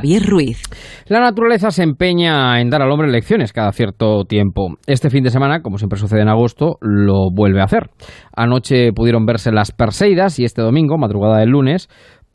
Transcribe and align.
Ruiz. 0.00 0.62
La 1.06 1.20
naturaleza 1.20 1.70
se 1.70 1.82
empeña 1.82 2.60
en 2.60 2.70
dar 2.70 2.82
al 2.82 2.90
hombre 2.90 3.10
lecciones 3.10 3.52
cada 3.52 3.72
cierto 3.72 4.24
tiempo. 4.24 4.76
Este 4.86 5.10
fin 5.10 5.24
de 5.24 5.30
semana, 5.30 5.60
como 5.62 5.78
siempre 5.78 5.98
sucede 5.98 6.22
en 6.22 6.28
agosto, 6.28 6.78
lo 6.80 7.30
vuelve 7.34 7.60
a 7.60 7.64
hacer. 7.64 7.90
Anoche 8.34 8.92
pudieron 8.92 9.26
verse 9.26 9.52
las 9.52 9.72
Perseidas 9.72 10.38
y 10.38 10.44
este 10.44 10.62
domingo, 10.62 10.98
madrugada 10.98 11.38
del 11.38 11.50
lunes, 11.50 11.88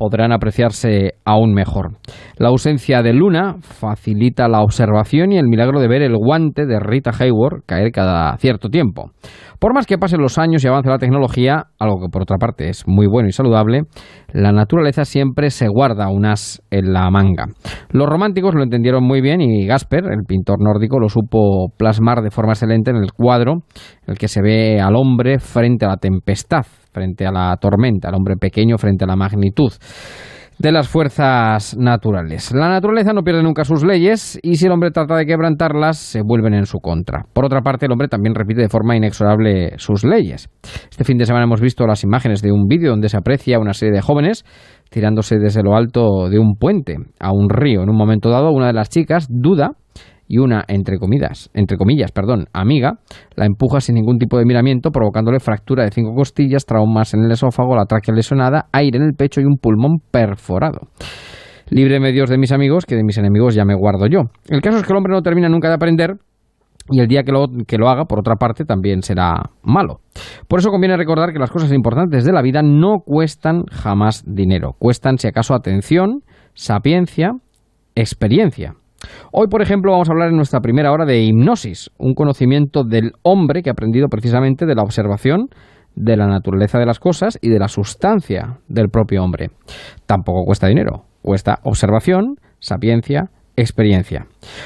podrán 0.04 0.34
apreciarse 0.34 1.14
aún 1.24 1.54
mejor. 1.54 1.94
La 2.36 2.50
ausencia 2.50 3.02
de 3.02 3.14
luna 3.14 3.56
facilita 3.62 4.50
la 4.50 4.62
observación 4.62 5.32
y 5.32 5.38
el 5.38 5.48
milagro 5.48 5.80
de 5.80 5.88
ver 5.88 6.02
el 6.02 6.18
guante 6.18 6.66
de 6.66 6.78
Rita 6.78 7.12
Hayward 7.18 7.64
caer 7.66 7.94
cada 7.94 8.36
cierto 8.36 8.68
tiempo. 8.68 9.12
Por 9.60 9.74
más 9.74 9.86
que 9.86 9.98
pasen 9.98 10.20
los 10.20 10.38
años 10.38 10.62
y 10.62 10.68
avance 10.68 10.90
la 10.90 10.98
tecnología, 10.98 11.68
algo 11.80 12.02
que 12.02 12.10
por 12.12 12.24
otra 12.24 12.36
parte 12.36 12.68
es 12.68 12.84
muy 12.86 13.08
bueno 13.08 13.30
y 13.30 13.32
saludable, 13.32 13.84
la 14.34 14.52
naturaleza 14.52 15.06
siempre 15.06 15.52
se 15.52 15.70
guarda 15.70 16.10
unas 16.10 16.62
en 16.70 16.92
la 16.92 17.10
manga. 17.10 17.46
Los 17.90 18.10
románticos 18.10 18.56
lo 18.56 18.64
entendieron 18.64 19.06
muy 19.06 19.22
bien 19.22 19.40
y 19.40 19.66
Gasper, 19.66 20.04
el 20.12 20.26
pintor 20.28 20.58
nórdico, 20.62 21.00
lo 21.00 21.08
supo 21.08 21.70
plasmar 21.78 22.24
de 22.24 22.32
forma 22.32 22.52
excelente 22.52 22.92
en 22.92 22.98
el 22.98 23.14
cuadro 23.14 23.54
en 23.54 24.12
el 24.12 24.18
que 24.18 24.28
se 24.28 24.42
ve 24.42 24.82
al 24.82 24.98
hombre 24.98 25.40
frente 25.40 25.86
a 25.86 25.90
la 25.90 25.98
tempestad 25.98 26.66
frente 26.94 27.26
a 27.26 27.32
la 27.32 27.58
tormenta, 27.58 28.10
el 28.10 28.16
hombre 28.16 28.36
pequeño 28.38 28.78
frente 28.78 29.04
a 29.04 29.08
la 29.08 29.16
magnitud 29.16 29.74
de 30.60 30.72
las 30.72 30.88
fuerzas 30.88 31.76
naturales. 31.78 32.54
La 32.54 32.70
naturaleza 32.70 33.14
no 33.14 33.24
pierde 33.24 33.44
nunca 33.44 33.64
sus 33.64 33.84
leyes 33.84 34.40
y 34.42 34.56
si 34.56 34.66
el 34.66 34.72
hombre 34.72 34.92
trata 34.92 35.16
de 35.16 35.26
quebrantarlas, 35.26 35.98
se 35.98 36.22
vuelven 36.22 36.54
en 36.54 36.66
su 36.66 36.80
contra. 36.80 37.26
Por 37.34 37.46
otra 37.46 37.62
parte, 37.62 37.86
el 37.86 37.92
hombre 37.92 38.08
también 38.08 38.36
repite 38.36 38.62
de 38.62 38.70
forma 38.70 38.96
inexorable 38.96 39.74
sus 39.78 40.04
leyes. 40.04 40.50
Este 40.90 41.04
fin 41.04 41.18
de 41.18 41.26
semana 41.26 41.46
hemos 41.46 41.62
visto 41.62 41.86
las 41.88 42.04
imágenes 42.04 42.42
de 42.42 42.52
un 42.52 42.68
vídeo 42.68 42.92
donde 42.92 43.10
se 43.10 43.18
aprecia 43.18 43.60
una 43.60 43.74
serie 43.74 43.94
de 43.94 44.02
jóvenes 44.02 44.46
tirándose 44.90 45.38
desde 45.38 45.64
lo 45.64 45.76
alto 45.76 46.30
de 46.30 46.40
un 46.40 46.56
puente 46.56 46.98
a 47.20 47.32
un 47.34 47.50
río. 47.50 47.82
En 47.82 47.90
un 47.90 47.98
momento 47.98 48.30
dado, 48.30 48.52
una 48.52 48.68
de 48.68 48.74
las 48.74 48.90
chicas 48.90 49.28
duda 49.30 49.72
y 50.34 50.40
una, 50.40 50.64
entre 50.68 50.98
comillas, 50.98 51.52
entre 51.54 51.78
comillas, 51.78 52.12
perdón, 52.12 52.48
amiga, 52.54 52.94
la 53.36 53.46
empuja 53.46 53.80
sin 53.82 53.94
ningún 53.94 54.18
tipo 54.18 54.40
de 54.40 54.46
miramiento, 54.46 54.90
provocándole 54.90 55.40
fractura 55.40 55.84
de 55.84 55.92
cinco 55.92 56.16
costillas, 56.16 56.66
traumas 56.66 57.14
en 57.14 57.24
el 57.24 57.32
esófago, 57.32 57.76
la 57.76 57.86
tráquea 57.86 58.16
lesionada, 58.16 58.66
aire 58.72 58.98
en 58.98 59.04
el 59.04 59.14
pecho 59.14 59.42
y 59.42 59.46
un 59.46 59.58
pulmón 59.58 60.00
perforado. 60.10 60.88
Libre 61.70 62.12
Dios 62.12 62.32
de 62.32 62.40
mis 62.40 62.52
amigos, 62.52 62.88
que 62.88 62.96
de 62.96 63.04
mis 63.04 63.20
enemigos 63.20 63.54
ya 63.54 63.64
me 63.64 63.76
guardo 63.76 64.08
yo. 64.08 64.22
El 64.50 64.62
caso 64.62 64.78
es 64.78 64.84
que 64.84 64.92
el 64.92 64.98
hombre 64.98 65.14
no 65.14 65.22
termina 65.22 65.50
nunca 65.50 65.68
de 65.68 65.76
aprender 65.76 66.18
y 66.90 67.00
el 67.00 67.08
día 67.08 67.22
que 67.22 67.32
lo, 67.32 67.46
que 67.68 67.78
lo 67.78 67.90
haga, 67.90 68.06
por 68.06 68.20
otra 68.20 68.36
parte, 68.36 68.66
también 68.66 69.04
será 69.04 69.36
malo. 69.62 70.00
Por 70.48 70.60
eso 70.60 70.72
conviene 70.72 70.98
recordar 70.98 71.32
que 71.32 71.40
las 71.40 71.52
cosas 71.52 71.72
importantes 71.72 72.26
de 72.26 72.34
la 72.34 72.42
vida 72.42 72.64
no 72.64 73.02
cuestan 73.06 73.66
jamás 73.72 74.24
dinero. 74.26 74.72
Cuestan, 74.80 75.20
si 75.20 75.28
acaso, 75.28 75.54
atención, 75.54 76.24
sapiencia, 76.56 77.34
experiencia. 77.94 78.74
Hoy, 79.32 79.48
por 79.48 79.62
ejemplo, 79.62 79.92
vamos 79.92 80.10
a 80.10 80.14
hablar 80.14 80.30
en 80.30 80.36
nuestra 80.36 80.62
primera 80.62 80.92
hora 80.92 81.06
de 81.06 81.22
hipnosis, 81.24 81.90
un 81.98 82.14
conocimiento 82.14 82.84
del 82.84 83.12
hombre 83.24 83.62
que 83.62 83.70
ha 83.70 83.74
aprendido 83.74 84.08
precisamente 84.08 84.66
de 84.66 84.76
la 84.76 84.84
observación 84.84 85.48
de 85.96 86.18
la 86.18 86.28
naturaleza 86.28 86.80
de 86.80 86.86
las 86.86 87.00
cosas 87.00 87.38
y 87.42 87.50
de 87.50 87.60
la 87.60 87.68
sustancia 87.68 88.60
del 88.68 88.90
propio 88.90 89.24
hombre. 89.24 89.50
Tampoco 90.06 90.44
cuesta 90.46 90.68
dinero, 90.68 91.04
cuesta 91.22 91.60
observación, 91.64 92.36
sapiencia, 92.60 93.30
experiencia. 93.56 94.26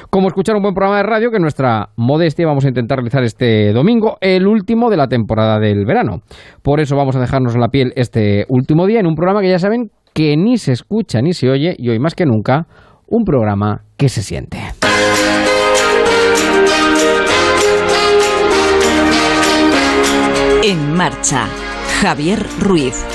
Como 0.09 0.27
escuchar 0.27 0.55
un 0.55 0.61
buen 0.61 0.73
programa 0.73 0.97
de 0.97 1.03
radio 1.03 1.29
que 1.29 1.37
en 1.37 1.41
nuestra 1.41 1.89
modestia 1.97 2.47
vamos 2.47 2.65
a 2.65 2.69
intentar 2.69 2.97
realizar 2.97 3.23
este 3.23 3.73
domingo, 3.73 4.17
el 4.21 4.47
último 4.47 4.89
de 4.89 4.97
la 4.97 5.07
temporada 5.07 5.59
del 5.59 5.85
verano. 5.85 6.21
Por 6.61 6.79
eso 6.79 6.95
vamos 6.95 7.15
a 7.15 7.19
dejarnos 7.19 7.57
la 7.57 7.69
piel 7.69 7.91
este 7.95 8.45
último 8.47 8.85
día 8.85 8.99
en 8.99 9.07
un 9.07 9.15
programa 9.15 9.41
que 9.41 9.49
ya 9.49 9.59
saben 9.59 9.91
que 10.13 10.35
ni 10.37 10.57
se 10.57 10.71
escucha 10.71 11.21
ni 11.21 11.33
se 11.33 11.49
oye 11.49 11.75
y 11.77 11.89
hoy 11.89 11.99
más 11.99 12.15
que 12.15 12.25
nunca 12.25 12.67
un 13.07 13.23
programa 13.23 13.85
que 13.97 14.09
se 14.09 14.21
siente. 14.21 14.57
En 20.63 20.93
marcha, 20.93 21.47
Javier 22.01 22.45
Ruiz. 22.59 23.05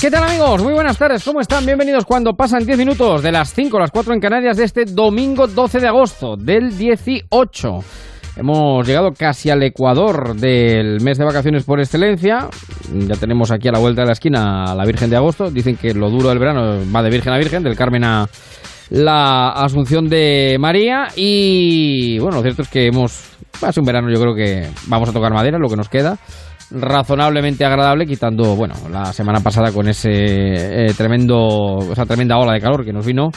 ¿Qué 0.00 0.12
tal 0.12 0.22
amigos? 0.22 0.62
Muy 0.62 0.74
buenas 0.74 0.96
tardes, 0.96 1.24
¿cómo 1.24 1.40
están? 1.40 1.66
Bienvenidos 1.66 2.04
cuando 2.04 2.34
pasan 2.34 2.64
10 2.64 2.78
minutos 2.78 3.20
de 3.20 3.32
las 3.32 3.52
5 3.52 3.78
a 3.78 3.80
las 3.80 3.90
4 3.90 4.14
en 4.14 4.20
Canarias 4.20 4.56
de 4.56 4.62
este 4.62 4.84
domingo 4.84 5.48
12 5.48 5.80
de 5.80 5.88
agosto 5.88 6.36
del 6.36 6.78
18. 6.78 7.78
Hemos 8.36 8.86
llegado 8.86 9.10
casi 9.10 9.50
al 9.50 9.60
ecuador 9.64 10.36
del 10.36 11.00
mes 11.00 11.18
de 11.18 11.24
vacaciones 11.24 11.64
por 11.64 11.80
excelencia. 11.80 12.48
Ya 12.92 13.16
tenemos 13.16 13.50
aquí 13.50 13.66
a 13.66 13.72
la 13.72 13.80
vuelta 13.80 14.02
de 14.02 14.06
la 14.06 14.12
esquina 14.12 14.70
a 14.70 14.74
la 14.76 14.84
Virgen 14.84 15.10
de 15.10 15.16
Agosto. 15.16 15.50
Dicen 15.50 15.74
que 15.74 15.92
lo 15.92 16.10
duro 16.10 16.28
del 16.28 16.38
verano 16.38 16.78
va 16.94 17.02
de 17.02 17.10
Virgen 17.10 17.32
a 17.32 17.38
Virgen, 17.38 17.64
del 17.64 17.74
Carmen 17.74 18.04
a 18.04 18.28
la 18.90 19.48
Asunción 19.48 20.08
de 20.08 20.58
María. 20.60 21.08
Y 21.16 22.20
bueno, 22.20 22.36
lo 22.36 22.42
cierto 22.42 22.62
es 22.62 22.68
que 22.68 22.86
hemos... 22.86 23.32
Un 23.76 23.84
verano, 23.84 24.08
yo 24.08 24.20
creo 24.20 24.36
que 24.36 24.68
vamos 24.86 25.08
a 25.08 25.12
tocar 25.12 25.32
madera, 25.32 25.58
lo 25.58 25.68
que 25.68 25.74
nos 25.74 25.88
queda 25.88 26.16
razonablemente 26.70 27.64
agradable, 27.64 28.06
quitando, 28.06 28.54
bueno, 28.56 28.74
la 28.90 29.12
semana 29.12 29.40
pasada 29.40 29.72
con 29.72 29.88
ese 29.88 30.10
eh, 30.10 30.94
tremendo, 30.96 31.78
esa 31.92 32.06
tremenda 32.06 32.38
ola 32.38 32.52
de 32.52 32.60
calor 32.60 32.84
que 32.84 32.92
nos 32.92 33.06
vino 33.06 33.30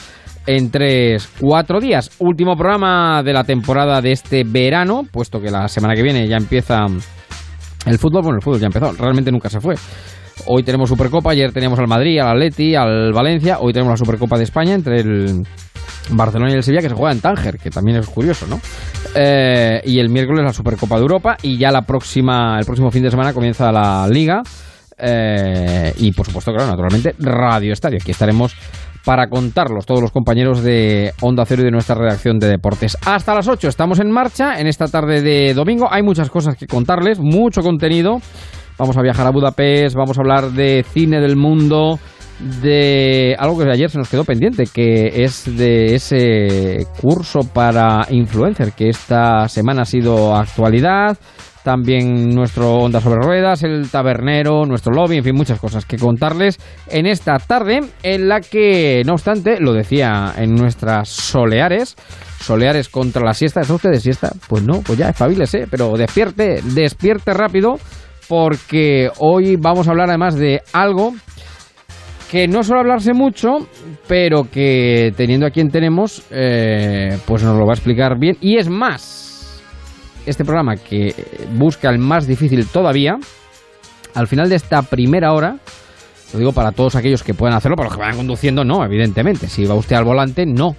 en 0.45 0.71
tres, 0.71 1.29
cuatro 1.39 1.79
días. 1.79 2.11
Último 2.19 2.55
programa 2.55 3.23
de 3.23 3.33
la 3.33 3.43
temporada 3.43 4.01
de 4.01 4.11
este 4.11 4.43
verano, 4.43 5.03
puesto 5.11 5.39
que 5.39 5.51
la 5.51 5.67
semana 5.67 5.95
que 5.95 6.03
viene 6.03 6.27
ya 6.27 6.37
empieza 6.37 6.85
el 7.85 7.97
fútbol. 7.97 8.23
Bueno, 8.23 8.37
el 8.37 8.43
fútbol 8.43 8.59
ya 8.59 8.67
empezó, 8.67 8.91
realmente 8.93 9.31
nunca 9.31 9.49
se 9.49 9.59
fue. 9.59 9.75
Hoy 10.47 10.63
tenemos 10.63 10.89
Supercopa, 10.89 11.31
ayer 11.31 11.51
teníamos 11.51 11.77
al 11.79 11.87
Madrid, 11.87 12.19
al 12.19 12.29
Atleti, 12.29 12.73
al 12.75 13.13
Valencia, 13.13 13.59
hoy 13.59 13.73
tenemos 13.73 13.91
la 13.91 13.97
Supercopa 13.97 14.37
de 14.37 14.43
España 14.43 14.73
entre 14.73 15.01
el 15.01 15.43
Barcelona 16.17 16.51
y 16.51 16.55
el 16.55 16.63
Sevilla 16.63 16.81
que 16.81 16.89
se 16.89 16.95
juega 16.95 17.11
en 17.11 17.21
Tánger, 17.21 17.57
que 17.57 17.69
también 17.69 17.97
es 17.97 18.07
curioso, 18.07 18.47
¿no? 18.47 18.59
Eh, 19.15 19.81
y 19.85 19.99
el 19.99 20.09
miércoles 20.09 20.43
la 20.43 20.53
Supercopa 20.53 20.95
de 20.95 21.01
Europa 21.01 21.37
y 21.41 21.57
ya 21.57 21.71
la 21.71 21.81
próxima, 21.81 22.57
el 22.59 22.65
próximo 22.65 22.91
fin 22.91 23.03
de 23.03 23.11
semana 23.11 23.33
comienza 23.33 23.71
la 23.71 24.07
Liga. 24.07 24.41
Eh, 24.97 25.93
y 25.97 26.11
por 26.11 26.25
supuesto, 26.25 26.51
claro, 26.51 26.69
naturalmente, 26.69 27.15
Radio 27.19 27.73
Estadio. 27.73 27.97
Aquí 27.99 28.11
estaremos 28.11 28.55
para 29.03 29.27
contarlos 29.27 29.85
todos 29.85 30.01
los 30.01 30.11
compañeros 30.11 30.61
de 30.61 31.13
Onda 31.21 31.45
Cero 31.45 31.63
y 31.63 31.65
de 31.65 31.71
nuestra 31.71 31.95
redacción 31.95 32.37
de 32.39 32.47
deportes. 32.47 32.97
Hasta 33.05 33.33
las 33.33 33.47
8 33.47 33.67
estamos 33.67 33.99
en 33.99 34.11
marcha 34.11 34.59
en 34.59 34.67
esta 34.67 34.87
tarde 34.87 35.21
de 35.21 35.53
domingo. 35.53 35.87
Hay 35.91 36.03
muchas 36.03 36.29
cosas 36.29 36.55
que 36.55 36.67
contarles, 36.67 37.19
mucho 37.19 37.61
contenido. 37.61 38.17
Vamos 38.77 38.97
a 38.97 39.01
viajar 39.01 39.27
a 39.27 39.31
Budapest, 39.31 39.95
vamos 39.95 40.17
a 40.17 40.21
hablar 40.21 40.51
de 40.51 40.83
cine 40.87 41.19
del 41.19 41.35
mundo, 41.35 41.99
de 42.61 43.35
algo 43.37 43.57
que 43.57 43.69
ayer 43.69 43.89
se 43.89 43.97
nos 43.97 44.09
quedó 44.09 44.23
pendiente, 44.23 44.63
que 44.71 45.23
es 45.23 45.45
de 45.57 45.95
ese 45.95 46.85
curso 46.99 47.41
para 47.41 48.07
influencer 48.09 48.73
que 48.73 48.89
esta 48.89 49.47
semana 49.47 49.83
ha 49.83 49.85
sido 49.85 50.35
actualidad. 50.35 51.17
También 51.63 52.29
nuestro 52.29 52.73
Onda 52.73 52.99
sobre 52.99 53.21
Ruedas, 53.21 53.61
el 53.61 53.87
tabernero, 53.91 54.65
nuestro 54.65 54.93
lobby, 54.93 55.17
en 55.17 55.23
fin, 55.23 55.35
muchas 55.35 55.59
cosas 55.59 55.85
que 55.85 55.97
contarles 55.97 56.57
en 56.87 57.05
esta 57.05 57.37
tarde, 57.37 57.81
en 58.01 58.27
la 58.27 58.41
que, 58.41 59.03
no 59.05 59.13
obstante, 59.13 59.59
lo 59.59 59.71
decía 59.71 60.33
en 60.37 60.55
nuestras 60.55 61.09
soleares, 61.09 61.95
soleares 62.39 62.89
contra 62.89 63.23
la 63.23 63.35
siesta. 63.35 63.61
¿Es 63.61 63.69
usted 63.69 63.91
de 63.91 63.99
siesta? 63.99 64.31
Pues 64.47 64.63
no, 64.63 64.81
pues 64.81 64.97
ya, 64.97 65.09
espabilese, 65.09 65.67
pero 65.69 65.95
despierte, 65.95 66.61
despierte 66.63 67.31
rápido, 67.31 67.75
porque 68.27 69.11
hoy 69.19 69.55
vamos 69.55 69.87
a 69.87 69.91
hablar 69.91 70.09
además 70.09 70.33
de 70.33 70.63
algo 70.73 71.13
que 72.31 72.47
no 72.47 72.63
suele 72.63 72.79
hablarse 72.79 73.13
mucho, 73.13 73.67
pero 74.07 74.49
que 74.49 75.11
teniendo 75.17 75.45
a 75.45 75.49
quien 75.49 75.69
tenemos, 75.69 76.23
eh, 76.31 77.17
pues 77.25 77.43
nos 77.43 77.57
lo 77.57 77.65
va 77.65 77.73
a 77.73 77.75
explicar 77.75 78.17
bien. 78.17 78.37
Y 78.39 78.55
es 78.55 78.69
más, 78.69 79.61
este 80.25 80.45
programa 80.45 80.77
que 80.77 81.13
busca 81.57 81.89
el 81.89 81.99
más 81.99 82.27
difícil 82.27 82.65
todavía, 82.67 83.17
al 84.15 84.27
final 84.27 84.47
de 84.47 84.55
esta 84.55 84.81
primera 84.81 85.33
hora, 85.33 85.57
lo 86.31 86.39
digo 86.39 86.53
para 86.53 86.71
todos 86.71 86.95
aquellos 86.95 87.21
que 87.21 87.33
puedan 87.33 87.53
hacerlo, 87.53 87.75
para 87.75 87.89
los 87.89 87.97
que 87.97 88.01
vayan 88.01 88.15
conduciendo, 88.15 88.63
no, 88.63 88.85
evidentemente. 88.85 89.47
Si 89.47 89.65
va 89.65 89.75
usted 89.75 89.97
al 89.97 90.05
volante, 90.05 90.45
no. 90.45 90.77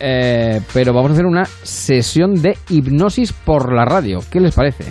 eh, 0.00 0.60
pero 0.72 0.92
vamos 0.92 1.12
a 1.12 1.14
hacer 1.14 1.26
una 1.26 1.44
sesión 1.44 2.34
de 2.34 2.58
hipnosis 2.68 3.32
por 3.32 3.72
la 3.72 3.84
radio. 3.84 4.18
¿Qué 4.28 4.40
les 4.40 4.52
parece? 4.52 4.84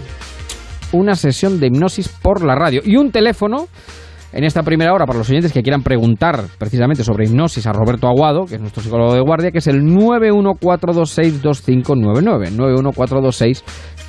Una 0.93 1.15
sesión 1.15 1.59
de 1.59 1.67
hipnosis 1.67 2.07
por 2.07 2.41
la 2.41 2.55
radio. 2.55 2.81
Y 2.85 2.95
un 2.95 3.11
teléfono 3.11 3.67
en 4.33 4.43
esta 4.43 4.63
primera 4.63 4.91
hora 4.93 5.05
para 5.05 5.19
los 5.19 5.29
oyentes 5.29 5.53
que 5.53 5.61
quieran 5.61 5.83
preguntar 5.83 6.45
precisamente 6.57 7.03
sobre 7.03 7.27
hipnosis 7.27 7.67
a 7.67 7.71
Roberto 7.71 8.07
Aguado, 8.07 8.45
que 8.45 8.55
es 8.55 8.61
nuestro 8.61 8.81
psicólogo 8.81 9.13
de 9.13 9.21
guardia, 9.21 9.51
que 9.51 9.59
es 9.59 9.67
el 9.67 9.83
914262599. 9.83 12.49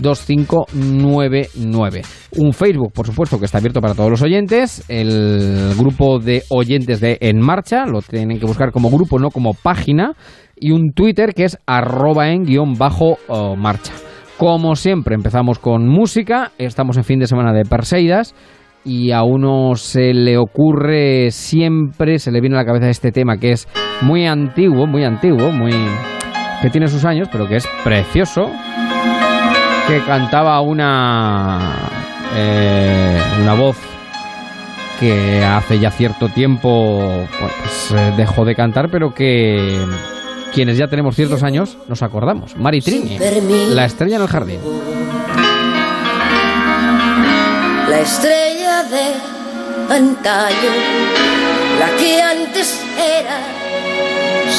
914262599. 0.00 2.06
Un 2.38 2.54
Facebook, 2.54 2.92
por 2.92 3.06
supuesto, 3.06 3.38
que 3.38 3.44
está 3.44 3.58
abierto 3.58 3.82
para 3.82 3.94
todos 3.94 4.10
los 4.10 4.22
oyentes. 4.22 4.82
El 4.88 5.74
grupo 5.76 6.18
de 6.18 6.42
oyentes 6.48 7.00
de 7.00 7.18
En 7.20 7.38
Marcha, 7.40 7.84
lo 7.84 8.00
tienen 8.00 8.40
que 8.40 8.46
buscar 8.46 8.72
como 8.72 8.88
grupo, 8.90 9.18
no 9.18 9.28
como 9.28 9.52
página. 9.52 10.14
Y 10.56 10.70
un 10.70 10.94
Twitter 10.94 11.34
que 11.34 11.44
es 11.44 11.58
arroba 11.66 12.30
en 12.30 12.44
guion 12.44 12.78
bajo 12.78 13.18
oh, 13.28 13.56
marcha. 13.56 13.92
Como 14.38 14.74
siempre, 14.74 15.14
empezamos 15.14 15.58
con 15.58 15.86
música. 15.86 16.52
Estamos 16.58 16.96
en 16.96 17.04
fin 17.04 17.18
de 17.18 17.26
semana 17.26 17.52
de 17.52 17.64
Perseidas 17.64 18.34
y 18.84 19.12
a 19.12 19.22
uno 19.22 19.74
se 19.76 20.12
le 20.12 20.36
ocurre 20.36 21.30
siempre, 21.30 22.18
se 22.18 22.30
le 22.30 22.40
viene 22.40 22.56
a 22.56 22.60
la 22.60 22.66
cabeza 22.66 22.90
este 22.90 23.12
tema 23.12 23.38
que 23.38 23.52
es 23.52 23.66
muy 24.02 24.26
antiguo, 24.26 24.86
muy 24.86 25.04
antiguo, 25.04 25.50
muy 25.50 25.72
que 26.60 26.70
tiene 26.70 26.88
sus 26.88 27.04
años, 27.04 27.28
pero 27.30 27.46
que 27.46 27.56
es 27.56 27.66
precioso, 27.82 28.50
que 29.88 30.00
cantaba 30.06 30.60
una 30.60 31.76
eh, 32.36 33.20
una 33.42 33.54
voz 33.54 33.76
que 35.00 35.42
hace 35.44 35.78
ya 35.78 35.90
cierto 35.90 36.28
tiempo 36.28 37.26
pues, 37.40 37.92
eh, 37.92 38.12
dejó 38.16 38.44
de 38.44 38.54
cantar, 38.54 38.88
pero 38.90 39.12
que 39.12 39.78
quienes 40.52 40.78
ya 40.78 40.86
tenemos 40.86 41.16
ciertos 41.16 41.42
años 41.42 41.78
nos 41.88 42.02
acordamos. 42.02 42.56
Maritrini, 42.56 43.18
la 43.70 43.84
estrella 43.84 44.16
en 44.16 44.22
el 44.22 44.28
jardín. 44.28 44.60
La 47.88 48.00
estrella 48.00 48.43
de 48.90 49.94
antaño, 49.94 50.72
la 51.78 51.96
que 51.96 52.22
antes 52.22 52.80
era 52.96 53.40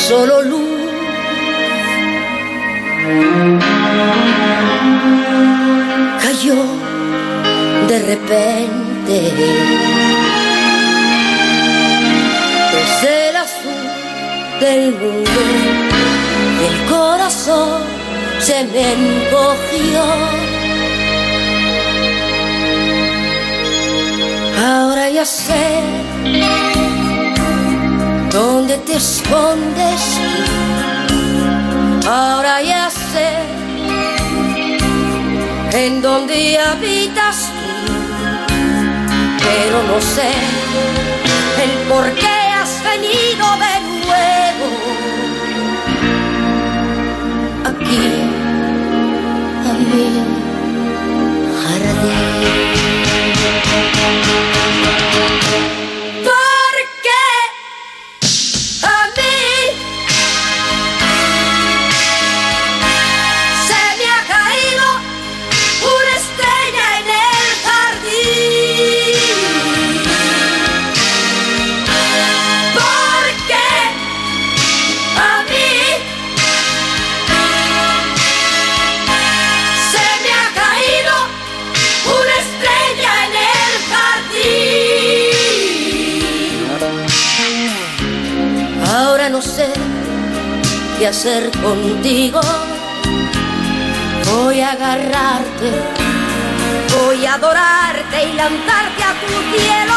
solo 0.07 0.41
luz. 0.41 0.79
Cayó 6.21 6.55
de 7.87 7.99
repente 7.99 9.15
desde 12.73 13.29
el 13.29 13.35
azul 13.35 13.85
del 14.59 14.91
mundo 14.93 15.41
y 16.61 16.65
el 16.65 16.85
corazón 16.89 17.81
se 18.39 18.63
me 18.65 18.93
encogió. 18.93 20.44
Ahora 24.57 25.09
ya 25.09 25.25
sé 25.25 25.81
dónde 28.31 28.77
te 28.77 28.95
escondes. 28.95 30.01
Ahora 32.07 32.61
ya 32.61 32.89
sé 32.89 33.29
en 35.73 36.01
dónde 36.01 36.57
habitas. 36.57 37.49
Pero 39.39 39.83
no 39.83 39.99
sé 40.01 40.31
el 41.63 41.71
por 41.89 42.11
qué 42.13 42.37
has 42.61 42.83
venido 42.83 43.45
de 43.65 43.75
nuevo 44.05 44.67
aquí 47.65 48.05
a 49.69 49.73
mi 49.73 50.34
Thank 53.47 53.65
you. 55.79 55.84
Hacer 91.15 91.49
contigo. 91.61 92.41
Voy 94.33 94.59
a 94.59 94.71
agarrarte, 94.71 95.71
voy 96.93 97.25
a 97.25 97.35
adorarte 97.35 98.17
y 98.29 98.33
lanzarte 98.33 99.03
a 99.03 99.13
tu 99.21 99.55
cielo. 99.55 99.95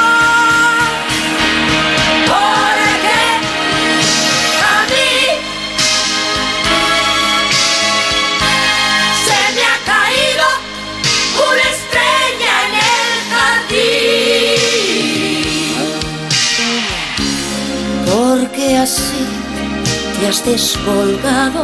Te 20.20 20.26
has 20.26 20.44
descolgado 20.44 21.62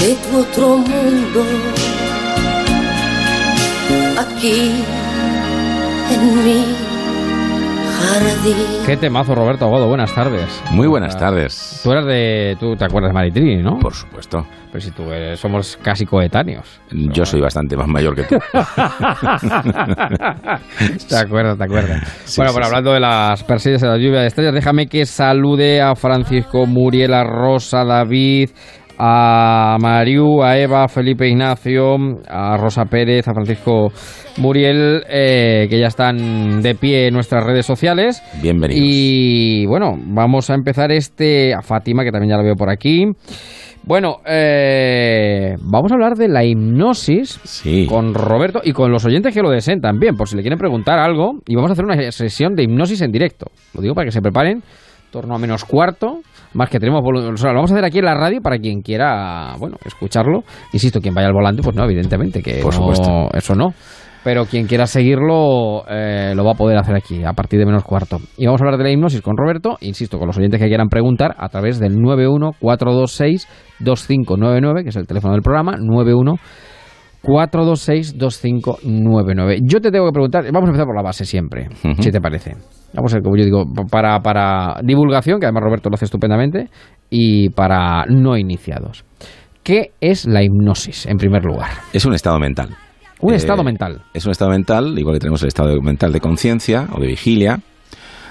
de 0.00 0.14
tu 0.14 0.38
otro 0.38 0.78
mundo. 0.78 1.44
Aquí, 4.18 4.72
en 6.10 6.34
jardín. 6.34 6.81
Qué 8.84 8.96
temazo, 8.96 9.34
Roberto 9.34 9.64
Aguado. 9.64 9.88
Buenas 9.88 10.14
tardes. 10.14 10.62
Muy 10.70 10.86
buenas 10.86 11.18
tardes. 11.18 11.80
Tú 11.82 11.92
eras 11.92 12.04
de. 12.04 12.56
Tú 12.60 12.76
te 12.76 12.84
acuerdas 12.84 13.10
de 13.10 13.14
Maritrini, 13.14 13.62
¿no? 13.62 13.78
Por 13.78 13.94
supuesto. 13.94 14.46
Pero 14.70 14.82
si 14.82 14.90
tú 14.90 15.10
eres, 15.12 15.38
somos 15.38 15.78
casi 15.82 16.04
coetáneos. 16.06 16.80
Yo 16.90 17.24
soy 17.24 17.40
bastante 17.40 17.76
más 17.76 17.86
mayor 17.88 18.14
que 18.14 18.24
tú. 18.24 18.36
te 21.08 21.16
acuerdas, 21.16 21.58
te 21.58 21.64
acuerdas. 21.64 22.34
bueno, 22.36 22.52
por 22.52 22.64
hablando 22.64 22.92
de 22.92 23.00
las 23.00 23.44
persillas 23.44 23.82
de 23.82 23.88
la 23.88 23.98
lluvia 23.98 24.20
de 24.20 24.28
estrellas, 24.28 24.54
déjame 24.54 24.86
que 24.86 25.04
salude 25.04 25.80
a 25.82 25.94
Francisco, 25.94 26.66
Muriel, 26.66 27.12
a 27.12 27.22
Rosa, 27.22 27.84
David, 27.84 28.50
a 29.04 29.78
Mariu, 29.80 30.44
a 30.44 30.56
Eva, 30.56 30.84
a 30.84 30.88
Felipe 30.88 31.28
Ignacio, 31.28 31.96
a 32.28 32.56
Rosa 32.56 32.84
Pérez, 32.84 33.26
a 33.26 33.34
Francisco 33.34 33.88
Muriel, 34.38 35.02
eh, 35.08 35.66
que 35.68 35.80
ya 35.80 35.88
están 35.88 36.62
de 36.62 36.76
pie 36.76 37.08
en 37.08 37.14
nuestras 37.14 37.42
redes 37.42 37.66
sociales. 37.66 38.22
Bienvenidos. 38.40 38.80
Y 38.80 39.66
bueno, 39.66 39.96
vamos 39.98 40.50
a 40.50 40.54
empezar 40.54 40.92
este, 40.92 41.52
a 41.52 41.62
Fátima, 41.62 42.04
que 42.04 42.12
también 42.12 42.30
ya 42.30 42.36
la 42.36 42.44
veo 42.44 42.54
por 42.54 42.70
aquí. 42.70 43.06
Bueno, 43.82 44.18
eh, 44.24 45.56
vamos 45.60 45.90
a 45.90 45.96
hablar 45.96 46.14
de 46.14 46.28
la 46.28 46.44
hipnosis 46.44 47.40
con 47.88 48.14
Roberto 48.14 48.60
y 48.62 48.72
con 48.72 48.92
los 48.92 49.04
oyentes 49.04 49.34
que 49.34 49.42
lo 49.42 49.50
deseen 49.50 49.80
también, 49.80 50.14
por 50.14 50.28
si 50.28 50.36
le 50.36 50.42
quieren 50.42 50.60
preguntar 50.60 51.00
algo. 51.00 51.40
Y 51.48 51.56
vamos 51.56 51.70
a 51.70 51.72
hacer 51.72 51.84
una 51.84 52.12
sesión 52.12 52.54
de 52.54 52.62
hipnosis 52.62 53.00
en 53.00 53.10
directo. 53.10 53.46
Lo 53.74 53.82
digo 53.82 53.96
para 53.96 54.04
que 54.04 54.12
se 54.12 54.22
preparen, 54.22 54.62
torno 55.12 55.36
a 55.36 55.38
menos 55.38 55.64
cuarto. 55.64 56.22
Más 56.54 56.68
que 56.68 56.80
tenemos 56.80 57.02
o 57.04 57.12
lo 57.12 57.22
vamos 57.22 57.70
a 57.70 57.74
hacer 57.74 57.84
aquí 57.84 57.98
en 57.98 58.06
la 58.06 58.14
radio 58.14 58.40
para 58.40 58.58
quien 58.58 58.82
quiera, 58.82 59.54
bueno, 59.58 59.76
escucharlo. 59.84 60.42
Insisto, 60.72 61.00
quien 61.00 61.14
vaya 61.14 61.28
al 61.28 61.34
volante, 61.34 61.62
pues 61.62 61.76
no, 61.76 61.84
evidentemente, 61.84 62.42
que 62.42 62.60
por 62.60 62.74
supuesto. 62.74 63.28
eso 63.32 63.54
no 63.54 63.72
pero 64.24 64.44
quien 64.44 64.66
quiera 64.68 64.86
seguirlo 64.86 65.84
eh, 65.88 66.32
lo 66.36 66.44
va 66.44 66.52
a 66.52 66.54
poder 66.54 66.78
hacer 66.78 66.94
aquí 66.94 67.24
a 67.24 67.32
partir 67.32 67.58
de 67.58 67.66
menos 67.66 67.82
cuarto. 67.82 68.18
Y 68.36 68.46
vamos 68.46 68.60
a 68.60 68.64
hablar 68.64 68.78
de 68.78 68.84
la 68.84 68.90
hipnosis 68.90 69.20
con 69.20 69.36
Roberto, 69.36 69.78
insisto, 69.80 70.16
con 70.18 70.28
los 70.28 70.38
oyentes 70.38 70.60
que 70.60 70.68
quieran 70.68 70.88
preguntar 70.88 71.34
a 71.36 71.48
través 71.48 71.80
del 71.80 71.96
914262599, 71.96 74.84
que 74.84 74.90
es 74.90 74.96
el 74.96 75.08
teléfono 75.08 75.34
del 75.34 75.42
programa, 75.42 75.76
91 75.76 76.36
4262599. 77.22 79.60
Yo 79.62 79.80
te 79.80 79.90
tengo 79.90 80.04
que 80.06 80.12
preguntar, 80.12 80.44
vamos 80.52 80.68
a 80.68 80.70
empezar 80.70 80.86
por 80.86 80.94
la 80.96 81.02
base 81.02 81.24
siempre, 81.24 81.68
si 82.00 82.10
te 82.10 82.20
parece. 82.20 82.56
Vamos 82.94 83.12
a 83.12 83.16
ver, 83.16 83.22
como 83.22 83.36
yo 83.36 83.44
digo, 83.44 83.64
para, 83.90 84.20
para 84.20 84.76
divulgación, 84.82 85.38
que 85.38 85.46
además 85.46 85.62
Roberto 85.64 85.88
lo 85.88 85.94
hace 85.94 86.06
estupendamente, 86.06 86.68
y 87.08 87.50
para 87.50 88.04
no 88.06 88.36
iniciados. 88.36 89.04
¿Qué 89.62 89.92
es 90.00 90.26
la 90.26 90.42
hipnosis, 90.42 91.06
en 91.06 91.16
primer 91.16 91.44
lugar? 91.44 91.70
Es 91.92 92.04
un 92.04 92.14
estado 92.14 92.40
mental. 92.40 92.70
Un 93.20 93.34
eh, 93.34 93.36
estado 93.36 93.62
mental. 93.62 94.02
Es 94.12 94.26
un 94.26 94.32
estado 94.32 94.50
mental, 94.50 94.98
igual 94.98 95.14
que 95.14 95.20
tenemos 95.20 95.40
el 95.42 95.48
estado 95.48 95.80
mental 95.80 96.12
de 96.12 96.20
conciencia 96.20 96.88
o 96.92 97.00
de 97.00 97.06
vigilia. 97.06 97.60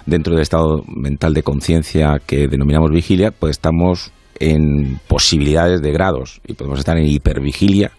Dentro 0.06 0.34
del 0.34 0.42
estado 0.42 0.84
mental 0.88 1.34
de 1.34 1.44
conciencia 1.44 2.20
que 2.26 2.48
denominamos 2.48 2.90
vigilia, 2.92 3.32
pues 3.32 3.52
estamos 3.52 4.12
en 4.40 5.00
posibilidades 5.08 5.82
de 5.82 5.92
grados 5.92 6.42
y 6.46 6.56
podemos 6.56 6.80
estar 6.80 6.98
en 6.98 7.06
hipervigilia 7.06 7.92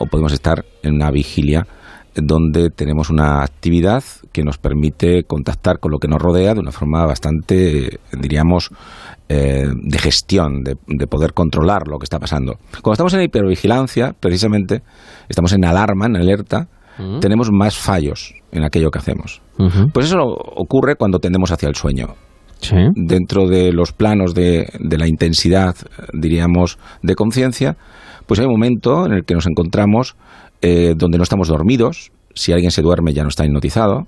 o 0.00 0.06
podemos 0.06 0.32
estar 0.32 0.64
en 0.82 0.94
una 0.94 1.10
vigilia 1.10 1.66
donde 2.14 2.70
tenemos 2.70 3.10
una 3.10 3.42
actividad 3.42 4.02
que 4.32 4.42
nos 4.42 4.58
permite 4.58 5.24
contactar 5.24 5.78
con 5.78 5.92
lo 5.92 5.98
que 5.98 6.08
nos 6.08 6.20
rodea 6.20 6.54
de 6.54 6.60
una 6.60 6.72
forma 6.72 7.04
bastante, 7.06 8.00
diríamos, 8.18 8.70
eh, 9.28 9.66
de 9.70 9.98
gestión, 9.98 10.64
de, 10.64 10.76
de, 10.88 11.06
poder 11.06 11.34
controlar 11.34 11.86
lo 11.86 11.98
que 11.98 12.04
está 12.04 12.18
pasando. 12.18 12.54
Cuando 12.82 12.94
estamos 12.94 13.14
en 13.14 13.22
hipervigilancia, 13.22 14.12
precisamente, 14.18 14.82
estamos 15.28 15.52
en 15.52 15.64
alarma, 15.64 16.06
en 16.06 16.16
alerta, 16.16 16.66
tenemos 17.20 17.50
más 17.50 17.78
fallos 17.78 18.34
en 18.52 18.62
aquello 18.62 18.90
que 18.90 18.98
hacemos. 18.98 19.40
Pues 19.94 20.06
eso 20.06 20.18
ocurre 20.18 20.96
cuando 20.96 21.18
tendemos 21.18 21.50
hacia 21.50 21.68
el 21.68 21.74
sueño. 21.74 22.08
Sí. 22.60 22.76
Dentro 22.94 23.48
de 23.48 23.72
los 23.72 23.92
planos 23.92 24.34
de, 24.34 24.68
de 24.78 24.98
la 24.98 25.08
intensidad, 25.08 25.76
diríamos, 26.12 26.78
de 27.02 27.14
conciencia, 27.14 27.78
pues 28.30 28.38
hay 28.38 28.46
un 28.46 28.52
momento 28.52 29.06
en 29.06 29.12
el 29.12 29.24
que 29.24 29.34
nos 29.34 29.48
encontramos 29.48 30.14
eh, 30.62 30.94
donde 30.96 31.18
no 31.18 31.24
estamos 31.24 31.48
dormidos, 31.48 32.12
si 32.32 32.52
alguien 32.52 32.70
se 32.70 32.80
duerme 32.80 33.12
ya 33.12 33.24
no 33.24 33.28
está 33.28 33.44
hipnotizado, 33.44 34.06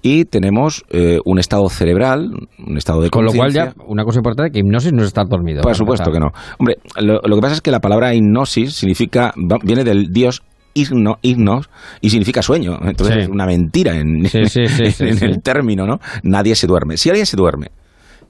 y 0.00 0.24
tenemos 0.24 0.82
eh, 0.88 1.18
un 1.26 1.38
estado 1.38 1.68
cerebral, 1.68 2.30
un 2.66 2.78
estado 2.78 3.02
de 3.02 3.10
Con 3.10 3.26
lo 3.26 3.34
cual 3.34 3.52
ya, 3.52 3.74
una 3.86 4.02
cosa 4.02 4.20
importante, 4.20 4.50
que 4.50 4.60
hipnosis 4.60 4.94
no 4.94 5.02
es 5.02 5.08
estar 5.08 5.28
dormido. 5.28 5.60
Por 5.60 5.74
supuesto 5.74 6.10
que 6.10 6.20
no. 6.20 6.28
Hombre, 6.58 6.76
lo, 6.98 7.20
lo, 7.22 7.36
que 7.36 7.42
pasa 7.42 7.52
es 7.56 7.60
que 7.60 7.70
la 7.70 7.80
palabra 7.80 8.14
hipnosis 8.14 8.76
significa, 8.76 9.34
viene 9.62 9.84
del 9.84 10.10
dios 10.10 10.42
ignos 10.72 11.68
y 12.00 12.08
significa 12.08 12.40
sueño. 12.40 12.78
Entonces 12.82 13.14
Sí. 13.14 13.20
es 13.24 13.28
una 13.28 13.44
mentira 13.44 13.94
en, 13.94 14.24
Sí, 14.26 14.46
sí, 14.48 15.04
el 15.04 15.42
término, 15.42 15.86
¿no? 15.86 15.98
Nadie 16.22 16.54
se 16.54 16.66
duerme. 16.66 16.96
Si 16.96 17.10
alguien 17.10 17.26
se 17.26 17.36
duerme, 17.36 17.72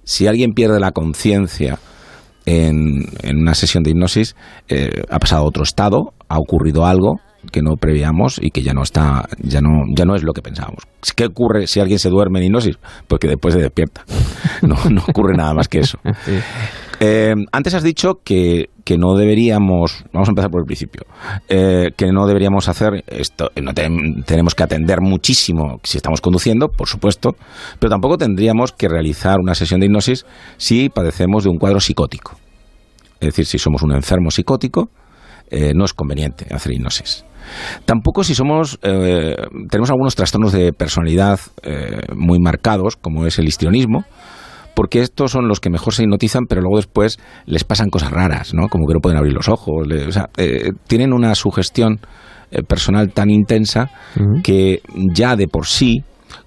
si 0.02 0.26
alguien 0.26 0.54
pierde 0.54 0.80
la 0.80 0.90
conciencia 0.90 1.78
en, 2.46 3.06
en 3.22 3.38
una 3.40 3.54
sesión 3.54 3.82
de 3.82 3.90
hipnosis, 3.90 4.36
eh, 4.68 5.02
ha 5.08 5.18
pasado 5.18 5.44
otro 5.44 5.62
estado, 5.62 6.12
ha 6.28 6.38
ocurrido 6.38 6.86
algo 6.86 7.20
que 7.52 7.62
no 7.62 7.76
prevíamos 7.76 8.38
y 8.40 8.50
que 8.50 8.62
ya 8.62 8.72
no 8.72 8.82
está, 8.82 9.28
ya 9.38 9.60
no, 9.60 9.82
ya 9.94 10.04
no 10.04 10.14
es 10.14 10.22
lo 10.22 10.32
que 10.32 10.42
pensábamos. 10.42 10.84
¿Qué 11.14 11.26
ocurre 11.26 11.66
si 11.66 11.80
alguien 11.80 11.98
se 11.98 12.08
duerme 12.08 12.38
en 12.38 12.46
hipnosis? 12.46 12.78
Pues 13.06 13.20
que 13.20 13.28
después 13.28 13.54
se 13.54 13.60
despierta. 13.60 14.04
No, 14.62 14.76
no 14.88 15.02
ocurre 15.06 15.36
nada 15.36 15.52
más 15.52 15.68
que 15.68 15.80
eso. 15.80 15.98
Eh, 17.06 17.34
antes 17.52 17.74
has 17.74 17.82
dicho 17.82 18.20
que, 18.24 18.70
que 18.82 18.96
no 18.96 19.14
deberíamos, 19.14 20.04
vamos 20.10 20.26
a 20.28 20.32
empezar 20.32 20.50
por 20.50 20.62
el 20.62 20.66
principio, 20.66 21.02
eh, 21.50 21.90
que 21.98 22.06
no 22.12 22.26
deberíamos 22.26 22.66
hacer 22.68 23.04
esto, 23.08 23.50
no 23.62 23.74
te- 23.74 23.90
tenemos 24.24 24.54
que 24.54 24.62
atender 24.62 25.02
muchísimo 25.02 25.80
si 25.82 25.98
estamos 25.98 26.22
conduciendo, 26.22 26.68
por 26.68 26.88
supuesto, 26.88 27.36
pero 27.78 27.90
tampoco 27.90 28.16
tendríamos 28.16 28.72
que 28.72 28.88
realizar 28.88 29.38
una 29.38 29.54
sesión 29.54 29.80
de 29.80 29.86
hipnosis 29.86 30.24
si 30.56 30.88
padecemos 30.88 31.44
de 31.44 31.50
un 31.50 31.58
cuadro 31.58 31.78
psicótico. 31.78 32.38
Es 33.20 33.28
decir, 33.28 33.44
si 33.44 33.58
somos 33.58 33.82
un 33.82 33.92
enfermo 33.92 34.30
psicótico, 34.30 34.88
eh, 35.50 35.72
no 35.74 35.84
es 35.84 35.92
conveniente 35.92 36.46
hacer 36.54 36.72
hipnosis. 36.72 37.26
Tampoco 37.84 38.24
si 38.24 38.34
somos 38.34 38.78
tenemos 38.80 39.90
algunos 39.90 40.14
trastornos 40.14 40.52
de 40.52 40.72
personalidad 40.72 41.38
muy 42.16 42.38
marcados, 42.38 42.96
como 42.96 43.26
es 43.26 43.38
el 43.38 43.46
histrionismo, 43.46 44.04
porque 44.74 45.00
estos 45.00 45.30
son 45.30 45.48
los 45.48 45.60
que 45.60 45.70
mejor 45.70 45.94
se 45.94 46.02
hipnotizan, 46.02 46.44
pero 46.48 46.60
luego 46.60 46.76
después 46.76 47.18
les 47.46 47.64
pasan 47.64 47.90
cosas 47.90 48.10
raras, 48.10 48.54
¿no? 48.54 48.68
Como 48.68 48.86
que 48.86 48.94
no 48.94 49.00
pueden 49.00 49.18
abrir 49.18 49.32
los 49.34 49.48
ojos, 49.48 49.86
le- 49.86 50.06
o 50.06 50.12
sea, 50.12 50.28
eh, 50.36 50.70
tienen 50.86 51.12
una 51.12 51.34
sugestión 51.34 52.00
eh, 52.50 52.62
personal 52.62 53.12
tan 53.12 53.30
intensa 53.30 53.90
que 54.42 54.80
ya 55.12 55.34
de 55.36 55.48
por 55.48 55.66
sí 55.66 56.02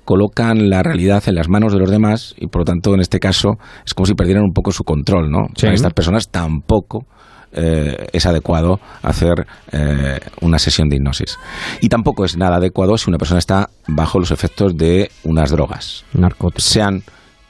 colocan 0.06 0.70
la 0.70 0.84
realidad 0.84 1.24
en 1.28 1.36
las 1.36 1.50
manos 1.50 1.74
de 1.74 1.80
los 1.80 1.90
demás 1.90 2.34
y 2.38 2.48
por 2.48 2.62
lo 2.62 2.66
tanto 2.66 2.94
en 2.94 3.02
este 3.02 3.20
caso 3.20 3.58
es 3.86 3.94
como 3.94 4.06
si 4.06 4.14
perdieran 4.14 4.44
un 4.44 4.54
poco 4.54 4.72
su 4.72 4.84
control, 4.84 5.30
¿no? 5.30 5.48
Sí. 5.56 5.64
Para 5.64 5.74
estas 5.76 5.94
personas 5.94 6.30
tampoco 6.30 7.06
eh, 7.52 8.08
es 8.14 8.26
adecuado 8.26 8.80
hacer 9.02 9.48
eh, 9.72 10.20
una 10.42 10.60
sesión 10.60 10.90
de 10.90 10.98
hipnosis. 10.98 11.38
Y 11.82 11.90
tampoco 11.90 12.24
es 12.26 12.38
nada 12.38 12.58
adecuado 12.58 12.98
si 12.98 13.10
una 13.10 13.18
persona 13.18 13.40
está 13.40 13.70
bajo 13.88 14.20
los 14.20 14.32
efectos 14.32 14.78
de 14.78 15.10
unas 15.24 15.52
drogas 15.52 16.06
Narcóticos. 16.14 16.64
sean 16.64 17.02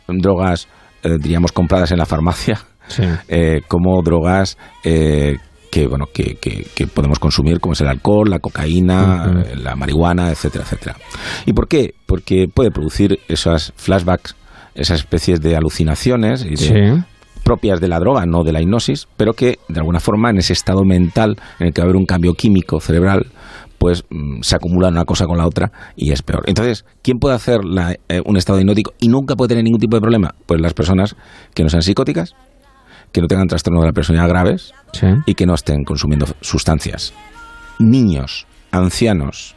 drogas, 0.07 0.67
eh, 1.03 1.17
diríamos, 1.19 1.51
compradas 1.51 1.91
en 1.91 1.97
la 1.99 2.05
farmacia, 2.05 2.59
Sí. 2.87 3.03
eh, 3.27 3.61
como 3.67 4.01
drogas 4.01 4.57
eh, 4.83 5.37
que, 5.69 5.87
bueno, 5.87 6.05
que, 6.13 6.35
que- 6.35 6.65
que 6.73 6.87
podemos 6.87 7.19
consumir, 7.19 7.59
como 7.59 7.73
es 7.73 7.81
el 7.81 7.87
alcohol, 7.87 8.29
la 8.29 8.39
cocaína, 8.39 9.25
Ujú. 9.29 9.39
eh, 9.39 9.55
la 9.57 9.75
marihuana, 9.75 10.31
etcétera, 10.31 10.63
etcétera. 10.63 10.95
¿Y 11.45 11.51
por 11.53 11.67
qué? 11.67 11.93
Porque 12.05 12.45
puede 12.53 12.71
producir 12.71 13.19
esas 13.27 13.73
flashbacks, 13.75 14.35
esas 14.75 14.99
especies 14.99 15.41
de 15.41 15.55
alucinaciones 15.57 16.45
y 16.45 16.51
de, 16.51 16.57
Sí. 16.57 17.03
propias 17.43 17.79
de 17.81 17.87
la 17.87 17.99
droga, 17.99 18.25
no 18.25 18.43
de 18.43 18.51
la 18.53 18.61
hipnosis, 18.61 19.07
pero 19.17 19.33
que 19.33 19.59
de 19.67 19.79
alguna 19.79 19.99
forma 19.99 20.29
en 20.29 20.37
ese 20.37 20.53
estado 20.53 20.83
mental 20.83 21.35
en 21.59 21.67
el 21.67 21.73
que 21.73 21.81
va 21.81 21.85
a 21.85 21.87
haber 21.89 21.95
un 21.97 22.05
cambio 22.05 22.33
químico 22.33 22.79
cerebral, 22.79 23.27
pues 23.77 24.03
mm, 24.09 24.41
se 24.41 24.55
acumula 24.55 24.87
una 24.89 25.05
cosa 25.05 25.25
con 25.25 25.37
la 25.37 25.45
otra 25.45 25.71
y 25.95 26.11
es 26.11 26.21
peor. 26.21 26.43
Entonces, 26.47 26.85
¿quién 27.03 27.19
puede 27.19 27.35
hacer 27.35 27.63
la- 27.63 27.93
eh, 28.09 28.21
un 28.25 28.37
estado 28.37 28.59
hipnótico 28.59 28.93
y 28.99 29.07
nunca 29.07 29.35
puede 29.35 29.49
tener 29.49 29.63
ningún 29.63 29.79
tipo 29.79 29.95
de 29.97 30.01
problema? 30.01 30.33
Pues 30.45 30.59
las 30.61 30.73
personas 30.73 31.15
que 31.53 31.63
no 31.63 31.69
sean 31.69 31.81
psicóticas, 31.83 32.33
que 33.11 33.21
no 33.21 33.27
tengan 33.27 33.47
trastornos 33.47 33.81
de 33.83 33.87
la 33.87 33.93
personalidad 33.93 34.29
graves 34.29 34.73
Sí. 34.93 35.07
y 35.25 35.33
que 35.35 35.45
no 35.45 35.53
estén 35.53 35.83
consumiendo 35.83 36.25
sustancias. 36.41 37.13
Niños, 37.79 38.47
ancianos, 38.71 39.55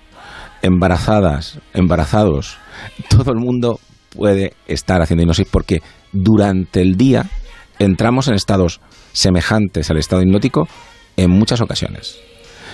embarazadas, 0.62 1.58
embarazados, 1.74 2.58
todo 3.10 3.32
el 3.32 3.38
mundo 3.38 3.80
puede 4.14 4.54
estar 4.66 5.00
haciendo 5.02 5.22
hipnosis 5.22 5.48
porque 5.50 5.82
durante 6.12 6.80
el 6.82 6.96
día 6.96 7.26
entramos 7.78 8.28
en 8.28 8.34
estados 8.34 8.80
semejantes 9.12 9.90
al 9.90 9.96
estado 9.98 10.22
hipnótico 10.22 10.68
en 11.16 11.30
muchas 11.30 11.60
ocasiones. 11.60 12.18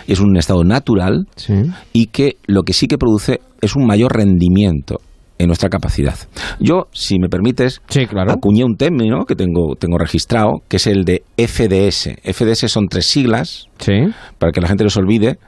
Es 0.06 0.20
un 0.20 0.36
estado 0.36 0.64
natural 0.64 1.26
Sí. 1.36 1.54
y 1.92 2.06
que 2.06 2.36
lo 2.46 2.62
que 2.62 2.72
sí 2.72 2.86
que 2.86 2.98
produce 2.98 3.40
es 3.60 3.74
un 3.76 3.86
mayor 3.86 4.14
rendimiento 4.16 5.00
en 5.38 5.48
nuestra 5.48 5.68
capacidad. 5.68 6.14
Yo, 6.60 6.86
si 6.92 7.18
me 7.18 7.28
permites, 7.28 7.82
Sí, 7.88 8.06
claro. 8.06 8.32
acuñé 8.32 8.64
un 8.64 8.76
término 8.76 9.24
que 9.26 9.34
tengo, 9.34 9.74
tengo 9.78 9.98
registrado, 9.98 10.62
que 10.68 10.76
es 10.78 10.86
el 10.86 11.04
de 11.04 11.24
FDS. 11.36 12.16
FDS 12.24 12.68
son 12.68 12.86
tres 12.88 13.06
siglas, 13.06 13.66
Sí. 13.78 13.92
para 14.38 14.52
que 14.52 14.60
la 14.60 14.68
gente 14.68 14.84
los 14.84 14.96
olvide. 14.96 15.38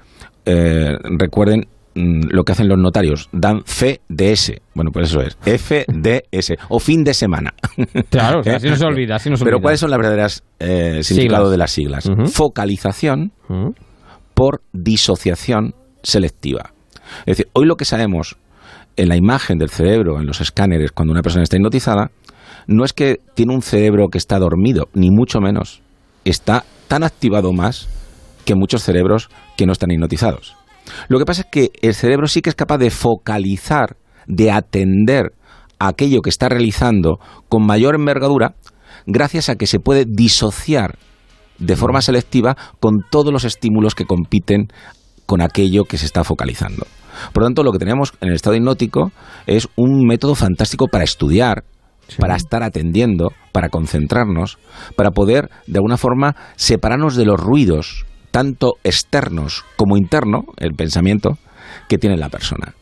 eh, 0.50 0.92
recuerden 1.18 1.66
mm, 1.94 2.28
lo 2.30 2.42
que 2.44 2.52
hacen 2.52 2.68
los 2.68 2.78
notarios, 2.78 3.28
dan 3.32 3.60
ese. 4.18 4.62
Bueno, 4.74 4.90
pues 4.92 5.10
eso 5.10 5.20
es, 5.20 5.36
FDS, 5.42 6.54
o 6.70 6.78
fin 6.78 7.02
de 7.04 7.12
semana. 7.12 7.52
Claro, 8.10 8.40
o 8.40 8.42
sea, 8.42 8.56
así 8.56 8.68
no 8.68 8.76
se 8.76 8.84
olvida, 8.86 9.16
así 9.16 9.28
no 9.30 9.36
se 9.36 9.44
Pero 9.44 9.56
olvida. 9.56 9.62
¿cuáles 9.64 9.80
son 9.80 9.90
las 9.90 9.98
verdaderas 9.98 10.42
eh, 10.58 11.02
significado 11.02 11.44
Siglas. 11.46 11.50
de 11.50 11.56
las 11.58 11.70
siglas? 11.70 12.10
Focalización. 12.32 13.32
Por 14.38 14.62
disociación 14.72 15.74
selectiva. 16.04 16.72
Es 17.26 17.38
decir, 17.38 17.48
hoy 17.54 17.66
lo 17.66 17.74
que 17.74 17.84
sabemos 17.84 18.36
en 18.94 19.08
la 19.08 19.16
imagen 19.16 19.58
del 19.58 19.68
cerebro, 19.68 20.20
en 20.20 20.26
los 20.28 20.40
escáneres, 20.40 20.92
cuando 20.92 21.10
una 21.10 21.22
persona 21.22 21.42
está 21.42 21.56
hipnotizada, 21.56 22.12
no 22.68 22.84
es 22.84 22.92
que 22.92 23.16
tiene 23.34 23.52
un 23.52 23.62
cerebro 23.62 24.06
que 24.12 24.18
está 24.18 24.38
dormido, 24.38 24.90
ni 24.94 25.10
mucho 25.10 25.40
menos. 25.40 25.82
Está 26.24 26.64
tan 26.86 27.02
activado 27.02 27.52
más 27.52 27.88
que 28.44 28.54
muchos 28.54 28.84
cerebros 28.84 29.28
que 29.56 29.66
no 29.66 29.72
están 29.72 29.90
hipnotizados. 29.90 30.54
Lo 31.08 31.18
que 31.18 31.24
pasa 31.24 31.40
es 31.40 31.48
que 31.50 31.70
el 31.82 31.94
cerebro 31.94 32.28
sí 32.28 32.40
que 32.40 32.50
es 32.50 32.56
capaz 32.56 32.78
de 32.78 32.90
focalizar, 32.90 33.96
de 34.28 34.52
atender 34.52 35.32
a 35.80 35.88
aquello 35.88 36.22
que 36.22 36.30
está 36.30 36.48
realizando 36.48 37.18
con 37.48 37.66
mayor 37.66 37.96
envergadura, 37.96 38.54
gracias 39.04 39.48
a 39.48 39.56
que 39.56 39.66
se 39.66 39.80
puede 39.80 40.04
disociar 40.06 40.96
de 41.58 41.76
forma 41.76 42.00
selectiva 42.00 42.56
con 42.80 42.98
todos 43.10 43.32
los 43.32 43.44
estímulos 43.44 43.94
que 43.94 44.04
compiten 44.04 44.68
con 45.26 45.42
aquello 45.42 45.84
que 45.84 45.98
se 45.98 46.06
está 46.06 46.24
focalizando. 46.24 46.86
Por 47.32 47.42
lo 47.42 47.48
tanto, 47.48 47.62
lo 47.64 47.72
que 47.72 47.78
tenemos 47.78 48.12
en 48.20 48.28
el 48.28 48.34
estado 48.34 48.56
hipnótico 48.56 49.10
es 49.46 49.68
un 49.76 50.06
método 50.06 50.34
fantástico 50.34 50.86
para 50.86 51.04
estudiar, 51.04 51.64
para 52.18 52.36
estar 52.36 52.62
atendiendo, 52.62 53.32
para 53.52 53.68
concentrarnos, 53.68 54.58
para 54.96 55.10
poder, 55.10 55.50
de 55.66 55.78
alguna 55.78 55.96
forma, 55.96 56.36
separarnos 56.56 57.16
de 57.16 57.24
los 57.26 57.38
ruidos, 57.38 58.06
tanto 58.30 58.74
externos 58.84 59.64
como 59.76 59.96
interno, 59.96 60.44
el 60.58 60.72
pensamiento, 60.74 61.38
que 61.88 61.98
tiene 61.98 62.16
la 62.16 62.28
persona. 62.30 62.74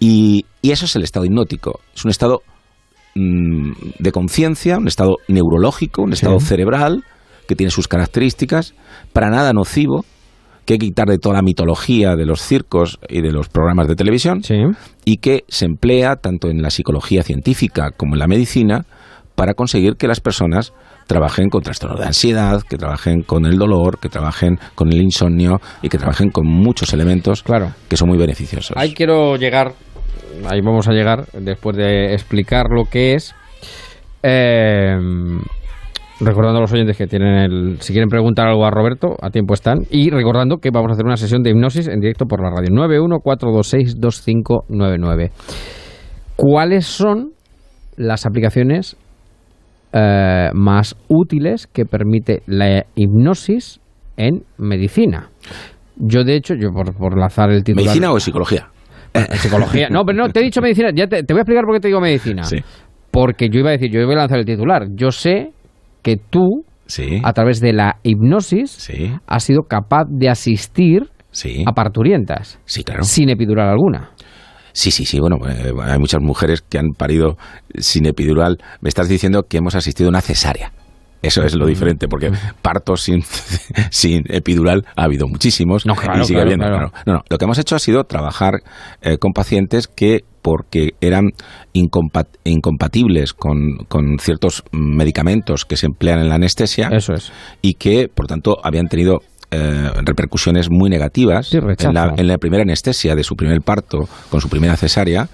Y, 0.00 0.46
y 0.62 0.70
eso 0.70 0.86
es 0.86 0.96
el 0.96 1.02
estado 1.04 1.26
hipnótico. 1.26 1.80
Es 1.94 2.04
un 2.04 2.10
estado 2.10 2.40
mm, 3.14 3.72
de 3.98 4.12
conciencia, 4.12 4.78
un 4.78 4.88
estado 4.88 5.16
neurológico, 5.28 6.02
un 6.02 6.12
estado 6.12 6.40
Sí. 6.40 6.46
cerebral, 6.46 7.04
que 7.48 7.56
tiene 7.56 7.70
sus 7.72 7.88
características, 7.88 8.74
para 9.12 9.30
nada 9.30 9.52
nocivo, 9.52 10.04
que 10.66 10.74
hay 10.74 10.78
que 10.78 10.86
quitar 10.86 11.08
de 11.08 11.16
toda 11.18 11.34
la 11.36 11.42
mitología 11.42 12.14
de 12.14 12.26
los 12.26 12.42
circos 12.42 12.98
y 13.08 13.22
de 13.22 13.32
los 13.32 13.48
programas 13.48 13.88
de 13.88 13.96
televisión, 13.96 14.42
Sí. 14.44 14.54
y 15.06 15.16
que 15.16 15.44
se 15.48 15.64
emplea 15.64 16.16
tanto 16.16 16.48
en 16.50 16.60
la 16.62 16.68
psicología 16.70 17.22
científica 17.22 17.90
como 17.96 18.14
en 18.14 18.18
la 18.20 18.26
medicina 18.28 18.84
para 19.34 19.54
conseguir 19.54 19.94
que 19.96 20.06
las 20.08 20.20
personas 20.20 20.72
trabajen 21.06 21.48
con 21.48 21.62
trastornos 21.62 21.98
de 22.00 22.06
ansiedad, 22.06 22.60
que 22.68 22.76
trabajen 22.76 23.22
con 23.22 23.46
el 23.46 23.56
dolor, 23.56 23.98
que 23.98 24.10
trabajen 24.10 24.58
con 24.74 24.92
el 24.92 25.00
insomnio 25.00 25.58
y 25.80 25.88
que 25.88 25.96
trabajen 25.96 26.28
con 26.30 26.46
muchos 26.46 26.92
elementos 26.92 27.42
Claro. 27.42 27.72
que 27.88 27.96
son 27.96 28.08
muy 28.10 28.18
beneficiosos. 28.18 28.76
Ahí 28.76 28.92
quiero 28.92 29.36
llegar, 29.36 29.72
ahí 30.50 30.60
vamos 30.60 30.86
a 30.86 30.92
llegar 30.92 31.24
después 31.32 31.76
de 31.78 32.12
explicar 32.12 32.66
lo 32.70 32.84
que 32.84 33.14
es. 33.14 33.34
Eh, 34.22 34.98
Recordando 36.20 36.58
a 36.58 36.62
los 36.62 36.72
oyentes 36.72 36.96
que 36.96 37.06
tienen 37.06 37.36
el. 37.36 37.80
Si 37.80 37.92
quieren 37.92 38.08
preguntar 38.08 38.48
algo 38.48 38.66
a 38.66 38.70
Roberto, 38.70 39.14
a 39.20 39.30
tiempo 39.30 39.54
están. 39.54 39.82
Y 39.88 40.10
recordando 40.10 40.56
que 40.56 40.70
vamos 40.72 40.90
a 40.90 40.94
hacer 40.94 41.06
una 41.06 41.16
sesión 41.16 41.44
de 41.44 41.50
hipnosis 41.50 41.86
en 41.86 42.00
directo 42.00 42.26
por 42.26 42.42
la 42.42 42.50
radio 42.50 42.74
914262599. 42.74 45.30
¿Cuáles 46.34 46.86
son 46.86 47.34
las 47.96 48.26
aplicaciones 48.26 48.96
eh, 49.92 50.48
más 50.54 50.96
útiles 51.06 51.68
que 51.68 51.84
permite 51.84 52.42
la 52.46 52.84
hipnosis 52.96 53.78
en 54.16 54.42
medicina? 54.56 55.30
Yo, 55.96 56.24
de 56.24 56.34
hecho, 56.34 56.54
yo 56.54 56.72
por, 56.72 56.92
por 56.94 57.16
lanzar 57.16 57.50
el 57.50 57.62
titular. 57.62 57.86
¿Medicina 57.86 58.10
o 58.12 58.18
psicología? 58.18 58.66
Eh, 59.14 59.24
psicología. 59.36 59.88
No, 59.88 60.04
pero 60.04 60.18
no, 60.18 60.30
te 60.30 60.40
he 60.40 60.42
dicho 60.42 60.60
medicina. 60.60 60.90
Ya 60.92 61.06
te, 61.06 61.22
te 61.22 61.32
voy 61.32 61.38
a 61.38 61.42
explicar 61.42 61.64
por 61.64 61.76
qué 61.76 61.80
te 61.80 61.86
digo 61.88 62.00
medicina. 62.00 62.42
Sí. 62.42 62.56
Porque 63.12 63.48
yo 63.48 63.60
iba 63.60 63.70
a 63.70 63.72
decir, 63.72 63.90
yo 63.90 64.00
iba 64.00 64.12
a 64.14 64.16
lanzar 64.16 64.38
el 64.38 64.44
titular. 64.44 64.88
Yo 64.94 65.10
sé 65.10 65.52
que 66.08 66.16
tú, 66.30 66.64
Sí. 66.86 67.20
a 67.22 67.32
través 67.34 67.60
de 67.60 67.74
la 67.74 67.96
hipnosis, 68.02 68.70
Sí. 68.70 69.12
has 69.26 69.44
sido 69.44 69.62
capaz 69.68 70.04
de 70.08 70.30
asistir 70.30 71.10
Sí. 71.30 71.62
a 71.66 71.72
parturientas 71.72 72.58
claro. 72.84 73.02
sin 73.02 73.28
epidural 73.28 73.68
alguna. 73.68 74.12
Sí, 74.72 74.90
sí, 74.90 75.04
sí. 75.04 75.20
Bueno, 75.20 75.36
eh, 75.48 75.72
hay 75.82 75.98
muchas 75.98 76.22
mujeres 76.22 76.62
que 76.62 76.78
han 76.78 76.90
parido 76.96 77.36
sin 77.76 78.06
epidural. 78.06 78.56
Me 78.80 78.88
estás 78.88 79.08
diciendo 79.08 79.42
que 79.42 79.58
hemos 79.58 79.74
asistido 79.74 80.08
a 80.08 80.10
una 80.10 80.20
cesárea. 80.20 80.72
Eso 81.22 81.42
es 81.42 81.54
lo 81.56 81.66
diferente, 81.66 82.06
porque 82.08 82.30
partos 82.62 83.02
sin, 83.02 83.22
sin 83.90 84.22
epidural 84.28 84.84
ha 84.96 85.04
habido 85.04 85.26
muchísimos 85.26 85.84
No, 85.86 85.94
claro, 85.94 86.22
y 86.22 86.24
sigue 86.24 86.40
claro, 86.40 86.46
habiendo. 86.50 86.66
claro. 86.66 86.90
claro. 86.90 87.02
No, 87.06 87.12
no, 87.14 87.20
lo 87.28 87.38
que 87.38 87.44
hemos 87.44 87.58
hecho 87.58 87.76
ha 87.76 87.78
sido 87.80 88.04
trabajar 88.04 88.54
eh, 89.02 89.18
con 89.18 89.32
pacientes 89.32 89.88
que, 89.88 90.20
porque 90.42 90.90
eran 91.00 91.30
incompat- 91.74 92.38
incompatibles 92.44 93.32
con, 93.32 93.78
con 93.88 94.18
ciertos 94.20 94.62
medicamentos 94.72 95.64
que 95.64 95.76
se 95.76 95.86
emplean 95.86 96.20
en 96.20 96.28
la 96.28 96.36
anestesia, 96.36 96.88
Eso 96.92 97.14
es. 97.14 97.32
y 97.62 97.74
que, 97.74 98.08
por 98.08 98.26
tanto, 98.26 98.56
habían 98.62 98.86
tenido 98.88 99.18
eh, 99.50 99.90
repercusiones 100.04 100.68
muy 100.70 100.90
negativas 100.90 101.46
Sí, 101.48 101.56
en, 101.56 101.94
la, 101.94 102.12
en 102.16 102.26
la 102.26 102.36
primera 102.36 102.62
anestesia 102.62 103.14
de 103.14 103.24
su 103.24 103.34
primer 103.34 103.62
parto 103.62 104.06
con 104.30 104.42
su 104.42 104.48
primera 104.48 104.76
cesárea. 104.76 105.28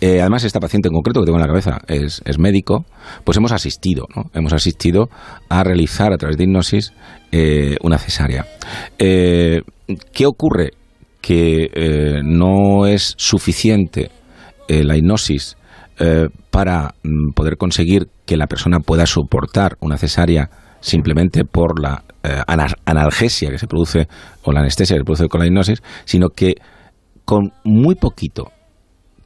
Eh, 0.00 0.20
además, 0.20 0.44
esta 0.44 0.60
paciente 0.60 0.88
en 0.88 0.94
concreto 0.94 1.20
que 1.20 1.26
tengo 1.26 1.38
en 1.38 1.42
la 1.42 1.48
cabeza 1.48 1.78
es, 1.88 2.22
es 2.24 2.38
médico, 2.38 2.84
pues 3.24 3.36
hemos 3.36 3.52
asistido, 3.52 4.06
¿no? 4.14 4.30
Hemos 4.34 4.52
asistido 4.52 5.08
a 5.48 5.64
realizar 5.64 6.12
a 6.12 6.16
través 6.16 6.36
de 6.36 6.44
hipnosis 6.44 6.92
eh, 7.32 7.76
una 7.82 7.98
cesárea. 7.98 8.46
¿Qué 8.96 10.26
ocurre? 10.26 10.70
Que 11.20 12.20
no 12.24 12.86
es 12.86 13.14
suficiente 13.18 14.10
la 14.68 14.96
hipnosis 14.96 15.56
para 16.50 16.94
mm, 17.02 17.32
poder 17.34 17.56
conseguir 17.56 18.06
que 18.26 18.36
la 18.36 18.46
persona 18.46 18.78
pueda 18.78 19.06
soportar 19.06 19.76
una 19.80 19.98
cesárea 19.98 20.50
simplemente 20.80 21.44
por 21.44 21.80
la 21.82 22.04
eh, 22.22 22.40
ana- 22.46 22.74
analgesia 22.84 23.50
que 23.50 23.58
se 23.58 23.66
produce 23.66 24.08
o 24.42 24.52
la 24.52 24.60
anestesia 24.60 24.94
que 24.96 25.00
se 25.00 25.04
produce 25.04 25.28
con 25.28 25.40
la 25.40 25.46
hipnosis, 25.46 25.82
sino 26.04 26.28
que 26.28 26.54
con 27.24 27.52
muy 27.64 27.94
poquito 27.94 28.50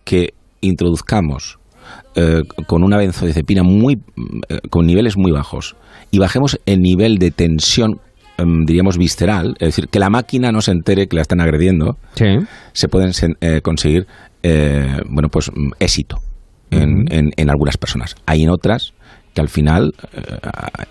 que 0.04 0.34
introduzcamos 0.60 1.58
eh, 2.16 2.42
con 2.66 2.82
una 2.82 2.96
benzodiazepina 2.98 3.62
muy 3.62 4.00
eh, 4.48 4.58
con 4.70 4.86
niveles 4.86 5.16
muy 5.16 5.32
bajos 5.32 5.76
y 6.10 6.18
bajemos 6.18 6.58
el 6.66 6.80
nivel 6.80 7.18
de 7.18 7.30
tensión 7.30 8.00
em, 8.38 8.64
diríamos 8.64 8.96
visceral, 8.98 9.54
es 9.60 9.68
decir, 9.68 9.88
que 9.88 9.98
la 9.98 10.10
máquina 10.10 10.50
no 10.52 10.60
se 10.60 10.72
entere 10.72 11.06
que 11.06 11.16
la 11.16 11.22
están 11.22 11.40
agrediendo, 11.40 11.96
Sí. 12.14 12.26
se 12.72 12.88
pueden 12.88 13.12
eh, 13.40 13.60
conseguir 13.62 14.06
bueno 15.08 15.28
pues 15.30 15.50
mm, 15.54 15.72
éxito 15.78 16.18
en, 16.70 17.06
en- 17.12 17.30
en 17.36 17.50
algunas 17.50 17.76
personas. 17.76 18.16
Hay 18.26 18.42
en 18.42 18.50
otras 18.50 18.92
que 19.34 19.40
al 19.40 19.48
final 19.48 19.92
eh, 20.12 20.20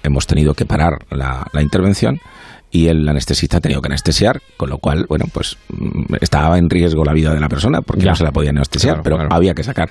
hemos 0.03 0.27
tenido 0.27 0.53
que 0.53 0.65
parar 0.65 0.93
la, 1.09 1.47
la 1.53 1.61
intervención 1.61 2.19
y 2.71 2.87
el 2.87 3.07
anestesista 3.07 3.57
ha 3.57 3.61
tenido 3.61 3.81
que 3.81 3.87
anestesiar, 3.89 4.41
con 4.57 4.69
lo 4.69 4.79
cual, 4.79 5.05
bueno, 5.07 5.25
pues 5.31 5.57
mm, 5.69 6.15
estaba 6.21 6.57
en 6.57 6.69
riesgo 6.69 7.03
la 7.05 7.13
vida 7.13 7.31
de 7.33 7.39
la 7.39 7.47
persona 7.47 7.81
porque 7.81 8.03
Ya. 8.03 8.11
no 8.11 8.15
se 8.15 8.23
la 8.23 8.31
podía 8.31 8.49
anestesiar, 8.49 8.95
Claro, 8.95 9.03
pero 9.03 9.15
claro. 9.17 9.29
había 9.35 9.53
que 9.53 9.63
sacar 9.63 9.89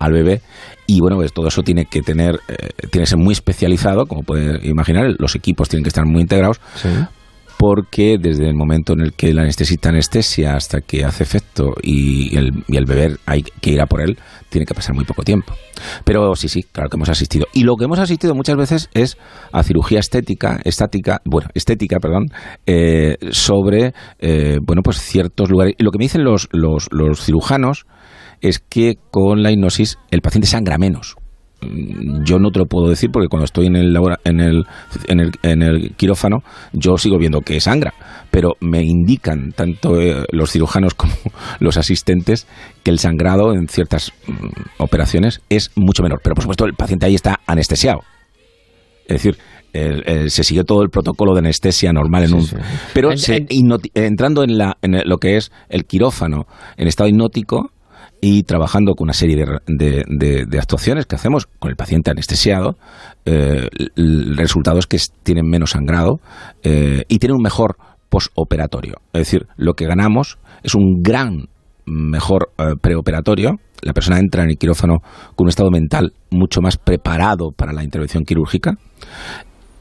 al 0.00 0.12
bebé 0.12 0.40
y 0.88 0.98
bueno, 1.00 1.16
pues 1.16 1.32
todo 1.32 1.46
eso 1.46 1.62
tiene 1.62 1.86
que 1.86 2.02
tener, 2.02 2.40
eh, 2.48 2.70
tiene 2.90 3.04
que 3.04 3.06
ser 3.10 3.18
muy 3.18 3.32
especializado, 3.32 4.06
como 4.06 4.22
puede 4.22 4.66
imaginar, 4.68 5.14
los 5.18 5.34
equipos 5.36 5.68
tienen 5.68 5.84
que 5.84 5.88
estar 5.90 6.04
muy 6.04 6.22
integrados 6.22 6.60
Sí. 6.74 6.88
Porque 7.66 8.18
desde 8.20 8.46
el 8.46 8.54
momento 8.54 8.92
en 8.92 9.00
el 9.00 9.14
que 9.14 9.30
el 9.30 9.38
anestesista 9.38 9.88
anestesia 9.88 10.54
hasta 10.54 10.82
que 10.82 11.02
hace 11.02 11.22
efecto 11.22 11.70
y 11.82 12.36
el, 12.36 12.62
y 12.68 12.84
bebé 12.84 13.16
hay 13.24 13.42
que 13.42 13.70
ir 13.70 13.80
a 13.80 13.86
por 13.86 14.02
él, 14.02 14.18
tiene 14.50 14.66
que 14.66 14.74
pasar 14.74 14.94
muy 14.94 15.06
poco 15.06 15.22
tiempo. 15.22 15.54
Pero 16.04 16.36
sí, 16.36 16.48
sí, 16.48 16.62
claro 16.62 16.90
que 16.90 16.98
hemos 16.98 17.08
asistido. 17.08 17.46
Y 17.54 17.62
lo 17.62 17.76
que 17.76 17.86
hemos 17.86 17.98
asistido 17.98 18.34
muchas 18.34 18.56
veces 18.56 18.90
es 18.92 19.16
a 19.50 19.62
cirugía 19.62 20.00
estética, 20.00 20.60
estática, 20.62 21.22
bueno, 21.24 21.48
estética, 21.54 22.00
perdón, 22.00 22.26
eh, 22.66 23.16
sobre, 23.30 23.94
eh, 24.18 24.58
bueno, 24.62 24.82
pues 24.82 24.98
ciertos 24.98 25.48
lugares. 25.48 25.72
Y 25.78 25.84
lo 25.84 25.90
que 25.90 25.96
me 25.96 26.04
dicen 26.04 26.22
los, 26.22 26.50
los, 26.52 26.88
los 26.92 27.24
cirujanos 27.24 27.86
es 28.42 28.58
que 28.58 28.96
con 29.10 29.42
la 29.42 29.50
hipnosis 29.50 29.96
el 30.10 30.20
paciente 30.20 30.48
sangra 30.48 30.76
menos. 30.76 31.16
Mm, 31.64 32.24
Yo 32.24 32.38
no 32.38 32.50
te 32.50 32.58
lo 32.58 32.66
puedo 32.66 32.88
decir 32.88 33.10
porque 33.12 33.28
cuando 33.28 33.44
estoy 33.44 33.66
en 33.66 33.76
el, 33.76 33.92
labora- 33.92 34.20
en 34.24 34.40
el, 34.40 34.64
en 35.08 35.20
el, 35.20 35.30
en 35.42 35.62
el 35.62 35.94
quirófano 35.96 36.42
yo 36.72 36.96
sigo 36.98 37.18
viendo 37.18 37.40
que 37.40 37.60
sangra, 37.60 37.94
pero 38.30 38.54
me 38.60 38.82
indican 38.82 39.52
tanto 39.52 40.00
eh, 40.00 40.24
los 40.32 40.50
cirujanos 40.52 40.94
como 40.96 41.12
los 41.60 41.76
asistentes 41.76 42.46
que 42.82 42.90
el 42.90 42.98
sangrado 42.98 43.52
en 43.54 43.68
ciertas 43.68 44.12
mm, 44.26 44.82
operaciones 44.82 45.40
es 45.48 45.70
mucho 45.76 46.02
menor. 46.02 46.20
Pero 46.22 46.34
por 46.34 46.42
supuesto 46.42 46.64
el 46.66 46.74
paciente 46.74 47.06
ahí 47.06 47.14
está 47.14 47.40
anestesiado. 47.46 48.00
Es 49.06 49.16
decir, 49.22 49.36
el- 49.74 50.02
el- 50.06 50.30
se 50.30 50.44
sigue 50.44 50.64
todo 50.64 50.82
el 50.82 50.88
protocolo 50.88 51.34
de 51.34 51.40
anestesia 51.40 51.92
normal 51.92 52.22
en 52.22 52.28
Sí, 52.28 52.34
un... 52.36 52.42
sí. 52.44 52.56
Pero 52.94 53.16
se- 53.16 53.46
hipnoti- 53.48 53.90
entrando 53.94 54.42
en, 54.44 54.56
la, 54.56 54.76
en 54.82 55.00
lo 55.04 55.18
que 55.18 55.36
es 55.36 55.50
el 55.68 55.84
quirófano 55.84 56.46
en 56.76 56.88
estado 56.88 57.08
hipnótico 57.08 57.70
y 58.26 58.42
trabajando 58.44 58.94
con 58.94 59.04
una 59.04 59.12
serie 59.12 59.36
de, 59.36 59.44
de- 59.66 60.02
de- 60.08 60.46
de 60.46 60.58
actuaciones 60.58 61.04
que 61.04 61.14
hacemos 61.14 61.46
con 61.58 61.70
el 61.70 61.76
paciente 61.76 62.10
anestesiado, 62.10 62.76
eh, 63.26 63.68
el, 63.78 63.92
el 63.96 64.36
resultado 64.38 64.78
es 64.78 64.86
que 64.86 64.96
tienen 65.22 65.44
menos 65.46 65.72
sangrado 65.72 66.20
eh, 66.62 67.02
y 67.08 67.18
tienen 67.18 67.36
un 67.36 67.42
mejor 67.42 67.76
postoperatorio. 68.08 68.94
Es 69.12 69.20
decir, 69.20 69.46
lo 69.56 69.74
que 69.74 69.84
ganamos 69.86 70.38
es 70.62 70.74
un 70.74 71.02
gran 71.02 71.48
mejor 71.84 72.48
eh, 72.56 72.72
preoperatorio. 72.80 73.56
La 73.82 73.92
persona 73.92 74.18
entra 74.18 74.42
en 74.42 74.48
el 74.50 74.56
quirófano 74.56 75.00
con 75.36 75.44
un 75.44 75.48
estado 75.50 75.68
mental 75.70 76.14
mucho 76.30 76.62
más 76.62 76.78
preparado 76.78 77.50
para 77.54 77.74
la 77.74 77.84
intervención 77.84 78.24
quirúrgica. 78.24 78.72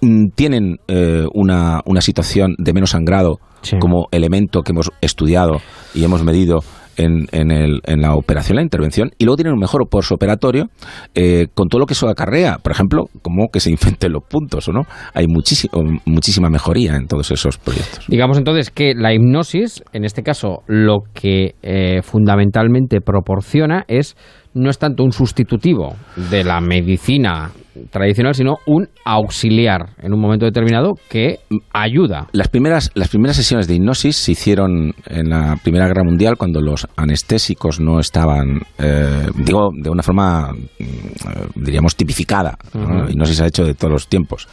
Mm, 0.02 0.32
Tienen 0.36 0.76
eh, 0.90 1.24
una, 1.34 1.80
una 1.86 2.02
situación 2.02 2.56
de 2.58 2.74
menos 2.74 2.90
sangrado 2.90 3.40
Sí. 3.62 3.78
como 3.80 4.08
elemento 4.12 4.62
que 4.62 4.74
hemos 4.74 4.92
estudiado 5.00 5.62
y 5.96 6.04
hemos 6.04 6.22
medido 6.22 6.60
en, 6.98 7.28
en, 7.32 7.52
el- 7.52 7.82
en 7.86 8.02
la 8.02 8.16
operación, 8.16 8.56
la 8.58 8.62
intervención, 8.64 9.12
y 9.18 9.26
luego 9.26 9.38
tienen 9.38 9.54
un 9.54 9.60
mejor 9.60 9.88
postoperatorio 9.90 10.68
eh, 11.16 11.48
con 11.54 11.68
todo 11.68 11.80
lo 11.80 11.86
que 11.86 11.94
eso 11.94 12.08
acarrea. 12.08 12.58
Por 12.58 12.72
ejemplo, 12.72 13.06
como 13.22 13.48
que 13.52 13.60
se 13.60 13.72
infecten 13.72 14.12
los 14.14 14.24
puntos, 14.24 14.68
¿o 14.70 14.72
no? 14.72 14.82
Hay 15.14 15.28
muchísimo, 15.28 15.74
muchísima 16.06 16.50
mejoría 16.50 16.96
en 16.96 17.08
todos 17.08 17.32
esos 17.32 17.58
proyectos. 17.58 18.06
Digamos 18.08 18.38
entonces 18.38 18.70
que 18.72 18.94
la 18.96 19.14
hipnosis, 19.14 19.84
en 19.94 20.06
este 20.06 20.24
caso, 20.24 20.64
lo 20.68 21.00
que 21.14 21.56
eh, 21.62 22.02
fundamentalmente 22.02 23.02
proporciona 23.02 23.86
es 23.88 24.16
no 24.54 24.70
es 24.70 24.78
tanto 24.78 25.04
un 25.04 25.12
sustitutivo 25.12 25.96
de 26.30 26.44
la 26.44 26.62
medicina 26.62 27.52
tradicional, 27.90 28.36
sino 28.36 28.58
un 28.66 28.88
auxiliar 29.06 29.92
en 30.02 30.14
un 30.14 30.20
momento 30.20 30.46
determinado 30.46 30.94
que 31.10 31.40
ayuda. 31.74 32.28
Las 32.32 32.48
primeras, 32.48 32.92
las 32.94 33.10
primeras 33.10 33.36
sesiones 33.36 33.68
de 33.68 33.76
hipnosis 33.76 34.16
se 34.16 34.32
hicieron 34.32 34.94
en 35.08 35.30
la 35.30 35.58
Primera 35.64 35.88
Guerra 35.88 36.04
Mundial 36.04 36.38
cuando 36.38 36.62
los 36.62 36.88
anestésicos 36.96 37.80
no 37.80 38.00
estaban, 38.00 38.62
eh, 38.78 39.28
digo, 39.36 39.70
de 39.76 39.90
una 39.90 40.04
forma, 40.04 40.52
mm, 40.52 40.54
eh, 40.54 41.48
diríamos, 41.56 41.96
tipificada. 41.96 42.58
¿no? 42.74 43.02
Ujú. 43.02 43.12
Hipnosis 43.12 43.38
se 43.38 43.44
ha 43.44 43.48
hecho 43.48 43.66
de 43.66 43.74
todos 43.74 43.92
los 43.92 44.08
tiempos. 44.08 44.48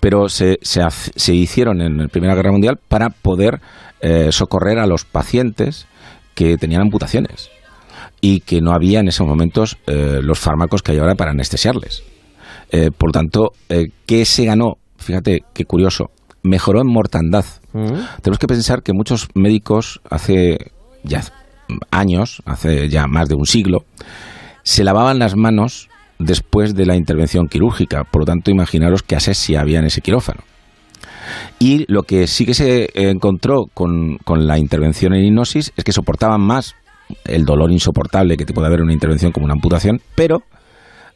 Pero 0.00 0.28
se, 0.28 0.58
se 0.62 1.34
hicieron 1.34 1.80
en 1.80 1.98
la 1.98 2.08
Primera 2.08 2.34
Guerra 2.34 2.52
Mundial 2.52 2.78
para 2.88 3.10
poder 3.10 3.60
eh, 4.00 4.32
socorrer 4.32 4.78
a 4.78 4.86
los 4.86 5.04
pacientes 5.04 5.86
que 6.34 6.56
tenían 6.56 6.82
amputaciones 6.82 7.50
y 8.20 8.40
que 8.40 8.60
no 8.60 8.72
había 8.72 9.00
en 9.00 9.08
esos 9.08 9.26
momentos 9.26 9.78
eh, 9.86 10.20
los 10.22 10.38
fármacos 10.38 10.82
que 10.82 10.92
hay 10.92 10.98
ahora 10.98 11.14
para 11.14 11.32
anestesiarles. 11.32 12.02
Eh, 12.72 12.90
por 12.90 13.12
tanto, 13.12 13.52
eh, 13.68 13.88
¿qué 14.06 14.24
se 14.24 14.46
ganó? 14.46 14.78
Fíjate 14.96 15.40
qué 15.52 15.66
curioso. 15.66 16.10
Mejoró 16.42 16.80
en 16.80 16.88
mortandad. 16.88 17.44
¿Mm? 17.74 18.00
Tenemos 18.22 18.38
que 18.38 18.46
pensar 18.46 18.82
que 18.82 18.94
muchos 18.94 19.28
médicos 19.34 20.00
hace 20.10 20.72
ya 21.04 21.22
años, 21.90 22.42
hace 22.46 22.88
ya 22.88 23.06
más 23.06 23.28
de 23.28 23.34
un 23.34 23.46
siglo, 23.46 23.84
se 24.62 24.84
lavaban 24.84 25.18
las 25.18 25.36
manos 25.36 25.88
después 26.18 26.74
de 26.74 26.86
la 26.86 26.96
intervención 26.96 27.46
quirúrgica. 27.46 28.04
Por 28.04 28.22
lo 28.22 28.26
tanto, 28.26 28.50
imaginaros 28.50 29.02
qué 29.02 29.16
asesia 29.16 29.60
había 29.60 29.78
en 29.78 29.86
ese 29.86 30.00
quirófano. 30.00 30.40
Y 31.58 31.84
lo 31.92 32.02
que 32.02 32.26
sí 32.26 32.46
que 32.46 32.54
se 32.54 32.88
encontró 32.94 33.66
con, 33.74 34.16
con 34.24 34.46
la 34.46 34.58
intervención 34.58 35.14
en 35.14 35.24
hipnosis 35.24 35.72
es 35.76 35.84
que 35.84 35.92
soportaban 35.92 36.40
más 36.40 36.74
el 37.24 37.44
dolor 37.44 37.70
insoportable 37.70 38.36
que 38.36 38.46
te 38.46 38.54
puede 38.54 38.68
haber 38.68 38.80
en 38.80 38.84
una 38.84 38.94
intervención 38.94 39.30
como 39.30 39.44
una 39.44 39.54
amputación, 39.54 40.00
pero 40.14 40.42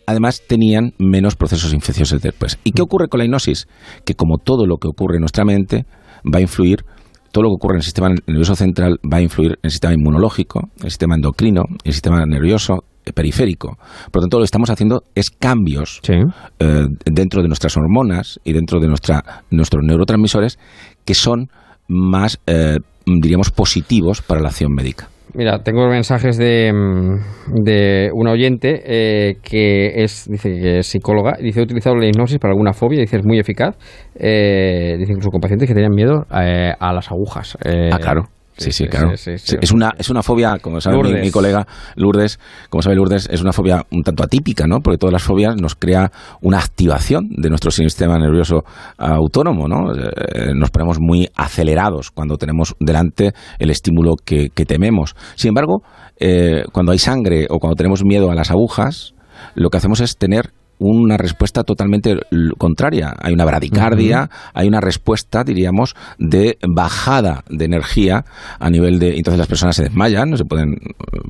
además 0.06 0.42
tenían 0.46 0.92
menos 0.98 1.36
procesos 1.36 1.72
infecciosos 1.74 2.22
después. 2.22 2.58
¿Y 2.64 2.72
qué 2.72 2.82
ocurre 2.82 3.08
con 3.08 3.18
la 3.18 3.24
hipnosis? 3.24 3.66
Que 4.04 4.14
como 4.14 4.38
todo 4.38 4.66
lo 4.66 4.76
que 4.76 4.88
ocurre 4.88 5.16
en 5.16 5.20
nuestra 5.20 5.44
mente 5.44 5.84
va 6.24 6.38
a 6.38 6.42
influir 6.42 6.84
todo 7.32 7.42
lo 7.42 7.50
que 7.50 7.54
ocurre 7.56 7.74
en 7.74 7.78
el 7.80 7.82
sistema 7.82 8.08
nervioso 8.26 8.56
central 8.56 8.98
va 9.12 9.18
a 9.18 9.20
influir 9.20 9.52
en 9.52 9.58
el 9.64 9.70
sistema 9.70 9.92
inmunológico, 9.92 10.60
en 10.78 10.84
el 10.84 10.90
sistema 10.90 11.16
endocrino, 11.16 11.64
en 11.68 11.76
el 11.84 11.92
sistema 11.92 12.24
nervioso 12.24 12.84
eh, 13.04 13.12
periférico. 13.12 13.76
Por 14.10 14.16
lo 14.16 14.20
tanto, 14.22 14.38
lo 14.38 14.42
que 14.42 14.46
estamos 14.46 14.70
haciendo 14.70 15.02
es 15.14 15.28
cambios 15.30 16.00
Sí. 16.02 16.14
eh, 16.60 16.86
dentro 17.04 17.42
de 17.42 17.48
nuestras 17.48 17.76
hormonas 17.76 18.40
y 18.42 18.54
dentro 18.54 18.80
de 18.80 18.88
nuestra, 18.88 19.44
nuestros 19.50 19.84
neurotransmisores 19.84 20.58
que 21.04 21.14
son 21.14 21.50
más, 21.88 22.40
eh, 22.46 22.78
diríamos, 23.04 23.50
positivos 23.50 24.22
para 24.22 24.40
la 24.40 24.48
acción 24.48 24.72
médica. 24.72 25.10
Mira, 25.36 25.58
tengo 25.62 25.86
mensajes 25.88 26.38
de, 26.38 26.72
mm, 26.72 27.62
de 27.62 28.08
un 28.14 28.26
oyente 28.26 28.80
eh, 28.86 29.34
que 29.42 30.02
es, 30.02 30.26
dice 30.30 30.48
que 30.48 30.78
es 30.78 30.86
psicóloga, 30.86 31.36
dice 31.38 31.60
he 31.60 31.62
utilizado 31.62 31.94
la 31.94 32.06
hipnosis 32.06 32.38
para 32.38 32.52
alguna 32.52 32.72
fobia, 32.72 33.00
dice 33.00 33.18
es 33.18 33.26
muy 33.26 33.38
eficaz, 33.38 33.76
eh, 34.14 34.96
dice 34.98 35.12
incluso 35.12 35.30
con 35.30 35.42
pacientes 35.42 35.68
que 35.68 35.74
tenían 35.74 35.92
miedo 35.94 36.24
eh, 36.34 36.72
a 36.78 36.92
las 36.94 37.10
agujas. 37.10 37.58
Eh, 37.66 37.90
ah, 37.92 37.98
claro. 37.98 38.35
Sí, 38.56 38.72
sí, 38.72 38.86
claro. 38.88 39.12
es, 39.12 39.72
una, 39.72 39.92
es 39.98 40.08
una 40.08 40.22
fobia, 40.22 40.58
como 40.58 40.80
sabe 40.80 40.96
mi, 41.20 41.30
colega 41.30 41.66
Lourdes, 41.94 42.38
como 42.70 42.80
sabe 42.80 42.96
Lourdes, 42.96 43.28
es 43.30 43.42
una 43.42 43.52
fobia 43.52 43.84
un 43.90 44.02
tanto 44.02 44.22
atípica, 44.24 44.66
¿no? 44.66 44.80
Porque 44.80 44.96
todas 44.96 45.12
las 45.12 45.22
fobias 45.22 45.56
nos 45.60 45.74
crea 45.74 46.10
una 46.40 46.58
activación 46.58 47.28
de 47.30 47.50
nuestro 47.50 47.70
sistema 47.70 48.18
nervioso 48.18 48.64
autónomo, 48.96 49.68
¿no? 49.68 49.92
Eh, 49.94 50.54
nos 50.54 50.70
ponemos 50.70 50.98
muy 51.00 51.28
acelerados 51.36 52.10
cuando 52.10 52.36
tenemos 52.36 52.74
delante 52.80 53.32
el 53.58 53.70
estímulo 53.70 54.14
que, 54.24 54.48
que 54.54 54.64
tememos. 54.64 55.14
Sin 55.34 55.50
embargo, 55.50 55.82
eh, 56.18 56.64
cuando 56.72 56.92
hay 56.92 56.98
sangre 56.98 57.46
o 57.50 57.58
cuando 57.58 57.76
tenemos 57.76 58.04
miedo 58.04 58.30
a 58.30 58.34
las 58.34 58.50
agujas, 58.50 59.14
lo 59.54 59.68
que 59.68 59.76
hacemos 59.76 60.00
es 60.00 60.16
tener 60.16 60.52
una 60.78 61.16
respuesta 61.16 61.64
totalmente 61.64 62.16
contraria. 62.58 63.14
Hay 63.20 63.32
una 63.34 63.44
bradicardia, 63.44 64.30
hay 64.54 64.68
una 64.68 64.80
respuesta, 64.80 65.42
diríamos, 65.44 65.94
de 66.18 66.58
bajada 66.66 67.42
de 67.48 67.64
energía 67.64 68.24
a 68.58 68.70
nivel 68.70 68.98
de... 68.98 69.16
Entonces 69.16 69.38
las 69.38 69.48
personas 69.48 69.76
se 69.76 69.84
desmayan, 69.84 70.30
no 70.30 70.36
se 70.36 70.44
pueden, 70.44 70.76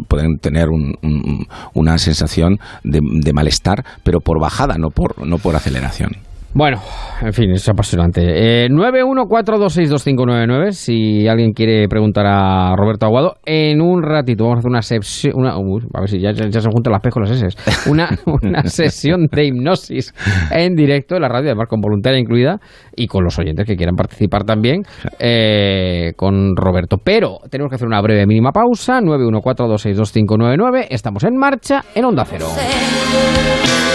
pueden 0.09 0.39
tener 0.39 0.69
un- 0.69 0.97
un- 1.03 1.47
una 1.75 1.99
sensación 1.99 2.59
de, 2.85 3.01
de 3.03 3.33
malestar, 3.33 3.85
pero 4.03 4.21
por 4.21 4.41
bajada, 4.41 4.79
no 4.79 4.91
por, 4.91 5.25
no 5.27 5.39
por 5.39 5.55
aceleración. 5.57 6.13
Bueno, 6.57 6.81
en 7.21 7.33
fin, 7.35 7.51
es 7.51 7.69
apasionante. 7.69 8.23
Eh, 8.25 8.69
914262599, 8.71 10.73
si 10.73 11.29
alguien 11.29 11.53
quiere 11.53 11.87
preguntar 11.87 12.25
a 12.27 12.75
Roberto 12.75 13.05
Aguado, 13.05 13.35
en 13.45 13.83
un 13.83 14.03
ratito 14.03 14.45
vamos 14.45 14.57
a 14.57 14.61
hacer 14.61 14.71
una 14.71 14.81
sesión, 14.81 15.35
una, 15.37 15.59
uy, 15.59 15.83
a 15.93 16.01
ver 16.01 16.09
si 16.09 16.19
ya, 16.19 16.33
se 16.33 16.71
juntan 16.71 16.95
las 16.95 17.03
P 17.03 17.11
con 17.11 17.25
las 17.25 17.33
S, 17.33 17.49
una, 17.91 18.09
una 18.43 18.63
sesión 18.63 19.27
de 19.31 19.45
hipnosis 19.45 20.15
en 20.51 20.75
directo 20.75 21.17
en 21.17 21.23
la 21.23 21.29
radio, 21.29 21.51
además 21.51 21.69
con 21.69 21.83
voluntaria 21.83 22.19
incluida, 22.19 22.59
y 22.97 23.07
con 23.07 23.23
los 23.23 23.39
oyentes 23.39 23.67
que 23.67 23.77
quieran 23.77 23.95
participar 23.95 24.45
también 24.45 24.81
eh, 25.19 26.15
con 26.17 26.57
Roberto. 26.57 26.97
Pero 26.97 27.37
tenemos 27.51 27.69
que 27.69 27.75
hacer 27.75 27.87
una 27.87 28.01
breve 28.01 28.27
mínima 28.27 28.53
pausa, 28.53 29.03
914262599, 29.03 30.87
estamos 30.89 31.23
en 31.25 31.37
marcha 31.37 31.85
en 31.95 32.07
Onda 32.07 32.25
Cero. 32.25 32.47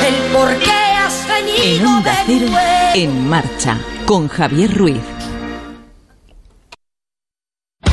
el 0.08 0.14
por 0.32 0.56
qué 0.60 0.70
has 0.70 0.81
En 1.58 1.86
Onda 1.86 2.14
Cero, 2.26 2.48
en 2.96 3.30
marcha, 3.30 3.78
con 4.06 4.28
Javier 4.28 4.76
Ruiz. 4.76 5.11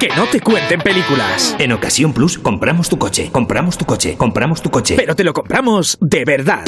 Que 0.00 0.08
no 0.16 0.24
te 0.24 0.40
cuenten 0.40 0.80
películas. 0.80 1.54
En 1.58 1.72
Ocasión 1.72 2.14
Plus 2.14 2.38
compramos 2.38 2.88
tu 2.88 2.96
coche, 2.96 3.28
compramos 3.30 3.76
tu 3.76 3.84
coche, 3.84 4.16
compramos 4.16 4.62
tu 4.62 4.70
coche. 4.70 4.94
Pero 4.96 5.14
te 5.14 5.24
lo 5.24 5.34
compramos 5.34 5.98
de 6.00 6.24
verdad. 6.24 6.64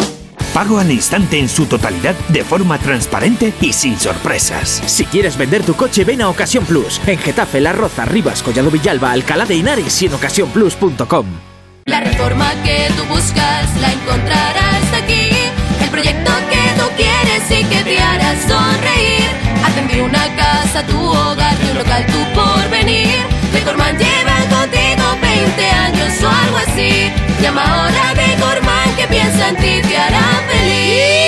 Pago 0.53 0.79
al 0.79 0.91
instante 0.91 1.39
en 1.39 1.49
su 1.49 1.65
totalidad 1.65 2.15
de 2.29 2.45
forma 2.45 2.77
transparente 2.77 3.55
y 3.63 3.73
sin 3.73 3.99
sorpresas. 3.99 4.83
Si 4.85 5.07
quieres 5.07 5.39
vender 5.39 5.63
tu 5.63 5.73
coche, 5.73 6.05
ven 6.05 6.21
a 6.21 6.29
Ocasión 6.29 6.67
Plus. 6.67 7.01
En 7.07 7.19
Getafe, 7.19 7.63
La 7.63 7.73
Roza, 7.73 8.05
Rivas, 8.05 8.43
Collado 8.43 8.71
Villalba, 8.71 9.13
Alcalá 9.13 9.47
de 9.47 9.55
Henares 9.55 10.03
y 10.03 10.07
en 10.07 10.13
ocasiónplus.com. 10.13 11.27
La 11.87 12.01
reforma 12.01 12.53
que 12.63 12.89
tú 12.99 13.05
buscas 13.15 13.81
la 13.81 13.93
encontrarás 13.95 14.93
aquí. 15.03 15.31
El 15.83 15.89
proyecto 15.89 16.33
que 16.51 16.81
tú 16.83 16.87
quieres 16.99 17.51
y 17.51 17.65
que 17.65 17.83
te 17.83 17.99
hará 17.99 18.35
sonreír. 18.47 19.52
Atender 19.67 20.03
una 20.03 20.25
casa, 20.37 20.85
tu 20.87 20.99
hogar, 20.99 21.55
tu 21.57 21.75
local, 21.79 22.05
tu 22.07 22.19
porvenir. 22.35 23.09
Decorman 23.53 23.97
lleva 23.99 24.37
contigo 24.51 25.05
20 25.21 25.65
años 25.65 26.23
o 26.23 26.29
algo 26.29 26.57
así. 26.59 27.11
Llama 27.41 27.63
ahora 27.63 28.11
a 28.11 28.15
Decorman 28.15 28.95
que 28.97 29.07
piensa 29.09 29.49
en 29.51 29.57
ti, 29.57 29.81
te 29.89 29.97
hará 29.97 30.21
feliz. 30.49 31.23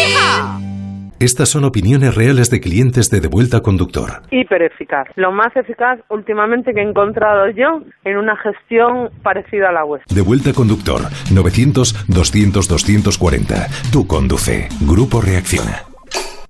Estas 1.20 1.48
son 1.48 1.62
opiniones 1.64 2.14
reales 2.16 2.50
de 2.50 2.60
clientes 2.60 3.08
de 3.08 3.20
Devuelta 3.20 3.60
Conductor. 3.62 4.22
hiper 4.30 4.60
eficaz. 4.62 5.06
Lo 5.16 5.32
más 5.32 5.56
eficaz 5.56 5.98
últimamente 6.10 6.74
que 6.74 6.80
he 6.80 6.88
encontrado 6.88 7.48
yo 7.50 7.80
en 8.04 8.18
una 8.18 8.36
gestión 8.36 9.08
parecida 9.22 9.70
a 9.70 9.72
la 9.72 9.84
vuestra. 9.84 10.14
Devuelta 10.14 10.52
Conductor 10.52 11.00
900-200-240. 11.32 13.68
Tú 13.90 14.06
conduce. 14.06 14.68
Grupo 14.82 15.22
Reacciona. 15.22 15.84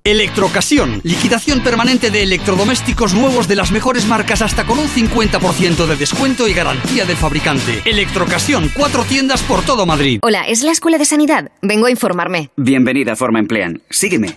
Electrocasión. 0.06 1.00
Liquidación 1.02 1.60
permanente 1.62 2.10
de 2.10 2.22
electrodomésticos 2.24 3.14
nuevos 3.14 3.48
de 3.48 3.56
las 3.56 3.72
mejores 3.72 4.06
marcas 4.06 4.42
hasta 4.42 4.66
con 4.66 4.78
un 4.78 4.86
50% 4.86 5.86
de 5.86 5.96
descuento 5.96 6.46
y 6.46 6.52
garantía 6.52 7.06
del 7.06 7.16
fabricante. 7.16 7.80
Electrocasión. 7.86 8.70
Cuatro 8.76 9.04
tiendas 9.04 9.42
por 9.42 9.64
todo 9.64 9.86
Madrid. 9.86 10.18
Hola, 10.20 10.42
¿es 10.42 10.62
la 10.62 10.72
Escuela 10.72 10.98
de 10.98 11.06
Sanidad? 11.06 11.52
Vengo 11.62 11.86
a 11.86 11.90
informarme. 11.90 12.50
Bienvenida 12.54 13.14
a 13.14 13.16
Forma 13.16 13.38
Emplean. 13.38 13.80
Sígueme. 13.88 14.36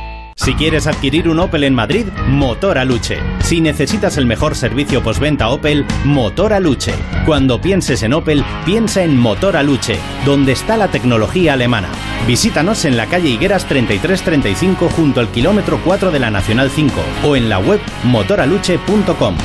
Si 0.43 0.55
quieres 0.55 0.87
adquirir 0.87 1.29
un 1.29 1.37
Opel 1.37 1.65
en 1.65 1.75
Madrid, 1.75 2.07
Motor 2.27 2.79
Aluche. 2.79 3.19
Si 3.41 3.61
necesitas 3.61 4.17
el 4.17 4.25
mejor 4.25 4.55
servicio 4.55 5.03
postventa 5.03 5.49
Opel, 5.49 5.85
Motor 6.03 6.53
Aluche. 6.53 6.95
Cuando 7.27 7.61
pienses 7.61 8.01
en 8.01 8.13
Opel, 8.13 8.43
piensa 8.65 9.03
en 9.03 9.15
Motor 9.15 9.55
Aluche, 9.55 9.99
donde 10.25 10.53
está 10.53 10.77
la 10.77 10.87
tecnología 10.87 11.53
alemana. 11.53 11.89
Visítanos 12.25 12.85
en 12.85 12.97
la 12.97 13.05
calle 13.05 13.29
Higueras 13.29 13.65
3335 13.65 14.89
junto 14.89 15.19
al 15.19 15.29
kilómetro 15.29 15.79
4 15.85 16.09
de 16.09 16.19
la 16.19 16.31
Nacional 16.31 16.71
5 16.71 16.99
o 17.23 17.35
en 17.35 17.47
la 17.47 17.59
web 17.59 17.79
motoraluche.com. 18.05 19.35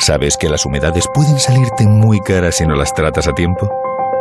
¿Sabes 0.00 0.36
que 0.36 0.48
las 0.48 0.66
humedades 0.66 1.06
pueden 1.14 1.38
salirte 1.38 1.86
muy 1.86 2.18
caras 2.18 2.56
si 2.56 2.66
no 2.66 2.74
las 2.74 2.92
tratas 2.94 3.28
a 3.28 3.32
tiempo? 3.32 3.70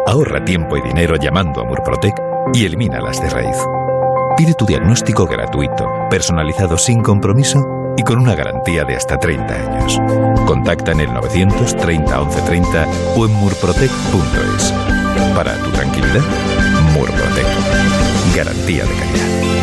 Ahorra 0.05 0.45
tiempo 0.45 0.77
y 0.77 0.83
dinero 0.83 1.15
llamando 1.15 1.62
a 1.62 1.65
Murprotec 1.65 2.13
y 2.53 2.63
elimínalas 2.63 3.19
de 3.19 3.29
raíz. 3.31 3.57
Pide 4.36 4.56
tu 4.56 4.65
diagnóstico 4.65 5.28
gratuito, 5.28 5.88
personalizado 6.10 6.78
sin 6.78 7.04
compromiso 7.04 7.93
y 7.96 8.04
con 8.04 8.17
una 8.17 8.36
garantía 8.36 8.84
de 8.84 8.96
hasta 8.96 9.19
30 9.19 9.54
años. 9.54 10.00
Contacta 10.48 10.91
en 10.91 11.02
el 11.02 11.13
930 11.13 12.19
1130 12.19 12.88
o 13.15 13.26
en 13.28 13.34
murprotec.es. 13.34 14.74
Para 15.36 15.56
tu 15.58 15.69
tranquilidad, 15.72 16.22
Murprotec. 16.93 17.46
Garantía 18.36 18.86
de 18.86 18.96
calidad. 18.96 19.62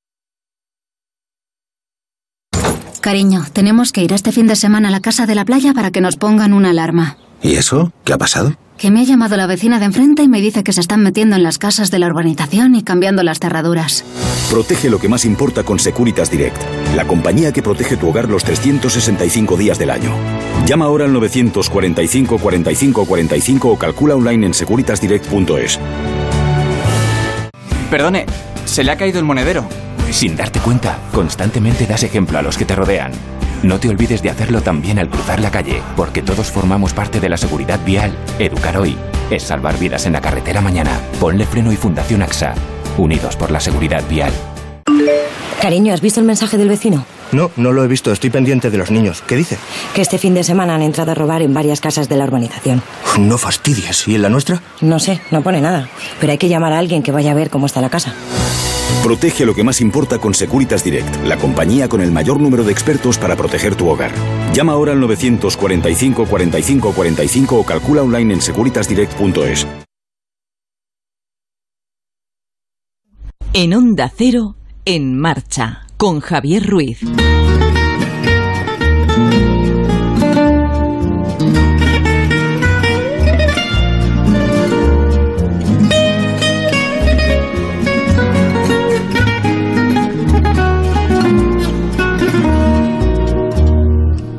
Cariño, 3.01 3.45
tenemos 3.51 3.91
que 3.91 4.03
ir 4.03 4.13
este 4.13 4.31
fin 4.31 4.45
de 4.45 4.55
semana 4.55 4.89
a 4.89 4.91
la 4.91 4.99
casa 4.99 5.25
de 5.25 5.33
la 5.33 5.43
playa 5.43 5.73
para 5.73 5.89
que 5.89 6.01
nos 6.01 6.17
pongan 6.17 6.53
una 6.53 6.69
alarma. 6.69 7.17
¿Y 7.41 7.55
eso? 7.55 7.91
¿Qué 8.05 8.13
ha 8.13 8.17
pasado? 8.19 8.55
Que 8.77 8.91
me 8.91 9.01
ha 9.01 9.03
llamado 9.03 9.37
la 9.37 9.47
vecina 9.47 9.79
de 9.79 9.85
enfrente 9.85 10.21
y 10.21 10.27
me 10.27 10.39
dice 10.39 10.63
que 10.63 10.71
se 10.71 10.81
están 10.81 11.01
metiendo 11.01 11.35
en 11.35 11.41
las 11.41 11.57
casas 11.57 11.89
de 11.89 11.97
la 11.97 12.07
urbanización 12.07 12.75
y 12.75 12.83
cambiando 12.83 13.23
las 13.23 13.39
cerraduras. 13.39 14.05
Protege 14.51 14.91
lo 14.91 14.99
que 14.99 15.09
más 15.09 15.25
importa 15.25 15.63
con 15.63 15.79
Securitas 15.79 16.29
Direct, 16.29 16.61
la 16.95 17.05
compañía 17.05 17.51
que 17.51 17.63
protege 17.63 17.97
tu 17.97 18.09
hogar 18.09 18.29
los 18.29 18.43
365 18.43 19.57
días 19.57 19.79
del 19.79 19.89
año. 19.89 20.13
Llama 20.67 20.85
ahora 20.85 21.05
al 21.05 21.13
945 21.13 22.37
45 22.37 23.05
45 23.05 23.67
o 23.67 23.79
calcula 23.79 24.15
online 24.15 24.45
en 24.45 24.53
securitasdirect.es. 24.53 25.79
Perdone, 27.89 28.25
se 28.65 28.83
le 28.83 28.91
ha 28.91 28.97
caído 28.97 29.17
el 29.17 29.25
monedero. 29.25 29.67
Sin 30.11 30.35
darte 30.35 30.59
cuenta, 30.59 30.99
constantemente 31.13 31.87
das 31.87 32.03
ejemplo 32.03 32.37
a 32.37 32.41
los 32.41 32.57
que 32.57 32.65
te 32.65 32.75
rodean. 32.75 33.11
No 33.63 33.79
te 33.79 33.89
olvides 33.89 34.21
de 34.21 34.29
hacerlo 34.29 34.61
también 34.61 34.99
al 34.99 35.09
cruzar 35.09 35.39
la 35.39 35.51
calle, 35.51 35.81
porque 35.95 36.21
todos 36.21 36.51
formamos 36.51 36.93
parte 36.93 37.19
de 37.19 37.29
la 37.29 37.37
seguridad 37.37 37.79
vial. 37.85 38.15
Educar 38.37 38.77
hoy 38.77 38.97
es 39.29 39.43
salvar 39.43 39.79
vidas 39.79 40.05
en 40.05 40.13
la 40.13 40.21
carretera 40.21 40.61
mañana. 40.61 40.99
Ponle 41.19 41.45
freno 41.45 41.71
y 41.71 41.77
Fundación 41.77 42.21
AXA. 42.21 42.53
Unidos 42.97 43.35
por 43.35 43.51
la 43.51 43.59
seguridad 43.59 44.03
vial. 44.09 44.33
Cariño, 45.61 45.93
¿has 45.93 46.01
visto 46.01 46.19
el 46.19 46.25
mensaje 46.25 46.57
del 46.57 46.69
vecino? 46.69 47.05
No, 47.31 47.51
no 47.55 47.71
lo 47.71 47.83
he 47.83 47.87
visto. 47.87 48.11
Estoy 48.11 48.29
pendiente 48.29 48.69
de 48.71 48.77
los 48.77 48.89
niños. 48.91 49.23
¿Qué 49.27 49.35
dice? 49.35 49.57
Que 49.93 50.01
este 50.01 50.17
fin 50.17 50.33
de 50.33 50.43
semana 50.43 50.75
han 50.75 50.81
entrado 50.81 51.11
a 51.11 51.15
robar 51.15 51.41
en 51.41 51.53
varias 51.53 51.79
casas 51.79 52.09
de 52.09 52.17
la 52.17 52.25
urbanización. 52.25 52.81
No 53.19 53.37
fastidies. 53.37 54.07
¿Y 54.07 54.15
en 54.15 54.23
la 54.23 54.29
nuestra? 54.29 54.61
No 54.81 54.99
sé, 54.99 55.21
no 55.29 55.41
pone 55.43 55.61
nada. 55.61 55.87
Pero 56.19 56.31
hay 56.31 56.37
que 56.37 56.49
llamar 56.49 56.73
a 56.73 56.79
alguien 56.79 57.03
que 57.03 57.11
vaya 57.11 57.31
a 57.31 57.35
ver 57.35 57.49
cómo 57.49 57.67
está 57.67 57.79
la 57.79 57.89
casa. 57.89 58.13
Protege 59.03 59.45
lo 59.45 59.55
que 59.55 59.63
más 59.63 59.81
importa 59.81 60.19
con 60.19 60.33
Securitas 60.33 60.83
Direct, 60.83 61.23
la 61.25 61.37
compañía 61.37 61.87
con 61.87 62.01
el 62.01 62.11
mayor 62.11 62.39
número 62.39 62.63
de 62.63 62.71
expertos 62.71 63.17
para 63.17 63.35
proteger 63.35 63.75
tu 63.75 63.87
hogar. 63.89 64.11
Llama 64.53 64.73
ahora 64.73 64.91
al 64.91 64.99
945 64.99 66.25
45 66.25 66.91
45 66.91 67.55
o 67.55 67.63
calcula 67.63 68.03
online 68.03 68.33
en 68.35 68.41
securitasdirect.es. 68.41 69.67
En 73.53 73.73
Onda 73.73 74.11
Cero, 74.15 74.55
en 74.85 75.17
marcha, 75.17 75.85
con 75.97 76.19
Javier 76.19 76.65
Ruiz. 76.65 76.99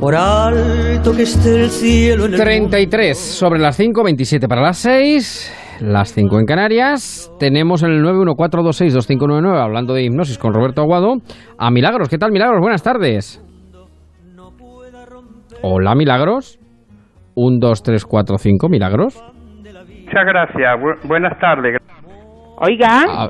Por 0.01 0.17
alto 0.17 1.15
que 1.15 1.23
esté 1.23 1.63
el 1.63 1.71
cielo 1.71 2.25
en 2.27 2.35
el 2.35 2.41
33 2.41 3.17
sobre 3.17 3.61
las 3.61 3.77
5, 3.77 4.03
27 4.03 4.49
para 4.49 4.61
las 4.61 4.79
6, 4.79 5.53
las 5.83 6.13
5 6.15 6.39
en 6.39 6.47
Canarias. 6.47 7.33
Tenemos 7.39 7.83
en 7.83 7.91
el 7.93 8.03
914262599, 8.05 9.61
hablando 9.63 9.95
de 9.95 10.05
hipnosis 10.05 10.39
con 10.39 10.55
Roberto 10.55 10.81
Aguado, 10.83 11.15
a 11.59 11.71
Milagros. 11.71 12.09
¿Qué 12.09 12.19
tal, 12.19 12.33
Milagros? 12.33 12.61
Buenas 12.61 12.83
tardes. 12.83 13.43
Hola, 15.63 15.95
Milagros. 15.95 16.59
1, 17.35 17.59
2, 17.61 17.83
3, 17.83 18.05
4, 18.05 18.39
5, 18.39 18.69
Milagros. 18.69 19.23
Muchas 19.65 20.27
gracias. 20.27 20.75
Bu- 20.81 21.09
buenas 21.09 21.39
tardes. 21.39 21.79
Oiga. 22.59 23.05
A, 23.09 23.29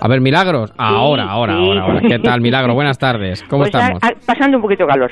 a 0.00 0.08
ver, 0.08 0.20
Milagros. 0.20 0.72
Ahora, 0.78 1.24
ahora, 1.24 1.52
sí. 1.54 1.58
ahora, 1.58 1.82
ahora. 1.82 2.00
¿Qué 2.08 2.18
tal, 2.20 2.40
Milagros? 2.40 2.74
Buenas 2.74 2.98
tardes. 2.98 3.42
¿Cómo 3.44 3.62
Pues, 3.64 3.74
estamos? 3.74 4.02
a- 4.02 4.06
a- 4.08 4.12
pasando 4.26 4.56
un 4.56 4.62
poquito 4.62 4.86
calor. 4.86 5.10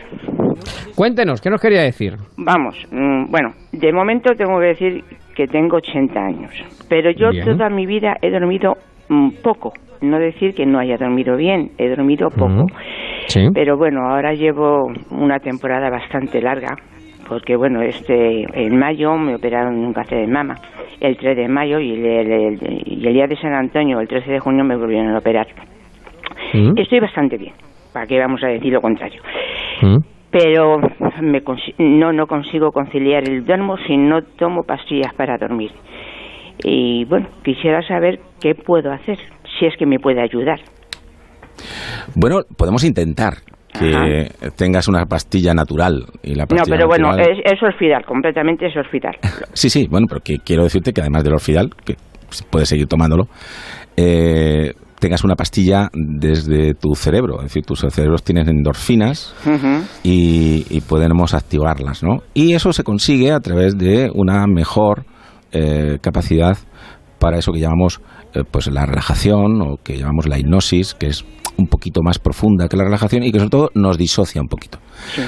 Cuéntenos, 0.94 1.40
¿qué 1.42 1.50
nos 1.50 1.60
quería 1.60 1.82
decir? 1.82 2.14
Vamos, 2.38 2.76
mm, 2.90 3.30
bueno, 3.30 3.50
de 3.72 3.92
momento 3.92 4.32
tengo 4.34 4.58
que 4.58 4.66
decir 4.68 5.04
que 5.36 5.46
tengo 5.46 5.76
80 5.76 6.18
años, 6.18 6.50
pero 6.88 7.10
yo 7.10 7.30
Bien. 7.30 7.44
toda 7.44 7.68
mi 7.68 7.84
vida 7.86 8.16
he 8.22 8.30
dormido 8.30 8.76
mm, 9.08 9.28
poco. 9.42 9.72
No 10.00 10.18
decir 10.18 10.54
que 10.54 10.66
no 10.66 10.78
haya 10.78 10.96
dormido 10.98 11.36
bien, 11.36 11.70
he 11.78 11.88
dormido 11.88 12.30
poco. 12.30 12.66
Sí. 13.26 13.48
Pero 13.54 13.76
bueno, 13.76 14.08
ahora 14.08 14.34
llevo 14.34 14.92
una 15.10 15.38
temporada 15.40 15.88
bastante 15.90 16.40
larga, 16.40 16.76
porque 17.28 17.56
bueno, 17.56 17.82
este 17.82 18.44
en 18.52 18.78
mayo 18.78 19.16
me 19.16 19.34
operaron 19.34 19.74
en 19.74 19.86
un 19.86 19.92
cáncer 19.92 20.18
de 20.20 20.26
mama, 20.26 20.54
el 21.00 21.16
3 21.16 21.36
de 21.36 21.48
mayo 21.48 21.80
y 21.80 21.92
el, 21.92 22.04
el- 22.06 22.32
el- 22.32 22.82
y 22.86 23.06
el 23.06 23.12
día 23.14 23.26
de 23.26 23.36
San 23.36 23.52
Antonio, 23.54 24.00
el 24.00 24.08
13 24.08 24.30
de 24.32 24.38
junio, 24.38 24.64
me 24.64 24.76
volvieron 24.76 25.14
a 25.14 25.18
operar. 25.18 25.46
Estoy 26.76 27.00
bastante 27.00 27.36
bien, 27.36 27.52
¿para 27.92 28.06
qué 28.06 28.18
vamos 28.18 28.42
a 28.44 28.48
decir 28.48 28.72
lo 28.72 28.80
contrario? 28.80 29.20
Pero 30.38 30.78
me 31.22 31.42
no, 31.78 32.12
no 32.12 32.26
consigo 32.26 32.70
conciliar 32.70 33.26
el 33.26 33.46
duermo 33.46 33.78
si 33.86 33.96
no 33.96 34.22
tomo 34.22 34.64
pastillas 34.64 35.14
para 35.14 35.38
dormir. 35.38 35.70
Y 36.62 37.06
bueno, 37.06 37.26
quisiera 37.42 37.80
saber 37.86 38.20
qué 38.38 38.54
puedo 38.54 38.92
hacer, 38.92 39.18
si 39.58 39.64
es 39.64 39.74
que 39.78 39.86
me 39.86 39.98
puede 39.98 40.20
ayudar. 40.20 40.60
Bueno, 42.14 42.40
podemos 42.54 42.84
intentar 42.84 43.34
que 43.78 44.28
tengas 44.56 44.88
una 44.88 45.06
pastilla 45.06 45.54
natural 45.54 46.04
y 46.22 46.34
la 46.34 46.42
No, 46.42 46.48
pastilla 46.48 46.76
pero 46.76 46.86
bueno, 46.86 47.16
es, 47.16 47.38
es 47.42 47.62
orfidal, 47.62 48.04
completamente 48.04 48.66
es 48.66 48.76
orfidal. 48.76 49.16
Sí, 49.54 49.70
sí, 49.70 49.86
bueno, 49.88 50.06
pero 50.06 50.20
que 50.20 50.36
quiero 50.44 50.64
decirte 50.64 50.92
que 50.92 51.00
además 51.00 51.24
del 51.24 51.32
orfidal, 51.32 51.70
que 51.84 51.94
puedes 52.50 52.68
seguir 52.68 52.86
tomándolo, 52.88 53.26
eh, 53.96 54.74
tengas 54.98 55.24
una 55.24 55.34
pastilla 55.34 55.88
desde 55.92 56.74
tu 56.74 56.94
cerebro. 56.94 57.38
Es 57.38 57.44
decir, 57.44 57.64
tus 57.64 57.80
cerebros 57.80 58.22
tienen 58.22 58.48
endorfinas 58.48 59.34
y, 60.02 60.66
y 60.70 60.80
podemos 60.82 61.34
activarlas, 61.34 62.02
¿no? 62.02 62.22
Y 62.34 62.54
eso 62.54 62.72
se 62.72 62.82
consigue 62.82 63.32
a 63.32 63.40
través 63.40 63.76
de 63.76 64.10
una 64.14 64.46
mejor 64.46 65.04
eh, 65.52 65.98
capacidad 66.00 66.58
para 67.18 67.38
eso 67.38 67.52
que 67.52 67.60
llamamos 67.60 68.00
eh, 68.34 68.42
pues 68.50 68.66
la 68.66 68.84
relajación 68.84 69.62
o 69.62 69.76
que 69.82 69.96
llamamos 69.96 70.26
la 70.26 70.38
hipnosis, 70.38 70.94
que 70.94 71.06
es 71.06 71.24
un 71.56 71.66
poquito 71.68 72.02
más 72.02 72.18
profunda 72.18 72.68
que 72.68 72.76
la 72.76 72.84
relajación 72.84 73.22
y 73.22 73.32
que 73.32 73.38
sobre 73.38 73.50
todo 73.50 73.70
nos 73.74 73.96
disocia 73.96 74.42
un 74.42 74.48
poquito. 74.48 74.78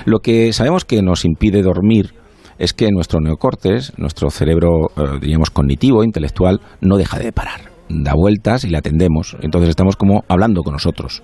Lo 0.05 0.19
que 0.19 0.53
sabemos 0.53 0.85
que 0.85 1.03
nos 1.03 1.25
impide 1.25 1.63
dormir 1.63 2.15
es 2.59 2.75
que 2.75 2.91
nuestro 2.91 3.21
neocortes, 3.21 3.93
nuestro 3.97 4.31
cerebro, 4.31 4.91
eh, 4.97 5.19
diríamos, 5.21 5.51
cognitivo, 5.51 6.05
intelectual, 6.05 6.61
no 6.81 6.97
deja 6.97 7.19
de 7.19 7.33
parar. 7.33 7.68
Da 7.89 8.15
vueltas 8.15 8.65
y 8.65 8.71
le 8.71 8.79
atendemos. 8.79 9.37
Entonces 9.41 9.71
estamos 9.71 9.97
como 9.97 10.25
hablando 10.29 10.63
con 10.63 10.73
nosotros. 10.73 11.23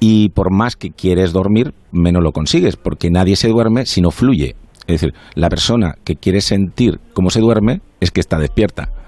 Y 0.00 0.30
por 0.30 0.52
más 0.52 0.76
que 0.76 0.90
quieres 0.90 1.32
dormir, 1.32 1.72
menos 1.92 2.22
lo 2.22 2.32
consigues, 2.32 2.76
porque 2.76 3.10
nadie 3.10 3.36
se 3.36 3.48
duerme 3.48 3.86
si 3.86 4.00
no 4.00 4.10
fluye. 4.10 4.56
Es 4.86 5.00
decir, 5.00 5.14
la 5.34 5.48
persona 5.48 5.94
que 6.04 6.16
quiere 6.16 6.40
sentir 6.40 7.00
cómo 7.14 7.30
se 7.30 7.40
duerme 7.40 7.80
es 8.00 8.10
que 8.10 8.20
está 8.20 8.38
despierta. 8.38 8.90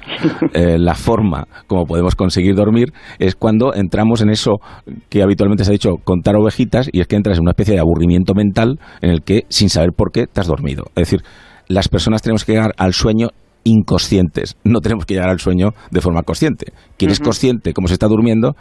Eh, 0.55 0.79
la 0.79 0.95
forma 0.95 1.49
como 1.67 1.85
podemos 1.85 2.15
conseguir 2.15 2.55
dormir 2.55 2.93
es 3.19 3.35
cuando 3.35 3.75
entramos 3.75 4.23
en 4.23 4.31
eso 4.31 4.61
que 5.09 5.23
habitualmente 5.23 5.65
se 5.65 5.71
ha 5.71 5.73
dicho 5.73 5.97
contar 6.05 6.37
ovejitas 6.37 6.89
y 6.93 7.01
es 7.01 7.09
que 7.09 7.17
entras 7.17 7.39
en 7.39 7.43
una 7.43 7.51
especie 7.51 7.75
de 7.75 7.81
aburrimiento 7.81 8.33
mental 8.33 8.79
en 9.03 9.11
el 9.11 9.23
que 9.23 9.43
sin 9.49 9.69
saber 9.69 9.91
por 9.97 10.13
qué 10.13 10.27
te 10.27 10.41
has 10.41 10.47
dormido. 10.47 10.85
Es 10.95 11.11
decir, 11.11 11.23
las 11.69 11.89
personas 11.89 12.23
tenemos 12.23 12.45
que 12.45 12.53
llegar 12.53 12.73
al 12.79 12.95
sueño 12.95 13.31
inconscientes, 13.67 14.57
no 14.65 14.81
tenemos 14.81 15.05
que 15.05 15.15
llegar 15.15 15.29
al 15.29 15.41
sueño 15.41 15.71
de 15.91 16.01
forma 16.01 16.23
consciente. 16.23 16.73
Quien 16.97 17.11
es 17.11 17.21
consciente 17.21 17.73
cómo 17.73 17.89
se 17.89 17.95
está 17.95 18.07
durmiendo 18.07 18.55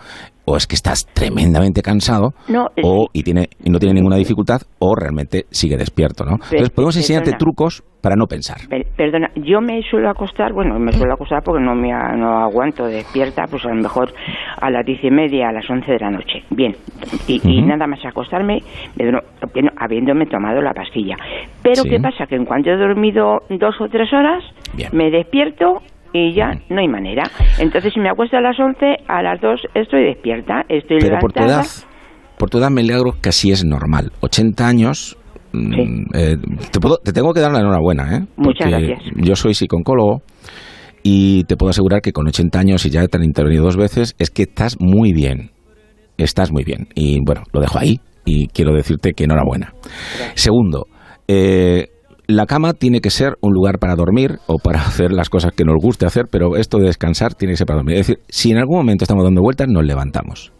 o 0.45 0.55
es 0.57 0.67
que 0.67 0.75
estás 0.75 1.05
tremendamente 1.13 1.81
cansado 1.81 2.33
No, 2.47 2.67
es- 2.75 2.83
o 2.85 3.07
y 3.13 3.23
tiene 3.23 3.49
y 3.63 3.69
no 3.69 3.79
tiene 3.79 3.95
ninguna 3.95 4.15
dificultad 4.17 4.61
o 4.79 4.95
realmente 4.95 5.45
sigue 5.51 5.77
despierto, 5.77 6.23
¿no? 6.25 6.33
Entonces 6.35 6.69
podemos 6.69 6.95
enseñarte 6.97 7.31
perdona. 7.31 7.37
trucos 7.39 7.83
para 8.01 8.15
no 8.15 8.27
pensar. 8.27 8.57
Per- 8.69 8.85
Perdona, 8.95 9.29
yo 9.35 9.59
me 9.61 9.81
suelo 9.81 10.09
acostar, 10.09 10.53
bueno, 10.53 10.79
me 10.79 10.91
suelo 10.93 11.13
acostar 11.15 11.41
porque 11.43 11.61
no 11.63 11.75
me 11.75 11.89
no 11.89 12.39
aguanto 12.43 12.85
despierta, 12.85 13.43
pues 13.49 13.65
a 13.65 13.69
lo 13.69 13.75
mejor 13.75 14.13
a 14.61 14.69
las 14.69 14.85
diez 14.85 15.03
y 15.03 15.09
media, 15.11 15.49
a 15.49 15.51
las 15.51 15.69
once 15.69 15.91
de 15.91 15.99
la 15.99 16.11
noche. 16.11 16.43
Bien, 16.49 16.75
y, 17.27 17.61
nada 17.61 17.87
más 17.87 17.99
acostarme, 18.05 18.59
me 18.97 19.11
habiéndome 19.77 20.27
tomado 20.27 20.61
la 20.61 20.73
pastilla. 20.73 21.15
Pero 21.63 21.81
Sí. 21.83 21.89
¿qué 21.89 21.99
pasa? 21.99 22.25
Que 22.27 22.35
en 22.35 22.45
cuanto 22.45 22.69
he 22.69 22.77
dormido 22.77 23.39
dos 23.49 23.75
o 23.81 23.87
tres 23.89 24.11
horas, 24.13 24.43
me 24.93 25.09
despierto 25.11 25.81
y 26.17 26.33
ya 26.33 26.51
no 26.69 26.79
hay 26.79 26.87
manera. 26.87 27.23
Entonces 27.59 27.91
si 27.93 27.99
me 27.99 28.09
acuesto 28.09 28.37
a 28.37 28.41
las 28.41 28.57
once, 28.59 28.95
a 29.07 29.21
las 29.21 29.41
dos 29.41 29.59
estoy 29.73 30.03
despierta, 30.05 30.61
estoy 30.69 30.99
Pero 30.99 31.17
por 31.19 31.33
tu 31.33 31.39
levantada. 31.41 31.63
edad, 31.63 31.71
por 32.37 32.49
tu 32.49 32.57
edad, 32.59 32.69
Milagro, 32.71 33.11
casi 33.19 33.51
es 33.51 33.65
normal. 33.65 34.11
80 34.21 34.67
años. 34.67 35.17
mm, 35.51 36.15
eh, 36.15 36.35
te, 36.71 36.79
puedo- 36.79 36.97
te 36.97 37.11
tengo 37.13 37.33
que 37.33 37.39
dar 37.39 37.51
la 37.51 37.59
enhorabuena, 37.59 38.17
¿eh? 38.17 38.21
Muchas 38.37 38.69
gracias. 38.69 38.99
Yo 39.15 39.35
soy 39.35 39.53
psicólogo 39.53 40.21
y 41.03 41.43
te 41.45 41.55
puedo 41.55 41.69
asegurar 41.69 42.01
que 42.01 42.11
con 42.11 42.27
80 42.27 42.59
años 42.59 42.85
y 42.85 42.89
ya 42.89 43.05
te 43.07 43.17
han 43.17 43.23
intervenido 43.23 43.63
dos 43.63 43.77
veces, 43.77 44.15
es 44.19 44.29
que 44.31 44.43
estás 44.43 44.77
muy 44.79 45.13
bien. 45.13 45.51
Estás 46.17 46.51
muy 46.51 46.63
bien. 46.63 46.87
Y 46.95 47.19
bueno, 47.25 47.43
lo 47.53 47.61
dejo 47.61 47.77
ahí 47.79 47.99
y 48.25 48.47
quiero 48.47 48.73
decirte 48.73 49.11
que 49.13 49.25
enhorabuena. 49.25 49.73
Segundo, 50.33 50.87
eh, 51.27 51.87
la 52.27 52.45
cama 52.45 52.73
tiene 52.73 53.01
que 53.01 53.09
ser 53.09 53.33
un 53.41 53.53
lugar 53.53 53.79
para 53.79 53.95
dormir 53.95 54.39
o 54.47 54.57
para 54.57 54.79
hacer 54.85 55.11
las 55.11 55.29
cosas 55.29 55.51
que 55.53 55.63
nos 55.63 55.75
guste 55.81 56.05
hacer, 56.05 56.25
pero 56.31 56.55
esto 56.57 56.77
de 56.77 56.85
descansar 56.87 57.33
tiene 57.33 57.53
que 57.53 57.57
ser 57.57 57.67
para 57.67 57.77
dormir. 57.77 57.97
Es 57.97 58.07
decir, 58.07 58.23
si 58.29 58.51
en 58.51 58.57
algún 58.57 58.77
momento 58.77 59.03
estamos 59.03 59.23
dando 59.23 59.41
vueltas, 59.41 59.67
nos 59.67 59.85
levantamos. 59.85 60.51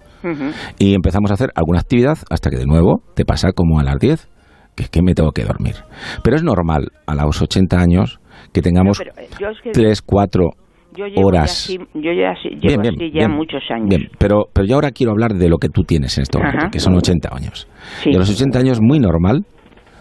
Y 0.80 0.96
empezamos 0.96 1.30
a 1.30 1.36
hacer 1.36 1.52
alguna 1.54 1.80
actividad 1.82 2.18
hasta 2.32 2.50
que 2.50 2.58
de 2.58 2.66
nuevo 2.66 3.04
te 3.16 3.26
pasa 3.26 3.52
como 3.52 3.80
a 3.80 3.84
las 3.84 4.00
10, 4.00 4.28
que 4.76 4.84
es 4.84 4.90
que 4.90 5.04
me 5.04 5.14
tengo 5.14 5.32
que 5.34 5.44
dormir. 5.44 5.76
Pero 6.24 6.36
es 6.36 6.42
normal 6.42 6.88
a 7.06 7.14
los 7.14 7.40
80 7.44 7.80
años 7.80 8.20
que 8.52 8.64
tengamos 8.64 9.00
No, 9.00 9.22
eh, 9.22 9.28
es 9.30 9.62
que- 9.62 9.70
3, 9.72 10.02
4 10.02 10.50
Yo 10.98 11.06
llevo 11.06 11.28
horas. 11.28 11.68
ya 11.68 11.76
así, 11.76 11.78
yo 11.94 12.12
ya 12.12 12.32
así- 12.32 12.50
llevo 12.50 12.60
Bien, 12.68 12.82
bien, 12.82 12.94
así 12.96 13.12
ya 13.12 13.28
bien, 13.28 13.32
muchos 13.38 13.62
años. 13.70 13.88
Bien, 13.90 14.10
pero, 14.18 14.46
pero 14.52 14.66
yo 14.66 14.74
ahora 14.76 14.90
quiero 14.90 15.12
hablar 15.12 15.36
de 15.36 15.48
lo 15.48 15.58
que 15.60 15.70
tú 15.70 15.84
tienes 15.84 16.18
en 16.18 16.24
Ajá. 16.42 16.70
que 16.72 16.80
son 16.80 16.96
80 16.96 17.30
años. 17.32 17.68
Sí. 18.04 18.10
Y 18.10 18.16
a 18.16 18.18
los 18.18 18.30
80 18.32 18.58
años, 18.58 18.80
muy 18.82 18.98
normal, 19.00 19.46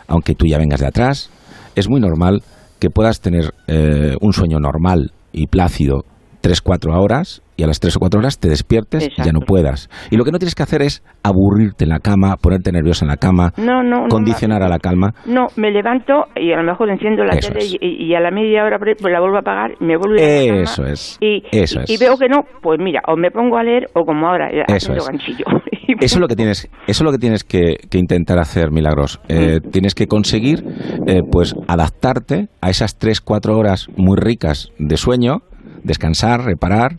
aunque 0.09 0.35
tú 0.35 0.47
ya 0.47 0.57
vengas 0.57 0.81
de 0.81 0.87
atrás, 0.87 1.31
es 1.75 1.89
muy 1.89 2.01
normal 2.01 2.43
que 2.79 2.91
puedas 2.91 3.21
tener 3.21 3.55
eh, 3.67 4.17
un 4.21 4.33
sueño 4.33 4.59
normal 4.59 5.13
y 5.33 5.47
plácido 5.47 6.05
3, 6.41 6.61
4 6.61 7.01
horas 7.01 7.43
y 7.57 7.63
a 7.63 7.67
las 7.67 7.81
3 7.81 7.97
o 7.97 8.01
4 8.01 8.19
horas 8.21 8.39
te 8.39 8.49
despiertes 8.49 9.09
y 9.17 9.23
ya 9.23 9.33
no 9.33 9.41
puedas. 9.41 9.89
Y 10.11 10.17
lo 10.17 10.25
que 10.25 10.33
no 10.33 10.39
tienes 10.39 10.55
que 10.55 10.63
hacer 10.63 10.83
es 10.83 11.03
aburrirte 11.23 11.85
en 11.85 11.91
la 11.91 11.99
cama, 12.01 12.37
ponerte 12.37 12.73
nerviosa 12.73 13.05
en 13.05 13.09
la 13.11 13.17
cama, 13.17 13.53
No, 13.57 13.83
no, 13.83 14.03
no, 14.03 14.09
condicionar 14.09 14.63
a 14.63 14.69
la 14.69 14.79
calma. 14.79 15.15
No, 15.27 15.47
me 15.57 15.71
levanto 15.71 16.25
y 16.37 16.53
a 16.53 16.57
lo 16.57 16.65
mejor 16.65 16.91
enciendo 16.91 17.25
la 17.25 17.35
Eso 17.35 17.53
tele 17.53 17.65
y, 17.81 18.07
y 18.11 18.15
a 18.15 18.21
la 18.21 18.31
media 18.31 18.65
hora 18.65 18.79
pues 18.79 19.13
la 19.13 19.21
vuelvo 19.21 19.37
a 19.37 19.41
apagar, 19.41 19.73
me 19.81 19.97
vuelvo 19.97 20.17
a 20.19 20.23
la 20.23 20.47
cama 20.47 20.63
Eso 20.63 20.85
es. 20.87 21.19
y, 21.21 21.43
Eso 21.53 21.81
y- 21.87 21.93
y 21.93 21.95
es. 21.95 22.01
veo 22.01 22.17
que 22.17 22.29
no, 22.29 22.43
pues 22.63 22.79
mira, 22.83 23.01
o 23.09 23.17
me 23.17 23.31
pongo 23.31 23.57
a 23.57 23.63
leer 23.63 23.87
o 23.95 24.05
como 24.05 24.27
ahora, 24.29 24.51
eh, 24.51 24.65
Eso 24.69 24.93
es. 24.95 25.07
ganchillo. 25.07 25.45
Eso 26.01 26.17
es 26.17 26.21
lo 26.21 26.29
que 26.29 26.35
tienes, 26.37 26.65
eso 26.65 26.71
es 26.87 27.03
lo 27.03 27.13
que 27.13 27.19
tienes 27.19 27.45
que, 27.45 27.77
que 27.91 27.99
intentar 27.99 28.39
hacer, 28.39 28.71
Milagros. 28.71 29.21
Eh, 29.29 29.61
Tienes 29.71 29.95
que 29.95 30.07
conseguir, 30.07 30.65
eh, 31.07 31.21
pues, 31.31 31.55
adaptarte 31.69 32.49
a 32.63 32.71
esas 32.71 32.99
tres, 32.99 33.21
cuatro 33.21 33.57
horas 33.59 33.89
muy 33.97 34.17
ricas 34.19 34.71
de 34.79 34.97
sueño, 34.97 35.43
descansar, 35.83 36.43
reparar, 36.45 36.99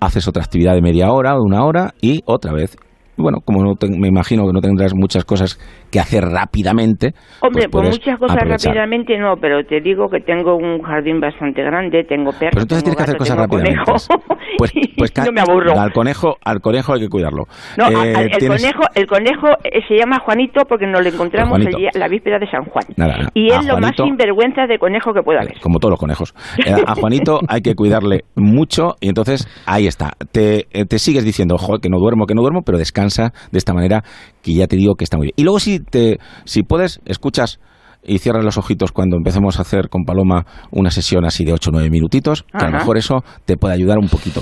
haces 0.00 0.28
otra 0.28 0.42
actividad 0.42 0.74
de 0.74 0.82
media 0.82 1.12
hora 1.12 1.36
o 1.36 1.42
una 1.42 1.64
hora 1.64 1.94
y 2.00 2.22
otra 2.26 2.52
vez. 2.52 2.76
Bueno, 3.18 3.38
como 3.44 3.62
no 3.64 3.74
te- 3.74 3.88
me 3.88 4.08
imagino 4.08 4.46
que 4.46 4.52
no 4.52 4.60
tendrás 4.60 4.94
muchas 4.94 5.24
cosas 5.24 5.58
que 5.90 6.00
hacer 6.00 6.24
rápidamente, 6.24 7.14
Hombre, 7.40 7.68
pues 7.68 7.68
pues 7.68 7.70
puedes 7.70 7.98
muchas 7.98 8.18
cosas 8.18 8.36
aprovechar. 8.36 8.70
rápidamente 8.74 9.18
no, 9.18 9.34
pero 9.40 9.64
te 9.64 9.80
digo 9.80 10.08
que 10.08 10.20
tengo 10.20 10.56
un 10.56 10.82
jardín 10.82 11.20
bastante 11.20 11.62
grande, 11.62 12.04
tengo 12.04 12.30
perros, 12.32 12.50
Pero 12.54 12.62
entonces 12.62 12.84
tengo 12.84 12.96
tienes 12.96 12.96
que 12.96 13.02
hacer 13.02 13.16
cosas 13.18 13.36
rápidamente. 13.36 13.78
Pues, 14.58 14.72
pues 14.96 15.12
no 15.24 15.30
me 15.30 15.40
aburro. 15.40 15.78
Al 15.78 15.92
conejo, 15.92 16.36
al 16.44 16.60
conejo 16.60 16.94
hay 16.94 17.00
que 17.00 17.08
cuidarlo. 17.08 17.44
No, 17.76 17.86
Eh, 18.02 18.12
el 18.22 18.30
tienes- 18.38 18.60
conejo, 18.62 18.82
el 18.94 19.06
conejo 19.06 19.46
eh, 19.62 19.80
se 19.86 19.96
llama 19.96 20.18
Juanito 20.24 20.62
porque 20.68 20.86
nos 20.86 21.02
lo 21.02 21.08
encontramos 21.10 21.60
el 21.60 21.66
día- 21.74 21.90
la 21.94 22.08
víspera 22.08 22.38
de 22.40 22.50
San 22.50 22.64
Juan. 22.64 22.84
Nada, 22.96 23.18
nada. 23.18 23.30
Y 23.34 23.52
es 23.52 23.64
lo 23.66 23.78
más 23.78 23.92
sinvergüenza 23.94 24.66
de 24.66 24.78
conejo 24.78 25.12
que 25.12 25.22
pueda 25.22 25.40
haber. 25.42 25.60
como 25.60 25.78
todos 25.78 25.90
los 25.92 26.00
conejos. 26.00 26.34
Eh, 26.66 26.72
a 26.86 26.94
Juanito 26.96 27.38
hay 27.48 27.60
que 27.60 27.74
cuidarle 27.76 28.24
mucho 28.34 28.96
y 29.00 29.08
entonces 29.10 29.46
ahí 29.66 29.86
está. 29.86 30.12
Te, 30.32 30.66
eh, 30.72 30.86
te 30.86 30.98
sigues 30.98 31.24
diciendo, 31.24 31.56
joder, 31.58 31.80
que 31.80 31.88
no 31.90 31.98
duermo, 31.98 32.26
que 32.26 32.34
no 32.34 32.40
duermo, 32.42 32.62
pero 32.64 32.78
descansa 32.78 33.07
de 33.16 33.58
esta 33.58 33.74
manera 33.74 34.02
que 34.42 34.54
ya 34.54 34.66
te 34.66 34.76
digo 34.76 34.94
que 34.94 35.04
está 35.04 35.16
muy 35.16 35.26
bien. 35.26 35.34
Y 35.36 35.42
luego 35.44 35.58
si, 35.58 35.80
te, 35.80 36.18
si 36.44 36.62
puedes, 36.62 37.00
escuchas 37.04 37.60
y 38.02 38.18
cierras 38.18 38.44
los 38.44 38.56
ojitos 38.58 38.92
cuando 38.92 39.16
empecemos 39.16 39.58
a 39.58 39.62
hacer 39.62 39.88
con 39.88 40.04
Paloma 40.04 40.44
una 40.70 40.90
sesión 40.90 41.24
así 41.24 41.44
de 41.44 41.52
8 41.52 41.70
o 41.70 41.72
9 41.72 41.90
minutitos, 41.90 42.42
que 42.44 42.58
a 42.58 42.62
lo 42.62 42.68
Ajá. 42.68 42.78
mejor 42.78 42.96
eso 42.96 43.24
te 43.44 43.56
puede 43.56 43.74
ayudar 43.74 43.98
un 43.98 44.08
poquito. 44.08 44.40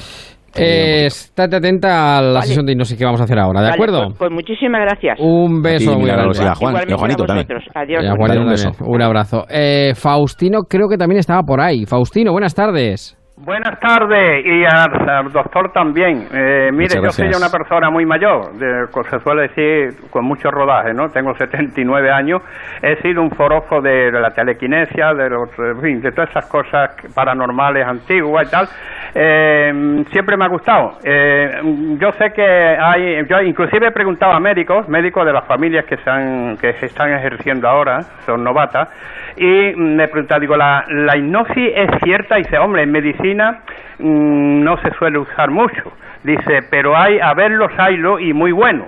Eh, 0.58 1.06
estate 1.06 1.56
atenta 1.56 2.18
a 2.18 2.22
la 2.22 2.42
sesión 2.42 2.64
de 2.64 2.72
hipnosis 2.72 2.96
que 2.96 3.04
vamos 3.04 3.20
a 3.20 3.24
hacer 3.24 3.38
ahora, 3.38 3.60
¿de 3.60 3.66
Vale, 3.66 3.74
acuerdo? 3.74 4.06
Pues, 4.06 4.18
pues 4.18 4.30
muchísimas 4.32 4.80
gracias. 4.82 5.18
Un 5.20 5.60
beso 5.60 5.90
A 5.90 5.94
ti, 5.94 6.00
muy 6.00 6.10
grande. 6.10 6.44
a 6.44 6.54
Juan, 6.54 6.74
y 6.88 6.92
a 6.92 6.96
Juanito 6.96 7.24
a 7.24 7.26
también. 7.26 7.46
Adiós. 7.74 8.02
Y 8.02 8.06
a 8.06 8.14
Juanito 8.16 8.40
un 8.40 8.48
beso. 8.48 8.70
Un 8.80 9.02
abrazo. 9.02 9.44
Eh, 9.50 9.92
Faustino 9.94 10.62
creo 10.62 10.88
que 10.88 10.96
también 10.96 11.18
estaba 11.18 11.42
por 11.42 11.60
ahí. 11.60 11.84
Faustino, 11.84 12.32
buenas 12.32 12.54
tardes. 12.54 13.15
Buenas 13.38 13.78
tardes 13.80 14.46
y 14.46 14.64
al, 14.64 15.10
al 15.10 15.30
doctor 15.30 15.70
también. 15.70 16.26
Eh, 16.32 16.70
mire, 16.72 16.94
yo 17.02 17.10
soy 17.10 17.28
una 17.28 17.50
persona 17.50 17.90
muy 17.90 18.06
mayor, 18.06 18.54
de, 18.54 18.86
se 19.10 19.20
suele 19.20 19.42
decir, 19.42 20.08
con 20.08 20.24
mucho 20.24 20.50
rodaje, 20.50 20.94
¿no? 20.94 21.10
Tengo 21.10 21.34
79 21.36 22.10
años. 22.10 22.40
He 22.80 22.96
sido 23.02 23.20
un 23.20 23.30
forofo 23.30 23.82
de, 23.82 24.10
de 24.10 24.20
la 24.20 24.30
telequinesia, 24.30 25.12
de 25.12 25.28
los, 25.28 25.50
en 25.58 25.80
fin, 25.82 26.00
de 26.00 26.12
todas 26.12 26.30
esas 26.30 26.46
cosas 26.46 26.92
paranormales 27.14 27.86
antiguas 27.86 28.48
y 28.48 28.50
tal. 28.50 28.68
Eh, 29.14 30.04
siempre 30.10 30.38
me 30.38 30.46
ha 30.46 30.48
gustado. 30.48 30.98
Eh, 31.04 31.60
yo 32.00 32.12
sé 32.12 32.32
que 32.32 32.42
hay, 32.42 33.22
yo 33.28 33.42
inclusive 33.42 33.88
he 33.88 33.92
preguntado 33.92 34.32
a 34.32 34.40
médicos, 34.40 34.88
médicos 34.88 35.26
de 35.26 35.34
las 35.34 35.46
familias 35.46 35.84
que 35.84 35.98
se, 35.98 36.08
han, 36.08 36.56
que 36.56 36.72
se 36.74 36.86
están 36.86 37.12
ejerciendo 37.12 37.68
ahora, 37.68 38.00
son 38.24 38.42
novatas, 38.42 38.88
y 39.36 39.74
me 39.76 40.04
he 40.04 40.08
preguntado, 40.08 40.40
digo, 40.40 40.56
¿la, 40.56 40.84
la 40.88 41.16
hipnosis 41.16 41.72
es 41.74 41.90
cierta? 42.02 42.38
Y 42.38 42.42
dice, 42.42 42.58
hombre, 42.58 42.82
en 42.82 42.92
medicina 42.92 43.60
mm, 43.98 44.62
no 44.64 44.76
se 44.78 44.90
suele 44.92 45.18
usar 45.18 45.50
mucho. 45.50 45.92
Dice, 46.22 46.62
pero 46.70 46.96
hay, 46.96 47.18
a 47.20 47.34
verlos 47.34 47.70
haylo 47.78 48.18
y 48.18 48.32
muy 48.32 48.52
bueno. 48.52 48.86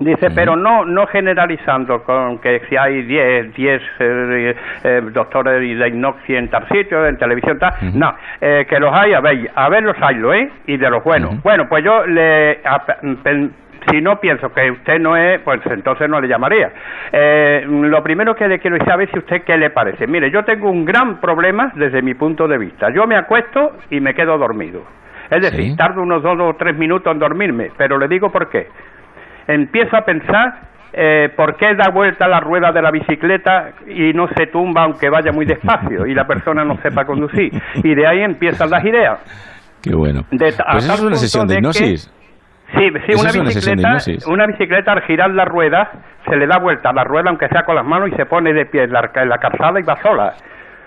Dice, 0.00 0.30
pero 0.30 0.54
no 0.54 0.84
no 0.84 1.08
generalizando 1.08 2.04
con 2.04 2.38
que 2.38 2.60
si 2.68 2.76
hay 2.76 3.02
10 3.02 3.52
10 3.52 3.82
eh, 3.98 4.54
eh, 4.84 5.00
doctores 5.12 5.60
de 5.60 5.88
hipnosis 5.88 6.36
en 6.36 6.48
tal 6.48 6.68
sitio, 6.68 7.04
en 7.04 7.18
televisión, 7.18 7.58
tal. 7.58 7.72
No, 7.94 8.14
eh, 8.40 8.64
que 8.68 8.78
los 8.78 8.94
hay, 8.94 9.12
a 9.14 9.20
ver, 9.20 9.50
a 9.56 9.68
ver 9.68 9.82
los 9.82 9.96
haylo, 10.00 10.32
¿eh? 10.34 10.50
Y 10.66 10.76
de 10.76 10.88
los 10.88 11.02
buenos. 11.02 11.42
Bueno, 11.42 11.68
pues 11.68 11.82
yo 11.82 12.06
le... 12.06 12.60
a- 12.64 12.84
pen- 13.24 13.52
si 13.90 14.00
no 14.00 14.20
pienso 14.20 14.50
que 14.52 14.70
usted 14.70 14.98
no 14.98 15.16
es, 15.16 15.40
pues 15.42 15.60
entonces 15.66 16.08
no 16.08 16.20
le 16.20 16.28
llamaría. 16.28 16.70
Eh, 17.12 17.64
lo 17.66 18.02
primero 18.02 18.34
que 18.34 18.48
le 18.48 18.58
quiero 18.58 18.76
ver 18.96 19.10
si 19.10 19.18
usted 19.18 19.42
qué 19.44 19.56
le 19.56 19.70
parece. 19.70 20.06
Mire, 20.06 20.30
yo 20.30 20.44
tengo 20.44 20.70
un 20.70 20.84
gran 20.84 21.20
problema 21.20 21.72
desde 21.74 22.02
mi 22.02 22.14
punto 22.14 22.46
de 22.46 22.58
vista. 22.58 22.88
Yo 22.94 23.06
me 23.06 23.16
acuesto 23.16 23.72
y 23.90 24.00
me 24.00 24.14
quedo 24.14 24.38
dormido. 24.38 24.82
Es 25.30 25.42
decir, 25.42 25.76
tardo 25.76 26.02
unos 26.02 26.22
dos 26.22 26.38
o 26.40 26.54
tres 26.58 26.76
minutos 26.76 27.12
en 27.12 27.18
dormirme, 27.18 27.70
pero 27.76 27.98
le 27.98 28.08
digo 28.08 28.30
por 28.30 28.48
qué. 28.48 28.68
Empiezo 29.46 29.96
a 29.96 30.02
pensar 30.02 30.54
eh, 30.92 31.28
por 31.36 31.56
qué 31.56 31.74
da 31.74 31.90
vuelta 31.90 32.26
la 32.26 32.40
rueda 32.40 32.72
de 32.72 32.80
la 32.80 32.90
bicicleta 32.90 33.72
y 33.86 34.12
no 34.14 34.26
se 34.28 34.46
tumba 34.46 34.84
aunque 34.84 35.10
vaya 35.10 35.32
muy 35.32 35.44
despacio 35.44 36.06
y 36.06 36.14
la 36.14 36.26
persona 36.26 36.64
no 36.64 36.76
sepa 36.78 37.04
conducir. 37.04 37.52
Y 37.84 37.94
de 37.94 38.06
ahí 38.06 38.20
empiezan 38.20 38.70
las 38.70 38.84
ideas. 38.84 39.20
Qué 39.82 39.94
bueno. 39.94 40.22
De 40.30 40.38
Pues 40.38 40.84
eso 40.84 40.94
es 40.94 41.02
una 41.02 41.16
sesión 41.16 41.46
de 41.46 41.56
hipnosis. 41.56 42.12
Sí, 42.76 42.90
sí, 43.06 43.12
una 43.14 43.44
bicicleta, 43.44 43.96
una 44.26 44.46
bicicleta 44.46 44.92
al 44.92 45.02
girar 45.02 45.30
la 45.30 45.44
rueda 45.46 45.90
se 46.28 46.36
le 46.36 46.46
da 46.46 46.58
vuelta 46.58 46.90
a 46.90 46.92
la 46.92 47.02
rueda 47.04 47.30
aunque 47.30 47.48
sea 47.48 47.62
con 47.62 47.74
las 47.74 47.84
manos 47.84 48.10
y 48.10 48.16
se 48.16 48.26
pone 48.26 48.52
de 48.52 48.66
pie 48.66 48.82
en 48.84 48.92
la, 48.92 49.10
en 49.14 49.28
la 49.28 49.38
calzada 49.38 49.80
y 49.80 49.82
va 49.82 49.96
sola. 50.02 50.34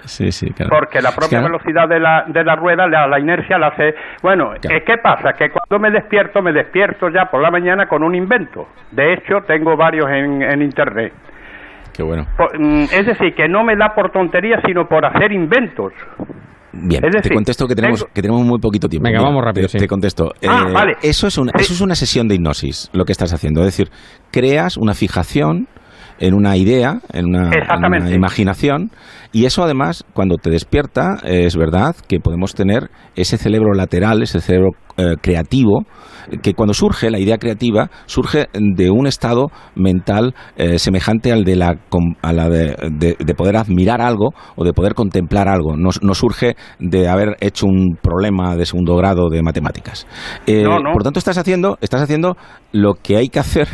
Sí, 0.05 0.31
sí, 0.31 0.51
claro. 0.51 0.69
Porque 0.71 1.01
la 1.01 1.09
Es 1.09 1.15
propia 1.15 1.39
que- 1.39 1.45
velocidad 1.45 1.87
de 1.87 1.99
la, 1.99 2.23
de 2.27 2.43
la 2.43 2.55
rueda, 2.55 2.87
la, 2.87 3.07
la 3.07 3.19
inercia 3.19 3.57
la 3.59 3.67
hace... 3.67 3.93
Bueno, 4.23 4.53
eh, 4.55 4.83
¿qué 4.85 4.97
pasa? 4.97 5.33
Que 5.33 5.49
cuando 5.51 5.79
me 5.79 5.91
despierto, 5.91 6.41
me 6.41 6.51
despierto 6.51 7.09
ya 7.09 7.25
por 7.25 7.39
la 7.41 7.51
mañana 7.51 7.87
con 7.87 8.03
un 8.03 8.15
invento. 8.15 8.67
De 8.91 9.13
hecho, 9.13 9.41
tengo 9.47 9.75
varios 9.77 10.09
en, 10.09 10.41
en 10.41 10.61
Internet. 10.63 11.13
Qué 11.93 12.01
bueno. 12.03 12.25
Por- 12.37 12.57
mm, 12.59 12.83
es 12.91 13.05
decir, 13.05 13.35
que 13.35 13.47
no 13.47 13.63
me 13.63 13.75
da 13.75 13.93
por 13.93 14.09
tontería, 14.11 14.59
sino 14.65 14.87
por 14.87 15.05
hacer 15.05 15.31
inventos. 15.31 15.93
Bien, 16.73 17.03
Es 17.05 17.21
te 17.23 17.33
contesto 17.33 17.67
que 17.67 17.75
tenemos, 17.75 17.99
tengo- 17.99 18.13
que 18.13 18.21
tenemos 18.21 18.45
muy 18.45 18.59
poquito 18.59 18.87
tiempo. 18.87 19.05
Venga, 19.05 19.19
Mira, 19.19 19.29
vamos 19.29 19.43
rápido, 19.43 19.67
Te, 19.67 19.73
sí. 19.73 19.77
te 19.79 19.87
contesto. 19.87 20.31
Eh, 20.41 20.47
Ah, 20.49 20.67
vale. 20.73 20.93
Eso 21.01 21.27
es, 21.27 21.37
una, 21.37 21.51
eso 21.59 21.73
es 21.73 21.81
una 21.81 21.95
sesión 21.95 22.27
de 22.27 22.35
hipnosis, 22.35 22.89
lo 22.93 23.03
que 23.05 23.11
estás 23.11 23.33
haciendo. 23.33 23.61
Es 23.61 23.67
decir, 23.67 23.89
creas 24.31 24.77
una 24.77 24.93
fijación 24.93 25.67
en 26.19 26.33
una 26.35 26.55
idea, 26.55 27.01
en 27.13 27.25
una, 27.27 27.49
en 27.49 28.03
una 28.03 28.11
imaginación, 28.11 28.91
y 29.31 29.45
eso 29.45 29.63
además, 29.63 30.05
cuando 30.13 30.35
te 30.37 30.51
despierta, 30.51 31.17
eh, 31.23 31.45
es 31.45 31.55
verdad 31.57 31.95
que 32.07 32.19
podemos 32.19 32.53
tener 32.53 32.89
ese 33.15 33.37
cerebro 33.37 33.73
lateral, 33.73 34.21
ese 34.21 34.39
cerebro 34.39 34.69
eh, 35.01 35.15
creativo, 35.21 35.83
que 36.43 36.53
cuando 36.53 36.73
surge 36.73 37.09
la 37.09 37.19
idea 37.19 37.37
creativa, 37.37 37.89
surge 38.05 38.47
de 38.53 38.89
un 38.91 39.07
estado 39.07 39.47
mental 39.75 40.33
eh, 40.55 40.77
semejante 40.77 41.31
al 41.31 41.43
de 41.43 41.55
la, 41.55 41.79
a 42.21 42.33
la 42.33 42.49
de, 42.49 42.75
de- 42.91 43.15
de 43.19 43.33
poder 43.35 43.57
admirar 43.57 44.01
algo 44.01 44.29
o 44.55 44.63
de 44.63 44.73
poder 44.73 44.93
contemplar 44.93 45.47
algo. 45.47 45.75
No, 45.75 45.89
no 46.01 46.13
surge 46.13 46.55
de 46.79 47.07
haber 47.07 47.37
hecho 47.41 47.65
un 47.65 47.97
problema 48.01 48.55
de 48.55 48.65
segundo 48.65 48.95
grado 48.95 49.29
de 49.29 49.41
matemáticas. 49.41 50.05
Eh, 50.45 50.63
No, 50.63 50.79
no. 50.79 50.93
Por 50.93 51.03
tanto, 51.03 51.19
estás 51.19 51.37
haciendo, 51.37 51.77
estás 51.81 52.01
haciendo 52.01 52.35
lo 52.71 52.93
que 52.93 53.17
hay 53.17 53.29
que 53.29 53.39
hacer 53.39 53.67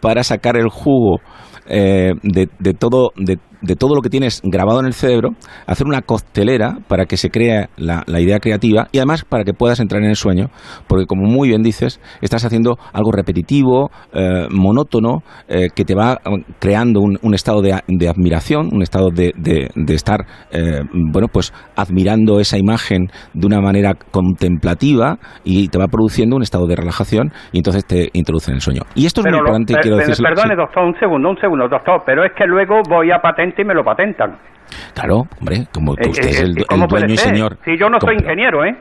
para 0.00 0.24
sacar 0.24 0.56
el 0.56 0.68
jugo 0.68 1.20
eh, 1.66 2.12
de, 2.22 2.48
de 2.58 2.74
todo 2.74 3.10
de, 3.16 3.38
de 3.62 3.76
todo 3.76 3.94
lo 3.94 4.00
que 4.02 4.08
tienes 4.10 4.40
grabado 4.44 4.80
en 4.80 4.86
el 4.86 4.92
cerebro, 4.92 5.30
hacer 5.66 5.86
una 5.86 6.02
costelera 6.02 6.78
para 6.88 7.06
que 7.06 7.16
se 7.16 7.30
cree 7.30 7.68
la, 7.76 8.02
la 8.06 8.20
idea 8.20 8.38
creativa 8.40 8.88
y 8.92 8.98
además 8.98 9.24
para 9.24 9.44
que 9.44 9.52
puedas 9.54 9.80
entrar 9.80 10.02
en 10.02 10.08
el 10.10 10.16
sueño, 10.16 10.48
porque 10.88 11.06
como 11.06 11.22
muy 11.28 11.48
bien 11.48 11.62
dices, 11.62 12.00
estás 12.20 12.44
haciendo 12.44 12.76
algo 12.92 13.12
repetitivo, 13.12 13.90
eh, 14.12 14.46
monótono, 14.50 15.22
eh, 15.48 15.68
que 15.74 15.84
te 15.84 15.94
va 15.94 16.14
eh, 16.24 16.44
creando 16.58 17.00
un, 17.00 17.18
un 17.22 17.34
estado 17.34 17.62
de, 17.62 17.78
de 17.88 18.08
admiración, 18.08 18.68
un 18.72 18.82
estado 18.82 19.08
de, 19.10 19.32
de- 19.36 19.70
de 19.74 19.94
estar, 19.94 20.20
eh, 20.50 20.80
bueno, 21.12 21.28
pues 21.32 21.52
admirando 21.76 22.40
esa 22.40 22.58
imagen 22.58 23.06
de 23.34 23.46
una 23.46 23.60
manera 23.60 23.94
contemplativa 24.10 25.18
y 25.44 25.68
te 25.68 25.78
va 25.78 25.86
produciendo 25.86 26.36
un 26.36 26.42
estado 26.42 26.66
de 26.66 26.76
relajación 26.76 27.30
y 27.52 27.58
entonces 27.58 27.86
te 27.86 28.08
introduce 28.12 28.50
en 28.50 28.56
el 28.56 28.60
sueño. 28.60 28.82
Y 28.94 29.06
esto 29.06 29.20
es 29.20 29.24
Pero 29.24 29.36
muy 29.38 29.42
lo- 29.42 29.46
importante 29.48 29.74
per- 29.74 29.82
quiero 29.82 29.96
per- 29.98 30.06
decirlo. 30.08 30.28
Perdone, 30.28 30.54
sí. 30.54 30.60
doctor, 30.60 30.84
un 30.84 30.94
segundo, 30.98 31.30
un 31.30 31.36
segundo, 31.38 31.68
doctor, 31.68 32.02
pero 32.04 32.24
es 32.24 32.32
que 32.36 32.44
luego 32.46 32.80
voy 32.88 33.10
a 33.10 33.20
patente 33.52 33.62
y 33.62 33.64
me 33.64 33.74
lo 33.74 33.84
patentan. 33.84 34.38
Claro, 34.94 35.22
hombre, 35.38 35.66
como 35.72 35.94
que 35.94 36.06
Eh, 36.06 36.10
usted 36.10 36.28
es 36.28 36.40
eh, 36.40 36.44
el, 36.44 36.66
¿Cómo 36.66 36.84
el 36.84 36.88
puede 36.88 37.02
dueño 37.06 37.14
y 37.14 37.18
señor. 37.18 37.58
Si 37.64 37.76
yo 37.78 37.88
no 37.88 37.98
soy 38.00 38.14
ingeniero, 38.14 38.64
¿eh? 38.64 38.74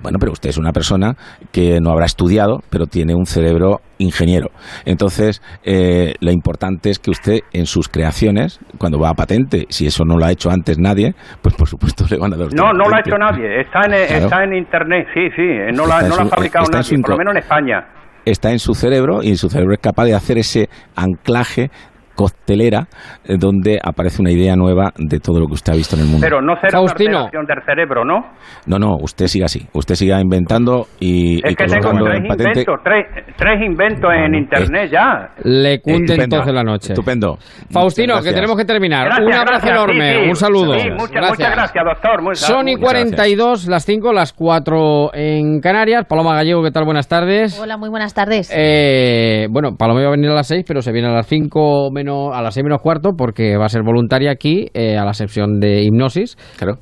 Bueno, 0.00 0.18
pero 0.20 0.30
usted 0.30 0.50
es 0.50 0.58
una 0.58 0.70
persona 0.70 1.14
que 1.50 1.80
no 1.82 1.90
habrá 1.90 2.06
estudiado, 2.06 2.60
pero 2.70 2.86
tiene 2.86 3.16
un 3.16 3.26
cerebro 3.26 3.80
ingeniero. 3.98 4.48
Entonces, 4.84 5.42
eh, 5.64 6.14
lo 6.20 6.30
importante 6.30 6.90
es 6.90 7.00
que 7.00 7.10
usted 7.10 7.40
en 7.52 7.66
sus 7.66 7.88
creaciones, 7.88 8.60
cuando 8.78 9.00
va 9.00 9.08
a 9.10 9.14
patente, 9.14 9.66
si 9.70 9.86
eso 9.88 10.04
no 10.04 10.16
lo 10.16 10.24
ha 10.24 10.30
hecho 10.30 10.50
antes 10.50 10.78
nadie, 10.78 11.14
pues 11.42 11.56
por 11.56 11.66
supuesto 11.68 12.04
le 12.10 12.16
van 12.16 12.32
a 12.32 12.36
dar 12.36 12.46
No, 12.54 12.72
no 12.72 12.88
lo 12.88 12.94
ha 12.94 13.00
hecho 13.00 13.18
nadie. 13.18 13.60
Está 13.60 13.80
en, 13.86 14.06
Claro. 14.06 14.24
está 14.26 14.44
en 14.44 14.54
internet, 14.54 15.06
sí, 15.12 15.20
sí. 15.34 15.42
No 15.76 15.84
la, 15.86 16.02
no 16.02 16.14
la 16.14 16.22
ha 16.22 16.24
su- 16.24 16.28
fabricado 16.30 16.66
su 16.66 16.70
nadie, 16.72 16.98
por 17.02 17.10
lo 17.10 17.16
menos 17.18 17.32
en 17.34 17.38
España. 17.38 17.86
está 18.24 18.52
en 18.52 18.60
su 18.60 18.74
cerebro 18.74 19.22
y 19.24 19.34
su 19.36 19.48
cerebro 19.48 19.74
es 19.74 19.80
capaz 19.80 20.04
de 20.04 20.14
hacer 20.14 20.38
ese 20.38 20.68
anclaje 20.94 21.70
costelera 22.18 22.88
eh, 23.24 23.36
donde 23.38 23.78
aparece 23.80 24.20
una 24.20 24.32
idea 24.32 24.56
nueva 24.56 24.92
de 24.98 25.20
todo 25.20 25.38
lo 25.38 25.46
que 25.46 25.54
usted 25.54 25.72
ha 25.72 25.76
visto 25.76 25.94
en 25.94 26.02
el 26.02 26.08
mundo. 26.08 26.26
Pero 26.26 26.42
no 26.42 26.56
será 26.56 26.72
Faustino. 26.72 27.10
una 27.10 27.18
alteración 27.26 27.46
del 27.46 27.64
cerebro, 27.64 28.04
¿no? 28.04 28.32
No, 28.66 28.78
no, 28.80 28.96
usted 29.00 29.26
siga 29.28 29.46
así. 29.46 29.64
Usted 29.72 29.94
siga 29.94 30.20
inventando 30.20 30.88
y, 30.98 31.36
Es 31.46 31.52
y 31.52 31.54
que 31.54 31.64
tengo 31.66 31.90
tres 32.04 32.18
inventos, 32.18 32.80
tres, 32.82 33.06
tres 33.36 33.62
inventos 33.64 34.10
en 34.12 34.34
internet 34.34 34.90
ya. 34.90 35.30
Le 35.44 35.80
cunde 35.80 36.14
Estupendo, 36.14 36.24
entonces 36.24 36.54
la 36.54 36.64
noche. 36.64 36.92
Estupendo. 36.92 37.38
Faustino, 37.70 38.14
Muchas 38.14 38.24
que 38.24 38.30
gracias. 38.30 38.34
tenemos 38.34 38.56
que 38.56 38.64
terminar. 38.64 39.04
Gracias, 39.06 39.26
un 39.26 39.32
abrazo 39.32 39.66
gracias, 39.66 39.72
enorme, 39.72 40.12
sí, 40.12 40.18
sí. 40.24 40.28
un 40.30 40.36
saludo. 40.36 40.78
Sí, 40.78 40.90
muchas, 40.90 41.30
muchas 41.30 41.52
gracias, 41.52 41.84
doctor. 41.84 42.22
Muy- 42.22 42.34
Sony 42.34 42.62
muchas 42.64 42.80
42, 42.80 43.68
las 43.68 43.84
5, 43.84 44.12
las 44.12 44.32
4 44.32 45.10
en 45.14 45.60
Canarias. 45.60 46.04
Paloma 46.08 46.34
Gallego, 46.34 46.64
¿qué 46.64 46.72
tal? 46.72 46.84
Buenas 46.84 47.06
tardes. 47.06 47.60
Hola, 47.60 47.76
muy 47.76 47.90
buenas 47.90 48.12
tardes. 48.12 48.50
Eh, 48.52 49.46
bueno, 49.50 49.76
Paloma 49.78 50.00
iba 50.00 50.08
a 50.08 50.12
venir 50.12 50.30
a 50.30 50.34
las 50.34 50.48
6, 50.48 50.64
pero 50.66 50.82
se 50.82 50.90
viene 50.90 51.08
a 51.08 51.12
las 51.12 51.26
5 51.28 51.90
menos, 51.92 52.07
a 52.08 52.42
las 52.42 52.54
6 52.54 52.64
menos 52.64 52.80
cuarto 52.80 53.12
porque 53.16 53.56
va 53.56 53.66
a 53.66 53.68
ser 53.68 53.82
voluntaria 53.82 54.30
aquí 54.30 54.66
eh, 54.74 54.96
a 54.96 55.04
la 55.04 55.14
sección 55.14 55.60
de 55.60 55.82
hipnosis 55.82 56.36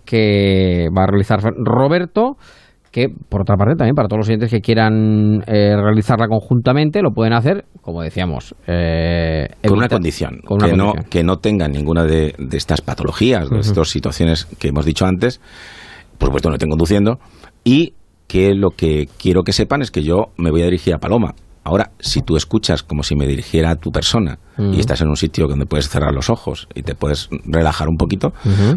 que 0.05 0.89
va 0.97 1.05
a 1.05 1.07
realizar 1.07 1.41
Roberto. 1.57 2.37
Que 2.91 3.09
por 3.11 3.43
otra 3.43 3.57
parte 3.57 3.75
también 3.77 3.95
para 3.95 4.09
todos 4.09 4.21
los 4.21 4.29
oyentes 4.29 4.51
que 4.51 4.61
quieran 4.61 5.43
eh, 5.47 5.77
realizarla 5.77 6.29
conjuntamente 6.29 7.03
lo 7.03 7.11
pueden 7.11 7.35
hacer, 7.35 7.67
como 7.83 8.01
decíamos, 8.01 8.55
eh, 8.67 9.49
Con 9.69 9.77
una 9.77 9.89
condición, 9.89 10.41
con 10.43 10.57
una 10.57 10.65
que, 10.65 10.77
condición. 10.77 11.03
No, 11.05 11.11
que 11.11 11.23
no 11.23 11.37
tengan 11.37 11.73
ninguna 11.73 12.05
de, 12.05 12.35
de 12.39 12.57
estas 12.57 12.81
patologías, 12.81 13.51
de 13.51 13.59
estas 13.59 13.91
situaciones 13.91 14.47
que 14.59 14.69
hemos 14.69 14.87
dicho 14.87 15.05
antes, 15.05 15.43
por 16.17 16.29
supuesto 16.29 16.49
no 16.49 16.55
estén 16.55 16.71
conduciendo, 16.71 17.19
y 17.65 17.93
que 18.29 18.55
lo 18.55 18.71
que 18.71 19.07
quiero 19.19 19.43
que 19.43 19.53
sepan 19.53 19.83
es 19.83 19.91
que 19.91 20.03
yo 20.03 20.27
me 20.39 20.51
voy 20.51 20.63
a 20.63 20.65
dirigir 20.65 20.95
a 20.95 20.99
Paloma. 20.99 21.35
Ahora, 21.67 21.91
si 21.99 22.23
tú 22.23 22.37
escuchas 22.37 22.85
como 22.85 23.03
si 23.03 23.17
me 23.17 23.27
dirigiera 23.27 23.73
a 23.73 23.75
tu 23.75 23.91
persona 23.91 24.39
y 24.57 24.79
estás 24.79 25.01
en 25.01 25.09
un 25.09 25.17
sitio 25.17 25.49
donde 25.49 25.67
puedes 25.67 25.89
cerrar 25.89 26.15
los 26.15 26.31
ojos 26.31 26.69
y 26.77 26.83
te 26.83 26.95
puedes 26.95 27.29
relajar 27.45 27.89
un 27.89 27.97
poquito, 27.97 28.31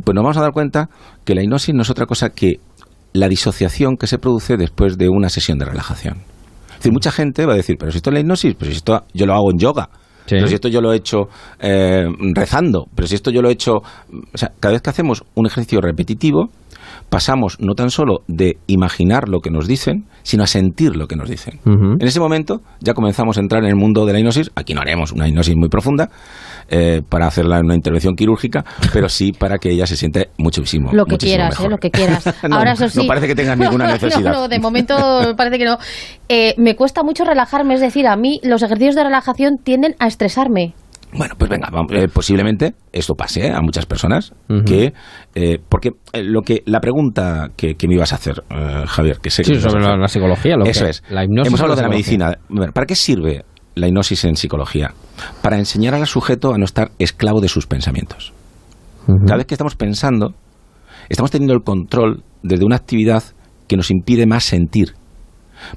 pues 0.03 0.15
nos 0.15 0.23
vamos 0.23 0.37
a 0.37 0.41
dar 0.41 0.53
cuenta 0.53 0.89
que 1.23 1.35
la 1.35 1.43
hipnosis 1.43 1.75
no 1.75 1.83
es 1.83 1.91
otra 1.91 2.07
cosa 2.07 2.31
que 2.31 2.55
la 3.13 3.29
disociación 3.29 3.95
que 3.95 4.07
se 4.07 4.17
produce 4.17 4.57
después 4.57 4.97
de 4.97 5.07
una 5.07 5.29
sesión 5.29 5.59
de 5.59 5.65
relajación. 5.65 6.23
Es 6.71 6.77
decir, 6.77 6.91
mucha 6.91 7.11
gente 7.11 7.45
va 7.45 7.53
a 7.53 7.57
decir, 7.57 7.75
pero 7.77 7.91
si 7.91 7.97
esto 7.97 8.09
es 8.09 8.15
la 8.15 8.21
hipnosis, 8.21 8.55
pero 8.57 8.71
si 8.71 8.77
esto 8.77 9.03
yo 9.13 9.27
lo 9.27 9.35
hago 9.35 9.51
en 9.51 9.59
yoga, 9.59 9.89
pero 10.25 10.47
si 10.47 10.55
esto 10.55 10.67
yo 10.67 10.81
lo 10.81 10.91
he 10.91 10.95
hecho 10.95 11.27
eh, 11.59 12.07
rezando, 12.33 12.87
pero 12.95 13.07
si 13.07 13.13
esto 13.13 13.29
yo 13.29 13.43
lo 13.43 13.49
he 13.49 13.53
hecho... 13.53 13.73
O 14.33 14.37
sea, 14.37 14.51
cada 14.59 14.71
vez 14.73 14.81
que 14.81 14.89
hacemos 14.89 15.23
un 15.35 15.45
ejercicio 15.45 15.79
repetitivo, 15.79 16.49
pasamos 17.09 17.57
no 17.59 17.73
tan 17.73 17.89
solo 17.89 18.19
de 18.27 18.57
imaginar 18.67 19.27
lo 19.29 19.39
que 19.39 19.49
nos 19.49 19.67
dicen, 19.67 20.05
sino 20.23 20.43
a 20.43 20.47
sentir 20.47 20.95
lo 20.95 21.07
que 21.07 21.15
nos 21.15 21.29
dicen. 21.29 21.59
En 21.65 22.05
ese 22.07 22.19
momento 22.19 22.61
ya 22.79 22.93
comenzamos 22.93 23.37
a 23.37 23.41
entrar 23.41 23.63
en 23.63 23.69
el 23.69 23.75
mundo 23.75 24.05
de 24.05 24.13
la 24.13 24.19
hipnosis. 24.19 24.51
Aquí 24.55 24.73
no 24.73 24.81
haremos 24.81 25.11
una 25.11 25.27
hipnosis 25.27 25.55
muy 25.55 25.69
profunda 25.69 26.09
eh, 26.69 27.01
para 27.07 27.27
hacerla 27.27 27.57
en 27.59 27.65
una 27.65 27.75
intervención 27.75 28.15
quirúrgica, 28.15 28.63
pero 28.93 29.09
sí 29.09 29.31
para 29.31 29.57
que 29.57 29.71
ella 29.71 29.85
se 29.87 29.95
siente 29.97 30.29
muchísimo, 30.37 30.91
Lo 30.93 31.05
que 31.05 31.11
muchísimo 31.13 31.35
quieras, 31.37 31.51
mejor. 31.51 31.65
¿eh? 31.65 31.69
Lo 31.71 31.77
que 31.77 31.91
quieras. 31.91 32.35
No, 32.49 32.55
Ahora, 32.57 32.71
eso 32.73 32.89
sí. 32.89 32.99
no 32.99 33.07
parece 33.07 33.27
que 33.27 33.35
tengas 33.35 33.57
ninguna 33.57 33.85
No, 33.87 33.91
necesidad. 33.93 34.31
No, 34.31 34.41
no, 34.41 34.47
de 34.47 34.59
momento 34.59 34.95
parece 35.35 35.57
que 35.57 35.65
no. 35.65 35.77
Eh, 36.29 36.53
me 36.57 36.75
cuesta 36.75 37.03
mucho 37.03 37.23
relajarme, 37.25 37.73
es 37.73 37.81
decir, 37.81 38.07
a 38.07 38.15
mí 38.15 38.39
los 38.43 38.61
ejercicios 38.63 38.95
de 38.95 39.03
relajación 39.03 39.57
tienden 39.63 39.95
a 39.99 40.07
estresarme. 40.07 40.73
Bueno, 41.11 41.33
pues 41.37 41.49
venga, 41.49 41.69
vamos, 41.71 41.91
eh, 41.93 42.07
posiblemente 42.07 42.75
esto 42.91 43.15
pase 43.15 43.47
¿eh? 43.47 43.51
a 43.51 43.61
muchas 43.61 43.85
personas 43.87 44.31
que 44.65 44.93
eh, 45.33 45.57
porque 45.67 45.89
eh, 46.13 46.23
lo 46.23 46.41
que 46.41 46.61
la 46.67 46.79
pregunta 46.79 47.49
que, 47.55 47.73
que 47.73 47.87
me 47.87 47.95
ibas 47.95 48.13
a 48.13 48.17
hacer, 48.17 48.43
Javier, 48.85 49.17
que 49.19 49.31
sé 49.31 49.41
que 49.43 49.55
Sí, 49.55 49.65
a 49.65 49.69
sobre 49.69 49.83
la, 49.83 50.07
psicología. 50.07 50.55
Lo 50.55 50.65
Eso 50.65 50.83
que- 50.83 50.91
es. 50.91 51.03
La 51.09 51.23
hipnosis 51.23 51.47
Hemos 51.47 51.61
hablado 51.61 51.77
de 51.77 51.81
la 51.83 51.89
medicina. 51.89 52.37
Bueno, 52.47 52.71
¿Para 52.73 52.85
qué 52.85 52.95
sirve 52.95 53.43
la 53.75 53.87
hipnosis 53.87 54.23
en 54.25 54.35
psicología? 54.35 54.93
Para 55.41 55.57
enseñar 55.57 55.95
al 55.95 56.05
sujeto 56.05 56.53
a 56.53 56.57
no 56.57 56.65
estar 56.65 56.91
esclavo 56.99 57.41
de 57.41 57.47
sus 57.47 57.65
pensamientos. 57.65 58.33
Cada 59.25 59.37
vez 59.37 59.47
que 59.47 59.55
estamos 59.55 59.75
pensando, 59.75 60.35
estamos 61.09 61.31
teniendo 61.31 61.55
el 61.55 61.63
control 61.63 62.23
desde 62.43 62.63
una 62.65 62.75
actividad 62.75 63.23
que 63.67 63.75
nos 63.77 63.89
impide 63.89 64.27
más 64.27 64.43
sentir. 64.43 64.93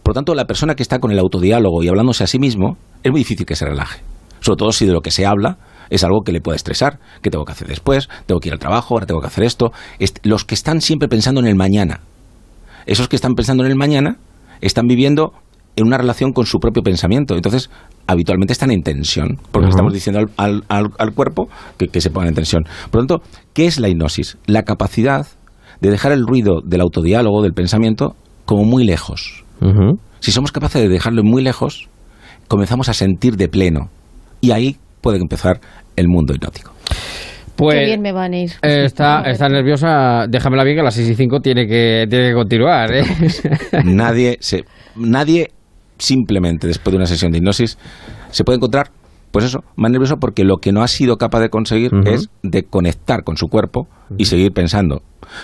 Por 0.02 0.10
lo 0.10 0.14
tanto, 0.14 0.34
la 0.34 0.44
persona 0.44 0.74
que 0.74 0.82
está 0.82 0.98
con 0.98 1.10
el 1.10 1.18
autodiálogo 1.18 1.82
y 1.82 1.88
hablándose 1.88 2.22
a 2.22 2.26
sí 2.26 2.38
mismo, 2.38 2.76
es 3.02 3.10
muy 3.10 3.20
difícil 3.20 3.46
que 3.46 3.56
se 3.56 3.64
relaje. 3.64 4.02
Sobre 4.42 4.56
todo 4.58 4.72
si 4.72 4.84
de 4.84 4.92
lo 4.92 5.00
que 5.00 5.10
se 5.10 5.24
habla 5.24 5.56
es 5.88 6.04
algo 6.04 6.20
que 6.24 6.32
le 6.32 6.40
puede 6.42 6.56
estresar. 6.56 6.98
¿Qué 7.22 7.30
tengo 7.30 7.44
que 7.46 7.52
hacer 7.52 7.68
después? 7.68 8.08
Tengo 8.26 8.40
que 8.40 8.48
ir 8.50 8.52
al 8.52 8.58
trabajo, 8.58 8.94
ahora 8.94 9.06
tengo 9.06 9.20
que 9.20 9.26
hacer 9.28 9.44
esto. 9.44 9.72
Est- 9.98 10.18
los 10.24 10.44
que 10.44 10.54
están 10.54 10.80
siempre 10.80 11.08
pensando 11.08 11.40
en 11.40 11.46
el 11.46 11.54
mañana. 11.54 12.00
Esos 12.86 13.08
que 13.08 13.16
están 13.16 13.34
pensando 13.34 13.64
en 13.64 13.70
el 13.70 13.76
mañana 13.76 14.16
están 14.60 14.86
viviendo 14.86 15.32
en 15.76 15.86
una 15.86 15.96
relación 15.96 16.32
con 16.32 16.44
su 16.44 16.58
propio 16.58 16.82
pensamiento. 16.82 17.34
Entonces, 17.34 17.70
habitualmente 18.06 18.52
están 18.52 18.70
en 18.70 18.82
tensión, 18.82 19.38
porque 19.52 19.68
estamos 19.70 19.92
diciendo 19.92 20.20
al, 20.20 20.30
al- 20.36 20.64
al- 20.68 20.90
al 20.98 21.12
cuerpo 21.14 21.48
que, 21.78 21.88
que 21.88 22.00
se 22.00 22.10
pongan 22.10 22.28
en 22.28 22.34
tensión. 22.34 22.64
Por 22.90 23.00
lo 23.02 23.06
tanto, 23.06 23.24
¿qué 23.54 23.66
es 23.66 23.78
la 23.80 23.88
hipnosis? 23.88 24.36
La 24.46 24.64
capacidad 24.64 25.26
de 25.80 25.90
dejar 25.90 26.12
el 26.12 26.26
ruido 26.26 26.60
del 26.64 26.80
autodiálogo, 26.82 27.42
del 27.42 27.52
pensamiento, 27.54 28.14
como 28.44 28.64
muy 28.64 28.84
lejos. 28.84 29.44
Si 30.20 30.30
somos 30.32 30.52
capaces 30.52 30.82
de 30.82 30.88
dejarlo 30.88 31.22
muy 31.24 31.42
lejos, 31.42 31.88
comenzamos 32.48 32.88
a 32.88 32.94
sentir 32.94 33.36
de 33.36 33.48
pleno. 33.48 33.88
Y 34.42 34.50
ahí 34.50 34.76
puede 35.00 35.18
empezar 35.18 35.58
el 35.96 36.08
mundo 36.08 36.34
hipnótico. 36.34 36.72
Pues, 37.56 37.78
Qué 37.78 37.84
bien 37.86 38.02
me 38.02 38.12
van 38.12 38.32
a 38.32 38.38
ir. 38.38 38.50
Eh, 38.62 38.84
está, 38.84 39.22
está 39.22 39.48
nerviosa, 39.48 40.26
déjamela 40.28 40.64
bien 40.64 40.76
que 40.76 40.80
a 40.80 40.84
las 40.84 40.94
6 40.94 41.10
y 41.10 41.14
5 41.14 41.40
tiene 41.40 41.66
que, 41.66 42.06
tiene 42.10 42.28
que 42.28 42.34
continuar. 42.34 42.92
¿eh? 42.92 43.04
nadie, 43.84 44.36
se, 44.40 44.64
nadie 44.96 45.50
simplemente 45.96 46.66
después 46.66 46.92
de 46.92 46.96
una 46.96 47.06
sesión 47.06 47.30
de 47.30 47.38
hipnosis 47.38 47.78
se 48.30 48.42
puede 48.42 48.56
encontrar, 48.56 48.90
pues 49.30 49.44
eso, 49.44 49.60
más 49.76 49.92
nervioso 49.92 50.16
porque 50.16 50.44
lo 50.44 50.56
que 50.56 50.72
no 50.72 50.82
ha 50.82 50.88
sido 50.88 51.16
capaz 51.16 51.40
de 51.40 51.50
conseguir 51.50 51.92
es 52.06 52.28
de 52.42 52.64
conectar 52.64 53.22
con 53.22 53.36
su 53.36 53.46
cuerpo 53.46 53.86
y 54.18 54.24
seguir 54.24 54.52
pensando. 54.52 55.02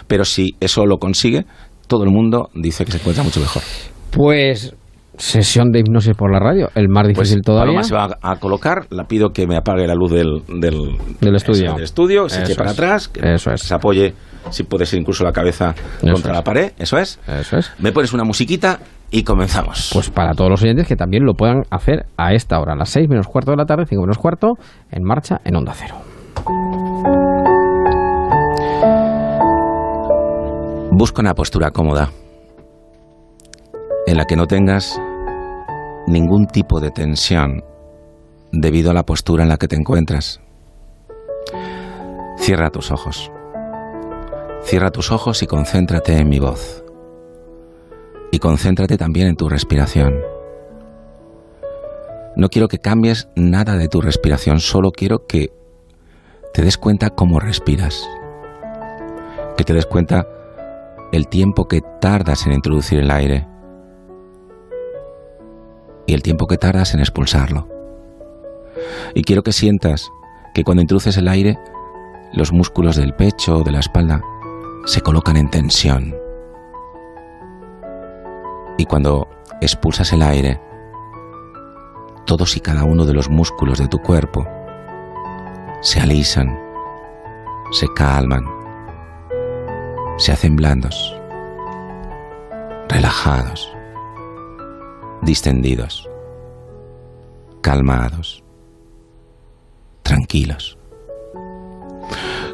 Pero 0.08 0.24
si 0.24 0.56
eso 0.60 0.86
lo 0.86 0.96
consigue, 0.96 1.44
todo 1.86 2.02
el 2.04 2.10
mundo 2.10 2.48
dice 2.54 2.84
que 2.84 2.92
se 2.92 2.98
encuentra 2.98 3.22
mucho 3.22 3.40
mejor. 3.40 3.62
Pues 4.10 4.74
sesión 5.18 5.70
de 5.70 5.80
hipnosis 5.80 6.14
por 6.16 6.32
la 6.32 6.38
radio, 6.38 6.68
el 6.74 6.88
más 6.88 7.06
difícil 7.06 7.42
todavía. 7.42 7.80
Paloma 7.80 7.84
se 7.84 7.94
va 7.94 8.16
a, 8.22 8.32
a 8.32 8.36
colocar, 8.36 8.86
la 8.90 9.04
pido 9.04 9.30
que 9.30 9.46
me 9.46 9.56
apague 9.56 9.86
la 9.86 9.94
luz 9.94 10.12
del, 10.12 10.42
del, 10.60 10.96
Del 11.20 11.34
estudio. 11.36 11.64
eso, 11.66 11.74
del 11.74 11.84
estudio, 11.84 12.28
se 12.28 12.40
eche 12.42 12.52
Eso 12.52 12.58
para 12.58 12.70
es. 12.70 12.78
atrás, 12.78 13.08
que 13.08 13.38
se 13.38 13.74
apoye, 13.74 14.14
si 14.50 14.62
puede 14.62 14.86
ser 14.86 15.00
incluso 15.00 15.24
la 15.24 15.32
cabeza 15.32 15.74
contra 16.00 16.32
la 16.32 16.42
pared, 16.42 16.72
eso 16.78 16.96
es. 16.98 17.18
Eso 17.28 17.58
es. 17.58 17.70
Me 17.78 17.92
pones 17.92 18.12
una 18.12 18.24
musiquita 18.24 18.78
y 19.10 19.22
comenzamos. 19.24 19.90
Pues 19.92 20.10
para 20.10 20.34
todos 20.34 20.50
los 20.50 20.62
oyentes 20.62 20.86
que 20.86 20.96
también 20.96 21.24
lo 21.24 21.34
puedan 21.34 21.62
hacer 21.70 22.06
a 22.16 22.32
esta 22.34 22.60
hora, 22.60 22.74
a 22.74 22.76
las 22.76 22.90
6 22.90 23.08
menos 23.08 23.26
cuarto 23.26 23.50
de 23.50 23.56
la 23.56 23.64
tarde, 23.64 23.84
5 23.88 24.00
menos 24.02 24.18
cuarto, 24.18 24.54
en 24.90 25.02
marcha 25.02 25.38
en 25.44 25.56
Onda 25.56 25.72
Cero. 25.74 25.96
Busca 30.90 31.20
una 31.20 31.34
postura 31.34 31.70
cómoda 31.70 32.10
en 34.08 34.16
la 34.16 34.24
que 34.24 34.36
no 34.36 34.46
tengas 34.46 34.98
ningún 36.06 36.46
tipo 36.46 36.80
de 36.80 36.90
tensión 36.90 37.62
debido 38.50 38.90
a 38.90 38.94
la 38.94 39.02
postura 39.02 39.42
en 39.42 39.50
la 39.50 39.58
que 39.58 39.68
te 39.68 39.76
encuentras. 39.76 40.40
Cierra 42.38 42.70
tus 42.70 42.90
ojos. 42.90 43.30
Cierra 44.62 44.90
tus 44.90 45.12
ojos 45.12 45.42
y 45.42 45.46
concéntrate 45.46 46.16
en 46.16 46.28
mi 46.28 46.38
voz. 46.38 46.82
Y 48.32 48.38
concéntrate 48.38 48.96
también 48.96 49.28
en 49.28 49.36
tu 49.36 49.46
respiración. 49.50 50.14
No 52.34 52.48
quiero 52.48 52.68
que 52.68 52.78
cambies 52.78 53.28
nada 53.36 53.76
de 53.76 53.88
tu 53.88 54.00
respiración, 54.00 54.60
solo 54.60 54.90
quiero 54.90 55.26
que 55.26 55.48
te 56.54 56.62
des 56.62 56.78
cuenta 56.78 57.10
cómo 57.10 57.40
respiras. 57.40 58.08
Que 59.58 59.64
te 59.64 59.74
des 59.74 59.84
cuenta 59.84 60.26
el 61.12 61.28
tiempo 61.28 61.68
que 61.68 61.82
tardas 62.00 62.46
en 62.46 62.54
introducir 62.54 63.00
el 63.00 63.10
aire 63.10 63.57
y 66.08 66.14
el 66.14 66.22
tiempo 66.22 66.46
que 66.46 66.56
tardas 66.56 66.94
en 66.94 67.00
expulsarlo. 67.00 67.68
Y 69.14 69.24
quiero 69.24 69.42
que 69.42 69.52
sientas 69.52 70.10
que 70.54 70.64
cuando 70.64 70.80
introduces 70.80 71.18
el 71.18 71.28
aire, 71.28 71.58
los 72.32 72.50
músculos 72.50 72.96
del 72.96 73.14
pecho 73.14 73.58
o 73.58 73.62
de 73.62 73.72
la 73.72 73.80
espalda 73.80 74.22
se 74.86 75.02
colocan 75.02 75.36
en 75.36 75.50
tensión. 75.50 76.16
Y 78.78 78.86
cuando 78.86 79.28
expulsas 79.60 80.10
el 80.14 80.22
aire, 80.22 80.58
todos 82.24 82.56
y 82.56 82.60
cada 82.60 82.84
uno 82.84 83.04
de 83.04 83.12
los 83.12 83.28
músculos 83.28 83.78
de 83.78 83.88
tu 83.88 83.98
cuerpo 83.98 84.46
se 85.82 86.00
alisan, 86.00 86.58
se 87.70 87.86
calman, 87.94 88.46
se 90.16 90.32
hacen 90.32 90.56
blandos, 90.56 91.14
relajados, 92.88 93.77
distendidos, 95.22 96.08
calmados, 97.60 98.42
tranquilos. 100.02 100.78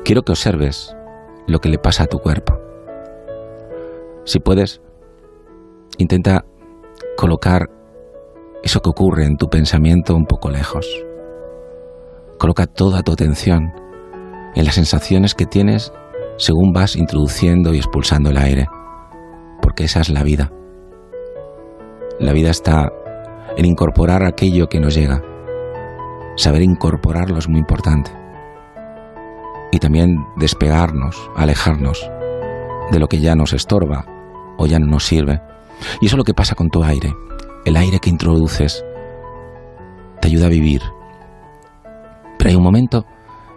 Quiero 0.05 0.23
que 0.23 0.33
observes 0.33 0.95
lo 1.47 1.59
que 1.61 1.69
le 1.69 1.79
pasa 1.79 2.05
a 2.05 2.07
tu 2.07 2.19
cuerpo. 2.19 2.59
Si 4.25 4.39
puedes, 4.41 4.81
intenta 5.99 6.45
colocar 7.17 7.69
eso 8.63 8.81
que 8.81 8.91
ocurre 8.91 9.27
en 9.27 9.37
tu 9.37 9.49
pensamiento 9.49 10.15
un 10.15 10.27
poco 10.27 10.51
lejos. 10.51 10.87
Coloca 12.39 12.67
toda 12.67 13.03
tu 13.03 13.13
atención 13.13 13.73
en 14.55 14.65
las 14.65 14.75
sensaciones 14.75 15.35
que 15.35 15.47
tienes 15.47 15.93
según 16.37 16.73
vas 16.73 16.97
introduciendo 16.97 17.75
y 17.75 17.77
expulsando 17.77 18.31
el 18.31 18.39
aire, 18.39 18.67
porque 19.63 19.85
esa 19.85 20.01
es 20.01 20.11
la 20.11 20.23
vida. 20.23 20.51
La 22.21 22.33
vida 22.33 22.51
está 22.51 22.93
en 23.57 23.65
incorporar 23.65 24.25
aquello 24.25 24.69
que 24.69 24.79
nos 24.79 24.95
llega. 24.95 25.21
Saber 26.37 26.63
incorporarlo 26.63 27.39
es 27.39 27.49
muy 27.49 27.59
importante. 27.59 28.13
Y 29.73 29.81
también 29.81 30.25
despegarnos, 30.37 31.31
alejarnos 31.35 32.09
de 32.93 33.01
lo 33.01 33.09
que 33.09 33.19
ya 33.19 33.35
nos 33.35 33.53
estorba 33.53 34.05
o 34.59 34.67
ya 34.67 34.79
no 34.79 34.87
nos 34.87 35.05
sirve. 35.05 35.41
Y 36.01 36.07
eso 36.07 36.15
es 36.15 36.19
lo 36.19 36.25
que 36.25 36.35
pasa 36.35 36.55
con 36.55 36.69
tu 36.69 36.85
aire. 36.85 37.13
El 37.65 37.77
aire 37.77 37.99
que 37.99 38.11
introduces 38.11 38.85
te 40.21 40.29
ayuda 40.29 40.47
a 40.47 40.51
vivir. 40.51 40.83
Pero 42.39 42.51
hay 42.51 42.57
un 42.57 42.63
momento 42.63 43.05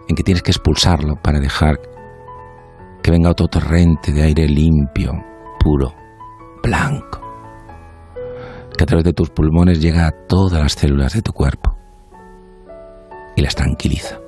en 0.08 0.16
que 0.16 0.24
tienes 0.24 0.42
que 0.42 0.50
expulsarlo 0.50 1.14
para 1.22 1.38
dejar 1.38 1.78
que 3.02 3.12
venga 3.12 3.30
otro 3.30 3.46
torrente 3.46 4.12
de 4.12 4.22
aire 4.22 4.48
limpio, 4.48 5.12
puro, 5.60 5.94
blanco, 6.60 7.27
que 8.78 8.84
a 8.84 8.86
través 8.86 9.04
de 9.04 9.12
tus 9.12 9.28
pulmones 9.30 9.82
llega 9.82 10.06
a 10.06 10.12
todas 10.12 10.62
las 10.62 10.72
células 10.72 11.12
de 11.12 11.20
tu 11.20 11.32
cuerpo 11.32 11.76
y 13.34 13.42
las 13.42 13.56
tranquiliza, 13.56 14.20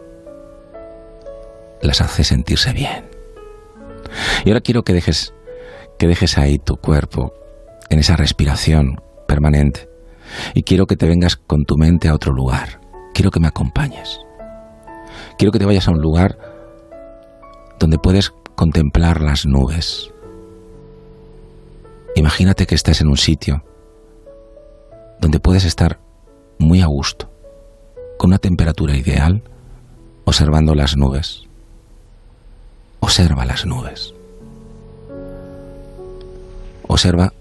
las 1.81 2.01
hace 2.01 2.25
sentirse 2.25 2.73
bien. 2.73 3.09
Y 4.45 4.51
ahora 4.51 4.61
quiero 4.61 4.83
que 4.83 4.93
dejes 4.93 5.33
que 5.99 6.09
dejes 6.09 6.37
ahí 6.37 6.59
tu 6.59 6.77
cuerpo 6.77 7.33
en 7.91 8.01
esa 8.01 8.17
respiración 8.17 9.01
permanente 9.29 9.89
y 10.55 10.65
quiero 10.65 10.87
que 10.87 10.97
te 10.97 11.07
vengas 11.07 11.37
con 11.37 11.65
tu 11.65 11.77
mente 11.77 12.09
a 12.09 12.15
otro 12.15 12.33
lugar. 12.33 12.81
Quiero 13.15 13.31
que 13.31 13.39
me 13.39 13.49
acompañes. 13.49 14.19
Quiero 15.39 15.53
que 15.53 15.59
te 15.61 15.67
vayas 15.67 15.87
a 15.87 15.93
un 15.93 16.01
lugar 16.01 16.39
donde 17.79 17.99
puedes 17.99 18.31
contemplar 18.57 19.21
las 19.21 19.47
nubes. 19.47 20.11
Imagínate 22.17 22.67
que 22.67 22.75
estás 22.75 23.01
en 23.01 23.09
un 23.09 23.17
sitio 23.17 23.63
donde 25.21 25.41
puedes 25.41 25.65
estar 25.65 26.01
muy 26.59 26.81
a 26.81 26.87
gusto, 26.87 27.31
con 28.19 28.31
una 28.31 28.39
temperatura 28.39 28.97
ideal, 28.97 29.43
observando 30.25 30.75
las 30.75 30.97
nubes. 30.97 31.43
Observa 33.01 33.45
las 33.45 33.67
nubes. 33.67 34.15
Observa 36.87 37.33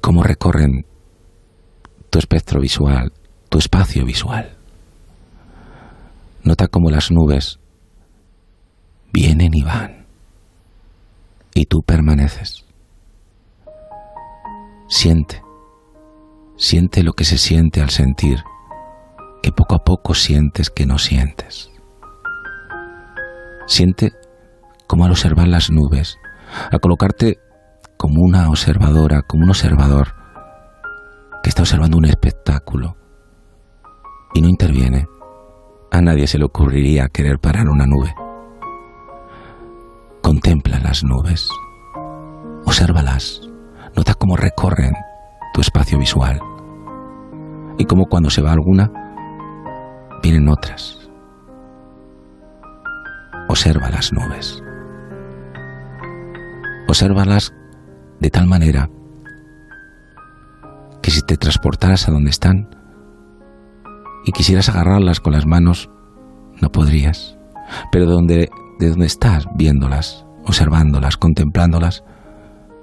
cómo 0.00 0.22
recorren 0.22 0.84
tu 2.10 2.18
espectro 2.18 2.60
visual, 2.60 3.12
tu 3.48 3.58
espacio 3.58 4.04
visual. 4.04 4.56
Nota 6.42 6.68
cómo 6.68 6.90
las 6.90 7.10
nubes 7.10 7.58
vienen 9.12 9.50
y 9.54 9.62
van, 9.62 10.06
y 11.54 11.66
tú 11.66 11.82
permaneces. 11.82 12.67
Siente, 14.90 15.42
siente 16.56 17.02
lo 17.02 17.12
que 17.12 17.24
se 17.24 17.36
siente 17.36 17.82
al 17.82 17.90
sentir, 17.90 18.42
que 19.42 19.52
poco 19.52 19.74
a 19.74 19.84
poco 19.84 20.14
sientes 20.14 20.70
que 20.70 20.86
no 20.86 20.96
sientes. 20.96 21.70
Siente 23.66 24.12
cómo 24.86 25.04
al 25.04 25.10
observar 25.10 25.46
las 25.46 25.70
nubes, 25.70 26.16
a 26.72 26.78
colocarte 26.78 27.36
como 27.98 28.22
una 28.22 28.48
observadora, 28.48 29.20
como 29.20 29.44
un 29.44 29.50
observador 29.50 30.14
que 31.42 31.50
está 31.50 31.62
observando 31.62 31.98
un 31.98 32.06
espectáculo 32.06 32.96
y 34.32 34.40
no 34.40 34.48
interviene, 34.48 35.06
a 35.90 36.00
nadie 36.00 36.26
se 36.26 36.38
le 36.38 36.46
ocurriría 36.46 37.08
querer 37.08 37.38
parar 37.40 37.68
una 37.68 37.84
nube. 37.84 38.14
Contempla 40.22 40.80
las 40.80 41.04
nubes, 41.04 41.46
obsérvalas, 42.64 43.47
nota 43.98 44.14
cómo 44.14 44.36
recorren 44.36 44.92
tu 45.52 45.60
espacio 45.60 45.98
visual 45.98 46.40
y 47.78 47.84
cómo 47.84 48.04
cuando 48.04 48.30
se 48.30 48.40
va 48.40 48.52
alguna, 48.52 48.92
vienen 50.22 50.48
otras. 50.48 51.10
Observa 53.48 53.90
las 53.90 54.12
nubes. 54.12 54.62
Obsérvalas 56.86 57.52
de 58.20 58.30
tal 58.30 58.46
manera 58.46 58.88
que 61.02 61.10
si 61.10 61.22
te 61.22 61.36
transportaras 61.36 62.08
a 62.08 62.12
donde 62.12 62.30
están 62.30 62.68
y 64.24 64.30
quisieras 64.30 64.68
agarrarlas 64.68 65.18
con 65.18 65.32
las 65.32 65.44
manos, 65.44 65.90
no 66.62 66.68
podrías. 66.68 67.36
Pero 67.90 68.06
donde, 68.06 68.48
de 68.78 68.90
donde 68.90 69.06
estás 69.06 69.46
viéndolas, 69.56 70.24
observándolas, 70.44 71.16
contemplándolas, 71.16 72.04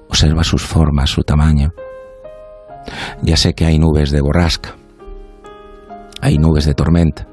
observa 0.10 0.44
sus 0.44 0.64
formas, 0.64 1.10
su 1.10 1.22
tamaño. 1.24 1.74
Ya 3.22 3.38
sé 3.38 3.54
que 3.54 3.66
hay 3.66 3.80
nubes 3.80 4.12
de 4.12 4.22
borrasca, 4.22 4.76
hay 6.22 6.38
nubes 6.38 6.66
de 6.66 6.74
tormenta 6.74 7.28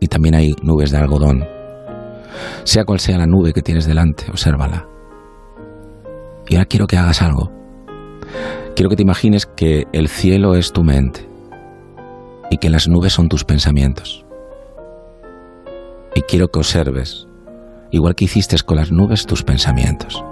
y 0.00 0.08
también 0.08 0.34
hay 0.34 0.54
nubes 0.62 0.90
de 0.90 0.98
algodón. 0.98 1.44
Sea 2.64 2.84
cual 2.84 3.00
sea 3.00 3.18
la 3.18 3.26
nube 3.26 3.52
que 3.52 3.62
tienes 3.62 3.86
delante, 3.86 4.24
obsérvala. 4.30 4.86
Y 6.48 6.56
ahora 6.56 6.66
quiero 6.66 6.86
que 6.86 6.96
hagas 6.96 7.22
algo. 7.22 7.50
Quiero 8.74 8.90
que 8.90 8.96
te 8.96 9.02
imagines 9.02 9.46
que 9.46 9.84
el 9.92 10.08
cielo 10.08 10.56
es 10.56 10.72
tu 10.72 10.82
mente 10.82 11.28
y 12.50 12.58
que 12.58 12.70
las 12.70 12.88
nubes 12.88 13.12
son 13.12 13.28
tus 13.28 13.44
pensamientos. 13.44 14.24
Y 16.14 16.22
quiero 16.22 16.48
que 16.48 16.58
observes, 16.58 17.26
igual 17.90 18.14
que 18.14 18.24
hiciste 18.24 18.56
con 18.64 18.76
las 18.76 18.90
nubes, 18.90 19.26
tus 19.26 19.42
pensamientos. 19.42 20.24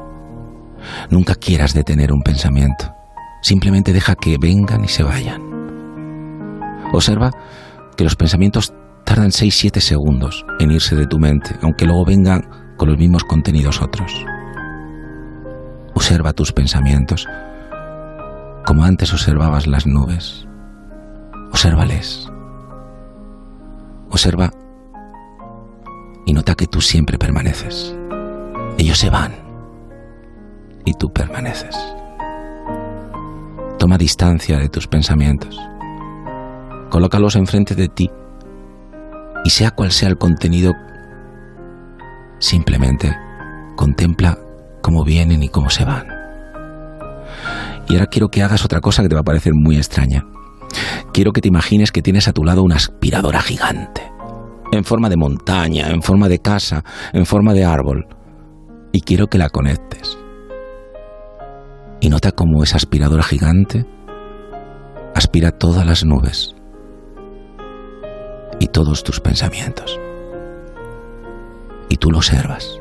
Nunca 1.11 1.35
quieras 1.35 1.75
detener 1.75 2.13
un 2.13 2.23
pensamiento. 2.23 2.95
Simplemente 3.43 3.93
deja 3.93 4.15
que 4.15 4.39
vengan 4.39 4.85
y 4.85 4.89
se 4.89 5.03
vayan. 5.03 5.43
Observa 6.93 7.31
que 7.97 8.05
los 8.05 8.17
pensamientos 8.17 8.73
tardan 9.05 9.31
6-7 9.31 9.81
segundos 9.81 10.45
en 10.59 10.71
irse 10.71 10.95
de 10.95 11.07
tu 11.07 11.19
mente, 11.19 11.57
aunque 11.63 11.87
luego 11.87 12.05
vengan 12.05 12.49
con 12.77 12.89
los 12.89 12.99
mismos 12.99 13.25
contenidos 13.25 13.83
otros. 13.83 14.25
Observa 15.95 16.33
tus 16.33 16.53
pensamientos 16.53 17.27
como 18.67 18.85
antes 18.85 19.13
observabas 19.13 19.67
las 19.67 19.87
nubes. 19.87 20.47
Obsérvales. 21.51 22.31
Observa 24.11 24.51
y 26.27 26.33
nota 26.33 26.55
que 26.55 26.67
tú 26.67 26.81
siempre 26.81 27.19
permaneces. 27.19 27.95
Ellos 28.79 28.99
se 28.99 29.11
van 29.11 29.42
y 30.85 30.95
tú 30.95 31.13
permaneces. 31.13 31.77
Toma 33.79 33.99
distancia 33.99 34.59
de 34.59 34.69
tus 34.69 34.87
pensamientos. 34.87 35.59
Colócalos 36.91 37.37
enfrente 37.37 37.75
de 37.75 37.89
ti 37.89 38.11
y 39.45 39.51
sea 39.51 39.71
cual 39.73 39.91
sea 39.91 40.09
el 40.09 40.19
contenido, 40.19 40.73
simplemente 42.39 43.17
contempla 43.77 44.39
cómo 44.83 45.05
vienen 45.05 45.43
y 45.43 45.49
cómo 45.49 45.71
se 45.71 45.85
van. 45.85 46.07
Y 47.89 47.95
ahora 47.95 48.07
quiero 48.07 48.29
que 48.29 48.43
hagas 48.43 48.65
otra 48.65 48.81
cosa 48.81 49.03
que 49.03 49.09
te 49.09 49.15
va 49.15 49.23
a 49.23 49.25
parecer 49.25 49.55
muy 49.55 49.77
extraña. 49.77 50.25
Quiero 51.13 51.33
que 51.33 51.41
te 51.41 51.49
imagines 51.49 51.93
que 51.93 52.03
tienes 52.03 52.29
a 52.29 52.33
tu 52.33 52.45
lado 52.45 52.63
una 52.63 52.77
aspiradora 52.77 53.43
gigante, 53.43 54.03
en 54.71 54.85
forma 54.85 55.09
de 55.09 55.17
montaña, 55.17 55.91
en 55.91 56.03
forma 56.03 56.29
de 56.29 56.39
casa, 56.39 56.85
en 57.13 57.27
forma 57.27 57.53
de 57.53 57.65
árbol. 57.65 58.07
Y 58.93 59.01
quiero 59.01 59.27
que 59.27 59.39
la 59.39 59.51
conectes. 59.51 60.22
Y 62.03 62.11
nota 62.11 62.33
cómo 62.33 62.65
esa 62.65 62.79
aspiradora 62.79 63.23
gigante 63.23 63.87
aspira 65.15 65.53
todas 65.53 65.87
las 65.87 66.05
nubes 66.05 66.53
y 68.59 68.67
todos 68.67 69.05
tus 69.05 69.21
pensamientos. 69.21 70.01
Y 71.89 71.99
tú 71.99 72.11
lo 72.11 72.19
observas. 72.19 72.81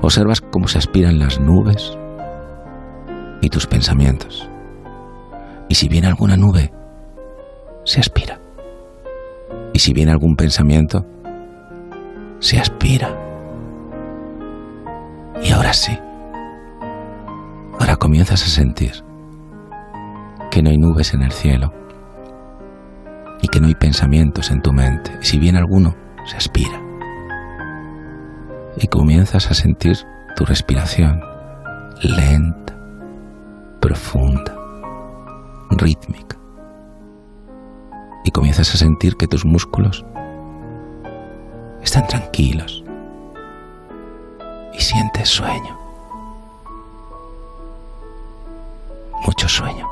Observas 0.00 0.40
cómo 0.40 0.66
se 0.66 0.78
aspiran 0.78 1.18
las 1.18 1.38
nubes 1.38 1.94
y 3.42 3.50
tus 3.50 3.66
pensamientos. 3.66 4.48
Y 5.68 5.74
si 5.74 5.90
viene 5.90 6.06
alguna 6.06 6.38
nube, 6.38 6.72
se 7.84 8.00
aspira. 8.00 8.40
Y 9.74 9.78
si 9.78 9.92
viene 9.92 10.10
algún 10.10 10.36
pensamiento, 10.36 11.04
se 12.38 12.58
aspira. 12.58 13.14
Y 15.42 15.50
ahora 15.50 15.74
sí. 15.74 15.98
Ahora 17.80 17.96
comienzas 17.96 18.42
a 18.42 18.48
sentir 18.48 18.92
que 20.50 20.62
no 20.62 20.70
hay 20.70 20.78
nubes 20.78 21.14
en 21.14 21.22
el 21.22 21.32
cielo 21.32 21.72
y 23.40 23.48
que 23.48 23.60
no 23.60 23.68
hay 23.68 23.74
pensamientos 23.74 24.50
en 24.50 24.60
tu 24.62 24.72
mente. 24.72 25.12
Si 25.20 25.38
bien 25.38 25.56
alguno, 25.56 25.94
se 26.24 26.36
aspira. 26.36 26.80
Y 28.76 28.88
comienzas 28.88 29.50
a 29.50 29.54
sentir 29.54 29.96
tu 30.36 30.44
respiración 30.44 31.20
lenta, 32.02 32.76
profunda, 33.80 34.54
rítmica. 35.70 36.36
Y 38.24 38.30
comienzas 38.30 38.74
a 38.74 38.78
sentir 38.78 39.16
que 39.16 39.26
tus 39.26 39.44
músculos 39.44 40.04
están 41.82 42.06
tranquilos. 42.06 42.84
Y 44.72 44.80
sientes 44.80 45.28
sueño. 45.28 45.77
Mucho 49.24 49.48
sueño. 49.48 49.88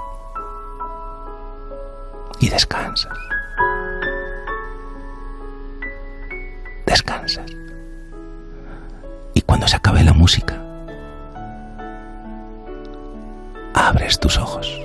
Y 2.41 2.49
descansas. 2.49 3.16
Descansas. 6.87 7.51
Y 9.35 9.41
cuando 9.43 9.66
se 9.68 9.77
acabe 9.77 10.03
la 10.05 10.12
música, 10.12 10.62
abres 13.74 14.18
tus 14.18 14.39
ojos. 14.39 14.81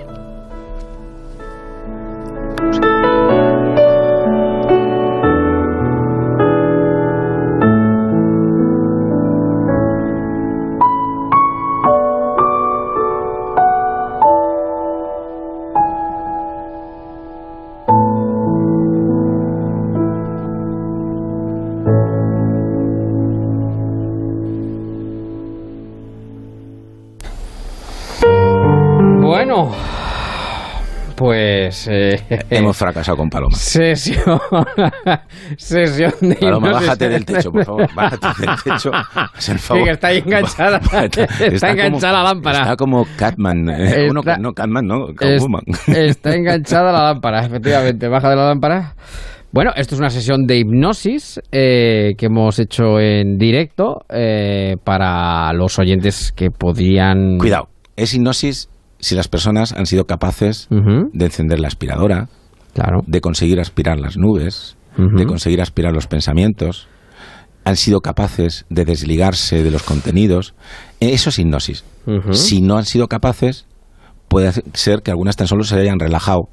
Pues... 31.72 31.88
eh, 31.90 32.20
Hemos 32.50 32.76
fracasado 32.78 33.18
con 33.18 33.30
Paloma. 33.30 33.56
Sesión, 33.56 34.40
sesión 35.58 36.14
de 36.22 36.36
Paloma, 36.36 36.72
bájate 36.74 37.10
del 37.10 37.26
techo, 37.26 37.52
por 37.52 37.66
favor. 37.66 37.88
Bájate 37.96 38.28
del 38.46 38.56
techo. 38.64 38.92
Haz 39.16 39.50
el 39.50 39.60
favor. 39.60 39.82
Sí, 39.82 39.86
que 39.86 39.92
está 39.92 40.08
ahí 40.08 40.18
enganchada. 40.18 40.78
Está, 41.40 41.72
enganchada 41.72 42.14
como, 42.14 42.24
la 42.24 42.24
lámpara. 42.24 42.60
Está 42.62 42.76
como 42.76 43.08
Catman. 43.18 43.70
eh, 43.70 43.84
Está- 43.86 44.12
uno, 44.12 44.22
no, 44.40 44.54
Catman, 44.54 44.86
no. 44.86 45.08
Catwoman. 45.16 45.64
está 45.88 46.36
enganchada 46.36 46.92
la 46.92 47.04
lámpara, 47.06 47.46
efectivamente. 47.46 48.08
Baja 48.08 48.30
de 48.30 48.36
la 48.36 48.48
lámpara. 48.48 48.96
Bueno, 49.54 49.72
esto 49.76 49.96
es 49.96 50.00
una 50.00 50.10
sesión 50.10 50.46
de 50.46 50.60
hipnosis 50.60 51.42
eh, 51.52 52.14
que 52.18 52.28
hemos 52.28 52.58
hecho 52.60 53.00
en 53.00 53.38
directo 53.38 54.02
eh, 54.10 54.76
para 54.84 55.52
los 55.54 55.78
oyentes 55.78 56.32
que 56.34 56.52
podían... 56.52 57.38
Cuidado, 57.38 57.68
es 57.98 58.14
hipnosis 58.14 58.70
si 59.02 59.16
las 59.16 59.28
personas 59.28 59.74
han 59.74 59.86
sido 59.86 60.06
capaces 60.06 60.68
de 60.70 61.26
encender 61.26 61.60
la 61.60 61.68
aspiradora, 61.68 62.30
de 63.06 63.22
conseguir 63.22 63.60
aspirar 63.60 64.00
las 64.00 64.18
nubes, 64.18 64.78
de 64.98 65.26
conseguir 65.26 65.62
aspirar 65.62 65.94
los 65.94 66.08
pensamientos, 66.08 66.88
han 67.64 67.76
sido 67.76 68.02
capaces 68.02 68.66
de 68.70 68.86
desligarse 68.86 69.64
de 69.64 69.72
los 69.72 69.84
contenidos. 69.84 70.56
Eso 71.00 71.30
es 71.30 71.40
hipnosis. 71.40 71.84
Si 72.32 72.62
no 72.62 72.78
han 72.78 72.86
sido 72.86 73.08
capaces, 73.08 73.68
puede 74.28 74.52
ser 74.74 75.02
que 75.02 75.12
algunas 75.12 75.36
tan 75.36 75.48
solo 75.48 75.64
se 75.64 75.76
hayan 75.76 76.00
relajado 76.00 76.50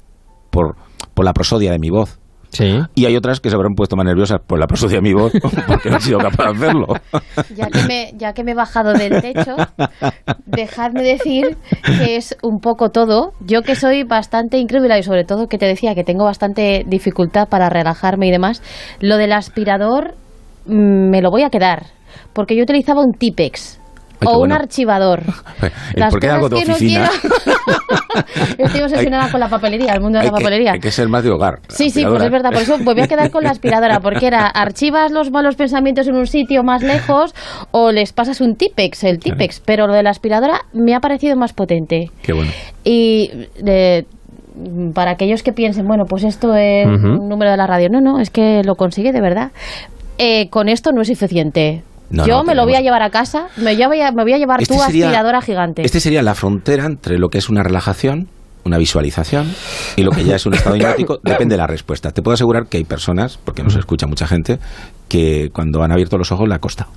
por, 0.51 0.75
por 1.13 1.25
la 1.25 1.33
prosodia 1.33 1.71
de 1.71 1.79
mi 1.79 1.89
voz. 1.89 2.19
Sí. 2.49 2.79
Y 2.95 3.05
hay 3.05 3.15
otras 3.15 3.39
que 3.39 3.49
se 3.49 3.55
habrán 3.55 3.73
puesto 3.75 3.95
más 3.95 4.05
nerviosas 4.05 4.39
por 4.45 4.59
la 4.59 4.67
prosodia 4.67 4.97
de 4.97 5.01
mi 5.01 5.13
voz 5.13 5.31
porque 5.67 5.89
no 5.89 5.95
han 5.95 6.01
sido 6.01 6.19
capaces 6.19 6.59
de 6.59 6.65
hacerlo. 6.65 6.87
Ya 7.55 7.67
que, 7.67 7.83
me, 7.83 8.11
ya 8.17 8.33
que 8.33 8.43
me 8.43 8.51
he 8.51 8.55
bajado 8.55 8.93
del 8.93 9.21
techo, 9.21 9.55
dejadme 10.45 11.03
decir 11.03 11.57
que 11.85 12.15
es 12.15 12.35
un 12.43 12.59
poco 12.59 12.89
todo. 12.89 13.33
Yo 13.39 13.61
que 13.61 13.75
soy 13.75 14.03
bastante 14.03 14.57
incrédula 14.57 14.97
y 14.97 15.03
sobre 15.03 15.23
todo 15.23 15.47
que 15.47 15.57
te 15.57 15.65
decía 15.65 15.95
que 15.95 16.03
tengo 16.03 16.25
bastante 16.25 16.83
dificultad 16.87 17.47
para 17.49 17.69
relajarme 17.69 18.27
y 18.27 18.31
demás, 18.31 18.61
lo 18.99 19.17
del 19.17 19.33
aspirador 19.33 20.15
mm, 20.65 21.09
me 21.09 21.21
lo 21.21 21.31
voy 21.31 21.43
a 21.43 21.49
quedar. 21.49 21.87
Porque 22.33 22.55
yo 22.55 22.63
utilizaba 22.63 23.01
un 23.01 23.13
Tipex 23.13 23.78
Ay, 24.21 24.27
o 24.27 24.39
un 24.39 24.51
archivador. 24.51 25.23
¿Y 25.95 26.01
por 26.01 26.19
qué 26.19 26.27
cosas 26.27 26.33
algo 26.35 26.49
de 26.49 26.57
que 26.59 26.65
no 26.65 26.73
oficina? 26.73 27.09
Estoy 28.57 28.81
obsesionada 28.81 29.31
con 29.31 29.39
la 29.39 29.47
papelería, 29.49 29.93
el 29.93 30.01
mundo 30.01 30.19
de 30.19 30.25
la 30.25 30.31
que, 30.31 30.37
papelería. 30.37 30.71
hay 30.73 30.79
que 30.79 30.91
ser 30.91 31.07
más 31.07 31.23
de 31.23 31.29
hogar. 31.29 31.59
Sí, 31.69 31.89
sí, 31.89 32.03
pues 32.05 32.23
es 32.23 32.31
verdad. 32.31 32.51
Por 32.51 32.61
eso 32.61 32.77
me 32.77 32.83
voy 32.85 33.01
a 33.01 33.07
quedar 33.07 33.31
con 33.31 33.43
la 33.43 33.51
aspiradora, 33.51 33.99
porque 33.99 34.27
era 34.27 34.47
archivas 34.53 35.11
los 35.11 35.31
malos 35.31 35.55
pensamientos 35.55 36.07
en 36.07 36.15
un 36.15 36.27
sitio 36.27 36.63
más 36.63 36.83
lejos 36.83 37.33
o 37.71 37.91
les 37.91 38.13
pasas 38.13 38.41
un 38.41 38.55
Tipex, 38.55 39.03
el 39.03 39.19
Tipex. 39.19 39.61
Pero 39.65 39.87
lo 39.87 39.93
de 39.93 40.03
la 40.03 40.09
aspiradora 40.09 40.61
me 40.73 40.95
ha 40.95 40.99
parecido 40.99 41.35
más 41.35 41.53
potente. 41.53 42.11
Qué 42.21 42.33
bueno. 42.33 42.51
Y 42.83 43.31
de- 43.61 44.05
para 44.93 45.11
aquellos 45.11 45.41
que 45.41 45.53
piensen, 45.53 45.87
bueno, 45.87 46.03
pues 46.05 46.25
esto 46.25 46.53
es 46.53 46.85
un 46.85 47.29
número 47.29 47.49
de 47.51 47.55
la 47.55 47.65
radio. 47.65 47.87
No, 47.89 48.01
no, 48.01 48.19
es 48.19 48.29
que 48.29 48.61
lo 48.65 48.75
consigue 48.75 49.13
de 49.13 49.21
verdad. 49.21 49.51
Eh, 50.17 50.49
con 50.49 50.67
esto 50.67 50.91
no 50.91 51.01
es 51.01 51.07
suficiente. 51.07 51.81
No, 52.09 52.25
Yo 52.25 52.37
no, 52.37 52.43
me 52.43 52.55
lo 52.55 52.63
voy 52.63 52.75
a 52.75 52.81
llevar 52.81 53.01
a 53.03 53.09
casa, 53.11 53.47
me, 53.57 53.75
voy 53.87 54.01
a, 54.01 54.11
me 54.11 54.23
voy 54.23 54.33
a 54.33 54.37
llevar 54.37 54.61
Este 54.61 54.73
tu 54.75 54.79
sería- 54.81 55.05
aspiradora 55.07 55.41
gigante. 55.41 55.83
Este 55.85 55.99
sería 55.99 56.21
la 56.23 56.33
frontera 56.35 56.85
entre 56.85 57.19
lo 57.19 57.29
que 57.29 57.37
es 57.37 57.49
una 57.49 57.61
relajación, 57.63 58.27
una 58.65 58.77
visualización 58.77 59.53
y 59.95 60.03
lo 60.03 60.11
que 60.11 60.23
ya 60.23 60.35
es 60.35 60.45
un 60.45 60.53
estado 60.55 60.75
hipnótico. 60.77 61.19
Depende 61.23 61.53
de 61.53 61.57
la 61.57 61.67
respuesta. 61.67 62.11
Te 62.11 62.21
puedo 62.21 62.33
asegurar 62.33 62.65
que 62.67 62.77
hay 62.77 62.83
personas, 62.83 63.37
porque 63.43 63.63
nos 63.63 63.75
escucha 63.75 64.07
mucha 64.07 64.25
gente, 64.27 64.57
que 65.07 65.49
cuando 65.53 65.83
han 65.83 65.91
abierto 65.91 66.17
los 66.17 66.31
ojos 66.31 66.47
le 66.49 66.55
ha 66.55 66.59
costado. 66.59 66.89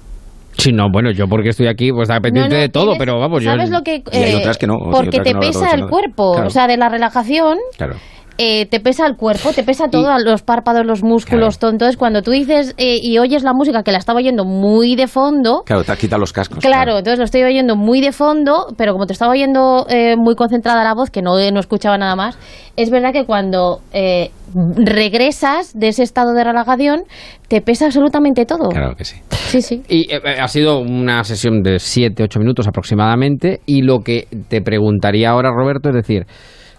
Sí, 0.58 0.70
no, 0.70 0.90
bueno, 0.90 1.10
yo 1.10 1.26
porque 1.28 1.48
estoy 1.48 1.66
aquí, 1.66 1.90
pues 1.92 2.02
estaba 2.02 2.20
pendiente 2.20 2.50
No, 2.50 2.56
no, 2.56 2.60
de 2.62 2.68
todo, 2.68 2.84
tienes- 2.92 2.98
pero 2.98 3.18
vamos, 3.18 3.42
yo... 3.42 3.50
¿Sabes 3.50 3.70
lo 3.70 3.82
que...? 3.82 4.02
Y 4.12 4.16
hay 4.16 4.32
eh, 4.32 4.36
otras 4.36 4.58
que 4.58 4.66
no, 4.66 4.78
porque 4.78 5.08
otras 5.08 5.10
te 5.10 5.22
que 5.30 5.34
no 5.34 5.40
le 5.40 5.46
pesa 5.46 5.70
el 5.74 5.86
cuerpo. 5.88 6.32
Claro. 6.34 6.46
O 6.48 6.50
sea, 6.50 6.66
de 6.66 6.76
la 6.76 6.88
relajación... 6.90 7.58
Claro. 7.76 7.96
Eh, 8.38 8.66
te 8.66 8.80
pesa 8.80 9.06
el 9.06 9.16
cuerpo, 9.16 9.52
te 9.52 9.62
pesa 9.62 9.88
todo, 9.88 10.16
los 10.18 10.42
párpados, 10.42 10.84
los 10.86 11.02
músculos, 11.02 11.58
todo. 11.58 11.70
Entonces, 11.70 11.96
cuando 11.96 12.22
tú 12.22 12.30
dices 12.30 12.74
eh, 12.78 12.98
y 13.02 13.18
oyes 13.18 13.42
la 13.42 13.52
música 13.52 13.82
que 13.82 13.92
la 13.92 13.98
estaba 13.98 14.18
oyendo 14.18 14.44
muy 14.44 14.96
de 14.96 15.06
fondo, 15.06 15.62
Claro, 15.66 15.84
te 15.84 15.92
has 15.92 15.98
quitado 15.98 16.20
los 16.20 16.32
cascos. 16.32 16.58
claro, 16.58 16.98
entonces 16.98 17.18
lo 17.18 17.24
estoy 17.24 17.42
oyendo 17.42 17.76
muy 17.76 18.00
de 18.00 18.12
fondo, 18.12 18.66
pero 18.76 18.92
como 18.92 19.06
te 19.06 19.12
estaba 19.12 19.32
oyendo 19.32 19.86
eh, 19.88 20.16
muy 20.16 20.34
concentrada 20.34 20.82
la 20.84 20.94
voz, 20.94 21.10
que 21.10 21.22
no, 21.22 21.32
no 21.50 21.60
escuchaba 21.60 21.98
nada 21.98 22.16
más, 22.16 22.38
es 22.76 22.90
verdad 22.90 23.12
que 23.12 23.24
cuando 23.26 23.80
eh, 23.92 24.30
regresas 24.76 25.72
de 25.78 25.88
ese 25.88 26.02
estado 26.02 26.32
de 26.32 26.44
relajación, 26.44 27.02
te 27.48 27.60
pesa 27.60 27.86
absolutamente 27.86 28.46
todo. 28.46 28.68
Claro 28.70 28.94
que 28.96 29.04
sí. 29.04 29.16
Sí, 29.30 29.60
sí. 29.62 29.82
Y 29.88 30.12
eh, 30.12 30.20
eh, 30.24 30.40
ha 30.40 30.48
sido 30.48 30.78
una 30.80 31.22
sesión 31.24 31.62
de 31.62 31.76
7-8 31.76 32.38
minutos 32.38 32.66
aproximadamente. 32.66 33.60
Y 33.66 33.82
lo 33.82 34.00
que 34.00 34.26
te 34.48 34.62
preguntaría 34.62 35.30
ahora, 35.30 35.50
Roberto, 35.54 35.90
es 35.90 35.94
decir, 35.94 36.24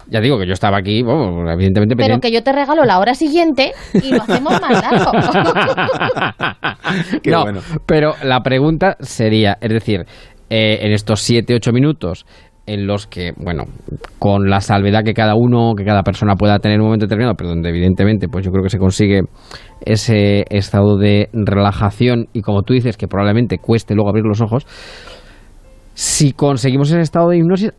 ya 0.08 0.20
digo 0.20 0.38
que 0.38 0.46
yo 0.46 0.52
estaba 0.52 0.78
aquí, 0.78 1.02
bueno, 1.02 1.50
evidentemente 1.50 1.96
Pero 1.96 2.14
pendiente. 2.14 2.28
que 2.28 2.34
yo 2.34 2.42
te 2.42 2.52
regalo 2.52 2.84
la 2.84 2.98
hora 2.98 3.14
siguiente 3.14 3.72
y 3.94 4.10
lo 4.10 4.22
hacemos 4.22 4.60
más 4.60 4.82
largo. 4.82 5.12
Qué 7.22 7.30
no, 7.30 7.42
bueno. 7.42 7.60
pero 7.86 8.14
la 8.22 8.40
pregunta 8.40 8.96
sería, 9.00 9.56
es 9.60 9.72
decir, 9.72 10.04
eh, 10.50 10.78
en 10.82 10.92
estos 10.92 11.28
7-8 11.28 11.72
minutos 11.72 12.26
en 12.66 12.86
los 12.86 13.06
que, 13.06 13.32
bueno, 13.36 13.64
con 14.18 14.48
la 14.48 14.60
salvedad 14.60 15.02
que 15.04 15.12
cada 15.12 15.34
uno, 15.34 15.74
que 15.76 15.84
cada 15.84 16.02
persona 16.02 16.34
pueda 16.34 16.58
tener 16.58 16.76
en 16.76 16.80
un 16.80 16.86
momento 16.86 17.06
determinado, 17.06 17.34
pero 17.36 17.50
donde 17.50 17.68
evidentemente, 17.68 18.28
pues 18.28 18.44
yo 18.44 18.50
creo 18.50 18.62
que 18.62 18.70
se 18.70 18.78
consigue 18.78 19.22
ese 19.84 20.44
estado 20.48 20.96
de 20.96 21.28
relajación 21.32 22.28
y 22.32 22.40
como 22.40 22.62
tú 22.62 22.72
dices, 22.72 22.96
que 22.96 23.06
probablemente 23.06 23.58
cueste 23.58 23.94
luego 23.94 24.08
abrir 24.08 24.24
los 24.24 24.40
ojos, 24.40 24.66
si 25.96 26.32
conseguimos 26.32 26.88
ese 26.90 27.00
estado 27.00 27.28
de 27.28 27.38
hipnosis, 27.38 27.70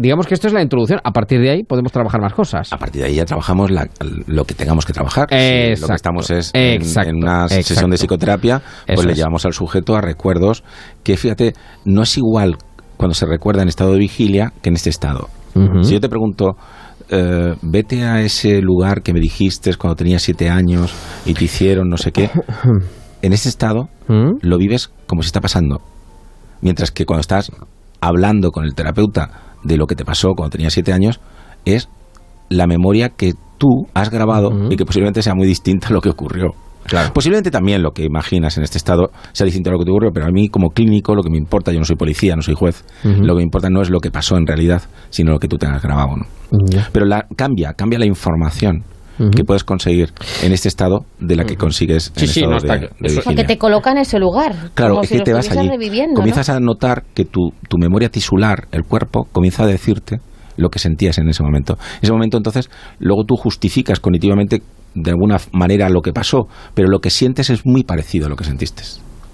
digamos 0.00 0.26
que 0.26 0.34
esto 0.34 0.46
es 0.46 0.52
la 0.52 0.62
introducción, 0.62 1.00
a 1.02 1.10
partir 1.10 1.40
de 1.40 1.50
ahí 1.50 1.62
podemos 1.64 1.90
trabajar 1.90 2.20
más 2.20 2.32
cosas. 2.32 2.72
A 2.72 2.78
partir 2.78 3.02
de 3.02 3.08
ahí 3.08 3.14
ya 3.16 3.24
trabajamos 3.24 3.70
la- 3.70 3.88
lo 4.26 4.44
que 4.44 4.54
tengamos 4.54 4.86
que 4.86 4.92
trabajar. 4.92 5.26
Si 5.30 5.34
lo 5.34 5.40
Exacto. 5.40 5.86
que 5.88 5.94
estamos 5.96 6.30
es 6.30 6.50
en, 6.54 6.80
Exacto. 6.82 7.10
en 7.10 7.16
una 7.16 7.48
sesión 7.48 7.60
Exacto. 7.60 7.90
de 7.90 7.96
psicoterapia, 7.98 8.62
pues 8.86 8.98
Eso 8.98 9.06
le 9.06 9.12
es. 9.12 9.18
llevamos 9.18 9.44
al 9.46 9.52
sujeto 9.52 9.96
a 9.96 10.00
recuerdos 10.00 10.62
que, 11.02 11.16
fíjate, 11.16 11.54
no 11.84 12.02
es 12.02 12.16
igual 12.16 12.56
cuando 12.96 13.14
se 13.14 13.26
recuerda 13.26 13.62
en 13.62 13.68
estado 13.68 13.92
de 13.92 13.98
vigilia 13.98 14.52
que 14.62 14.68
en 14.68 14.76
este 14.76 14.90
estado. 14.90 15.28
Si 15.82 15.92
yo 15.94 16.00
te 16.00 16.08
pregunto, 16.08 16.56
eh, 17.10 17.54
vete 17.62 18.04
a 18.04 18.20
ese 18.20 18.60
lugar 18.62 19.02
que 19.02 19.12
me 19.12 19.18
dijiste 19.18 19.74
cuando 19.74 19.96
tenías 19.96 20.22
siete 20.22 20.48
años 20.48 20.94
y 21.26 21.34
te 21.34 21.44
hicieron 21.46 21.88
no 21.88 21.96
sé 21.96 22.12
qué, 22.12 22.30
en 23.22 23.32
ese 23.32 23.48
estado 23.48 23.88
¿Mm? 24.06 24.36
lo 24.42 24.56
vives 24.58 24.92
como 25.08 25.22
si 25.22 25.26
está 25.26 25.40
pasando. 25.40 25.80
Mientras 26.60 26.90
que 26.90 27.06
cuando 27.06 27.20
estás 27.20 27.50
hablando 28.00 28.50
con 28.50 28.64
el 28.64 28.74
terapeuta 28.74 29.56
de 29.62 29.76
lo 29.76 29.86
que 29.86 29.94
te 29.94 30.04
pasó 30.04 30.34
cuando 30.34 30.50
tenías 30.50 30.72
siete 30.72 30.92
años, 30.92 31.20
es 31.64 31.88
la 32.48 32.66
memoria 32.66 33.10
que 33.10 33.34
tú 33.58 33.86
has 33.94 34.10
grabado 34.10 34.70
y 34.70 34.76
que 34.76 34.84
posiblemente 34.84 35.22
sea 35.22 35.34
muy 35.34 35.46
distinta 35.46 35.88
a 35.88 35.92
lo 35.92 36.00
que 36.00 36.08
ocurrió. 36.08 36.54
Posiblemente 37.12 37.50
también 37.50 37.82
lo 37.82 37.92
que 37.92 38.04
imaginas 38.04 38.56
en 38.56 38.64
este 38.64 38.78
estado 38.78 39.10
sea 39.32 39.44
distinto 39.44 39.70
a 39.70 39.72
lo 39.72 39.78
que 39.78 39.84
te 39.84 39.90
ocurre, 39.90 40.10
pero 40.12 40.26
a 40.26 40.30
mí 40.30 40.48
como 40.48 40.70
clínico 40.70 41.14
lo 41.14 41.22
que 41.22 41.30
me 41.30 41.36
importa, 41.36 41.72
yo 41.72 41.78
no 41.78 41.84
soy 41.84 41.96
policía, 41.96 42.34
no 42.34 42.42
soy 42.42 42.54
juez, 42.54 42.84
lo 43.04 43.34
que 43.34 43.38
me 43.38 43.42
importa 43.42 43.68
no 43.70 43.82
es 43.82 43.90
lo 43.90 44.00
que 44.00 44.10
pasó 44.10 44.36
en 44.36 44.46
realidad, 44.46 44.82
sino 45.10 45.32
lo 45.32 45.38
que 45.38 45.46
tú 45.46 45.56
tengas 45.56 45.82
grabado. 45.82 46.16
¿no? 46.16 46.24
Pero 46.90 47.06
la, 47.06 47.26
cambia, 47.36 47.74
cambia 47.74 47.98
la 47.98 48.06
información 48.06 48.82
que 49.34 49.44
puedes 49.44 49.64
conseguir 49.64 50.10
en 50.42 50.52
este 50.52 50.68
estado 50.68 51.04
de 51.18 51.36
la 51.36 51.44
que 51.44 51.56
consigues 51.56 52.08
en 52.16 52.20
Sí, 52.20 52.26
sí, 52.26 52.40
estado 52.40 52.52
no, 52.52 52.56
está 52.58 52.74
de, 52.74 52.80
que- 52.80 52.86
de 52.86 53.06
eso- 53.08 53.20
O 53.20 53.22
sea, 53.22 53.22
que 53.24 53.28
vigilia. 53.30 53.46
te 53.46 53.58
coloca 53.58 53.90
en 53.92 53.98
ese 53.98 54.18
lugar. 54.18 54.54
Claro, 54.74 54.92
como 54.94 55.02
es 55.02 55.08
si 55.10 55.18
que 55.18 55.24
te 55.24 55.32
vas 55.34 55.50
allí. 55.50 55.68
Comienzas 56.14 56.48
¿no? 56.48 56.54
a 56.54 56.60
notar 56.60 57.04
que 57.14 57.24
tu, 57.24 57.50
tu 57.68 57.76
memoria 57.78 58.08
tisular, 58.08 58.66
el 58.72 58.84
cuerpo, 58.84 59.28
comienza 59.32 59.64
a 59.64 59.66
decirte 59.66 60.20
lo 60.56 60.68
que 60.70 60.78
sentías 60.78 61.18
en 61.18 61.28
ese 61.28 61.42
momento. 61.42 61.74
En 61.74 62.00
ese 62.02 62.12
momento, 62.12 62.36
entonces, 62.36 62.70
luego 62.98 63.24
tú 63.24 63.36
justificas 63.36 64.00
cognitivamente 64.00 64.62
de 64.94 65.10
alguna 65.10 65.36
manera 65.52 65.88
lo 65.88 66.00
que 66.00 66.12
pasó, 66.12 66.48
pero 66.74 66.88
lo 66.88 66.98
que 66.98 67.10
sientes 67.10 67.50
es 67.50 67.64
muy 67.64 67.84
parecido 67.84 68.26
a 68.26 68.28
lo 68.28 68.36
que 68.36 68.44
sentiste. 68.44 68.82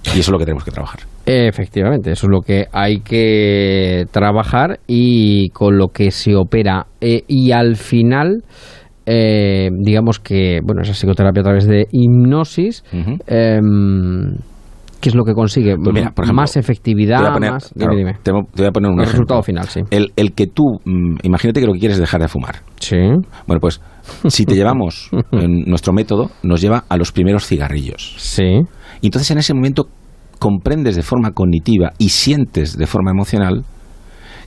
Y 0.07 0.11
eso 0.11 0.19
es 0.21 0.29
lo 0.31 0.39
que 0.39 0.45
tenemos 0.45 0.63
que 0.65 0.71
trabajar. 0.71 1.01
Efectivamente, 1.25 2.13
eso 2.13 2.27
es 2.27 2.31
lo 2.31 2.41
que 2.41 2.67
hay 2.73 3.01
que 3.01 4.05
trabajar 4.13 4.79
y 4.87 5.49
con 5.49 5.77
lo 5.79 5.89
que 5.89 6.13
se 6.13 6.37
opera. 6.37 6.87
Eh, 7.01 7.23
y 7.27 7.51
al 7.51 7.75
final, 7.75 8.45
eh, 9.07 9.71
digamos 9.81 10.19
que, 10.19 10.61
bueno, 10.65 10.83
esa 10.83 10.93
psicoterapia 10.93 11.41
a 11.41 11.45
través 11.45 11.67
de 11.67 11.87
hipnosis, 11.93 12.83
em, 13.27 14.35
¿qué 15.01 15.09
es 15.09 15.15
lo 15.15 15.25
que 15.25 15.33
consigue? 15.35 15.77
Pues 15.77 15.95
mira, 15.95 16.11
por 16.11 16.25
ejemplo, 16.25 16.43
más 16.43 16.57
efectividad, 16.57 17.25
Te 17.25 17.31
poner, 17.33 17.53
más... 17.53 17.73
claro, 17.77 17.95
dime, 17.97 18.11
dime. 18.11 18.19
Te, 18.23 18.33
voy- 18.33 18.67
a 18.67 18.73
poner 18.73 18.91
un 18.91 18.99
El 18.99 19.05
ejemplo. 19.05 19.13
resultado 19.13 19.43
final, 19.43 19.69
sí. 19.69 19.81
El, 19.91 20.13
el 20.17 20.33
que 20.33 20.47
tú, 20.49 20.65
mm, 20.85 21.17
imagínate 21.23 21.61
que 21.61 21.67
lo 21.67 21.73
que 21.73 21.79
quieres 21.79 21.97
es 21.97 22.01
dejar 22.01 22.21
de 22.21 22.29
fumar. 22.29 22.57
Sí. 22.81 22.97
Bueno, 23.47 23.61
pues 23.61 23.81
si 24.29 24.45
te 24.45 24.55
llevamos, 24.55 25.11
en 25.33 25.63
nuestro 25.67 25.93
método 25.93 26.31
nos 26.43 26.61
lleva 26.61 26.85
a 26.89 26.97
los 26.97 27.13
primeros 27.13 27.47
cigarrillos. 27.47 28.15
Sí. 28.19 28.61
Y 29.01 29.07
entonces 29.07 29.31
en 29.31 29.39
ese 29.39 29.55
momento 29.55 29.85
comprendes 30.39 30.97
de 30.97 31.03
forma 31.03 31.31
cognitiva 31.33 31.93
y 31.99 32.09
sientes 32.11 32.77
de 32.77 32.87
forma 32.87 33.11
emocional 33.11 33.65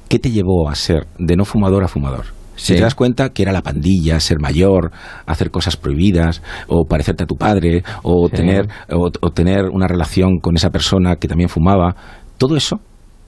qué 0.07 0.19
te 0.19 0.31
llevó 0.31 0.69
a 0.69 0.75
ser 0.75 1.05
de 1.17 1.35
no 1.35 1.45
fumador 1.45 1.83
a 1.83 1.87
fumador. 1.87 2.25
Si 2.59 2.73
Sí. 2.73 2.75
te 2.75 2.81
das 2.81 2.93
cuenta 2.95 3.29
que 3.29 3.43
era 3.43 3.51
la 3.53 3.61
pandilla, 3.61 4.19
ser 4.19 4.39
mayor, 4.39 4.91
hacer 5.25 5.49
cosas 5.49 5.77
prohibidas, 5.77 6.41
o 6.67 6.83
parecerte 6.85 7.23
a 7.23 7.27
tu 7.27 7.35
padre, 7.35 7.83
o, 8.03 8.27
Sí. 8.29 8.35
tener, 8.35 8.67
o, 8.91 9.09
o 9.21 9.29
tener 9.31 9.65
una 9.71 9.87
relación 9.87 10.39
con 10.41 10.55
esa 10.57 10.69
persona 10.69 11.15
que 11.15 11.27
también 11.29 11.49
fumaba, 11.49 11.95
todo 12.37 12.55
eso 12.57 12.79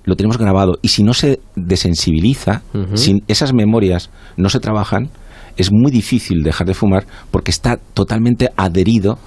lo 0.03 0.15
tenemos 0.15 0.37
grabado. 0.37 0.73
Y 0.81 0.89
si 0.89 1.03
no 1.03 1.13
se 1.13 1.39
desensibiliza, 1.55 2.61
Ujú. 2.73 2.97
si 2.97 3.23
esas 3.27 3.53
memorias 3.53 4.09
no 4.37 4.49
se 4.49 4.59
trabajan, 4.59 5.09
es 5.57 5.71
muy 5.71 5.91
difícil 5.91 6.43
dejar 6.43 6.67
de 6.67 6.73
fumar 6.73 7.05
porque 7.31 7.51
está 7.51 7.77
totalmente 7.93 8.49
adherido 8.57 9.17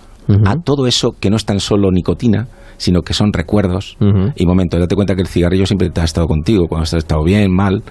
a 0.46 0.56
todo 0.56 0.86
eso 0.86 1.12
que 1.20 1.28
no 1.30 1.36
es 1.36 1.44
tan 1.44 1.60
solo 1.60 1.90
nicotina, 1.90 2.48
sino 2.76 3.02
que 3.02 3.14
son 3.14 3.32
recuerdos 3.32 3.96
y 4.36 4.46
momentos. 4.46 4.80
Date 4.80 4.94
cuenta 4.94 5.14
que 5.14 5.22
el 5.22 5.28
cigarrillo 5.28 5.66
siempre 5.66 5.90
te 5.90 6.00
ha 6.00 6.04
estado 6.04 6.26
contigo, 6.26 6.66
cuando 6.68 6.84
has 6.84 6.94
estado 6.94 7.22
bien, 7.24 7.52
mal. 7.52 7.82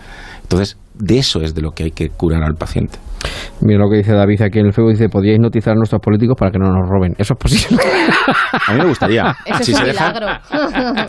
Entonces, 0.42 0.78
de 0.94 1.18
eso 1.18 1.42
es 1.42 1.56
de 1.56 1.62
lo 1.62 1.72
que 1.72 1.86
hay 1.86 1.92
que 1.92 2.10
curar 2.10 2.44
al 2.44 2.56
paciente. 2.56 3.00
Mira 3.62 3.80
lo 3.80 3.90
que 3.90 3.98
dice 3.98 4.14
David 4.14 4.42
aquí 4.42 4.60
en 4.60 4.68
el 4.68 4.74
Facebook, 4.74 4.92
dice, 4.92 5.10
podíais 5.10 5.40
notizar 5.40 5.74
a 5.74 5.76
nuestros 5.76 6.02
políticos 6.02 6.36
para 6.38 6.52
que 6.52 6.60
no 6.60 6.70
nos 6.70 6.88
roben. 6.90 7.14
¿Eso 7.18 7.34
es 7.34 7.40
posible? 7.40 7.84
A 8.68 8.74
mí 8.74 8.80
me 8.80 8.86
gustaría. 8.88 9.36
Eso 9.46 9.64
si, 9.64 9.72
es 9.72 9.78
se 9.78 9.84
un 9.84 9.90
dejan, 9.90 10.14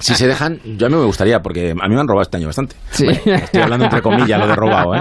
si 0.01 0.15
se 0.15 0.27
dejan, 0.27 0.59
yo 0.77 0.87
a 0.87 0.91
mí 0.91 0.97
me 0.97 1.05
gustaría, 1.05 1.41
porque 1.41 1.71
a 1.71 1.89
mí 1.89 1.95
me 1.95 2.01
han 2.01 2.09
robado 2.09 2.23
este 2.23 2.37
año 2.39 2.47
bastante. 2.47 2.77
Sí. 2.91 3.07
Estoy 3.07 3.63
hablando 3.63 3.85
entre 3.85 4.03
comillas, 4.03 4.41
lo 4.41 4.47
de 4.47 4.57
robado, 4.57 4.95
¿eh? 4.95 5.01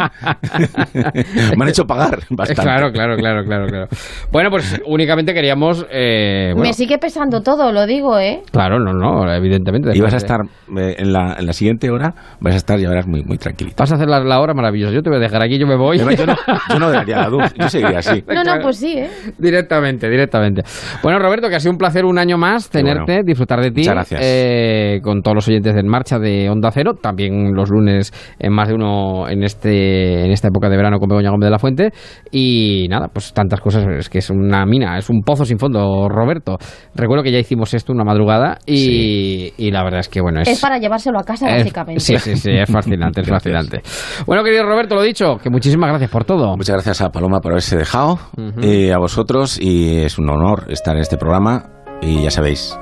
me 1.58 1.64
han 1.64 1.70
hecho 1.70 1.86
pagar 1.86 2.20
bastante. 2.30 2.62
Claro, 2.62 2.92
claro, 2.92 3.16
claro, 3.16 3.44
claro, 3.44 3.68
claro. 3.68 3.88
Bueno, 4.32 4.50
pues 4.50 4.82
únicamente 4.86 5.34
queríamos... 5.34 5.86
eh, 5.90 6.52
bueno, 6.54 6.68
Me 6.68 6.74
sigue 6.74 6.98
pesando 6.98 7.42
todo, 7.42 7.72
lo 7.72 7.86
digo, 7.86 8.20
¿eh? 8.20 8.42
Claro, 8.52 8.80
no, 8.80 8.94
no, 8.94 9.32
evidentemente. 9.34 9.92
Y 9.96 10.02
vas 10.02 10.14
a 10.14 10.18
estar, 10.18 10.42
eh, 10.78 10.96
en, 10.98 11.14
la, 11.14 11.36
en 11.40 11.46
la 11.46 11.54
siguiente 11.54 11.90
hora, 11.90 12.14
vas 12.40 12.54
a 12.54 12.58
estar, 12.58 12.80
ya 12.80 12.90
verás, 12.90 13.08
muy, 13.08 13.24
muy 13.24 13.38
tranquilito. 13.38 13.76
Vas 13.80 13.92
a 13.92 13.96
hacer 13.96 14.10
la, 14.10 14.20
la 14.20 14.40
hora 14.40 14.54
maravillosa. 14.54 14.94
Yo 14.94 15.02
te 15.02 15.10
voy 15.10 15.18
a 15.18 15.22
dejar 15.22 15.42
aquí, 15.44 15.58
yo 15.58 15.68
me 15.68 15.76
voy. 15.76 15.98
Yo 15.98 16.06
no, 16.06 16.12
yo 16.12 16.80
no 16.80 16.92
daría 17.06 17.18
la 17.24 17.30
luz, 17.30 17.54
yo 17.60 17.70
seguiría 17.70 18.00
así. 18.00 18.24
No, 18.28 18.44
no, 18.44 18.62
pues 18.62 18.78
sí, 18.78 18.94
¿eh? 18.98 19.10
Directamente, 19.38 20.10
directamente. 20.10 20.62
Bueno, 21.02 21.20
Roberto, 21.20 21.50
que 21.50 21.56
ha 21.56 21.60
sido 21.60 21.72
un 21.72 21.78
placer 21.78 22.06
un 22.06 22.18
año 22.18 22.38
más 22.38 22.70
tenerte, 22.70 23.14
bueno. 23.14 23.24
disfrutar 23.26 23.60
de 23.62 23.72
ti. 23.72 23.82
Muchas 23.82 23.94
gracias. 23.96 24.22
eh, 24.24 25.00
con 25.04 25.22
todos 25.22 25.36
los 25.36 25.48
oyentes 25.48 25.74
de 25.74 25.80
En 25.82 25.88
Marcha 25.88 26.20
de 26.20 26.50
Onda 26.50 26.70
Cero, 26.72 26.94
también 27.02 27.54
los 27.54 27.70
lunes 27.70 28.12
en 28.40 28.54
más 28.54 28.68
de 28.70 28.76
uno 28.76 29.28
en 29.30 29.44
este 29.44 30.26
en 30.26 30.32
esta 30.32 30.48
época 30.48 30.70
de 30.70 30.78
verano 30.78 30.98
con 31.00 31.10
Begoña 31.10 31.30
Gómez 31.32 31.48
de 31.48 31.52
la 31.52 31.60
Fuente. 31.60 31.90
Y 32.32 32.88
nada, 32.90 33.08
pues 33.14 33.34
tantas 33.34 33.60
cosas, 33.62 33.86
es 33.98 34.10
que 34.10 34.20
es 34.20 34.30
una 34.30 34.66
mina, 34.66 34.98
es 34.98 35.10
un 35.10 35.22
pozo 35.22 35.46
sin 35.46 35.58
fondo, 35.60 36.08
Roberto. 36.10 36.58
Recuerdo 36.96 37.24
que 37.24 37.32
ya 37.32 37.40
hicimos 37.40 37.74
esto 37.74 37.92
una 37.94 38.04
madrugada 38.04 38.58
y, 38.66 39.54
y 39.58 39.72
la 39.72 39.84
verdad 39.84 40.00
es 40.02 40.10
que, 40.10 40.22
bueno, 40.22 40.42
es... 40.42 40.48
Es 40.48 40.62
para 40.62 40.78
llevárselo 40.78 41.20
a 41.20 41.24
casa, 41.24 41.48
es- 41.50 41.58
básicamente. 41.64 42.00
sí, 42.00 42.18
sí, 42.18 42.36
sí, 42.36 42.52
es 42.52 42.70
fascinante, 42.72 43.22
es 43.22 43.30
fascinante. 43.30 43.82
Bueno, 44.26 44.44
querido 44.44 44.64
Roberto, 44.64 44.96
lo 44.96 45.02
dicho, 45.02 45.38
que 45.42 45.50
muchísimas 45.50 45.90
gracias 45.90 46.10
por 46.12 46.24
todo. 46.26 46.56
Muchas 46.56 46.76
gracias 46.76 46.93
a 47.02 47.10
Paloma 47.10 47.40
por 47.40 47.52
haberse 47.52 47.78
dejado, 47.78 48.20
y 48.62 48.90
a 48.90 48.98
vosotros, 48.98 49.60
y 49.60 50.02
es 50.02 50.18
un 50.18 50.30
honor 50.30 50.66
estar 50.70 50.96
en 50.96 51.02
este 51.02 51.18
programa. 51.18 51.70
Y 52.02 52.24
ya 52.24 52.32
sabéis, 52.32 52.78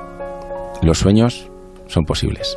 los 0.82 0.98
sueños 0.98 1.50
son 1.86 2.04
posibles. 2.04 2.56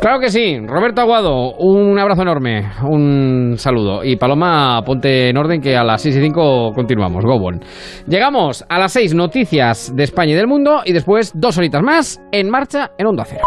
Claro 0.00 0.20
que 0.20 0.28
sí. 0.28 0.58
Roberto 0.66 1.00
Aguado, 1.00 1.54
un 1.54 1.98
abrazo 1.98 2.22
enorme, 2.22 2.72
un 2.82 3.54
saludo. 3.56 4.04
Y 4.04 4.16
Paloma, 4.16 4.82
ponte 4.84 5.30
en 5.30 5.36
orden 5.36 5.60
que 5.60 5.76
a 5.76 5.84
las 5.84 6.02
6 6.02 6.16
y 6.16 6.20
5 6.20 6.72
continuamos. 6.74 7.24
Go 7.24 7.36
on. 7.36 7.60
Llegamos 8.06 8.64
a 8.68 8.78
las 8.78 8.92
6 8.92 9.14
noticias 9.14 9.94
de 9.94 10.04
España 10.04 10.32
y 10.32 10.36
del 10.36 10.48
mundo 10.48 10.82
y 10.84 10.92
después 10.92 11.32
dos 11.34 11.56
horitas 11.56 11.82
más 11.82 12.20
en 12.32 12.50
marcha 12.50 12.90
en 12.98 13.06
Onda 13.06 13.24
Cero. 13.24 13.44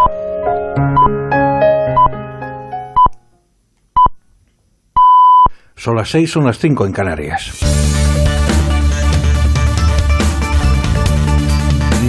Son 5.77 5.95
las 5.95 6.09
6, 6.09 6.31
son 6.31 6.45
las 6.45 6.57
5 6.57 6.87
en 6.87 6.91
Canarias. 6.91 7.51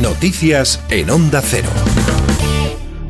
Noticias 0.00 0.82
en 0.88 1.10
Onda 1.10 1.42
Cero. 1.42 1.68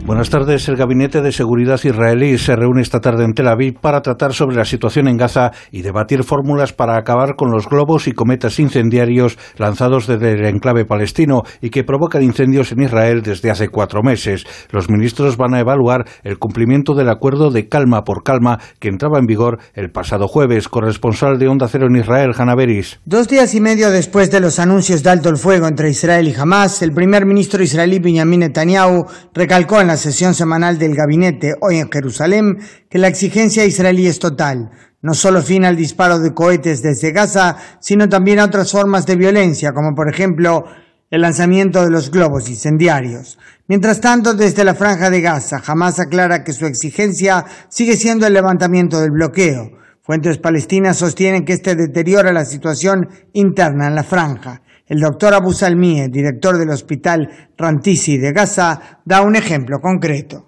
Buenas 0.08 0.30
tardes. 0.30 0.66
El 0.70 0.76
Gabinete 0.76 1.20
de 1.20 1.32
Seguridad 1.32 1.78
israelí 1.84 2.38
se 2.38 2.56
reúne 2.56 2.80
esta 2.80 2.98
tarde 2.98 3.24
en 3.24 3.34
Tel 3.34 3.46
Aviv 3.46 3.78
para 3.78 4.00
tratar 4.00 4.32
sobre 4.32 4.56
la 4.56 4.64
situación 4.64 5.06
en 5.06 5.18
Gaza 5.18 5.50
y 5.70 5.82
debatir 5.82 6.24
fórmulas 6.24 6.72
para 6.72 6.96
acabar 6.96 7.36
con 7.36 7.50
los 7.50 7.68
globos 7.68 8.08
y 8.08 8.12
cometas 8.12 8.58
incendiarios 8.58 9.36
lanzados 9.58 10.06
desde 10.06 10.32
el 10.32 10.46
enclave 10.46 10.86
palestino 10.86 11.42
y 11.60 11.68
que 11.68 11.84
provocan 11.84 12.22
incendios 12.22 12.72
en 12.72 12.84
Israel 12.84 13.20
desde 13.20 13.50
hace 13.50 13.68
cuatro 13.68 14.02
meses. 14.02 14.46
Los 14.70 14.88
ministros 14.88 15.36
van 15.36 15.52
a 15.52 15.60
evaluar 15.60 16.06
el 16.24 16.38
cumplimiento 16.38 16.94
del 16.94 17.10
acuerdo 17.10 17.50
de 17.50 17.68
calma 17.68 18.04
por 18.04 18.22
calma 18.22 18.60
que 18.78 18.88
entraba 18.88 19.18
en 19.18 19.26
vigor 19.26 19.58
el 19.74 19.90
pasado 19.90 20.26
jueves. 20.26 20.68
Corresponsal 20.68 21.38
de 21.38 21.48
Onda 21.48 21.68
Cero 21.68 21.86
en 21.86 21.96
Israel, 21.96 22.32
Hanna 22.34 22.54
Beris. 22.54 22.98
Dos 23.04 23.28
días 23.28 23.54
y 23.54 23.60
medio 23.60 23.90
después 23.90 24.30
de 24.30 24.40
los 24.40 24.58
anuncios 24.58 25.02
de 25.02 25.10
alto 25.10 25.28
el 25.28 25.36
fuego 25.36 25.68
entre 25.68 25.90
Israel 25.90 26.26
y 26.26 26.34
Hamas, 26.34 26.80
el 26.80 26.92
primer 26.92 27.26
ministro 27.26 27.62
israelí 27.62 27.98
Benjamin 27.98 28.40
Netanyahu 28.40 29.04
recalcó 29.34 29.82
en 29.82 29.88
la 29.88 29.97
sesión 29.98 30.34
semanal 30.34 30.78
del 30.78 30.94
gabinete 30.94 31.54
hoy 31.60 31.76
en 31.78 31.90
Jerusalén 31.90 32.58
que 32.88 32.98
la 32.98 33.08
exigencia 33.08 33.66
israelí 33.66 34.06
es 34.06 34.18
total. 34.18 34.70
No 35.02 35.14
solo 35.14 35.42
fin 35.42 35.64
al 35.64 35.76
disparo 35.76 36.18
de 36.18 36.32
cohetes 36.32 36.82
desde 36.82 37.12
Gaza, 37.12 37.56
sino 37.80 38.08
también 38.08 38.38
a 38.38 38.46
otras 38.46 38.72
formas 38.72 39.04
de 39.04 39.16
violencia, 39.16 39.72
como 39.72 39.94
por 39.94 40.08
ejemplo 40.08 40.64
el 41.10 41.22
lanzamiento 41.22 41.84
de 41.84 41.90
los 41.90 42.10
globos 42.10 42.48
incendiarios. 42.48 43.38
Mientras 43.66 44.00
tanto, 44.00 44.34
desde 44.34 44.64
la 44.64 44.74
franja 44.74 45.10
de 45.10 45.20
Gaza, 45.20 45.62
Hamas 45.66 46.00
aclara 46.00 46.44
que 46.44 46.52
su 46.52 46.66
exigencia 46.66 47.44
sigue 47.68 47.96
siendo 47.96 48.26
el 48.26 48.34
levantamiento 48.34 49.00
del 49.00 49.10
bloqueo. 49.10 49.70
Fuentes 50.02 50.38
palestinas 50.38 50.96
sostienen 50.96 51.44
que 51.44 51.52
este 51.52 51.74
deteriora 51.74 52.32
la 52.32 52.44
situación 52.44 53.08
interna 53.34 53.88
en 53.88 53.94
la 53.94 54.04
franja. 54.04 54.62
El 54.88 55.00
doctor 55.00 55.34
Abu 55.34 55.52
Salmieh, 55.52 56.08
director 56.08 56.58
del 56.58 56.70
hospital 56.70 57.28
Rantisi 57.58 58.16
de 58.16 58.32
Gaza, 58.32 59.00
da 59.04 59.20
un 59.20 59.36
ejemplo 59.36 59.78
concreto. 59.82 60.46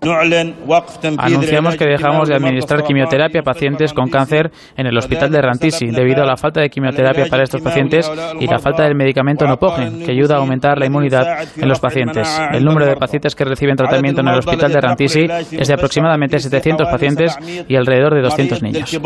Anunciamos 1.18 1.76
que 1.76 1.84
dejamos 1.84 2.28
de 2.28 2.36
administrar 2.36 2.82
quimioterapia 2.84 3.40
a 3.40 3.44
pacientes 3.44 3.92
con 3.92 4.08
cáncer 4.08 4.50
en 4.76 4.86
el 4.86 4.96
hospital 4.96 5.30
de 5.30 5.42
Rantisi 5.42 5.88
debido 5.88 6.22
a 6.22 6.26
la 6.26 6.36
falta 6.36 6.62
de 6.62 6.70
quimioterapia 6.70 7.26
para 7.28 7.42
estos 7.42 7.60
pacientes 7.60 8.10
y 8.38 8.46
la 8.46 8.58
falta 8.58 8.84
del 8.84 8.94
medicamento 8.94 9.46
Nopogen, 9.46 10.04
que 10.04 10.12
ayuda 10.12 10.36
a 10.36 10.38
aumentar 10.38 10.78
la 10.78 10.86
inmunidad 10.86 11.46
en 11.56 11.68
los 11.68 11.78
pacientes. 11.78 12.40
El 12.52 12.64
número 12.64 12.86
de 12.86 12.96
pacientes 12.96 13.34
que 13.34 13.44
reciben 13.44 13.76
tratamiento 13.76 14.22
en 14.22 14.28
el 14.28 14.38
hospital 14.38 14.72
de 14.72 14.80
Rantisi 14.80 15.26
es 15.50 15.68
de 15.68 15.74
aproximadamente 15.74 16.38
700 16.38 16.88
pacientes 16.88 17.36
y 17.68 17.76
alrededor 17.76 18.14
de 18.14 18.22
200 18.22 18.62
niños. 18.62 19.00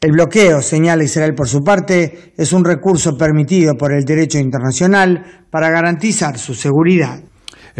El 0.00 0.12
bloqueo, 0.12 0.62
señala 0.62 1.04
Israel 1.04 1.34
por 1.34 1.48
su 1.48 1.62
parte, 1.62 2.32
es 2.36 2.52
un 2.52 2.64
recurso 2.64 3.09
permitido 3.16 3.74
por 3.74 3.92
el 3.92 4.04
derecho 4.04 4.38
internacional 4.38 5.44
para 5.50 5.70
garantizar 5.70 6.38
su 6.38 6.54
seguridad. 6.54 7.20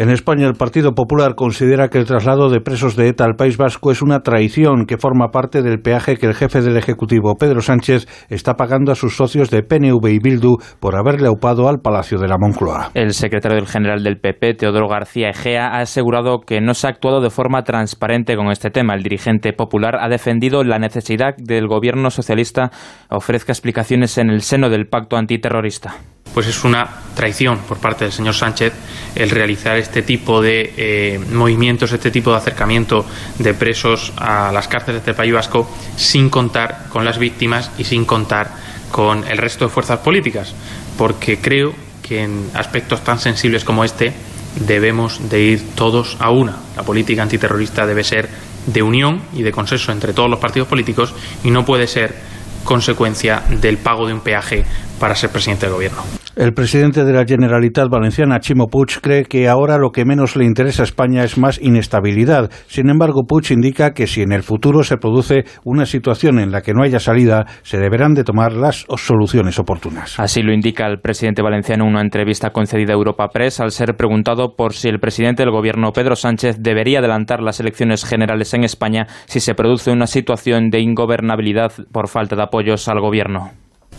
En 0.01 0.09
España, 0.09 0.47
el 0.47 0.55
Partido 0.55 0.95
Popular 0.95 1.35
considera 1.35 1.89
que 1.89 1.99
el 1.99 2.07
traslado 2.07 2.49
de 2.49 2.59
presos 2.59 2.95
de 2.95 3.07
ETA 3.07 3.23
al 3.23 3.35
País 3.35 3.55
Vasco 3.55 3.91
es 3.91 4.01
una 4.01 4.21
traición 4.21 4.87
que 4.87 4.97
forma 4.97 5.27
parte 5.27 5.61
del 5.61 5.79
peaje 5.79 6.17
que 6.17 6.25
el 6.25 6.33
jefe 6.33 6.61
del 6.61 6.75
Ejecutivo, 6.75 7.35
Pedro 7.35 7.61
Sánchez, 7.61 8.07
está 8.27 8.55
pagando 8.55 8.91
a 8.91 8.95
sus 8.95 9.15
socios 9.15 9.51
de 9.51 9.61
PNV 9.61 10.03
y 10.07 10.17
Bildu 10.17 10.57
por 10.79 10.95
haberle 10.95 11.27
aupado 11.27 11.69
al 11.69 11.81
Palacio 11.81 12.17
de 12.17 12.27
la 12.27 12.37
Moncloa. 12.39 12.89
El 12.95 13.13
secretario 13.13 13.63
general 13.67 14.03
del 14.03 14.19
PP, 14.19 14.55
Teodoro 14.55 14.87
García 14.87 15.29
Egea, 15.29 15.67
ha 15.67 15.81
asegurado 15.81 16.39
que 16.39 16.61
no 16.61 16.73
se 16.73 16.87
ha 16.87 16.89
actuado 16.89 17.21
de 17.21 17.29
forma 17.29 17.61
transparente 17.61 18.35
con 18.35 18.49
este 18.49 18.71
tema. 18.71 18.95
El 18.95 19.03
dirigente 19.03 19.53
popular 19.53 19.97
ha 20.01 20.09
defendido 20.09 20.63
la 20.63 20.79
necesidad 20.79 21.35
del 21.37 21.67
gobierno 21.67 22.09
socialista 22.09 22.71
ofrezca 23.11 23.51
explicaciones 23.51 24.17
en 24.17 24.31
el 24.31 24.41
seno 24.41 24.71
del 24.71 24.87
pacto 24.87 25.15
antiterrorista 25.15 25.93
pues 26.33 26.47
es 26.47 26.63
una 26.63 27.01
traición 27.15 27.59
por 27.67 27.77
parte 27.77 28.05
del 28.05 28.13
señor 28.13 28.33
Sánchez 28.33 28.73
el 29.15 29.29
realizar 29.29 29.77
este 29.77 30.01
tipo 30.01 30.41
de 30.41 30.73
eh, 30.77 31.19
movimientos, 31.31 31.91
este 31.91 32.11
tipo 32.11 32.31
de 32.31 32.37
acercamiento 32.37 33.05
de 33.37 33.53
presos 33.53 34.13
a 34.17 34.51
las 34.51 34.67
cárceles 34.67 35.05
del 35.05 35.15
País 35.15 35.33
Vasco 35.33 35.69
sin 35.95 36.29
contar 36.29 36.85
con 36.89 37.03
las 37.03 37.17
víctimas 37.17 37.71
y 37.77 37.83
sin 37.83 38.05
contar 38.05 38.51
con 38.91 39.25
el 39.27 39.37
resto 39.37 39.65
de 39.65 39.71
fuerzas 39.71 39.99
políticas, 39.99 40.53
porque 40.97 41.39
creo 41.39 41.73
que 42.01 42.23
en 42.23 42.49
aspectos 42.53 43.03
tan 43.03 43.19
sensibles 43.19 43.63
como 43.63 43.83
este 43.83 44.13
debemos 44.55 45.29
de 45.29 45.41
ir 45.41 45.75
todos 45.75 46.17
a 46.19 46.29
una. 46.31 46.57
La 46.75 46.83
política 46.83 47.23
antiterrorista 47.23 47.85
debe 47.85 48.03
ser 48.03 48.29
de 48.65 48.83
unión 48.83 49.21
y 49.33 49.43
de 49.43 49.51
consenso 49.51 49.91
entre 49.91 50.13
todos 50.13 50.29
los 50.29 50.39
partidos 50.39 50.67
políticos 50.67 51.13
y 51.43 51.51
no 51.51 51.65
puede 51.65 51.87
ser 51.87 52.15
consecuencia 52.63 53.43
del 53.49 53.77
pago 53.77 54.05
de 54.07 54.13
un 54.13 54.21
peaje 54.21 54.65
para 55.01 55.15
ser 55.15 55.31
presidente 55.31 55.65
del 55.65 55.73
gobierno. 55.73 56.03
El 56.35 56.53
presidente 56.53 57.03
de 57.03 57.11
la 57.11 57.25
Generalitat 57.25 57.89
Valenciana, 57.89 58.39
Chimo 58.39 58.67
Puig, 58.67 59.01
cree 59.01 59.25
que 59.25 59.49
ahora 59.49 59.79
lo 59.79 59.89
que 59.89 60.05
menos 60.05 60.35
le 60.35 60.45
interesa 60.45 60.83
a 60.83 60.85
España 60.85 61.23
es 61.23 61.39
más 61.39 61.59
inestabilidad. 61.59 62.51
Sin 62.67 62.87
embargo, 62.89 63.23
Puig 63.27 63.51
indica 63.51 63.91
que 63.91 64.05
si 64.05 64.21
en 64.21 64.31
el 64.31 64.43
futuro 64.43 64.83
se 64.83 64.97
produce 64.97 65.43
una 65.65 65.87
situación 65.87 66.39
en 66.39 66.51
la 66.51 66.61
que 66.61 66.73
no 66.73 66.83
haya 66.83 66.99
salida, 66.99 67.47
se 67.63 67.79
deberán 67.79 68.13
de 68.13 68.23
tomar 68.23 68.53
las 68.53 68.85
soluciones 68.95 69.57
oportunas. 69.57 70.19
Así 70.19 70.43
lo 70.43 70.53
indica 70.53 70.85
el 70.85 71.01
presidente 71.01 71.41
valenciano 71.41 71.85
en 71.85 71.91
una 71.91 72.01
entrevista 72.01 72.51
concedida 72.51 72.93
a 72.93 72.97
Europa 72.97 73.27
Press 73.33 73.59
al 73.59 73.71
ser 73.71 73.95
preguntado 73.97 74.55
por 74.55 74.73
si 74.73 74.87
el 74.87 74.99
presidente 74.99 75.41
del 75.43 75.51
gobierno, 75.51 75.91
Pedro 75.93 76.15
Sánchez, 76.15 76.57
debería 76.59 76.99
adelantar 76.99 77.41
las 77.41 77.59
elecciones 77.59 78.05
generales 78.05 78.53
en 78.53 78.63
España 78.63 79.07
si 79.25 79.39
se 79.39 79.55
produce 79.55 79.91
una 79.91 80.05
situación 80.05 80.69
de 80.69 80.79
ingobernabilidad 80.79 81.71
por 81.91 82.07
falta 82.07 82.35
de 82.35 82.43
apoyos 82.43 82.87
al 82.87 83.01
gobierno. 83.01 83.51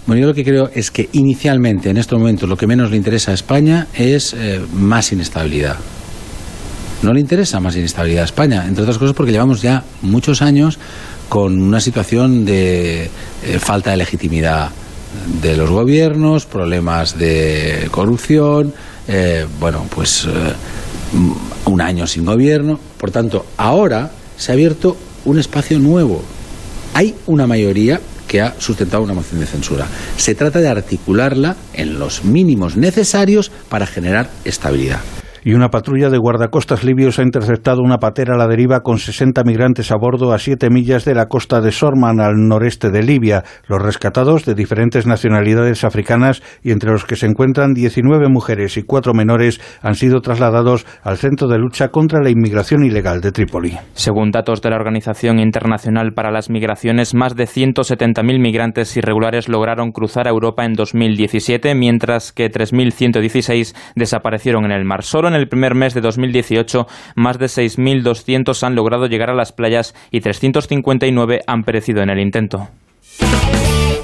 Bueno, 0.05 0.23
yo 0.23 0.27
lo 0.27 0.35
que 0.35 0.45
creo 0.45 0.69
es 0.75 0.91
que 0.91 1.09
inicialmente, 1.13 1.89
en 1.89 1.97
estos 1.97 2.19
momentos, 2.19 2.49
lo 2.49 2.57
que 2.57 2.67
menos 2.67 2.91
le 2.91 2.97
interesa 2.97 3.31
a 3.31 3.35
España 3.35 3.87
es 3.95 4.35
eh, 4.35 4.61
más 4.75 5.13
inestabilidad. 5.13 5.77
No 7.03 7.13
le 7.13 7.21
interesa 7.21 7.61
más 7.61 7.77
inestabilidad 7.77 8.23
a 8.23 8.25
España, 8.25 8.65
entre 8.67 8.83
otras 8.83 8.99
cosas 8.99 9.15
porque 9.15 9.31
llevamos 9.31 9.63
ya 9.63 9.85
muchos 10.03 10.43
años 10.43 10.79
con 11.29 11.61
una 11.63 11.81
situación 11.81 12.45
de 12.45 13.05
eh, 13.05 13.59
falta 13.61 13.93
de 13.93 13.97
legitimidad 13.97 14.71
de 15.41 15.57
los 15.57 15.71
gobiernos, 15.71 16.47
problemas 16.47 17.17
de 17.17 17.87
corrupción, 17.93 18.75
eh, 19.07 19.47
bueno, 19.61 19.87
pues 19.95 20.27
un 21.67 21.81
año 21.81 22.09
sin 22.09 22.25
gobierno. 22.25 22.79
Por 22.99 23.13
tanto, 23.13 23.47
ahora 23.57 24.11
se 24.37 24.51
ha 24.51 24.55
abierto 24.55 24.97
un 25.27 25.39
espacio 25.39 25.79
nuevo. 25.79 26.23
Hay 26.95 27.15
una 27.27 27.47
mayoría 27.47 28.01
que 28.33 28.41
ha 28.41 28.55
sustentado 28.59 29.03
una 29.03 29.13
moción 29.13 29.41
de 29.41 29.47
censura. 29.47 29.87
Se 30.17 30.35
trata 30.35 30.59
de 30.59 30.69
articularla 30.69 31.55
en 31.75 31.99
los 31.99 32.25
mínimos 32.25 32.79
necesarios 32.79 33.51
para 33.69 33.87
generar 33.87 34.31
estabilidad 34.47 35.01
y 35.45 35.55
una 35.55 35.69
patrulla 35.69 36.11
de 36.11 36.19
guardacostas 36.19 36.85
libios 36.85 37.19
ha 37.19 37.23
interceptado 37.23 37.83
una 37.83 37.99
patera 37.99 38.35
a 38.35 38.39
la 38.39 38.47
deriva 38.47 38.81
con 38.81 38.99
60 38.99 39.43
migrantes 39.45 39.91
a 39.91 39.97
bordo 39.97 40.33
a 40.33 40.39
7 40.39 40.71
millas 40.71 41.05
de 41.05 41.15
la 41.15 41.27
costa 41.27 41.61
de 41.61 41.73
Sorman, 41.73 42.21
al 42.21 42.35
noreste 42.37 42.91
de 42.91 43.03
Libia. 43.03 43.43
Los 43.67 43.83
rescatados, 43.83 44.45
de 44.45 44.55
diferentes 44.55 45.07
nacionalidades 45.07 45.85
africanas 45.85 46.43
y 46.63 46.71
entre 46.71 46.93
los 46.93 47.05
que 47.05 47.17
se 47.17 47.27
encuentran 47.27 47.75
19 47.75 48.29
mujeres 48.29 48.77
y 48.77 48.83
4 48.83 49.15
menores, 49.15 49.61
han 49.83 49.95
sido 49.95 50.21
trasladados 50.21 50.87
al 51.03 51.17
Centro 51.17 51.49
de 51.49 51.59
Lucha 51.59 51.89
contra 51.89 52.23
la 52.23 52.31
Inmigración 52.31 52.85
Ilegal 52.85 53.21
de 53.21 53.33
Trípoli. 53.33 53.79
Según 53.95 54.31
datos 54.31 54.63
de 54.63 54.71
la 54.71 54.77
Organización 54.77 55.39
Internacional 55.39 56.13
para 56.13 56.31
las 56.31 56.51
Migraciones, 56.51 57.15
más 57.15 57.35
de 57.35 57.45
170.000 57.45 58.41
migrantes 58.41 58.97
irregulares 58.97 59.49
lograron 59.49 59.93
cruzar 59.93 60.27
a 60.29 60.31
Europa 60.31 60.65
en 60.65 60.75
2017, 60.75 61.75
mientras 61.75 62.33
que 62.33 62.51
3.116 62.51 63.75
desaparecieron 63.97 64.65
en 64.65 64.73
el 64.73 64.85
mar. 64.85 65.03
Solo 65.03 65.32
en 65.33 65.41
el 65.41 65.49
primer 65.49 65.75
mes 65.75 65.95
de 65.95 66.01
2018, 66.01 66.87
más 67.17 67.39
de 67.39 67.47
6.200 67.47 68.63
han 68.63 68.75
logrado 68.75 69.07
llegar 69.07 69.31
a 69.31 69.35
las 69.35 69.53
playas 69.53 69.95
y 70.11 70.21
359 70.21 71.41
han 71.47 71.63
perecido 71.63 72.03
en 72.03 72.11
el 72.11 72.21
intento. 72.21 72.69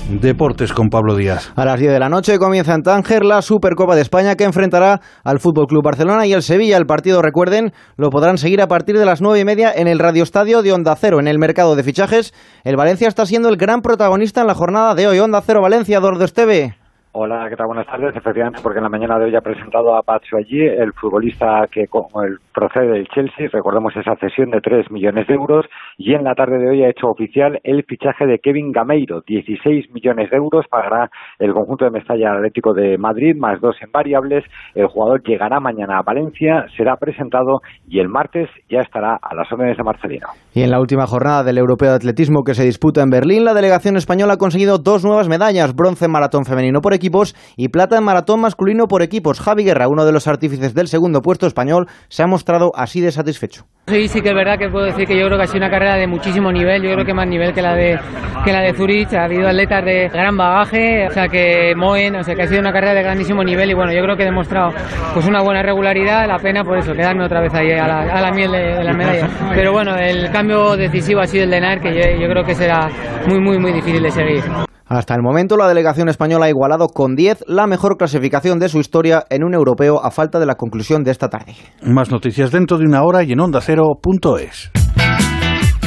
Deportes 0.08 0.72
con 0.72 0.88
Pablo 0.88 1.16
Díaz. 1.16 1.52
A 1.54 1.66
las 1.66 1.78
10 1.78 1.92
de 1.92 1.98
la 1.98 2.08
noche 2.08 2.38
comienza 2.38 2.72
en 2.72 2.82
Tánger 2.82 3.26
la 3.26 3.42
Supercopa 3.42 3.94
de 3.94 4.00
España 4.00 4.36
que 4.36 4.44
enfrentará 4.44 5.02
al 5.22 5.38
Fútbol 5.38 5.66
Club 5.66 5.84
Barcelona 5.84 6.26
y 6.26 6.32
el 6.32 6.42
Sevilla. 6.42 6.78
El 6.78 6.86
partido, 6.86 7.20
recuerden, 7.20 7.74
lo 7.98 8.08
podrán 8.08 8.38
seguir 8.38 8.62
a 8.62 8.68
partir 8.68 8.96
de 8.98 9.04
las 9.04 9.20
9 9.20 9.40
y 9.40 9.44
media 9.44 9.70
en 9.70 9.86
el 9.86 9.98
Radio 9.98 10.22
Estadio 10.22 10.62
de 10.62 10.72
Onda 10.72 10.96
Cero. 10.96 11.20
En 11.20 11.28
el 11.28 11.38
mercado 11.38 11.76
de 11.76 11.82
fichajes, 11.82 12.32
el 12.64 12.76
Valencia 12.76 13.06
está 13.06 13.26
siendo 13.26 13.50
el 13.50 13.58
gran 13.58 13.82
protagonista 13.82 14.40
en 14.40 14.46
la 14.46 14.54
jornada 14.54 14.94
de 14.94 15.08
hoy. 15.08 15.18
Onda 15.18 15.42
Cero 15.44 15.60
Valencia, 15.60 16.00
Dordo 16.00 16.24
Esteve. 16.24 16.77
Hola, 17.20 17.48
¿qué 17.50 17.56
tal? 17.56 17.66
Buenas 17.66 17.88
tardes. 17.88 18.14
Efectivamente, 18.14 18.60
porque 18.62 18.78
en 18.78 18.84
la 18.84 18.90
mañana 18.90 19.18
de 19.18 19.24
hoy 19.24 19.34
ha 19.34 19.40
presentado 19.40 19.96
a 19.96 20.02
Pacho 20.02 20.36
allí, 20.36 20.60
el 20.60 20.92
futbolista 20.92 21.66
que 21.68 21.80
el 21.80 22.38
procede 22.54 22.92
del 22.92 23.08
Chelsea, 23.08 23.48
recordemos 23.52 23.92
esa 23.96 24.14
cesión 24.20 24.50
de 24.50 24.60
3 24.60 24.92
millones 24.92 25.26
de 25.26 25.34
euros, 25.34 25.66
y 25.96 26.14
en 26.14 26.22
la 26.22 26.36
tarde 26.36 26.58
de 26.58 26.70
hoy 26.70 26.84
ha 26.84 26.90
hecho 26.90 27.08
oficial 27.08 27.58
el 27.64 27.82
fichaje 27.82 28.24
de 28.24 28.38
Kevin 28.38 28.70
Gameiro, 28.70 29.22
16 29.26 29.90
millones 29.92 30.30
de 30.30 30.36
euros, 30.36 30.66
pagará 30.70 31.10
el 31.40 31.52
conjunto 31.52 31.86
de 31.86 31.90
Mestalla 31.90 32.34
Atlético 32.34 32.72
de 32.72 32.98
Madrid, 32.98 33.34
más 33.36 33.60
dos 33.60 33.74
en 33.82 33.90
variables. 33.90 34.44
El 34.76 34.86
jugador 34.86 35.20
llegará 35.24 35.58
mañana 35.58 35.98
a 35.98 36.02
Valencia, 36.02 36.66
será 36.76 36.98
presentado 36.98 37.62
y 37.88 37.98
el 37.98 38.08
martes 38.08 38.48
ya 38.70 38.78
estará 38.78 39.18
a 39.20 39.34
las 39.34 39.50
órdenes 39.52 39.76
de 39.76 39.82
Marcelino. 39.82 40.28
Y 40.54 40.62
en 40.62 40.70
la 40.70 40.78
última 40.78 41.08
jornada 41.08 41.42
del 41.42 41.58
Europeo 41.58 41.90
de 41.90 41.96
Atletismo 41.96 42.44
que 42.44 42.54
se 42.54 42.64
disputa 42.64 43.02
en 43.02 43.10
Berlín, 43.10 43.44
la 43.44 43.54
delegación 43.54 43.96
española 43.96 44.34
ha 44.34 44.38
conseguido 44.38 44.78
dos 44.78 45.04
nuevas 45.04 45.28
medallas, 45.28 45.74
bronce 45.74 46.04
en 46.04 46.12
maratón 46.12 46.44
femenino 46.44 46.80
por 46.80 46.94
equipos 47.08 47.34
y 47.56 47.68
plata 47.68 47.96
en 47.96 48.04
maratón 48.04 48.40
masculino 48.40 48.86
por 48.86 49.02
equipos. 49.02 49.40
Javi 49.40 49.64
Guerra, 49.64 49.88
uno 49.88 50.04
de 50.04 50.12
los 50.12 50.28
artífices 50.28 50.74
del 50.74 50.88
segundo 50.88 51.22
puesto 51.22 51.46
español, 51.46 51.86
se 52.08 52.22
ha 52.22 52.26
mostrado 52.26 52.70
así 52.74 53.00
de 53.00 53.10
satisfecho. 53.10 53.64
Sí, 53.86 54.06
sí 54.08 54.20
que 54.20 54.28
es 54.28 54.34
verdad 54.34 54.58
que 54.58 54.68
puedo 54.68 54.84
decir 54.84 55.06
que 55.06 55.18
yo 55.18 55.24
creo 55.26 55.38
que 55.38 55.44
ha 55.44 55.46
sido 55.46 55.64
una 55.64 55.70
carrera 55.70 55.96
de 55.96 56.06
muchísimo 56.06 56.52
nivel, 56.52 56.82
yo 56.82 56.92
creo 56.92 57.06
que 57.06 57.14
más 57.14 57.26
nivel 57.26 57.54
que 57.54 57.62
la 57.62 57.74
de 57.74 57.98
que 58.44 58.52
la 58.52 58.60
de 58.60 58.74
Zurich, 58.74 59.14
ha 59.14 59.24
habido 59.24 59.48
atletas 59.48 59.84
de 59.84 60.08
gran 60.08 60.36
bagaje, 60.36 61.06
o 61.08 61.10
sea 61.10 61.26
que 61.26 61.72
Moen, 61.74 62.16
o 62.16 62.22
sea 62.22 62.34
que 62.34 62.42
ha 62.42 62.46
sido 62.46 62.60
una 62.60 62.72
carrera 62.72 62.94
de 62.94 63.02
grandísimo 63.02 63.42
nivel 63.42 63.70
y 63.70 63.74
bueno, 63.74 63.92
yo 63.92 64.02
creo 64.02 64.16
que 64.16 64.22
he 64.22 64.26
demostrado 64.26 64.72
pues 65.14 65.26
una 65.26 65.42
buena 65.42 65.62
regularidad, 65.62 66.28
la 66.28 66.36
pena 66.38 66.62
por 66.62 66.78
eso, 66.78 66.92
quedarme 66.92 67.24
otra 67.24 67.40
vez 67.40 67.54
ahí 67.54 67.72
a 67.72 67.86
la, 67.86 68.30
miel 68.30 68.52
de, 68.52 68.58
de 68.58 68.84
las 68.84 68.96
medallas. 68.96 69.30
Pero 69.54 69.72
bueno, 69.72 69.96
el 69.96 70.30
cambio 70.30 70.76
decisivo 70.76 71.20
ha 71.20 71.26
sido 71.26 71.44
el 71.44 71.50
de 71.50 71.60
Nair, 71.60 71.80
que 71.80 72.20
yo 72.20 72.28
creo 72.28 72.44
que 72.44 72.54
será 72.54 72.88
muy, 73.26 73.40
muy, 73.40 73.58
muy 73.58 73.72
difícil 73.72 74.02
de 74.02 74.10
seguir. 74.10 74.67
Hasta 74.88 75.14
el 75.14 75.22
momento, 75.22 75.56
la 75.56 75.68
delegación 75.68 76.08
española 76.08 76.46
ha 76.46 76.48
igualado 76.48 76.88
con 76.88 77.14
10 77.14 77.44
la 77.46 77.66
mejor 77.66 77.98
clasificación 77.98 78.58
de 78.58 78.70
su 78.70 78.78
historia 78.78 79.24
en 79.28 79.44
un 79.44 79.54
europeo 79.54 80.02
a 80.02 80.10
falta 80.10 80.38
de 80.40 80.46
la 80.46 80.54
conclusión 80.54 81.04
de 81.04 81.10
esta 81.10 81.28
tarde. 81.28 81.54
Más 81.82 82.10
noticias 82.10 82.50
dentro 82.50 82.78
de 82.78 82.84
una 82.86 83.02
hora 83.02 83.22
y 83.22 83.32
en 83.32 83.40
ondacero.es. 83.40 84.70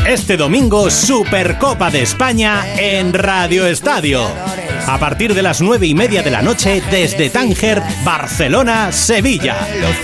Este 0.08 0.36
domingo, 0.36 0.90
Supercopa 0.90 1.92
de 1.92 2.02
España 2.02 2.66
en 2.76 3.14
Radio 3.14 3.68
Estadio. 3.68 4.26
A 4.88 4.98
partir 5.00 5.36
de 5.36 5.44
las 5.44 5.62
nueve 5.62 5.86
y 5.86 5.94
media 5.94 6.24
de 6.24 6.32
la 6.32 6.42
noche, 6.42 6.82
desde 6.90 7.30
Tánger, 7.30 7.82
Barcelona, 8.04 8.92
Sevilla. 8.92 9.56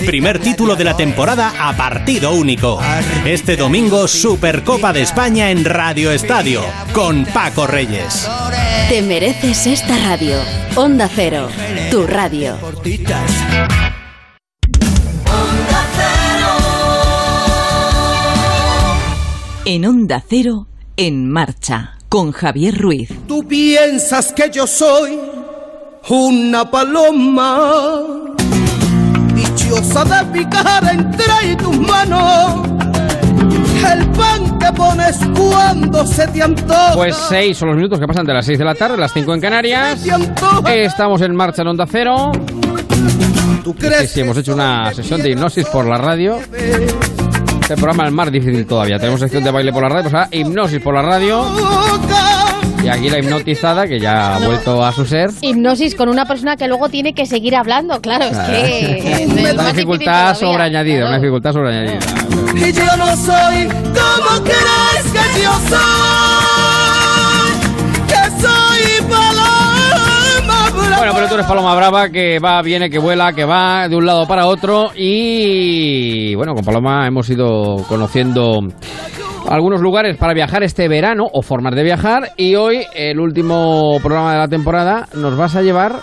Primer 0.06 0.38
título 0.38 0.76
de 0.76 0.84
la 0.84 0.96
temporada 0.96 1.52
a 1.58 1.76
partido 1.76 2.32
único. 2.32 2.80
Este 3.24 3.56
domingo, 3.56 4.06
Supercopa 4.06 4.92
de 4.92 5.02
España 5.02 5.50
en 5.50 5.64
Radio 5.64 6.12
Estadio, 6.12 6.62
con 6.92 7.26
Paco 7.26 7.66
Reyes. 7.66 8.28
Te 8.88 9.02
mereces 9.02 9.66
esta 9.66 9.98
radio. 9.98 10.38
Onda 10.76 11.10
Cero, 11.12 11.48
tu 11.90 12.06
radio. 12.06 12.56
En 19.70 19.84
Onda 19.84 20.24
Cero, 20.26 20.66
en 20.96 21.30
marcha, 21.30 21.98
con 22.08 22.32
Javier 22.32 22.78
Ruiz. 22.78 23.10
Tú 23.26 23.46
piensas 23.46 24.32
que 24.32 24.48
yo 24.50 24.66
soy 24.66 25.20
una 26.08 26.70
paloma, 26.70 28.00
dichosa 29.34 30.06
de 30.06 30.24
picar 30.32 30.84
entre 30.90 31.54
tus 31.56 31.78
manos. 31.80 32.66
El 33.92 34.10
pan 34.12 34.58
que 34.58 34.72
pones 34.72 35.18
cuando 35.36 36.06
se 36.06 36.26
te 36.28 36.42
antoja. 36.42 36.94
Pues 36.94 37.14
seis 37.28 37.58
son 37.58 37.68
los 37.68 37.76
minutos 37.76 38.00
que 38.00 38.06
pasan 38.06 38.24
de 38.24 38.32
las 38.32 38.46
seis 38.46 38.58
de 38.58 38.64
la 38.64 38.74
tarde, 38.74 38.96
las 38.96 39.12
cinco 39.12 39.34
en 39.34 39.40
Canarias. 39.42 40.00
Estamos 40.66 41.20
en 41.20 41.36
marcha 41.36 41.60
en 41.60 41.68
Onda 41.68 41.86
Cero. 41.86 42.32
Sí, 43.78 44.06
sí, 44.06 44.20
hemos 44.20 44.38
hecho 44.38 44.54
una 44.54 44.94
sesión 44.94 45.20
de 45.20 45.28
hipnosis 45.28 45.66
por 45.66 45.84
la 45.84 45.98
radio. 45.98 46.38
Este 47.68 47.82
programa 47.82 48.06
es 48.06 48.12
más 48.14 48.32
difícil 48.32 48.66
todavía. 48.66 48.98
Tenemos 48.98 49.20
sección 49.20 49.44
de 49.44 49.50
baile 49.50 49.74
por 49.74 49.82
la 49.82 49.90
radio, 49.90 50.04
pues 50.04 50.14
ahora 50.14 50.28
hipnosis 50.32 50.80
por 50.80 50.94
la 50.94 51.02
radio. 51.02 51.44
Y 52.82 52.88
aquí 52.88 53.10
la 53.10 53.18
hipnotizada, 53.18 53.86
que 53.86 54.00
ya 54.00 54.36
ha 54.36 54.38
vuelto 54.38 54.82
a 54.82 54.90
su 54.90 55.04
ser. 55.04 55.28
Hipnosis 55.42 55.94
con 55.94 56.08
una 56.08 56.24
persona 56.24 56.56
que 56.56 56.66
luego 56.66 56.88
tiene 56.88 57.12
que 57.12 57.26
seguir 57.26 57.54
hablando, 57.54 58.00
claro, 58.00 58.24
es 58.24 58.38
que... 58.38 59.22
es 59.22 59.30
Una 59.30 59.52
más 59.52 59.74
dificultad 59.74 60.34
sobreañadida, 60.34 61.08
una 61.08 61.18
dificultad 61.18 61.52
sobreañadida. 61.52 61.98
Y 62.54 62.72
yo 62.72 62.96
no 62.96 63.14
soy 63.14 63.66
como 63.66 64.42
crees 64.42 65.04
que 65.12 65.42
yo 65.42 65.52
soy, 65.68 66.37
Bueno, 70.98 71.12
pero 71.14 71.28
tú 71.28 71.34
eres 71.34 71.46
Paloma 71.46 71.76
Brava, 71.76 72.08
que 72.08 72.40
va, 72.40 72.60
viene, 72.60 72.90
que 72.90 72.98
vuela, 72.98 73.32
que 73.32 73.44
va 73.44 73.88
de 73.88 73.94
un 73.94 74.04
lado 74.04 74.26
para 74.26 74.46
otro. 74.46 74.90
Y 74.96 76.34
bueno, 76.34 76.54
con 76.54 76.64
Paloma 76.64 77.06
hemos 77.06 77.30
ido 77.30 77.76
conociendo 77.88 78.58
algunos 79.48 79.80
lugares 79.80 80.16
para 80.16 80.34
viajar 80.34 80.64
este 80.64 80.88
verano 80.88 81.24
o 81.32 81.40
formas 81.40 81.76
de 81.76 81.84
viajar. 81.84 82.32
Y 82.36 82.56
hoy, 82.56 82.84
el 82.96 83.20
último 83.20 83.98
programa 84.02 84.32
de 84.32 84.38
la 84.38 84.48
temporada, 84.48 85.06
nos 85.14 85.36
vas 85.36 85.54
a 85.54 85.62
llevar 85.62 86.00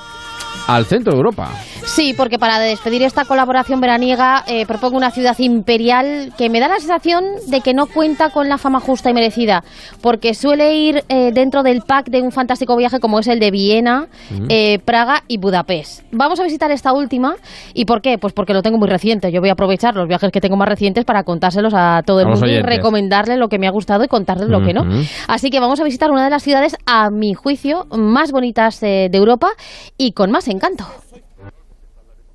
al 0.67 0.85
centro 0.85 1.11
de 1.11 1.17
Europa. 1.17 1.49
Sí, 1.85 2.13
porque 2.17 2.39
para 2.39 2.59
despedir 2.59 3.03
esta 3.03 3.25
colaboración 3.25 3.79
veraniega 3.79 4.43
eh, 4.47 4.65
propongo 4.65 4.97
una 4.97 5.11
ciudad 5.11 5.37
imperial 5.39 6.33
que 6.37 6.49
me 6.49 6.59
da 6.59 6.67
la 6.67 6.79
sensación 6.79 7.23
de 7.47 7.61
que 7.61 7.73
no 7.73 7.85
cuenta 7.85 8.31
con 8.31 8.49
la 8.49 8.57
fama 8.57 8.79
justa 8.79 9.09
y 9.09 9.13
merecida, 9.13 9.63
porque 10.01 10.33
suele 10.33 10.75
ir 10.75 11.03
eh, 11.09 11.31
dentro 11.33 11.63
del 11.63 11.81
pack 11.83 12.09
de 12.09 12.21
un 12.21 12.31
fantástico 12.31 12.75
viaje 12.75 12.99
como 12.99 13.19
es 13.19 13.27
el 13.27 13.39
de 13.39 13.51
Viena, 13.51 14.07
Mm. 14.31 14.47
eh, 14.49 14.79
Praga 14.83 15.23
y 15.27 15.37
Budapest. 15.37 16.01
Vamos 16.11 16.39
a 16.39 16.43
visitar 16.43 16.71
esta 16.71 16.91
última. 16.91 17.35
¿Y 17.73 17.85
por 17.85 18.01
qué? 18.01 18.17
Pues 18.17 18.33
porque 18.33 18.53
lo 18.53 18.61
tengo 18.63 18.77
muy 18.77 18.89
reciente. 18.89 19.31
Yo 19.31 19.39
voy 19.39 19.49
a 19.49 19.53
aprovechar 19.53 19.95
los 19.95 20.07
viajes 20.07 20.31
que 20.31 20.41
tengo 20.41 20.57
más 20.57 20.67
recientes 20.67 21.05
para 21.05 21.23
contárselos 21.23 21.73
a 21.75 22.01
todo 22.05 22.19
el 22.21 22.27
mundo 22.27 22.47
y 22.47 22.61
recomendarle 22.61 23.37
lo 23.37 23.47
que 23.47 23.59
me 23.59 23.67
ha 23.67 23.71
gustado 23.71 24.03
y 24.03 24.07
contarles 24.07 24.49
lo 24.49 24.63
que 24.63 24.73
no. 24.73 24.83
Así 25.27 25.49
que 25.51 25.59
vamos 25.59 25.79
a 25.79 25.83
visitar 25.83 26.11
una 26.11 26.23
de 26.23 26.29
las 26.31 26.41
ciudades, 26.43 26.75
a 26.87 27.09
mi 27.11 27.33
juicio, 27.35 27.85
más 27.91 28.31
bonitas 28.31 28.81
eh, 28.83 29.07
de 29.11 29.17
Europa 29.17 29.49
y 29.97 30.11
con 30.13 30.31
más 30.31 30.47
encanto. 30.47 30.85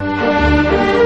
Thank 0.00 0.94
you. 0.94 0.99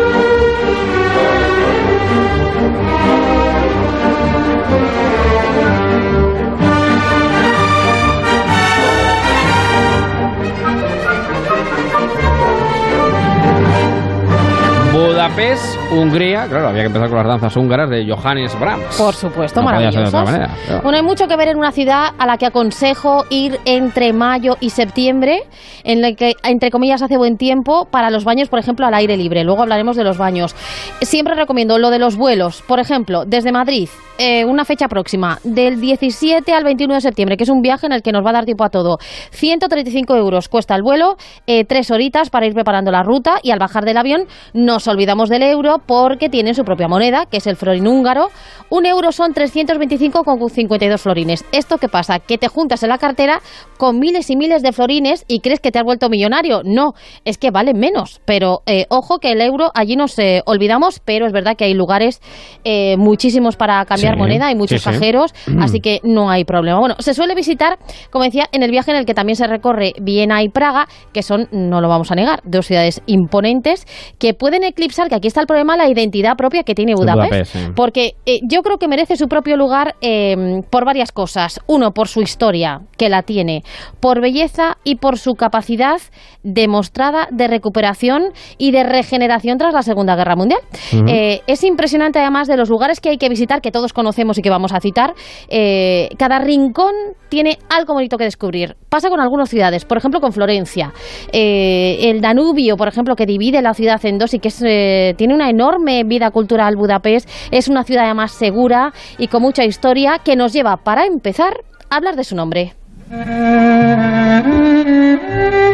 Budapest, 15.25 15.79
Hungría. 15.91 16.47
Claro, 16.49 16.69
había 16.69 16.83
que 16.83 16.89
empezar 16.89 17.09
con 17.09 17.17
las 17.17 17.27
danzas 17.27 17.57
húngaras 17.57 17.89
de 17.89 18.05
Johannes 18.07 18.61
Brahms. 18.61 18.95
Por 18.99 19.15
supuesto, 19.15 19.63
No 19.63 19.71
ser 19.71 20.03
de 20.03 20.09
otra 20.09 20.23
manera, 20.23 20.51
claro. 20.67 20.83
Bueno, 20.83 20.99
hay 20.99 21.03
mucho 21.03 21.27
que 21.27 21.35
ver 21.35 21.49
en 21.49 21.57
una 21.57 21.73
ciudad 21.73 22.09
a 22.19 22.27
la 22.27 22.37
que 22.37 22.45
aconsejo 22.45 23.25
ir 23.31 23.59
entre 23.65 24.13
mayo 24.13 24.59
y 24.61 24.69
septiembre, 24.69 25.45
en 25.83 26.03
la 26.03 26.13
que, 26.13 26.35
entre 26.43 26.71
comillas, 26.71 27.01
hace 27.01 27.17
buen 27.17 27.39
tiempo 27.39 27.87
para 27.91 28.11
los 28.11 28.25
baños, 28.25 28.51
por 28.51 28.59
ejemplo, 28.59 28.87
al 28.87 28.93
aire 28.93 29.17
libre. 29.17 29.45
Luego 29.45 29.63
hablaremos 29.63 29.97
de 29.97 30.05
los 30.05 30.19
baños. 30.19 30.55
Siempre 31.01 31.35
recomiendo 31.35 31.79
lo 31.79 31.89
de 31.89 31.99
los 31.99 32.17
vuelos. 32.17 32.61
Por 32.61 32.79
ejemplo, 32.79 33.25
desde 33.25 33.51
Madrid, 33.51 33.89
eh, 34.19 34.45
una 34.45 34.67
fecha 34.67 34.89
próxima, 34.89 35.39
del 35.43 35.81
17 35.81 36.53
al 36.53 36.65
21 36.65 36.95
de 36.95 37.01
septiembre, 37.01 37.39
que 37.39 37.45
es 37.45 37.51
un 37.51 37.63
viaje 37.63 37.87
en 37.87 37.93
el 37.93 38.03
que 38.03 38.13
nos 38.13 38.25
va 38.25 38.31
a 38.31 38.35
dar 38.35 38.45
tiempo 38.45 38.65
a 38.65 38.69
todo. 38.69 38.99
135 39.31 40.17
euros 40.17 40.49
cuesta 40.49 40.77
el 40.77 40.83
vuelo, 40.83 41.17
eh, 41.47 41.65
tres 41.65 41.91
horitas 41.91 42.29
para 42.29 42.47
ir 42.47 42.53
preparando 42.53 42.91
la 42.91 43.03
ruta 43.03 43.37
y 43.43 43.53
al 43.53 43.59
bajar 43.59 43.85
del 43.85 43.97
avión 43.97 44.27
nos 44.53 44.87
olvidamos 44.87 45.14
del 45.15 45.43
euro 45.43 45.79
porque 45.87 46.29
tienen 46.29 46.55
su 46.55 46.65
propia 46.65 46.89
moneda, 46.89 47.27
que 47.27 47.39
es 47.39 47.47
el 47.47 47.57
florín 47.57 47.87
húngaro. 47.87 48.29
Un 48.71 48.87
euro 48.87 49.13
son 49.13 49.33
325,52 49.33 50.99
florines. 50.99 51.45
¿Esto 51.53 51.79
qué 51.79 51.89
pasa? 51.89 52.19
Que 52.19 52.39
te 52.39 52.49
juntas 52.49 52.83
en 52.83 52.89
la 52.89 52.99
cartera 52.99 53.41
con 53.79 53.99
miles 53.99 54.31
y 54.31 54.37
miles 54.37 54.63
de 54.63 54.73
florines 54.73 55.25
y 55.29 55.41
crees 55.41 55.61
que 55.61 55.71
te 55.71 55.79
has 55.79 55.85
vuelto 55.85 56.09
millonario. 56.09 56.63
No, 56.65 56.93
es 57.25 57.39
que 57.39 57.51
valen 57.51 57.79
menos. 57.79 58.21
Pero 58.25 58.63
eh, 58.67 58.87
ojo 58.91 59.19
que 59.19 59.33
el 59.33 59.41
euro 59.41 59.71
allí 59.75 59.97
nos 59.97 60.19
eh, 60.19 60.43
olvidamos, 60.47 61.01
pero 61.05 61.27
es 61.27 61.33
verdad 61.33 61.57
que 61.57 61.65
hay 61.65 61.75
lugares 61.75 62.21
eh, 62.65 62.97
muchísimos 62.97 63.57
para 63.57 63.85
cambiar 63.85 64.15
Sí, 64.15 64.19
moneda, 64.19 64.49
hay 64.49 64.55
muchos 64.55 64.83
sí, 64.83 64.91
sí. 64.91 64.99
cajeros, 64.99 65.35
así 65.61 65.81
que 65.81 66.01
no 66.03 66.31
hay 66.31 66.45
problema. 66.45 66.79
Bueno, 66.79 66.97
se 66.99 67.15
suele 67.15 67.35
visitar, 67.35 67.79
como 68.11 68.25
decía, 68.25 68.47
en 68.53 68.63
el 68.63 68.71
viaje 68.71 68.91
en 68.91 68.97
el 68.97 69.07
que 69.07 69.15
también 69.15 69.37
se 69.37 69.47
recorre 69.47 69.93
Viena 70.01 70.43
y 70.43 70.49
Praga, 70.49 70.89
que 71.13 71.23
son, 71.23 71.49
no 71.53 71.81
lo 71.81 71.89
vamos 71.89 72.11
a 72.11 72.15
negar, 72.15 72.41
dos 72.45 72.67
ciudades 72.67 73.03
imponentes 73.07 73.87
que 74.19 74.35
pueden 74.35 74.65
eclipsar, 74.65 75.04
que 75.09 75.15
aquí 75.15 75.29
está 75.29 75.41
el 75.41 75.47
problema, 75.47 75.77
la 75.77 75.89
identidad 75.89 76.37
propia 76.37 76.63
que 76.63 76.75
tiene 76.75 76.95
Budapest. 76.95 77.31
Budapest, 77.31 77.53
sí. 77.53 77.73
Porque 77.75 78.17
eh, 78.27 78.41
yo 78.43 78.63
creo 78.63 78.79
que 78.79 78.89
merece 78.89 79.17
su 79.17 79.29
propio 79.29 79.57
lugar 79.57 79.97
eh, 80.01 80.63
por 80.71 80.85
varias 80.85 81.13
cosas. 81.13 81.61
Uno, 81.67 81.93
por 81.93 82.09
su 82.09 82.23
historia, 82.23 82.83
que 82.97 83.09
la 83.09 83.23
tiene, 83.23 83.63
por 84.01 84.21
belleza 84.21 84.79
y 84.85 84.97
por 84.97 85.19
su 85.19 85.35
capacidad 85.35 86.01
demostrada 86.45 87.27
de 87.33 87.49
recuperación 87.49 88.33
y 88.59 88.71
de 88.71 88.85
regeneración 88.85 89.59
tras 89.59 89.75
la 89.75 89.83
Segunda 89.83 90.15
Guerra 90.15 90.37
Mundial. 90.37 90.61
Eh, 91.09 91.41
es 91.47 91.65
impresionante 91.65 92.21
además 92.21 92.47
de 92.47 92.57
los 92.57 92.69
lugares 92.69 93.01
que 93.01 93.09
hay 93.09 93.19
que 93.19 93.29
visitar, 93.29 93.61
que 93.61 93.73
todos 93.73 93.93
conocemos 93.93 94.39
y 94.39 94.43
que 94.43 94.51
vamos 94.51 94.73
a 94.73 94.81
citar. 94.81 95.15
Eh, 95.49 96.11
cada 96.19 96.39
rincón 96.39 96.93
tiene 97.29 97.59
algo 97.69 97.95
bonito 97.95 98.17
que 98.17 98.25
descubrir. 98.25 98.77
Pasa 98.89 99.11
con 99.11 99.19
algunas 99.19 99.49
ciudades, 99.49 99.85
por 99.85 99.99
ejemplo 99.99 100.21
con 100.21 100.33
Florencia. 100.33 100.93
Eh, 101.33 102.11
el 102.11 102.21
Danubio, 102.21 102.77
por 102.77 102.87
ejemplo, 102.87 103.17
que 103.17 103.27
divide 103.27 103.61
la 103.61 103.75
ciudad 103.75 104.05
en 104.05 104.19
dos 104.19 104.35
y 104.35 104.39
que 104.39 104.49
es, 104.49 104.63
eh, 104.65 105.15
tiene 105.17 105.35
una 105.35 105.51
enorme 105.51 106.05
vida 106.05 106.31
cultural 106.31 106.77
Budapest. 106.77 107.29
Es 107.51 107.69
una 107.69 107.83
ciudad 107.83 108.05
además 108.05 108.33
segura 108.33 108.93
y 109.19 109.29
con 109.29 109.43
mucha 109.43 109.65
historia 109.65 110.21
que 110.25 110.37
nos 110.37 110.53
lleva, 110.53 110.77
para 110.77 111.07
empezar, 111.07 111.55
a 111.91 111.97
hablar 111.97 112.15
de 112.15 112.25
su 112.25 112.37
nombre. 112.37 112.75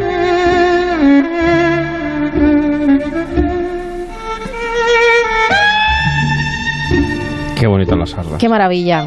Qué 7.61 7.66
bonitas 7.66 7.98
las 7.98 8.11
sardas. 8.11 8.38
Qué 8.38 8.48
maravilla. 8.48 9.06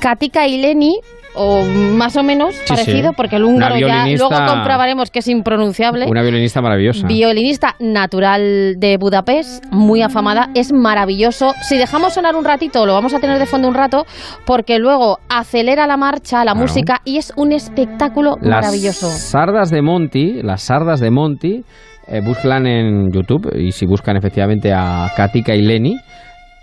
Katika 0.00 0.46
Ileni, 0.46 1.00
o 1.34 1.64
más 1.64 2.16
o 2.16 2.22
menos 2.22 2.54
Sí, 2.54 2.62
parecido, 2.68 3.10
sí. 3.10 3.14
porque 3.16 3.36
el 3.36 3.44
húngaro 3.44 3.76
ya 3.78 4.06
luego 4.06 4.30
comprobaremos 4.30 5.10
que 5.10 5.20
es 5.20 5.28
impronunciable. 5.28 6.06
Una 6.08 6.22
violinista 6.22 6.60
maravillosa. 6.60 7.06
Violinista 7.06 7.76
natural 7.78 8.74
de 8.78 8.96
Budapest, 8.98 9.64
muy 9.70 10.02
afamada, 10.02 10.50
es 10.54 10.72
maravilloso. 10.72 11.52
Si 11.62 11.76
dejamos 11.78 12.14
sonar 12.14 12.34
un 12.36 12.44
ratito, 12.44 12.86
lo 12.86 12.94
vamos 12.94 13.14
a 13.14 13.20
tener 13.20 13.38
de 13.38 13.46
fondo 13.46 13.68
un 13.68 13.74
rato, 13.74 14.06
porque 14.44 14.78
luego 14.78 15.18
acelera 15.28 15.86
la 15.86 15.96
marcha, 15.96 16.38
la 16.44 16.52
Claro. 16.52 16.60
música, 16.60 17.00
y 17.04 17.18
es 17.18 17.32
un 17.36 17.52
espectáculo 17.52 18.36
Las 18.40 18.62
maravilloso. 18.66 19.08
sardas 19.10 19.70
de 19.70 19.82
Monty, 19.82 20.42
las 20.42 20.62
sardas 20.62 21.00
de 21.00 21.10
Monty, 21.10 21.64
eh, 22.08 22.20
búsquenlas 22.24 22.62
en 22.64 23.12
YouTube 23.12 23.50
y 23.56 23.70
si 23.72 23.86
buscan 23.86 24.16
efectivamente 24.16 24.72
a 24.72 25.10
Katika 25.16 25.54
y 25.54 25.62
Lenny, 25.62 25.96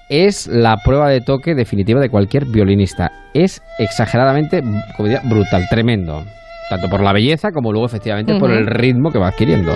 es 0.10 0.47
la 0.47 0.78
prueba 0.84 1.10
de 1.10 1.22
toque 1.22 1.55
definitiva 1.55 1.99
de 1.99 2.10
cualquier 2.10 2.45
violinista. 2.45 3.12
Es 3.34 3.62
exageradamente, 3.78 4.62
como 4.62 5.10
diría, 5.10 5.22
brutal, 5.24 5.68
tremendo. 5.70 6.24
Tanto 6.70 6.89
por 6.89 7.01
la 7.01 7.14
belleza 7.14 7.51
como 7.51 7.72
luego 7.72 7.86
efectivamente 7.86 8.38
por 8.39 8.51
el 8.51 8.68
ritmo 8.68 9.12
que 9.12 9.20
va 9.20 9.30
adquiriendo. 9.30 9.74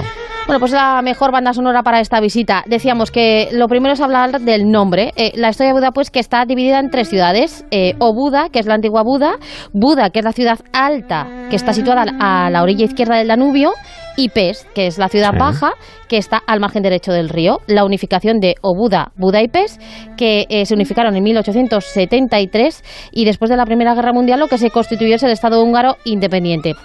Bueno, 0.47 0.59
pues 0.59 0.71
la 0.71 1.01
mejor 1.01 1.31
banda 1.31 1.53
sonora 1.53 1.83
para 1.83 1.99
esta 1.99 2.19
visita. 2.19 2.63
Decíamos 2.65 3.11
que 3.11 3.49
lo 3.53 3.67
primero 3.67 3.93
es 3.93 4.01
hablar 4.01 4.41
del 4.41 4.69
nombre. 4.69 5.13
Eh, 5.15 5.31
la 5.35 5.49
historia 5.49 5.71
de 5.71 5.79
Buda, 5.79 5.91
pues, 5.91 6.09
que 6.09 6.19
está 6.19 6.45
dividida 6.45 6.79
en 6.79 6.89
tres 6.89 7.09
ciudades. 7.09 7.63
Eh, 7.71 7.93
Obuda, 7.99 8.49
que 8.49 8.59
es 8.59 8.65
la 8.65 8.73
antigua 8.73 9.03
Buda. 9.03 9.35
Buda, 9.71 10.09
que 10.09 10.19
es 10.19 10.25
la 10.25 10.33
ciudad 10.33 10.59
alta, 10.73 11.27
que 11.49 11.55
está 11.55 11.73
situada 11.73 12.05
a 12.19 12.49
la 12.49 12.63
orilla 12.63 12.85
izquierda 12.85 13.17
del 13.17 13.27
Danubio. 13.27 13.71
Y 14.17 14.29
Pest, 14.29 14.67
que 14.73 14.87
es 14.87 14.97
la 14.97 15.07
ciudad 15.07 15.31
baja, 15.37 15.73
que 16.07 16.17
está 16.17 16.41
al 16.45 16.59
margen 16.59 16.83
derecho 16.83 17.11
del 17.11 17.29
río. 17.29 17.59
La 17.67 17.85
unificación 17.85 18.39
de 18.39 18.55
Obuda, 18.61 19.11
Buda 19.15 19.41
y 19.41 19.47
Pest, 19.47 19.81
que 20.17 20.45
eh, 20.49 20.65
se 20.65 20.73
unificaron 20.73 21.15
en 21.15 21.23
1873 21.23 22.83
y 23.11 23.25
después 23.25 23.49
de 23.49 23.57
la 23.57 23.65
Primera 23.65 23.95
Guerra 23.95 24.13
Mundial 24.13 24.39
lo 24.39 24.47
que 24.47 24.57
se 24.57 24.69
constituyó 24.69 25.15
es 25.15 25.23
el 25.23 25.31
Estado 25.31 25.63
húngaro 25.63 25.97
independiente. 26.03 26.75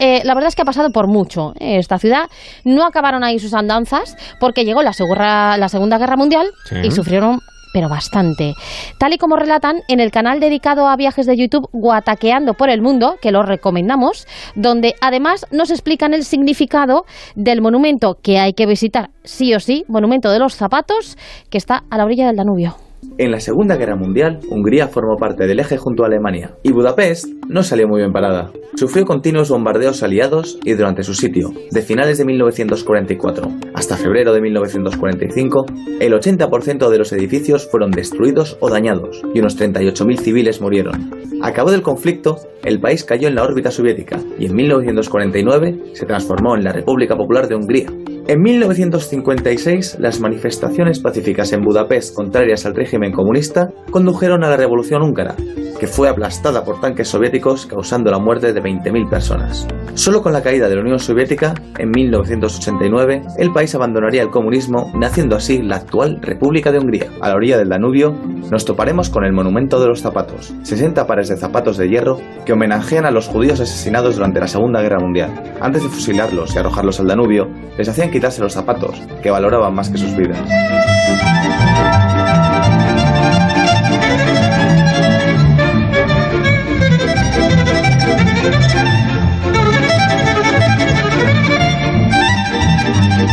Eh, 0.00 0.22
la 0.24 0.34
verdad 0.34 0.48
es 0.48 0.56
que 0.56 0.62
ha 0.62 0.66
pasado 0.66 0.90
por 0.90 1.08
mucho 1.08 1.52
eh, 1.60 1.78
esta 1.78 1.98
ciudad. 1.98 2.28
No 2.64 2.84
acabaron 2.84 3.22
ahí 3.24 3.38
sus 3.38 3.54
andanzas 3.54 4.16
porque 4.40 4.64
llegó 4.64 4.82
la, 4.82 4.92
Segunda 4.92 5.98
Guerra 5.98 6.16
Mundial 6.16 6.48
Sí. 6.64 6.76
y 6.82 6.90
sufrieron 6.90 7.40
pero 7.74 7.88
bastante. 7.88 8.54
Tal 8.98 9.12
y 9.14 9.18
como 9.18 9.34
relatan 9.36 9.82
en 9.88 9.98
el 9.98 10.12
canal 10.12 10.38
dedicado 10.38 10.86
a 10.86 10.96
viajes 10.96 11.26
de 11.26 11.36
YouTube 11.36 11.68
Guataqueando 11.72 12.54
por 12.54 12.70
el 12.70 12.80
Mundo, 12.80 13.16
que 13.20 13.32
lo 13.32 13.42
recomendamos, 13.42 14.28
donde 14.54 14.94
además 15.00 15.44
nos 15.50 15.72
explican 15.72 16.14
el 16.14 16.24
significado 16.24 17.04
del 17.34 17.60
monumento 17.60 18.16
que 18.22 18.38
hay 18.38 18.52
que 18.52 18.66
visitar 18.66 19.10
sí 19.24 19.54
o 19.54 19.60
sí, 19.60 19.84
monumento 19.88 20.30
de 20.30 20.38
los 20.38 20.54
zapatos, 20.54 21.18
que 21.50 21.58
está 21.58 21.82
a 21.90 21.98
la 21.98 22.04
orilla 22.04 22.28
del 22.28 22.36
Danubio. 22.36 22.83
En 23.16 23.30
la 23.30 23.40
Segunda 23.40 23.76
Guerra 23.76 23.96
Mundial, 23.96 24.40
Hungría 24.50 24.88
formó 24.88 25.16
parte 25.16 25.46
del 25.46 25.60
eje 25.60 25.76
junto 25.76 26.02
a 26.02 26.06
Alemania, 26.06 26.56
y 26.62 26.72
Budapest 26.72 27.26
no 27.48 27.62
salió 27.62 27.86
muy 27.86 28.00
bien 28.00 28.12
parada. 28.12 28.50
Sufrió 28.74 29.04
continuos 29.04 29.50
bombardeos 29.50 30.02
aliados 30.02 30.58
y 30.64 30.72
durante 30.72 31.04
su 31.04 31.14
sitio, 31.14 31.52
de 31.70 31.82
finales 31.82 32.18
de 32.18 32.24
1944 32.24 33.48
hasta 33.74 33.96
febrero 33.96 34.32
de 34.32 34.40
1945, 34.40 35.66
el 36.00 36.12
80% 36.12 36.88
de 36.88 36.98
los 36.98 37.12
edificios 37.12 37.68
fueron 37.70 37.90
destruidos 37.90 38.56
o 38.60 38.70
dañados, 38.70 39.22
y 39.34 39.40
unos 39.40 39.58
38.000 39.60 40.18
civiles 40.20 40.60
murieron. 40.60 41.10
Acabó 41.42 41.70
del 41.70 41.82
conflicto, 41.82 42.36
el 42.62 42.80
país 42.80 43.04
cayó 43.04 43.28
en 43.28 43.34
la 43.34 43.42
órbita 43.42 43.70
soviética, 43.70 44.20
y 44.38 44.46
en 44.46 44.54
1949 44.54 45.90
se 45.92 46.06
transformó 46.06 46.56
en 46.56 46.64
la 46.64 46.72
República 46.72 47.16
Popular 47.16 47.48
de 47.48 47.56
Hungría. 47.56 47.88
En 48.26 48.40
1956, 48.40 49.98
las 50.00 50.18
manifestaciones 50.18 50.98
pacíficas 50.98 51.52
en 51.52 51.60
Budapest 51.60 52.14
contrarias 52.14 52.64
al 52.64 52.74
régimen 52.74 53.12
comunista 53.12 53.68
condujeron 53.90 54.42
a 54.42 54.48
la 54.48 54.56
Revolución 54.56 55.02
húngara, 55.02 55.34
que 55.78 55.86
fue 55.86 56.08
aplastada 56.08 56.64
por 56.64 56.80
tanques 56.80 57.08
soviéticos 57.08 57.66
causando 57.66 58.10
la 58.10 58.18
muerte 58.18 58.54
de 58.54 58.62
20.000 58.62 59.10
personas. 59.10 59.68
Solo 59.92 60.22
con 60.22 60.32
la 60.32 60.42
caída 60.42 60.70
de 60.70 60.74
la 60.74 60.80
Unión 60.80 60.98
Soviética, 60.98 61.52
en 61.78 61.90
1989, 61.90 63.22
el 63.38 63.52
país 63.52 63.74
abandonaría 63.74 64.22
el 64.22 64.30
comunismo, 64.30 64.90
naciendo 64.98 65.36
así 65.36 65.60
la 65.60 65.76
actual 65.76 66.18
República 66.22 66.72
de 66.72 66.78
Hungría. 66.78 67.10
A 67.20 67.28
la 67.28 67.34
orilla 67.34 67.58
del 67.58 67.68
Danubio, 67.68 68.12
nos 68.50 68.64
toparemos 68.64 69.10
con 69.10 69.24
el 69.24 69.34
Monumento 69.34 69.78
de 69.80 69.88
los 69.88 70.00
Zapatos, 70.00 70.54
60 70.62 71.06
pares 71.06 71.28
de 71.28 71.36
zapatos 71.36 71.76
de 71.76 71.88
hierro 71.88 72.16
que 72.46 72.54
homenajean 72.54 73.04
a 73.04 73.10
los 73.10 73.28
judíos 73.28 73.60
asesinados 73.60 74.16
durante 74.16 74.40
la 74.40 74.48
Segunda 74.48 74.80
Guerra 74.80 74.98
Mundial. 74.98 75.30
Antes 75.60 75.82
de 75.82 75.90
fusilarlos 75.90 76.54
y 76.54 76.58
arrojarlos 76.58 77.00
al 77.00 77.08
Danubio, 77.08 77.48
les 77.76 77.88
hacían 77.88 78.10
quitarse 78.14 78.40
los 78.40 78.52
zapatos, 78.52 79.02
que 79.24 79.28
valoraban 79.28 79.74
más 79.74 79.90
que 79.90 79.98
sus 79.98 80.14
vidas. 80.14 80.38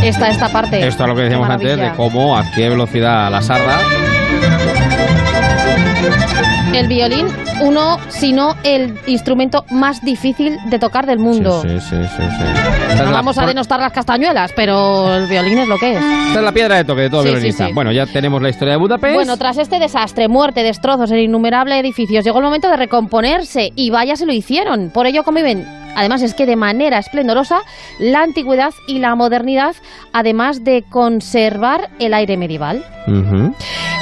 Esta, 0.02 0.30
esta 0.30 0.48
parte. 0.48 0.84
Esto 0.84 1.04
es 1.04 1.08
lo 1.08 1.14
que 1.14 1.22
decíamos 1.22 1.48
antes 1.48 1.78
de 1.78 1.92
cómo 1.96 2.36
a 2.36 2.50
qué 2.50 2.68
velocidad 2.68 3.30
la 3.30 3.40
sarda. 3.40 3.78
El 6.74 6.88
violín, 6.88 7.26
uno, 7.60 7.98
si 8.08 8.32
no 8.32 8.56
el 8.64 8.98
instrumento 9.06 9.64
más 9.70 10.02
difícil 10.02 10.56
de 10.70 10.78
tocar 10.78 11.04
del 11.06 11.18
mundo. 11.18 11.60
Sí, 11.60 11.78
sí, 11.80 11.96
sí, 12.16 12.22
la 12.96 13.10
vamos 13.10 13.36
a 13.36 13.46
denostar 13.46 13.78
las 13.78 13.92
castañuelas, 13.92 14.52
pero 14.56 15.14
el 15.14 15.26
violín 15.26 15.58
es 15.58 15.68
lo 15.68 15.76
que 15.78 15.92
es. 15.92 15.98
esta 15.98 16.38
es 16.38 16.44
la 16.44 16.52
piedra 16.52 16.76
de 16.76 16.84
toque 16.84 17.02
de 17.02 17.10
todo 17.10 17.22
Sí, 17.22 17.28
violinista. 17.28 17.68
Bueno, 17.74 17.92
ya 17.92 18.06
tenemos 18.06 18.40
la 18.40 18.48
historia 18.48 18.72
de 18.74 18.78
Budapest. 18.80 19.14
Bueno, 19.14 19.36
tras 19.36 19.58
este 19.58 19.78
desastre, 19.78 20.28
muerte, 20.28 20.62
destrozos 20.62 21.10
en 21.10 21.18
innumerables 21.18 21.78
edificios, 21.78 22.24
llegó 22.24 22.38
el 22.38 22.44
momento 22.44 22.68
de 22.68 22.76
recomponerse 22.76 23.70
y 23.76 23.90
vaya 23.90 24.16
se 24.16 24.24
lo 24.24 24.32
hicieron. 24.32 24.90
Por 24.90 25.06
ello 25.06 25.24
conviven, 25.24 25.66
además 25.96 26.22
es 26.22 26.34
que 26.34 26.46
de 26.46 26.56
manera 26.56 26.98
esplendorosa, 26.98 27.60
la 27.98 28.22
antigüedad 28.22 28.72
y 28.86 28.98
la 28.98 29.14
modernidad, 29.14 29.74
además 30.12 30.64
de 30.64 30.84
conservar 30.88 31.90
el 31.98 32.14
aire 32.14 32.36
medieval. 32.36 32.84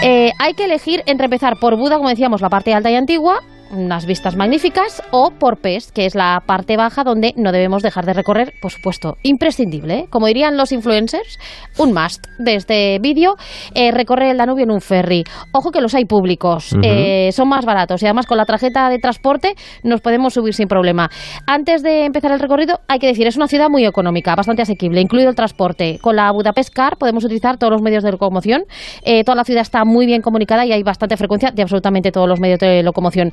Eh, 0.02 0.32
hay 0.38 0.54
que 0.54 0.64
elegir 0.64 1.02
entre 1.06 1.26
empezar 1.26 1.58
por 1.58 1.76
Buda, 1.76 1.96
como 1.96 2.08
decíamos, 2.08 2.40
la 2.40 2.48
parte 2.48 2.74
alta 2.74 2.90
y 2.90 2.96
antigua, 2.96 3.40
unas 3.70 4.06
vistas 4.06 4.36
magníficas, 4.36 5.02
o 5.10 5.30
por 5.30 5.58
Pest, 5.58 5.90
que 5.90 6.06
es 6.06 6.14
la 6.14 6.42
parte 6.46 6.76
baja 6.76 7.04
donde 7.04 7.32
no 7.36 7.52
debemos 7.52 7.82
dejar 7.82 8.06
de 8.06 8.12
recorrer, 8.12 8.52
por 8.60 8.70
supuesto, 8.70 9.16
imprescindible. 9.22 9.94
¿eh? 9.94 10.06
Como 10.10 10.26
dirían 10.26 10.56
los 10.56 10.72
influencers, 10.72 11.38
un 11.78 11.92
must 11.92 12.26
de 12.38 12.54
este 12.54 12.98
vídeo, 13.00 13.36
eh, 13.74 13.90
recorrer 13.92 14.30
el 14.30 14.38
Danubio 14.38 14.64
en 14.64 14.70
un 14.70 14.80
ferry. 14.80 15.24
Ojo 15.52 15.70
que 15.70 15.80
los 15.80 15.94
hay 15.94 16.04
públicos, 16.04 16.74
eh, 16.82 17.30
son 17.32 17.48
más 17.48 17.64
baratos 17.64 18.02
y 18.02 18.06
además 18.06 18.26
con 18.26 18.36
la 18.36 18.44
tarjeta 18.44 18.88
de 18.88 18.98
transporte 18.98 19.54
nos 19.82 20.00
podemos 20.00 20.34
subir 20.34 20.54
sin 20.54 20.68
problema. 20.68 21.10
Antes 21.46 21.82
de 21.82 22.04
empezar 22.04 22.32
el 22.32 22.40
recorrido, 22.40 22.80
hay 22.88 22.98
que 22.98 23.06
decir, 23.06 23.26
es 23.26 23.36
una 23.36 23.46
ciudad 23.46 23.68
muy 23.68 23.84
económica, 23.84 24.34
bastante 24.34 24.62
asequible, 24.62 25.00
incluido 25.00 25.30
el 25.30 25.36
transporte. 25.36 25.98
Con 26.00 26.16
la 26.16 26.30
Budapest 26.32 26.72
Car 26.74 26.96
podemos 26.96 27.24
utilizar 27.24 27.58
todos 27.58 27.72
los 27.72 27.82
medios 27.82 28.02
de 28.02 28.12
locomoción. 28.12 28.64
Eh, 29.04 29.24
toda 29.24 29.36
la 29.36 29.44
ciudad 29.44 29.62
está 29.62 29.84
muy 29.84 30.06
bien 30.06 30.22
comunicada 30.22 30.64
y 30.66 30.72
hay 30.72 30.82
bastante 30.82 31.16
frecuencia 31.16 31.50
de 31.50 31.62
absolutamente 31.62 32.10
todos 32.10 32.28
los 32.28 32.40
medios 32.40 32.58
de 32.58 32.82
locomoción. 32.82 33.30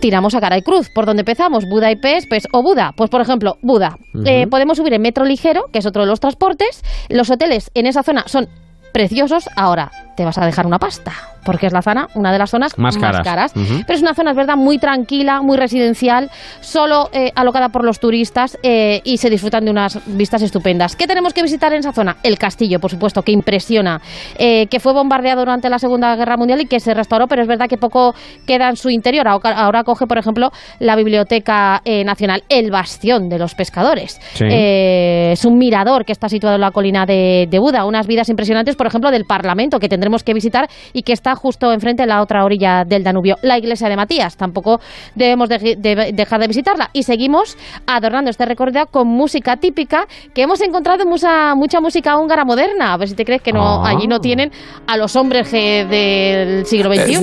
Tiramos 0.00 0.34
a 0.34 0.40
cara 0.40 0.58
y 0.58 0.62
cruz. 0.62 0.90
¿Por 0.90 1.06
dónde 1.06 1.20
empezamos? 1.20 1.64
¿Buda 1.64 1.92
y? 1.92 1.96
Pues, 1.96 2.48
¿O 2.52 2.62
Buda? 2.62 2.92
Pues, 2.96 3.08
por 3.08 3.20
ejemplo, 3.20 3.56
Buda. 3.62 3.98
Eh, 4.24 4.48
podemos 4.48 4.76
subir 4.78 4.92
en 4.94 5.02
metro 5.02 5.24
ligero, 5.24 5.66
que 5.72 5.78
es 5.78 5.86
otro 5.86 6.02
de 6.02 6.08
los 6.08 6.18
transportes. 6.18 6.82
Los 7.08 7.30
hoteles 7.30 7.70
en 7.74 7.86
esa 7.86 8.02
zona 8.02 8.24
son 8.26 8.48
preciosos. 8.92 9.48
Ahora, 9.56 9.92
te 10.14 10.24
vas 10.24 10.38
a 10.38 10.46
dejar 10.46 10.66
una 10.66 10.78
pasta, 10.78 11.12
porque 11.44 11.66
es 11.66 11.72
la 11.72 11.82
zona, 11.82 12.08
una 12.14 12.32
de 12.32 12.38
las 12.38 12.50
zonas 12.50 12.78
Más 12.78 12.96
caras. 12.96 13.52
Pero 13.54 13.94
es 13.94 14.02
una 14.02 14.14
zona, 14.14 14.30
es 14.30 14.36
verdad, 14.36 14.56
muy 14.56 14.78
tranquila, 14.78 15.42
muy 15.42 15.56
residencial, 15.56 16.30
solo 16.60 17.08
eh, 17.12 17.32
alocada 17.34 17.68
por 17.70 17.84
los 17.84 18.00
turistas 18.00 18.58
eh, 18.62 19.00
y 19.04 19.16
se 19.16 19.30
disfrutan 19.30 19.64
de 19.64 19.70
unas 19.70 19.98
vistas 20.06 20.42
estupendas. 20.42 20.96
¿Qué 20.96 21.06
tenemos 21.06 21.32
que 21.32 21.42
visitar 21.42 21.72
en 21.72 21.80
esa 21.80 21.92
zona? 21.92 22.16
El 22.22 22.38
castillo, 22.38 22.78
por 22.80 22.90
supuesto, 22.90 23.22
que 23.22 23.32
impresiona, 23.32 24.00
eh, 24.38 24.66
que 24.66 24.80
fue 24.80 24.92
bombardeado 24.92 25.40
durante 25.40 25.68
la 25.68 25.78
Segunda 25.78 26.14
Guerra 26.16 26.36
Mundial 26.36 26.60
y 26.60 26.66
que 26.66 26.80
se 26.80 26.94
restauró, 26.94 27.26
pero 27.26 27.42
es 27.42 27.48
verdad 27.48 27.68
que 27.68 27.78
poco 27.78 28.14
queda 28.46 28.68
en 28.68 28.76
su 28.76 28.90
interior. 28.90 29.26
Ahora, 29.28 29.84
coge, 29.84 30.06
por 30.06 30.18
ejemplo, 30.18 30.50
la 30.78 30.96
Biblioteca 30.96 31.80
eh, 31.84 32.04
Nacional, 32.04 32.44
el 32.48 32.70
bastión 32.70 33.28
de 33.28 33.38
los 33.38 33.54
pescadores. 33.54 34.20
Sí. 34.34 34.44
Es 34.48 35.44
un 35.44 35.58
mirador 35.58 36.04
que 36.04 36.12
está 36.12 36.28
situado 36.28 36.56
en 36.56 36.60
la 36.60 36.70
colina 36.70 37.06
de, 37.06 37.46
de 37.50 37.58
Buda, 37.58 37.84
unas 37.84 38.06
vidas 38.06 38.28
impresionantes, 38.28 38.76
por 38.76 38.86
ejemplo, 38.86 39.10
del 39.10 39.24
Parlamento, 39.24 39.78
que 39.78 39.88
tendremos 40.02 40.24
que 40.24 40.34
visitar 40.34 40.68
y 40.92 41.02
que 41.02 41.12
está 41.12 41.36
justo 41.36 41.72
enfrente 41.72 42.02
en 42.02 42.08
la 42.08 42.20
otra 42.22 42.44
orilla 42.44 42.84
del 42.84 43.04
Danubio. 43.04 43.36
La 43.42 43.56
iglesia 43.56 43.88
de 43.88 43.94
Matías, 43.94 44.36
tampoco 44.36 44.80
debemos 45.14 45.48
de- 45.48 45.76
de- 45.78 46.10
dejar 46.12 46.40
de 46.40 46.48
visitarla. 46.48 46.90
Y 46.92 47.04
seguimos 47.04 47.56
adornando 47.86 48.28
este 48.28 48.44
recorrido 48.44 48.86
con 48.86 49.06
música 49.06 49.56
típica, 49.58 50.08
que 50.34 50.42
hemos 50.42 50.60
encontrado 50.60 51.06
mucha, 51.06 51.54
mucha 51.54 51.80
música 51.80 52.18
húngara 52.18 52.44
moderna. 52.44 52.94
A 52.94 52.96
ver 52.96 53.08
si 53.08 53.14
te 53.14 53.24
crees 53.24 53.42
que 53.42 53.52
no 53.52 53.84
Ah. 53.84 53.90
allí 53.90 54.08
no 54.08 54.20
tienen 54.20 54.50
a 54.88 54.96
los 54.96 55.14
hombres 55.14 55.52
del 55.52 56.66
siglo 56.66 56.92
XXI. 56.92 57.22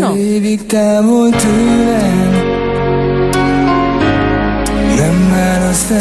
Azt 5.69 5.91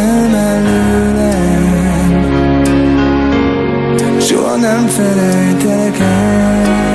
nem 4.61 4.87
felejtek 4.87 5.99
el. 5.99 6.88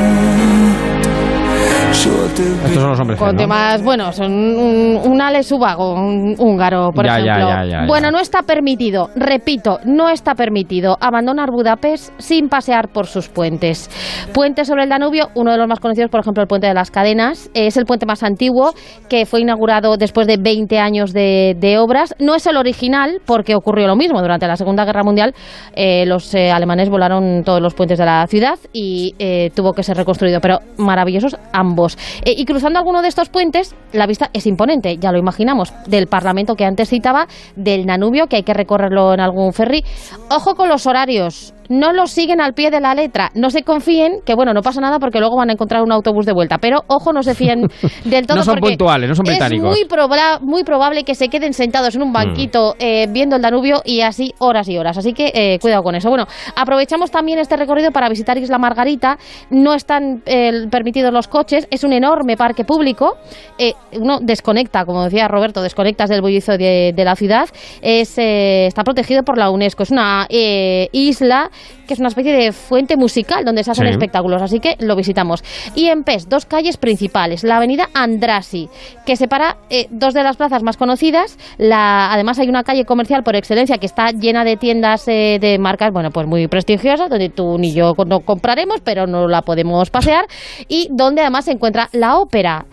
Estos 2.06 2.74
son 2.82 2.90
los 2.90 3.00
hombres 3.00 3.18
Con 3.20 3.30
¿no? 3.32 3.38
temas, 3.38 3.82
bueno, 3.82 4.12
son 4.12 4.32
un, 4.34 5.00
un 5.06 5.22
Ale 5.22 5.42
Subago, 5.42 5.94
un 5.94 6.36
húngaro, 6.38 6.92
por 6.92 7.06
Ya, 7.06 7.20
ejemplo. 7.20 7.48
ya, 7.48 7.64
ya, 7.64 7.82
ya. 7.82 7.86
bueno, 7.88 8.12
no 8.12 8.20
está 8.20 8.42
permitido, 8.44 9.10
repito, 9.16 9.80
no 9.86 10.10
está 10.10 10.36
permitido 10.36 10.98
abandonar 11.00 11.50
Budapest 11.52 12.12
sin 12.18 12.50
pasear 12.50 12.90
por 12.90 13.08
sus 13.08 13.30
puentes. 13.30 13.90
Puente 14.34 14.66
sobre 14.66 14.84
el 14.84 14.90
Danubio, 14.90 15.30
uno 15.36 15.52
de 15.52 15.58
los 15.58 15.68
más 15.68 15.80
conocidos, 15.80 16.12
por 16.12 16.20
ejemplo, 16.20 16.42
el 16.44 16.48
Puente 16.48 16.68
de 16.68 16.74
las 16.74 16.92
Cadenas, 16.92 17.50
es 17.54 17.78
el 17.78 17.86
puente 17.86 18.06
más 18.06 18.22
antiguo 18.24 18.74
que 19.08 19.26
fue 19.26 19.40
inaugurado 19.42 19.96
después 19.96 20.28
de 20.28 20.38
20 20.38 20.80
años 20.80 21.14
de, 21.14 21.56
de 21.58 21.78
obras. 21.78 22.16
No 22.20 22.36
es 22.36 22.46
el 22.48 22.58
original, 22.58 23.22
porque 23.26 23.56
ocurrió 23.56 23.88
lo 23.88 23.96
mismo. 23.96 24.22
Durante 24.22 24.46
la 24.48 24.58
Segunda 24.58 24.84
Guerra 24.86 25.04
Mundial, 25.04 25.34
eh, 25.76 26.06
los 26.06 26.34
eh, 26.36 26.52
alemanes 26.52 26.90
volaron 26.90 27.44
todos 27.46 27.62
los 27.62 27.74
puentes 27.74 27.98
de 27.98 28.06
la 28.06 28.26
ciudad 28.28 28.60
y 28.74 29.16
eh, 29.20 29.52
tuvo 29.56 29.72
que 29.74 29.84
ser 29.84 29.96
reconstruido, 29.98 30.40
pero 30.42 30.60
maravillosos 30.78 31.38
ambos. 31.54 31.93
Eh, 32.26 32.34
y 32.38 32.46
cruzando 32.46 32.80
alguno 32.80 33.02
de 33.02 33.08
estos 33.08 33.30
puentes, 33.30 33.76
la 33.92 34.08
vista 34.08 34.30
es 34.34 34.46
imponente, 34.48 34.98
ya 34.98 35.12
lo 35.12 35.18
imaginamos, 35.18 35.74
del 35.88 36.08
Parlamento 36.08 36.56
que 36.56 36.66
antes 36.66 36.90
citaba, 36.90 37.28
del 37.56 37.86
Danubio, 37.86 38.28
que 38.28 38.38
hay 38.38 38.44
que 38.44 38.54
recorrerlo 38.54 39.14
en 39.14 39.20
algún 39.20 39.54
ferry. 39.54 39.84
Ojo 40.30 40.56
con 40.56 40.70
los 40.70 40.88
horarios. 40.88 41.54
No 41.80 41.92
los 41.92 42.12
siguen 42.12 42.40
al 42.40 42.54
pie 42.54 42.70
de 42.70 42.80
la 42.80 42.94
letra. 42.94 43.32
No 43.34 43.50
se 43.50 43.64
confíen, 43.64 44.20
que 44.26 44.36
bueno, 44.36 44.54
no 44.54 44.62
pasa 44.62 44.80
nada 44.80 45.00
porque 45.00 45.20
luego 45.20 45.38
van 45.38 45.50
a 45.50 45.54
encontrar 45.54 45.82
un 45.82 45.92
autobús 45.92 46.26
de 46.26 46.34
vuelta. 46.34 46.58
Pero 46.60 46.82
ojo, 46.88 47.12
no 47.14 47.24
se 47.24 47.34
fíen 47.34 47.62
del 48.06 48.28
todo. 48.28 48.38
No 48.38 48.44
son 48.44 48.56
porque 48.60 48.70
puntuales, 48.72 49.10
no 49.10 49.16
son 49.16 49.24
británicos. 49.26 49.72
Es 49.76 49.78
muy, 49.80 49.88
proba- 49.90 50.40
muy 50.42 50.64
probable 50.64 51.04
que 51.04 51.16
se 51.16 51.30
queden 51.30 51.54
sentados 51.54 51.96
en 51.96 52.04
un 52.04 52.14
banquito 52.14 52.76
eh, 52.80 53.08
viendo 53.10 53.36
el 53.38 53.42
Danubio 53.42 53.82
y 53.86 54.02
así 54.02 54.34
horas 54.40 54.70
y 54.70 54.78
horas. 54.78 54.98
Así 54.98 55.14
que 55.14 55.32
eh, 55.34 55.58
cuidado 55.60 55.82
con 55.84 55.96
eso. 55.96 56.10
Bueno, 56.10 56.26
aprovechamos 56.56 57.10
también 57.12 57.40
este 57.40 57.58
recorrido 57.58 57.92
para 57.92 58.08
visitar 58.10 58.38
Isla 58.38 58.58
Margarita. 58.60 59.18
No 59.50 59.74
están 59.74 60.22
eh, 60.26 60.68
permitidos 60.70 61.12
los 61.12 61.28
coches. 61.28 61.68
Es 61.72 61.84
un 61.84 61.94
enorme 61.94 62.38
parque 62.38 62.64
público. 62.66 63.18
Eh, 63.58 63.74
uno 64.00 64.20
desconecta, 64.22 64.86
como 64.86 65.04
decía 65.06 65.28
Roberto, 65.28 65.62
desconectas 65.62 66.10
del 66.10 66.22
bullicio 66.22 66.58
de, 66.58 66.94
de 66.96 67.04
la 67.06 67.16
ciudad. 67.16 67.50
Es, 67.82 68.18
eh, 68.18 68.68
está 68.68 68.84
protegido 68.84 69.24
por 69.24 69.38
la 69.38 69.50
UNESCO. 69.50 69.84
Es 69.84 69.92
una 69.92 70.28
eh, 70.30 70.88
isla 70.92 71.50
que 71.88 71.94
es 71.94 72.00
una 72.00 72.10
especie 72.10 72.34
de 72.34 72.52
fuente 72.52 72.98
musical 72.98 73.44
donde 73.46 73.64
se 73.64 73.72
hacen 73.72 73.86
Sí. 73.88 73.92
espectáculos, 73.92 74.42
así 74.42 74.60
que 74.60 74.76
lo 74.80 74.96
visitamos. 74.96 75.44
Y 75.76 75.88
en 75.88 76.04
Pest, 76.04 76.30
dos 76.30 76.46
calles 76.46 76.78
principales, 76.78 77.44
la 77.44 77.58
avenida 77.58 77.90
Andrasi, 77.94 78.70
que 79.06 79.16
separa 79.16 79.58
eh, 79.70 79.88
dos 79.90 80.14
de 80.14 80.24
las 80.24 80.38
plazas 80.38 80.64
más 80.64 80.78
conocidas, 80.78 81.38
la, 81.58 82.14
además 82.14 82.40
hay 82.40 82.50
una 82.50 82.64
calle 82.64 82.86
comercial 82.86 83.24
por 83.24 83.36
excelencia 83.36 83.78
que 83.78 83.86
está 83.86 84.12
llena 84.12 84.44
de 84.44 84.58
tiendas 84.58 85.08
eh, 85.08 85.38
de 85.42 85.58
marcas, 85.60 85.92
bueno, 85.92 86.10
pues 86.12 86.28
muy 86.28 86.48
prestigiosas, 86.48 87.10
donde 87.10 87.30
tú 87.30 87.58
ni 87.58 87.74
yo 87.74 87.94
no 88.08 88.22
compraremos, 88.22 88.82
pero 88.82 89.08
no 89.08 89.28
la 89.28 89.42
podemos 89.42 89.90
pasear, 89.90 90.26
y 90.68 90.88
donde 90.92 91.22
además 91.22 91.46
se 91.46 91.52
encuentra 91.52 91.90
la 91.92 92.18
ópera. 92.18 92.66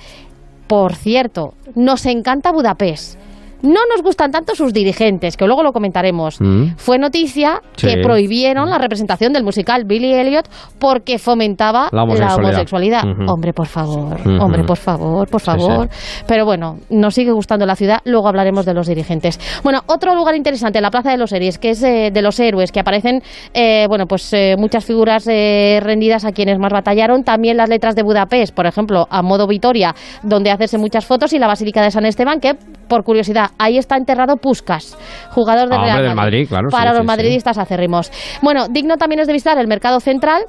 Por 0.67 0.95
cierto, 0.95 1.55
nos 1.75 2.07
encanta 2.07 2.53
Budapest. 2.53 3.19
No 3.63 3.81
nos 3.93 4.03
gustan 4.03 4.31
tanto 4.31 4.55
sus 4.55 4.73
dirigentes, 4.73 5.37
que 5.37 5.47
luego 5.47 5.63
lo 5.63 5.73
comentaremos. 5.73 6.41
Mm. 6.41 6.77
Fue 6.77 6.99
noticia 6.99 7.61
Sí. 7.77 7.87
que 7.89 7.99
prohibieron 8.03 8.71
la 8.71 8.79
representación 8.79 9.33
del 9.33 9.45
musical 9.45 9.85
Billy 9.85 10.13
Elliot 10.15 10.49
porque 10.79 11.19
fomentaba 11.19 11.89
La 11.93 12.03
homosexualidad. 12.05 13.03
Hombre, 13.29 13.53
por 13.53 13.67
favor, 13.67 14.19
hombre, 14.41 14.65
por 14.65 14.77
favor, 14.77 15.29
por 15.29 15.41
Sí, 15.41 15.47
favor. 15.47 15.89
Pero 16.27 16.45
bueno, 16.45 16.79
nos 16.91 17.15
sigue 17.15 17.33
gustando 17.33 17.67
la 17.67 17.77
ciudad, 17.77 18.01
luego 18.05 18.29
hablaremos 18.29 18.65
de 18.67 18.75
los 18.75 18.87
dirigentes. 18.87 19.39
Bueno, 19.63 19.81
otro 19.87 20.15
lugar 20.15 20.35
interesante, 20.37 20.81
la 20.81 20.91
Plaza 20.91 21.11
de 21.11 21.17
los 21.19 21.33
Héroes, 21.33 21.59
que 21.59 21.71
es 21.71 21.83
eh, 21.83 22.11
de 22.13 22.23
los 22.23 22.39
héroes, 22.41 22.73
que 22.73 22.81
aparecen, 22.81 23.23
eh, 23.55 23.87
bueno, 23.89 24.07
pues 24.07 24.33
eh, 24.33 24.57
muchas 24.59 24.85
figuras 24.85 25.27
eh, 25.29 25.81
rendidas 25.83 26.25
a 26.25 26.33
quienes 26.33 26.59
más 26.59 26.73
batallaron. 26.73 27.25
También 27.25 27.57
las 27.57 27.69
letras 27.69 27.95
de 27.95 28.03
Budapest, 28.03 28.55
por 28.55 28.67
ejemplo, 28.67 29.07
a 29.11 29.23
modo 29.23 29.47
Vitoria, 29.47 29.95
donde 30.23 30.51
hacerse 30.51 30.79
muchas 30.79 31.05
fotos, 31.07 31.33
y 31.33 31.39
la 31.39 31.47
Basílica 31.47 31.83
de 31.83 31.91
San 31.91 32.05
Esteban, 32.07 32.41
que, 32.41 32.55
por 32.89 33.05
curiosidad, 33.05 33.50
ahí 33.59 33.79
está 33.79 33.97
enterrado 33.97 34.37
Puskas, 34.37 34.97
jugador 35.31 35.69
del 35.69 35.79
Ah, 35.79 35.83
Real 35.85 35.97
hombre, 35.97 36.09
del 36.09 36.17
Madrid. 36.17 36.39
Madrid, 36.39 36.49
claro, 36.49 36.71
sí, 36.71 36.77
Para 36.77 36.91
sí, 36.91 36.97
los 36.97 37.03
sí. 37.03 37.07
madridistas 37.07 37.59
acérrimos. 37.59 38.13
Bueno, 38.43 38.69
digno 38.69 38.97
también 38.97 39.21
es 39.21 39.27
de 39.27 39.33
visitar 39.33 39.59
el 39.59 39.67
mercado 39.67 40.01
central, 40.01 40.45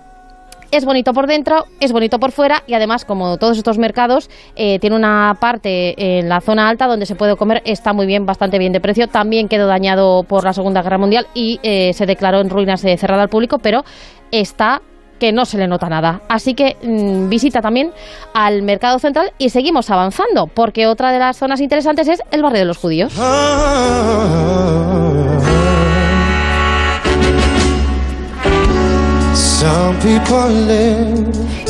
es 0.71 0.85
bonito 0.85 1.11
por 1.11 1.27
dentro, 1.27 1.65
es 1.81 1.91
bonito 1.91 2.17
por 2.17 2.31
fuera 2.31 2.63
y 2.65 2.73
además, 2.73 3.03
como 3.03 3.35
todos 3.37 3.57
estos 3.57 3.77
mercados, 3.77 4.29
eh, 4.55 4.79
tiene 4.79 4.95
una 4.95 5.33
parte 5.39 6.19
en 6.19 6.29
la 6.29 6.39
zona 6.39 6.69
alta 6.69 6.87
donde 6.87 7.05
se 7.05 7.15
puede 7.15 7.35
comer, 7.35 7.61
está 7.65 7.91
muy 7.91 8.05
bien, 8.05 8.25
bastante 8.25 8.57
bien 8.57 8.71
de 8.71 8.79
precio. 8.79 9.07
También 9.07 9.49
quedó 9.49 9.67
dañado 9.67 10.23
por 10.23 10.45
la 10.45 10.53
Segunda 10.53 10.81
Guerra 10.81 10.97
Mundial 10.97 11.27
y 11.33 11.59
eh, 11.63 11.91
se 11.93 12.05
declaró 12.05 12.39
en 12.39 12.49
ruinas 12.49 12.85
eh, 12.85 12.95
cerrado 12.95 13.21
al 13.21 13.27
público, 13.27 13.57
pero 13.61 13.83
está 14.31 14.81
que 15.21 15.31
no 15.31 15.45
se 15.45 15.59
le 15.59 15.67
nota 15.67 15.87
nada. 15.87 16.21
Así 16.27 16.55
que 16.55 16.77
mm, 16.81 17.29
visita 17.29 17.61
también 17.61 17.91
al 18.33 18.63
mercado 18.63 18.97
central 18.97 19.31
y 19.37 19.49
seguimos 19.49 19.91
avanzando, 19.91 20.47
porque 20.47 20.87
otra 20.87 21.11
de 21.11 21.19
las 21.19 21.37
zonas 21.37 21.61
interesantes 21.61 22.07
es 22.07 22.23
el 22.31 22.41
barrio 22.41 22.61
de 22.61 22.65
los 22.65 22.77
judíos. 22.79 23.13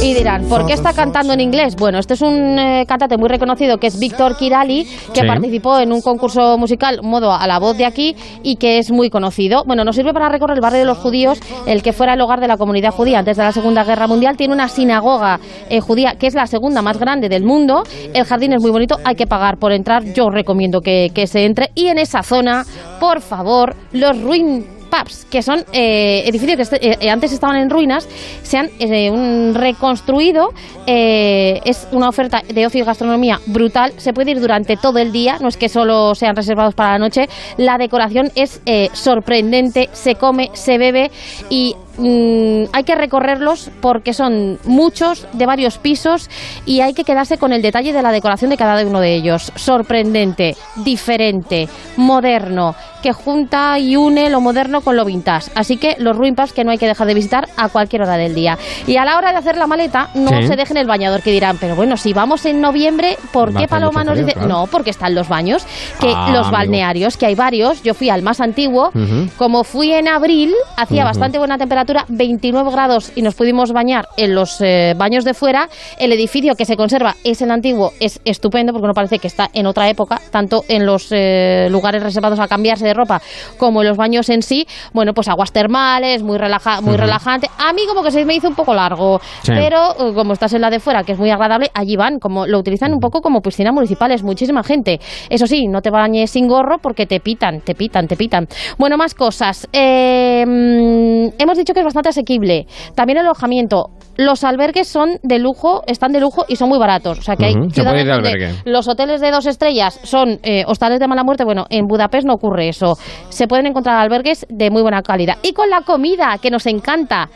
Y 0.01 0.13
dirán, 0.13 0.45
¿por 0.45 0.65
qué 0.65 0.71
está 0.73 0.93
cantando 0.93 1.33
en 1.33 1.41
inglés? 1.41 1.75
Bueno, 1.75 1.99
este 1.99 2.13
es 2.13 2.21
un 2.21 2.57
eh, 2.57 2.85
cantante 2.87 3.17
muy 3.17 3.27
reconocido 3.27 3.77
que 3.79 3.87
es 3.87 3.99
Víctor 3.99 4.37
Kirali, 4.37 4.85
que 5.13 5.21
Sí. 5.21 5.27
participó 5.27 5.77
en 5.77 5.91
un 5.91 6.01
concurso 6.01 6.57
musical 6.57 7.01
modo 7.03 7.33
a 7.33 7.45
la 7.47 7.59
voz 7.59 7.77
de 7.77 7.85
aquí 7.85 8.15
y 8.43 8.55
que 8.55 8.77
es 8.77 8.91
muy 8.91 9.09
conocido. 9.09 9.63
Bueno, 9.65 9.83
nos 9.83 9.95
sirve 9.97 10.13
para 10.13 10.29
recorrer 10.29 10.55
el 10.55 10.61
barrio 10.61 10.79
de 10.79 10.85
los 10.85 10.99
judíos, 10.99 11.39
el 11.67 11.83
que 11.83 11.91
fuera 11.91 12.13
el 12.13 12.21
hogar 12.21 12.39
de 12.39 12.47
la 12.47 12.55
comunidad 12.55 12.91
judía 12.91 13.19
antes 13.19 13.35
de 13.35 13.43
la 13.43 13.51
Segunda 13.51 13.83
Guerra 13.83 14.07
Mundial. 14.07 14.37
Tiene 14.37 14.53
una 14.53 14.69
sinagoga 14.69 15.41
eh, 15.69 15.81
judía 15.81 16.15
que 16.17 16.27
es 16.27 16.33
la 16.33 16.47
segunda 16.47 16.81
más 16.81 16.97
grande 16.97 17.27
del 17.27 17.43
mundo. 17.43 17.83
El 18.13 18.23
jardín 18.23 18.53
es 18.53 18.61
muy 18.61 18.71
bonito, 18.71 18.95
hay 19.03 19.15
que 19.15 19.27
pagar 19.27 19.57
por 19.57 19.73
entrar. 19.73 20.03
Yo 20.13 20.29
recomiendo 20.29 20.79
que, 20.79 21.11
que 21.13 21.27
se 21.27 21.43
entre. 21.43 21.71
Y 21.75 21.87
en 21.87 21.97
esa 21.97 22.23
zona, 22.23 22.63
por 23.01 23.19
favor, 23.19 23.75
los 23.91 24.21
ruin 24.21 24.65
pubs, 24.91 25.25
que 25.31 25.41
son 25.41 25.65
eh, 25.73 26.23
edificios 26.27 26.57
que 26.57 26.61
este- 26.63 27.05
eh, 27.05 27.09
antes 27.09 27.31
estaban 27.31 27.55
en 27.55 27.69
ruinas, 27.69 28.07
se 28.43 28.57
han 28.57 28.69
eh, 28.79 29.09
un 29.09 29.53
reconstruido. 29.55 30.49
eh, 30.87 31.61
es 31.63 31.87
una 31.91 32.09
oferta 32.09 32.41
de 32.47 32.65
ocio 32.65 32.81
y 32.81 32.83
gastronomía 32.85 33.39
brutal. 33.45 33.93
Se 33.97 34.13
puede 34.13 34.31
ir 34.31 34.41
durante 34.41 34.77
todo 34.77 34.97
el 34.97 35.11
día, 35.11 35.37
no 35.39 35.47
es 35.47 35.55
que 35.55 35.69
solo 35.69 36.15
sean 36.15 36.35
reservados 36.35 36.73
para 36.73 36.93
la 36.93 36.99
noche. 36.99 37.29
La 37.57 37.77
decoración 37.77 38.31
es 38.35 38.61
eh, 38.65 38.89
sorprendente, 38.93 39.89
se 39.93 40.15
come, 40.15 40.49
se 40.53 40.77
bebe 40.77 41.11
y 41.49 41.75
mm, 41.97 42.63
hay 42.73 42.83
que 42.83 42.95
recorrerlos 42.95 43.69
porque 43.81 44.13
son 44.13 44.59
muchos, 44.65 45.27
de 45.33 45.45
varios 45.45 45.77
pisos, 45.77 46.29
y 46.65 46.81
hay 46.81 46.93
que 46.93 47.03
quedarse 47.03 47.37
con 47.37 47.53
el 47.53 47.61
detalle 47.61 47.93
de 47.93 48.01
la 48.01 48.11
decoración 48.11 48.49
de 48.51 48.57
cada 48.57 48.85
uno 48.85 48.99
de 48.99 49.15
ellos. 49.15 49.51
Sorprendente, 49.55 50.55
diferente, 50.77 51.67
moderno, 51.97 52.75
que 53.01 53.13
junta 53.13 53.79
y 53.79 53.95
une 53.95 54.29
lo 54.29 54.41
moderno 54.41 54.81
con 54.81 54.95
lo 54.95 55.03
vintage. 55.05 55.49
Así 55.55 55.77
que 55.77 55.95
los 55.97 56.15
ruin 56.15 56.35
pubs 56.35 56.53
que 56.53 56.63
no 56.63 56.69
hay 56.71 56.77
que 56.77 56.85
dejar 56.87 57.07
de 57.07 57.15
visitar 57.15 57.47
a 57.57 57.67
cualquier 57.69 58.03
hora 58.03 58.15
del 58.15 58.35
día. 58.35 58.57
Y 58.85 58.97
a 58.97 59.05
la 59.05 59.17
hora 59.17 59.31
de 59.31 59.37
hacer 59.39 59.57
la 59.57 59.65
maleta, 59.65 60.09
no 60.13 60.29
Sí. 60.29 60.47
se 60.47 60.55
dejen 60.55 60.77
el 60.77 60.85
bañador, 60.87 61.21
que 61.23 61.31
dirán, 61.31 61.57
pero 61.59 61.75
bueno, 61.75 61.97
si 61.97 62.13
vamos 62.13 62.45
en 62.45 62.61
noviembre, 62.61 63.17
¿por 63.33 63.55
qué 63.55 63.67
Paloma 63.67 64.03
nos 64.03 64.17
dice? 64.19 64.33
claro. 64.33 64.47
No, 64.47 64.67
porque 64.67 64.91
están 64.91 65.15
los 65.15 65.27
baños, 65.29 65.65
que 65.99 66.13
Ah, 66.15 66.27
los 66.29 66.47
amigo. 66.47 66.51
balnearios, 66.51 67.17
que 67.17 67.25
hay 67.25 67.35
varios. 67.35 67.81
Yo 67.81 67.93
fui 67.95 68.09
al 68.09 68.21
más 68.21 68.39
antiguo, 68.39 68.91
como 69.37 69.63
fui 69.63 69.91
en 69.93 70.07
abril, 70.07 70.53
hacía 70.77 71.03
bastante 71.03 71.37
buena 71.39 71.57
temperatura, 71.57 71.80
29 72.07 72.71
grados, 72.71 73.11
y 73.15 73.21
nos 73.21 73.35
pudimos 73.35 73.71
bañar 73.71 74.07
en 74.17 74.35
los 74.35 74.59
eh, 74.61 74.93
baños 74.97 75.23
de 75.25 75.33
fuera. 75.33 75.69
El 75.97 76.11
edificio 76.11 76.55
que 76.55 76.65
se 76.65 76.75
conserva 76.75 77.15
es 77.23 77.41
el 77.41 77.51
antiguo, 77.51 77.91
es 77.99 78.19
estupendo 78.25 78.73
porque 78.73 78.87
no 78.87 78.93
parece 78.93 79.19
que 79.19 79.27
está 79.27 79.49
en 79.53 79.65
otra 79.65 79.89
época, 79.89 80.19
tanto 80.31 80.63
en 80.67 80.85
los 80.85 81.07
eh, 81.11 81.67
lugares 81.69 82.03
reservados 82.03 82.39
a 82.39 82.47
cambiarse 82.47 82.85
de 82.85 82.93
ropa 82.93 83.21
como 83.57 83.81
en 83.81 83.87
los 83.87 83.97
baños 83.97 84.29
en 84.29 84.41
sí. 84.41 84.65
Bueno, 84.93 85.13
pues 85.13 85.27
aguas 85.27 85.51
termales, 85.51 86.23
muy, 86.23 86.37
relaja 86.37 86.81
muy 86.81 86.97
relajante. 86.97 87.49
A 87.57 87.73
mí 87.73 87.81
como 87.87 88.03
que 88.03 88.11
se 88.11 88.25
me 88.25 88.35
hizo 88.35 88.47
un 88.47 88.55
poco 88.55 88.73
largo, 88.73 89.19
Sí. 89.43 89.51
pero 89.53 89.91
eh, 90.09 90.13
como 90.13 90.33
estás 90.33 90.53
en 90.53 90.61
la 90.61 90.69
de 90.69 90.79
fuera, 90.79 91.03
que 91.03 91.13
es 91.13 91.19
muy 91.19 91.29
agradable, 91.29 91.69
allí 91.73 91.95
van, 91.95 92.19
como 92.19 92.45
lo 92.47 92.59
utilizan 92.59 92.93
un 92.93 92.99
poco 92.99 93.21
como 93.21 93.41
piscina 93.41 93.71
municipal, 93.71 94.11
es 94.11 94.23
muchísima 94.23 94.63
gente. 94.63 94.99
Eso 95.29 95.47
sí, 95.47 95.67
no 95.67 95.81
te 95.81 95.89
bañes 95.89 96.31
sin 96.31 96.47
gorro 96.47 96.77
porque 96.79 97.05
te 97.05 97.19
pitan, 97.19 97.61
te 97.61 97.75
pitan, 97.75 98.07
te 98.07 98.15
pitan. 98.15 98.47
Bueno, 98.77 98.97
más 98.97 99.13
cosas. 99.15 99.67
Eh, 99.73 100.45
mm, 100.45 101.41
hemos 101.41 101.57
dicho 101.57 101.70
que 101.73 101.79
es 101.79 101.85
bastante 101.85 102.09
asequible. 102.09 102.65
También 102.95 103.17
el 103.19 103.25
alojamiento. 103.25 103.89
Los 104.17 104.43
albergues 104.43 104.87
son 104.87 105.17
de 105.23 105.39
lujo, 105.39 105.83
están 105.87 106.11
de 106.11 106.19
lujo 106.19 106.45
y 106.47 106.55
son 106.57 106.69
muy 106.69 106.77
baratos. 106.77 107.19
O 107.19 107.21
sea 107.21 107.35
que 107.35 107.45
hay 107.45 107.53
ciudades 107.71 108.05
donde 108.05 108.29
albergue. 108.29 108.55
los 108.65 108.87
hoteles 108.87 109.21
de 109.21 109.31
dos 109.31 109.45
estrellas 109.45 109.99
son 110.03 110.39
eh, 110.43 110.63
hostales 110.67 110.99
de 110.99 111.07
mala 111.07 111.23
muerte. 111.23 111.43
Bueno, 111.45 111.65
en 111.69 111.87
Budapest 111.87 112.27
no 112.27 112.33
ocurre 112.33 112.67
eso. 112.69 112.97
Se 113.29 113.47
pueden 113.47 113.65
encontrar 113.67 113.97
albergues 113.97 114.45
de 114.49 114.69
muy 114.69 114.81
buena 114.81 115.01
calidad. 115.01 115.37
Y 115.43 115.53
con 115.53 115.69
la 115.69 115.81
comida, 115.81 116.37
que 116.41 116.51
nos 116.51 116.65
encanta. 116.67 117.29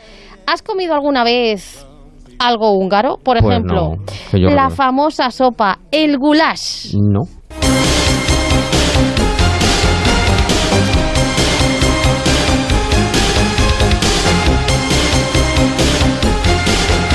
¿Has 0.46 0.62
comido 0.62 0.94
alguna 0.94 1.24
vez 1.24 1.84
algo 2.38 2.72
húngaro? 2.72 3.16
Por 3.22 3.38
Pues 3.40 3.50
ejemplo, 3.50 3.94
no, 4.32 4.38
la 4.50 4.70
famosa 4.70 5.30
sopa, 5.30 5.78
el 5.90 6.18
goulash. 6.18 6.94
No. 6.94 7.22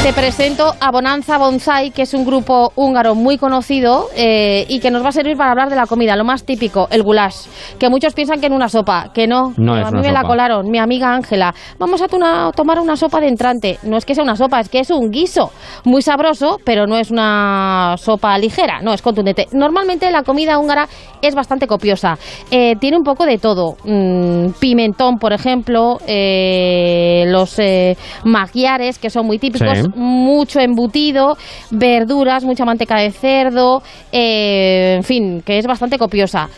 Te 0.03 0.13
presento 0.13 0.73
a 0.79 0.89
Bonanza 0.91 1.37
Bonsai, 1.37 1.91
que 1.91 2.01
es 2.01 2.15
un 2.15 2.25
grupo 2.25 2.71
húngaro 2.75 3.13
muy 3.13 3.37
conocido 3.37 4.07
eh, 4.17 4.65
y 4.67 4.79
que 4.79 4.89
nos 4.89 5.03
va 5.05 5.09
a 5.09 5.11
servir 5.11 5.37
para 5.37 5.51
hablar 5.51 5.69
de 5.69 5.75
la 5.75 5.85
comida, 5.85 6.15
lo 6.15 6.23
más 6.25 6.43
típico, 6.43 6.87
el 6.89 7.03
goulash. 7.03 7.45
Que 7.77 7.87
muchos 7.87 8.15
piensan 8.15 8.39
que 8.39 8.47
en 8.47 8.53
una 8.53 8.67
sopa, 8.67 9.11
que 9.13 9.27
no. 9.27 9.53
No 9.57 9.77
es 9.77 9.85
a 9.85 9.91
mí 9.91 9.99
una 9.99 10.07
me 10.07 10.11
la 10.11 10.23
colaron, 10.23 10.71
mi 10.71 10.79
amiga 10.79 11.13
Ángela. 11.13 11.53
Vamos 11.77 12.01
a 12.01 12.07
tuna- 12.07 12.49
tomar 12.55 12.79
una 12.79 12.95
sopa 12.95 13.19
de 13.21 13.27
entrante. 13.27 13.77
No 13.83 13.95
es 13.95 14.03
que 14.03 14.15
sea 14.15 14.23
una 14.23 14.35
sopa, 14.35 14.59
es 14.59 14.69
que 14.69 14.79
es 14.79 14.89
un 14.89 15.11
guiso. 15.11 15.51
Muy 15.85 16.01
sabroso, 16.01 16.57
pero 16.65 16.87
no 16.87 16.97
es 16.97 17.11
una 17.11 17.93
sopa 17.99 18.35
ligera, 18.39 18.81
no, 18.81 18.93
es 18.93 19.03
contundente. 19.03 19.47
Normalmente 19.51 20.09
la 20.09 20.23
comida 20.23 20.57
húngara 20.57 20.87
es 21.21 21.35
bastante 21.35 21.67
copiosa. 21.67 22.17
Eh, 22.49 22.73
tiene 22.79 22.97
un 22.97 23.03
poco 23.03 23.27
de 23.27 23.37
todo. 23.37 23.75
Mm, 23.85 24.53
pimentón, 24.59 25.19
por 25.19 25.31
ejemplo, 25.31 25.99
eh, 26.07 27.25
los 27.27 27.59
eh, 27.59 27.95
magiares, 28.25 28.97
que 28.97 29.11
son 29.11 29.27
muy 29.27 29.37
típicos, 29.37 29.77
Sí. 29.77 29.90
Mucho 29.95 30.59
embutido, 30.59 31.37
verduras, 31.69 32.43
mucha 32.43 32.65
manteca 32.65 32.97
de 32.97 33.11
cerdo, 33.11 33.81
eh, 34.11 34.95
en 34.97 35.03
fin, 35.03 35.41
que 35.41 35.57
es 35.57 35.67
bastante 35.67 35.97
copiosa. 35.97 36.49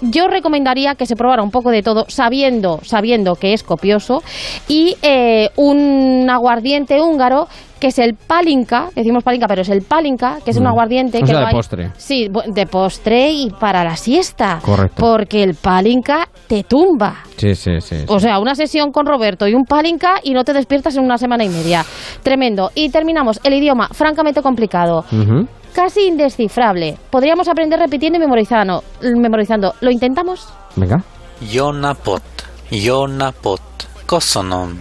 Yo 0.00 0.26
recomendaría 0.26 0.96
que 0.96 1.06
se 1.06 1.14
probara 1.14 1.44
un 1.44 1.52
poco 1.52 1.70
de 1.70 1.82
todo, 1.82 2.06
sabiendo, 2.08 2.80
sabiendo 2.82 3.36
que 3.36 3.52
es 3.52 3.62
copioso, 3.62 4.22
y 4.66 4.96
eh, 5.02 5.50
un 5.56 6.28
aguardiente 6.28 7.00
húngaro 7.00 7.46
que 7.82 7.88
es 7.88 7.98
el 7.98 8.14
palinka, 8.14 8.90
decimos 8.94 9.24
palinka, 9.24 9.48
pero 9.48 9.62
es 9.62 9.68
el 9.68 9.82
palinka, 9.82 10.38
que 10.44 10.52
es 10.52 10.56
un 10.56 10.62
Mm. 10.62 10.66
aguardiente 10.68 11.18
O 11.18 11.20
que 11.22 11.26
sea, 11.26 11.34
no 11.34 11.40
de 11.40 11.46
hay- 11.46 11.52
postre. 11.52 11.90
Sí, 11.96 12.28
de 12.46 12.66
postre 12.66 13.30
y 13.32 13.50
para 13.50 13.82
la 13.82 13.96
siesta. 13.96 14.60
Correcto. 14.62 15.00
Porque 15.04 15.42
el 15.42 15.56
palinka 15.56 16.28
te 16.46 16.62
tumba. 16.62 17.24
Sí, 17.36 17.56
sí, 17.56 17.80
sí. 17.80 17.96
sí. 17.98 18.04
O 18.06 18.20
sea, 18.20 18.38
una 18.38 18.54
sesión 18.54 18.92
con 18.92 19.04
Roberto 19.04 19.48
y 19.48 19.54
un 19.54 19.64
palinka 19.64 20.20
y 20.22 20.32
no 20.32 20.44
te 20.44 20.52
despiertas 20.52 20.94
en 20.96 21.02
una 21.04 21.18
semana 21.18 21.42
y 21.42 21.48
media. 21.48 21.84
Tremendo. 22.22 22.70
Y 22.76 22.90
terminamos. 22.90 23.40
El 23.42 23.54
idioma, 23.54 23.88
francamente 23.88 24.42
complicado. 24.42 25.04
Casi 25.74 26.06
indescifrable. 26.06 26.96
Podríamos 27.10 27.48
aprender 27.48 27.80
repitiendo 27.80 28.16
y 28.16 28.20
memorizando. 28.20 28.84
memorizando. 29.02 29.74
¿Lo 29.80 29.90
intentamos? 29.90 30.46
Venga. 30.76 31.02
Jó 31.52 31.72
napot, 31.72 32.22
jó 32.70 33.08
napot, 33.08 33.60
köszönöm. 34.06 34.78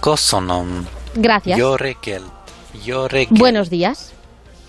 Kosonom. 0.00 0.84
Gracias. 1.14 1.56
Yo 1.58 1.76
rekel. 1.78 2.22
Yo 2.84 3.08
Buenos 3.30 3.70
días. 3.70 4.12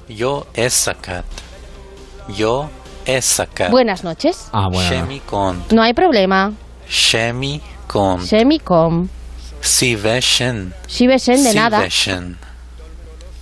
Yo 0.09 0.45
esakat. 0.53 1.25
Yo 2.27 2.69
esakat. 3.05 3.71
Buenas 3.71 4.03
noches. 4.03 4.49
Ah, 4.51 4.67
bueno. 4.71 4.89
Shemikon. 4.89 5.63
No 5.71 5.81
hay 5.81 5.93
problema. 5.93 6.53
Shemikon. 6.89 8.25
Semicom. 8.25 9.07
Siveshen. 9.61 10.73
Siveshen 10.87 11.43
de 11.43 11.53
nada. 11.53 11.77
Siveshen. 11.79 12.37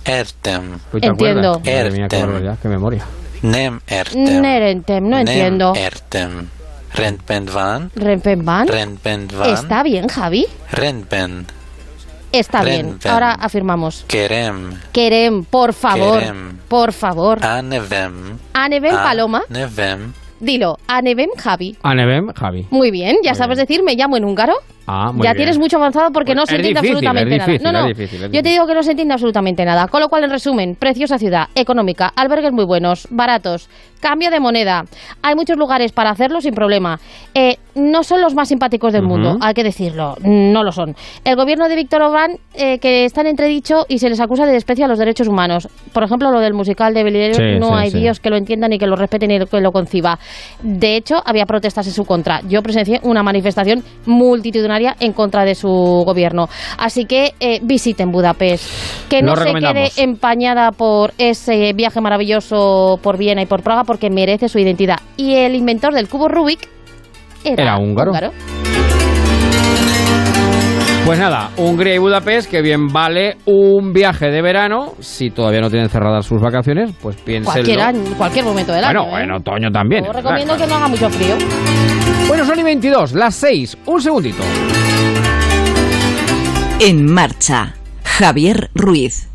Ertem. 0.04 0.78
¿Tú 0.90 1.00
te 1.00 1.06
Entiendo. 1.06 1.60
Ertem. 1.64 2.08
qué 2.60 2.68
memoria. 2.68 3.04
Nem 3.42 3.80
ertem. 3.88 4.40
Nerentem, 4.40 5.02
no 5.02 5.16
Nem 5.16 5.26
entiendo. 5.26 5.74
ertem. 5.74 6.48
Renpenvan. 6.94 7.90
Rempenban. 7.94 8.68
Renpenvan. 8.68 9.50
Está 9.52 9.82
bien, 9.82 10.08
Javi. 10.08 10.46
Renpen. 10.70 11.46
Está 12.32 12.62
bien. 12.62 12.98
Ahora 13.08 13.32
afirmamos. 13.32 14.04
Kerem. 14.08 14.70
Querem, 14.92 15.44
por 15.44 15.72
favor. 15.72 16.20
Querem. 16.20 16.58
Por 16.68 16.92
favor. 16.92 17.44
Anevem. 17.44 18.38
Anevem 18.54 18.92
Paloma. 18.92 19.42
Anevem. 19.50 20.12
Dilo. 20.40 20.76
Anevem 20.88 21.28
Javi. 21.36 21.76
Anevem, 21.82 22.32
Javi. 22.34 22.66
Muy 22.70 22.90
bien, 22.90 23.18
ya 23.22 23.34
sabes 23.34 23.58
decir, 23.58 23.82
me 23.82 23.94
llamo 23.94 24.16
en 24.16 24.24
húngaro. 24.24 24.54
Ah, 24.86 25.12
ya 25.16 25.22
bien. 25.22 25.36
tienes 25.36 25.58
mucho 25.58 25.76
avanzado 25.76 26.10
porque 26.12 26.34
no 26.34 26.44
se 26.46 26.56
entiende 26.56 26.80
difícil, 26.80 27.08
absolutamente 27.08 27.34
difícil, 27.34 27.62
nada. 27.62 27.78
No, 27.80 27.82
no. 27.82 27.88
difícil, 27.88 28.20
Yo 28.32 28.42
te 28.42 28.48
digo 28.48 28.66
que 28.66 28.74
no 28.74 28.82
se 28.82 28.90
entiende 28.90 29.14
absolutamente 29.14 29.64
nada. 29.64 29.86
Con 29.88 30.00
lo 30.00 30.08
cual, 30.08 30.24
en 30.24 30.30
resumen, 30.30 30.76
preciosa 30.78 31.18
ciudad, 31.18 31.48
económica, 31.54 32.12
albergues 32.16 32.52
muy 32.52 32.64
buenos, 32.64 33.06
baratos, 33.10 33.68
cambio 34.00 34.30
de 34.30 34.40
moneda. 34.40 34.84
Hay 35.22 35.34
muchos 35.36 35.56
lugares 35.56 35.92
para 35.92 36.10
hacerlo 36.10 36.40
sin 36.40 36.52
problema. 36.54 36.98
Eh, 37.34 37.56
no 37.74 38.02
son 38.02 38.20
los 38.20 38.34
más 38.34 38.48
simpáticos 38.48 38.92
del 38.92 39.02
mundo, 39.02 39.38
hay 39.40 39.54
que 39.54 39.62
decirlo. 39.62 40.16
No 40.22 40.62
lo 40.62 40.72
son. 40.72 40.94
El 41.24 41.36
gobierno 41.36 41.68
de 41.68 41.76
Víctor 41.76 42.02
Orbán, 42.02 42.32
eh, 42.54 42.78
que 42.78 43.04
está 43.04 43.22
en 43.22 43.28
entredicho 43.28 43.86
y 43.88 43.98
se 43.98 44.10
les 44.10 44.20
acusa 44.20 44.44
de 44.44 44.52
desprecio 44.52 44.84
a 44.84 44.88
los 44.88 44.98
derechos 44.98 45.28
humanos. 45.28 45.68
Por 45.92 46.02
ejemplo, 46.02 46.30
lo 46.30 46.40
del 46.40 46.52
musical 46.52 46.92
de 46.92 47.04
Belirero, 47.04 47.34
Sí, 47.34 47.58
no 47.58 47.68
sí, 47.68 47.74
hay 47.74 47.90
sí. 47.90 48.00
Dios 48.00 48.20
que 48.20 48.28
lo 48.28 48.36
entienda 48.36 48.68
ni 48.68 48.78
que 48.78 48.86
lo 48.86 48.96
respete 48.96 49.26
ni 49.26 49.38
que 49.46 49.60
lo 49.60 49.72
conciba. 49.72 50.18
De 50.62 50.96
hecho, 50.96 51.22
había 51.24 51.46
protestas 51.46 51.86
en 51.86 51.92
su 51.94 52.04
contra. 52.04 52.40
Yo 52.48 52.62
presencié 52.62 53.00
una 53.04 53.22
manifestación 53.22 53.82
multitudinaria 54.04 54.72
en 55.00 55.12
contra 55.12 55.44
de 55.44 55.54
su 55.54 55.68
gobierno. 55.68 56.48
Así 56.78 57.04
que 57.04 57.34
eh, 57.40 57.60
visiten 57.62 58.10
Budapest. 58.10 59.08
Que 59.08 59.22
no 59.22 59.36
se 59.36 59.52
quede 59.52 59.90
empañada 59.96 60.72
por 60.72 61.12
ese 61.18 61.72
viaje 61.74 62.00
maravilloso 62.00 62.98
por 63.02 63.18
Viena 63.18 63.42
y 63.42 63.46
por 63.46 63.62
Praga 63.62 63.84
porque 63.84 64.10
merece 64.10 64.48
su 64.48 64.58
identidad. 64.58 64.98
Y 65.16 65.34
el 65.34 65.54
inventor 65.54 65.94
del 65.94 66.08
cubo 66.08 66.28
Rubik 66.28 66.68
era, 67.44 67.62
Era 67.62 67.78
húngaro. 67.78 68.12
Pues 71.04 71.18
nada, 71.18 71.50
Hungría 71.56 71.96
y 71.96 71.98
Budapest, 71.98 72.48
que 72.48 72.62
bien 72.62 72.86
vale 72.86 73.36
un 73.44 73.92
viaje 73.92 74.30
de 74.30 74.40
verano. 74.40 74.92
Si 75.00 75.30
todavía 75.30 75.60
no 75.60 75.68
tienen 75.68 75.88
cerradas 75.88 76.24
sus 76.24 76.40
vacaciones, 76.40 76.92
pues 77.02 77.16
piénsenlo. 77.16 77.52
Cualquier, 77.52 77.80
año, 77.80 78.00
cualquier 78.16 78.44
momento 78.44 78.72
del 78.72 78.84
Bueno, 78.84 79.02
año. 79.02 79.18
¿eh? 79.18 79.22
en 79.24 79.30
otoño 79.32 79.70
también. 79.72 80.06
Os 80.06 80.14
recomiendo 80.14 80.56
que 80.56 80.66
no 80.66 80.74
haga 80.76 80.88
mucho 80.88 81.10
frío. 81.10 81.36
Bueno, 82.28 82.44
son 82.44 82.58
y 82.58 82.62
22, 82.62 83.14
las 83.14 83.34
6. 83.34 83.78
Un 83.86 84.00
segundito. 84.00 84.42
En 86.78 87.12
marcha, 87.12 87.74
Javier 88.04 88.70
Ruiz. 88.74 89.28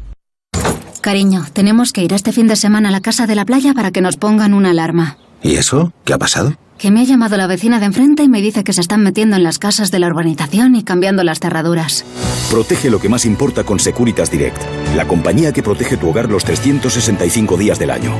Cariño, 1.02 1.42
tenemos 1.54 1.92
que 1.92 2.02
ir 2.02 2.14
este 2.14 2.32
fin 2.32 2.48
de 2.48 2.56
semana 2.56 2.90
a 2.90 2.92
la 2.94 3.02
casa 3.02 3.28
de 3.28 3.36
la 3.36 3.46
playa 3.46 3.74
para 3.74 3.92
que 3.92 4.02
nos 4.02 4.16
pongan 4.16 4.54
una 4.54 4.72
alarma. 4.72 5.18
¿Y 5.44 5.56
eso? 5.56 5.92
¿Qué 6.06 6.14
ha 6.14 6.18
pasado? 6.18 6.54
Que 6.78 6.92
me 6.92 7.02
ha 7.02 7.04
llamado 7.04 7.38
la 7.38 7.48
vecina 7.48 7.80
de 7.80 7.88
enfrente 7.88 8.24
y 8.24 8.30
me 8.30 8.42
dice 8.42 8.64
que 8.64 8.72
se 8.72 8.82
están 8.82 9.02
metiendo 9.02 9.36
en 9.36 9.44
las 9.44 9.58
casas 9.58 9.90
de 9.90 9.98
la 9.98 10.08
urbanización 10.08 10.76
y 10.76 10.84
cambiando 10.84 11.24
las 11.24 11.40
cerraduras. 11.40 12.06
Protege 12.52 12.92
lo 12.92 13.00
que 13.00 13.10
más 13.10 13.26
importa 13.26 13.64
con 13.64 13.80
Securitas 13.80 14.30
Direct, 14.30 14.62
la 14.96 15.08
compañía 15.08 15.52
que 15.52 15.64
protege 15.64 15.98
tu 15.98 16.10
hogar 16.10 16.30
los 16.30 16.46
365 16.46 17.58
días 17.58 17.80
del 17.80 17.90
año. 17.90 18.14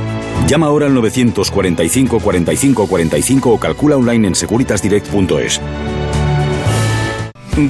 Llama 0.48 0.66
ahora 0.66 0.86
al 0.86 0.94
945 0.94 2.18
45 2.18 2.86
45 2.88 3.52
o 3.52 3.60
calcula 3.60 3.96
online 3.96 4.28
en 4.28 4.34
securitasdirect.es. 4.34 5.60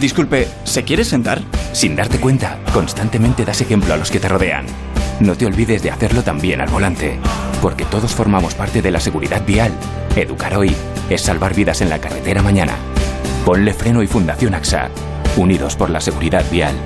Disculpe, 0.00 0.48
¿se 0.64 0.84
quiere 0.84 1.04
sentar? 1.04 1.42
Sin 1.72 1.96
darte 1.96 2.18
cuenta, 2.18 2.58
constantemente 2.72 3.44
das 3.44 3.60
ejemplo 3.60 3.94
a 3.94 3.96
los 3.96 4.10
que 4.10 4.20
te 4.20 4.28
rodean. 4.28 4.66
No 5.20 5.34
te 5.34 5.46
olvides 5.46 5.82
de 5.82 5.90
hacerlo 5.90 6.22
también 6.22 6.60
al 6.60 6.68
volante, 6.68 7.18
porque 7.60 7.84
todos 7.84 8.14
formamos 8.14 8.54
parte 8.54 8.82
de 8.82 8.92
la 8.92 9.00
seguridad 9.00 9.44
vial. 9.44 9.72
Educar 10.14 10.56
hoy 10.56 10.74
es 11.10 11.22
salvar 11.22 11.54
vidas 11.54 11.80
en 11.80 11.90
la 11.90 12.00
carretera 12.00 12.40
mañana. 12.40 12.74
Ponle 13.44 13.74
freno 13.74 14.02
y 14.04 14.06
Fundación 14.06 14.54
AXA, 14.54 14.90
unidos 15.36 15.74
por 15.74 15.90
la 15.90 16.00
seguridad 16.00 16.44
vial. 16.52 16.76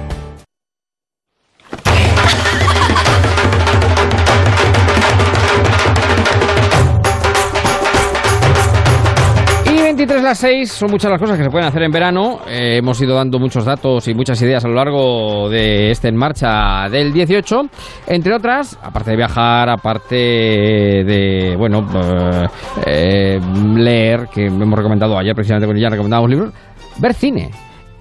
23 10.02 10.24
las 10.24 10.38
6 10.38 10.72
son 10.72 10.90
muchas 10.90 11.12
las 11.12 11.20
cosas 11.20 11.38
que 11.38 11.44
se 11.44 11.50
pueden 11.50 11.68
hacer 11.68 11.80
en 11.84 11.92
verano. 11.92 12.40
Eh, 12.48 12.78
hemos 12.78 13.00
ido 13.00 13.14
dando 13.14 13.38
muchos 13.38 13.64
datos 13.64 14.08
y 14.08 14.14
muchas 14.14 14.42
ideas 14.42 14.64
a 14.64 14.68
lo 14.68 14.74
largo 14.74 15.48
de 15.48 15.92
este 15.92 16.08
En 16.08 16.16
Marcha 16.16 16.88
del 16.90 17.12
18. 17.12 17.68
Entre 18.08 18.34
otras, 18.34 18.76
aparte 18.82 19.12
de 19.12 19.16
viajar, 19.16 19.70
aparte 19.70 20.16
de, 20.16 21.54
bueno, 21.56 21.86
eh, 21.94 22.48
eh, 22.84 23.40
leer, 23.76 24.26
que 24.26 24.46
hemos 24.46 24.76
recomendado 24.76 25.16
ayer 25.16 25.36
precisamente 25.36 25.68
con 25.68 25.76
ella, 25.76 25.90
recomendamos 25.90 26.28
libros, 26.28 26.52
ver 26.98 27.14
cine. 27.14 27.52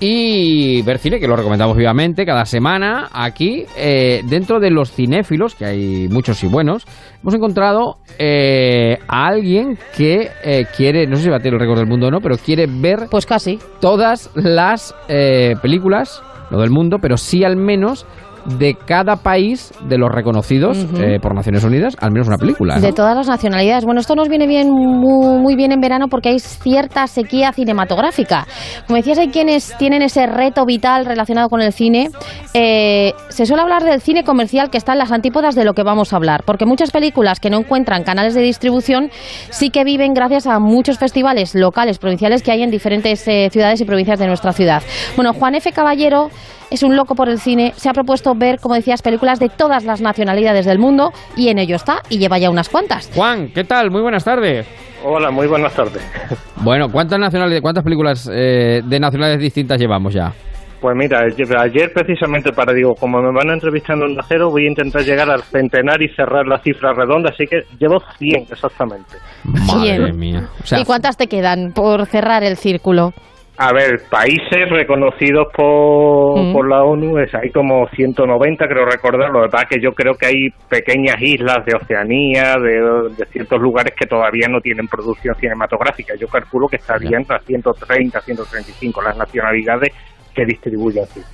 Y 0.04 0.82
ver 0.82 0.98
cine, 0.98 1.20
que 1.20 1.28
lo 1.28 1.36
recomendamos 1.36 1.78
vivamente 1.78 2.26
cada 2.26 2.46
semana 2.46 3.10
aquí, 3.14 3.66
eh, 3.78 4.24
dentro 4.26 4.60
de 4.60 4.72
los 4.72 4.92
cinéfilos, 4.92 5.54
que 5.54 5.66
hay 5.66 6.08
muchos 6.10 6.44
y 6.44 6.48
buenos, 6.48 6.88
hemos 7.22 7.36
encontrado 7.36 7.98
eh, 8.18 8.98
a 9.08 9.28
alguien 9.28 9.78
que 9.96 10.32
eh, 10.44 10.66
quiere, 10.76 11.06
no 11.06 11.18
sé 11.18 11.22
si 11.26 11.30
va 11.30 11.36
a 11.36 11.40
tener 11.40 11.54
el 11.54 11.60
récord 11.60 11.78
del 11.78 11.88
mundo 11.88 12.08
o 12.08 12.10
no, 12.10 12.20
pero 12.20 12.36
quiere 12.38 12.66
ver 12.68 13.10
pues 13.12 13.28
casi. 13.28 13.60
todas 13.80 14.32
las 14.34 14.96
eh, 15.08 15.54
películas, 15.62 16.24
no 16.50 16.60
del 16.60 16.72
mundo, 16.72 16.98
pero 17.00 17.16
sí 17.16 17.44
al 17.44 17.56
menos 17.56 18.08
de 18.46 18.76
cada 18.76 19.18
país 19.18 19.74
de 19.88 19.98
los 19.98 20.10
reconocidos 20.12 20.78
eh, 20.98 21.20
por 21.22 21.36
Naciones 21.36 21.64
Unidas, 21.64 21.96
al 22.00 22.12
menos 22.12 22.28
una 22.28 22.38
película. 22.38 22.76
¿no? 22.76 22.82
De 22.82 22.94
todas 22.94 23.16
las 23.16 23.28
nacionalidades. 23.28 23.86
Bueno, 23.86 24.02
esto 24.02 24.16
nos 24.16 24.30
viene 24.30 24.48
bien 24.48 24.70
muy, 24.70 25.40
muy 25.40 25.56
bien 25.56 25.72
en 25.72 25.80
verano 25.80 26.08
porque 26.10 26.30
hay 26.30 26.40
cierta 26.40 27.08
sequía 27.08 27.52
cinematográfica. 27.54 28.48
Como 28.88 28.98
decías, 28.98 29.18
hay 29.20 29.30
quienes 29.30 29.76
tienen 29.78 30.02
ese 30.02 30.26
reto 30.28 30.66
vital 30.66 31.06
relacionado 31.06 31.50
con 31.50 31.62
el 31.62 31.74
cine. 31.74 32.10
Eh, 32.54 33.14
se 33.30 33.46
suele 33.46 33.62
hablar 33.62 33.84
del 33.84 34.02
cine 34.02 34.24
comercial 34.24 34.70
que 34.70 34.78
está 34.78 34.94
en 34.94 35.00
las 35.00 35.12
antípodas 35.12 35.56
de 35.56 35.64
lo 35.64 35.74
que 35.74 35.84
vamos 35.84 36.14
a 36.14 36.16
hablar, 36.18 36.44
porque 36.46 36.66
muchas 36.66 36.92
películas 36.92 37.40
que 37.40 37.50
no 37.50 37.58
encuentran 37.58 38.04
canales 38.04 38.34
de 38.34 38.42
distribución 38.42 39.10
sí 39.50 39.70
que 39.70 39.84
viven 39.84 40.14
gracias 40.14 40.48
a 40.48 40.60
muchos 40.60 40.98
festivales 40.98 41.56
locales, 41.56 42.00
provinciales 42.00 42.44
que 42.44 42.52
hay 42.52 42.64
en 42.64 42.72
diferentes 42.72 43.28
eh, 43.28 43.50
ciudades 43.52 43.82
y 43.82 43.86
provincias 43.86 44.20
de 44.20 44.28
nuestra 44.28 44.52
ciudad. 44.52 44.82
Bueno, 45.16 45.34
Juan 45.34 45.56
F. 45.56 45.72
Caballero 45.72 46.30
es 46.72 46.84
un 46.84 46.96
loco 46.96 47.14
por 47.16 47.30
el 47.30 47.38
cine, 47.38 47.74
se 47.76 47.90
ha 47.90 47.94
propuesto 47.94 48.34
ver, 48.34 48.60
como 48.60 48.76
decías, 48.76 49.02
películas 49.02 49.40
de 49.40 49.50
todas 49.50 49.84
las 49.84 50.02
nacionalidades 50.02 50.66
del 50.66 50.80
mundo 50.80 51.12
y 51.36 51.50
en 51.50 51.60
ello 51.60 51.76
está 51.76 51.98
y 52.10 52.18
lleva 52.18 52.40
ya 52.40 52.50
unas 52.50 52.70
cuantas. 52.70 53.12
Juan, 53.14 53.50
¿qué 53.54 53.66
tal? 53.66 53.92
Muy 53.92 54.02
buenas 54.02 54.24
tardes. 54.24 54.68
Hola, 55.04 55.30
muy 55.30 55.48
buenas 55.48 55.76
tardes. 55.76 56.02
Bueno, 56.64 56.90
¿cuántas 56.92 57.18
nacionalidades, 57.18 57.64
cuántas 57.64 57.84
películas 57.84 58.30
eh, 58.32 58.82
de 58.86 59.00
nacionalidades 59.00 59.42
distintas 59.42 59.82
llevamos 59.82 60.14
ya? 60.14 60.32
Pues 60.80 60.96
mira, 60.96 61.22
ayer 61.22 61.92
precisamente 61.92 62.52
para, 62.52 62.72
digo, 62.72 62.94
como 62.94 63.20
me 63.20 63.32
van 63.34 63.52
entrevistando 63.52 64.06
en 64.06 64.16
Cero, 64.28 64.50
voy 64.52 64.66
a 64.66 64.70
intentar 64.70 65.02
llegar 65.02 65.32
al 65.32 65.42
centenar 65.42 66.00
y 66.04 66.10
cerrar 66.16 66.46
la 66.46 66.60
cifra 66.60 66.94
redonda, 66.94 67.32
así 67.34 67.46
que 67.48 67.62
llevo 67.80 68.00
100 68.20 68.44
exactamente. 68.52 69.18
Madre 69.44 70.14
mía. 70.14 70.50
¿Y 70.80 70.86
cuántas 70.86 71.18
te 71.18 71.26
quedan 71.26 71.72
por 71.74 72.06
cerrar 72.06 72.44
el 72.44 72.58
círculo? 72.58 73.12
A 73.58 73.74
ver, 73.74 74.02
países 74.10 74.70
reconocidos 74.70 75.48
por, 75.56 76.40
Mm. 76.40 76.54
por 76.54 76.70
la 76.70 76.84
ONU, 76.84 77.20
es, 77.20 77.34
hay 77.36 77.50
como 77.52 77.88
190, 77.90 78.66
creo 78.68 78.86
recordar. 78.86 79.30
Lo 79.30 79.46
es 79.46 79.52
que 79.70 79.80
yo 79.82 79.92
creo 79.92 80.14
que 80.14 80.26
hay 80.28 80.50
pequeñas 80.70 81.22
islas 81.22 81.66
de 81.66 81.76
Oceanía, 81.76 82.56
de, 82.56 83.14
de 83.18 83.26
ciertos 83.32 83.60
lugares 83.62 83.94
que 84.00 84.08
todavía 84.08 84.48
no 84.50 84.60
tienen 84.62 84.88
producción 84.88 85.36
cinematográfica. 85.36 86.16
Yo 86.20 86.28
calculo 86.28 86.68
que 86.68 86.78
estarían 86.78 87.24
a 87.30 87.40
130, 87.40 88.22
135 88.22 89.02
las 89.02 89.18
nacionalidades 89.18 89.94
que 90.34 90.46
distribuyen 90.46 91.06
cine. 91.08 91.26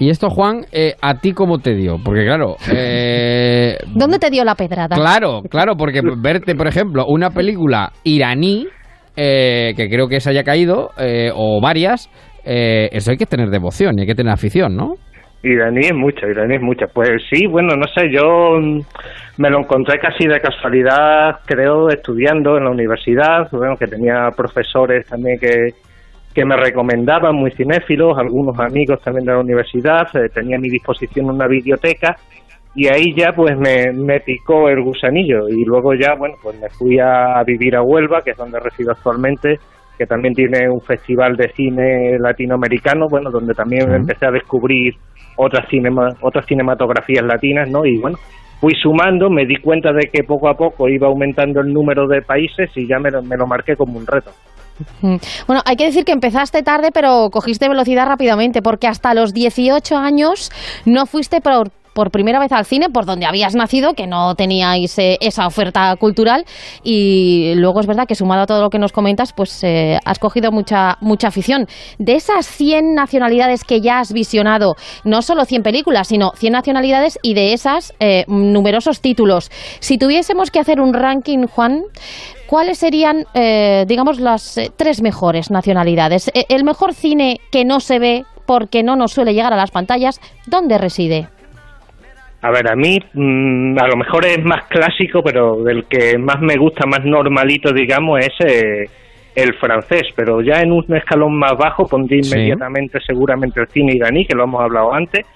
Y 0.00 0.10
esto, 0.10 0.30
Juan, 0.30 0.64
eh, 0.70 0.94
¿a 1.02 1.14
ti 1.18 1.32
cómo 1.32 1.58
te 1.58 1.74
dio? 1.74 1.96
Porque 2.02 2.24
claro, 2.24 2.54
eh, 2.72 3.76
¿Dónde 3.94 4.18
te 4.20 4.30
dio 4.30 4.44
la 4.44 4.54
pedrada? 4.54 4.94
claro, 4.94 5.42
claro, 5.50 5.74
porque 5.76 6.00
verte, 6.16 6.54
por 6.54 6.68
ejemplo, 6.68 7.04
una 7.08 7.30
película 7.30 7.90
iraní, 8.04 8.66
eh, 9.20 9.74
que 9.76 9.88
creo 9.88 10.06
que 10.06 10.16
esa 10.16 10.30
haya 10.30 10.44
caído, 10.44 10.90
eh, 10.96 11.30
o 11.34 11.60
varias, 11.60 12.08
eh, 12.44 12.88
eso 12.92 13.10
hay 13.10 13.16
que 13.16 13.26
tener 13.26 13.48
devoción 13.50 13.98
y 13.98 14.02
hay 14.02 14.06
que 14.06 14.14
tener 14.14 14.32
afición, 14.32 14.76
¿no? 14.76 14.94
Iraní 15.42 15.86
es 15.86 15.94
mucha, 15.94 16.26
iraní 16.28 16.54
es 16.54 16.62
mucha. 16.62 16.86
Pues 16.86 17.10
sí, 17.28 17.46
bueno, 17.48 17.74
no 17.76 17.86
sé, 17.88 18.10
yo 18.12 18.60
mm, 18.60 18.80
me 19.38 19.50
lo 19.50 19.58
encontré 19.58 19.98
casi 19.98 20.28
de 20.28 20.38
casualidad, 20.38 21.40
creo, 21.46 21.88
estudiando 21.88 22.56
en 22.58 22.64
la 22.64 22.70
universidad, 22.70 23.48
bueno, 23.50 23.74
que 23.76 23.86
tenía 23.86 24.28
profesores 24.36 25.04
también 25.06 25.36
que, 25.40 25.70
que 26.32 26.44
me 26.44 26.56
recomendaban, 26.56 27.34
muy 27.34 27.50
cinéfilos, 27.50 28.16
algunos 28.16 28.56
amigos 28.60 29.00
también 29.02 29.26
de 29.26 29.32
la 29.32 29.40
universidad, 29.40 30.06
eh, 30.14 30.28
tenía 30.32 30.58
a 30.58 30.60
mi 30.60 30.68
disposición 30.68 31.26
una 31.26 31.48
biblioteca 31.48 32.14
y 32.78 32.86
ahí 32.86 33.12
ya 33.16 33.32
pues 33.32 33.58
me, 33.58 33.92
me 33.92 34.20
picó 34.20 34.68
el 34.68 34.80
gusanillo 34.84 35.48
y 35.48 35.64
luego 35.64 35.94
ya, 35.94 36.14
bueno, 36.16 36.36
pues 36.40 36.60
me 36.60 36.68
fui 36.68 36.96
a 37.00 37.42
vivir 37.44 37.74
a 37.74 37.82
Huelva, 37.82 38.22
que 38.22 38.30
es 38.30 38.36
donde 38.36 38.60
resido 38.60 38.92
actualmente, 38.92 39.56
que 39.98 40.06
también 40.06 40.32
tiene 40.32 40.70
un 40.70 40.80
festival 40.80 41.34
de 41.36 41.48
cine 41.56 42.16
latinoamericano, 42.20 43.06
bueno, 43.10 43.32
donde 43.32 43.52
también 43.52 43.92
empecé 43.92 44.26
a 44.26 44.30
descubrir 44.30 44.94
otras 45.34 45.68
cinema, 45.68 46.10
otras 46.20 46.46
cinematografías 46.46 47.24
latinas, 47.24 47.68
¿no? 47.68 47.84
Y 47.84 47.98
bueno, 47.98 48.16
fui 48.60 48.74
sumando, 48.80 49.28
me 49.28 49.44
di 49.44 49.56
cuenta 49.56 49.90
de 49.92 50.08
que 50.12 50.22
poco 50.22 50.48
a 50.48 50.54
poco 50.54 50.88
iba 50.88 51.08
aumentando 51.08 51.60
el 51.60 51.72
número 51.72 52.06
de 52.06 52.22
países 52.22 52.70
y 52.76 52.86
ya 52.86 53.00
me 53.00 53.10
lo, 53.10 53.24
me 53.24 53.36
lo 53.36 53.48
marqué 53.48 53.74
como 53.74 53.98
un 53.98 54.06
reto. 54.06 54.30
Bueno, 55.00 55.62
hay 55.64 55.76
que 55.76 55.86
decir 55.86 56.04
que 56.04 56.12
empezaste 56.12 56.62
tarde, 56.62 56.90
pero 56.92 57.30
cogiste 57.30 57.68
velocidad 57.68 58.06
rápidamente, 58.06 58.62
porque 58.62 58.86
hasta 58.86 59.14
los 59.14 59.32
18 59.34 59.96
años 59.96 60.52
no 60.86 61.06
fuiste 61.06 61.40
por, 61.40 61.70
por 61.98 62.12
primera 62.12 62.38
vez 62.38 62.52
al 62.52 62.64
cine, 62.64 62.90
por 62.90 63.06
donde 63.06 63.26
habías 63.26 63.56
nacido, 63.56 63.94
que 63.94 64.06
no 64.06 64.36
teníais 64.36 64.96
eh, 65.00 65.18
esa 65.20 65.48
oferta 65.48 65.96
cultural, 65.96 66.44
y 66.84 67.54
luego 67.56 67.80
es 67.80 67.88
verdad 67.88 68.06
que 68.06 68.14
sumado 68.14 68.42
a 68.42 68.46
todo 68.46 68.62
lo 68.62 68.70
que 68.70 68.78
nos 68.78 68.92
comentas, 68.92 69.32
pues 69.32 69.64
eh, 69.64 69.98
has 70.04 70.20
cogido 70.20 70.52
mucha, 70.52 70.96
mucha 71.00 71.26
afición. 71.26 71.66
De 71.98 72.14
esas 72.14 72.46
100 72.46 72.94
nacionalidades 72.94 73.64
que 73.64 73.80
ya 73.80 73.98
has 73.98 74.12
visionado, 74.12 74.76
no 75.02 75.22
solo 75.22 75.44
100 75.44 75.64
películas, 75.64 76.06
sino 76.06 76.30
100 76.36 76.52
nacionalidades 76.52 77.18
y 77.20 77.34
de 77.34 77.52
esas 77.52 77.92
eh, 77.98 78.24
numerosos 78.28 79.00
títulos. 79.00 79.50
Si 79.80 79.98
tuviésemos 79.98 80.52
que 80.52 80.60
hacer 80.60 80.80
un 80.80 80.94
ranking, 80.94 81.48
Juan, 81.48 81.82
¿cuáles 82.46 82.78
serían, 82.78 83.24
eh, 83.34 83.86
digamos, 83.88 84.20
las 84.20 84.56
eh, 84.56 84.70
tres 84.76 85.02
mejores 85.02 85.50
nacionalidades? 85.50 86.30
El 86.48 86.62
mejor 86.62 86.94
cine 86.94 87.40
que 87.50 87.64
no 87.64 87.80
se 87.80 87.98
ve 87.98 88.24
porque 88.46 88.84
no 88.84 88.94
nos 88.94 89.12
suele 89.12 89.34
llegar 89.34 89.52
a 89.52 89.56
las 89.56 89.72
pantallas, 89.72 90.20
¿dónde 90.46 90.78
reside? 90.78 91.28
A 92.40 92.50
ver, 92.50 92.70
a 92.70 92.76
mí 92.76 92.98
mm, 93.14 93.76
a 93.78 93.88
lo 93.88 93.96
mejor 93.96 94.24
es 94.26 94.42
más 94.44 94.64
clásico, 94.68 95.22
pero 95.22 95.62
del 95.64 95.86
que 95.86 96.16
más 96.18 96.40
me 96.40 96.56
gusta, 96.56 96.86
más 96.86 97.04
normalito, 97.04 97.72
digamos, 97.72 98.20
es 98.20 98.32
eh, 98.46 98.84
el 99.34 99.54
francés. 99.54 100.04
Pero 100.14 100.40
ya 100.40 100.60
en 100.60 100.72
un 100.72 100.84
escalón 100.96 101.36
más 101.36 101.56
bajo 101.58 101.86
pondría 101.86 102.22
Sí. 102.22 102.36
inmediatamente 102.36 102.98
seguramente 103.04 103.60
el 103.60 103.66
cine 103.68 103.94
iraní, 103.94 104.24
que 104.24 104.36
lo 104.36 104.44
hemos 104.44 104.60
hablado 104.62 104.92
antes. 104.94 105.26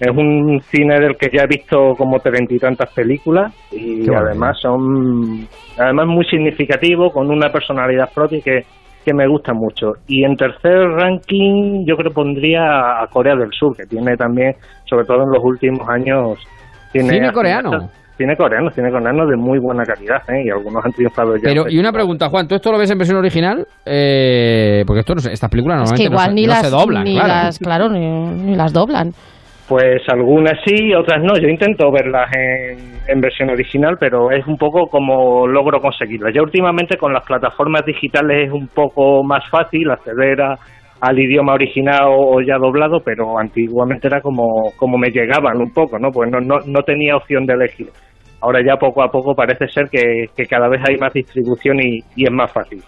Es 0.00 0.10
un 0.10 0.60
cine 0.72 0.98
del 0.98 1.16
que 1.16 1.30
ya 1.32 1.44
he 1.44 1.46
visto 1.46 1.94
como 1.96 2.18
treinta 2.18 2.52
y 2.52 2.58
tantas 2.58 2.92
películas 2.92 3.54
y 3.70 4.04
Qué 4.04 4.14
además 4.14 4.58
son 4.60 5.46
además 5.78 6.06
muy 6.08 6.24
significativo, 6.24 7.10
con 7.12 7.30
una 7.30 7.50
personalidad 7.52 8.10
propia 8.12 8.40
que, 8.44 8.64
que 9.04 9.12
me 9.12 9.28
gusta 9.28 9.52
mucho. 9.52 9.92
Y 10.06 10.24
en 10.24 10.36
tercer 10.36 10.88
ranking 10.96 11.84
yo 11.86 11.96
creo 11.96 12.10
que 12.10 12.14
pondría 12.14 13.02
a 13.02 13.06
Corea 13.12 13.36
del 13.36 13.50
Sur, 13.52 13.76
que 13.76 13.84
tiene 13.84 14.16
también, 14.16 14.54
sobre 14.84 15.04
todo 15.04 15.22
en 15.22 15.30
los 15.30 15.44
últimos 15.44 15.86
años, 15.88 16.38
tiene 16.92 17.10
Cine 17.10 17.32
coreano. 17.32 17.70
Cine 18.16 18.36
coreano, 18.36 18.70
cine 18.70 18.92
coreano 18.92 19.26
de 19.26 19.36
muy 19.36 19.58
buena 19.58 19.82
calidad, 19.82 20.22
¿eh? 20.28 20.44
y 20.46 20.50
algunos 20.50 20.84
han 20.84 20.92
triunfado 20.92 21.34
ya. 21.34 21.42
Pero, 21.42 21.64
y 21.68 21.78
una 21.80 21.90
pregunta, 21.90 22.28
Juan, 22.28 22.46
¿tú 22.46 22.54
esto 22.54 22.70
lo 22.70 22.78
ves 22.78 22.88
en 22.90 22.98
versión 22.98 23.18
original? 23.18 23.66
Eh, 23.84 24.84
porque 24.86 25.00
esto 25.00 25.14
no 25.14 25.20
estas 25.20 25.50
películas 25.50 25.82
Es 25.82 25.90
normalmente 25.90 26.02
que 26.02 26.12
igual 26.12 26.28
no, 26.28 26.34
ni, 26.34 26.46
no 26.46 26.52
las, 26.52 26.62
se 26.62 26.70
doblan, 26.70 27.04
ni 27.04 27.14
claro. 27.14 27.28
las, 27.28 27.58
claro, 27.58 27.88
ni, 27.88 28.00
ni 28.00 28.54
las 28.54 28.72
doblan. 28.72 29.10
Pues 29.68 30.02
algunas 30.08 30.58
sí, 30.64 30.92
otras 30.94 31.22
no. 31.22 31.36
Yo 31.38 31.48
intento 31.48 31.90
verlas 31.90 32.30
en, 32.36 32.78
en 33.08 33.20
versión 33.20 33.48
original, 33.50 33.96
pero 33.98 34.30
es 34.30 34.46
un 34.46 34.58
poco 34.58 34.88
como 34.88 35.46
logro 35.46 35.80
conseguirlas. 35.80 36.34
Ya 36.34 36.42
últimamente 36.42 36.98
con 36.98 37.12
las 37.14 37.24
plataformas 37.24 37.84
digitales 37.86 38.48
es 38.48 38.52
un 38.52 38.68
poco 38.68 39.22
más 39.24 39.48
fácil 39.48 39.90
acceder 39.90 40.42
a- 40.42 40.58
al 41.00 41.18
idioma 41.18 41.54
original 41.54 42.02
o, 42.08 42.40
ya 42.40 42.56
doblado, 42.56 43.00
pero 43.00 43.38
antiguamente 43.38 44.06
era 44.06 44.20
como, 44.20 44.70
como 44.76 44.96
me 44.98 45.10
llegaban 45.10 45.58
un 45.60 45.70
poco, 45.72 45.98
¿no? 45.98 46.10
Pues 46.10 46.30
no, 46.30 46.40
no, 46.40 46.60
no 46.66 46.82
tenía 46.82 47.16
opción 47.16 47.44
de 47.46 47.54
elegir. 47.54 47.88
Ahora 48.40 48.60
ya 48.64 48.76
poco 48.76 49.02
a 49.02 49.10
poco 49.10 49.34
parece 49.34 49.66
ser 49.68 49.88
que, 49.90 50.26
que 50.36 50.46
cada 50.46 50.68
vez 50.68 50.80
hay 50.88 50.96
más 50.98 51.12
distribución 51.12 51.80
y, 51.80 51.98
y 52.16 52.24
es 52.24 52.30
más 52.32 52.52
fácil. 52.52 52.82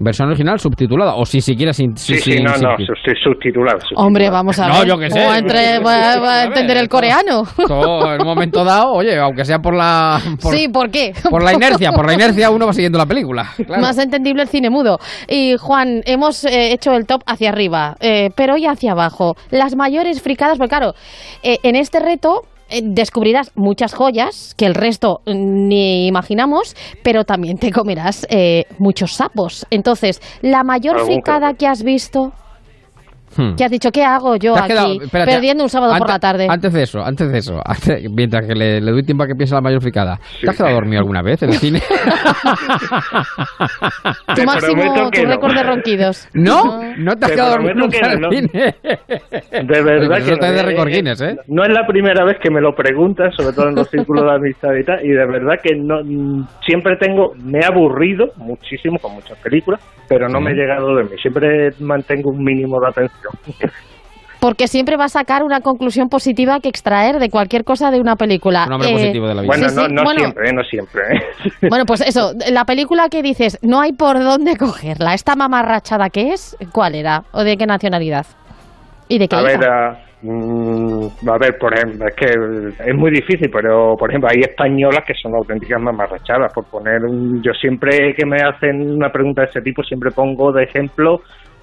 Versión 0.00 0.28
original 0.28 0.58
subtitulada, 0.58 1.14
o 1.14 1.24
si 1.26 1.40
siquiera 1.40 1.72
sin... 1.72 1.96
Sí, 1.96 2.16
sin- 2.18 2.38
sí, 2.38 2.42
no, 2.42 2.54
sin- 2.54 2.62
no, 2.62 2.76
sub- 2.78 3.16
subtitulado. 3.22 3.78
Hombre, 3.96 4.30
vamos 4.30 4.58
a 4.58 4.68
No, 4.68 4.78
ver. 4.80 4.88
yo 4.88 4.98
qué 4.98 5.10
sé. 5.10 5.20
¿Cómo 5.20 5.34
entre- 5.34 5.78
voy 5.80 5.92
a, 5.92 6.44
entender 6.44 6.76
el 6.78 6.88
coreano? 6.88 7.42
Todo 7.68 8.14
en 8.14 8.20
un 8.22 8.26
momento 8.26 8.64
dado, 8.64 8.92
oye, 8.92 9.18
aunque 9.18 9.44
sea 9.44 9.58
por 9.58 9.74
la... 9.74 10.20
Por, 10.40 10.54
sí, 10.54 10.68
¿por 10.68 10.90
qué? 10.90 11.12
por 11.30 11.42
la 11.42 11.52
inercia, 11.52 11.92
por 11.92 12.06
la 12.06 12.14
inercia 12.14 12.50
uno 12.50 12.66
va 12.66 12.72
siguiendo 12.72 12.98
la 12.98 13.06
película. 13.06 13.50
claro. 13.66 13.82
Más 13.82 13.98
entendible 13.98 14.42
el 14.42 14.48
cine 14.48 14.70
mudo. 14.70 14.98
Y 15.28 15.56
Juan, 15.58 16.00
hemos 16.06 16.44
eh, 16.44 16.72
hecho 16.72 16.94
el 16.94 17.06
top 17.06 17.22
hacia 17.26 17.50
arriba, 17.50 17.96
eh, 18.00 18.30
pero 18.34 18.54
hoy 18.54 18.66
hacia 18.66 18.92
abajo. 18.92 19.36
Las 19.50 19.76
mayores 19.76 20.22
fricadas, 20.22 20.58
porque 20.58 20.70
claro, 20.70 20.94
eh, 21.42 21.58
en 21.62 21.76
este 21.76 22.00
reto 22.00 22.42
descubrirás 22.82 23.52
muchas 23.54 23.94
joyas 23.94 24.54
que 24.56 24.66
el 24.66 24.74
resto 24.74 25.20
ni 25.26 26.06
imaginamos, 26.06 26.74
pero 27.02 27.24
también 27.24 27.58
te 27.58 27.70
comerás 27.70 28.26
eh, 28.30 28.64
muchos 28.78 29.12
sapos. 29.12 29.66
Entonces, 29.70 30.20
la 30.40 30.62
mayor 30.64 31.00
fricada 31.04 31.54
que 31.54 31.66
has 31.66 31.82
visto, 31.82 32.32
Hmm. 33.36 33.54
que 33.56 33.64
has 33.64 33.70
dicho, 33.70 33.90
¿qué 33.90 34.04
hago 34.04 34.36
yo 34.36 34.56
aquí 34.56 34.68
quedado- 34.68 35.00
espérate, 35.02 35.32
perdiendo 35.32 35.64
un 35.64 35.70
sábado 35.70 35.92
por 35.92 36.02
antes- 36.02 36.14
la 36.14 36.18
tarde? 36.18 36.46
Antes 36.50 36.72
de 36.72 36.82
eso, 36.82 37.02
antes 37.04 37.30
de 37.32 37.38
eso, 37.38 37.60
antes- 37.64 38.10
mientras 38.10 38.46
que 38.46 38.54
le, 38.54 38.80
le 38.80 38.90
doy 38.92 39.02
tiempo 39.02 39.24
a 39.24 39.26
que 39.26 39.34
piense 39.34 39.54
la 39.54 39.60
mayor 39.60 39.80
fricada. 39.80 40.18
¿Te 40.40 40.50
has 40.50 40.56
quedado 40.56 40.74
dormido 40.74 40.98
alguna 41.00 41.22
vez 41.22 41.42
en 41.42 41.50
el 41.50 41.56
cine? 41.56 41.80
tu 44.28 44.34
Te 44.34 44.46
máximo, 44.46 44.82
tu 45.10 45.22
no. 45.22 45.28
récord 45.30 45.54
de 45.54 45.62
ronquidos. 45.62 46.28
¿No? 46.34 46.80
¿No 46.96 47.16
te 47.16 47.24
has 47.24 47.30
Te 47.30 47.36
quedado 47.36 47.50
dormido 47.52 47.74
prometo 47.74 47.78
nunca 47.78 47.98
que 47.98 48.06
en 48.06 48.12
el 48.12 48.20
no. 48.20 48.30
cine? 48.30 48.74
De 49.64 49.82
verdad 49.82 50.16
que 50.24 50.30
de 50.46 50.62
no, 50.62 50.62
récord 50.68 50.88
eh, 50.88 50.92
Guinness, 50.92 51.20
¿eh? 51.22 51.36
No 51.48 51.62
es 51.64 51.70
la 51.70 51.86
primera 51.86 52.24
vez 52.24 52.36
que 52.42 52.50
me 52.50 52.60
lo 52.60 52.74
preguntan, 52.74 53.30
sobre 53.32 53.54
todo 53.54 53.68
en 53.68 53.74
los 53.74 53.88
círculos 53.88 54.24
de 54.24 54.32
amistad 54.32 54.70
y 54.80 54.84
tal, 54.84 55.04
y 55.04 55.08
de 55.08 55.26
verdad 55.26 55.54
que 55.62 55.74
no 55.76 56.00
siempre 56.64 56.96
tengo, 56.96 57.32
me 57.42 57.60
he 57.60 57.64
aburrido 57.64 58.26
muchísimo 58.36 58.98
con 58.98 59.14
muchas 59.14 59.38
películas, 59.38 59.80
pero 60.08 60.28
no 60.28 60.38
Sí. 60.38 60.44
me 60.44 60.50
he 60.52 60.54
llegado 60.54 60.88
a 60.90 60.92
dormir, 60.94 61.18
siempre 61.20 61.70
mantengo 61.80 62.30
un 62.30 62.42
mínimo 62.44 62.80
de 62.80 62.88
atención. 62.88 63.21
Porque 64.40 64.66
siempre 64.66 64.96
va 64.96 65.04
a 65.04 65.08
sacar 65.08 65.44
una 65.44 65.60
conclusión 65.60 66.08
positiva 66.08 66.58
que 66.60 66.68
extraer 66.68 67.20
de 67.20 67.30
cualquier 67.30 67.62
cosa 67.62 67.92
de 67.92 68.00
una 68.00 68.16
película. 68.16 68.64
Un 68.66 68.72
hombre 68.72 68.88
Eh, 68.88 68.92
positivo 68.94 69.28
de 69.28 69.34
la 69.36 69.42
vida. 69.42 69.46
Bueno, 69.54 69.68
Sí, 69.68 69.76
no, 69.76 69.82
sí, 69.86 69.92
no 69.94 70.02
bueno. 70.02 70.18
siempre, 70.20 70.48
eh, 70.48 70.52
no 70.52 70.62
siempre. 70.64 71.02
eh. 71.16 71.20
Bueno, 71.70 71.84
pues 71.86 72.00
eso, 72.00 72.32
la 72.50 72.64
película 72.64 73.08
que 73.08 73.22
dices, 73.22 73.58
no 73.62 73.80
hay 73.80 73.92
por 73.92 74.18
dónde 74.18 74.56
cogerla. 74.56 75.14
¿Esta 75.14 75.36
mamarrachada 75.36 76.10
qué 76.10 76.30
es? 76.32 76.56
¿Cuál 76.72 76.96
era? 76.96 77.22
¿O 77.32 77.44
de 77.44 77.56
qué 77.56 77.66
nacionalidad? 77.66 78.26
¿Y 79.08 79.18
de 79.20 79.28
qué 79.28 79.36
A 79.36 79.42
ver, 79.42 79.64
ah, 79.64 79.98
mm, 80.22 81.04
a 81.28 81.38
ver, 81.38 81.56
por 81.60 81.72
ejemplo, 81.74 82.04
es 82.08 82.16
que 82.16 82.26
es 82.90 82.94
muy 82.96 83.12
difícil, 83.12 83.48
pero 83.48 83.94
por 83.96 84.10
ejemplo, 84.10 84.28
hay 84.28 84.40
españolas 84.40 85.04
que 85.06 85.14
son 85.22 85.36
auténticas 85.36 85.80
mamarrachadas. 85.80 86.52
Por 86.52 86.64
poner 86.64 87.04
un, 87.04 87.40
yo 87.44 87.52
siempre 87.52 88.12
que 88.16 88.26
me 88.26 88.38
hacen 88.42 88.90
una 88.96 89.10
pregunta 89.10 89.42
de 89.42 89.50
ese 89.50 89.60
tipo, 89.60 89.84
siempre 89.84 90.10
pongo 90.10 90.50
de 90.50 90.64
ejemplo 90.64 91.20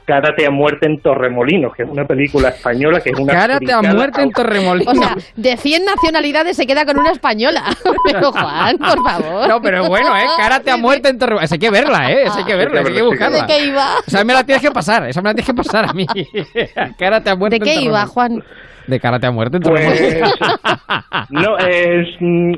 Cárate 0.09 0.43
a 0.43 0.49
muerte 0.49 0.87
en 0.87 0.99
Torremolinos, 1.01 1.75
que 1.75 1.83
es 1.83 1.89
una 1.89 2.03
película 2.03 2.49
española 2.49 2.99
que 2.99 3.11
es 3.11 3.19
una 3.19 3.31
Cárate 3.31 3.71
a 3.71 3.79
muerte 3.83 4.23
en 4.23 4.31
Torremolinos. 4.31 4.97
O 4.97 4.99
sea, 4.99 5.15
de 5.35 5.55
100 5.55 5.85
nacionalidades 5.85 6.57
se 6.57 6.65
queda 6.65 6.83
con 6.83 6.97
una 6.97 7.11
española. 7.11 7.63
Pero 8.05 8.31
Juan, 8.31 8.75
por 8.79 9.03
favor. 9.03 9.47
No, 9.47 9.61
pero 9.61 9.87
bueno, 9.87 10.17
¿eh? 10.17 10.25
Cárate 10.35 10.71
a 10.71 10.77
muerte 10.77 11.09
en 11.09 11.19
Torremolinos. 11.19 11.43
Esa 11.45 11.55
hay 11.55 11.59
que 11.59 11.69
verla, 11.69 12.11
¿eh? 12.11 12.23
Esa 12.23 12.39
hay 12.39 12.43
que 12.43 12.55
verla, 12.55 12.79
hay 12.79 12.85
que 12.87 12.91
¿De 12.93 13.01
buscarla. 13.03 13.45
qué 13.45 13.65
iba? 13.65 13.87
Esa 14.07 14.23
me 14.23 14.33
la 14.33 14.43
tienes 14.43 14.63
que 14.63 14.71
pasar, 14.71 15.07
esa 15.07 15.21
me 15.21 15.29
la 15.29 15.35
tienes 15.35 15.45
que 15.47 15.53
pasar 15.53 15.85
a 15.87 15.93
mí. 15.93 16.07
Cárate 16.97 17.29
a 17.29 17.35
muerte 17.35 17.59
¿De 17.59 17.65
qué 17.65 17.75
en 17.75 17.81
iba. 17.83 18.05
Juan? 18.07 18.43
De 18.89 18.99
Karate 18.99 19.27
a 19.27 19.31
muerte 19.31 19.59
Pues, 19.59 20.21
no, 21.29 21.57
es, 21.59 22.07
mm, 22.19 22.53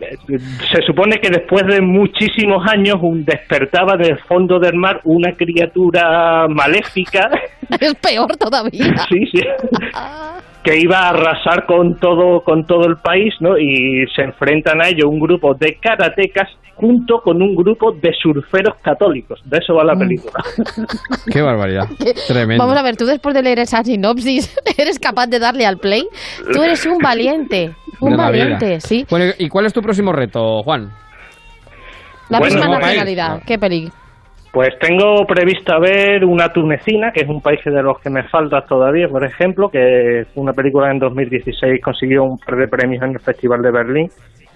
se 0.73 0.81
supone 0.85 1.17
que 1.21 1.29
después 1.29 1.63
de 1.67 1.81
muchísimos 1.81 2.65
años 2.71 2.95
un 3.01 3.25
despertaba 3.25 3.97
del 3.97 4.17
fondo 4.27 4.59
del 4.59 4.75
mar 4.75 5.01
una 5.03 5.33
criatura 5.33 6.47
maléfica 6.47 7.29
Es 7.79 7.95
peor 7.95 8.35
todavía. 8.37 8.95
sí, 9.09 9.25
sí, 9.31 9.41
que 10.63 10.77
iba 10.77 10.99
a 10.99 11.09
arrasar 11.09 11.65
con 11.65 11.97
todo 11.99 12.41
con 12.41 12.65
todo 12.65 12.85
el 12.87 12.97
país, 12.97 13.33
¿no? 13.39 13.57
Y 13.57 14.05
se 14.15 14.23
enfrentan 14.23 14.81
a 14.81 14.89
ello 14.89 15.09
un 15.09 15.19
grupo 15.19 15.53
de 15.55 15.77
karatecas 15.81 16.49
junto 16.75 17.19
con 17.19 17.41
un 17.41 17.55
grupo 17.55 17.91
de 17.91 18.11
surferos 18.13 18.75
católicos. 18.81 19.39
De 19.45 19.59
eso 19.59 19.75
va 19.75 19.83
la 19.83 19.95
película. 19.95 20.33
Qué 21.31 21.41
barbaridad. 21.41 21.85
Tremendo. 22.27 22.63
Vamos 22.63 22.77
a 22.79 22.81
ver, 22.83 22.97
tú 22.97 23.05
después 23.05 23.35
de 23.35 23.43
leer 23.43 23.59
esa 23.59 23.83
sinopsis, 23.83 24.55
¿eres 24.77 24.97
capaz 24.97 25.27
de 25.27 25.37
darle 25.39 25.65
al 25.65 25.77
play? 25.77 26.07
Tú 26.51 26.63
eres 26.63 26.85
un 26.87 26.97
valiente. 26.97 27.75
Un 27.99 28.17
valiente, 28.17 28.79
sí. 28.79 29.05
Bueno, 29.09 29.31
¿y 29.37 29.47
cuál 29.47 29.67
es 29.67 29.73
tu 29.73 29.81
próximo 29.81 30.11
reto, 30.11 30.63
Juan? 30.63 30.89
La 32.29 32.39
Bueno, 32.39 32.55
misma 32.55 32.79
nacionalidad. 32.79 33.43
¿Qué 33.45 33.59
peli? 33.59 33.91
Pues 34.51 34.69
tengo 34.81 35.25
prevista 35.25 35.79
ver 35.79 36.25
una 36.25 36.49
tunecina, 36.49 37.11
que 37.13 37.21
es 37.21 37.29
un 37.29 37.39
país 37.39 37.59
de 37.63 37.81
los 37.81 37.99
que 38.01 38.09
me 38.09 38.23
falta 38.27 38.61
todavía, 38.67 39.07
por 39.07 39.23
ejemplo, 39.25 39.69
que 39.69 40.23
una 40.35 40.51
película 40.51 40.91
en 40.91 40.99
2016 40.99 41.81
consiguió 41.81 42.23
un 42.23 42.37
par 42.37 42.57
de 42.57 42.67
premios 42.67 43.01
en 43.01 43.11
el 43.11 43.19
Festival 43.21 43.61
de 43.61 43.71
Berlín 43.71 44.07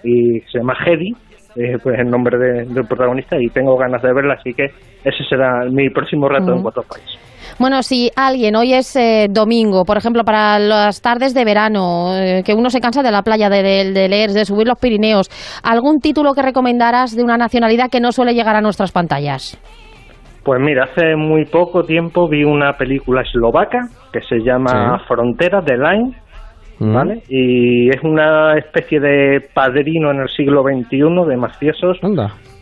y 0.04 0.42
se 0.52 0.60
llama 0.60 0.76
Hedy 0.86 1.14
eh, 1.58 1.78
pues 1.82 1.98
el 1.98 2.10
nombre 2.10 2.38
de- 2.38 2.66
del 2.66 2.86
protagonista 2.86 3.38
y 3.40 3.48
tengo 3.48 3.78
ganas 3.78 4.02
de 4.02 4.14
verla, 4.14 4.34
así 4.34 4.54
que 4.54 4.66
ese 5.06 5.24
será 5.30 5.64
mi 5.72 5.90
próximo 5.90 6.28
reto 6.28 6.48
en 6.48 6.56
Ujú. 6.56 6.64
cuatro 6.64 6.84
países. 6.84 7.18
Bueno, 7.58 7.82
si 7.82 8.12
alguien, 8.18 8.58
hoy 8.58 8.74
es 8.74 8.94
eh, 8.98 9.28
domingo, 9.30 9.86
por 9.86 9.96
ejemplo, 9.96 10.24
para 10.26 10.60
las 10.60 11.02
tardes 11.02 11.34
de 11.34 11.46
verano, 11.46 12.14
eh, 12.18 12.44
que 12.46 12.54
uno 12.54 12.70
se 12.70 12.82
cansa 12.82 13.02
de 13.02 13.12
la 13.12 13.22
playa, 13.22 13.50
de, 13.50 13.64
de- 13.64 13.92
de 13.94 14.10
leer, 14.10 14.32
de 14.32 14.44
subir 14.44 14.68
los 14.68 14.78
Pirineos, 14.78 15.30
¿algún 15.64 16.00
título 16.02 16.34
que 16.34 16.42
recomendarás 16.42 17.16
de 17.16 17.24
una 17.24 17.38
nacionalidad 17.38 17.90
que 17.90 18.02
no 18.02 18.12
suele 18.12 18.34
llegar 18.34 18.58
a 18.58 18.62
nuestras 18.62 18.92
pantallas? 18.92 19.58
Pues 20.46 20.62
mira, 20.62 20.84
hace 20.86 21.16
muy 21.18 21.44
poco 21.46 21.84
tiempo 21.84 22.30
vi 22.30 22.44
una 22.44 22.74
película 22.74 23.22
eslovaca 23.24 23.80
que 24.14 24.22
se 24.22 24.38
llama 24.46 25.00
Sí. 25.00 25.06
Frontera 25.08 25.60
de 25.62 25.76
Line, 25.76 26.12
Mm. 26.80 26.94
¿vale? 26.94 27.24
Y 27.30 27.90
es 27.90 28.04
una 28.04 28.58
especie 28.58 29.00
de 29.00 29.40
padrino 29.54 30.12
en 30.12 30.20
el 30.22 30.30
siglo 30.30 30.62
XXI 30.62 31.26
de 31.28 31.38
mafiosos. 31.38 31.98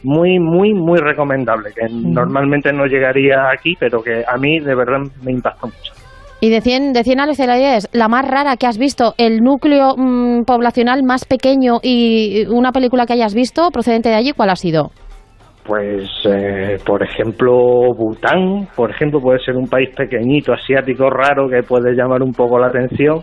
Muy, 0.03 0.39
muy, 0.39 0.73
muy 0.73 0.99
recomendable, 0.99 1.72
que 1.76 1.88
normalmente 1.91 2.72
no 2.72 2.85
llegaría 2.85 3.49
aquí, 3.51 3.76
pero 3.80 4.01
que 4.01 4.23
a 4.27 4.38
mí 4.38 4.60
de 4.60 4.76
verdad 4.76 4.99
me 5.23 5.31
impactó 5.31 5.68
mucho. 5.68 5.93
Y 6.41 6.49
de 6.49 6.60
100, 6.61 6.91
de 6.93 7.03
100 7.03 7.18
nacionalidades, 7.18 7.89
la 7.93 8.10
más 8.10 8.27
rara 8.30 8.57
que 8.57 8.68
has 8.68 8.77
visto, 8.77 9.14
el 9.18 9.39
núcleo 9.39 9.95
mm, 9.97 10.43
poblacional 10.43 11.01
más 11.03 11.23
pequeño 11.26 11.80
y 11.81 12.45
una 12.47 12.72
película 12.73 13.05
que 13.05 13.14
hayas 13.14 13.34
visto 13.34 13.69
procedente 13.72 14.10
de 14.10 14.15
allí, 14.15 14.31
¿cuál 14.35 14.49
ha 14.49 14.55
sido? 14.57 14.91
Pues, 15.64 16.10
eh, 16.26 16.77
por 16.85 17.02
ejemplo, 17.03 17.94
Bután, 17.95 18.68
por 18.76 18.91
ejemplo, 18.91 19.22
puede 19.22 19.40
ser 19.40 19.56
un 19.56 19.68
país 19.68 19.90
pequeñito, 19.95 20.52
asiático, 20.53 21.10
raro, 21.10 21.48
que 21.48 21.64
puede 21.64 21.95
llamar 21.95 22.22
un 22.22 22.34
poco 22.34 22.60
la 22.60 22.68
atención. 22.68 23.22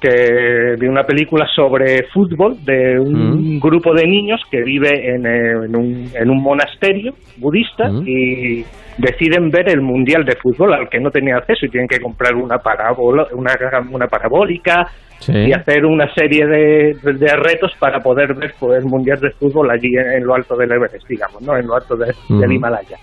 Que 0.00 0.76
vi 0.78 0.86
una 0.86 1.04
película 1.04 1.46
sobre 1.52 2.04
fútbol 2.12 2.62
de 2.64 3.00
un 3.00 3.58
grupo 3.58 3.94
de 3.94 4.06
niños 4.06 4.40
que 4.50 4.62
vive 4.62 5.14
en, 5.14 5.26
eh, 5.26 5.64
en 5.64 5.74
un, 5.74 6.10
en 6.14 6.30
un 6.30 6.42
monasterio 6.42 7.14
budista 7.38 7.90
y 8.04 8.62
deciden 8.98 9.50
ver 9.50 9.70
el 9.70 9.80
mundial 9.80 10.24
de 10.24 10.36
fútbol 10.36 10.74
al 10.74 10.88
que 10.88 11.00
no 11.00 11.10
tenían 11.10 11.38
acceso 11.38 11.66
y 11.66 11.70
tienen 11.70 11.88
que 11.88 11.98
comprar 11.98 12.34
una 12.34 12.58
parábola, 12.58 13.26
una, 13.32 13.52
una 13.90 14.06
parabólica 14.06 14.86
Sí. 15.18 15.32
y 15.32 15.52
hacer 15.52 15.84
una 15.84 16.12
serie 16.14 16.46
de, 16.46 16.94
de 17.02 17.36
retos 17.36 17.72
para 17.80 18.00
poder 18.00 18.34
ver 18.34 18.52
pues, 18.60 18.78
el 18.82 18.88
mundial 18.88 19.18
de 19.20 19.30
fútbol 19.32 19.70
allí 19.70 19.88
en, 19.96 20.18
en 20.18 20.24
lo 20.24 20.34
alto 20.34 20.54
del 20.56 20.70
Everest, 20.72 21.06
digamos, 21.08 21.40
¿no? 21.42 21.56
En 21.56 21.66
lo 21.66 21.74
alto 21.74 21.96
de- 21.96 22.12
del 22.38 22.52
Himalaya. 22.52 22.96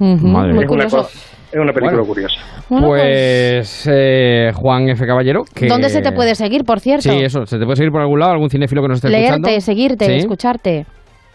Madre 0.00 0.52
mía. 0.52 0.62
es, 0.64 0.70
una, 0.70 0.84
es 0.84 1.54
una 1.54 1.72
película 1.72 2.00
Bueno. 2.00 2.06
curiosa. 2.06 2.40
Bueno, 2.68 2.88
Pues 2.88 3.88
eh, 3.90 4.50
Juan 4.54 4.88
F. 4.88 5.06
Caballero. 5.06 5.42
Que... 5.54 5.66
¿Dónde 5.68 5.88
se 5.88 6.02
te 6.02 6.12
puede 6.12 6.34
seguir, 6.34 6.64
por 6.64 6.80
cierto? 6.80 7.02
Sí, 7.10 7.22
eso. 7.22 7.46
¿Se 7.46 7.58
te 7.58 7.64
puede 7.64 7.76
seguir 7.76 7.92
por 7.92 8.00
algún 8.00 8.18
lado? 8.18 8.32
¿Algún 8.32 8.50
cinéfilo 8.50 8.82
que 8.82 8.88
nos 8.88 8.96
esté 9.04 9.08
escuchando? 9.16 9.48
Leerte, 9.48 9.60
seguirte, 9.60 10.04
¿Sí? 10.06 10.12
escucharte. 10.16 10.86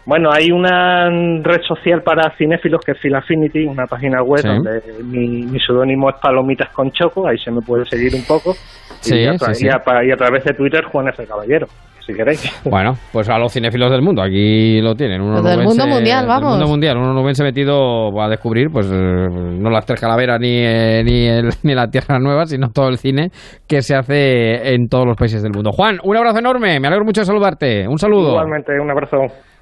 Bueno, 0.06 0.30
hay 0.32 0.50
una 0.50 1.08
red 1.42 1.60
social 1.66 2.02
para 2.02 2.34
cinéfilos 2.36 2.80
que 2.84 2.92
es 2.92 2.98
Filafinity, 3.00 3.64
una 3.66 3.84
página 3.86 4.22
web 4.22 4.40
Sí. 4.40 4.48
donde 4.48 4.80
mi, 5.04 5.42
mi 5.46 5.60
seudónimo 5.60 6.08
es 6.10 6.16
Palomitas 6.20 6.70
con 6.70 6.90
Choco, 6.90 7.28
ahí 7.28 7.38
se 7.38 7.50
me 7.50 7.60
puede 7.60 7.84
seguir 7.84 8.14
un 8.14 8.24
poco. 8.24 8.54
Sí, 9.00 9.16
y, 9.18 9.26
a 9.26 9.32
sí, 9.38 9.54
sí. 9.54 9.66
y 9.66 9.68
a, 9.68 9.78
pa- 9.78 10.04
y 10.04 10.10
a 10.10 10.16
través 10.16 10.44
de 10.44 10.52
Twitter, 10.54 10.84
Juan 10.84 11.08
F. 11.08 11.24
Caballero, 11.26 11.66
si 12.06 12.12
queréis. 12.12 12.42
Bueno, 12.64 12.92
pues 13.12 13.28
a 13.28 13.38
los 13.38 13.52
cinéfilos 13.52 13.90
del 13.90 14.02
mundo, 14.02 14.22
aquí 14.22 14.80
lo 14.80 14.94
tienen. 14.94 15.20
Uno 15.22 15.36
Los 15.36 15.44
del 15.44 15.62
mundo 15.62 15.86
mundial, 15.86 16.26
vamos. 16.26 16.50
Del 16.50 16.58
mundo 16.58 16.68
mundial, 16.68 16.96
uno 16.98 17.12
nubense 17.14 17.42
metido 17.42 18.20
a 18.20 18.28
descubrir, 18.28 18.68
pues 18.72 18.86
eh, 18.86 18.92
no 18.94 19.70
las 19.70 19.86
tres 19.86 20.00
calaveras 20.00 20.38
ni, 20.40 20.56
eh, 20.58 21.02
ni, 21.04 21.26
el- 21.26 21.48
ni 21.62 21.74
la 21.74 21.88
Tierra 21.88 22.18
Nueva, 22.18 22.44
sino 22.46 22.68
todo 22.68 22.88
el 22.88 22.98
cine 22.98 23.30
que 23.66 23.80
se 23.82 23.94
hace 23.94 24.74
en 24.74 24.88
todos 24.88 25.06
los 25.06 25.16
países 25.16 25.42
del 25.42 25.52
mundo. 25.52 25.70
Juan, 25.72 25.98
un 26.04 26.16
abrazo 26.16 26.38
enorme, 26.38 26.78
me 26.80 26.86
alegro 26.88 27.04
mucho 27.04 27.22
de 27.22 27.26
saludarte. 27.26 27.88
Un 27.88 27.98
saludo. 27.98 28.30
Igualmente, 28.30 28.72
un 28.80 28.90
abrazo. 28.90 29.16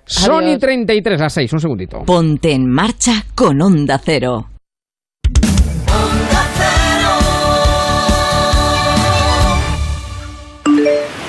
Sony 0.05 0.57
33 0.59 1.21
a 1.21 1.29
6, 1.29 1.53
un 1.53 1.59
segundito. 1.59 1.99
Ponte 2.07 2.53
en 2.53 2.67
marcha 2.69 3.13
con 3.35 3.61
Onda 3.61 3.99
Cero. 4.03 4.47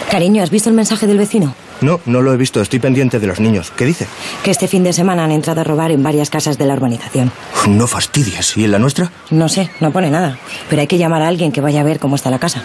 Cariño, 0.09 0.41
¿has 0.41 0.49
visto 0.49 0.69
el 0.69 0.75
mensaje 0.75 1.05
del 1.05 1.17
vecino? 1.19 1.53
No, 1.81 1.99
no 2.05 2.21
lo 2.21 2.33
he 2.33 2.37
visto. 2.37 2.61
Estoy 2.61 2.79
pendiente 2.79 3.19
de 3.19 3.27
los 3.27 3.39
niños. 3.39 3.71
¿Qué 3.71 3.85
dice? 3.85 4.07
Que 4.43 4.51
este 4.51 4.67
fin 4.67 4.83
de 4.83 4.91
semana 4.91 5.23
han 5.23 5.31
entrado 5.31 5.61
a 5.61 5.63
robar 5.63 5.91
en 5.91 6.01
varias 6.01 6.29
casas 6.29 6.57
de 6.57 6.65
la 6.65 6.73
urbanización. 6.73 7.31
No 7.67 7.87
fastidies. 7.87 8.57
¿Y 8.57 8.65
en 8.65 8.71
la 8.71 8.79
nuestra? 8.79 9.11
No 9.29 9.47
sé, 9.49 9.69
no 9.79 9.91
pone 9.91 10.09
nada. 10.09 10.39
Pero 10.69 10.81
hay 10.81 10.87
que 10.87 10.97
llamar 10.97 11.21
a 11.21 11.27
alguien 11.27 11.51
que 11.51 11.61
vaya 11.61 11.81
a 11.81 11.83
ver 11.83 11.99
cómo 11.99 12.15
está 12.15 12.31
la 12.31 12.39
casa. 12.39 12.63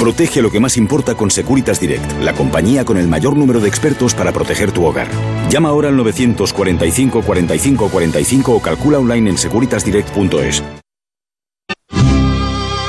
Protege 0.00 0.42
lo 0.42 0.50
que 0.50 0.60
más 0.60 0.76
importa 0.76 1.14
con 1.14 1.30
Securitas 1.30 1.78
Direct, 1.78 2.20
la 2.22 2.32
compañía 2.32 2.84
con 2.84 2.96
el 2.96 3.06
mayor 3.08 3.36
número 3.36 3.60
de 3.60 3.68
expertos 3.68 4.14
para 4.14 4.32
proteger 4.32 4.72
tu 4.72 4.84
hogar. 4.84 5.08
Llama 5.48 5.68
ahora 5.68 5.88
al 5.88 5.96
945 5.96 7.22
45 7.22 7.88
45 7.88 8.52
o 8.52 8.60
calcula 8.60 8.98
online 8.98 9.30
en 9.30 9.38
securitasdirect.es. 9.38 10.62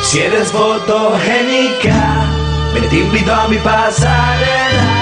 Si 0.03 0.19
eres 0.19 0.47
fotogénica, 0.51 2.16
me 2.73 2.81
te 2.81 3.31
a 3.31 3.47
mi 3.47 3.57
pasarela. 3.57 4.97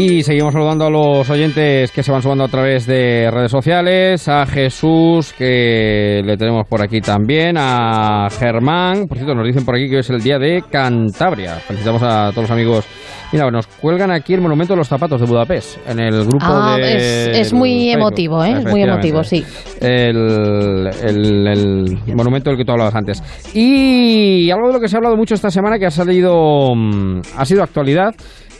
Y 0.00 0.22
seguimos 0.22 0.52
saludando 0.52 0.86
a 0.86 0.90
los 0.90 1.28
oyentes 1.28 1.90
que 1.90 2.04
se 2.04 2.12
van 2.12 2.22
sumando 2.22 2.44
a 2.44 2.48
través 2.48 2.86
de 2.86 3.28
redes 3.32 3.50
sociales, 3.50 4.28
a 4.28 4.46
Jesús, 4.46 5.32
que 5.32 6.22
le 6.24 6.36
tenemos 6.36 6.68
por 6.68 6.80
aquí 6.82 7.00
también, 7.00 7.56
a 7.58 8.28
Germán, 8.30 9.08
por 9.08 9.18
cierto, 9.18 9.34
nos 9.34 9.44
dicen 9.44 9.64
por 9.64 9.74
aquí 9.74 9.88
que 9.88 9.96
hoy 9.96 10.00
es 10.00 10.10
el 10.10 10.22
día 10.22 10.38
de 10.38 10.62
Cantabria. 10.70 11.56
Felicitamos 11.56 12.02
a 12.04 12.30
todos 12.30 12.48
los 12.48 12.50
amigos. 12.52 12.86
Mira, 13.32 13.50
nos 13.50 13.66
cuelgan 13.66 14.10
aquí 14.10 14.32
el 14.32 14.40
monumento 14.40 14.72
de 14.72 14.78
los 14.78 14.88
zapatos 14.88 15.20
de 15.20 15.26
Budapest, 15.26 15.76
en 15.86 16.00
el 16.00 16.24
grupo 16.24 16.46
Ah, 16.48 16.76
de... 16.78 16.96
es, 17.32 17.38
es 17.48 17.52
muy 17.52 17.70
Facebook. 17.90 17.98
emotivo, 18.00 18.44
¿eh? 18.44 18.54
Es 18.58 18.64
muy 18.64 18.82
emotivo, 18.82 19.22
sí. 19.22 19.44
El, 19.80 20.88
el- 21.02 21.46
el 21.46 22.14
monumento 22.16 22.48
del 22.50 22.58
que 22.58 22.64
tú 22.64 22.72
hablabas 22.72 22.94
antes. 22.94 23.22
Y 23.54 24.50
algo 24.50 24.68
de 24.68 24.72
lo 24.74 24.80
que 24.80 24.88
se 24.88 24.96
ha 24.96 24.98
hablado 24.98 25.16
mucho 25.16 25.34
esta 25.34 25.50
semana, 25.50 25.78
que 25.78 25.84
ha 25.86 25.90
salido, 25.90 26.74
mm, 26.74 27.20
ha 27.36 27.44
sido 27.44 27.62
actualidad, 27.62 28.14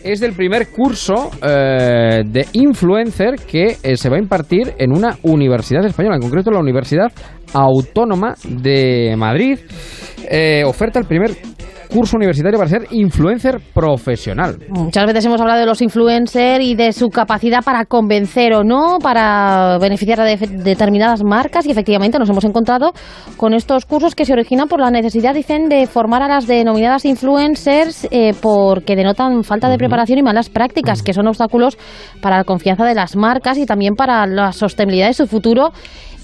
es 0.04 0.20
del 0.20 0.34
primer 0.34 0.68
curso 0.68 1.30
eh, 1.42 2.22
de 2.26 2.46
influencer 2.52 3.36
que 3.50 3.76
eh, 3.82 3.96
se 3.96 4.08
va 4.10 4.16
a 4.16 4.20
impartir 4.20 4.74
en 4.78 4.92
una 4.92 5.16
universidad 5.22 5.84
española, 5.86 6.16
en 6.16 6.22
concreto 6.22 6.50
la 6.50 6.60
Universidad 6.60 7.10
Autónoma 7.54 8.34
de 8.46 9.14
Madrid. 9.16 9.58
Eh, 10.30 10.62
oferta 10.66 10.98
el 10.98 11.06
primer 11.06 11.30
curso 11.88 12.16
universitario 12.16 12.58
para 12.58 12.70
ser 12.70 12.86
influencer 12.90 13.60
profesional. 13.74 14.58
Muchas 14.68 15.06
veces 15.06 15.24
hemos 15.24 15.40
hablado 15.40 15.60
de 15.60 15.66
los 15.66 15.80
influencers 15.82 16.62
y 16.64 16.74
de 16.74 16.92
su 16.92 17.08
capacidad 17.08 17.62
para 17.64 17.84
convencer 17.84 18.52
o 18.54 18.62
no, 18.64 18.98
para 19.02 19.78
beneficiar 19.80 20.20
a 20.20 20.24
de- 20.24 20.36
determinadas 20.36 21.22
marcas 21.24 21.66
y 21.66 21.70
efectivamente 21.70 22.18
nos 22.18 22.28
hemos 22.28 22.44
encontrado 22.44 22.92
con 23.36 23.54
estos 23.54 23.84
cursos 23.86 24.14
que 24.14 24.24
se 24.24 24.32
originan 24.32 24.68
por 24.68 24.80
la 24.80 24.90
necesidad, 24.90 25.34
dicen, 25.34 25.68
de 25.68 25.86
formar 25.86 26.22
a 26.22 26.28
las 26.28 26.46
denominadas 26.46 27.04
influencers 27.04 28.06
eh, 28.10 28.32
porque 28.40 28.96
denotan 28.96 29.42
falta 29.44 29.68
de 29.68 29.78
preparación 29.78 30.18
y 30.18 30.22
malas 30.22 30.48
prácticas, 30.50 31.02
que 31.02 31.12
son 31.12 31.26
obstáculos 31.26 31.78
para 32.20 32.36
la 32.38 32.44
confianza 32.44 32.84
de 32.84 32.94
las 32.94 33.16
marcas 33.16 33.58
y 33.58 33.66
también 33.66 33.94
para 33.94 34.26
la 34.26 34.52
sostenibilidad 34.52 35.08
de 35.08 35.14
su 35.14 35.26
futuro 35.26 35.72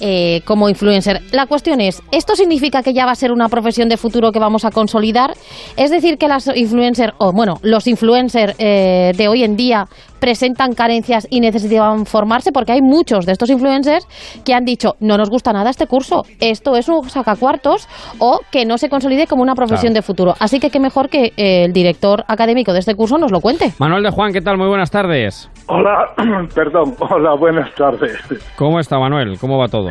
eh, 0.00 0.40
como 0.44 0.68
influencer. 0.68 1.22
La 1.32 1.46
cuestión 1.46 1.80
es, 1.80 2.02
¿esto 2.10 2.34
significa 2.36 2.82
que 2.82 2.92
ya 2.92 3.06
va 3.06 3.12
a 3.12 3.16
ser 3.16 3.32
una 3.32 3.48
profesión 3.48 3.88
de 3.88 3.96
futuro 3.96 4.32
que 4.32 4.38
vamos 4.38 4.64
a 4.64 4.70
consolidar? 4.70 5.34
Es 5.76 5.90
decir, 5.90 6.18
que 6.18 6.28
las 6.28 6.48
influencers, 6.54 7.12
o 7.18 7.32
bueno, 7.32 7.58
los 7.62 7.86
influencers 7.86 8.54
eh, 8.58 9.12
de 9.16 9.28
hoy 9.28 9.44
en 9.44 9.56
día 9.56 9.86
presentan 10.24 10.72
carencias 10.72 11.26
y 11.28 11.40
necesitan 11.40 12.06
formarse 12.06 12.51
porque 12.51 12.72
hay 12.72 12.80
muchos 12.80 13.26
de 13.26 13.32
estos 13.32 13.51
influencers 13.51 14.06
que 14.42 14.55
han 14.55 14.64
dicho 14.64 14.94
no 14.98 15.18
nos 15.18 15.28
gusta 15.28 15.52
nada 15.52 15.68
este 15.68 15.86
curso, 15.86 16.22
esto 16.40 16.76
es 16.76 16.88
un 16.88 17.10
sacacuartos 17.10 17.86
o 18.18 18.40
que 18.51 18.64
no 18.64 18.78
se 18.78 18.88
consolide 18.88 19.26
como 19.26 19.42
una 19.42 19.55
profesión 19.55 19.92
Claro. 19.92 19.94
de 19.96 20.02
futuro. 20.02 20.34
Así 20.40 20.60
que 20.60 20.70
qué 20.70 20.80
mejor 20.80 21.10
que 21.10 21.32
eh, 21.36 21.64
el 21.66 21.74
director 21.74 22.24
académico 22.26 22.72
de 22.72 22.78
este 22.78 22.94
curso 22.94 23.18
nos 23.18 23.30
lo 23.32 23.40
cuente. 23.40 23.72
Manuel 23.78 24.02
de 24.02 24.10
Juan, 24.12 24.32
¿qué 24.32 24.40
tal? 24.40 24.56
Muy 24.56 24.68
buenas 24.68 24.90
tardes. 24.90 25.51
Hola, 25.66 26.14
perdón, 26.55 26.94
hola, 27.01 27.34
buenas 27.38 27.74
tardes. 27.74 28.16
¿Cómo 28.56 28.80
está 28.80 28.98
Manuel? 28.98 29.36
¿Cómo 29.38 29.59
va 29.59 29.68
todo? 29.68 29.90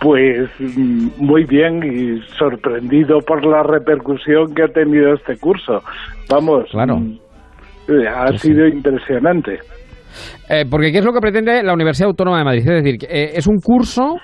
Pues 0.00 0.48
mm, 0.60 1.08
muy 1.18 1.44
bien 1.44 1.82
y 1.84 2.22
sorprendido 2.38 3.18
por 3.20 3.44
la 3.44 3.62
repercusión 3.64 4.54
que 4.54 4.62
ha 4.62 4.68
tenido 4.68 5.12
este 5.12 5.36
curso. 5.36 5.82
Vamos, 6.30 6.64
Claro. 6.70 7.00
Mm, 7.88 8.00
eh, 8.00 8.08
ha 8.08 8.28
sido 8.38 8.66
impresionante. 8.66 9.58
Eh, 10.48 10.64
porque 10.70 10.90
¿qué 10.92 10.98
es 10.98 11.04
lo 11.04 11.12
que 11.12 11.20
pretende 11.20 11.62
la 11.62 11.74
Universidad 11.74 12.08
Autónoma 12.08 12.38
de 12.38 12.44
Madrid? 12.44 12.60
Es 12.68 12.82
decir, 12.84 12.98
eh, 13.08 13.32
es 13.34 13.46
un 13.46 13.58
curso 13.58 14.16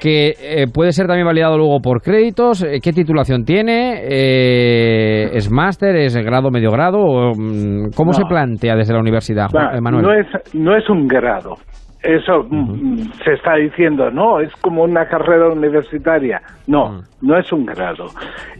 que 0.00 0.34
eh, 0.40 0.66
puede 0.72 0.90
ser 0.90 1.06
también 1.06 1.26
validado 1.26 1.56
luego 1.56 1.78
por 1.80 2.02
créditos. 2.02 2.62
Eh, 2.64 2.80
¿Qué 2.82 2.92
titulación 2.92 3.44
tiene? 3.44 4.00
Eh, 4.02 5.30
¿Es 5.32 5.48
máster? 5.50 5.94
¿Es 5.96 6.16
grado, 6.16 6.50
medio 6.50 6.70
grado? 6.72 6.98
O, 6.98 7.30
mm, 7.36 7.90
¿Cómo 7.94 8.10
No. 8.10 8.14
se 8.14 8.24
plantea 8.28 8.74
desde 8.74 8.94
la 8.94 9.00
universidad, 9.00 9.46
Juan- 9.50 9.80
Manuel? 9.80 10.02
no, 10.04 10.12
es, 10.12 10.26
no 10.54 10.76
es 10.76 10.90
un 10.90 11.06
grado, 11.06 11.54
eso 12.02 12.42
mm, 12.50 13.12
se 13.24 13.34
está 13.34 13.54
diciendo, 13.54 14.10
no, 14.10 14.40
es 14.40 14.52
como 14.56 14.82
una 14.82 15.06
carrera 15.06 15.48
universitaria. 15.50 16.40
No, 16.66 17.00
no 17.20 17.38
es 17.38 17.52
un 17.52 17.64
grado. 17.64 18.06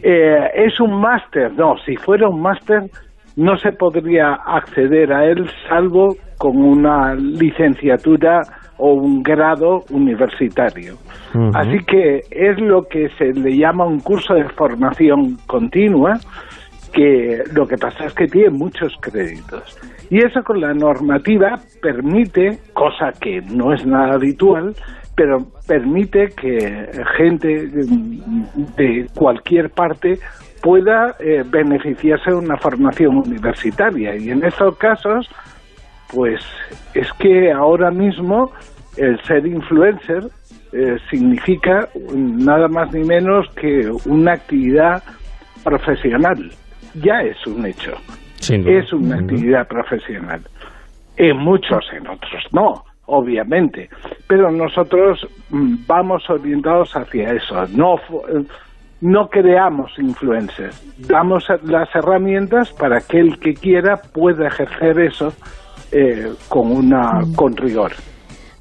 Es 0.00 0.78
un 0.78 1.00
máster, 1.00 1.52
no, 1.54 1.74
si 1.84 1.96
fuera 1.96 2.28
un 2.28 2.40
máster 2.40 2.82
no 3.36 3.56
se 3.56 3.72
podría 3.72 4.34
acceder 4.34 5.12
a 5.12 5.24
él 5.26 5.48
salvo 5.68 6.16
con 6.38 6.56
una 6.56 7.14
licenciatura 7.14 8.42
o 8.78 8.94
un 8.94 9.22
grado 9.22 9.84
universitario. 9.90 10.96
Así 11.54 11.78
que 11.86 12.20
es 12.30 12.60
lo 12.60 12.82
que 12.88 13.08
se 13.16 13.32
le 13.32 13.56
llama 13.56 13.86
un 13.86 14.00
curso 14.00 14.34
de 14.34 14.48
formación 14.50 15.38
continua, 15.46 16.18
que 16.92 17.42
lo 17.54 17.66
que 17.66 17.76
pasa 17.76 18.06
es 18.06 18.14
que 18.14 18.26
tiene 18.26 18.50
muchos 18.50 18.92
créditos. 19.00 19.78
Y 20.10 20.18
eso 20.18 20.42
con 20.42 20.60
la 20.60 20.74
normativa 20.74 21.58
permite, 21.80 22.58
cosa 22.74 23.12
que 23.18 23.40
no 23.40 23.72
es 23.72 23.86
nada 23.86 24.14
habitual, 24.14 24.74
pero 25.16 25.38
permite 25.66 26.28
que 26.36 26.90
gente 27.16 27.68
de 28.76 29.06
cualquier 29.14 29.70
parte 29.70 30.18
pueda 30.62 31.16
eh, 31.18 31.42
beneficiarse 31.44 32.30
de 32.30 32.36
una 32.36 32.56
formación 32.56 33.16
universitaria. 33.16 34.16
Y 34.16 34.30
en 34.30 34.44
estos 34.44 34.76
casos, 34.78 35.28
pues 36.12 36.40
es 36.94 37.12
que 37.18 37.52
ahora 37.52 37.90
mismo 37.90 38.52
el 38.96 39.20
ser 39.24 39.46
influencer 39.46 40.24
eh, 40.72 40.96
significa 41.10 41.88
nada 42.14 42.68
más 42.68 42.92
ni 42.94 43.02
menos 43.04 43.46
que 43.56 43.90
una 44.06 44.34
actividad 44.34 45.02
profesional. 45.64 46.50
Ya 46.94 47.20
es 47.22 47.46
un 47.46 47.66
hecho. 47.66 47.92
Es 48.40 48.92
una 48.92 49.16
actividad 49.16 49.66
profesional. 49.68 50.40
En 51.16 51.36
muchos, 51.38 51.84
en 51.92 52.06
otros 52.08 52.42
no, 52.52 52.84
obviamente. 53.06 53.88
Pero 54.26 54.50
nosotros 54.50 55.26
mm, 55.50 55.86
vamos 55.86 56.28
orientados 56.28 56.92
hacia 56.96 57.32
eso. 57.32 57.66
No, 57.68 57.96
no 59.02 59.28
creamos 59.28 59.90
influencers. 59.98 60.80
Damos 60.96 61.44
las 61.64 61.94
herramientas 61.94 62.72
para 62.72 63.00
que 63.00 63.18
el 63.18 63.38
que 63.38 63.52
quiera 63.52 63.96
pueda 63.96 64.46
ejercer 64.46 65.00
eso 65.00 65.32
eh, 65.90 66.32
con, 66.48 66.70
una, 66.70 67.20
con 67.34 67.56
rigor. 67.56 67.92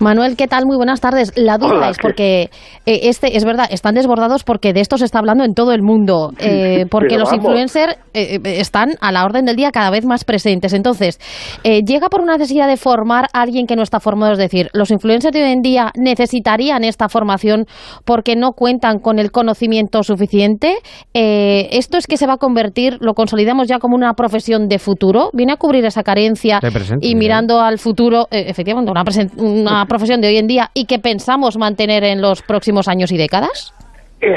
Manuel, 0.01 0.35
¿qué 0.35 0.47
tal? 0.47 0.65
Muy 0.65 0.77
buenas 0.77 0.99
tardes. 0.99 1.31
La 1.35 1.57
duda 1.57 1.75
Hola, 1.75 1.89
es 1.91 1.97
porque 2.01 2.49
eh, 2.85 2.99
este 3.03 3.37
es 3.37 3.45
verdad, 3.45 3.67
están 3.69 3.93
desbordados 3.93 4.43
porque 4.43 4.73
de 4.73 4.81
esto 4.81 4.97
se 4.97 5.05
está 5.05 5.19
hablando 5.19 5.43
en 5.43 5.53
todo 5.53 5.73
el 5.73 5.83
mundo, 5.83 6.31
eh, 6.39 6.85
porque 6.89 7.17
los 7.17 7.31
influencers 7.31 7.97
eh, 8.13 8.39
están 8.43 8.95
a 8.99 9.11
la 9.11 9.23
orden 9.23 9.45
del 9.45 9.55
día 9.55 9.71
cada 9.71 9.91
vez 9.91 10.05
más 10.05 10.25
presentes. 10.25 10.73
Entonces, 10.73 11.19
eh, 11.63 11.81
llega 11.85 12.09
por 12.09 12.21
una 12.21 12.37
necesidad 12.37 12.67
de 12.67 12.77
formar 12.77 13.27
a 13.33 13.41
alguien 13.41 13.67
que 13.67 13.75
no 13.75 13.83
está 13.83 13.99
formado, 13.99 14.33
es 14.33 14.39
decir, 14.39 14.69
los 14.73 14.91
influencers 14.91 15.33
de 15.33 15.43
hoy 15.43 15.51
en 15.51 15.61
día 15.61 15.91
necesitarían 15.95 16.83
esta 16.83 17.07
formación 17.07 17.65
porque 18.03 18.35
no 18.35 18.53
cuentan 18.53 18.99
con 18.99 19.19
el 19.19 19.31
conocimiento 19.31 20.03
suficiente. 20.03 20.77
Eh, 21.13 21.69
esto 21.73 21.97
es 21.97 22.07
que 22.07 22.17
se 22.17 22.25
va 22.25 22.33
a 22.33 22.37
convertir, 22.37 22.97
lo 23.01 23.13
consolidamos 23.13 23.67
ya 23.67 23.77
como 23.77 23.95
una 23.95 24.13
profesión 24.13 24.67
de 24.67 24.79
futuro, 24.79 25.29
viene 25.33 25.53
a 25.53 25.57
cubrir 25.57 25.85
esa 25.85 26.01
carencia 26.01 26.59
y 27.01 27.15
mirando 27.15 27.61
al 27.61 27.77
futuro, 27.77 28.27
eh, 28.31 28.45
efectivamente, 28.47 28.91
una, 28.91 29.03
una 29.37 29.85
profesión 29.91 30.21
de 30.21 30.29
hoy 30.29 30.37
en 30.37 30.47
día 30.47 30.69
y 30.73 30.85
que 30.85 30.99
pensamos 30.99 31.57
mantener 31.57 32.05
en 32.05 32.21
los 32.21 32.41
próximos 32.41 32.87
años 32.87 33.11
y 33.11 33.17
décadas? 33.17 33.73
Eh, 34.21 34.33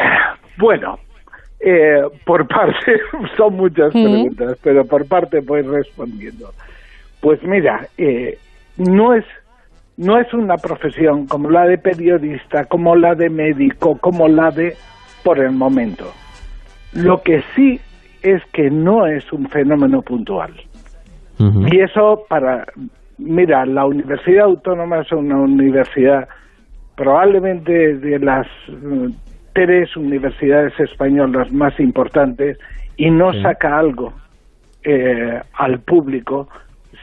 bueno, 0.59 0.98
eh, 1.60 2.02
por 2.26 2.48
parte, 2.48 2.98
son 3.36 3.55
muchas 3.55 3.94
Ujú. 3.94 4.05
preguntas, 4.05 4.59
pero 4.64 4.85
por 4.85 5.06
parte 5.06 5.39
voy 5.39 5.62
respondiendo. 5.62 6.51
Pues 7.20 7.40
mira, 7.44 7.86
eh, 7.97 8.36
no 8.78 9.14
es 9.14 9.24
no 9.97 10.18
es 10.18 10.35
una 10.35 10.56
profesión 10.56 11.28
como 11.28 11.48
la 11.48 11.66
de 11.66 11.78
periodista, 11.78 12.64
como 12.64 12.97
la 12.97 13.14
de 13.14 13.31
médico, 13.31 13.97
como 13.98 14.26
la 14.26 14.51
de 14.51 14.74
por 15.22 15.39
el 15.39 15.52
momento. 15.52 16.12
Lo 16.94 17.22
que 17.22 17.44
sí 17.55 17.81
es 18.22 18.43
que 18.52 18.70
no 18.70 19.06
es 19.06 19.32
un 19.32 19.48
fenómeno 19.48 20.02
puntual. 20.02 20.52
Y 21.39 21.81
eso 21.81 22.24
para, 22.28 22.66
mira, 23.19 23.65
la 23.66 23.86
Universidad 23.86 24.45
Autónoma 24.45 25.01
es 25.01 25.12
una 25.12 25.36
universidad 25.36 26.28
probablemente 26.97 27.97
de 27.97 28.19
las 28.19 28.47
mm, 28.69 29.09
tres 29.53 29.97
universidades 29.97 30.78
españolas 30.78 31.53
más 31.53 31.78
importantes 31.81 32.59
y 32.97 33.11
no 33.11 33.32
Sí. 33.32 33.43
saca 33.43 33.78
algo 33.78 34.12
eh, 34.85 35.41
al 35.55 35.81
público 35.81 36.49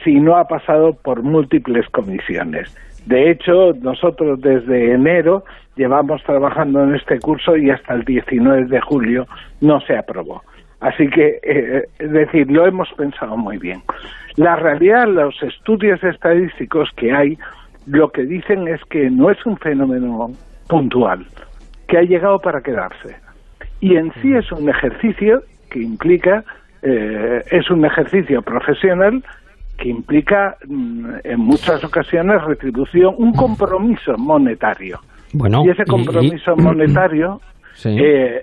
si 0.03 0.19
no 0.19 0.37
ha 0.37 0.47
pasado 0.47 0.93
por 0.93 1.23
múltiples 1.23 1.87
comisiones. 1.89 2.75
De 3.05 3.31
hecho, 3.31 3.73
nosotros 3.81 4.39
desde 4.41 4.93
enero 4.93 5.43
llevamos 5.75 6.23
trabajando 6.23 6.83
en 6.83 6.95
este 6.95 7.19
curso 7.19 7.57
y 7.57 7.69
hasta 7.69 7.93
el 7.95 8.03
19 8.05 8.65
de 8.65 8.79
julio 8.81 9.25
no 9.61 9.79
se 9.81 9.97
aprobó. 9.97 10.43
Así 10.81 11.07
que, 11.09 11.39
eh, 11.43 11.83
es 11.99 12.11
decir, 12.11 12.49
lo 12.51 12.65
hemos 12.67 12.89
pensado 12.93 13.37
muy 13.37 13.57
bien. 13.57 13.81
La 14.35 14.55
realidad, 14.55 15.07
los 15.07 15.41
estudios 15.43 16.03
estadísticos 16.03 16.89
que 16.95 17.13
hay, 17.13 17.37
lo 17.85 18.09
que 18.11 18.23
dicen 18.23 18.67
es 18.67 18.83
que 18.85 19.09
no 19.09 19.29
es 19.29 19.43
un 19.45 19.57
fenómeno 19.57 20.31
puntual, 20.67 21.25
que 21.87 21.97
ha 21.99 22.01
llegado 22.01 22.39
para 22.39 22.61
quedarse. 22.61 23.15
Y 23.79 23.95
en 23.95 24.11
sí 24.21 24.33
es 24.33 24.51
un 24.51 24.69
ejercicio 24.69 25.43
que 25.69 25.79
implica, 25.79 26.43
eh, 26.81 27.41
es 27.51 27.69
un 27.69 27.85
ejercicio 27.85 28.41
profesional 28.41 29.23
que 29.77 29.89
implica 29.89 30.57
mm, 30.67 31.05
en 31.23 31.39
muchas 31.39 31.83
ocasiones 31.83 32.43
retribución, 32.43 33.15
un 33.17 33.33
compromiso 33.33 34.15
monetario. 34.17 34.99
Bueno, 35.33 35.63
y 35.65 35.69
ese 35.69 35.83
y- 35.83 35.85
compromiso 35.85 36.55
y- 36.57 36.61
monetario 36.61 37.39
Sí. 37.73 37.97
eh, 37.99 38.41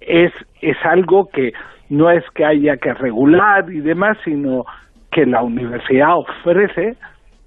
es, 0.00 0.32
es 0.62 0.76
algo 0.84 1.28
que 1.28 1.52
no 1.90 2.10
es 2.10 2.24
que 2.34 2.44
haya 2.44 2.76
que 2.76 2.94
regular 2.94 3.70
y 3.70 3.80
demás, 3.80 4.16
sino 4.24 4.64
que 5.12 5.26
la 5.26 5.42
universidad 5.42 6.16
ofrece 6.16 6.94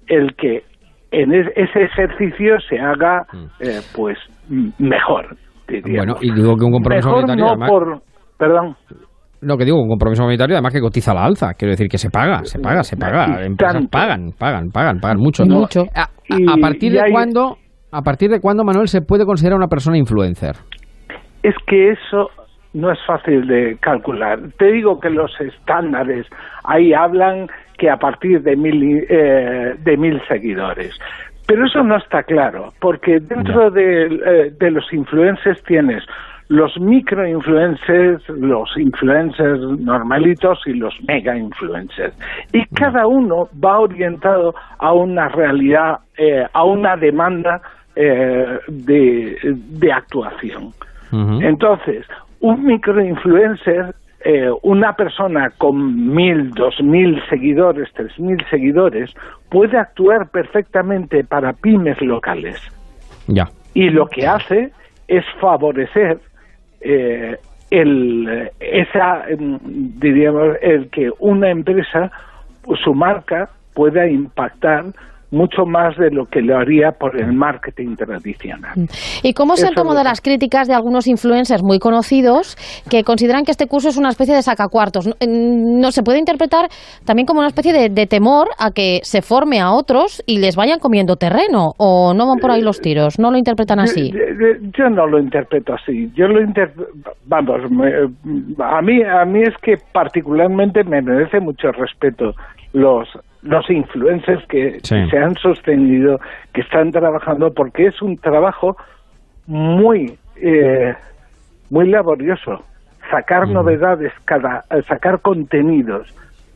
el 0.06 0.34
que 0.36 0.62
en 1.10 1.32
es- 1.34 1.50
ese 1.56 1.82
ejercicio 1.84 2.56
se 2.68 2.78
haga 2.78 3.22
eh, 3.60 3.80
pues 3.96 4.16
mejor. 4.78 5.36
diríamos. 5.66 5.96
Bueno, 5.96 6.14
y 6.20 6.32
digo 6.34 6.56
que 6.56 6.64
un 6.64 6.72
compromiso 6.72 7.08
mejor 7.08 7.22
monetario 7.22 7.44
no 7.44 7.50
además- 7.50 7.70
por... 7.70 8.02
Perdón. 8.38 8.76
No, 9.40 9.56
que 9.56 9.64
digo, 9.64 9.80
un 9.80 9.88
compromiso 9.88 10.22
monetario 10.24 10.56
además 10.56 10.72
que 10.72 10.80
cotiza 10.80 11.12
la 11.14 11.24
alza. 11.24 11.52
Quiero 11.54 11.70
decir 11.72 11.88
que 11.88 11.98
se 11.98 12.10
paga, 12.10 12.44
se 12.44 12.58
paga, 12.58 12.82
se 12.82 12.96
paga. 12.96 13.42
Y 13.42 13.46
Empresas 13.46 13.74
tanto. 13.74 13.90
pagan, 13.90 14.30
pagan, 14.38 14.68
pagan, 14.70 14.98
pagan 15.00 15.18
mucho. 15.18 15.44
Mucho. 15.44 15.82
A, 15.94 16.02
a- 16.02 16.08
Y- 16.38 16.44
a 16.50 16.56
partir 16.60 16.92
de 16.92 17.00
hay- 17.02 17.12
cuándo, 17.12 17.56
a 17.92 18.02
partir 18.02 18.30
de 18.30 18.40
cuándo, 18.40 18.64
Manuel, 18.64 18.88
se 18.88 19.00
puede 19.02 19.24
considerar 19.24 19.56
una 19.58 19.68
persona 19.68 19.96
influencer? 19.98 20.56
Es 21.42 21.54
que 21.66 21.90
eso 21.92 22.28
no 22.74 22.90
es 22.92 22.98
fácil 23.06 23.46
de 23.46 23.76
calcular. 23.80 24.38
Te 24.58 24.72
digo 24.72 25.00
que 25.00 25.10
los 25.10 25.40
estándares 25.40 26.26
ahí 26.64 26.92
hablan 26.92 27.48
que 27.78 27.88
a 27.88 27.96
partir 27.96 28.42
de 28.42 28.56
mil, 28.56 29.06
eh, 29.08 29.74
de 29.78 29.96
mil 29.96 30.20
seguidores. 30.28 30.98
Pero 31.46 31.66
eso 31.66 31.82
no 31.82 31.96
está 31.96 32.22
claro, 32.22 32.72
porque 32.80 33.20
dentro 33.20 33.70
de, 33.70 34.06
eh, 34.06 34.52
de 34.58 34.70
los 34.70 34.92
influencers 34.92 35.62
tienes 35.64 36.02
los 36.48 36.78
microinfluencers, 36.78 38.28
los 38.28 38.76
influencers 38.76 39.60
normalitos 39.80 40.58
y 40.66 40.74
los 40.74 40.94
mega 41.08 41.36
influencers. 41.36 42.14
Y 42.52 42.64
cada 42.66 43.06
uno 43.06 43.48
va 43.62 43.80
orientado 43.80 44.54
a 44.78 44.92
una 44.92 45.28
realidad, 45.28 46.00
eh, 46.18 46.46
a 46.52 46.64
una 46.64 46.96
demanda 46.96 47.62
eh, 47.96 48.58
de, 48.68 49.36
de 49.42 49.92
actuación. 49.92 50.72
Entonces, 51.42 52.04
un 52.44 52.62
microinfluencer, 52.62 53.94
eh, 54.22 54.50
una 54.62 54.94
persona 54.94 55.48
con 55.56 56.14
mil, 56.14 56.50
dos 56.50 56.74
mil 56.82 57.18
seguidores, 57.30 57.88
tres 57.94 58.18
mil 58.18 58.36
seguidores, 58.50 59.10
puede 59.48 59.78
actuar 59.78 60.28
perfectamente 60.28 61.24
para 61.24 61.54
pymes 61.54 61.98
locales. 62.02 62.60
Ya. 63.28 63.48
Y 63.72 63.88
lo 63.88 64.06
que 64.08 64.26
hace 64.26 64.72
es 65.08 65.24
favorecer 65.40 66.18
eh, 66.82 67.38
el, 67.70 68.50
esa, 68.60 69.24
mm, 69.38 69.98
diríamos, 69.98 70.58
el 70.60 70.90
que 70.90 71.10
una 71.20 71.48
empresa, 71.48 72.12
su 72.84 72.92
marca, 72.92 73.48
pueda 73.74 74.06
impactar 74.06 74.84
mucho 75.30 75.64
más 75.66 75.96
de 75.96 76.10
lo 76.10 76.26
que 76.26 76.40
lo 76.40 76.56
haría 76.56 76.92
por 76.92 77.16
el 77.20 77.32
marketing 77.32 77.96
tradicional. 77.96 78.72
¿Y 79.22 79.32
cómo 79.34 79.92
lo 79.92 79.98
de 79.98 80.04
que- 80.04 80.08
las 80.10 80.20
críticas 80.20 80.68
de 80.68 80.74
algunos 80.74 81.06
influencers 81.06 81.62
muy 81.62 81.78
conocidos 81.78 82.56
que 82.90 83.02
consideran 83.04 83.44
que 83.44 83.50
este 83.50 83.66
curso 83.66 83.88
es 83.88 83.96
una 83.96 84.10
especie 84.10 84.34
de 84.34 84.42
sacacuartos? 84.42 85.06
No, 85.06 85.14
mm, 85.20 85.80
no 85.80 85.90
se 85.90 86.02
puede 86.02 86.18
interpretar 86.18 86.68
también 87.04 87.26
como 87.26 87.40
una 87.40 87.48
especie 87.48 87.72
de, 87.72 87.88
de 87.88 88.06
temor 88.06 88.48
a 88.58 88.70
que 88.70 89.00
se 89.02 89.22
forme 89.22 89.60
a 89.60 89.72
otros 89.72 90.22
y 90.26 90.38
les 90.38 90.56
vayan 90.56 90.78
comiendo 90.78 91.16
terreno 91.16 91.72
o 91.78 92.14
no 92.14 92.26
van 92.28 92.38
por 92.38 92.50
ahí 92.50 92.62
los 92.62 92.80
tiros, 92.80 93.18
no 93.18 93.30
lo 93.30 93.38
interpretan 93.38 93.80
así. 93.80 94.10
Yo, 94.12 94.18
yo- 94.18 94.70
yo 94.78 94.90
no 94.90 95.06
lo 95.06 95.18
interpreto 95.18 95.74
así. 95.74 96.10
Yo 96.14 96.28
lo 96.28 96.40
inter... 96.40 96.72
vamos, 97.26 97.70
me- 97.70 97.92
a 98.64 98.82
mí 98.82 99.02
a 99.02 99.24
mí 99.24 99.42
es 99.42 99.54
que 99.62 99.76
particularmente 99.92 100.84
me 100.84 101.02
merece 101.02 101.40
mucho 101.40 101.72
respeto 101.72 102.34
los 102.72 103.08
los 103.44 103.68
influencers 103.70 104.44
que 104.48 104.80
Sí. 104.82 105.08
se 105.10 105.18
han 105.18 105.34
sostenido, 105.36 106.18
que 106.52 106.62
están 106.62 106.90
trabajando, 106.90 107.52
porque 107.52 107.86
es 107.86 108.02
un 108.02 108.16
trabajo 108.16 108.76
muy, 109.46 110.18
eh, 110.36 110.94
muy 111.70 111.88
laborioso. 111.88 112.64
Sacar 113.10 113.48
novedades, 113.48 114.12
cada, 114.24 114.64
eh, 114.70 114.82
sacar 114.88 115.20
contenidos 115.20 116.12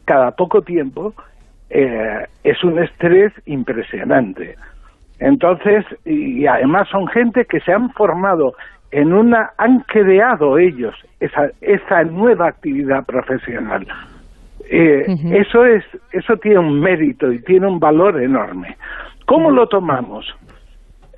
cada 0.07 0.31
poco 0.33 0.63
tiempo 0.63 1.13
eh, 1.71 2.25
es 2.43 2.65
un 2.65 2.83
estrés 2.83 3.33
impresionante. 3.45 4.57
Entonces, 5.21 5.85
y 6.07 6.47
además 6.47 6.89
son 6.89 7.07
gente 7.09 7.45
que 7.45 7.61
se 7.61 7.73
han 7.73 7.91
formado 7.91 8.55
en 8.91 9.13
una, 9.13 9.51
han 9.59 9.81
creado 9.81 10.59
ellos 10.59 10.95
esa, 11.21 11.51
esa 11.61 12.05
nueva 12.05 12.49
actividad 12.49 13.05
profesional. 13.05 13.87
Eh, 14.71 15.07
Eso 15.33 15.65
es, 15.65 15.85
eso 16.13 16.37
tiene 16.37 16.59
un 16.59 16.79
mérito 16.81 17.33
y 17.33 17.41
tiene 17.43 17.67
un 17.67 17.81
valor 17.81 18.21
enorme. 18.23 18.77
¿Cómo 19.27 19.51
lo 19.51 19.67
tomamos? 19.67 20.27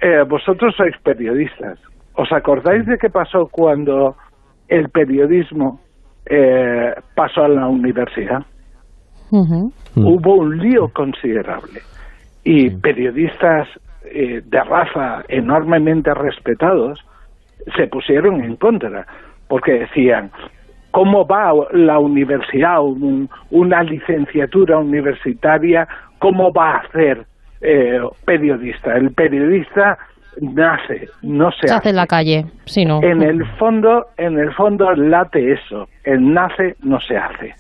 Eh, 0.01 0.25
vosotros 0.29 0.75
sois 0.77 0.97
periodistas. 1.03 1.79
¿Os 2.15 2.33
acordáis 2.33 2.87
de 2.87 2.97
qué 2.99 3.11
pasó 3.11 3.49
cuando 3.49 4.17
el 4.69 4.89
periodismo 4.89 5.81
eh, 6.27 6.95
pasó 7.15 7.45
a 7.45 7.49
la 7.49 7.67
universidad? 7.67 8.43
Hubo 9.97 10.37
un 10.37 10.59
lío 10.59 10.89
considerable 10.89 11.81
y 12.45 12.71
periodistas 12.71 13.69
eh, 14.05 14.43
de 14.45 14.65
raza 14.65 15.25
enormemente 15.29 16.13
respetados 16.15 16.99
se 17.77 17.87
pusieron 17.87 18.43
en 18.43 18.57
contra 18.57 19.07
porque 19.49 19.81
decían 19.81 20.31
cómo 20.91 21.27
va 21.27 21.53
la 21.73 21.99
universidad 21.99 22.83
un- 22.83 23.29
una 23.51 23.83
licenciatura 23.83 24.79
universitaria 24.79 25.87
cómo 26.19 26.53
va 26.53 26.73
a 26.73 26.79
hacer 26.79 27.25
eh, 27.63 28.01
periodista. 28.25 28.97
El 28.97 29.11
periodista 29.13 29.99
nace 30.41 31.09
no 31.23 31.51
se, 31.53 31.69
Se 31.69 31.75
hace 31.75 31.91
en 31.91 31.97
la 31.97 32.07
calle, 32.07 32.47
si 32.65 32.85
no. 32.85 33.03
en 33.03 33.23
el 33.23 33.45
fondo 33.57 34.07
en 34.17 34.39
el 34.39 34.53
fondo 34.55 34.91
late 34.95 35.53
eso 35.53 35.89
el 36.05 36.33
nace 36.33 36.77
no 36.83 36.99
se 37.01 37.17
hace. 37.17 37.55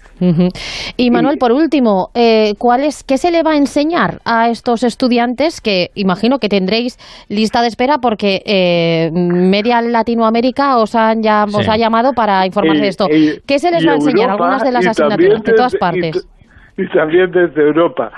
Y 0.98 1.10
Manuel, 1.10 1.38
por 1.38 1.50
último, 1.52 2.10
eh, 2.14 2.54
¿cuál 2.58 2.82
es, 2.84 3.02
¿qué 3.04 3.16
se 3.16 3.30
le 3.30 3.42
va 3.42 3.52
a 3.52 3.56
enseñar 3.56 4.18
a 4.26 4.50
estos 4.50 4.82
estudiantes 4.82 5.60
que 5.62 5.90
imagino 5.94 6.38
que 6.38 6.48
tendréis 6.50 6.98
lista 7.28 7.62
de 7.62 7.68
espera 7.68 7.98
porque 7.98 8.42
eh, 8.44 9.10
Media 9.12 9.80
Latinoamérica 9.80 10.76
os, 10.76 10.94
han 10.94 11.22
ya, 11.22 11.44
os 11.44 11.64
Sí. 11.64 11.70
ha 11.70 11.76
llamado 11.76 12.12
para 12.12 12.44
informarse 12.46 12.80
Y- 12.80 12.82
de 12.82 12.88
esto? 12.88 13.06
y- 13.10 13.40
¿Qué 13.46 13.58
se 13.58 13.70
les 13.70 13.86
va 13.86 13.92
a 13.92 13.94
enseñar? 13.96 14.30
Europa, 14.30 14.44
Algunas 14.44 14.62
de 14.64 14.72
las 14.72 14.86
asignaturas 14.86 15.42
de 15.42 15.52
todas 15.54 15.76
partes. 15.76 16.28
Y, 16.76 16.86
también 16.88 17.30
desde 17.30 17.60
Europa. 17.62 18.10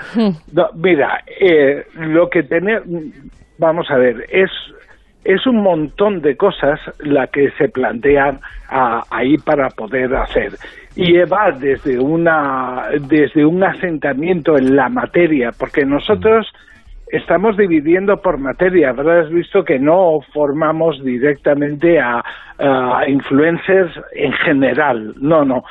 No, 0.53 0.67
mira, 0.75 1.21
eh, 1.39 1.85
lo 1.95 2.29
que 2.29 2.43
tenemos, 2.43 2.83
vamos 3.57 3.89
a 3.91 3.97
ver, 3.97 4.25
es 4.29 4.49
es 5.25 5.47
un 5.47 5.63
montón 5.63 6.21
de 6.21 6.35
cosas 6.35 6.81
la 6.99 7.27
que 7.27 7.49
se 7.51 7.69
plantean 7.69 8.39
a- 8.69 9.03
ahí 9.09 9.37
para 9.37 9.69
poder 9.69 10.13
hacer 10.15 10.51
y 10.97 11.17
va 11.19 11.49
desde 11.51 11.97
una 11.97 12.89
desde 12.99 13.45
un 13.45 13.63
asentamiento 13.63 14.57
en 14.57 14.75
la 14.75 14.89
materia 14.89 15.51
porque 15.57 15.85
nosotros 15.85 16.51
estamos 17.07 17.55
dividiendo 17.55 18.17
por 18.21 18.37
materia. 18.37 18.89
Habrás 18.89 19.29
visto 19.29 19.63
que 19.63 19.79
no 19.79 20.19
formamos 20.33 21.01
directamente 21.03 21.99
a, 22.01 22.21
a 22.57 23.03
influencers 23.07 23.91
en 24.13 24.33
general. 24.33 25.13
No, 25.21 25.45
no. 25.45 25.63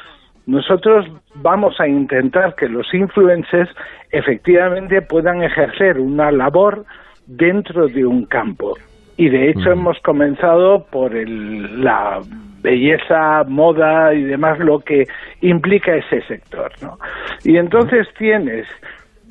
Nosotros 0.46 1.06
vamos 1.34 1.78
a 1.80 1.86
intentar 1.88 2.54
que 2.54 2.68
los 2.68 2.92
influencers 2.94 3.68
efectivamente 4.12 5.02
puedan 5.02 5.42
ejercer 5.42 5.98
una 5.98 6.30
labor 6.30 6.84
dentro 7.26 7.86
de 7.88 8.04
un 8.04 8.24
campo. 8.26 8.74
Y 9.16 9.28
de 9.28 9.50
hecho 9.50 9.70
hemos 9.72 9.98
comenzado 10.00 10.84
por 10.90 11.14
el- 11.14 11.82
la 11.84 12.20
belleza, 12.62 13.42
moda 13.46 14.14
y 14.14 14.22
demás, 14.22 14.58
lo 14.58 14.78
que 14.78 15.04
implica 15.40 15.94
ese 15.96 16.22
sector. 16.22 16.70
¿no? 16.80 16.96
Y 17.44 17.56
entonces 17.56 18.06
tienes 18.18 18.66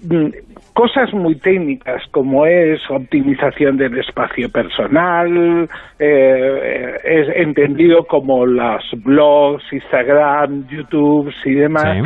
mm, 0.03 0.29
cosas 0.73 1.13
muy 1.13 1.35
técnicas 1.37 2.01
como 2.11 2.45
es 2.47 2.79
optimización 2.89 3.77
del 3.77 3.99
espacio 3.99 4.49
personal, 4.49 5.69
eh, 5.99 6.93
es 7.03 7.27
entendido 7.35 8.03
como 8.05 8.45
los 8.45 8.83
blogs, 9.03 9.63
Instagram, 9.71 10.67
YouTube 10.69 11.31
y 11.45 11.53
demás. 11.53 11.97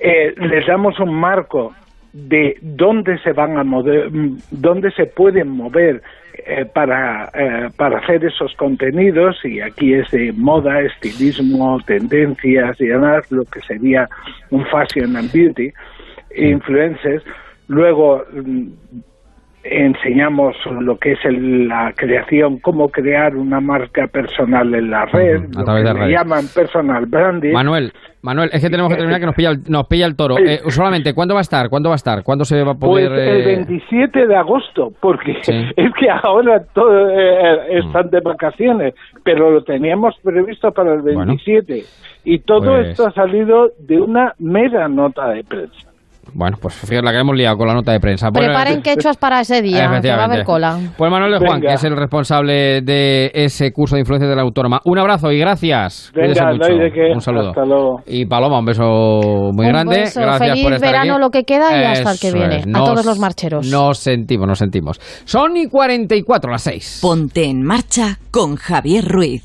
Eh, 0.00 0.34
les 0.38 0.66
damos 0.66 0.98
un 1.00 1.14
marco 1.14 1.74
de 2.16 2.56
dónde 2.62 3.18
se 3.18 3.32
van 3.32 3.58
a 3.58 3.64
mover, 3.64 4.10
mm, 4.10 4.38
dónde 4.50 4.90
se 4.92 5.04
pueden 5.04 5.48
mover 5.48 6.02
eh, 6.46 6.64
para, 6.64 7.30
eh, 7.34 7.68
para 7.76 7.98
hacer 7.98 8.24
esos 8.24 8.54
contenidos 8.54 9.36
y 9.44 9.60
aquí 9.60 9.92
es 9.92 10.10
de 10.10 10.32
moda, 10.32 10.80
estilismo, 10.80 11.78
tendencias 11.86 12.80
y 12.80 12.86
demás, 12.86 13.30
lo 13.30 13.44
que 13.44 13.60
sería 13.60 14.08
un 14.50 14.64
fashion 14.66 15.14
and 15.16 15.30
beauty, 15.30 15.70
influencers. 16.34 17.22
Luego 17.68 18.24
mm, 18.32 18.68
enseñamos 19.70 20.54
lo 20.80 20.96
que 20.98 21.12
es 21.12 21.18
el- 21.24 21.68
la 21.68 21.92
creación, 21.96 22.58
cómo 22.58 22.88
crear 22.88 23.36
una 23.36 23.60
marca 23.60 24.06
personal 24.06 24.74
en 24.74 24.90
la 24.90 25.06
red, 25.06 25.36
a 25.56 25.58
lo 25.58 25.64
través 25.64 25.82
que 25.82 25.88
de 25.88 25.94
le 25.94 26.00
redes. 26.00 26.18
llaman 26.18 26.44
personal 26.54 27.06
branding. 27.06 27.52
Manuel, 27.52 27.92
Manuel, 28.22 28.50
es 28.52 28.60
que 28.60 28.70
tenemos 28.70 28.90
que 28.90 28.96
terminar 28.98 29.20
que 29.20 29.26
nos 29.26 29.34
pilla 29.36 29.50
el, 29.50 29.58
nos 29.68 29.86
pilla 29.86 30.06
el 30.06 30.16
toro. 30.16 30.36
Eh, 30.38 30.60
solamente, 30.68 31.14
¿cuándo 31.14 31.34
va 31.34 31.40
a 31.40 31.42
estar? 31.42 31.68
¿Cuándo 31.68 31.90
va 31.90 31.94
a 31.94 31.96
estar? 31.96 32.22
¿Cuándo 32.24 32.44
se 32.44 32.62
va 32.64 32.72
a 32.72 32.74
poder...? 32.74 33.08
Pues 33.08 33.20
el 33.20 33.40
eh, 33.42 33.56
27 33.56 34.26
de 34.26 34.36
agosto, 34.36 34.92
porque 35.00 35.36
Sí. 35.42 35.52
Mm. 35.52 35.70
es 35.76 35.92
que 35.94 36.10
ahora 36.10 36.62
todo 36.74 37.08
eh, 37.10 37.78
están 37.78 38.10
de 38.10 38.20
vacaciones, 38.20 38.94
pero 39.24 39.50
lo 39.50 39.62
teníamos 39.62 40.14
previsto 40.22 40.72
para 40.72 40.94
el 40.94 41.02
27 41.02 41.82
y 42.24 42.38
todo 42.40 42.74
pues- 42.76 42.88
esto 42.88 43.06
ha 43.06 43.12
salido 43.12 43.70
de 43.78 44.00
una 44.00 44.32
mera 44.40 44.88
nota 44.88 45.28
de 45.28 45.44
prensa. 45.44 45.90
Bueno, 46.34 46.56
pues 46.60 46.74
fíjate 46.74 47.02
la 47.02 47.12
que 47.12 47.18
hemos 47.20 47.36
liado 47.36 47.56
con 47.56 47.68
la 47.68 47.74
nota 47.74 47.92
de 47.92 48.00
prensa. 48.00 48.28
Bueno, 48.30 48.48
Preparen 48.48 48.82
quechos 48.82 49.16
para 49.16 49.40
ese 49.40 49.62
día, 49.62 50.00
que 50.02 50.10
va 50.10 50.22
a 50.22 50.24
haber 50.24 50.44
cola. 50.44 50.78
Pues 50.96 51.10
Manuel 51.10 51.32
de 51.32 51.38
Juan, 51.38 51.60
Venga. 51.60 51.68
que 51.68 51.74
es 51.74 51.84
el 51.84 51.96
responsable 51.96 52.82
de 52.82 53.30
ese 53.34 53.72
curso 53.72 53.96
de 53.96 54.00
influencia 54.00 54.28
de 54.28 54.36
la 54.36 54.42
autónoma. 54.42 54.80
Un 54.84 54.98
abrazo 54.98 55.30
y 55.32 55.38
gracias. 55.38 56.12
Venga, 56.14 56.52
mucho. 56.52 56.66
de. 56.74 57.12
Un 57.14 57.20
saludo. 57.20 57.48
Hasta 57.50 57.64
luego. 57.64 58.02
Y 58.06 58.26
Paloma, 58.26 58.58
un 58.58 58.64
beso 58.66 58.82
muy 59.52 59.66
Un 59.66 59.72
grande. 59.72 60.00
beso. 60.00 60.20
Gracias 60.20 60.50
Feliz 60.50 60.64
por 60.64 60.72
estar 60.74 60.90
verano, 60.90 61.12
aquí. 61.14 61.20
lo 61.22 61.30
que 61.30 61.44
queda 61.44 61.80
y 61.80 61.84
hasta 61.84 62.12
el 62.12 62.18
que 62.18 62.28
Eso 62.28 62.36
viene. 62.36 62.62
A 62.78 62.84
todos 62.84 63.06
los 63.06 63.18
marcheros. 63.18 63.66
Nos 63.70 63.98
sentimos, 63.98 64.46
nos 64.46 64.58
sentimos. 64.58 65.00
Son 65.24 65.56
y 65.56 65.66
44 65.68 66.50
las 66.50 66.62
6. 66.62 66.98
Ponte 67.02 67.44
en 67.44 67.62
marcha 67.62 68.18
con 68.30 68.56
Javier 68.56 69.04
Ruiz. 69.06 69.44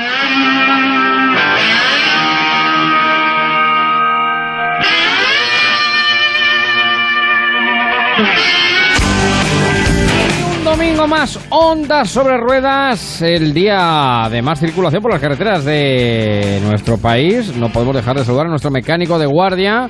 Domingo 10.63 11.07
más, 11.07 11.47
ondas 11.51 12.09
sobre 12.09 12.37
ruedas, 12.37 13.21
el 13.21 13.53
día 13.53 14.27
de 14.31 14.41
más 14.41 14.59
circulación 14.59 15.01
por 15.01 15.11
las 15.11 15.21
carreteras 15.21 15.65
de 15.65 16.59
nuestro 16.63 16.97
país. 16.97 17.57
No 17.57 17.69
podemos 17.69 17.95
dejar 17.95 18.15
de 18.15 18.23
saludar 18.23 18.45
a 18.45 18.49
nuestro 18.49 18.71
mecánico 18.71 19.19
de 19.19 19.25
guardia, 19.25 19.89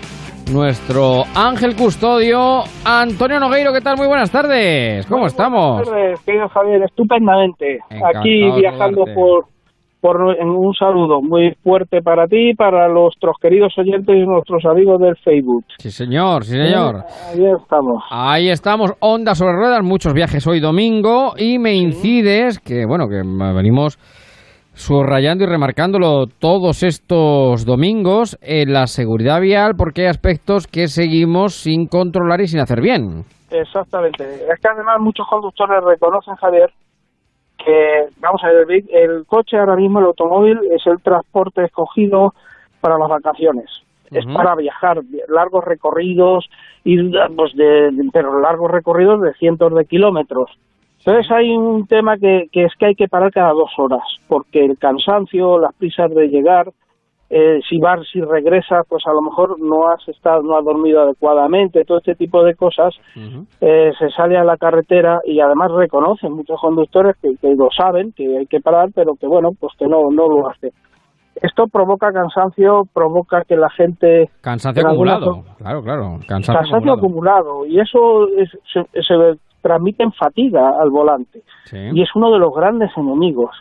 nuestro 0.52 1.24
ángel 1.36 1.76
custodio, 1.76 2.64
Antonio 2.84 3.40
Nogueiro. 3.40 3.72
¿Qué 3.74 3.82
tal? 3.82 3.96
Muy 3.98 4.08
buenas 4.08 4.32
tardes. 4.32 5.06
¿Cómo 5.06 5.28
estamos? 5.28 5.86
Buenas 5.86 5.90
tardes, 5.90 6.22
querido 6.22 6.50
Javier, 6.50 6.84
estupendamente. 6.84 7.80
Encantado 7.90 8.20
Aquí 8.20 8.52
viajando 8.60 9.04
por, 9.14 9.46
por 10.02 10.18
un 10.20 10.74
saludo 10.74 11.22
muy 11.22 11.54
fuerte 11.64 12.02
para 12.02 12.26
ti, 12.26 12.54
para 12.56 12.88
nuestros 12.90 13.36
queridos 13.40 13.72
oyentes 13.78 14.16
y 14.16 14.26
nuestros 14.26 14.66
amigos 14.66 15.00
del 15.00 15.16
Facebook. 15.18 15.64
Sí, 15.78 15.92
señor, 15.92 16.44
sí, 16.44 16.54
señor. 16.54 17.04
Ahí 17.30 17.46
estamos. 17.46 18.04
Ahí 18.10 18.50
estamos, 18.50 18.94
ondas 19.00 19.38
sobre 19.38 19.54
ruedas, 19.54 19.84
muchos 19.84 20.14
viajes 20.14 20.46
hoy 20.48 20.60
domingo 20.60 21.34
y 21.38 21.60
me 21.60 21.76
incides 21.76 22.60
que, 22.60 22.86
bueno, 22.88 23.08
que 23.08 23.22
venimos 23.56 24.00
subrayando 24.74 25.44
y 25.44 25.48
remarcándolo 25.48 26.26
todos 26.40 26.82
estos 26.82 27.66
domingos 27.66 28.40
en 28.42 28.74
la 28.74 28.88
seguridad 28.88 29.40
vial 29.40 29.74
porque 29.78 30.02
hay 30.02 30.08
aspectos 30.08 30.66
que 30.66 30.88
seguimos 30.88 31.54
sin 31.54 31.86
controlar 31.88 32.42
y 32.42 32.48
sin 32.48 32.60
hacer 32.60 32.82
bien. 32.82 33.24
Exactamente. 33.52 34.24
Es 34.24 34.60
que 34.62 34.68
además 34.68 34.96
muchos 35.00 35.28
conductores 35.30 35.84
reconocen, 35.84 36.36
Javier, 36.36 36.72
que, 37.64 38.06
vamos 38.20 38.44
a 38.44 38.48
ver, 38.48 38.70
el, 38.72 38.86
el 38.92 39.26
coche 39.26 39.58
ahora 39.58 39.76
mismo, 39.76 40.00
el 40.00 40.06
automóvil, 40.06 40.60
es 40.72 40.86
el 40.88 41.02
transporte 41.02 41.64
escogido 41.64 42.34
para 42.80 42.98
las 42.98 43.10
vacaciones. 43.10 43.70
Es 44.12 44.26
para 44.34 44.56
viajar 44.56 45.02
largos 45.30 45.64
recorridos, 45.64 46.50
ir, 46.84 47.12
pues 47.36 47.56
de, 47.56 47.92
de- 47.92 48.10
pero 48.12 48.40
largos 48.42 48.70
recorridos 48.70 49.22
de 49.22 49.34
cientos 49.36 49.74
de 49.74 49.86
kilómetros. 49.86 50.52
Entonces 51.00 51.32
hay 51.32 51.52
un 51.56 51.88
tema 51.88 52.18
que, 52.18 52.48
que 52.52 52.66
es 52.66 52.74
que 52.76 52.88
hay 52.88 52.96
que 52.96 53.08
parar 53.08 53.32
cada 53.32 53.54
dos 53.54 53.72
horas, 53.78 54.04
porque 54.28 54.66
el 54.66 54.78
cansancio, 54.78 55.58
las 55.60 55.74
prisas 55.76 56.14
de 56.14 56.28
llegar, 56.28 56.72
eh, 57.34 57.62
si 57.70 57.80
vas, 57.80 58.02
si 58.12 58.20
regresas, 58.20 58.86
pues 58.90 59.04
a 59.08 59.14
lo 59.14 59.22
mejor 59.22 59.58
no 59.60 59.88
has 59.88 60.06
estado, 60.10 60.44
no 60.44 60.58
has 60.58 60.66
dormido 60.66 61.02
adecuadamente, 61.02 61.86
todo 61.86 62.00
este 62.00 62.16
tipo 62.16 62.44
de 62.44 62.56
cosas, 62.56 62.94
eh, 63.62 63.92
se 63.98 64.10
sale 64.10 64.38
a 64.38 64.44
la 64.44 64.58
carretera 64.58 65.22
y 65.26 65.40
además 65.40 65.72
reconocen 65.72 66.34
muchos 66.34 66.60
conductores 66.60 67.16
que, 67.22 67.30
que 67.42 67.56
lo 67.56 67.70
saben, 67.76 68.12
que 68.12 68.38
hay 68.38 68.46
que 68.48 68.60
parar, 68.60 68.90
pero 68.94 69.16
que 69.16 69.28
bueno, 69.28 69.52
pues 69.58 69.72
que 69.80 69.88
no, 69.88 70.12
no 70.12 70.28
lo 70.28 70.50
hacen. 70.50 70.72
Esto 71.42 71.68
provoca 71.72 72.12
cansancio, 72.12 72.84
provoca 72.94 73.44
que 73.48 73.56
la 73.56 73.70
gente... 73.70 74.30
Cansancio 74.42 74.86
acumulado. 74.86 75.44
Claro, 75.58 75.82
claro. 75.82 76.04
Cansancio, 76.28 76.54
cansancio 76.54 76.94
acumulado. 76.94 77.40
acumulado 77.52 77.66
y 77.66 77.80
eso 77.80 78.28
es- 78.38 78.52
se, 78.74 78.84
se 79.02 79.40
transmite 79.62 80.04
en 80.04 80.12
fatiga 80.12 80.72
al 80.82 80.90
volante 80.90 81.42
Sí. 81.66 81.78
y 81.94 82.02
es 82.02 82.10
uno 82.16 82.32
de 82.32 82.40
los 82.40 82.54
grandes 82.54 82.92
enemigos 82.98 83.52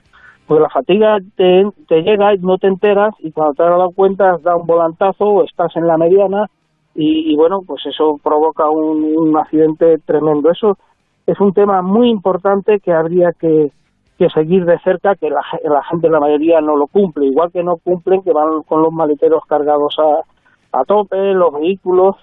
porque 0.50 0.62
la 0.62 0.68
fatiga 0.70 1.18
te, 1.36 1.64
te 1.88 2.02
llega 2.02 2.34
y 2.34 2.38
no 2.38 2.58
te 2.58 2.66
enteras 2.66 3.14
y 3.20 3.30
cuando 3.32 3.54
te 3.54 3.62
das 3.62 3.78
la 3.78 3.88
cuenta 3.94 4.30
has 4.32 4.42
dado 4.42 4.58
un 4.60 4.66
volantazo 4.66 5.24
o 5.24 5.44
estás 5.44 5.74
en 5.76 5.86
la 5.86 5.96
mediana 5.96 6.46
y, 6.94 7.32
y 7.32 7.36
bueno 7.36 7.60
pues 7.66 7.86
eso 7.86 8.18
provoca 8.22 8.68
un, 8.68 9.14
un 9.16 9.36
accidente 9.38 9.98
tremendo. 10.04 10.50
Eso 10.50 10.76
es 11.26 11.38
un 11.40 11.52
tema 11.52 11.82
muy 11.82 12.10
importante 12.10 12.80
que 12.80 12.92
habría 12.92 13.30
que, 13.38 13.70
que 14.18 14.28
seguir 14.30 14.64
de 14.64 14.78
cerca 14.80 15.14
que 15.14 15.30
la, 15.30 15.42
ge- 15.44 15.60
la 15.68 15.82
gente 15.84 16.10
la 16.10 16.18
mayoría 16.20 16.60
no 16.60 16.74
lo 16.76 16.86
cumple. 16.88 17.26
Igual 17.26 17.52
que 17.52 17.62
no 17.62 17.76
cumplen 17.76 18.22
que 18.22 18.32
van 18.32 18.62
con 18.66 18.82
los 18.82 18.92
maleteros 18.92 19.44
cargados 19.46 19.94
a, 19.98 20.78
a 20.80 20.84
tope 20.84 21.32
los 21.32 21.52
vehículos 21.54 22.16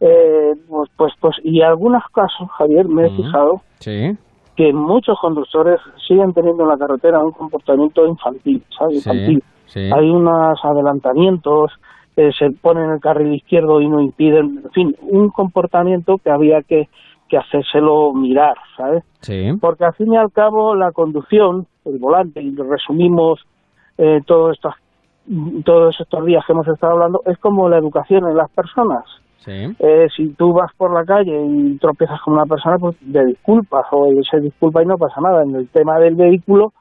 eh, 0.00 0.52
pues, 0.68 0.90
pues, 0.96 1.12
pues, 1.20 1.36
y 1.42 1.62
algunos 1.62 2.02
casos, 2.12 2.48
Javier, 2.58 2.86
me 2.88 3.06
he 3.06 3.10
fijado 3.16 3.60
Sí. 3.80 4.16
Que 4.56 4.72
muchos 4.72 5.18
conductores 5.20 5.80
siguen 6.06 6.32
teniendo 6.32 6.64
en 6.64 6.70
la 6.70 6.78
carretera 6.78 7.20
un 7.20 7.32
comportamiento 7.32 8.06
infantil, 8.06 8.64
¿sabes? 8.76 9.02
Sí, 9.02 9.10
Infantil. 9.10 9.42
sí. 9.66 9.90
Hay 9.92 10.08
unos 10.08 10.58
adelantamientos, 10.64 11.72
eh, 12.16 12.30
se 12.38 12.50
ponen 12.50 12.84
en 12.84 12.90
el 12.92 13.00
carril 13.00 13.34
izquierdo 13.34 13.80
y 13.80 13.88
no 13.88 14.00
impiden, 14.00 14.62
en 14.64 14.70
fin, 14.70 14.96
un 15.02 15.28
comportamiento 15.28 16.16
que 16.16 16.30
había 16.30 16.62
que, 16.62 16.88
que 17.28 17.36
hacérselo 17.36 18.14
mirar, 18.14 18.56
¿sabes? 18.76 19.04
Sí. 19.20 19.50
Porque 19.60 19.84
al 19.84 19.94
fin 19.94 20.12
y 20.12 20.16
al 20.16 20.32
cabo 20.32 20.74
la 20.74 20.92
conducción, 20.92 21.66
el 21.84 21.98
volante, 21.98 22.42
y 22.42 22.54
resumimos 22.56 23.40
eh, 23.98 24.20
todos 24.26 24.56
estos 24.56 24.74
todos 25.64 26.00
estos 26.00 26.24
días 26.24 26.44
que 26.46 26.52
hemos 26.52 26.68
estado 26.68 26.92
hablando, 26.92 27.20
es 27.26 27.36
como 27.38 27.68
la 27.68 27.78
educación 27.78 28.28
en 28.28 28.36
las 28.36 28.48
personas. 28.52 29.04
Sí. 29.38 29.76
Eh, 29.78 30.08
si 30.16 30.34
tú 30.34 30.52
vas 30.52 30.72
por 30.76 30.92
la 30.92 31.04
calle 31.04 31.40
y 31.40 31.78
tropiezas 31.78 32.20
con 32.22 32.34
una 32.34 32.46
persona, 32.46 32.76
pues 32.78 32.96
te 32.98 33.24
disculpas 33.24 33.86
o 33.92 34.08
se 34.28 34.40
disculpa 34.40 34.82
y 34.82 34.86
no 34.86 34.96
pasa 34.96 35.20
nada. 35.20 35.42
En 35.42 35.54
el 35.54 35.68
tema 35.68 35.98
del 35.98 36.16
vehículo, 36.16 36.72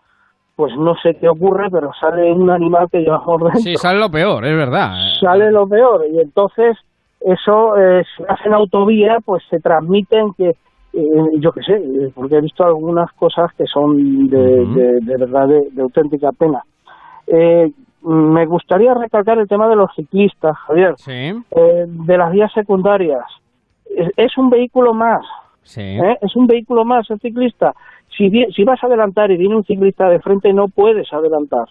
pues 0.55 0.73
no 0.77 0.95
sé 0.95 1.15
qué 1.19 1.27
ocurre, 1.27 1.69
pero 1.69 1.91
sale 1.99 2.31
un 2.31 2.49
animal 2.49 2.87
que 2.91 2.99
llevamos 2.99 3.41
dentro. 3.41 3.59
Sí, 3.59 3.75
sale 3.75 3.99
lo 3.99 4.09
peor, 4.09 4.45
es 4.45 4.55
verdad. 4.55 4.93
Sale 5.19 5.51
lo 5.51 5.67
peor 5.67 6.05
y 6.11 6.19
entonces 6.19 6.77
eso, 7.19 7.75
eh, 7.77 8.03
si 8.15 8.23
hacen 8.27 8.53
autovía, 8.53 9.17
pues 9.25 9.43
se 9.49 9.59
transmiten 9.59 10.33
que, 10.37 10.49
eh, 10.49 11.23
yo 11.39 11.51
qué 11.51 11.61
sé, 11.61 11.73
eh, 11.73 12.11
porque 12.13 12.37
he 12.37 12.41
visto 12.41 12.63
algunas 12.63 13.11
cosas 13.13 13.51
que 13.57 13.65
son 13.65 14.27
de, 14.27 14.37
de, 14.37 14.99
de 15.01 15.17
verdad 15.17 15.47
de, 15.47 15.69
de 15.71 15.81
auténtica 15.81 16.31
pena. 16.31 16.61
Eh, 17.27 17.71
me 18.05 18.45
gustaría 18.45 18.93
recalcar 18.93 19.39
el 19.39 19.47
tema 19.47 19.67
de 19.67 19.75
los 19.75 19.89
ciclistas, 19.95 20.55
Javier. 20.67 20.93
Sí. 20.97 21.11
Eh, 21.11 21.85
de 21.87 22.17
las 22.17 22.31
vías 22.31 22.51
secundarias. 22.53 23.23
Es, 23.89 24.09
es 24.15 24.37
un 24.37 24.49
vehículo 24.49 24.93
más. 24.93 25.25
Sí. 25.63 25.81
¿eh? 25.81 26.17
Es 26.21 26.35
un 26.35 26.45
vehículo 26.47 26.85
más 26.85 27.09
el 27.09 27.19
ciclista. 27.19 27.73
Si, 28.15 28.29
vas 28.63 28.81
a 28.83 28.87
adelantar 28.87 29.31
y 29.31 29.37
viene 29.37 29.55
un 29.55 29.63
ciclista 29.65 30.07
de 30.07 30.19
frente, 30.19 30.53
no 30.53 30.67
puedes 30.67 31.11
adelantar. 31.11 31.65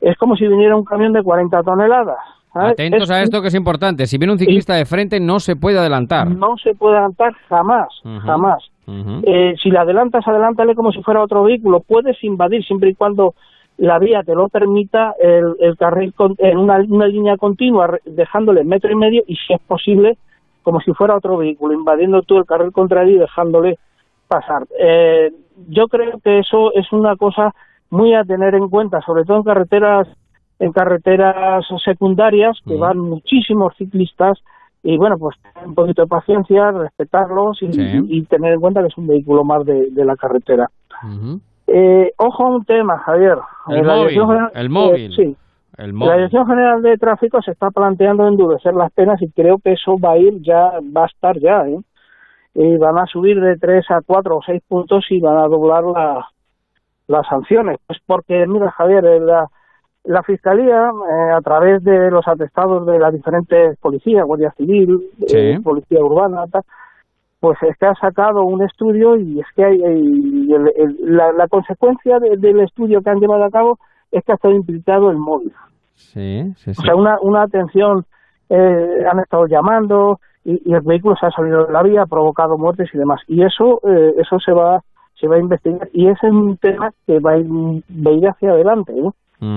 Es 0.00 0.16
como 0.16 0.36
si 0.36 0.46
viniera 0.46 0.76
un 0.76 0.84
camión 0.84 1.12
de 1.12 1.22
40 1.22 1.62
toneladas. 1.62 2.16
¿sabes? 2.52 2.72
Atentos 2.72 3.02
Es- 3.02 3.10
a 3.10 3.22
esto 3.22 3.42
que 3.42 3.48
es 3.48 3.54
importante. 3.54 4.06
Si 4.06 4.16
viene 4.16 4.32
un 4.32 4.38
ciclista 4.38 4.74
de 4.74 4.86
frente, 4.86 5.20
no 5.20 5.40
se 5.40 5.56
puede 5.56 5.78
adelantar. 5.78 6.28
No 6.30 6.56
se 6.56 6.74
puede 6.74 6.94
adelantar 6.96 7.34
jamás, 7.48 7.88
jamás. 8.22 8.62
Eh, 8.88 9.54
si 9.60 9.70
la 9.70 9.80
adelantas, 9.82 10.26
adelántale 10.26 10.74
como 10.76 10.92
si 10.92 11.02
fuera 11.02 11.22
otro 11.22 11.42
vehículo. 11.42 11.80
Puedes 11.80 12.22
invadir 12.22 12.64
siempre 12.64 12.90
y 12.90 12.94
cuando 12.94 13.34
la 13.78 13.98
vía 13.98 14.22
te 14.22 14.34
lo 14.34 14.48
permita 14.48 15.14
el, 15.20 15.54
el 15.60 15.76
carril 15.76 16.14
con- 16.14 16.34
en 16.38 16.56
una, 16.58 16.78
una 16.88 17.06
línea 17.06 17.36
continua, 17.36 17.98
dejándole 18.04 18.64
metro 18.64 18.90
y 18.90 18.94
medio 18.96 19.22
y 19.26 19.36
si 19.36 19.52
es 19.52 19.60
posible 19.60 20.16
como 20.62 20.80
si 20.80 20.92
fuera 20.94 21.16
otro 21.16 21.36
vehículo, 21.36 21.74
invadiendo 21.74 22.22
tú 22.22 22.38
el 22.38 22.44
carril 22.44 22.72
contrario 22.72 23.16
y 23.16 23.20
dejándole 23.20 23.78
pasar. 24.28 24.66
Eh, 24.80 25.30
yo 25.68 25.86
creo 25.88 26.18
que 26.24 26.40
eso 26.40 26.72
es 26.74 26.90
una 26.92 27.14
cosa 27.16 27.54
muy 27.90 28.14
a 28.14 28.24
tener 28.24 28.54
en 28.56 28.68
cuenta, 28.68 29.00
sobre 29.02 29.24
todo 29.24 29.36
en 29.38 29.42
carreteras 29.44 30.08
en 30.58 30.72
carreteras 30.72 31.64
secundarias 31.84 32.58
que 32.66 32.74
van 32.80 32.98
muchísimos 32.98 33.74
ciclistas 33.76 34.38
y 34.82 34.96
bueno 34.96 35.16
pues 35.18 35.36
tener 35.52 35.68
un 35.68 35.74
poquito 35.74 36.00
de 36.02 36.08
paciencia, 36.08 36.70
respetarlos 36.70 37.62
y, 37.62 37.72
Sí. 37.74 37.80
y- 38.08 38.18
y 38.18 38.22
tener 38.22 38.54
en 38.54 38.60
cuenta 38.60 38.80
que 38.80 38.88
es 38.88 38.96
un 38.96 39.06
vehículo 39.06 39.44
más 39.44 39.64
de, 39.66 39.90
de 39.90 40.04
la 40.04 40.16
carretera. 40.16 40.68
Eh, 41.66 42.12
ojo 42.18 42.46
a 42.46 42.50
un 42.56 42.64
tema, 42.64 42.98
Javier. 42.98 43.38
El 43.68 43.86
la 43.86 43.94
móvil, 43.94 44.00
Dirección 44.08 44.28
General- 44.28 44.52
el 44.54 44.70
móvil. 44.70 45.04
eh, 45.12 45.14
sí. 45.16 45.36
El 45.78 45.92
La. 45.92 46.14
Dirección 46.14 46.46
General 46.46 46.80
de 46.82 46.96
Tráfico 46.96 47.42
se 47.42 47.50
está 47.50 47.70
planteando 47.70 48.26
endurecer 48.26 48.72
las 48.74 48.90
penas 48.92 49.20
y 49.20 49.30
creo 49.30 49.58
que 49.62 49.72
eso 49.72 49.96
va 50.02 50.12
a 50.12 50.16
ir 50.18 50.40
ya, 50.40 50.70
va 50.96 51.02
a 51.02 51.06
estar 51.06 51.38
ya, 51.38 51.66
¿eh? 51.68 51.78
Y 52.54 52.76
van 52.78 52.96
a 52.98 53.04
subir 53.06 53.38
de 53.40 53.56
3 53.58 53.84
a 53.90 54.00
4 54.06 54.36
o 54.38 54.42
6 54.42 54.62
puntos 54.66 55.04
y 55.10 55.20
van 55.20 55.36
a 55.36 55.48
doblar 55.48 55.84
la- 55.84 56.26
las 57.08 57.26
sanciones. 57.28 57.78
Pues 57.86 57.98
porque, 58.06 58.46
mira, 58.46 58.70
Javier, 58.70 59.04
eh, 59.04 59.20
la, 59.20 59.46
la 60.04 60.22
Fiscalía, 60.22 60.88
eh, 60.88 61.32
a 61.36 61.40
través 61.42 61.84
de 61.84 62.10
los 62.10 62.26
atestados 62.26 62.86
de 62.86 62.98
las 62.98 63.12
diferentes 63.12 63.78
policías, 63.78 64.24
Guardia 64.24 64.52
Civil, 64.56 64.98
Sí. 65.26 65.36
eh, 65.36 65.58
Policía 65.62 66.00
Urbana, 66.00 66.44
tal, 66.50 66.62
pues 67.40 67.58
es 67.62 67.76
que 67.78 67.86
ha 67.86 67.94
sacado 67.94 68.42
un 68.44 68.62
estudio 68.62 69.16
y 69.16 69.40
es 69.40 69.46
que 69.54 69.64
hay, 69.64 69.76
el- 69.82 70.72
el- 70.76 70.96
la, 71.16 71.32
la 71.32 71.46
consecuencia 71.48 72.18
de- 72.18 72.36
del 72.38 72.60
estudio 72.60 73.00
que 73.02 73.10
han 73.10 73.20
llevado 73.20 73.44
a 73.44 73.50
cabo 73.50 73.78
es 74.10 74.24
que 74.24 74.32
ha 74.32 74.34
estado 74.36 74.54
implicado 74.54 75.10
el 75.10 75.18
móvil. 75.18 75.52
Sí, 75.94 76.52
sí, 76.56 76.74
sí. 76.74 76.80
O 76.80 76.82
sea, 76.84 76.94
una, 76.96 77.16
una 77.22 77.42
atención, 77.42 78.04
eh, 78.48 79.04
han 79.10 79.18
estado 79.20 79.46
llamando 79.46 80.18
y, 80.44 80.60
y 80.70 80.74
el 80.74 80.80
vehículo 80.82 81.16
se 81.16 81.26
ha 81.26 81.30
salido 81.30 81.66
de 81.66 81.72
la 81.72 81.82
vía, 81.82 82.02
ha 82.02 82.06
provocado 82.06 82.56
muertes 82.56 82.88
y 82.94 82.98
demás. 82.98 83.20
Y 83.26 83.42
eso 83.42 83.80
eh, 83.88 84.14
eso 84.18 84.38
se 84.38 84.52
va 84.52 84.80
se 85.18 85.26
va 85.28 85.36
a 85.36 85.40
investigar 85.40 85.88
y 85.94 86.08
ese 86.08 86.26
es 86.26 86.32
un 86.32 86.58
tema 86.58 86.90
que 87.06 87.18
va 87.20 87.32
a 87.32 87.38
ir, 87.38 87.46
va 87.50 88.10
a 88.10 88.14
ir 88.14 88.28
hacia 88.28 88.50
adelante, 88.50 88.92
¿eh? 88.92 89.10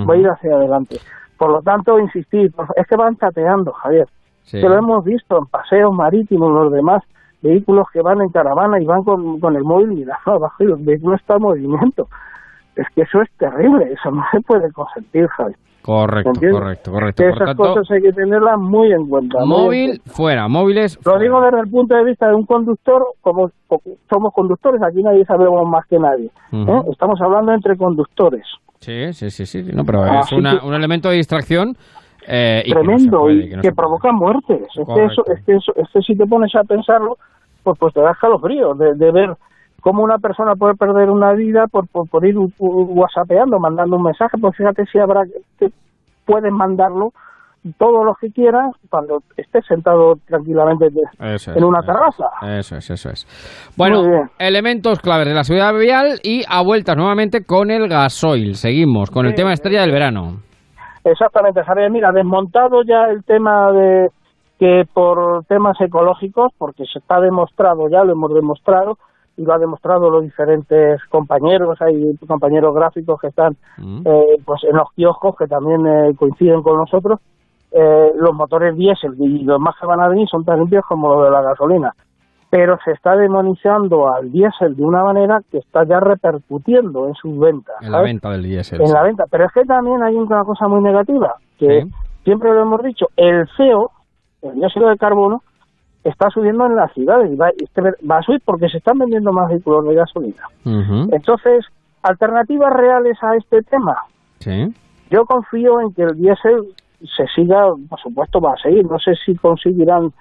va 0.10 0.14
a 0.14 0.18
ir 0.18 0.28
hacia 0.28 0.56
adelante. 0.56 0.98
Por 1.38 1.52
lo 1.52 1.62
tanto, 1.62 2.00
insistir, 2.00 2.52
es 2.78 2.88
que 2.88 2.96
van 2.96 3.18
chateando, 3.18 3.72
Javier. 3.74 4.08
Sí. 4.44 4.60
Que 4.62 4.68
lo 4.70 4.76
hemos 4.78 5.04
visto 5.04 5.38
en 5.38 5.46
paseos 5.48 5.94
marítimos, 5.94 6.50
los 6.52 6.72
demás 6.72 7.04
vehículos 7.42 7.88
que 7.94 8.02
van 8.02 8.22
en 8.22 8.30
caravana 8.30 8.82
y 8.82 8.86
van 8.86 9.04
con, 9.04 9.40
con 9.40 9.56
el 9.56 9.64
móvil 9.64 9.90
mirando 9.90 10.22
abajo 10.34 10.56
y 10.64 10.66
el 10.66 10.76
vehículo 10.78 11.16
está 11.16 11.36
en 11.36 11.42
movimiento. 11.42 12.08
Es 12.76 12.88
que 12.96 13.02
eso 13.02 13.22
es 13.22 13.30
terrible, 13.38 13.92
eso 13.92 14.12
no 14.12 14.24
se 14.32 14.40
puede 14.42 14.72
consentir, 14.72 15.28
Javier. 15.28 15.58
Correcto, 15.82 16.32
correcto, 16.52 16.92
correcto. 16.92 17.24
Que 17.24 17.30
Por 17.30 17.36
esas 17.42 17.48
tanto, 17.58 17.64
cosas 17.64 17.92
hay 17.92 18.02
que 18.02 18.12
tenerlas 18.12 18.60
muy 18.60 18.92
en 18.92 19.08
cuenta. 19.08 19.40
en 19.42 19.48
móvil 19.48 20.02
fuera, 20.06 20.48
móviles 20.48 21.00
lo 21.06 21.18
digo 21.18 21.42
desde 21.42 21.62
el 21.62 21.70
punto 21.70 21.96
de 21.96 22.04
vista 22.04 22.28
de 22.28 22.36
un 22.36 22.46
conductor, 22.46 23.02
como 23.22 23.50
somos 24.10 24.34
conductores, 24.34 24.82
aquí 24.84 25.02
nadie 25.02 25.26
sabemos 25.26 25.68
más 25.70 25.86
que 25.88 25.98
nadie. 25.98 26.30
¿eh? 26.52 26.82
Estamos 26.92 27.20
hablando 27.22 27.54
entre 27.54 27.76
conductores. 27.78 28.44
Sí, 28.82 29.14
sí, 29.14 29.30
sí, 29.32 29.46
sí. 29.46 29.64
No, 29.74 29.84
pero 29.84 30.06
es 30.06 30.32
una- 30.34 30.60
que- 30.60 30.66
un 30.68 30.74
elemento 30.74 31.10
de 31.10 31.16
distracción 31.16 31.76
eh, 32.28 32.64
y 32.66 32.72
que 32.72 32.76
no 32.76 32.82
se 32.82 32.86
Tremendo, 32.86 33.20
puede, 33.20 33.46
y 33.46 33.50
que 33.50 33.56
no 33.56 33.76
provoca 33.76 34.12
muertes. 34.12 34.62
Es 34.62 34.74
que, 34.76 34.84
Correcto. 34.86 35.24
eso, 35.24 35.34
es 35.34 35.46
que 35.46 35.52
eso, 35.54 35.72
es 35.76 35.88
que 35.94 36.02
si 36.02 36.16
te 36.16 36.26
pones 36.26 36.54
a 36.56 36.64
pensarlo, 36.64 37.16
pues, 37.64 37.78
pues 37.80 37.94
te 37.94 38.02
da 38.02 38.12
escalofrío 38.12 38.74
de, 38.76 38.94
de 38.96 39.12
ver 39.12 39.30
cómo 39.82 40.04
una 40.04 40.18
persona 40.18 40.54
puede 40.56 40.76
perder 40.76 41.10
una 41.10 41.34
vida 41.34 41.66
por, 41.72 41.88
por, 41.88 42.10
por 42.10 42.26
ir 42.26 42.36
whatsappeando, 42.60 43.60
mandando 43.60 43.98
un 43.98 44.04
mensaje. 44.04 44.38
Pues 44.40 44.56
fíjate 44.56 44.86
si 44.86 45.00
habrá 45.00 45.22
que 45.58 45.68
pueden 46.26 46.54
mandarlo 46.54 47.12
todo 47.78 48.04
lo 48.04 48.14
que 48.16 48.30
quieras 48.30 48.72
cuando 48.90 49.20
estés 49.36 49.66
sentado 49.68 50.16
tranquilamente 50.28 50.88
es, 51.20 51.48
en 51.48 51.64
una 51.64 51.82
terraza. 51.82 52.26
Eso 52.58 52.78
es, 52.78 52.90
eso 52.90 53.10
es. 53.10 53.74
Bueno, 53.76 54.04
elementos 54.38 55.00
claves 55.00 55.28
de 55.28 55.34
la 55.34 55.44
seguridad 55.44 55.74
vial 55.74 56.20
y 56.24 56.44
a 56.48 56.64
vueltas 56.64 56.96
nuevamente 56.96 57.44
con 57.44 57.70
el 57.70 57.90
gasoil. 57.90 58.56
Seguimos 58.56 59.12
con 59.12 59.26
el 59.26 59.36
tema 59.36 59.52
estrella 59.52 59.82
del 59.82 59.92
verano. 59.92 60.49
Exactamente, 61.04 61.64
Javier. 61.64 61.92
Mira, 61.92 62.12
desmontado 62.12 62.84
ya 62.84 63.06
el 63.06 63.24
tema 63.24 63.72
de 63.72 64.10
que 64.60 64.84
por 64.94 65.46
temas 65.46 65.80
ecológicos, 65.80 66.52
porque 66.58 66.84
se 66.86 67.00
está 67.00 67.22
demostrado, 67.22 67.88
ya 67.90 68.04
lo 68.04 68.12
hemos 68.12 68.34
demostrado, 68.34 68.98
y 69.38 69.44
lo 69.44 69.54
han 69.54 69.62
demostrado 69.62 70.10
los 70.10 70.24
diferentes 70.24 71.02
compañeros, 71.06 71.82
hay 71.82 72.18
compañeros 72.28 72.76
gráficos 72.76 73.22
que 73.22 73.28
están 73.28 73.56
eh, 74.04 74.36
pues 74.44 74.64
en 74.66 74.76
los 74.76 74.92
kioscos 74.94 75.38
que 75.38 75.48
también 75.48 75.88
eh, 75.88 76.14
coinciden 76.18 76.62
con 76.62 76.78
nosotros, 76.78 77.22
eh, 77.72 78.12
los 78.16 78.34
motores 78.34 78.76
diésel 78.76 79.16
y 79.18 79.44
los 79.44 79.60
más 79.60 79.76
que 79.80 79.86
van 79.86 80.02
a 80.02 80.10
venir 80.10 80.28
son 80.28 80.44
tan 80.44 80.60
limpios 80.60 80.84
como 80.86 81.14
los 81.14 81.24
de 81.24 81.32
la 81.32 81.42
gasolina. 81.42 81.94
Pero 82.50 82.78
se 82.84 82.92
está 82.92 83.16
demonizando 83.16 84.12
al 84.12 84.32
diésel 84.32 84.76
de 84.76 84.84
una 84.84 85.04
manera 85.04 85.40
que 85.52 85.60
está 85.60 85.84
ya 85.86 86.00
repercutiendo 86.00 87.08
en 87.08 87.14
sus 87.14 87.38
ventas. 87.38 87.76
En 87.82 87.92
la 87.92 88.02
venta 88.02 88.32
del 88.32 88.44
diésel. 88.44 88.82
en 88.82 88.92
la 88.92 89.04
venta. 89.04 89.26
Pero 89.30 89.46
es 89.46 89.52
que 89.52 89.64
también 89.66 90.02
hay 90.02 90.16
una 90.16 90.44
cosa 90.44 90.68
muy 90.68 90.82
negativa, 90.82 91.36
que 91.60 91.86
siempre 92.24 92.52
lo 92.52 92.62
hemos 92.62 92.84
dicho, 92.84 93.08
el 93.18 93.48
CO, 93.56 93.92
el 94.42 94.56
dióxido 94.56 94.90
de 94.90 94.98
carbono, 94.98 95.44
está 96.04 96.30
subiendo 96.30 96.66
en 96.66 96.76
las 96.76 96.92
ciudades 96.94 97.32
y 97.32 97.36
va, 97.36 97.50
este 97.50 97.82
va 98.10 98.18
a 98.18 98.22
subir 98.22 98.42
porque 98.46 98.70
se 98.70 98.78
están 98.78 98.98
vendiendo 98.98 99.32
más 99.32 99.50
vehículos 99.50 99.86
de 99.86 99.96
gasolina. 99.96 100.44
Entonces, 100.66 101.66
alternativas 102.04 102.74
reales 102.74 103.18
a 103.22 103.36
este 103.36 103.62
tema. 103.64 103.96
Sí. 104.40 104.74
Yo 105.12 105.26
confío 105.26 105.82
en 105.82 105.94
que 105.94 106.04
el 106.04 106.16
diésel 106.16 106.74
se 107.00 107.26
siga, 107.36 107.74
por 107.90 108.00
supuesto 108.00 108.40
va 108.40 108.54
a 108.54 108.62
seguir, 108.62 108.86
no 108.86 109.00
sé 109.00 109.14
si 109.26 109.36
conseguirán 109.36 110.12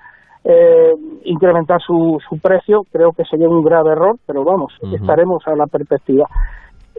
eh, 0.44 0.93
incrementar 1.24 1.81
su, 1.81 2.19
su 2.28 2.39
precio, 2.39 2.82
creo 2.93 3.12
que 3.12 3.24
sería 3.24 3.48
un 3.48 3.62
grave 3.62 3.93
error, 3.93 4.16
pero 4.27 4.44
vamos, 4.44 4.73
estaremos 4.97 5.47
a 5.47 5.55
la 5.56 5.66
perspectiva. 5.66 6.27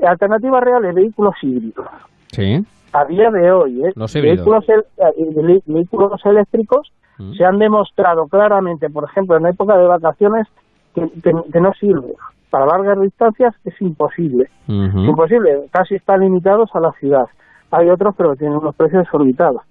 Alternativas 0.06 0.64
reales, 0.64 0.95
vehículos 0.95 1.36
híbridos. 1.41 1.86
Sí. 2.32 2.66
A 2.94 3.06
día 3.06 3.30
de 3.32 3.52
hoy, 3.52 3.84
¿eh? 3.86 3.91
Los 3.95 4.11
vehículos, 4.36 4.68
el- 4.70 4.80
eh, 4.98 5.34
vehí- 5.36 5.64
vehículos 5.66 6.22
eléctricos 6.26 6.91
se 7.38 7.44
han 7.44 7.57
demostrado 7.60 8.28
claramente, 8.28 8.90
por 8.90 9.03
ejemplo, 9.03 9.36
en 9.36 9.45
época 9.48 9.78
de 9.78 9.86
vacaciones, 9.88 10.48
que, 10.95 11.02
que- 11.22 11.52
que 11.52 11.60
no 11.60 11.72
sirve. 11.74 12.14
Para 12.49 12.66
largas 12.66 12.99
distancias 13.02 13.53
es 13.66 13.80
imposible. 13.82 14.45
Es 14.68 14.94
imposible, 15.10 15.66
casi 15.72 15.95
están 15.95 16.22
limitados 16.22 16.70
a 16.74 16.80
la 16.80 16.91
ciudad. 16.94 17.26
Hay 17.72 17.90
otros, 17.90 18.16
pero 18.18 18.36
tienen 18.36 18.57
unos 18.57 18.74
precios 18.76 19.03
desorbitados. 19.03 19.61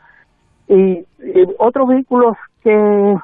Y, 0.68 0.98
y 0.98 1.06
otros 1.58 1.88
vehículos 1.88 2.36
que, 2.62 3.16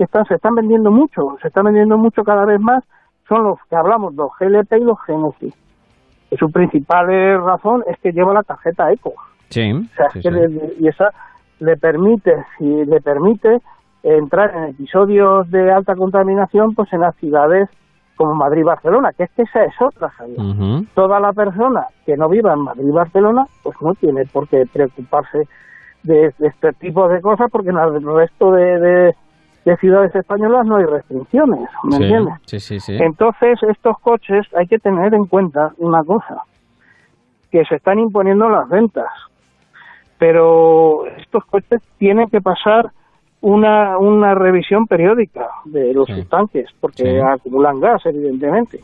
que 0.00 0.04
están, 0.04 0.24
se 0.24 0.36
están 0.36 0.54
vendiendo 0.54 0.90
mucho, 0.90 1.36
se 1.42 1.48
están 1.48 1.64
vendiendo 1.66 1.98
mucho 1.98 2.24
cada 2.24 2.46
vez 2.46 2.58
más, 2.58 2.82
son 3.28 3.42
los 3.44 3.58
que 3.68 3.76
hablamos, 3.76 4.14
los 4.14 4.30
GLP 4.40 4.78
y 4.78 4.84
los 4.84 4.98
Genesis. 5.02 5.52
Y 6.30 6.36
su 6.38 6.50
principal 6.50 7.10
eh, 7.10 7.36
razón 7.36 7.84
es 7.86 7.98
que 7.98 8.10
lleva 8.12 8.32
la 8.32 8.42
tarjeta 8.42 8.90
ECO. 8.90 9.12
Sí. 9.50 9.70
O 9.72 9.94
sea, 9.94 10.08
sí, 10.08 10.20
que 10.22 10.30
sí. 10.30 10.34
le- 10.34 10.74
y 10.80 10.88
esa 10.88 11.10
le 11.58 11.76
permite, 11.76 12.32
si 12.56 12.64
le 12.86 13.02
permite 13.02 13.58
entrar 14.02 14.56
en 14.56 14.64
episodios 14.70 15.50
de 15.50 15.70
alta 15.70 15.94
contaminación, 15.96 16.74
pues 16.74 16.90
en 16.94 17.00
las 17.00 17.14
ciudades 17.16 17.68
como 18.16 18.34
Madrid 18.34 18.62
y 18.62 18.64
Barcelona, 18.64 19.10
que 19.12 19.24
es 19.24 19.30
que 19.32 19.42
esa 19.42 19.64
es 19.64 19.74
otra, 19.82 20.08
Javier. 20.08 20.40
Ujú. 20.40 20.86
Toda 20.94 21.20
la 21.20 21.34
persona 21.34 21.84
que 22.06 22.16
no 22.16 22.30
viva 22.30 22.54
en 22.54 22.60
Madrid 22.60 22.86
y 22.88 22.90
Barcelona, 22.90 23.44
pues 23.62 23.76
no 23.82 23.92
tiene 23.96 24.24
por 24.32 24.48
qué 24.48 24.64
preocuparse 24.72 25.40
de, 26.04 26.32
de 26.38 26.46
este 26.48 26.72
tipo 26.72 27.06
de 27.08 27.20
cosas, 27.20 27.50
porque 27.52 27.68
en 27.68 27.76
el 27.78 28.02
resto 28.02 28.52
de, 28.52 28.80
de- 28.80 29.14
de 29.64 29.76
ciudades 29.76 30.14
españolas 30.14 30.66
no 30.66 30.76
hay 30.76 30.84
restricciones, 30.84 31.68
¿me 31.84 31.96
Sí, 31.96 32.02
entiendes? 32.02 32.34
Sí, 32.46 32.60
sí, 32.60 32.80
sí. 32.80 32.96
Entonces, 33.00 33.58
estos 33.68 33.96
coches 34.00 34.46
hay 34.56 34.66
que 34.66 34.78
tener 34.78 35.12
en 35.14 35.26
cuenta 35.26 35.72
una 35.78 36.02
cosa, 36.02 36.42
que 37.50 37.64
se 37.64 37.74
están 37.76 37.98
imponiendo 37.98 38.48
las 38.48 38.68
ventas, 38.68 39.08
pero 40.18 41.06
estos 41.18 41.44
coches 41.46 41.80
tienen 41.98 42.28
que 42.28 42.40
pasar 42.40 42.90
una, 43.42 43.96
una 43.98 44.34
revisión 44.34 44.86
periódica 44.86 45.46
de 45.64 45.94
los 45.94 46.06
tanques, 46.28 46.66
porque 46.80 47.04
Sí. 47.04 47.18
acumulan 47.18 47.80
gas, 47.80 48.04
evidentemente. 48.04 48.80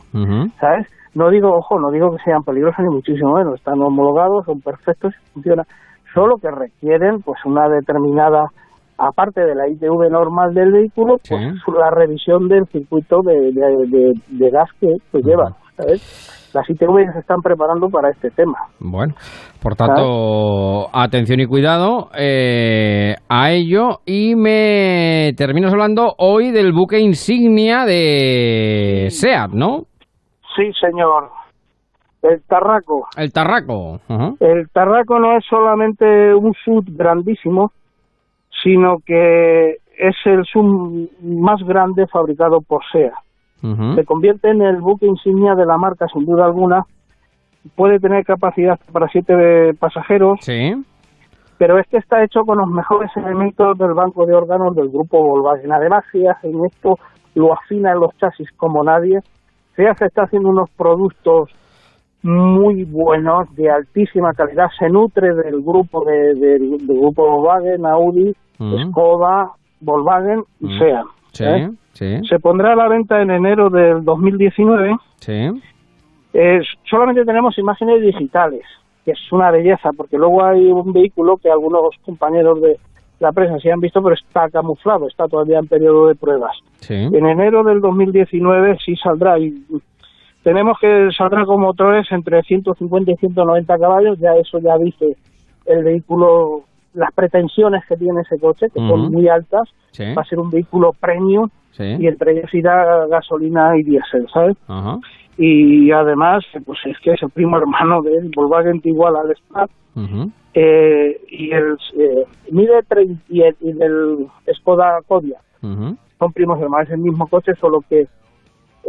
¿sabes? 0.59 0.87
No 1.13 1.29
digo, 1.29 1.49
ojo, 1.51 1.79
no 1.79 1.91
digo 1.91 2.15
que 2.15 2.23
sean 2.23 2.43
peligrosos 2.43 2.79
ni 2.85 2.93
muchísimo 2.93 3.33
menos, 3.35 3.55
están 3.55 3.81
homologados, 3.81 4.45
son 4.45 4.61
perfectos, 4.61 5.13
funcionan, 5.33 5.65
solo 6.13 6.37
que 6.37 6.49
requieren 6.51 7.21
pues 7.21 7.43
una 7.45 7.67
determinada 7.69 8.47
aparte 8.97 9.41
de 9.41 9.55
la 9.55 9.67
ITV 9.69 10.09
normal 10.11 10.53
del 10.53 10.71
vehículo, 10.71 11.17
pues 11.27 11.41
la 11.77 11.89
revisión 11.91 12.47
del 12.47 12.65
circuito 12.71 13.21
de, 13.23 13.51
de- 13.51 13.87
de- 13.87 14.13
de 14.27 14.49
gas 14.49 14.69
que, 14.79 14.87
que 15.11 15.19
lleva. 15.21 15.55
¿sabes? 15.75 16.33
Las 16.53 16.67
ITV 16.69 17.11
se 17.13 17.19
están 17.19 17.41
preparando 17.41 17.87
para 17.89 18.09
este 18.09 18.31
tema. 18.31 18.57
Bueno, 18.79 19.13
por 19.61 19.75
tanto, 19.75 20.87
atención 20.91 21.39
y 21.39 21.45
cuidado 21.45 22.09
eh, 22.17 23.15
a 23.29 23.51
ello. 23.51 23.99
Y 24.05 24.33
me 24.35 25.33
terminas 25.37 25.71
hablando 25.73 26.15
hoy 26.17 26.51
del 26.51 26.71
buque 26.73 26.99
insignia 26.99 27.85
de 27.85 29.07
SEAT, 29.11 29.51
¿no? 29.51 29.83
Sí, 30.55 30.71
señor. 30.81 31.29
El 32.23 32.41
Tarraco. 32.47 33.05
El 33.15 33.31
Tarraco. 33.31 33.99
El 34.39 34.67
Tarraco 34.73 35.19
no 35.19 35.37
es 35.37 35.45
solamente 35.47 36.33
un 36.33 36.53
sub 36.65 36.83
grandísimo, 36.87 37.71
sino 38.63 38.97
que 39.05 39.77
es 39.97 40.15
el 40.25 40.45
sub 40.45 41.09
más 41.21 41.61
grande 41.63 42.07
fabricado 42.07 42.61
por 42.61 42.81
SEA. 42.91 43.13
Se 43.95 44.05
convierte 44.05 44.49
en 44.49 44.61
el 44.61 44.77
buque 44.77 45.07
insignia 45.07 45.55
de 45.55 45.65
la 45.65 45.77
marca, 45.77 46.07
sin 46.13 46.25
duda 46.25 46.45
alguna. 46.45 46.85
Puede 47.75 47.99
tener 47.99 48.23
capacidad 48.23 48.79
para 48.93 49.07
siete 49.09 49.73
pasajeros, 49.79 50.37
Sí. 50.41 50.73
pero 51.57 51.79
este 51.79 51.97
está 51.97 52.23
hecho 52.23 52.41
con 52.41 52.59
los 52.59 52.69
mejores 52.69 53.09
elementos 53.17 53.77
del 53.77 53.93
banco 53.93 54.25
de 54.25 54.35
órganos 54.35 54.75
del 54.75 54.89
grupo 54.89 55.21
Volkswagen. 55.23 55.71
Además, 55.73 56.03
si 56.11 56.25
hacen 56.27 56.53
esto, 56.65 56.97
lo 57.35 57.51
afinan 57.53 57.99
los 57.99 58.15
chasis 58.17 58.49
como 58.57 58.83
nadie. 58.83 59.19
SEA 59.75 59.95
se 59.95 60.05
está 60.05 60.23
haciendo 60.23 60.49
unos 60.49 60.69
productos 60.77 61.49
muy 62.27 62.83
buenos, 62.83 63.53
de 63.55 63.69
altísima 63.71 64.33
calidad. 64.33 64.67
Se 64.77 64.89
nutre 64.89 65.33
del 65.33 65.61
grupo 65.61 66.03
de, 66.05 66.35
del 66.35 66.77
grupo 66.85 67.23
Volkswagen, 67.41 67.85
Audi, 67.85 68.35
Mm. 68.59 68.89
Skoda, 68.89 69.51
Volkswagen 69.81 70.43
y 70.61 70.65
Mm. 70.65 70.79
SEA. 70.79 71.03
¿eh? 71.39 71.69
sí, 71.93 72.19
Se 72.27 72.39
pondrá 72.39 72.73
a 72.73 72.75
la 72.75 72.87
venta 72.87 73.21
en 73.21 73.29
enero 73.31 73.69
del 73.69 74.03
2019. 74.03 74.95
sí. 75.19 75.61
Eh, 76.33 76.59
solamente 76.87 77.23
tenemos 77.25 77.57
imágenes 77.57 78.01
digitales, 78.01 78.61
que 79.05 79.11
es 79.11 79.31
una 79.31 79.49
belleza, 79.49 79.89
porque 79.95 80.17
luego 80.17 80.43
hay 80.43 80.65
un 80.71 80.93
vehículo 80.93 81.37
que 81.37 81.49
algunos 81.49 81.95
compañeros 82.05 82.61
de 82.61 82.77
la 83.19 83.31
prensa 83.31 83.57
sí 83.59 83.69
han 83.71 83.79
visto, 83.79 84.03
pero 84.03 84.13
está 84.13 84.47
camuflado, 84.49 85.07
está 85.07 85.27
todavía 85.27 85.57
en 85.57 85.67
periodo 85.67 86.07
de 86.07 86.15
pruebas. 86.15 86.55
En 86.89 87.25
enero 87.25 87.63
del 87.63 87.81
2019 87.81 88.77
sí 88.85 88.95
saldrá 88.97 89.39
y 89.39 89.51
tenemos 90.47 90.77
que 90.79 91.09
saldrá 91.11 91.43
con 91.45 91.59
motores 91.59 92.09
entre 92.09 92.41
150 92.41 93.11
y 93.11 93.15
190 93.17 93.77
caballos, 93.77 94.17
ya 94.17 94.31
eso 94.35 94.59
ya 94.59 94.77
dice 94.77 95.17
el 95.65 95.83
vehículo, 95.83 96.61
las 96.93 97.11
pretensiones 97.13 97.83
que 97.85 97.97
tiene 97.97 98.21
ese 98.21 98.39
coche, 98.39 98.67
que 98.73 98.79
son 98.79 99.11
muy 99.11 99.27
altas, 99.27 99.67
Sí. 99.91 100.05
va 100.17 100.21
a 100.21 100.25
ser 100.25 100.39
un 100.39 100.49
vehículo 100.49 100.93
premium 101.01 101.49
Sí. 101.71 101.83
y 101.99 102.07
entre 102.07 102.31
ellos 102.31 102.53
irá 102.53 103.05
gasolina 103.07 103.75
y 103.77 103.83
diésel, 103.83 104.25
¿sabes? 104.33 104.55
Y 105.37 105.91
además 105.91 106.45
pues 106.65 106.79
es 106.85 106.97
que 106.99 107.11
es 107.11 107.21
el 107.21 107.29
primo 107.29 107.57
hermano 107.57 108.01
del 108.01 108.31
Volkswagen 108.33 108.79
igual 108.85 109.17
al 109.17 109.35
Spark 109.35 109.69
Ujú. 109.97 110.31
eh, 110.53 111.19
y 111.29 111.51
el 111.51 111.77
eh, 111.99 112.23
mide 112.51 112.83
30 112.87 113.21
y, 113.27 113.41
el, 113.41 113.55
y 113.59 113.73
del 113.73 114.27
Skoda 114.55 114.99
Kodiaq 115.05 115.41
son 116.19 116.31
primos 116.33 116.57
hermanos 116.61 116.87
es 116.87 116.93
el 116.93 117.01
mismo 117.01 117.27
coche 117.27 117.51
solo 117.59 117.81
que 117.89 118.07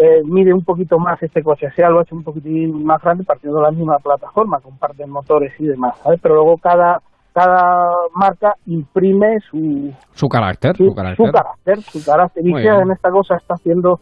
eh, 0.01 0.23
mide 0.25 0.55
un 0.55 0.65
poquito 0.65 0.99
más 0.99 1.20
este 1.23 1.43
coche 1.43 1.69
sea 1.75 1.91
lo 1.91 1.99
ha 1.99 2.03
hecho 2.03 2.15
un 2.15 2.23
poquitín 2.23 2.85
más 2.85 3.03
grande 3.03 3.25
partiendo 3.25 3.59
de 3.59 3.65
la 3.65 3.70
misma 3.73 3.99
plataforma 3.99 4.61
comparten 4.61 5.11
motores 5.11 5.53
y 5.59 5.66
demás 5.66 5.99
¿sabes? 6.05 6.20
pero 6.23 6.37
luego 6.37 6.57
cada 6.59 7.01
cada 7.35 7.91
marca 8.15 8.55
imprime 8.66 9.39
su 9.51 9.93
Su 10.12 10.29
carácter, 10.29 10.77
su, 10.77 10.87
su 10.87 10.95
carácter. 10.95 11.27
su 11.27 11.33
carácter 11.33 11.81
su 11.83 12.05
carácter 12.05 12.47
y 12.47 12.53
que 12.55 12.66
en 12.69 12.91
esta 12.91 13.11
cosa 13.11 13.37
está 13.37 13.55
haciendo 13.55 13.99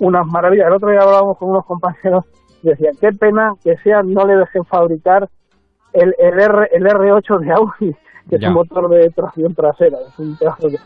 unas 0.00 0.26
maravillas. 0.26 0.66
El 0.68 0.74
otro 0.74 0.90
día 0.90 1.00
hablábamos 1.00 1.38
con 1.38 1.50
unos 1.50 1.64
compañeros 1.64 2.24
y 2.62 2.68
decían, 2.68 2.92
qué 3.00 3.08
pena 3.12 3.52
que 3.62 3.76
sea 3.78 4.02
no 4.02 4.26
le 4.26 4.36
dejen 4.36 4.64
fabricar 4.64 5.28
el, 5.92 6.14
el, 6.18 6.40
R, 6.40 6.68
el 6.72 6.84
R8 6.84 7.38
de 7.40 7.52
Audi, 7.52 7.96
que 8.28 8.38
Ya. 8.38 8.48
es 8.48 8.48
un 8.48 8.54
motor 8.54 8.88
de 8.90 9.08
tracción 9.10 9.54
trasera. 9.54 9.98
Es 10.08 10.18
un 10.18 10.36
pedazo 10.36 10.68
de- 10.68 10.78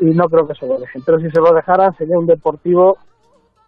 Y 0.00 0.06
no 0.14 0.24
creo 0.28 0.46
que 0.48 0.54
se 0.54 0.66
lo 0.66 0.78
dejen. 0.78 1.02
Pero 1.04 1.18
si 1.20 1.30
se 1.30 1.40
lo 1.40 1.52
dejaran 1.52 1.94
sería 1.96 2.18
un 2.18 2.26
deportivo 2.26 2.96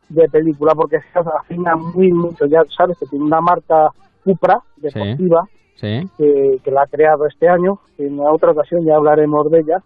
de 0.08 0.28
película, 0.28 0.72
porque 0.74 0.98
se 1.12 1.18
afina 1.18 1.74
muy 1.76 2.12
mucho. 2.12 2.46
Ya 2.46 2.62
sabes 2.76 2.98
que 2.98 3.06
tiene 3.06 3.24
una 3.24 3.40
marca 3.40 3.88
Cupra 4.24 4.60
deportiva, 4.76 5.44
Sí. 5.76 6.00
que, 6.16 6.56
que 6.64 6.70
la 6.70 6.82
ha 6.82 6.86
creado 6.86 7.26
este 7.26 7.48
año. 7.48 7.78
En 7.98 8.18
otra 8.20 8.52
ocasión 8.52 8.84
ya 8.84 8.96
hablaremos 8.96 9.50
de 9.50 9.58
ella. 9.60 9.78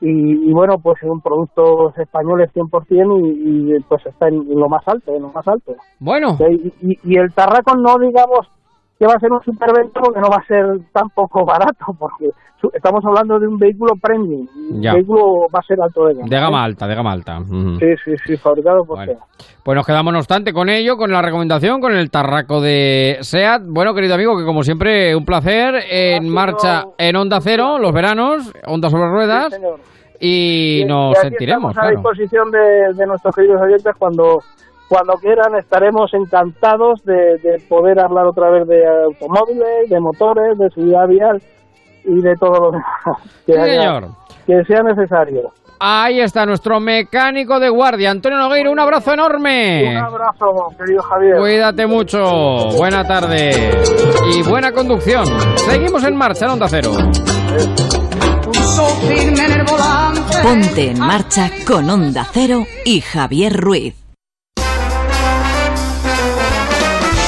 Y, 0.00 0.50
y 0.50 0.52
bueno, 0.52 0.78
pues 0.82 0.98
son 1.00 1.20
productos 1.22 1.96
españoles 1.96 2.50
100% 2.52 3.20
y, 3.24 3.74
y 3.76 3.80
pues 3.88 4.04
está 4.04 4.28
en 4.28 4.46
lo 4.54 4.68
más 4.68 4.86
alto, 4.86 5.14
en 5.14 5.22
lo 5.22 5.28
más 5.30 5.46
alto. 5.48 5.74
Bueno. 5.98 6.36
Y, 6.50 6.72
y- 6.92 6.98
y 7.04 7.16
el 7.18 7.32
Tarraco 7.32 7.74
no 7.76 7.98
digamos 7.98 8.46
que 8.98 9.06
va 9.06 9.14
a 9.14 9.18
ser 9.20 9.32
un 9.32 9.42
supervento 9.42 10.00
porque 10.00 10.20
no 10.20 10.28
va 10.28 10.36
a 10.42 10.46
ser 10.46 10.64
tampoco 10.92 11.44
barato, 11.44 11.84
porque 11.98 12.28
estamos 12.72 13.04
hablando 13.04 13.38
de 13.38 13.46
un 13.46 13.58
vehículo 13.58 13.92
premium, 14.00 14.46
un 14.70 14.80
Ya. 14.82 14.94
vehículo 14.94 15.46
va 15.54 15.58
a 15.58 15.62
ser 15.62 15.76
alto 15.82 16.06
de 16.06 16.14
gama. 16.14 16.26
De 16.28 16.36
gama 16.40 16.60
¿eh? 16.60 16.64
alta, 16.64 16.86
de 16.86 16.94
gama 16.94 17.12
alta. 17.12 17.38
Sí, 17.78 17.86
sí, 18.04 18.12
sí, 18.24 18.36
fabricado 18.36 18.84
por 18.86 18.96
Bueno. 19.04 19.20
Pues 19.62 19.76
nos 19.76 19.86
quedamos, 19.86 20.12
no 20.12 20.18
obstante, 20.18 20.52
con 20.52 20.68
ello, 20.68 20.96
con 20.96 21.10
la 21.10 21.20
recomendación, 21.20 21.80
con 21.80 21.92
el 21.92 22.10
tarraco 22.10 22.60
de 22.60 23.18
SEAT. 23.20 23.62
Bueno, 23.66 23.94
querido 23.94 24.14
amigo, 24.14 24.36
que 24.38 24.44
como 24.44 24.62
siempre, 24.62 25.14
un 25.16 25.24
placer. 25.24 25.74
En 25.90 26.28
marcha 26.28 26.84
en 26.96 27.16
Onda 27.16 27.40
Cero, 27.42 27.78
los 27.78 27.92
veranos, 27.92 28.52
Onda 28.66 28.88
sobre 28.88 29.08
ruedas. 29.10 29.46
Sí, 29.52 29.56
señor. 29.60 29.80
y 30.20 30.84
nos 30.86 31.12
y 31.18 31.20
sentiremos, 31.20 31.72
estamos 31.72 31.88
a 31.88 31.90
disposición 31.92 32.50
de, 32.50 32.94
de 32.94 33.06
nuestros 33.06 33.34
queridos 33.34 33.60
oyentes 33.60 33.92
cuando 33.98 34.38
cuando 34.88 35.14
quieran 35.14 35.54
estaremos 35.56 36.12
encantados 36.14 37.02
de, 37.04 37.38
de 37.38 37.58
poder 37.68 37.98
hablar 38.00 38.26
otra 38.26 38.50
vez 38.50 38.66
de 38.68 38.82
automóviles, 38.86 39.88
de 39.88 40.00
motores, 40.00 40.58
de 40.58 40.70
seguridad 40.70 41.06
vial 41.08 41.42
y 42.04 42.20
de 42.20 42.34
todo 42.36 42.52
lo 42.60 42.70
demás 42.72 43.20
que, 43.46 43.52
Sí, 43.54 43.58
haya- 43.58 43.80
señor. 43.82 44.08
que 44.46 44.64
sea 44.64 44.82
necesario. 44.82 45.52
Ahí 45.80 46.20
está 46.20 46.46
nuestro 46.46 46.78
mecánico 46.80 47.58
de 47.58 47.68
guardia, 47.68 48.10
Antonio 48.10 48.38
Nogueiro. 48.38 48.70
Un 48.70 48.78
abrazo 48.78 49.12
enorme. 49.12 49.90
Un 49.90 49.96
abrazo, 50.04 50.46
querido 50.78 51.02
Javier. 51.02 51.36
Cuídate 51.38 51.86
mucho. 51.86 52.22
Buena 52.76 53.04
tarde 53.04 53.70
y 54.34 54.42
buena 54.48 54.72
conducción. 54.72 55.24
Seguimos 55.56 56.04
en 56.04 56.16
marcha 56.16 56.46
en 56.46 56.52
Onda 56.52 56.68
Cero. 56.68 56.90
Ponte 60.42 60.90
en 60.90 60.98
marcha 61.00 61.50
con 61.66 61.90
Onda 61.90 62.24
Cero 62.32 62.64
y 62.84 63.00
Javier 63.00 63.52
Ruiz. 63.54 64.03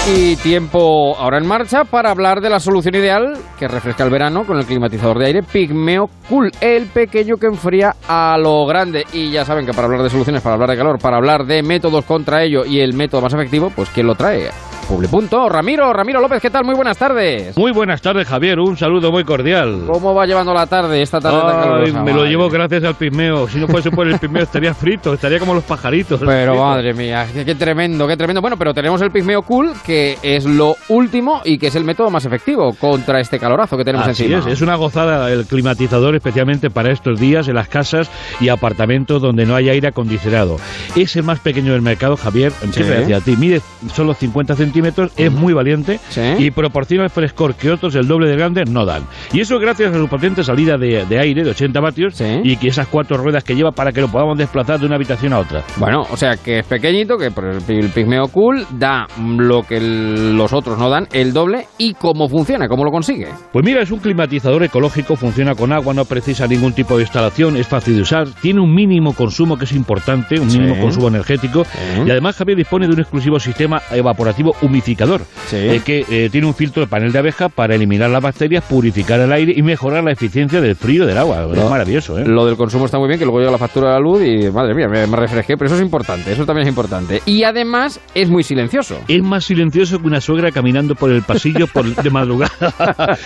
Y 0.08 0.36
tiempo 0.36 1.16
ahora 1.18 1.38
en 1.38 1.46
marcha 1.48 1.82
para 1.82 2.12
hablar 2.12 2.40
de 2.40 2.48
la 2.48 2.60
solución 2.60 2.94
ideal 2.94 3.36
que 3.58 3.66
refresca 3.66 4.04
el 4.04 4.10
verano 4.10 4.46
con 4.46 4.56
el 4.56 4.64
climatizador 4.64 5.18
de 5.18 5.26
aire 5.26 5.42
Pigmeo 5.42 6.08
Cool, 6.28 6.52
el 6.60 6.86
pequeño 6.86 7.38
que 7.38 7.48
enfría 7.48 7.96
a 8.06 8.38
lo 8.38 8.64
grande. 8.66 9.04
Y 9.12 9.32
ya 9.32 9.44
saben 9.44 9.66
que 9.66 9.72
para 9.72 9.86
hablar 9.86 10.04
de 10.04 10.10
soluciones, 10.10 10.42
para 10.42 10.54
hablar 10.54 10.70
de 10.70 10.76
calor, 10.76 11.00
para 11.00 11.16
hablar 11.16 11.44
de 11.44 11.60
métodos 11.64 12.04
contra 12.04 12.44
ello 12.44 12.64
y 12.64 12.78
el 12.78 12.94
método 12.94 13.20
más 13.20 13.34
efectivo, 13.34 13.72
pues 13.74 13.90
¿quién 13.90 14.06
lo 14.06 14.14
trae? 14.14 14.48
Publipunto. 14.88 15.48
Ramiro, 15.48 15.92
Ramiro 15.92 16.20
López, 16.20 16.40
¿qué 16.40 16.48
tal? 16.50 16.64
Muy 16.64 16.74
buenas 16.76 16.96
tardes. 16.96 17.56
Muy 17.56 17.72
buenas 17.72 18.00
tardes, 18.00 18.26
Javier. 18.28 18.60
Un 18.60 18.76
saludo 18.76 19.10
muy 19.10 19.24
cordial. 19.24 19.82
¿Cómo 19.86 20.14
va 20.14 20.26
llevando 20.26 20.54
la 20.54 20.66
tarde, 20.66 21.02
esta 21.02 21.20
tarde 21.20 21.40
tan 21.40 21.60
calurosa? 21.60 22.02
me 22.04 22.10
lo 22.12 22.18
Madre 22.18 22.30
llevo 22.30 22.48
gracias 22.48 22.84
al 22.84 22.94
pismeo. 22.94 23.48
Si 23.48 23.58
no 23.58 23.66
fuese 23.66 23.90
por 23.90 24.06
el 24.06 24.18
pismeo 24.18 24.44
estaría 24.44 24.72
frito, 24.74 25.12
estaría 25.14 25.40
como 25.40 25.54
los 25.54 25.64
pajaritos. 25.64 26.20
Pero 26.24 26.52
Frito. 26.52 26.64
madre 26.64 26.94
mía, 26.94 27.26
qué, 27.32 27.44
qué 27.44 27.56
tremendo, 27.56 28.06
qué 28.06 28.16
tremendo. 28.16 28.40
Bueno, 28.40 28.56
pero 28.56 28.72
tenemos 28.72 29.00
el 29.02 29.10
Pigmeo 29.10 29.42
Cool, 29.42 29.72
que 29.84 30.18
es 30.22 30.44
lo 30.44 30.76
último 30.88 31.40
y 31.44 31.58
que 31.58 31.66
es 31.66 31.74
el 31.74 31.84
método 31.84 32.08
más 32.10 32.24
efectivo 32.24 32.72
contra 32.74 33.18
este 33.20 33.40
calorazo 33.40 33.76
que 33.76 33.84
tenemos 33.84 34.06
Así 34.06 34.24
encima. 34.24 34.38
es, 34.40 34.46
es 34.46 34.60
una 34.62 34.76
gozada 34.76 35.30
el 35.32 35.46
climatizador 35.46 36.14
especialmente 36.14 36.70
para 36.70 36.92
estos 36.92 37.18
días 37.18 37.48
en 37.48 37.56
las 37.56 37.68
casas 37.68 38.08
y 38.40 38.50
apartamentos 38.50 39.20
donde 39.20 39.46
no 39.46 39.56
hay 39.56 39.68
aire 39.68 39.88
acondicionado. 39.88 40.58
Es 40.94 41.16
el 41.16 41.24
más 41.24 41.40
pequeño 41.40 41.72
del 41.72 41.82
mercado, 41.82 42.16
Javier, 42.16 42.52
siempre 42.52 43.00
decía 43.00 43.16
a 43.16 43.20
ti, 43.20 43.36
mide 43.36 43.60
solo 43.92 44.14
50 44.14 44.54
centímetros, 44.54 44.75
es 45.16 45.32
muy 45.32 45.52
valiente 45.52 45.98
y 46.38 46.50
proporciona 46.50 47.04
el 47.04 47.10
frescor 47.10 47.54
que 47.54 47.70
otros 47.70 47.94
el 47.94 48.06
doble 48.06 48.28
de 48.28 48.36
grandes 48.36 48.70
no 48.70 48.84
dan. 48.84 49.02
Y 49.32 49.40
eso 49.40 49.58
gracias 49.58 49.94
a 49.94 49.98
su 49.98 50.08
potente 50.08 50.42
salida 50.44 50.76
de, 50.76 51.04
de 51.06 51.18
aire 51.18 51.44
de 51.44 51.50
80 51.50 51.80
vatios 51.80 52.20
y 52.44 52.56
que 52.56 52.68
esas 52.68 52.86
cuatro 52.88 53.16
ruedas 53.16 53.44
que 53.44 53.54
lleva 53.54 53.72
para 53.72 53.92
que 53.92 54.00
lo 54.00 54.08
podamos 54.08 54.36
desplazar 54.38 54.78
de 54.80 54.86
una 54.86 54.96
habitación 54.96 55.32
a 55.32 55.38
otra. 55.40 55.62
Bueno, 55.76 56.02
o 56.10 56.16
sea 56.16 56.36
que 56.36 56.60
es 56.60 56.66
pequeñito, 56.66 57.16
que 57.16 57.30
por 57.30 57.44
el, 57.46 57.58
el 57.68 57.90
Pigmeo 57.90 58.28
Cool 58.28 58.66
da 58.78 59.06
lo 59.38 59.62
que 59.62 59.76
el- 59.78 60.36
los 60.36 60.52
otros 60.52 60.78
no 60.78 60.88
dan, 60.90 61.06
el 61.12 61.32
doble. 61.32 61.66
¿Y 61.78 61.94
cómo 61.94 62.28
funciona? 62.28 62.68
¿Cómo 62.68 62.84
lo 62.84 62.90
consigue? 62.90 63.28
Pues 63.52 63.64
mira, 63.64 63.82
es 63.82 63.90
un 63.90 63.98
climatizador 63.98 64.62
ecológico, 64.64 65.16
funciona 65.16 65.54
con 65.54 65.72
agua, 65.72 65.94
no 65.94 66.04
precisa 66.04 66.46
ningún 66.46 66.72
tipo 66.72 66.96
de 66.96 67.02
instalación, 67.02 67.56
es 67.56 67.66
fácil 67.66 67.96
de 67.96 68.02
usar, 68.02 68.28
tiene 68.42 68.60
un 68.60 68.74
mínimo 68.74 69.12
consumo 69.14 69.56
que 69.56 69.64
es 69.64 69.72
importante, 69.72 70.38
un 70.40 70.46
mínimo 70.48 70.74
Sí. 70.74 70.80
consumo 70.80 71.08
energético 71.08 71.64
y 72.04 72.10
además 72.10 72.36
Javier 72.36 72.58
dispone 72.58 72.86
de 72.86 72.92
un 72.94 73.00
exclusivo 73.00 73.38
sistema 73.38 73.80
evaporativo 73.90 74.54
humificador 74.66 75.22
eh, 75.52 75.80
que 75.84 76.04
eh, 76.10 76.28
tiene 76.30 76.46
un 76.46 76.54
filtro 76.54 76.82
de 76.82 76.86
panel 76.88 77.12
de 77.12 77.18
abeja 77.18 77.48
para 77.48 77.74
eliminar 77.74 78.10
las 78.10 78.22
bacterias, 78.22 78.64
purificar 78.64 79.20
el 79.20 79.32
aire 79.32 79.52
y 79.56 79.62
mejorar 79.62 80.04
la 80.04 80.12
eficiencia 80.12 80.60
del 80.60 80.76
frío 80.76 81.06
del 81.06 81.16
agua. 81.18 81.46
Es 81.50 81.56
Lo- 81.58 81.70
maravilloso, 81.70 82.18
¿eh? 82.18 82.24
Lo 82.26 82.44
del 82.46 82.56
consumo 82.56 82.84
está 82.86 82.98
muy 82.98 83.08
bien, 83.08 83.18
que 83.18 83.24
luego 83.24 83.38
llega 83.40 83.50
la 83.52 83.58
factura 83.58 83.88
de 83.88 83.94
la 83.94 84.00
luz 84.00 84.22
y 84.22 84.50
madre 84.50 84.74
mía, 84.74 84.88
me, 84.88 85.06
me 85.06 85.16
refresqué, 85.16 85.56
pero 85.56 85.66
eso 85.66 85.76
es 85.76 85.82
importante, 85.82 86.32
eso 86.32 86.44
también 86.44 86.66
es 86.66 86.70
importante. 86.70 87.22
Y 87.26 87.42
además 87.44 88.00
es 88.14 88.28
muy 88.28 88.42
silencioso. 88.42 88.98
Es 89.08 89.22
más 89.22 89.44
silencioso 89.44 89.98
que 90.00 90.06
una 90.06 90.20
suegra 90.20 90.50
caminando 90.50 90.94
por 90.94 91.10
el 91.10 91.22
pasillo 91.22 91.66
por- 91.66 91.94
de 91.94 92.10
madrugada. 92.10 93.16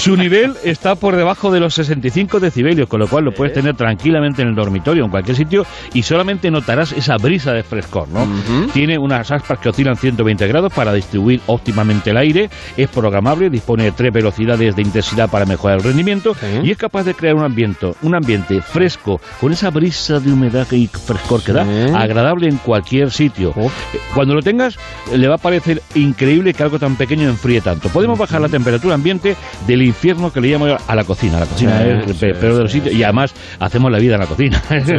Su 0.00 0.16
nivel 0.16 0.54
está 0.64 0.94
por 0.94 1.16
debajo 1.16 1.50
de 1.50 1.60
los 1.60 1.74
65 1.74 2.40
decibelios, 2.40 2.88
con 2.88 3.00
lo 3.00 3.08
cual 3.08 3.24
lo 3.24 3.32
puedes 3.32 3.52
tener 3.54 3.74
tranquilamente 3.76 4.42
en 4.42 4.48
el 4.48 4.54
dormitorio, 4.54 5.04
en 5.04 5.10
cualquier 5.10 5.36
sitio, 5.36 5.64
y 5.92 6.02
solamente 6.02 6.50
notarás 6.50 6.92
esa 6.92 7.16
brisa 7.16 7.52
de 7.52 7.62
frescor, 7.62 8.08
¿no? 8.08 8.26
Tiene 8.72 8.98
unas 8.98 9.30
aspas 9.30 9.58
que 9.58 9.68
oscilan 9.70 9.96
120 9.96 10.46
grados 10.46 10.72
para 10.74 10.92
distribuir 10.92 11.40
óptimamente 11.46 12.10
el 12.10 12.16
aire, 12.16 12.50
es 12.76 12.88
programable, 12.88 13.50
dispone 13.50 13.84
de 13.84 13.92
tres 13.92 14.12
velocidades 14.12 14.74
de 14.76 14.82
intensidad 14.82 15.28
para 15.30 15.46
mejorar 15.46 15.78
el 15.78 15.84
rendimiento 15.84 16.34
y 16.64 16.70
es 16.70 16.76
capaz 16.76 17.04
de 17.04 17.14
crear 17.14 17.34
un 17.34 17.44
ambiente, 17.44 17.92
un 18.02 18.14
ambiente 18.14 18.60
fresco, 18.60 19.20
con 19.40 19.52
esa 19.52 19.70
brisa 19.70 20.20
de 20.20 20.32
humedad 20.32 20.66
y 20.72 20.86
frescor 20.86 21.42
que 21.42 21.52
da, 21.52 21.64
agradable 21.98 22.48
en 22.48 22.56
cualquier 22.58 23.10
sitio. 23.10 23.52
Eh, 23.56 23.68
Cuando 24.14 24.34
lo 24.34 24.42
tengas, 24.42 24.76
le 25.14 25.28
va 25.28 25.36
a 25.36 25.38
parecer 25.38 25.82
increíble 25.94 26.54
que 26.54 26.62
algo 26.62 26.78
tan 26.78 26.96
pequeño 26.96 27.28
enfríe 27.28 27.60
tanto. 27.60 27.88
Podemos 27.88 28.18
bajar 28.18 28.40
la 28.40 28.48
temperatura 28.48 28.94
ambiente 28.94 29.36
del 29.66 29.82
infierno 29.82 30.32
que 30.32 30.40
le 30.40 30.48
llamo 30.48 30.66
a 30.86 30.94
la 30.94 31.04
cocina. 31.04 31.40
La 31.40 31.46
cocina 31.46 31.78
Sí, 31.78 31.88
es 31.88 32.06
el 32.08 32.14
sí, 32.14 32.20
pe- 32.20 32.34
peor 32.34 32.54
de 32.54 32.62
los 32.62 32.72
sitios 32.72 32.94
y 32.94 33.02
además 33.02 33.34
hacemos 33.60 33.90
la 33.90 33.98
vida 33.98 34.14
en 34.14 34.20
la 34.20 34.26
cocina. 34.26 34.62
sí, 34.86 34.92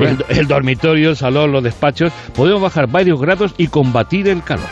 el, 0.00 0.24
el 0.28 0.46
dormitorio, 0.46 1.10
el 1.10 1.16
salón, 1.16 1.52
los 1.52 1.62
despachos. 1.62 2.12
Podemos 2.34 2.60
bajar 2.62 2.86
varios 2.88 3.20
grados 3.20 3.54
y 3.58 3.66
combatir 3.68 4.28
el 4.28 4.42
calor. 4.42 4.66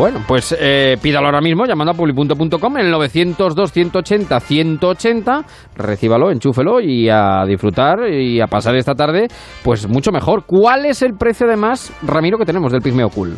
Bueno, 0.00 0.24
pues 0.26 0.56
eh, 0.58 0.96
pídalo 1.02 1.26
ahora 1.26 1.42
mismo 1.42 1.66
llamando 1.66 1.92
a 1.92 1.94
publipunto.com 1.94 2.78
en 2.78 2.86
el 2.86 2.90
902 2.90 3.70
180 3.70 4.40
180, 4.40 5.44
recíbalo, 5.76 6.30
enchúfelo 6.30 6.80
y 6.80 7.10
a 7.10 7.44
disfrutar 7.46 8.10
y 8.10 8.40
a 8.40 8.46
pasar 8.46 8.76
esta 8.76 8.94
tarde, 8.94 9.28
pues 9.62 9.86
mucho 9.86 10.10
mejor. 10.10 10.44
¿Cuál 10.46 10.86
es 10.86 11.02
el 11.02 11.18
precio 11.18 11.46
además, 11.46 11.92
Ramiro, 12.00 12.38
que 12.38 12.46
tenemos 12.46 12.72
del 12.72 12.80
Pigmeo 12.80 13.10
Cool? 13.10 13.36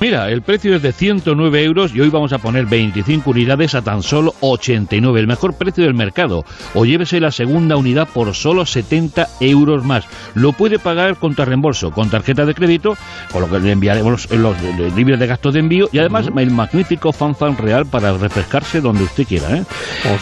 Mira, 0.00 0.28
el 0.30 0.42
precio 0.42 0.74
es 0.76 0.82
de 0.82 0.92
109 0.92 1.64
euros 1.64 1.94
y 1.94 2.00
hoy 2.00 2.10
vamos 2.10 2.32
a 2.34 2.38
poner 2.38 2.66
25 2.66 3.30
unidades 3.30 3.74
a 3.74 3.80
tan 3.82 4.02
solo 4.02 4.34
89, 4.40 5.18
el 5.20 5.26
mejor 5.26 5.54
precio 5.56 5.84
del 5.84 5.94
mercado. 5.94 6.44
O 6.74 6.84
llévese 6.84 7.20
la 7.20 7.30
segunda 7.30 7.76
unidad 7.76 8.06
por 8.12 8.34
solo 8.34 8.66
70 8.66 9.26
euros 9.40 9.82
más. 9.84 10.04
Lo 10.34 10.52
puede 10.52 10.78
pagar 10.78 11.16
contra 11.16 11.46
reembolso, 11.46 11.90
con 11.90 12.10
tarjeta 12.10 12.44
de 12.44 12.54
crédito, 12.54 12.98
con 13.32 13.40
lo 13.42 13.50
que 13.50 13.58
le 13.60 13.72
enviaremos 13.72 14.30
los, 14.30 14.56
libres 14.94 15.18
de 15.18 15.26
gastos 15.26 15.54
de 15.54 15.60
envío 15.60 15.88
y 15.90 15.98
además 15.98 16.28
el 16.36 16.50
magnífico 16.50 17.10
fanfan 17.12 17.56
real 17.56 17.86
para 17.86 18.12
refrescarse 18.18 18.82
donde 18.82 19.04
usted 19.04 19.26
quiera. 19.26 19.56
¿eh? 19.56 19.64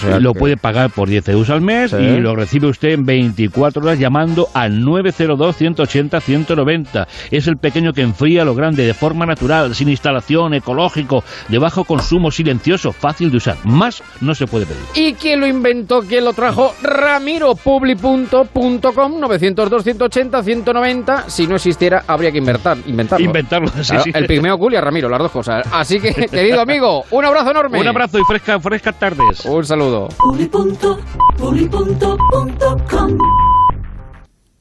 sea 0.01 0.21
lo 0.21 0.33
que- 0.35 0.39
puede 0.39 0.57
pagar 0.57 0.91
por 0.91 1.09
10 1.09 1.29
euros 1.31 1.51
al 1.51 1.61
mes 1.61 1.91
Sí. 1.91 1.97
y 1.97 2.21
lo 2.21 2.37
recibe 2.37 2.69
usted 2.69 2.91
en 2.91 3.05
24 3.05 3.83
horas 3.83 3.99
llamando 3.99 4.49
al 4.55 4.81
902-180-190. 4.85 7.09
Es 7.31 7.47
el 7.49 7.57
pequeño 7.57 7.93
que 7.93 8.03
enfría 8.03 8.45
lo 8.45 8.55
grande 8.55 8.87
de 8.87 8.95
forma 8.95 9.27
natural, 9.63 9.75
sin 9.75 9.89
instalación, 9.89 10.55
ecológico, 10.55 11.25
de 11.49 11.59
bajo 11.59 11.85
consumo, 11.85 12.31
silencioso, 12.31 12.93
fácil 12.93 13.31
de 13.31 13.37
usar. 13.39 13.57
Más 13.65 14.03
no 14.21 14.35
se 14.35 14.47
puede 14.47 14.67
pedir. 14.67 14.83
¿Y 14.95 15.15
quién 15.15 15.41
lo 15.41 15.47
inventó? 15.47 16.03
¿Quién 16.03 16.25
lo 16.25 16.33
trajo? 16.33 16.75
Ramiro, 16.83 17.55
publi.com, 17.55 19.21
902 19.21 19.85
180 19.85 20.43
190. 20.43 21.31
Si 21.31 21.47
no 21.47 21.57
existiera, 21.57 22.05
habría 22.07 22.33
que 22.33 22.39
inventar, 22.39 22.79
inventarlo. 22.87 23.25
Inventarlo, 23.25 23.69
sí, 23.69 23.83
Claro, 23.93 24.05
sí. 24.05 24.11
El 24.15 24.27
Pigmeo 24.27 24.59
Cool 24.59 24.75
y 24.75 24.77
a 24.77 24.81
Ramiro, 24.81 25.09
las 25.09 25.21
dos 25.21 25.31
cosas. 25.31 25.67
Así 25.73 26.01
que, 26.01 26.13
querido 26.31 26.61
amigo, 26.61 27.05
un 27.11 27.25
abrazo 27.25 27.51
enorme. 27.51 27.81
Un 27.81 27.89
abrazo 27.89 28.19
y 28.19 28.25
fresca, 28.25 28.59
frescas 28.61 28.99
tardes. 28.99 29.45
Un 29.45 29.65
saludo. 29.65 30.09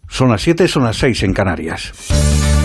Son 0.07 0.29
las 0.29 0.41
7, 0.41 0.67
son 0.67 0.83
las 0.83 0.97
6 0.97 1.23
en 1.23 1.33
Canarias. 1.33 2.60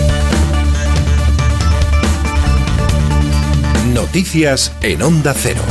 Noticias 3.97 4.77
en 4.85 5.01
Onda 5.01 5.33
Cero. 5.33 5.65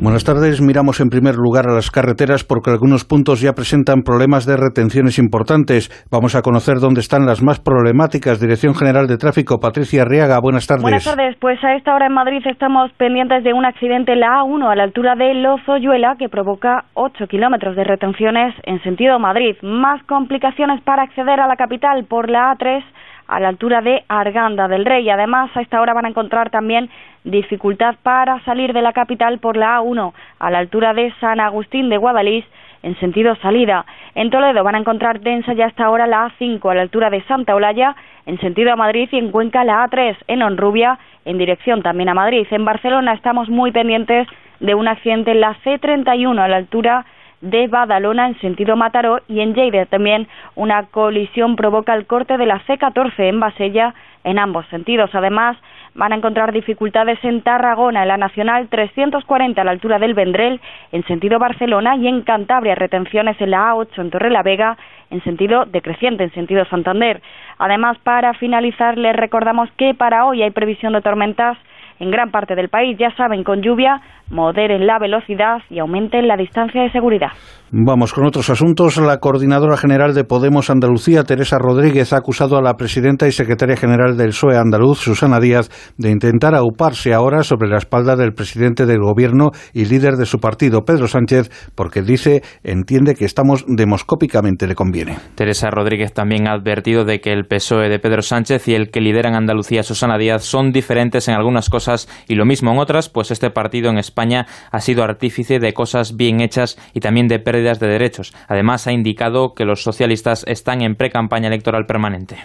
Buenas 0.00 0.24
tardes. 0.24 0.62
Miramos 0.62 1.00
en 1.02 1.10
primer 1.10 1.34
lugar 1.34 1.68
a 1.68 1.74
las 1.74 1.90
carreteras 1.90 2.44
porque 2.44 2.70
algunos 2.70 3.04
puntos 3.04 3.42
ya 3.42 3.52
presentan 3.52 4.00
problemas 4.00 4.46
de 4.46 4.56
retenciones 4.56 5.18
importantes. 5.18 5.92
Vamos 6.10 6.34
a 6.34 6.40
conocer 6.40 6.76
dónde 6.80 7.00
están 7.00 7.26
las 7.26 7.42
más 7.42 7.60
problemáticas. 7.60 8.40
Dirección 8.40 8.74
General 8.74 9.06
de 9.06 9.18
Tráfico, 9.18 9.60
Patricia 9.60 10.00
Arriaga. 10.00 10.40
Buenas 10.40 10.66
tardes. 10.66 10.82
Buenas 10.82 11.04
tardes. 11.04 11.36
Pues 11.38 11.62
a 11.62 11.74
esta 11.74 11.94
hora 11.94 12.06
en 12.06 12.14
Madrid 12.14 12.40
estamos 12.46 12.90
pendientes 12.92 13.44
de 13.44 13.52
un 13.52 13.66
accidente 13.66 14.12
en 14.12 14.20
la 14.20 14.40
A1 14.40 14.72
a 14.72 14.74
la 14.74 14.84
altura 14.84 15.14
de 15.14 15.34
Lozoyuela 15.34 16.16
que 16.18 16.30
provoca 16.30 16.86
8 16.94 17.26
kilómetros 17.28 17.76
de 17.76 17.84
retenciones 17.84 18.54
en 18.62 18.82
sentido 18.82 19.18
Madrid. 19.18 19.56
Más 19.60 20.02
complicaciones 20.04 20.80
para 20.84 21.02
acceder 21.02 21.38
a 21.38 21.48
la 21.48 21.56
capital 21.56 22.06
por 22.06 22.30
la 22.30 22.56
A3 22.56 22.82
a 23.28 23.38
la 23.38 23.48
altura 23.48 23.80
de 23.82 24.04
Arganda 24.08 24.66
del 24.66 24.84
Rey. 24.84 25.08
Además, 25.08 25.50
a 25.54 25.60
esta 25.60 25.80
hora 25.80 25.94
van 25.94 26.06
a 26.06 26.08
encontrar 26.08 26.50
también 26.50 26.90
dificultad 27.24 27.94
para 28.02 28.40
salir 28.44 28.72
de 28.72 28.82
la 28.82 28.92
capital 28.92 29.38
por 29.38 29.56
la 29.56 29.78
A1 29.78 30.12
a 30.38 30.50
la 30.50 30.58
altura 30.58 30.94
de 30.94 31.12
San 31.20 31.38
Agustín 31.38 31.88
de 31.88 31.98
Guadalís 31.98 32.44
en 32.82 32.98
sentido 33.00 33.36
salida. 33.36 33.84
En 34.14 34.30
Toledo 34.30 34.64
van 34.64 34.76
a 34.76 34.78
encontrar 34.78 35.20
densa 35.20 35.52
ya 35.52 35.66
hasta 35.66 35.84
ahora 35.84 36.06
la 36.06 36.30
A5 36.30 36.70
a 36.70 36.74
la 36.74 36.82
altura 36.82 37.10
de 37.10 37.22
Santa 37.24 37.54
Olalla 37.54 37.94
en 38.24 38.40
sentido 38.40 38.72
a 38.72 38.76
Madrid 38.76 39.08
y 39.12 39.18
en 39.18 39.30
Cuenca 39.30 39.64
la 39.64 39.84
A3 39.86 40.16
en 40.26 40.42
Honrubia 40.42 40.98
en 41.24 41.38
dirección 41.38 41.82
también 41.82 42.08
a 42.08 42.14
Madrid. 42.14 42.46
En 42.50 42.64
Barcelona 42.64 43.12
estamos 43.12 43.48
muy 43.48 43.72
pendientes 43.72 44.26
de 44.60 44.74
un 44.74 44.88
accidente 44.88 45.32
en 45.32 45.40
la 45.40 45.54
C31 45.64 46.40
a 46.40 46.48
la 46.48 46.56
altura 46.56 47.00
de 47.00 47.17
Badalona 47.40 48.26
en 48.26 48.40
sentido 48.40 48.76
Mataró 48.76 49.20
y 49.28 49.40
en 49.40 49.54
Lleida 49.54 49.86
también 49.86 50.26
una 50.54 50.84
colisión 50.84 51.56
provoca 51.56 51.94
el 51.94 52.06
corte 52.06 52.36
de 52.36 52.46
la 52.46 52.60
C14 52.66 53.28
en 53.28 53.40
Basella 53.40 53.94
en 54.24 54.38
ambos 54.38 54.66
sentidos. 54.66 55.10
Además, 55.14 55.56
van 55.94 56.12
a 56.12 56.16
encontrar 56.16 56.52
dificultades 56.52 57.18
en 57.24 57.42
Tarragona, 57.42 58.02
en 58.02 58.08
la 58.08 58.16
Nacional 58.16 58.68
340 58.68 59.60
a 59.60 59.64
la 59.64 59.70
altura 59.70 59.98
del 59.98 60.14
Vendrell, 60.14 60.60
en 60.92 61.04
sentido 61.04 61.38
Barcelona, 61.38 61.96
y 61.96 62.08
en 62.08 62.22
Cantabria, 62.22 62.74
retenciones 62.74 63.40
en 63.40 63.50
la 63.50 63.72
A8 63.72 63.98
en 63.98 64.10
Torrelavega, 64.10 64.76
en 65.10 65.22
sentido 65.22 65.64
decreciente, 65.64 66.24
en 66.24 66.32
sentido 66.32 66.64
Santander. 66.66 67.22
Además, 67.58 67.98
para 67.98 68.34
finalizar, 68.34 68.98
les 68.98 69.16
recordamos 69.16 69.70
que 69.76 69.94
para 69.94 70.26
hoy 70.26 70.42
hay 70.42 70.50
previsión 70.50 70.92
de 70.92 71.02
tormentas 71.02 71.56
en 72.00 72.10
gran 72.10 72.30
parte 72.30 72.54
del 72.54 72.68
país. 72.68 72.96
Ya 72.98 73.14
saben, 73.16 73.44
con 73.44 73.62
lluvia, 73.62 74.00
moderen 74.30 74.86
la 74.86 74.98
velocidad 74.98 75.58
y 75.70 75.78
aumenten 75.78 76.28
la 76.28 76.36
distancia 76.36 76.82
de 76.82 76.90
seguridad. 76.90 77.30
Vamos 77.70 78.14
con 78.14 78.24
otros 78.24 78.48
asuntos. 78.48 78.96
La 78.96 79.18
coordinadora 79.18 79.76
general 79.76 80.14
de 80.14 80.24
Podemos 80.24 80.70
Andalucía, 80.70 81.24
Teresa 81.24 81.58
Rodríguez, 81.58 82.12
ha 82.12 82.18
acusado 82.18 82.56
a 82.56 82.62
la 82.62 82.74
presidenta 82.74 83.26
y 83.26 83.32
secretaria 83.32 83.76
general 83.76 84.16
del 84.16 84.28
PSOE 84.28 84.56
andaluz, 84.56 84.98
Susana 84.98 85.38
Díaz, 85.38 85.68
de 85.98 86.10
intentar 86.10 86.54
auparse 86.54 87.12
ahora 87.12 87.42
sobre 87.42 87.68
la 87.68 87.76
espalda 87.76 88.16
del 88.16 88.32
presidente 88.32 88.86
del 88.86 89.00
gobierno 89.00 89.50
y 89.74 89.84
líder 89.84 90.14
de 90.14 90.24
su 90.24 90.38
partido, 90.38 90.84
Pedro 90.86 91.08
Sánchez, 91.08 91.72
porque 91.74 92.00
dice, 92.00 92.42
entiende 92.62 93.14
que 93.14 93.26
estamos 93.26 93.64
demoscópicamente 93.66 94.66
le 94.66 94.74
conviene. 94.74 95.16
Teresa 95.34 95.68
Rodríguez 95.70 96.14
también 96.14 96.48
ha 96.48 96.52
advertido 96.52 97.04
de 97.04 97.20
que 97.20 97.32
el 97.32 97.46
PSOE 97.46 97.90
de 97.90 97.98
Pedro 97.98 98.22
Sánchez 98.22 98.66
y 98.68 98.74
el 98.74 98.90
que 98.90 99.00
lidera 99.00 99.28
en 99.28 99.36
Andalucía, 99.36 99.82
Susana 99.82 100.16
Díaz, 100.16 100.42
son 100.42 100.72
diferentes 100.72 101.28
en 101.28 101.34
algunas 101.34 101.68
cosas 101.68 101.87
y 102.28 102.34
lo 102.34 102.44
mismo 102.44 102.72
en 102.72 102.78
otras, 102.78 103.08
pues 103.08 103.30
este 103.30 103.50
partido 103.50 103.90
en 103.90 103.98
España 103.98 104.46
ha 104.70 104.80
sido 104.80 105.02
artífice 105.02 105.58
de 105.58 105.72
cosas 105.72 106.16
bien 106.16 106.40
hechas 106.40 106.78
y 106.94 107.00
también 107.00 107.28
de 107.28 107.38
pérdidas 107.38 107.80
de 107.80 107.88
derechos. 107.88 108.34
Además, 108.48 108.86
ha 108.86 108.92
indicado 108.92 109.54
que 109.54 109.64
los 109.64 109.82
socialistas 109.82 110.44
están 110.46 110.82
en 110.82 110.94
pre-campaña 110.94 111.48
electoral 111.48 111.86
permanente. 111.86 112.36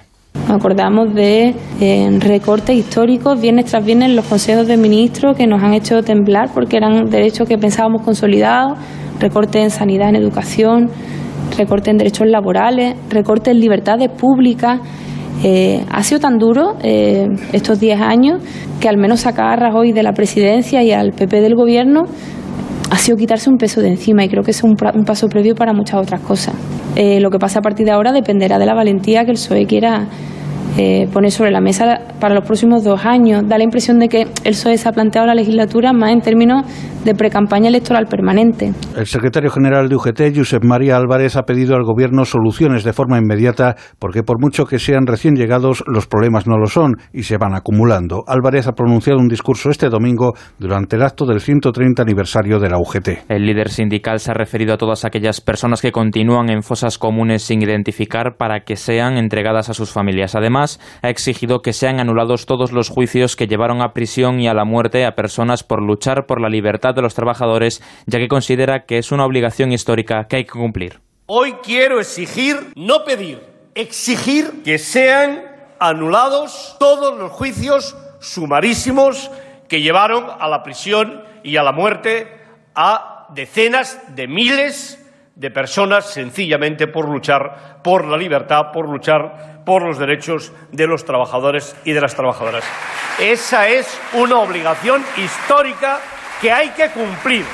Acordamos 0.49 1.14
de 1.14 1.53
eh, 1.80 2.20
recortes 2.20 2.76
históricos, 2.76 3.40
viernes 3.40 3.65
tras 3.65 3.86
viernes, 3.86 4.10
en 4.10 4.15
los 4.15 4.26
consejos 4.26 4.68
de 4.68 4.78
ministros 4.78 5.38
que 5.38 5.48
nos 5.48 5.61
han 5.61 5.74
hecho 5.74 6.02
temblar 6.02 6.49
porque 6.53 6.78
eran 6.78 7.06
derechos 7.10 7.48
que 7.48 7.57
pensábamos 7.57 8.02
consolidados, 8.02 8.78
recortes 9.20 9.64
en 9.64 9.70
sanidad, 9.70 10.10
en 10.10 10.15
educación, 10.15 10.90
recortes 11.57 11.90
en 11.90 11.98
derechos 11.98 12.28
laborales, 12.28 12.95
recortes 13.10 13.53
en 13.53 13.60
libertades 13.60 14.10
públicas. 14.10 14.80
Eh, 15.43 15.84
ha 15.89 16.03
sido 16.03 16.19
tan 16.19 16.38
duro 16.38 16.76
eh, 16.84 17.27
estos 17.51 17.80
10 17.80 18.01
años 18.01 18.41
que 18.80 18.88
al 18.88 18.97
menos 18.97 19.22
sacar 19.22 19.47
a 19.47 19.55
Rajoy 19.55 19.91
de 19.91 20.03
la 20.03 20.14
presidencia 20.14 20.84
y 20.84 20.91
al 20.91 21.11
PP 21.11 21.41
del 21.41 21.55
gobierno 21.55 22.03
ha 22.89 22.97
sido 22.97 23.18
quitarse 23.18 23.49
un 23.49 23.57
peso 23.57 23.81
de 23.81 23.89
encima 23.89 24.23
y 24.23 24.30
creo 24.30 24.43
que 24.43 24.51
es 24.51 24.64
un, 24.64 24.76
un 24.93 25.03
paso 25.03 25.27
previo 25.27 25.55
para 25.55 25.73
muchas 25.73 25.99
otras 25.99 26.22
cosas. 26.22 26.55
Eh, 26.95 27.19
lo 27.19 27.31
que 27.31 27.39
pasa 27.39 27.60
a 27.60 27.61
partir 27.61 27.85
de 27.85 27.91
ahora 27.91 28.11
dependerá 28.11 28.60
de 28.60 28.65
la 28.65 28.76
valentía 28.76 29.26
que 29.26 29.31
el 29.31 29.38
PSOE 29.38 29.65
quiera 29.65 30.07
eh, 30.77 31.07
poner 31.13 31.31
sobre 31.31 31.51
la 31.51 31.61
mesa 31.61 31.99
para 32.19 32.33
los 32.33 32.45
próximos 32.45 32.83
dos 32.83 33.05
años. 33.05 33.43
Da 33.47 33.57
la 33.57 33.63
impresión 33.63 33.99
de 33.99 34.09
que 34.09 34.21
el 34.21 34.53
PSOE 34.53 34.77
se 34.77 34.89
ha 34.89 34.91
planteado 34.91 35.27
la 35.27 35.35
legislatura 35.35 35.93
más 35.93 36.11
en 36.11 36.21
términos 36.21 36.65
de 37.03 37.13
precampaña 37.13 37.67
electoral 37.67 38.07
permanente. 38.07 38.73
El 38.95 39.05
secretario 39.05 39.51
general 39.51 39.89
de 39.89 39.95
UGT, 39.95 40.35
Josep 40.35 40.63
María 40.63 40.97
Álvarez, 40.97 41.35
ha 41.35 41.43
pedido 41.43 41.75
al 41.75 41.83
Gobierno 41.83 42.25
soluciones 42.25 42.83
de 42.83 42.93
forma 42.93 43.19
inmediata 43.19 43.75
porque 43.99 44.23
por 44.23 44.39
mucho 44.39 44.65
que 44.65 44.79
sean 44.79 45.05
recién 45.05 45.35
llegados, 45.35 45.83
los 45.85 46.07
problemas 46.07 46.47
no 46.47 46.57
lo 46.57 46.67
son 46.67 46.93
y 47.11 47.23
se 47.23 47.37
van 47.37 47.53
acumulando. 47.53 48.23
Álvarez 48.25 48.67
ha 48.67 48.71
pronunciado 48.71 49.19
un 49.19 49.27
discurso 49.27 49.69
este 49.69 49.89
domingo 49.89 50.33
durante 50.57 50.95
el 50.95 51.03
acto 51.03 51.25
del 51.25 51.41
130 51.41 52.01
aniversario 52.01 52.59
de 52.59 52.69
la 52.69 52.77
UGT. 52.77 53.29
El 53.29 53.45
líder 53.45 53.69
sindical 53.69 54.19
se 54.19 54.31
ha 54.31 54.33
referido 54.33 54.73
a 54.73 54.77
todas 54.77 55.05
aquellas 55.05 55.41
personas 55.41 55.81
que 55.81 55.91
continúan 55.91 56.49
en 56.49 56.63
fosas 56.63 56.97
comunes 56.97 57.43
sin 57.43 57.61
identificar 57.61 58.37
para 58.37 58.61
que 58.61 58.75
sean 58.75 59.17
entregadas 59.17 59.69
a 59.69 59.73
sus 59.73 59.91
familias. 59.91 60.35
Además, 60.35 60.62
ha 61.02 61.10
exigido 61.10 61.61
que 61.61 61.73
sean 61.73 61.99
anulados 61.99 62.45
todos 62.45 62.72
los 62.72 62.90
juicios 62.90 63.35
que 63.35 63.48
llevaron 63.48 63.81
a 63.81 63.94
prisión 63.94 64.40
y 64.40 64.48
a 64.48 64.53
la 64.53 64.65
muerte 64.65 65.06
a 65.06 65.15
personas 65.15 65.64
por 65.64 65.81
luchar 65.81 66.26
por 66.26 66.41
la 66.41 66.49
libertad 66.49 66.95
de 66.95 67.02
los 67.02 67.15
trabajadores, 67.15 67.81
ya 68.06 68.19
que 68.19 68.27
considera 68.27 68.85
que 68.85 68.98
es 68.98 69.11
una 69.11 69.26
obligación 69.26 69.72
histórica 69.72 70.27
que 70.27 70.38
hay 70.38 70.45
que 70.45 70.52
cumplir. 70.52 70.99
Hoy 71.26 71.53
quiero 71.64 71.99
exigir, 71.99 72.73
no 72.76 73.03
pedir, 73.06 73.41
exigir 73.76 74.64
que 74.64 74.77
sean 74.77 75.44
anulados 75.80 76.76
todos 76.80 77.18
los 77.18 77.31
juicios 77.31 77.95
sumarísimos 78.19 79.31
que 79.68 79.81
llevaron 79.81 80.26
a 80.40 80.48
la 80.48 80.64
prisión 80.64 81.23
y 81.44 81.57
a 81.57 81.64
la 81.64 81.72
muerte 81.72 82.27
a 82.76 83.27
decenas 83.34 84.15
de 84.15 84.27
miles 84.27 84.99
de 85.35 85.49
personas 85.49 86.06
sencillamente 86.11 86.88
por 86.88 87.10
luchar 87.10 87.81
por 87.84 88.06
la 88.06 88.18
libertad, 88.18 88.72
por 88.72 88.88
luchar 88.88 89.52
por 89.65 89.84
los 89.84 89.98
derechos 89.98 90.52
de 90.72 90.88
los 90.88 91.06
trabajadores 91.06 91.76
y 91.85 91.94
de 91.94 92.02
las 92.02 92.15
trabajadoras. 92.15 92.64
Esa 93.19 93.68
es 93.69 93.88
una 94.14 94.40
obligación 94.40 95.03
histórica 95.18 95.99
que 96.41 96.52
hay 96.52 96.69
que 96.69 96.90
cumplir. 96.90 97.45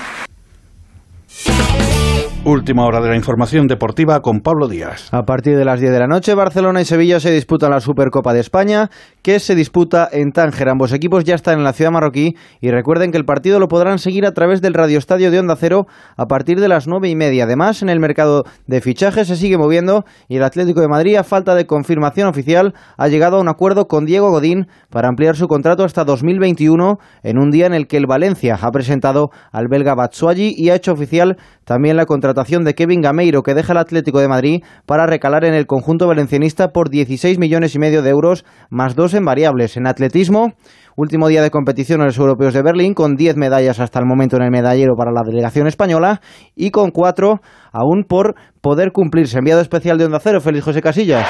Última 2.45 2.85
hora 2.85 3.01
de 3.01 3.09
la 3.09 3.17
información 3.17 3.67
deportiva 3.67 4.21
con 4.21 4.39
Pablo 4.39 4.69
Díaz. 4.69 5.13
A 5.13 5.23
partir 5.23 5.57
de 5.57 5.65
las 5.65 5.81
10 5.81 5.91
de 5.91 5.99
la 5.99 6.07
noche, 6.07 6.33
Barcelona 6.33 6.79
y 6.79 6.85
Sevilla 6.85 7.19
se 7.19 7.31
disputan 7.31 7.69
la 7.69 7.81
Supercopa 7.81 8.33
de 8.33 8.39
España, 8.39 8.89
que 9.21 9.39
se 9.39 9.55
disputa 9.55 10.07
en 10.11 10.31
Tánger. 10.31 10.69
Ambos 10.69 10.93
equipos 10.93 11.23
ya 11.23 11.35
están 11.35 11.57
en 11.57 11.63
la 11.63 11.73
ciudad 11.73 11.91
marroquí 11.91 12.35
y 12.61 12.71
recuerden 12.71 13.11
que 13.11 13.17
el 13.17 13.25
partido 13.25 13.59
lo 13.59 13.67
podrán 13.67 13.99
seguir 13.99 14.25
a 14.25 14.33
través 14.33 14.61
del 14.61 14.73
radioestadio 14.73 15.31
de 15.31 15.39
Onda 15.39 15.55
Cero 15.55 15.87
a 16.17 16.25
partir 16.25 16.59
de 16.59 16.67
las 16.67 16.87
9 16.87 17.09
y 17.09 17.15
media. 17.15 17.43
Además, 17.43 17.81
en 17.81 17.89
el 17.89 17.99
mercado 17.99 18.43
de 18.67 18.81
fichajes 18.81 19.27
se 19.27 19.35
sigue 19.35 19.57
moviendo 19.57 20.05
y 20.27 20.37
el 20.37 20.43
Atlético 20.43 20.81
de 20.81 20.87
Madrid, 20.87 21.15
a 21.15 21.23
falta 21.23 21.55
de 21.55 21.65
confirmación 21.65 22.27
oficial, 22.27 22.73
ha 22.97 23.07
llegado 23.07 23.37
a 23.37 23.41
un 23.41 23.49
acuerdo 23.49 23.87
con 23.87 24.05
Diego 24.05 24.29
Godín 24.29 24.67
para 24.89 25.07
ampliar 25.07 25.35
su 25.35 25.47
contrato 25.47 25.83
hasta 25.83 26.03
2021, 26.03 26.97
en 27.23 27.37
un 27.37 27.51
día 27.51 27.65
en 27.65 27.73
el 27.73 27.87
que 27.87 27.97
el 27.97 28.07
Valencia 28.07 28.57
ha 28.61 28.71
presentado 28.71 29.29
al 29.51 29.67
belga 29.67 29.95
Batshuayi 29.95 30.53
y 30.55 30.69
ha 30.69 30.75
hecho 30.75 30.93
oficial 30.93 31.37
también 31.65 31.97
la 31.97 32.05
contratación 32.05 32.63
de 32.63 32.73
Kevin 32.73 33.01
Gameiro, 33.01 33.43
que 33.43 33.53
deja 33.53 33.73
el 33.73 33.77
Atlético 33.77 34.19
de 34.19 34.27
Madrid 34.27 34.63
para 34.85 35.05
recalar 35.05 35.45
en 35.45 35.53
el 35.53 35.67
conjunto 35.67 36.07
valencianista 36.07 36.69
por 36.69 36.89
16 36.89 37.37
millones 37.37 37.75
y 37.75 37.79
medio 37.79 38.01
de 38.01 38.09
euros, 38.09 38.45
más 38.69 38.95
dos 38.95 39.08
en 39.13 39.25
variables. 39.25 39.77
En 39.77 39.87
atletismo, 39.87 40.53
último 40.95 41.27
día 41.27 41.41
de 41.41 41.51
competición 41.51 42.01
en 42.01 42.07
los 42.07 42.17
europeos 42.17 42.53
de 42.53 42.61
Berlín, 42.61 42.93
con 42.93 43.15
10 43.15 43.37
medallas 43.37 43.79
hasta 43.79 43.99
el 43.99 44.05
momento 44.05 44.37
en 44.37 44.43
el 44.43 44.51
medallero 44.51 44.95
para 44.95 45.11
la 45.11 45.21
delegación 45.25 45.67
española 45.67 46.21
y 46.55 46.71
con 46.71 46.91
cuatro 46.91 47.41
aún 47.71 48.05
por 48.07 48.35
poder 48.61 48.91
cumplirse. 48.91 49.37
Enviado 49.37 49.61
especial 49.61 49.97
de 49.97 50.05
Onda 50.05 50.19
Cero, 50.19 50.41
Félix 50.41 50.65
José 50.65 50.81
Casillas. 50.81 51.27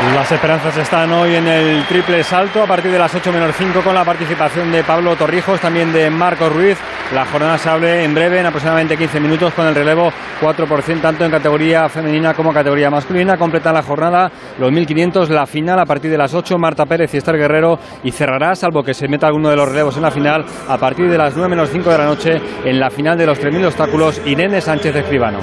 Las 0.00 0.32
esperanzas 0.32 0.76
están 0.78 1.12
hoy 1.12 1.34
en 1.34 1.46
el 1.46 1.86
triple 1.86 2.24
salto 2.24 2.62
a 2.62 2.66
partir 2.66 2.90
de 2.90 2.98
las 2.98 3.14
8 3.14 3.32
menos 3.32 3.54
5 3.54 3.82
con 3.82 3.94
la 3.94 4.02
participación 4.02 4.72
de 4.72 4.82
Pablo 4.82 5.14
Torrijos, 5.14 5.60
también 5.60 5.92
de 5.92 6.08
Marco 6.08 6.48
Ruiz. 6.48 6.78
La 7.14 7.26
jornada 7.26 7.58
se 7.58 7.68
abre 7.68 8.04
en 8.04 8.14
breve, 8.14 8.40
en 8.40 8.46
aproximadamente 8.46 8.96
15 8.96 9.20
minutos, 9.20 9.52
con 9.52 9.66
el 9.66 9.74
relevo 9.74 10.10
4%, 10.40 11.00
tanto 11.02 11.24
en 11.24 11.30
categoría 11.30 11.88
femenina 11.88 12.32
como 12.32 12.52
categoría 12.52 12.88
masculina. 12.88 13.36
Completan 13.36 13.74
la 13.74 13.82
jornada 13.82 14.30
los 14.58 14.72
1500, 14.72 15.28
la 15.30 15.44
final 15.44 15.78
a 15.78 15.84
partir 15.84 16.10
de 16.10 16.16
las 16.16 16.32
8, 16.32 16.56
Marta 16.56 16.86
Pérez 16.86 17.12
y 17.12 17.18
Esther 17.18 17.36
Guerrero. 17.36 17.78
Y 18.02 18.10
cerrará, 18.10 18.54
salvo 18.54 18.82
que 18.82 18.94
se 18.94 19.06
meta 19.06 19.26
alguno 19.26 19.50
de 19.50 19.56
los 19.56 19.68
relevos 19.68 19.96
en 19.96 20.02
la 20.02 20.10
final, 20.10 20.46
a 20.68 20.78
partir 20.78 21.10
de 21.10 21.18
las 21.18 21.36
9 21.36 21.50
menos 21.50 21.68
5 21.70 21.90
de 21.90 21.98
la 21.98 22.04
noche, 22.06 22.40
en 22.64 22.80
la 22.80 22.90
final 22.90 23.18
de 23.18 23.26
los 23.26 23.38
3.000 23.38 23.66
obstáculos, 23.66 24.20
Irene 24.24 24.60
Sánchez 24.60 24.96
Escribano. 24.96 25.40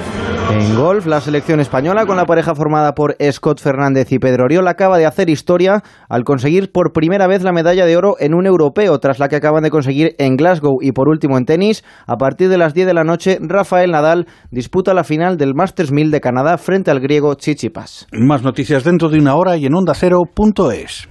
En 0.50 0.74
golf, 0.74 1.04
la 1.04 1.20
selección 1.20 1.60
española 1.60 2.06
con 2.06 2.16
la 2.16 2.24
pareja 2.24 2.54
formada 2.54 2.94
por 2.94 3.14
Scott 3.30 3.60
Fernández 3.60 4.10
y 4.12 4.18
Pedro 4.18 4.47
Oriol 4.48 4.66
acaba 4.66 4.96
de 4.96 5.04
hacer 5.04 5.28
historia 5.28 5.82
al 6.08 6.24
conseguir 6.24 6.72
por 6.72 6.92
primera 6.92 7.26
vez 7.26 7.42
la 7.42 7.52
medalla 7.52 7.84
de 7.84 7.96
oro 7.98 8.16
en 8.18 8.34
un 8.34 8.46
europeo, 8.46 8.98
tras 8.98 9.18
la 9.18 9.28
que 9.28 9.36
acaban 9.36 9.62
de 9.62 9.70
conseguir 9.70 10.14
en 10.18 10.36
Glasgow. 10.36 10.78
Y 10.80 10.92
por 10.92 11.08
último 11.08 11.36
en 11.36 11.44
tenis, 11.44 11.84
a 12.06 12.16
partir 12.16 12.48
de 12.48 12.56
las 12.56 12.72
10 12.72 12.86
de 12.86 12.94
la 12.94 13.04
noche, 13.04 13.38
Rafael 13.42 13.90
Nadal 13.90 14.26
disputa 14.50 14.94
la 14.94 15.04
final 15.04 15.36
del 15.36 15.54
Masters 15.54 15.92
1000 15.92 16.10
de 16.10 16.20
Canadá 16.22 16.56
frente 16.56 16.90
al 16.90 17.00
griego 17.00 17.34
Chichipas. 17.34 18.06
Más 18.12 18.42
noticias 18.42 18.84
dentro 18.84 19.10
de 19.10 19.18
una 19.18 19.36
hora 19.36 19.58
y 19.58 19.66
en 19.66 19.74
ondacero.es. 19.74 21.08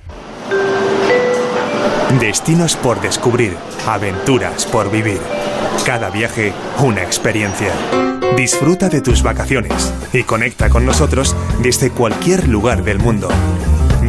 Destinos 2.19 2.75
por 2.75 3.01
descubrir, 3.01 3.55
aventuras 3.85 4.65
por 4.65 4.89
vivir. 4.91 5.19
Cada 5.85 6.09
viaje 6.09 6.53
una 6.79 7.03
experiencia. 7.03 7.71
Disfruta 8.35 8.89
de 8.89 9.01
tus 9.01 9.23
vacaciones 9.23 9.93
y 10.13 10.23
conecta 10.23 10.69
con 10.69 10.85
nosotros 10.85 11.35
desde 11.61 11.91
cualquier 11.91 12.47
lugar 12.47 12.83
del 12.83 12.99
mundo. 12.99 13.29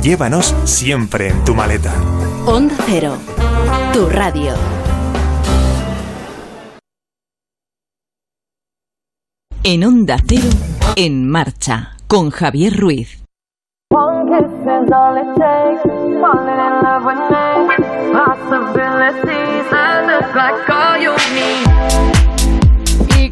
Llévanos 0.03 0.55
siempre 0.65 1.29
en 1.29 1.45
tu 1.45 1.55
maleta. 1.55 1.93
Onda 2.47 2.75
Cero, 2.87 3.17
tu 3.93 4.09
radio. 4.09 4.55
En 9.65 9.85
Onda 9.85 10.17
Cero, 10.27 10.49
en 10.97 11.29
marcha, 11.29 11.97
con 12.07 12.31
Javier 12.31 12.77
Ruiz. 12.79 13.23
Falling 16.21 16.49
in 16.49 16.83
love 16.83 17.05
with 17.05 17.23
me. 17.31 18.13
Possibilities 18.13 19.71
that 19.71 20.05
look 20.07 20.35
like 20.35 20.69
all 20.69 20.99
you 20.99 21.15
need. 21.33 22.18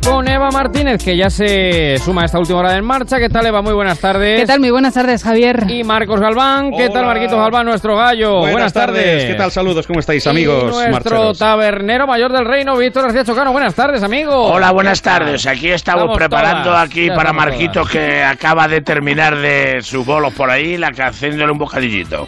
Con 0.06 0.28
Eva 0.28 0.50
Martínez, 0.52 1.02
que 1.04 1.16
ya 1.16 1.28
se 1.28 1.98
suma 1.98 2.22
a 2.22 2.24
esta 2.26 2.38
última 2.38 2.60
hora 2.60 2.70
de 2.72 2.78
En 2.78 2.84
Marcha. 2.84 3.18
¿Qué 3.18 3.28
tal, 3.28 3.44
Eva? 3.46 3.60
Muy 3.60 3.72
buenas 3.74 3.98
tardes. 3.98 4.40
¿Qué 4.40 4.46
tal? 4.46 4.60
Muy 4.60 4.70
buenas 4.70 4.94
tardes, 4.94 5.22
Javier. 5.24 5.64
Y 5.68 5.82
Marcos 5.82 6.20
Galván. 6.20 6.70
¿Qué 6.70 6.88
tal. 6.90 7.04
Marquitos 7.06 7.36
Galván, 7.36 7.66
nuestro 7.66 7.96
gallo? 7.96 8.38
Buenas, 8.38 8.72
tardes. 8.72 9.24
¿Qué 9.24 9.34
tal? 9.34 9.50
Saludos, 9.50 9.86
¿cómo 9.86 9.98
estáis, 9.98 10.24
amigos? 10.28 10.62
Y 10.62 10.88
nuestro 10.90 10.90
marcheros? 11.16 11.38
tabernero 11.38 12.06
mayor 12.06 12.32
del 12.32 12.44
reino, 12.46 12.76
Víctor 12.76 13.02
García 13.04 13.24
Chocano. 13.24 13.50
Buenas 13.52 13.74
tardes, 13.74 14.02
amigo. 14.02 14.32
Hola, 14.44 14.70
buenas 14.70 15.02
tardes. 15.02 15.44
Aquí 15.46 15.70
estamos, 15.70 16.02
Estamos 16.02 16.18
preparando 16.18 16.62
todas, 16.70 16.88
aquí 16.88 17.06
ya 17.08 17.14
para 17.14 17.32
Marquitos 17.32 17.88
que 17.88 18.22
acaba 18.22 18.68
de 18.68 18.80
terminar 18.82 19.36
de 19.36 19.80
sus 19.82 20.06
bolos 20.06 20.32
por 20.34 20.50
ahí, 20.50 20.76
la 20.76 20.92
que 20.92 21.02
haciéndole 21.02 21.50
un 21.50 21.58
bocadillito. 21.58 22.26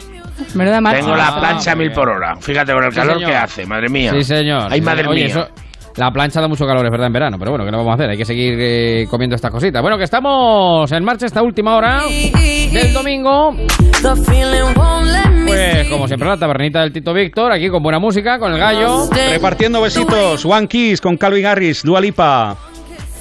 Marcha. 0.54 0.98
Tengo 0.98 1.14
la 1.16 1.28
Ah, 1.28 1.40
plancha 1.40 1.74
mil 1.76 1.92
por 1.92 2.08
hora. 2.08 2.36
Fíjate 2.40 2.72
con 2.72 2.84
el 2.84 2.92
Sí, 2.92 2.96
calor 2.98 3.14
señor. 3.14 3.30
que 3.30 3.36
hace, 3.36 3.66
madre 3.66 3.88
mía. 3.88 4.10
Sí, 4.12 4.24
señor. 4.24 4.68
Ay, 4.70 4.78
Sí, 4.80 4.84
madre 4.84 4.98
señor. 5.02 5.12
Oye, 5.12 5.24
mía. 5.24 5.30
eso- 5.34 5.48
la 5.98 6.10
plancha 6.12 6.40
da 6.40 6.48
mucho 6.48 6.66
calor, 6.66 6.84
es 6.84 6.90
verdad, 6.90 7.08
en 7.08 7.12
verano, 7.12 7.38
pero 7.38 7.50
bueno, 7.50 7.64
¿qué 7.64 7.70
le 7.70 7.76
vamos 7.76 7.90
a 7.90 7.94
hacer? 7.94 8.10
Hay 8.10 8.16
que 8.16 8.24
seguir 8.24 8.54
eh, 8.58 9.06
comiendo 9.10 9.34
estas 9.36 9.50
cositas. 9.50 9.82
Bueno, 9.82 9.98
que 9.98 10.04
estamos 10.04 10.90
en 10.92 11.04
marcha 11.04 11.26
esta 11.26 11.42
última 11.42 11.76
hora 11.76 12.02
del 12.72 12.92
domingo. 12.92 13.54
Pues, 15.46 15.88
como 15.88 16.06
siempre, 16.06 16.28
la 16.28 16.36
tabernita 16.36 16.80
del 16.80 16.92
Tito 16.92 17.12
Víctor, 17.12 17.52
aquí 17.52 17.68
con 17.68 17.82
buena 17.82 17.98
música, 17.98 18.38
con 18.38 18.52
el 18.52 18.58
gallo. 18.58 19.08
Repartiendo 19.30 19.80
besitos. 19.80 20.44
One 20.44 20.68
Kiss 20.68 21.00
con 21.00 21.16
Calvin 21.16 21.46
Harris, 21.46 21.82
Dua 21.82 22.00
Lipa. 22.00 22.56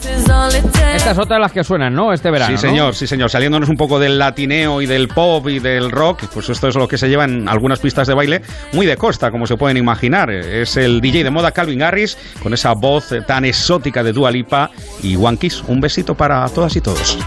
Esta 0.07 1.11
es 1.11 1.17
otra 1.19 1.35
de 1.35 1.41
las 1.41 1.51
que 1.51 1.63
suenan, 1.63 1.93
¿no? 1.93 2.11
Este 2.11 2.31
verano. 2.31 2.47
Sí, 2.47 2.53
¿no? 2.53 2.69
señor, 2.71 2.95
sí, 2.95 3.07
señor. 3.07 3.29
Saliéndonos 3.29 3.69
un 3.69 3.75
poco 3.77 3.99
del 3.99 4.17
latineo 4.17 4.81
y 4.81 4.85
del 4.85 5.07
pop 5.07 5.47
y 5.49 5.59
del 5.59 5.91
rock, 5.91 6.23
pues 6.33 6.49
esto 6.49 6.67
es 6.67 6.75
lo 6.75 6.87
que 6.87 6.97
se 6.97 7.07
lleva 7.07 7.25
en 7.25 7.47
algunas 7.47 7.79
pistas 7.79 8.07
de 8.07 8.13
baile, 8.13 8.41
muy 8.73 8.85
de 8.85 8.97
costa, 8.97 9.31
como 9.31 9.45
se 9.45 9.57
pueden 9.57 9.77
imaginar. 9.77 10.29
Es 10.31 10.77
el 10.77 11.01
DJ 11.01 11.23
de 11.23 11.29
moda 11.29 11.51
Calvin 11.51 11.81
Harris, 11.83 12.17
con 12.41 12.53
esa 12.53 12.73
voz 12.73 13.13
tan 13.25 13.45
exótica 13.45 14.03
de 14.03 14.13
Dua 14.13 14.31
Lipa 14.31 14.69
y 15.03 15.15
One 15.15 15.37
Kiss. 15.37 15.63
Un 15.67 15.79
besito 15.81 16.15
para 16.15 16.47
todas 16.49 16.75
y 16.75 16.81
todos. 16.81 17.17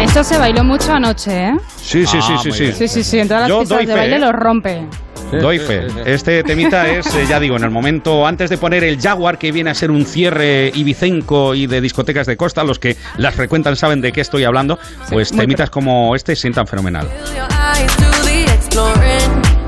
Esto 0.00 0.24
se 0.24 0.38
bailó 0.38 0.64
mucho 0.64 0.92
anoche, 0.92 1.48
¿eh? 1.48 1.52
Sí, 1.76 2.06
sí, 2.06 2.20
sí, 2.22 2.32
Ah, 2.34 2.40
sí, 2.42 2.50
sí. 2.52 2.72
Sí, 2.72 2.88
sí, 2.88 3.04
sí. 3.04 3.18
En 3.20 3.28
todas 3.28 3.42
las 3.42 3.48
Yo 3.50 3.60
pistas 3.60 3.78
de 3.80 3.86
fe, 3.86 3.92
baile 3.94 4.16
¿eh? 4.16 4.18
lo 4.18 4.32
rompe. 4.32 4.86
Doy 5.40 5.58
fe. 5.58 5.86
Este 6.04 6.42
temita 6.42 6.88
es, 6.90 7.06
eh, 7.14 7.24
ya 7.28 7.40
digo, 7.40 7.56
en 7.56 7.64
el 7.64 7.70
momento 7.70 8.26
antes 8.26 8.50
de 8.50 8.58
poner 8.58 8.84
el 8.84 9.00
Jaguar, 9.00 9.38
que 9.38 9.50
viene 9.52 9.70
a 9.70 9.74
ser 9.74 9.90
un 9.90 10.04
cierre 10.04 10.70
ibicenco 10.74 11.54
y 11.54 11.66
de 11.66 11.80
discotecas 11.80 12.26
de 12.26 12.36
costa, 12.36 12.64
los 12.64 12.78
que 12.78 12.96
las 13.16 13.34
frecuentan 13.34 13.76
saben 13.76 14.00
de 14.00 14.12
qué 14.12 14.20
estoy 14.20 14.44
hablando, 14.44 14.78
pues 15.10 15.32
muy 15.32 15.40
temitas 15.40 15.70
como 15.70 16.14
este 16.14 16.36
sientan 16.36 16.66
fenomenal. 16.66 17.08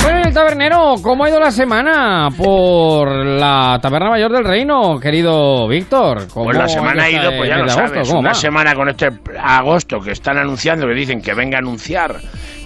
Bueno, 0.03 0.19
y 0.23 0.29
el 0.29 0.35
tabernero, 0.35 0.95
¿cómo 1.03 1.25
ha 1.25 1.31
ido 1.31 1.41
la 1.41 1.51
semana 1.51 2.29
por 2.37 3.09
la 3.25 3.79
taberna 3.81 4.11
mayor 4.11 4.33
del 4.33 4.45
reino, 4.45 4.99
querido 5.01 5.67
Víctor? 5.67 6.27
¿Cómo 6.33 6.47
Pues 6.47 6.59
la 6.59 6.69
semana 6.69 7.05
ha 7.05 7.11
ido, 7.11 7.31
pues 7.37 7.49
ya 7.49 7.57
lo 7.57 7.63
agosto? 7.65 7.87
sabes, 7.89 8.09
¿Cómo 8.09 8.21
una 8.21 8.31
va? 8.31 8.35
semana 8.35 8.75
con 8.75 8.89
este 8.91 9.09
agosto 9.41 10.01
que 10.01 10.11
están 10.13 10.37
anunciando, 10.37 10.87
que 10.87 10.95
dicen 10.95 11.23
que 11.23 11.33
venga 11.35 11.57
a 11.57 11.61
anunciar 11.61 12.17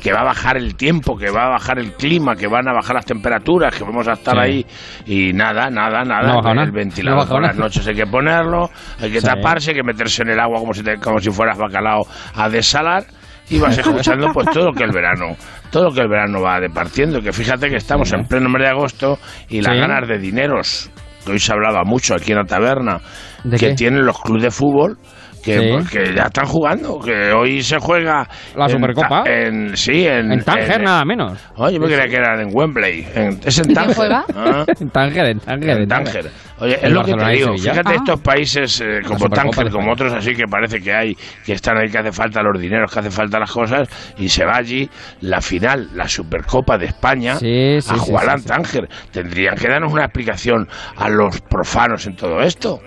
que 0.03 0.12
va 0.12 0.20
a 0.20 0.25
bajar 0.25 0.57
el 0.57 0.75
tiempo, 0.77 1.16
que 1.16 1.31
va 1.31 1.47
a 1.47 1.49
bajar 1.51 1.79
el 1.79 1.93
clima, 1.95 2.35
que 2.37 2.47
van 2.47 2.69
a 2.69 2.73
bajar 2.73 2.97
las 2.97 3.05
temperaturas, 3.07 3.75
que 3.75 3.85
vamos 3.85 4.07
a 4.09 4.12
estar 4.12 4.35
Sí. 4.35 4.41
ahí 4.41 4.66
y 5.07 5.33
nada, 5.33 5.70
nada, 5.70 6.03
No 6.05 6.09
nada. 6.11 6.39
el 6.51 6.55
No 6.55 6.62
ha 6.62 6.70
ventilador 6.70 7.19
bajado 7.20 7.35
por 7.37 7.47
las 7.47 7.57
noches 7.57 7.87
hay 7.87 7.95
que 7.95 8.07
ponerlo, 8.07 8.70
hay 9.01 9.11
que 9.11 9.20
Sí. 9.20 9.27
taparse, 9.27 9.70
hay 9.70 9.77
que 9.77 9.83
meterse 9.83 10.23
en 10.23 10.31
el 10.31 10.41
agua 10.41 10.61
como 10.61 10.73
si, 10.75 10.83
te- 10.83 10.99
como 10.99 11.19
si 11.19 11.31
fueras 11.31 11.59
bacalao 11.59 12.03
a 12.35 12.49
desalar. 12.49 13.05
Y 13.51 13.59
vas 13.59 13.79
escuchando 13.79 14.29
pues 14.35 14.47
todo 14.51 14.66
lo 14.66 14.73
que 14.73 14.85
el 14.85 14.93
verano, 14.93 15.35
todo 15.70 15.85
lo 15.85 15.93
que 15.93 16.03
el 16.03 16.09
verano 16.09 16.43
va 16.43 16.61
departiendo, 16.61 17.23
que 17.23 17.33
fíjate 17.33 17.70
que 17.70 17.77
estamos 17.77 18.12
en 18.12 18.25
pleno 18.27 18.51
mes 18.51 18.62
de 18.62 18.69
agosto 18.69 19.19
y 19.49 19.62
las 19.62 19.75
ganas 19.75 20.07
de 20.07 20.19
dineros, 20.19 20.91
que 21.25 21.33
hoy 21.33 21.39
se 21.39 21.53
hablaba 21.55 21.83
mucho 21.85 22.15
aquí 22.15 22.33
en 22.33 22.39
la 22.39 22.45
taberna, 22.45 22.99
¿De 23.45 23.57
que 23.57 23.69
qué? 23.69 23.75
tienen 23.75 24.05
los 24.05 24.20
clubes 24.20 24.43
de 24.43 24.51
fútbol 24.51 24.99
que, 25.43 25.59
Sí. 25.82 25.89
que 25.90 26.15
ya 26.15 26.24
están 26.24 26.47
jugando, 26.47 26.98
que 27.01 27.32
hoy 27.32 27.62
se 27.62 27.78
juega 27.78 28.27
La 28.56 28.65
en 28.65 28.70
Supercopa. 28.70 29.23
Ta- 29.24 29.31
en, 29.31 29.77
sí, 29.77 30.06
en, 30.06 30.32
En 30.32 30.44
Tánger, 30.44 30.78
en- 30.78 30.85
nada 30.85 31.05
menos. 31.05 31.39
Oye, 31.56 31.74
yo 31.74 31.81
me 31.81 31.86
creía 31.86 32.06
que 32.09 32.16
eran 32.16 32.40
en 32.40 32.48
Wembley. 32.52 33.06
En- 33.15 33.40
es 33.44 33.59
en 33.59 33.73
Tánger. 33.74 33.97
juega? 33.97 34.24
Ah, 34.35 34.65
En 34.81 34.90
Tánger, 34.90 35.24
en 35.27 35.40
Tánger. 35.40 35.70
en 35.82 35.89
Tánger. 35.89 36.31
Oye, 36.60 36.77
es 36.82 36.90
lo 36.93 37.05
que 37.05 37.15
te 37.15 37.28
digo. 37.31 37.56
Fíjate 37.56 37.93
Ah. 37.93 37.94
estos 37.97 38.20
países 38.20 38.81
eh, 38.81 39.01
como 39.06 39.28
Tánger, 39.28 39.70
como 39.70 39.93
otros 39.93 40.12
así 40.12 40.35
que 40.35 40.44
parece 40.51 40.81
que 40.81 40.93
hay, 40.93 41.15
que 41.44 41.52
están 41.52 41.77
ahí, 41.78 41.89
que 41.89 41.98
hace 41.98 42.10
falta 42.12 42.43
los 42.43 42.60
dineros, 42.60 42.93
que 42.93 42.98
hace 42.98 43.10
falta 43.10 43.39
las 43.39 43.51
cosas, 43.52 43.89
y 44.19 44.28
se 44.28 44.44
va 44.44 44.56
allí 44.56 44.89
la 45.20 45.40
final, 45.40 45.89
la 45.94 46.09
Supercopa 46.09 46.77
de 46.77 46.86
España, 46.86 47.36
Sí, 47.36 47.81
sí, 47.81 47.90
a 47.93 47.98
jugar 47.98 48.24
sí, 48.24 48.31
en 48.35 48.44
Tánger. 48.44 48.89
Tendrían 49.12 49.55
que 49.55 49.69
darnos 49.69 49.93
una 49.93 50.05
explicación 50.05 50.66
a 50.97 51.09
los 51.09 51.40
profanos 51.43 52.06
en 52.06 52.16
todo 52.16 52.40
esto. 52.40 52.81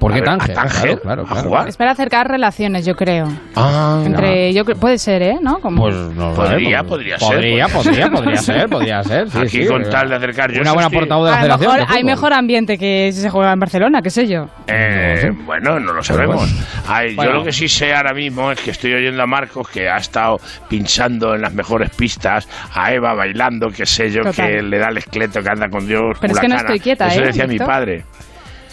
¿Por 0.00 0.12
qué 0.14 0.22
Tánger? 0.22 0.54
Tánger, 0.54 0.80
Claro, 0.82 1.00
claro, 1.02 1.22
a 1.22 1.26
claro. 1.26 1.42
jugar. 1.48 1.68
Es 1.68 1.76
para 1.76 1.90
acercar 1.92 2.26
relaciones, 2.28 2.84
yo 2.86 2.96
creo. 2.96 3.28
Ah, 3.54 4.02
Entre, 4.04 4.52
yo 4.54 4.64
puede 4.64 4.98
ser, 4.98 5.22
¿eh? 5.22 5.36
¿No? 5.40 5.60
Como- 5.60 5.82
Pues 5.82 5.94
no 5.94 6.30
lo 6.30 6.34
Podría, 6.34 6.78
sabemos. 6.78 6.86
podría 6.90 7.18
ser, 7.18 7.28
Podría, 7.28 7.68
podría 7.68 7.68
podría, 7.68 8.06
ser. 8.08 8.10
podría 8.10 8.36
ser, 8.40 8.68
podría 8.68 9.04
ser. 9.04 9.30
sí, 9.30 9.38
Aquí 9.38 9.48
sí, 9.62 9.66
con 9.66 9.78
pero- 9.82 9.90
tal 9.90 10.08
de 10.08 10.16
acercar. 10.16 10.52
Yo 10.52 10.62
Una 10.62 10.72
buena 10.72 10.90
portavoz 10.90 11.26
de 11.26 11.30
la 11.32 11.36
Federación. 11.40 11.70
mejor 11.72 11.88
de 11.88 11.94
hay 11.94 12.04
mejor 12.04 12.32
ambiente 12.32 12.78
que 12.78 13.10
si 13.12 13.20
se 13.20 13.30
juega 13.30 13.52
en 13.52 13.60
Barcelona, 13.60 14.00
qué 14.02 14.10
sé 14.10 14.26
yo. 14.26 14.48
Eh, 14.66 15.30
Bueno, 15.44 15.78
no 15.78 15.92
lo 15.92 16.02
sabemos. 16.02 16.50
Ay, 16.88 17.14
Bueno. 17.14 17.30
Yo 17.32 17.36
lo 17.38 17.44
que 17.44 17.52
sí 17.52 17.68
sé 17.68 17.92
ahora 17.94 18.14
mismo 18.14 18.50
es 18.50 18.60
que 18.60 18.70
estoy 18.70 18.94
oyendo 18.94 19.22
a 19.22 19.26
Marcos 19.26 19.68
que 19.68 19.88
ha 19.88 19.98
estado 19.98 20.40
pinchando 20.68 21.34
en 21.34 21.42
las 21.42 21.52
mejores 21.52 21.90
pistas, 21.90 22.48
a 22.74 22.92
Eva 22.92 23.12
bailando, 23.14 23.68
que 23.68 23.84
sé 23.84 24.10
yo, 24.10 24.22
Total. 24.22 24.46
que 24.48 24.62
le 24.62 24.78
da 24.78 24.88
el 24.88 24.96
esqueleto, 24.96 25.42
que 25.42 25.48
anda 25.50 25.68
con 25.68 25.86
Dios. 25.86 26.16
Pero 26.20 26.32
es 26.32 26.40
que 26.40 26.48
no 26.48 26.56
estoy 26.56 26.80
quieta, 26.80 27.08
Eso 27.08 27.20
¿eh, 27.22 27.26
decía 27.26 27.44
mi 27.46 27.54
Víctor? 27.58 27.68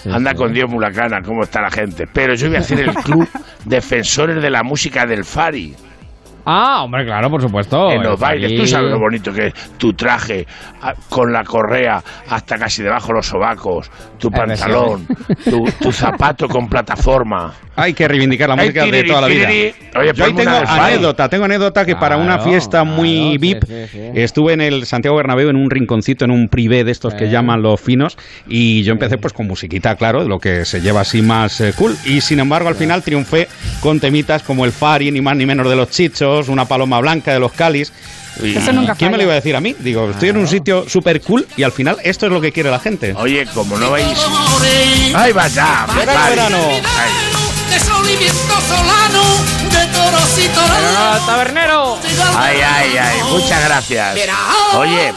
Anda 0.05 0.33
con 0.33 0.53
Dios 0.53 0.69
mulacana, 0.69 1.21
cómo 1.21 1.43
está 1.43 1.61
la 1.61 1.71
gente. 1.71 2.05
Pero 2.11 2.35
yo 2.35 2.47
voy 2.47 2.57
a 2.57 2.59
hacer 2.59 2.79
el 2.79 2.93
club 2.93 3.27
Defensores 3.65 4.41
de 4.41 4.49
la 4.49 4.63
Música 4.63 5.05
del 5.05 5.23
Fari. 5.23 5.75
Ah, 6.49 6.83
hombre, 6.83 7.03
claro, 7.05 7.29
por 7.29 7.41
supuesto. 7.41 7.91
en 7.91 8.03
los 8.03 8.17
bailes. 8.17 8.51
Fari- 8.51 8.57
Tú 8.61 8.67
sabes 8.67 8.89
lo 8.89 8.99
bonito 8.99 9.33
que 9.33 9.47
es 9.47 9.53
tu 9.77 9.91
traje 9.93 10.47
ah, 10.81 10.93
con 11.09 11.33
la 11.33 11.43
correa 11.43 12.01
hasta 12.29 12.57
casi 12.57 12.81
debajo 12.83 13.07
de 13.07 13.13
los 13.15 13.25
sobacos, 13.27 13.91
tu 14.17 14.31
pantalón, 14.31 15.05
tu, 15.43 15.65
tu 15.81 15.91
zapato 15.91 16.47
con 16.47 16.69
plataforma. 16.69 17.53
Hay 17.75 17.93
que 17.93 18.07
reivindicar 18.07 18.47
la 18.49 18.55
Ay, 18.55 18.59
música 18.69 18.85
de 18.85 19.03
toda 19.03 19.21
la 19.21 19.27
vida. 19.27 19.47
tiriri. 19.47 19.73
Oye, 19.99 20.11
Yo 20.15 20.25
ahí 20.25 20.33
tengo 20.33 20.49
anécdota, 20.67 21.29
tengo 21.29 21.45
anécdota 21.45 21.85
que 21.85 21.95
para 21.95 22.17
una 22.17 22.39
fiesta 22.39 22.83
muy 22.83 23.37
claro, 23.37 23.39
VIP 23.39 23.63
sí, 23.65 23.73
sí, 23.73 23.87
sí. 23.91 24.11
estuve 24.15 24.53
en 24.53 24.61
el 24.61 24.85
Santiago 24.85 25.17
Bernabéu 25.17 25.49
en 25.49 25.57
un 25.57 25.69
rinconcito, 25.69 26.23
en 26.25 26.31
un 26.31 26.47
privé 26.47 26.83
de 26.85 26.91
estos 26.91 27.13
que 27.13 27.25
Sí. 27.25 27.31
llaman 27.31 27.61
los 27.61 27.79
finos 27.81 28.17
y 28.47 28.83
yo 28.83 28.93
empecé 28.93 29.17
pues 29.17 29.33
con 29.33 29.47
musiquita, 29.47 29.95
claro, 29.95 30.23
de 30.23 30.29
lo 30.29 30.39
que 30.39 30.63
se 30.65 30.79
lleva 30.81 31.01
así 31.01 31.21
más 31.21 31.59
eh, 31.61 31.73
cool 31.77 31.95
y 32.05 32.21
sin 32.21 32.39
embargo 32.39 32.69
al 32.69 32.75
final 32.75 33.03
triunfé 33.03 33.47
con 33.81 33.99
temitas 33.99 34.43
como 34.43 34.63
el 34.65 34.71
Fari, 34.71 35.11
ni 35.11 35.19
más 35.21 35.35
ni 35.35 35.45
menos 35.45 35.69
de 35.69 35.75
los 35.75 35.89
Chichos, 35.89 36.36
una 36.47 36.65
paloma 36.65 36.99
blanca 36.99 37.33
de 37.33 37.39
los 37.39 37.51
Calis. 37.51 37.91
Y, 38.41 38.55
Eso 38.55 38.71
nunca 38.71 38.93
¿Quién 38.95 39.11
me 39.11 39.17
lo 39.17 39.23
iba 39.23 39.31
a 39.31 39.35
decir 39.35 39.55
a 39.55 39.61
mí? 39.61 39.75
Digo, 39.79 40.11
estoy 40.11 40.29
en 40.29 40.37
un 40.37 40.47
sitio 40.47 40.87
súper 40.87 41.21
cool 41.21 41.47
y 41.57 41.63
al 41.63 41.71
final 41.71 41.97
esto 42.03 42.27
es 42.27 42.31
lo 42.31 42.39
que 42.39 42.51
quiere 42.51 42.69
la 42.69 42.79
gente. 42.79 43.13
Oye, 43.17 43.47
como 43.53 43.77
no 43.77 43.89
vais. 43.91 44.05
¡Ay, 45.15 45.33
vaya! 45.33 45.87
Verano, 45.95 46.19
Fari. 46.19 46.35
verano. 46.35 46.57
Ay. 46.69 47.11
de 47.73 47.79
sol 47.79 48.05
y 48.09 48.15
viento 48.17 48.61
solano, 48.67 49.23
de 49.71 49.87
toros 49.87 50.37
y 50.37 50.47
toreros. 50.49 51.25
tabernero! 51.25 51.97
Ay, 52.35 52.57
ay, 52.63 52.97
ay, 52.97 53.19
muchas 53.31 53.63
gracias. 53.65 54.17
Oye, 54.75 55.13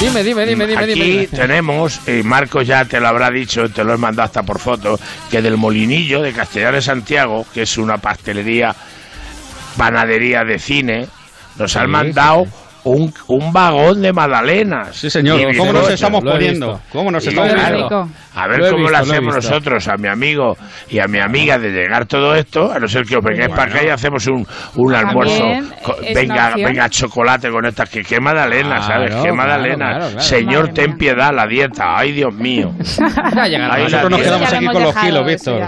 Dime, 0.00 0.22
dime, 0.22 0.44
dime, 0.46 0.66
dime, 0.66 0.82
aquí 0.82 0.92
dime. 0.94 1.26
tenemos, 1.28 2.00
y 2.06 2.22
Marcos 2.22 2.66
ya 2.66 2.84
te 2.84 3.00
lo 3.00 3.08
habrá 3.08 3.30
dicho, 3.30 3.68
te 3.70 3.82
lo 3.84 3.94
he 3.94 3.96
mandado 3.96 4.26
hasta 4.26 4.42
por 4.42 4.58
foto, 4.58 4.98
que 5.30 5.40
del 5.40 5.56
Molinillo 5.56 6.20
de 6.20 6.32
Castellar 6.32 6.74
de 6.74 6.82
Santiago, 6.82 7.46
que 7.54 7.62
es 7.62 7.78
una 7.78 7.96
pastelería 7.98 8.74
panaderías 9.76 10.46
de 10.46 10.58
cine, 10.58 11.08
nos 11.56 11.76
han 11.76 11.90
mandado 11.90 12.46
un, 12.86 13.12
un 13.28 13.52
vagón 13.52 14.00
de 14.00 14.12
magdalenas. 14.12 14.96
Sí, 14.96 15.10
señor. 15.10 15.40
Y 15.40 15.56
¿Cómo 15.56 15.72
nos 15.72 15.90
estamos 15.90 16.22
poniendo? 16.22 16.80
¿Cómo 16.92 17.10
nos 17.10 17.26
estamos 17.26 17.52
poniendo? 17.52 18.08
A 18.34 18.46
ver 18.48 18.58
Lo 18.58 18.70
cómo 18.70 18.82
visto, 18.82 18.92
le 18.92 18.98
lo 18.98 18.98
hacemos 18.98 19.34
nosotros 19.34 19.88
a 19.88 19.96
mi 19.96 20.08
amigo 20.08 20.56
y 20.90 20.98
a 20.98 21.06
mi 21.06 21.18
amiga 21.18 21.58
de 21.58 21.70
llegar 21.70 22.06
todo 22.06 22.34
esto, 22.34 22.70
a 22.70 22.78
no 22.78 22.86
ser 22.86 23.04
que 23.06 23.16
os 23.16 23.24
vengáis 23.24 23.48
para 23.48 23.64
acá 23.64 23.84
y 23.84 23.88
hacemos 23.88 24.26
un, 24.26 24.46
un 24.76 24.94
almuerzo. 24.94 25.42
venga, 26.14 26.54
venga, 26.54 26.88
chocolate 26.90 27.50
con 27.50 27.64
estas, 27.64 27.88
que 27.88 28.02
qué 28.02 28.20
magdalena, 28.20 28.82
¿sabes? 28.82 29.08
Claro, 29.10 29.22
Qué 29.22 29.30
claro, 29.30 29.36
magdalena. 29.36 29.86
claro, 29.88 30.06
claro. 30.06 30.20
Señor, 30.20 30.68
Madre 30.68 30.72
ten 30.74 30.98
piedad, 30.98 31.32
la 31.34 31.46
dieta. 31.46 31.96
Ay, 31.98 32.12
Dios 32.12 32.34
mío. 32.34 32.72
Ay, 33.36 33.56
Nosotros 33.84 34.10
nos 34.10 34.20
quedamos 34.20 34.52
aquí 34.52 34.66
con 34.66 34.82
los 34.82 34.94
kilos, 34.96 35.26
Víctor. 35.26 35.62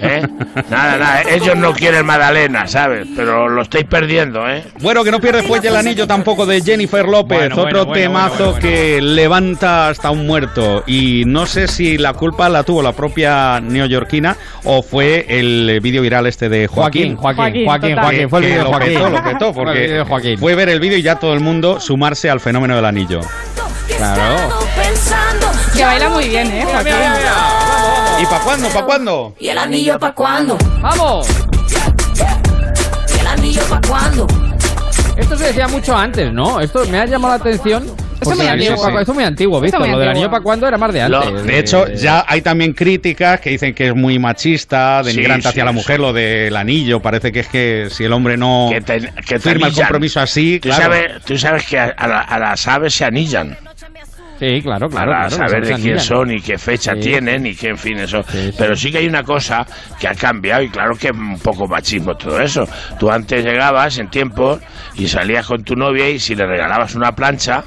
¿Eh? 0.00 0.22
Nada, 0.70 0.96
nada, 0.98 1.22
ellos 1.30 1.56
no 1.56 1.72
quieren 1.72 2.04
magdalena, 2.04 2.66
¿sabes? 2.66 3.06
Pero 3.16 3.48
lo 3.48 3.62
estáis 3.62 3.84
perdiendo, 3.86 4.46
¿eh? 4.48 4.64
Bueno, 4.80 5.04
que 5.04 5.10
no 5.10 5.20
pierde 5.20 5.42
fuelle 5.44 5.68
el 5.68 5.76
anillo 5.76 6.06
tampoco 6.06 6.44
de 6.44 6.57
Jennifer 6.64 7.06
López, 7.06 7.38
Bueno, 7.38 7.54
otro 7.54 7.62
bueno, 7.64 7.84
bueno, 7.86 7.92
temazo 8.02 8.34
bueno, 8.36 8.50
bueno, 8.52 8.60
que 8.68 9.00
levanta 9.00 9.88
hasta 9.88 10.10
un 10.10 10.26
muerto. 10.26 10.82
Y 10.86 11.24
no 11.26 11.46
sé 11.46 11.68
si 11.68 11.98
la 11.98 12.12
culpa 12.14 12.48
la 12.48 12.62
tuvo 12.62 12.82
la 12.82 12.92
propia 12.92 13.60
neoyorquina 13.60 14.36
o 14.64 14.82
fue 14.82 15.26
el 15.28 15.80
vídeo 15.82 16.02
viral 16.02 16.26
este 16.26 16.48
de 16.48 16.66
Joaquín. 16.66 17.16
Joaquín, 17.16 17.64
Joaquín, 17.64 17.64
Joaquín, 17.66 17.96
Joaquín, 17.98 18.28
fue 18.30 18.38
el 18.40 18.44
vídeo 18.44 18.58
de 18.58 18.64
lo 18.64 18.70
Joaquín. 18.70 18.94
petó, 18.94 19.10
lo 19.10 19.24
petó, 19.24 19.52
porque 19.52 20.04
Joaquín. 20.08 20.38
fue 20.38 20.54
ver 20.54 20.68
el 20.68 20.80
vídeo 20.80 20.98
y 20.98 21.02
ya 21.02 21.16
todo 21.16 21.34
el 21.34 21.40
mundo 21.40 21.80
sumarse 21.80 22.30
al 22.30 22.40
fenómeno 22.40 22.76
del 22.76 22.84
anillo. 22.84 23.20
Claro. 23.96 24.36
Que 25.76 25.84
baila 25.84 26.08
muy 26.08 26.28
bien, 26.28 26.46
¿eh? 26.50 26.64
Joaquín? 26.70 26.92
¿Y 28.20 28.24
para 28.26 28.40
cuándo? 28.44 28.68
¿Para 28.68 28.84
cuándo? 28.86 29.34
¿Y 29.38 29.48
el 29.48 29.58
anillo 29.58 29.98
pa' 29.98 30.12
cuándo? 30.12 30.58
¡Vamos! 30.80 31.28
¿Y 33.16 33.20
el 33.20 33.26
anillo 33.26 33.62
pa' 33.68 33.80
cuándo? 33.88 34.26
Esto 35.18 35.36
se 35.36 35.44
decía 35.46 35.68
mucho 35.68 35.96
antes, 35.96 36.32
¿no? 36.32 36.60
Esto 36.60 36.86
me 36.86 36.98
ha 36.98 37.04
llamado 37.06 37.34
la 37.34 37.40
atención. 37.40 37.84
porque 38.20 38.34
muy 38.36 38.46
el 38.46 38.52
anillo 38.52 38.70
antiguo. 38.72 38.84
pa' 38.86 38.92
cu- 38.92 38.98
Esto 38.98 39.12
es 39.12 39.14
muy 39.16 39.24
antiguo, 39.24 39.60
Víctor. 39.60 39.80
muy 39.80 39.90
Lo 39.90 39.98
del 39.98 40.08
anillo 40.08 40.30
para 40.30 40.42
cuándo 40.42 40.66
era 40.66 40.76
más 40.78 40.92
de 40.92 41.02
antes. 41.02 41.30
Lo- 41.30 41.42
de 41.42 41.58
hecho, 41.58 41.86
ya 41.88 42.24
hay 42.26 42.42
también 42.42 42.72
críticas 42.72 43.40
que 43.40 43.50
dicen 43.50 43.74
que 43.74 43.88
es 43.88 43.94
muy 43.94 44.18
machista, 44.18 45.02
denigrante 45.04 45.42
Sí, 45.42 45.48
hacia 45.48 45.62
sí, 45.62 45.66
la 45.66 45.70
sí. 45.72 45.76
mujer, 45.76 46.00
lo 46.00 46.12
del 46.12 46.56
anillo. 46.56 47.00
Parece 47.00 47.30
que 47.30 47.40
es 47.40 47.48
que 47.48 47.88
si 47.90 48.04
el 48.04 48.12
hombre 48.12 48.36
no 48.36 48.70
Que 48.72 48.80
te- 48.80 49.00
que 49.00 49.38
te 49.38 49.38
firma 49.40 49.68
el 49.68 49.72
compromiso 49.74 50.18
así, 50.20 50.58
Tú, 50.60 50.68
claro. 50.68 50.82
sabes, 50.84 51.22
tú 51.24 51.38
sabes 51.38 51.64
que 51.66 51.78
a, 51.78 51.84
a 51.96 52.06
la- 52.08 52.20
a 52.20 52.38
las 52.40 52.66
aves 52.66 52.94
se 52.94 53.04
anillan. 53.04 53.56
Sí, 54.38 54.60
claro, 54.62 54.88
claro. 54.88 55.10
para 55.12 55.28
claro, 55.28 55.48
saber 55.48 55.66
de 55.66 55.74
quién 55.82 55.98
son 55.98 56.30
y 56.30 56.40
qué 56.40 56.58
fecha 56.58 56.94
Sí, 56.94 57.00
tienen 57.00 57.44
y 57.46 57.54
qué, 57.56 57.70
en 57.70 57.78
fin, 57.78 57.98
eso. 57.98 58.24
Pero 58.56 58.76
sí 58.76 58.92
que 58.92 58.98
hay 58.98 59.06
una 59.08 59.22
cosa 59.24 59.66
que 59.98 60.06
ha 60.06 60.14
cambiado 60.14 60.62
y 60.62 60.68
claro 60.68 60.94
que 60.96 61.08
es 61.08 61.12
un 61.12 61.38
poco 61.40 61.66
machismo 61.66 62.16
todo 62.16 62.40
eso. 62.40 62.64
Tú 63.00 63.10
antes 63.10 63.44
llegabas 63.44 63.98
en 63.98 64.08
tiempo 64.08 64.58
y 64.94 65.08
salías 65.08 65.46
con 65.46 65.64
tu 65.64 65.74
novia 65.74 66.08
y 66.08 66.18
si 66.20 66.34
le 66.36 66.46
regalabas 66.46 66.94
una 66.94 67.12
plancha, 67.12 67.64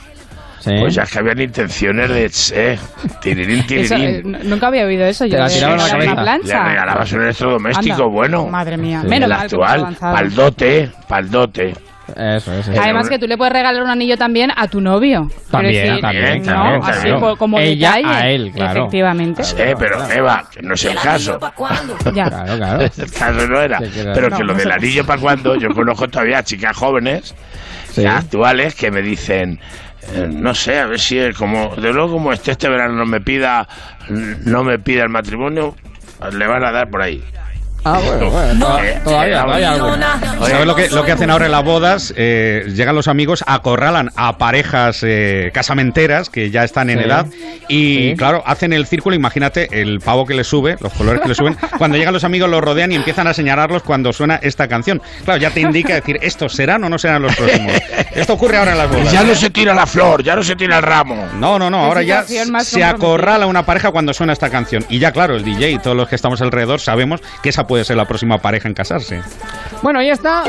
pues 0.64 0.94
ya 0.94 1.04
es 1.04 1.12
que 1.12 1.20
habían 1.20 1.42
intenciones 1.42 2.08
de, 2.10 2.32
eh, 2.74 2.78
tirirín, 3.20 3.66
Eso, 3.68 3.96
tirirín. 3.96 4.36
eh, 4.36 4.40
nunca 4.44 4.68
había 4.68 4.86
oído 4.86 5.06
eso. 5.06 5.26
Yo 5.26 5.32
Te 5.34 5.38
la 5.40 5.48
de 5.50 5.54
tiraban 5.56 5.80
a 5.80 5.88
la 5.88 5.94
regalar 5.96 6.06
una 6.08 6.16
cabeza. 6.16 6.24
plancha. 6.48 6.64
Le 6.64 6.70
regalabas 6.70 7.12
un 7.14 7.22
electrodoméstico 7.24 7.94
Anda. 8.04 8.06
bueno. 8.06 8.48
Madre 8.48 8.78
mía. 8.78 9.02
Sí. 9.02 9.08
Menos 9.08 9.26
el 9.28 9.32
actual, 9.34 9.98
paldote, 10.00 10.92
paldote. 11.08 11.74
Eso, 12.16 12.54
eso. 12.54 12.72
Además 12.80 13.10
que 13.10 13.20
tú 13.20 13.28
le 13.28 13.38
puedes 13.38 13.54
regalar 13.54 13.82
un 13.84 13.90
anillo 13.90 14.18
también 14.18 14.52
a 14.56 14.68
tu 14.68 14.82
novio. 14.82 15.30
También, 15.50 15.74
decir, 15.86 16.02
también, 16.02 16.40
¿no? 16.44 16.46
también, 16.54 16.84
Así 16.84 17.08
claro. 17.08 17.36
como 17.38 17.60
Ella 17.60 17.96
detalle. 17.96 18.16
a 18.16 18.30
él, 18.30 18.52
claro. 18.54 18.80
Efectivamente. 18.82 19.44
Sí, 19.44 19.56
pero 19.78 20.10
Eva, 20.12 20.46
que 20.52 20.62
no 20.62 20.74
es 20.74 20.86
el 20.86 20.96
caso. 20.96 21.40
Ya. 22.14 22.26
Claro, 22.26 22.58
claro. 22.58 22.82
el 22.98 23.12
caso 23.12 23.48
no 23.48 23.62
era. 23.62 23.80
Pero 23.80 24.30
No, 24.30 24.38
que 24.38 24.44
lo 24.44 24.54
no 24.54 24.60
del 24.60 24.72
anillo 24.72 25.06
para 25.06 25.22
cuando, 25.22 25.56
yo 25.56 25.70
conozco 25.70 26.08
todavía 26.08 26.44
chicas 26.44 26.76
jóvenes, 26.76 27.36
actuales, 28.08 28.76
que 28.76 28.92
me 28.92 29.02
dicen, 29.02 29.60
eh, 30.14 30.28
no 30.32 30.54
sé, 30.56 30.80
a 30.80 30.88
ver 30.88 31.00
si 31.00 31.18
es 31.20 31.36
como, 31.38 31.76
de 31.76 31.94
luego 31.94 32.14
como 32.14 32.34
este 32.34 32.52
este 32.52 32.70
verano 32.70 32.96
no 32.96 33.06
me 33.06 33.22
pida, 33.22 33.68
no 34.10 34.64
me 34.64 34.80
pida 34.80 35.04
el 35.04 35.10
matrimonio, 35.10 35.76
le 36.34 36.48
van 36.48 36.64
a 36.64 36.72
dar 36.72 36.90
por 36.90 37.02
ahí. 37.02 37.24
Ah, 37.84 38.00
bueno, 38.06 38.30
bueno. 38.30 38.54
No, 38.54 38.66
toda- 38.68 39.04
todavía, 39.04 39.40
eh, 39.40 39.44
todavía. 39.44 39.72
no, 39.78 39.86
alguna. 39.86 40.20
¿Sabes 40.48 40.68
lo 40.68 40.76
que, 40.76 40.90
lo 40.90 41.04
que 41.04 41.12
hacen 41.14 41.30
ahora 41.32 41.46
en 41.48 41.52
las 41.52 41.64
bodas? 41.64 42.14
Eh, 42.16 42.66
llegan 42.76 42.96
los 42.96 43.08
amigos, 43.08 43.44
acorralan 43.48 44.12
a 44.16 44.38
parejas 44.38 45.00
eh, 45.04 45.50
casamenteras 45.54 46.30
que 46.30 46.52
ya 46.52 46.64
están 46.64 46.90
en 46.92 47.00
Sí. 47.00 47.06
edad 47.06 47.26
y, 47.68 48.10
Sí. 48.12 48.16
claro, 48.18 48.44
hacen 48.46 48.74
el 48.74 48.86
círculo. 48.86 49.16
Imagínate 49.16 49.82
el 49.82 50.00
pavo 50.00 50.26
que 50.28 50.34
le 50.36 50.44
sube, 50.44 50.78
los 50.80 50.94
colores 50.94 51.22
que 51.22 51.30
le 51.30 51.36
suben. 51.36 51.58
Cuando 51.78 51.98
llegan 51.98 52.14
los 52.14 52.24
amigos, 52.24 52.50
los 52.50 52.62
rodean 52.62 52.92
y 52.92 52.96
empiezan 52.96 53.26
a 53.28 53.34
señalarlos 53.34 53.82
cuando 53.84 54.14
suena 54.14 54.36
esta 54.44 54.68
canción. 54.68 55.02
Claro, 55.26 55.40
ya 55.42 55.50
te 55.50 55.62
indica 55.62 55.96
decir, 55.96 56.20
¿estos 56.22 56.54
serán 56.54 56.84
o 56.84 56.90
no 56.90 56.98
serán 57.00 57.24
los 57.24 57.36
próximos? 57.36 57.74
Esto 58.14 58.34
ocurre 58.34 58.58
ahora 58.58 58.74
en 58.74 58.78
las 58.78 58.90
bodas. 58.92 59.12
Ya 59.12 59.24
no 59.24 59.34
se 59.34 59.50
tira 59.50 59.74
la 59.74 59.88
flor, 59.88 60.24
ya 60.24 60.36
no 60.36 60.44
se 60.44 60.56
tira 60.56 60.78
el 60.78 60.84
ramo. 60.84 61.28
No, 61.40 61.58
no, 61.58 61.70
no, 61.70 61.80
ahora 61.86 62.04
ya 62.04 62.24
se 62.24 62.84
acorrala 62.84 63.48
una 63.48 63.66
pareja 63.66 63.90
cuando 63.92 64.14
suena 64.14 64.34
esta 64.34 64.50
canción. 64.50 64.86
Y 64.90 65.00
ya, 65.00 65.12
claro, 65.12 65.36
el 65.36 65.44
DJ 65.44 65.72
y 65.72 65.80
todos 65.80 65.98
los 65.98 66.08
que 66.08 66.16
estamos 66.16 66.42
alrededor 66.42 66.80
sabemos 66.80 67.22
que 67.42 67.50
esa 67.50 67.66
puede 67.72 67.86
ser 67.86 67.96
la 67.96 68.04
próxima 68.04 68.38
pareja 68.38 68.68
en 68.68 68.74
casarse. 68.74 69.22
Bueno, 69.82 70.04
ya 70.04 70.12
está. 70.12 70.44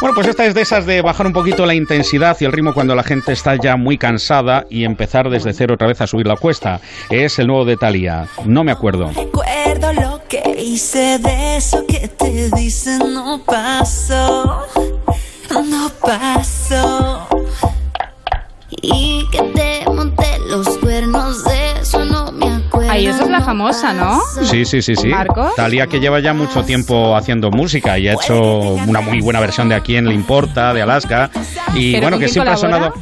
Bueno, 0.00 0.14
pues 0.14 0.28
esta 0.28 0.46
es 0.46 0.54
de 0.54 0.60
esas 0.60 0.86
de 0.86 1.02
bajar 1.02 1.26
un 1.26 1.32
poquito 1.32 1.66
la 1.66 1.74
intensidad 1.74 2.36
y 2.38 2.44
el 2.44 2.52
ritmo 2.52 2.72
cuando 2.74 2.94
la 2.94 3.02
gente 3.02 3.32
está 3.32 3.56
ya 3.56 3.74
muy 3.76 3.98
cansada 3.98 4.64
y 4.70 4.84
empezar 4.84 5.30
desde 5.30 5.52
cero 5.52 5.74
otra 5.74 5.88
vez 5.88 6.00
a 6.00 6.06
subir 6.06 6.28
la 6.28 6.36
cuesta. 6.36 6.80
Es 7.10 7.40
el 7.40 7.48
nuevo 7.48 7.64
de 7.64 7.76
Thalía. 7.76 8.28
No 8.44 8.62
me 8.62 8.70
acuerdo. 8.70 9.08
Recuerdo 9.08 9.92
lo 9.94 10.22
que 10.28 10.42
hice 10.60 11.18
de 11.18 11.56
eso 11.56 11.84
que 11.88 12.06
te 12.06 12.50
dicen 12.54 13.00
no 13.12 13.42
pasó, 13.44 14.64
no 15.50 15.90
pasó. 16.06 17.26
Y 18.70 19.26
que 19.32 19.42
te 19.42 19.90
monté 19.90 20.38
los 20.48 20.68
cuernos 20.78 21.42
de 21.42 21.61
Ay, 22.92 23.06
esa 23.06 23.24
es 23.24 23.30
la 23.30 23.40
famosa, 23.40 23.94
¿no? 23.94 24.20
Sí, 24.44 24.66
sí, 24.66 24.82
sí, 24.82 24.94
sí. 24.94 25.08
¿Marcos? 25.08 25.54
Thalía 25.56 25.86
que 25.86 25.98
lleva 25.98 26.20
ya 26.20 26.34
mucho 26.34 26.62
tiempo 26.62 27.16
haciendo 27.16 27.50
música 27.50 27.98
y 27.98 28.06
ha 28.06 28.12
hecho 28.12 28.38
una 28.86 29.00
muy 29.00 29.22
buena 29.22 29.40
versión 29.40 29.70
de 29.70 29.76
A 29.76 29.80
quién 29.80 30.06
le 30.06 30.14
importa, 30.14 30.74
de 30.74 30.82
Alaska. 30.82 31.30
Y 31.74 31.92
¿Pero 31.92 32.02
bueno, 32.02 32.18
que 32.18 32.28
siempre 32.28 32.52
ha 32.52 32.56
sonado. 32.58 32.92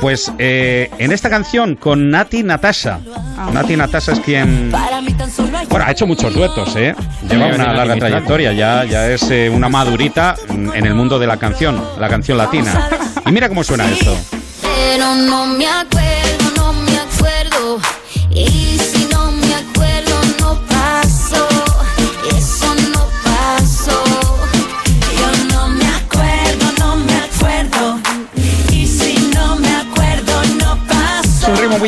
Pues 0.00 0.32
eh, 0.38 0.90
en 0.98 1.12
esta 1.12 1.30
canción 1.30 1.76
con 1.76 2.10
Nati 2.10 2.42
Natasha. 2.42 2.98
Ah. 3.38 3.50
Nati 3.52 3.76
Natasha 3.76 4.12
es 4.12 4.20
quien 4.20 4.70
Bueno, 4.70 5.84
ha 5.86 5.90
hecho 5.92 6.06
muchos 6.08 6.34
duetos, 6.34 6.74
¿eh? 6.74 6.94
Lleva 7.28 7.48
Sí, 7.48 7.54
una 7.54 7.72
larga 7.72 7.96
trayectoria, 7.96 8.52
ya, 8.52 8.84
ya 8.84 9.08
es 9.08 9.30
eh, 9.30 9.48
una 9.48 9.68
madurita 9.68 10.34
en 10.48 10.86
el 10.86 10.94
mundo 10.94 11.18
de 11.20 11.26
la 11.28 11.36
canción, 11.36 11.80
la 11.98 12.08
canción 12.08 12.36
latina. 12.36 12.88
Y 13.26 13.30
mira 13.32 13.48
cómo 13.48 13.62
suena 13.62 13.88
esto. 13.88 14.16
Pero 14.62 15.14
no 15.14 15.46
me 15.46 15.66
acuerdo, 15.66 16.50
no 16.56 16.72
me 16.72 16.98
acuerdo. 16.98 17.78
Y 18.32 18.79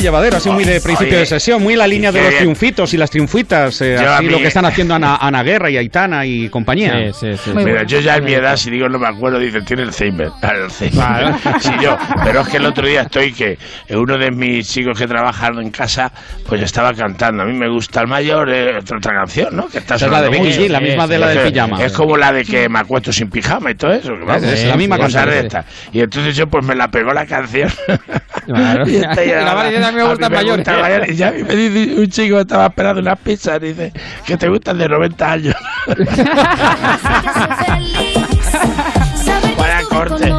llevadero, 0.03 0.37
así 0.37 0.51
muy 0.51 0.65
de 0.65 0.81
principio 0.81 1.13
Oye, 1.13 1.21
de 1.21 1.27
sesión, 1.27 1.63
muy 1.63 1.77
la 1.77 1.87
línea 1.87 2.13
de 2.13 2.21
los 2.21 2.29
bien. 2.29 2.41
triunfitos 2.41 2.93
y 2.93 2.97
las 2.97 3.11
triunfitas, 3.11 3.81
eh, 3.81 3.97
así 3.97 4.27
lo 4.27 4.39
que 4.39 4.49
están 4.49 4.65
haciendo 4.65 4.95
Ana, 4.95 5.17
Ana 5.17 5.43
Guerra 5.43 5.71
y 5.71 5.77
Aitana 5.77 6.27
y 6.27 6.49
compañía. 6.49 7.13
Sí, 7.13 7.33
sí, 7.33 7.41
sí. 7.45 7.51
Mira, 7.55 7.85
yo 7.85 8.01
ya 8.01 8.17
en 8.17 8.25
mi 8.25 8.35
edad, 8.35 8.57
si 8.57 8.71
digo 8.71 8.89
no 8.89 8.99
me 8.99 9.07
acuerdo, 9.07 9.39
dicen, 9.39 9.65
tiene 9.65 9.83
Alzheimer. 9.83 10.31
Alzheimer. 10.43 11.35
Sí, 11.61 11.71
yo. 11.81 11.97
Pero 12.25 12.41
es 12.41 12.49
que 12.49 12.57
el 12.59 12.67
otro 12.67 12.87
día 12.87 13.03
estoy 13.03 13.33
que 13.33 13.59
uno 13.91 14.19
de 14.19 14.31
mis 14.31 14.69
chicos 14.69 14.99
que 14.99 15.07
trabajan 15.07 15.59
en 15.59 15.71
casa, 15.71 16.13
pues 16.47 16.61
estaba 16.63 16.93
cantando. 16.93 17.45
A 17.45 17.47
mí 17.47 17.53
me 17.53 17.69
gusta 17.69 18.01
el 18.01 18.09
mayor, 18.09 18.51
eh, 18.51 18.77
otra, 18.79 18.99
otra 18.99 19.13
canción, 19.13 19.57
¿no? 19.57 19.69
Que 19.69 19.79
está 19.79 19.95
es 19.95 20.03
la 20.03 20.23
de 20.23 20.29
Becky. 20.29 20.53
G, 20.53 20.69
la 20.69 20.81
misma 20.81 21.07
de 21.07 21.19
la 21.19 21.33
Es 21.33 21.39
del 21.39 21.53
pijama. 21.53 21.85
Es 21.85 21.93
como 21.93 22.17
la 22.17 22.33
de 22.33 22.45
que 22.45 22.69
me 22.69 22.81
acuesto 22.81 23.13
sin 23.13 23.31
pijama 23.31 23.71
y 23.71 23.75
todo 23.75 23.93
eso. 23.93 24.13
vamos, 24.27 24.43
Es 24.43 24.65
la 24.67 24.77
misma 24.77 24.99
canción, 24.99 25.31
de. 25.31 25.63
Y 25.93 26.01
entonces 26.01 26.37
yo 26.37 26.47
pues 26.47 26.65
me 26.65 26.75
la 26.75 26.89
pegó 26.89 27.13
la 27.13 27.27
canción. 27.27 27.71
Claro. 28.47 28.89
y 28.89 28.97
esta 28.97 29.23
Y 29.25 29.29
la 29.29 29.92
Me 29.93 30.03
gusta 30.05 30.27
a 30.27 30.29
mí 30.29 30.37
mayor. 30.37 30.57
gusta 30.59 30.79
mayor. 30.79 31.11
Y 31.11 31.17
ya 31.17 31.33
me 31.33 31.57
dice 31.57 32.01
un 32.01 32.07
chico 32.09 32.37
que 32.37 32.43
estaba 32.43 32.67
esperando 32.67 33.01
una 33.01 33.17
pizza, 33.17 33.59
dice 33.59 33.93
que 34.27 34.37
te 34.37 34.49
gustan 34.49 34.79
de 34.79 34.89
90 34.89 35.33
años. 35.33 35.57
Vaya 39.57 39.83
corte. 39.89 40.33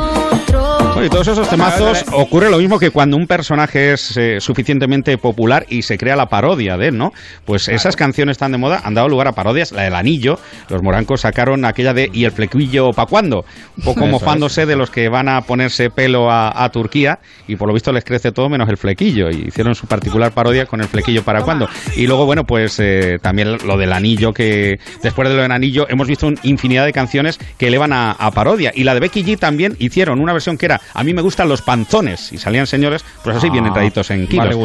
Y 1.04 1.10
todos 1.10 1.28
esos 1.28 1.50
temazos 1.50 2.06
ocurre 2.14 2.50
lo 2.50 2.60
mismo 2.60 2.80
que 2.80 2.90
cuando 2.90 3.18
un 3.18 3.28
personaje 3.28 3.92
es 3.92 4.16
eh, 4.16 4.40
suficientemente 4.40 5.18
popular 5.18 5.66
y 5.68 5.82
se 5.82 5.98
crea 5.98 6.16
la 6.16 6.28
parodia 6.28 6.78
de 6.78 6.88
él, 6.88 6.98
¿no? 6.98 7.12
Pues 7.44 7.68
esas 7.68 7.98
canciones 7.98 8.38
tan 8.38 8.54
de 8.54 8.58
moda 8.58 8.82
han 8.86 8.94
dado 8.94 9.10
lugar 9.10 9.28
a 9.28 9.34
parodias. 9.34 9.74
La 9.74 9.82
del 9.82 9.96
anillo, 9.96 10.40
los 10.70 10.82
morancos 10.82 11.22
sacaron 11.22 11.66
aquella 11.66 11.94
de 11.94 12.10
¿y 12.14 12.24
el 12.24 12.32
flequillo 12.32 12.92
pa' 12.92 13.06
cuándo? 13.06 13.44
Un 13.78 13.84
poco 13.84 14.08
mofándose 14.08 14.66
de 14.66 14.78
los 14.78 14.92
que 14.92 15.10
van 15.10 15.28
a 15.28 15.42
ponerse 15.42 15.90
pelo 15.90 16.32
a, 16.32 16.64
a 16.64 16.70
Turquía 16.70 17.20
y 17.50 17.58
por 17.58 17.68
lo 17.68 17.74
visto 17.74 17.92
les 17.92 18.06
crece 18.06 18.32
todo 18.32 18.48
menos 18.48 18.70
el 18.70 18.78
flequillo 18.78 19.30
y 19.30 19.48
hicieron 19.50 19.76
su 19.76 19.88
particular 19.88 20.32
parodia 20.32 20.68
con 20.68 20.80
el 20.80 20.88
flequillo 20.88 21.24
para 21.24 21.42
cuándo. 21.42 21.68
Y 21.98 22.08
luego, 22.08 22.26
bueno, 22.26 22.46
pues 22.46 22.80
eh, 22.80 23.18
también 23.22 23.58
lo 23.66 23.76
del 23.76 23.92
anillo, 23.92 24.32
que 24.32 24.80
después 25.02 25.28
de 25.28 25.36
lo 25.36 25.42
del 25.42 25.52
anillo 25.52 25.86
hemos 25.90 26.08
visto 26.08 26.28
una 26.28 26.40
infinidad 26.44 26.86
de 26.86 26.94
canciones 26.94 27.40
que 27.58 27.68
elevan 27.68 27.92
a, 27.92 28.12
a 28.12 28.32
parodia. 28.32 28.72
Y 28.74 28.86
la 28.86 28.94
de 28.94 29.02
Becky 29.02 29.26
G 29.26 29.38
también 29.38 29.76
hicieron 29.80 30.22
una 30.22 30.32
versión 30.32 30.58
que 30.58 30.68
era 30.68 30.80
A 30.94 31.04
mí 31.04 31.14
me 31.14 31.22
gustan 31.22 31.50
los 31.50 31.62
panzones 31.62 32.32
y 32.32 32.38
salían 32.38 32.68
señores, 32.68 33.04
pues 33.24 33.36
así 33.36 33.48
Ah, 33.48 33.52
bien 33.52 33.66
entraditos 33.66 34.10
en 34.12 34.28
kilos. 34.28 34.56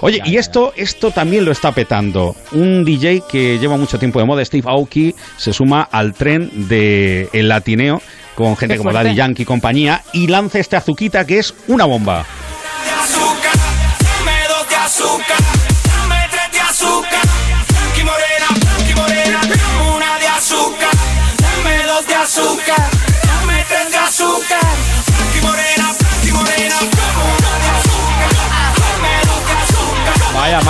Oye, 0.00 0.20
y 0.24 0.36
esto, 0.36 0.72
esto 0.76 1.10
también 1.10 1.44
lo 1.44 1.52
está 1.52 1.72
petando. 1.72 2.34
Un 2.52 2.84
DJ 2.84 3.22
que 3.28 3.58
lleva 3.58 3.76
mucho 3.76 3.98
tiempo 3.98 4.18
de 4.18 4.24
moda, 4.26 4.44
Steve 4.44 4.68
Aoki, 4.68 5.14
se 5.36 5.52
suma 5.52 5.82
al 5.90 6.14
tren 6.14 6.68
de 6.68 7.28
el 7.32 7.48
latineo 7.48 8.00
con 8.34 8.56
gente 8.56 8.76
como. 8.76 8.92
Daddy 8.92 9.14
Yankee 9.14 9.42
y 9.42 9.46
compañía 9.46 10.02
y 10.12 10.26
lanza 10.26 10.58
esta 10.58 10.78
azuquita 10.78 11.26
que 11.26 11.38
es 11.38 11.54
una 11.68 11.84
bomba. 11.84 12.24
De 12.84 14.76
azúcar, 14.76 15.33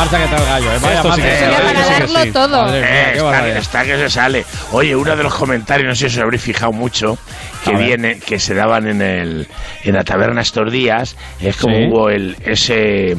marcha 0.04 0.22
que 0.22 0.28
trae 0.28 0.40
el 0.40 0.46
gallo, 0.46 0.72
¿eh? 0.72 0.78
Vaya 0.82 0.96
Esto 0.96 1.12
sí 1.14 1.20
marcha 1.20 1.22
que 1.22 1.34
esto 1.34 1.44
sí 1.44 1.94
que 1.94 2.00
darlo 2.00 2.22
sí. 2.22 2.30
todo. 2.32 2.62
Madre 2.62 2.80
mía, 2.80 2.88
Eh, 2.90 3.04
qué 3.04 3.12
está, 3.16 3.24
barbaridad. 3.24 3.56
está 3.58 3.84
que 3.84 3.96
se 3.96 4.10
sale. 4.10 4.44
Oye, 4.72 4.96
uno 4.96 5.16
de 5.16 5.22
los 5.22 5.34
comentarios, 5.34 5.88
no 5.88 5.94
sé 5.94 6.08
si 6.10 6.16
os 6.18 6.22
habréis 6.22 6.42
fijado 6.42 6.72
mucho, 6.72 7.18
que 7.64 7.70
A 7.70 7.78
ver. 7.78 7.86
viene, 7.86 8.18
que 8.20 8.38
se 8.38 8.54
daban 8.54 8.86
en 8.88 9.02
el 9.02 9.48
en 9.82 9.94
la 9.94 10.04
taberna 10.04 10.42
estos 10.42 10.70
días, 10.70 11.16
es 11.40 11.56
como 11.56 11.76
Sí. 11.76 11.86
hubo 11.88 12.10
el 12.10 12.36
ese 12.44 13.16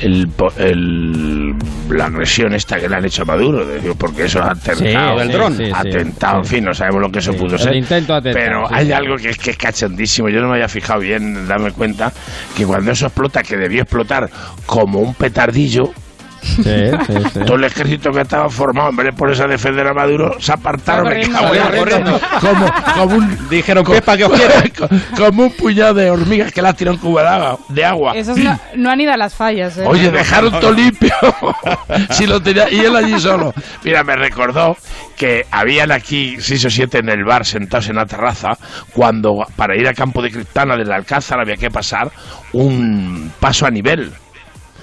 el, 0.00 0.28
po- 0.28 0.52
el- 0.58 1.54
la 1.90 2.06
agresión 2.06 2.54
esta 2.54 2.78
que 2.80 2.88
le 2.88 2.96
han 2.96 3.04
hecho 3.04 3.22
a 3.22 3.24
Maduro, 3.26 3.66
porque 3.98 4.24
eso 4.24 4.42
ha 4.42 4.52
atentado, 4.52 5.14
Sí, 5.14 5.18
del 5.20 5.32
dron, 5.32 5.56
sí, 5.56 5.66
sí, 5.66 5.72
atentado, 5.74 6.38
en 6.38 6.44
fin, 6.44 6.64
no 6.64 6.74
sabemos 6.74 7.00
lo 7.02 7.10
que 7.10 7.18
eso 7.20 7.32
Sí, 7.32 7.38
pudo 7.38 7.54
el 7.56 7.60
ser. 7.60 7.74
intento 7.76 8.14
atentado, 8.14 8.44
pero 8.44 8.66
sí, 8.68 8.74
hay 8.74 8.86
sí. 8.86 8.92
algo 8.92 9.16
que 9.16 9.30
es 9.30 9.38
que 9.38 9.50
es 9.50 9.56
cachondísimo, 9.56 10.28
yo 10.28 10.40
no 10.40 10.48
me 10.48 10.54
había 10.54 10.68
fijado 10.68 11.00
bien 11.00 11.36
en 11.36 11.48
darme 11.48 11.70
cuenta 11.72 12.12
que 12.56 12.64
cuando 12.66 12.90
eso 12.92 13.06
explota, 13.06 13.42
que 13.42 13.56
debió 13.56 13.82
explotar 13.82 14.28
como 14.66 15.00
un 15.00 15.14
petardillo, 15.14 15.92
Sí, 16.44 16.62
sí, 16.62 17.12
sí. 17.32 17.40
todo 17.46 17.56
el 17.56 17.64
ejército 17.64 18.10
que 18.10 18.20
estaba 18.20 18.48
formado, 18.50 18.90
en 18.90 18.96
vez 18.96 19.06
de 19.06 19.12
ponerse 19.12 19.42
a 19.44 19.46
defender 19.46 19.86
a 19.86 19.94
Maduro, 19.94 20.36
se 20.40 20.52
apartaron. 20.52 21.08
me 21.08 21.26
cago. 21.28 21.54
Como, 22.40 22.66
como 22.94 23.16
un, 23.16 23.48
Dijeron, 23.48 23.84
co- 23.84 23.92
Pepa, 23.92 24.16
que 24.16 24.24
os 24.24 24.32
quiero. 24.32 24.54
co- 24.78 24.88
como 25.16 25.44
un 25.44 25.52
puñado 25.52 25.94
de 25.94 26.10
hormigas 26.10 26.52
que 26.52 26.60
las 26.62 26.76
tiró 26.76 26.92
en 26.92 26.98
cuba 26.98 27.56
de 27.68 27.84
agua. 27.84 28.12
Esos 28.14 28.36
no, 28.36 28.58
no 28.76 28.90
han 28.90 29.00
ido 29.00 29.12
a 29.12 29.16
las 29.16 29.34
fallas, 29.34 29.78
¿eh? 29.78 29.84
Oye, 29.86 30.10
dejaron 30.10 30.50
todo 30.60 30.72
limpio. 30.72 31.12
si 32.10 32.26
lo 32.26 32.40
tenía, 32.40 32.70
y 32.70 32.80
él 32.80 32.94
allí 32.94 33.18
solo. 33.18 33.52
Mira, 33.82 34.04
me 34.04 34.16
recordó 34.16 34.76
que 35.16 35.46
habían 35.50 35.92
aquí 35.92 36.36
seis 36.40 36.64
o 36.64 36.70
siete 36.70 36.98
en 36.98 37.08
el 37.08 37.24
bar 37.24 37.44
sentados 37.44 37.88
en 37.88 37.96
la 37.96 38.06
terraza 38.06 38.58
cuando 38.92 39.46
para 39.56 39.76
ir 39.76 39.86
a 39.88 39.94
Campo 39.94 40.20
de 40.20 40.30
Criptana 40.30 40.76
desde 40.76 40.92
Alcázar 40.94 41.40
había 41.40 41.56
que 41.56 41.70
pasar 41.70 42.10
un 42.52 43.32
paso 43.40 43.66
a 43.66 43.70
nivel. 43.70 44.12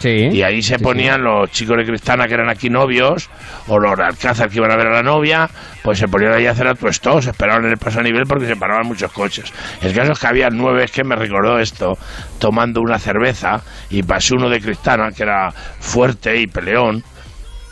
Sí. 0.02 0.30
Y 0.32 0.42
ahí 0.42 0.64
se 0.64 0.80
ponían 0.80 1.24
los 1.24 1.52
chicos 1.52 1.78
de 1.78 1.86
Cristana 1.86 2.28
que 2.28 2.34
eran 2.34 2.50
aquí 2.50 2.72
novios, 2.72 3.30
o 3.68 3.78
los 3.78 3.96
de 3.96 4.04
Alcázar 4.04 4.50
que 4.50 4.58
iban 4.58 4.72
a 4.72 4.76
ver 4.76 4.88
a 4.88 4.94
la 4.96 5.04
novia, 5.04 5.48
pues 5.84 6.00
se 6.00 6.08
ponían 6.08 6.34
ahí 6.34 6.48
a 6.48 6.52
hacer 6.52 6.68
atuestos, 6.68 7.28
esperaban 7.28 7.66
en 7.66 7.72
el 7.74 7.78
paso 7.78 8.00
a 8.00 8.04
nivel 8.04 8.24
porque 8.28 8.48
se 8.48 8.56
paraban 8.56 8.88
muchos 8.88 9.12
coches. 9.12 9.54
El 9.80 9.94
caso 9.94 10.14
es 10.14 10.20
que 10.20 10.26
había 10.26 10.50
nueve, 10.50 10.86
es 10.86 10.92
que 10.92 11.04
me 11.04 11.16
recordó 11.16 11.60
esto, 11.60 12.00
tomando 12.40 12.82
una 12.82 12.98
cerveza, 12.98 13.62
y 13.92 14.02
pasó 14.02 14.34
uno 14.36 14.50
de 14.50 14.60
Cristana 14.60 15.12
que 15.16 15.22
era 15.22 15.52
fuerte 15.52 16.36
y 16.36 16.48
peleón, 16.48 17.04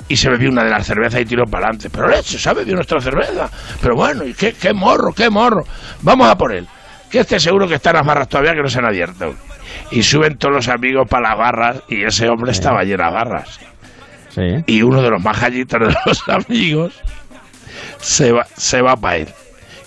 y 0.08 0.16
se 0.16 0.30
bebió 0.30 0.52
una 0.52 0.64
de 0.64 0.70
las 0.70 0.86
cervezas 0.86 1.22
y 1.22 1.26
tiró 1.26 1.46
para 1.46 1.66
adelante. 1.66 1.90
Pero 1.90 2.10
leche, 2.10 2.38
se 2.38 2.48
ha 2.48 2.54
bebido 2.54 2.76
nuestra 2.76 3.00
cerveza. 3.00 3.50
Pero 3.82 3.96
bueno, 3.96 4.24
y 4.24 4.36
qué, 4.36 4.54
qué 4.54 4.72
morro, 4.72 5.14
qué 5.14 5.30
morro. 5.30 5.64
Vamos 6.02 6.28
a 6.28 6.36
por 6.36 6.54
él. 6.54 6.68
Que 7.10 7.20
este 7.20 7.40
seguro 7.40 7.68
que 7.68 7.76
está 7.76 7.90
en 7.90 7.98
las 7.98 8.06
barras 8.06 8.28
todavía 8.28 8.54
que 8.54 8.62
no 8.62 8.70
se 8.70 8.80
han 8.80 8.86
abierto. 8.86 9.34
Y 9.92 10.04
suben 10.04 10.38
todos 10.38 10.54
los 10.56 10.68
amigos 10.70 11.08
para 11.10 11.30
las 11.30 11.38
barras 11.38 11.84
y 11.88 12.04
ese 12.04 12.28
hombre 12.30 12.52
estaba 12.52 12.84
lleno 12.84 13.06
de 13.06 13.12
barras. 13.12 13.60
Sí. 14.30 14.42
Y 14.68 14.82
uno 14.84 15.02
de 15.02 15.10
los 15.10 15.24
majallitos 15.24 15.80
de 15.80 15.96
los 16.06 16.24
amigos 16.48 16.94
se 18.00 18.32
va, 18.32 18.46
se 18.56 18.82
va 18.82 18.96
para 18.96 19.18
él. 19.18 19.28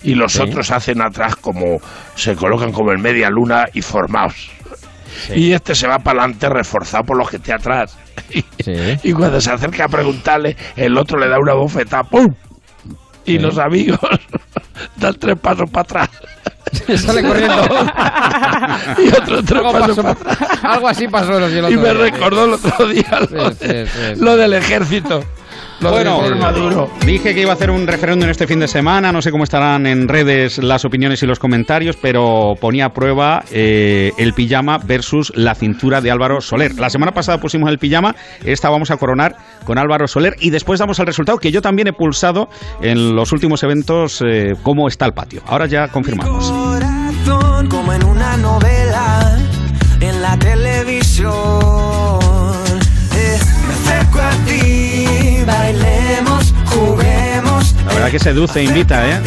Y 0.03 0.15
los 0.15 0.33
Sí. 0.33 0.41
otros 0.41 0.69
hacen 0.71 1.01
atrás 1.01 1.35
como, 1.37 1.79
se 2.15 2.35
colocan 2.35 2.71
como 2.71 2.91
en 2.91 3.01
media 3.01 3.29
luna 3.29 3.65
y 3.73 3.81
formados. 3.81 4.51
Y 5.33 5.53
este 5.53 5.75
se 5.75 5.87
va 5.87 5.99
para 5.99 6.21
adelante 6.23 6.49
reforzado 6.49 7.03
por 7.05 7.17
los 7.17 7.29
que 7.29 7.37
esté 7.37 7.53
atrás. 7.53 7.97
Y 9.03 9.11
cuando 9.13 9.39
se 9.41 9.51
acerca 9.51 9.85
a 9.85 9.87
preguntarle, 9.87 10.55
el 10.75 10.97
otro 10.97 11.17
le 11.19 11.27
da 11.27 11.37
una 11.39 11.53
bofetada, 11.53 12.03
¡pum! 12.03 12.33
Y 13.25 13.37
los 13.39 13.57
amigos 13.57 13.99
dan 14.97 15.15
tres 15.15 15.37
pasos 15.39 15.69
para 15.69 15.81
atrás. 15.83 16.09
Sale 17.01 17.21
corriendo. 17.23 17.63
y 18.97 19.07
otro 19.09 19.43
tres 19.43 19.59
Algo 19.63 19.71
pasos 19.71 19.95
para 19.97 20.11
atrás. 20.11 20.37
Algo 20.63 20.87
así 20.87 21.07
pasó 21.07 21.37
el 21.37 21.53
Y 21.53 21.57
otro 21.59 21.81
me 21.81 21.93
día. 21.93 21.93
recordó 21.93 22.45
el 22.45 22.53
otro 22.53 22.87
día 22.87 23.19
lo, 23.31 23.49
de- 23.51 24.15
lo 24.17 24.37
del 24.37 24.53
ejército. 24.53 25.23
Bueno, 25.89 26.21
Maduro. 26.39 26.89
dije 27.05 27.33
que 27.33 27.41
iba 27.41 27.51
a 27.51 27.55
hacer 27.55 27.69
un 27.69 27.85
referéndum 27.85 28.29
este 28.29 28.47
fin 28.47 28.59
de 28.59 28.67
semana, 28.67 29.11
no 29.11 29.21
sé 29.21 29.31
cómo 29.31 29.43
estarán 29.43 29.85
en 29.85 30.07
redes 30.07 30.57
las 30.57 30.85
opiniones 30.85 31.21
y 31.23 31.25
los 31.25 31.39
comentarios, 31.39 31.97
pero 31.97 32.53
ponía 32.59 32.85
a 32.85 32.89
prueba 32.93 33.43
eh, 33.51 34.11
el 34.17 34.33
pijama 34.33 34.77
versus 34.77 35.31
la 35.35 35.55
cintura 35.55 36.01
de 36.01 36.11
Álvaro 36.11 36.41
Soler. 36.41 36.75
La 36.79 36.89
semana 36.89 37.11
pasada 37.11 37.39
pusimos 37.39 37.69
el 37.69 37.79
pijama, 37.79 38.15
esta 38.45 38.69
vamos 38.69 38.91
a 38.91 38.97
coronar 38.97 39.35
con 39.65 39.77
Álvaro 39.77 40.07
Soler 40.07 40.35
y 40.39 40.49
después 40.51 40.79
damos 40.79 40.99
el 40.99 41.05
resultado 41.05 41.37
que 41.37 41.51
yo 41.51 41.61
también 41.61 41.87
he 41.89 41.93
pulsado 41.93 42.47
en 42.81 43.15
los 43.15 43.31
últimos 43.31 43.61
eventos 43.63 44.21
eh, 44.25 44.53
cómo 44.63 44.87
está 44.87 45.05
el 45.05 45.13
patio. 45.13 45.41
Ahora 45.47 45.65
ya 45.65 45.89
confirmamos. 45.89 46.49
corazón 46.49 47.67
como 47.67 47.93
en 47.93 48.05
una 48.05 48.37
novela 48.37 49.37
en 49.99 50.21
la 50.21 50.37
televisión. 50.37 51.72
Verdad 58.03 58.11
que 58.11 58.23
seduce 58.23 58.59
e 58.59 58.63
invita, 58.63 59.09
¿eh? 59.09 59.21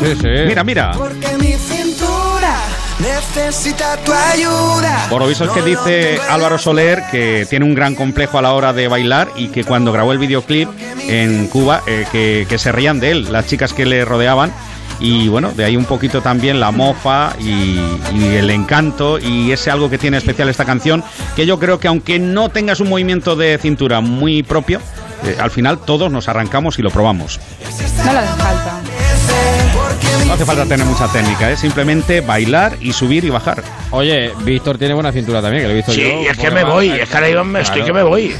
Sí, 0.00 0.14
sí. 0.20 0.28
Mira, 0.46 0.62
mira. 0.62 0.92
Porque 0.92 1.36
mi 1.38 1.52
cintura 1.54 2.54
necesita 3.00 3.96
tu 4.04 4.12
ayuda. 4.12 5.06
Por 5.10 5.22
lo 5.22 5.26
visto 5.26 5.44
es 5.44 5.50
que 5.50 5.62
dice 5.62 6.20
Álvaro 6.30 6.58
Soler 6.58 7.02
que 7.10 7.44
tiene 7.50 7.64
un 7.64 7.74
gran 7.74 7.96
complejo 7.96 8.38
a 8.38 8.42
la 8.42 8.52
hora 8.52 8.72
de 8.72 8.86
bailar 8.86 9.28
y 9.36 9.48
que 9.48 9.64
cuando 9.64 9.90
grabó 9.90 10.12
el 10.12 10.18
videoclip 10.18 10.68
en 11.08 11.48
Cuba, 11.48 11.82
eh, 11.88 12.06
que, 12.12 12.46
que 12.48 12.58
se 12.58 12.70
reían 12.70 13.00
de 13.00 13.10
él, 13.10 13.32
las 13.32 13.48
chicas 13.48 13.72
que 13.72 13.84
le 13.84 14.04
rodeaban. 14.04 14.52
Y 15.00 15.26
bueno, 15.26 15.50
de 15.50 15.64
ahí 15.64 15.76
un 15.76 15.86
poquito 15.86 16.20
también 16.20 16.60
la 16.60 16.70
mofa 16.70 17.34
y, 17.40 17.80
y 18.14 18.24
el 18.36 18.48
encanto 18.50 19.18
y 19.18 19.50
ese 19.50 19.72
algo 19.72 19.90
que 19.90 19.98
tiene 19.98 20.18
especial 20.18 20.48
esta 20.48 20.64
canción, 20.64 21.02
que 21.34 21.46
yo 21.46 21.58
creo 21.58 21.80
que 21.80 21.88
aunque 21.88 22.20
no 22.20 22.50
tengas 22.50 22.78
un 22.78 22.88
movimiento 22.88 23.34
de 23.34 23.58
cintura 23.58 24.00
muy 24.00 24.44
propio, 24.44 24.80
eh, 25.24 25.36
al 25.40 25.50
final 25.50 25.78
todos 25.78 26.10
nos 26.10 26.28
arrancamos 26.28 26.78
y 26.78 26.82
lo 26.82 26.90
probamos. 26.90 27.40
No 28.04 28.12
le 28.12 28.18
hace 28.18 28.42
falta. 28.42 28.80
No 30.32 30.36
hace 30.36 30.46
falta 30.46 30.64
tener 30.64 30.86
mucha 30.86 31.06
técnica, 31.08 31.50
es 31.50 31.60
simplemente 31.60 32.22
bailar 32.22 32.78
y 32.80 32.94
subir 32.94 33.22
y 33.22 33.28
bajar. 33.28 33.62
Oye, 33.90 34.32
Víctor 34.44 34.78
tiene 34.78 34.94
buena 34.94 35.12
cintura 35.12 35.42
también, 35.42 35.64
que 35.64 35.66
lo 35.68 35.72
he 35.74 35.76
visto 35.76 35.92
Sí, 35.92 36.00
yo. 36.00 36.22
y 36.22 36.26
es 36.28 36.38
que 36.38 36.50
me 36.50 36.64
voy, 36.64 36.88
es 36.88 37.06
que 37.10 37.16
ahora 37.18 37.44
me 37.44 37.60
estoy 37.60 37.82
que 37.82 37.92
me 37.92 38.02
voy. 38.02 38.34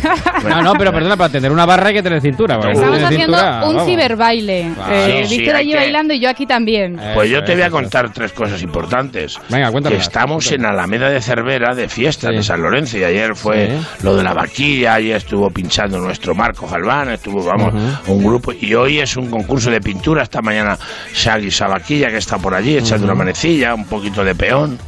No, 0.49 0.63
no, 0.63 0.73
pero 0.73 0.91
perdona, 0.91 1.19
para 1.19 1.29
tener 1.31 1.53
una 1.53 1.67
barra 1.67 1.89
hay 1.89 1.95
que 1.95 2.03
tener 2.03 2.23
cintura. 2.23 2.55
Estamos 2.55 2.81
tienes 2.81 3.03
haciendo 3.05 3.37
cintura, 3.37 3.61
un 3.67 3.75
vamos. 3.77 3.87
ciberbaile. 3.87 4.71
Claro. 4.75 4.95
Eh, 4.95 5.23
Sí, 5.25 5.29
sí, 5.29 5.37
Víctor 5.39 5.57
hay 5.57 5.61
allí 5.65 5.71
que- 5.73 5.77
bailando 5.77 6.15
y 6.15 6.21
yo 6.21 6.31
aquí 6.31 6.47
también. 6.47 6.99
Pues 7.15 7.29
yo 7.29 7.45
te 7.45 7.53
voy 7.53 7.61
a 7.63 7.67
eso, 7.67 7.77
contar 7.77 8.11
tres 8.11 8.33
cosas 8.33 8.63
importantes. 8.63 9.39
Venga, 9.51 9.67
Que 9.67 9.73
cuéntamelas, 9.73 10.07
estamos 10.07 10.51
en. 10.51 10.65
Alameda 10.65 11.11
de 11.11 11.21
Cervera 11.21 11.75
de 11.75 11.91
fiesta 11.91 12.31
Sí. 12.31 12.37
de 12.37 12.43
San 12.43 12.63
Lorenzo 12.63 12.97
y 12.97 13.05
ayer 13.05 13.37
fue 13.37 13.67
Sí. 13.67 13.87
lo 14.05 14.17
de 14.17 14.23
la 14.25 14.33
vaquilla, 14.33 14.95
ayer 14.95 15.17
estuvo 15.19 15.51
pinchando 15.51 15.99
nuestro 15.99 16.35
Marco 16.35 16.67
Galván, 16.67 17.11
estuvo, 17.11 17.45
vamos, 17.45 17.75
Ujú. 17.75 18.15
un 18.15 18.25
grupo 18.25 18.53
y 18.59 18.73
hoy 18.75 18.99
es 19.01 19.15
un 19.19 19.29
concurso 19.31 19.71
de 19.71 19.83
pintura, 19.83 20.23
esta 20.23 20.41
mañana 20.41 20.79
Shaggy 21.15 21.51
Sabaquilla 21.83 22.11
que 22.11 22.19
está 22.19 22.39
por 22.39 22.55
allí 22.55 22.77
echando 22.77 23.07
una 23.07 23.15
manecilla, 23.17 23.75
un 23.75 23.87
poquito 23.87 24.23
de 24.25 24.35
peón 24.37 24.79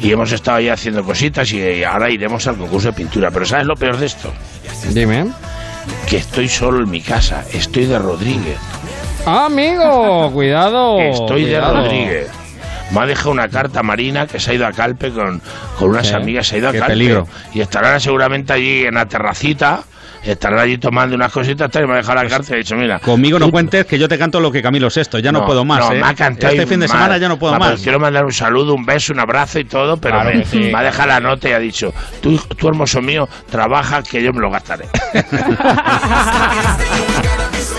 y 0.00 0.12
hemos 0.12 0.30
estado 0.30 0.58
ahí 0.58 0.68
haciendo 0.68 1.02
cositas 1.04 1.50
y 1.52 1.82
ahora 1.82 2.08
iremos 2.08 2.46
al 2.46 2.56
concurso 2.56 2.88
de 2.88 2.92
pintura, 2.94 3.30
pero 3.32 3.44
¿sabes 3.44 3.66
lo 3.66 3.74
peor 3.74 3.96
de 3.96 4.06
esto? 4.06 4.32
Dime. 4.90 5.26
Que 6.08 6.18
estoy 6.18 6.48
solo 6.48 6.84
en 6.84 6.90
mi 6.90 7.00
casa, 7.00 7.44
estoy 7.52 7.86
de 7.86 7.98
Rodríguez. 7.98 8.58
Ah, 9.26 9.46
amigo, 9.46 10.30
cuidado. 10.34 11.00
Estoy 11.00 11.42
cuidado. 11.44 11.74
de 11.74 11.80
Rodríguez. 11.82 12.28
me 12.92 13.00
ha 13.00 13.06
dejado 13.06 13.30
una 13.32 13.48
carta 13.48 13.82
Marina 13.82 14.26
que 14.28 14.38
se 14.38 14.52
ha 14.52 14.54
ido 14.54 14.66
a 14.66 14.72
Calpe 14.72 15.10
con, 15.10 15.42
con 15.78 15.90
unas 15.90 16.06
Sí, 16.06 16.14
amigas, 16.14 16.46
se 16.46 16.56
ha 16.56 16.58
ido 16.58 16.68
a 16.68 16.72
Calpe. 16.72 16.86
peligro. 16.88 17.26
Y 17.54 17.60
estarán 17.60 18.00
seguramente 18.00 18.52
allí 18.52 18.84
en 18.84 18.94
la 18.94 19.06
terracita, 19.06 19.82
estarán 20.32 20.58
allí 20.60 20.78
tomando 20.78 21.16
unas 21.16 21.32
cositas 21.32 21.70
y 21.74 21.78
me 21.86 21.94
ha 21.94 21.96
dejado 21.96 22.22
la 22.22 22.28
carta 22.28 22.52
y 22.52 22.54
he 22.54 22.58
dicho, 22.58 22.76
mira, 22.76 22.98
Conmigo 23.00 23.38
no 23.38 23.50
cuentes 23.50 23.86
que 23.86 23.98
yo 23.98 24.08
te 24.08 24.18
canto 24.18 24.40
lo 24.40 24.50
que 24.50 24.62
Camilo 24.62 24.90
Sexto. 24.90 25.18
Ya 25.18 25.32
no, 25.32 25.44
puedo 25.46 25.64
más. 25.64 25.80
no, 25.80 25.92
¿eh? 25.92 26.00
me 26.00 26.06
ha 26.06 26.14
cantado 26.14 26.52
este 26.52 26.64
y 26.64 26.66
fin 26.66 26.80
de 26.80 26.88
mal. 26.88 26.96
semana 26.96 27.18
ya 27.18 27.28
no 27.28 27.38
puedo 27.38 27.52
Va, 27.54 27.58
más. 27.58 27.70
pues 27.72 27.82
quiero 27.82 27.98
mandar 28.00 28.24
un 28.24 28.32
saludo, 28.32 28.74
un 28.74 28.84
beso, 28.86 29.12
un 29.12 29.20
abrazo 29.20 29.58
y 29.58 29.64
todo, 29.64 29.96
pero 29.96 30.16
Claro 30.16 30.30
me, 30.30 30.40
que 30.42 30.46
sí, 30.48 30.58
me 30.58 30.74
ha 30.78 30.82
dejado 30.82 31.08
la 31.08 31.20
nota 31.20 31.48
y 31.48 31.52
ha 31.52 31.58
dicho, 31.58 31.92
tú, 32.20 32.38
tú 32.56 32.68
hermoso 32.68 33.00
mío, 33.02 33.28
trabaja 33.50 34.02
que 34.02 34.22
yo 34.22 34.32
me 34.32 34.40
lo 34.40 34.50
gastaré. 34.50 34.86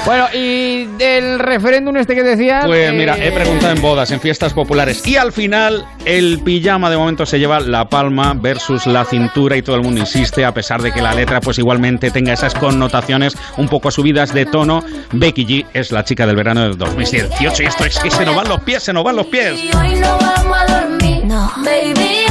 Bueno, 0.07 0.27
y 0.34 0.85
del 0.97 1.38
referéndum 1.38 1.97
este 1.97 2.15
que 2.15 2.23
decías... 2.23 2.65
Pues 2.65 2.89
eh, 2.89 2.93
mira, 2.93 3.17
he 3.17 3.29
preguntado 3.29 3.73
en 3.73 3.81
bodas, 3.81 4.09
en 4.11 4.21
fiestas 4.21 4.53
populares. 4.53 5.05
Y 5.05 5.17
al 5.17 5.34
final, 5.34 5.85
el 6.05 6.39
pijama 6.45 6.89
de 6.89 6.95
momento 6.95 7.25
se 7.25 7.39
lleva 7.39 7.59
la 7.59 7.89
palma 7.89 8.34
versus 8.34 8.88
la 8.88 9.03
cintura 9.03 9.57
y 9.57 9.61
todo 9.61 9.75
el 9.75 9.81
mundo 9.81 9.99
insiste, 9.99 10.45
a 10.45 10.53
pesar 10.53 10.81
de 10.81 10.93
que 10.93 11.01
la 11.01 11.13
letra 11.13 11.41
pues 11.41 11.59
igualmente 11.59 12.09
tenga 12.09 12.31
esas 12.31 12.55
connotaciones 12.55 13.35
un 13.57 13.67
poco 13.67 13.91
subidas 13.91 14.34
de 14.34 14.45
tono. 14.45 14.81
Becky 15.11 15.45
G 15.45 15.65
es 15.73 15.91
la 15.91 16.05
chica 16.05 16.25
del 16.25 16.38
verano 16.38 16.61
del 16.61 16.77
2018 16.77 17.63
y 17.63 17.65
esto 17.65 17.84
es 17.84 17.99
que 17.99 18.09
se 18.09 18.25
nos 18.25 18.34
van 18.34 18.47
los 18.47 18.61
pies, 18.61 18.84
se 18.84 18.93
nos 18.93 19.03
van 19.03 19.17
los 19.17 19.25
pies. 19.25 19.59
Hoy 19.77 19.99
no 19.99 20.17
vamos 20.21 20.57
a 20.57 20.84
dormir, 20.84 21.25
no. 21.25 21.51
Baby, 21.57 22.27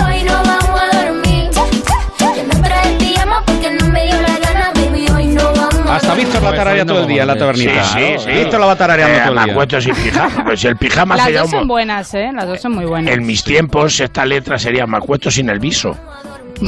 Hasta 5.97 6.14
Víctor 6.14 6.43
la 6.43 6.55
tararea 6.55 6.85
todo 6.86 7.01
el 7.01 7.06
día 7.06 7.23
en 7.23 7.28
la 7.28 7.36
tabernita. 7.36 7.85
Sí, 7.85 7.98
sí, 8.18 8.24
sí. 8.24 8.31
Víctor 8.31 8.60
la 8.60 8.66
va 8.66 8.77
tarareando 8.77 9.16
Eh, 9.16 9.20
todo 9.20 9.28
el 9.31 9.35
me 9.39 9.44
día. 9.44 9.52
acuesto 9.52 9.81
sin 9.81 9.94
pijama. 9.94 10.44
Pues 10.44 10.60
si 10.60 10.66
el 10.66 10.77
pijama 10.77 11.16
Las 11.16 11.24
sería 11.27 11.40
dos 11.40 11.52
un... 11.52 11.59
son 11.60 11.68
buenas, 11.68 12.14
¿eh? 12.14 12.31
Las 12.35 12.47
dos 12.47 12.60
son 12.60 12.73
muy 12.73 12.85
buenas. 12.85 13.14
En 13.14 13.27
mis 13.27 13.43
tiempos 13.44 13.98
esta 14.01 14.24
letra 14.27 14.59
sería 14.59 14.86
me 14.86 14.97
acuesto 14.98 15.31
sin 15.31 15.48
el 15.51 15.59
viso. 15.59 15.97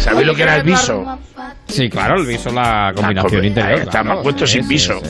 ¿Sabéis 0.00 0.26
lo 0.26 0.34
que 0.34 0.42
era 0.42 0.56
el 0.56 0.62
viso? 0.62 1.18
Sí, 1.66 1.88
claro, 1.88 2.18
el 2.20 2.26
viso, 2.26 2.50
la 2.50 2.92
combinación 2.94 3.40
Ahí 3.42 3.46
interior. 3.48 3.78
está, 3.80 3.90
claro, 3.90 4.04
me 4.14 4.20
acuesto 4.20 4.46
sí, 4.46 4.54
sin 4.54 4.62
sí, 4.64 4.68
viso. 4.68 5.00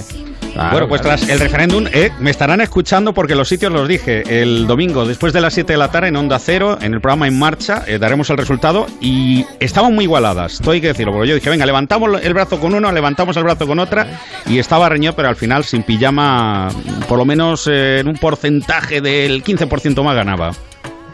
Bueno, 0.54 0.88
pues 0.88 1.02
tras 1.02 1.28
el 1.28 1.38
referéndum, 1.38 1.86
eh, 1.92 2.10
me 2.18 2.30
estarán 2.30 2.60
escuchando 2.60 3.14
porque 3.14 3.34
los 3.34 3.48
sitios 3.48 3.72
los 3.72 3.86
dije. 3.88 4.42
El 4.42 4.66
domingo, 4.66 5.06
después 5.06 5.32
de 5.32 5.40
las 5.40 5.54
7 5.54 5.72
de 5.72 5.78
la 5.78 5.90
tarde, 5.90 6.08
en 6.08 6.16
Onda 6.16 6.38
Cero, 6.38 6.78
en 6.80 6.94
el 6.94 7.00
programa 7.00 7.26
En 7.26 7.38
Marcha, 7.38 7.84
eh, 7.86 7.98
daremos 7.98 8.30
el 8.30 8.38
resultado 8.38 8.86
y 9.00 9.44
estaban 9.60 9.94
muy 9.94 10.04
igualadas. 10.04 10.54
Esto 10.54 10.70
hay 10.70 10.80
que 10.80 10.88
decirlo, 10.88 11.12
porque 11.12 11.28
yo 11.28 11.34
dije, 11.34 11.50
venga, 11.50 11.66
levantamos 11.66 12.20
el 12.22 12.34
brazo 12.34 12.60
con 12.60 12.74
uno, 12.74 12.90
levantamos 12.92 13.36
el 13.36 13.44
brazo 13.44 13.66
con 13.66 13.78
otra 13.78 14.20
y 14.46 14.58
estaba 14.58 14.88
reñido, 14.88 15.14
pero 15.14 15.28
al 15.28 15.36
final 15.36 15.64
sin 15.64 15.82
pijama, 15.82 16.68
por 17.08 17.18
lo 17.18 17.24
menos 17.24 17.66
eh, 17.66 18.00
en 18.00 18.08
un 18.08 18.16
porcentaje 18.16 19.00
del 19.00 19.42
15% 19.42 20.02
más 20.02 20.14
ganaba. 20.14 20.52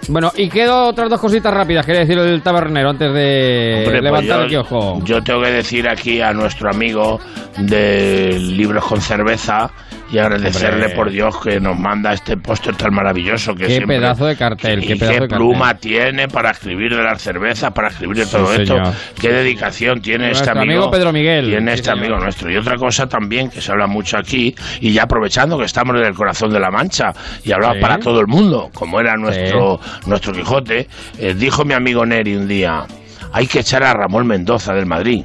Bueno, 0.09 0.33
y 0.37 0.49
quedo 0.49 0.89
otras 0.89 1.09
dos 1.09 1.21
cositas 1.21 1.53
rápidas, 1.53 1.85
quería 1.87 2.01
decir 2.01 2.19
el 2.19 2.43
tabernero 2.43 2.91
antes 2.91 3.13
de 3.13 3.75
Hombre, 3.79 3.91
pues 3.91 4.03
levantar 4.03 4.37
yo, 4.39 4.43
el 4.43 4.49
quiojo. 4.49 5.01
yo 5.05 5.23
tengo 5.23 5.43
que 5.43 5.51
decir 5.51 5.89
aquí 5.89 6.21
a 6.21 6.33
nuestro 6.33 6.71
amigo 6.71 7.21
de 7.59 8.39
Libros 8.39 8.85
con 8.85 9.01
Cerveza 9.01 9.71
y 10.15 10.19
agradecerle 10.19 10.83
Hombre. 10.85 10.97
por 10.97 11.11
Dios 11.11 11.41
que 11.43 11.61
nos 11.61 11.79
manda 11.79 12.13
este 12.13 12.37
póster 12.37 12.77
tan 12.77 12.95
maravilloso 12.95 13.55
que 13.55 13.67
Qué 13.67 13.77
siempre- 13.77 13.99
pedazo 13.99 14.27
de 14.27 14.37
cartel, 14.37 14.85
y 14.85 14.87
qué 14.87 14.97
pedazo 14.97 15.21
de 15.23 15.29
pluma 15.29 15.67
cartel. 15.73 15.91
tiene 15.91 16.29
para 16.29 16.51
escribir 16.51 16.95
de 16.97 17.03
las 17.03 17.21
cervezas, 17.23 17.73
para 17.73 17.89
escribir 17.89 18.17
de 18.19 18.25
Sí, 18.27 18.33
todo 18.33 18.53
esto, 18.53 18.77
señor. 18.77 18.93
qué 19.21 19.29
dedicación 19.33 20.01
tiene 20.01 20.31
este 20.31 20.51
amigo, 20.51 20.63
amigo 20.63 20.91
Pedro 20.91 21.13
Miguel. 21.13 21.47
tiene 21.47 21.73
Sí, 21.73 21.75
este 21.81 21.91
señor. 21.91 22.05
amigo 22.05 22.19
nuestro. 22.21 22.51
Y 22.53 22.57
otra 22.57 22.77
cosa 22.77 23.07
también 23.07 23.51
que 23.51 23.61
se 23.61 23.73
habla 23.73 23.87
mucho 23.87 24.17
aquí, 24.19 24.55
y 24.81 24.93
ya 24.93 25.03
aprovechando 25.05 25.59
que 25.59 25.65
estamos 25.65 25.97
en 25.97 26.07
el 26.07 26.15
corazón 26.15 26.51
de 26.51 26.61
la 26.61 26.71
Mancha 26.71 27.13
y 27.45 27.53
hablamos 27.53 27.77
Sí. 27.77 27.83
para 27.83 27.99
todo 27.99 28.21
el 28.21 28.27
mundo, 28.27 28.71
como 28.73 29.01
era 29.01 29.15
nuestro, 29.17 29.81
nuestro 30.07 30.33
Quijote, 30.33 30.89
eh, 31.19 31.35
dijo 31.35 31.65
mi 31.65 31.75
amigo 31.75 32.05
Neri 32.07 32.37
un 32.37 32.47
día, 32.49 32.85
hay 33.33 33.47
que 33.47 33.61
echar 33.61 33.83
a 33.83 33.93
Ramón 33.93 34.27
Mendoza 34.27 34.73
del 34.75 34.87
Madrid. 34.87 35.25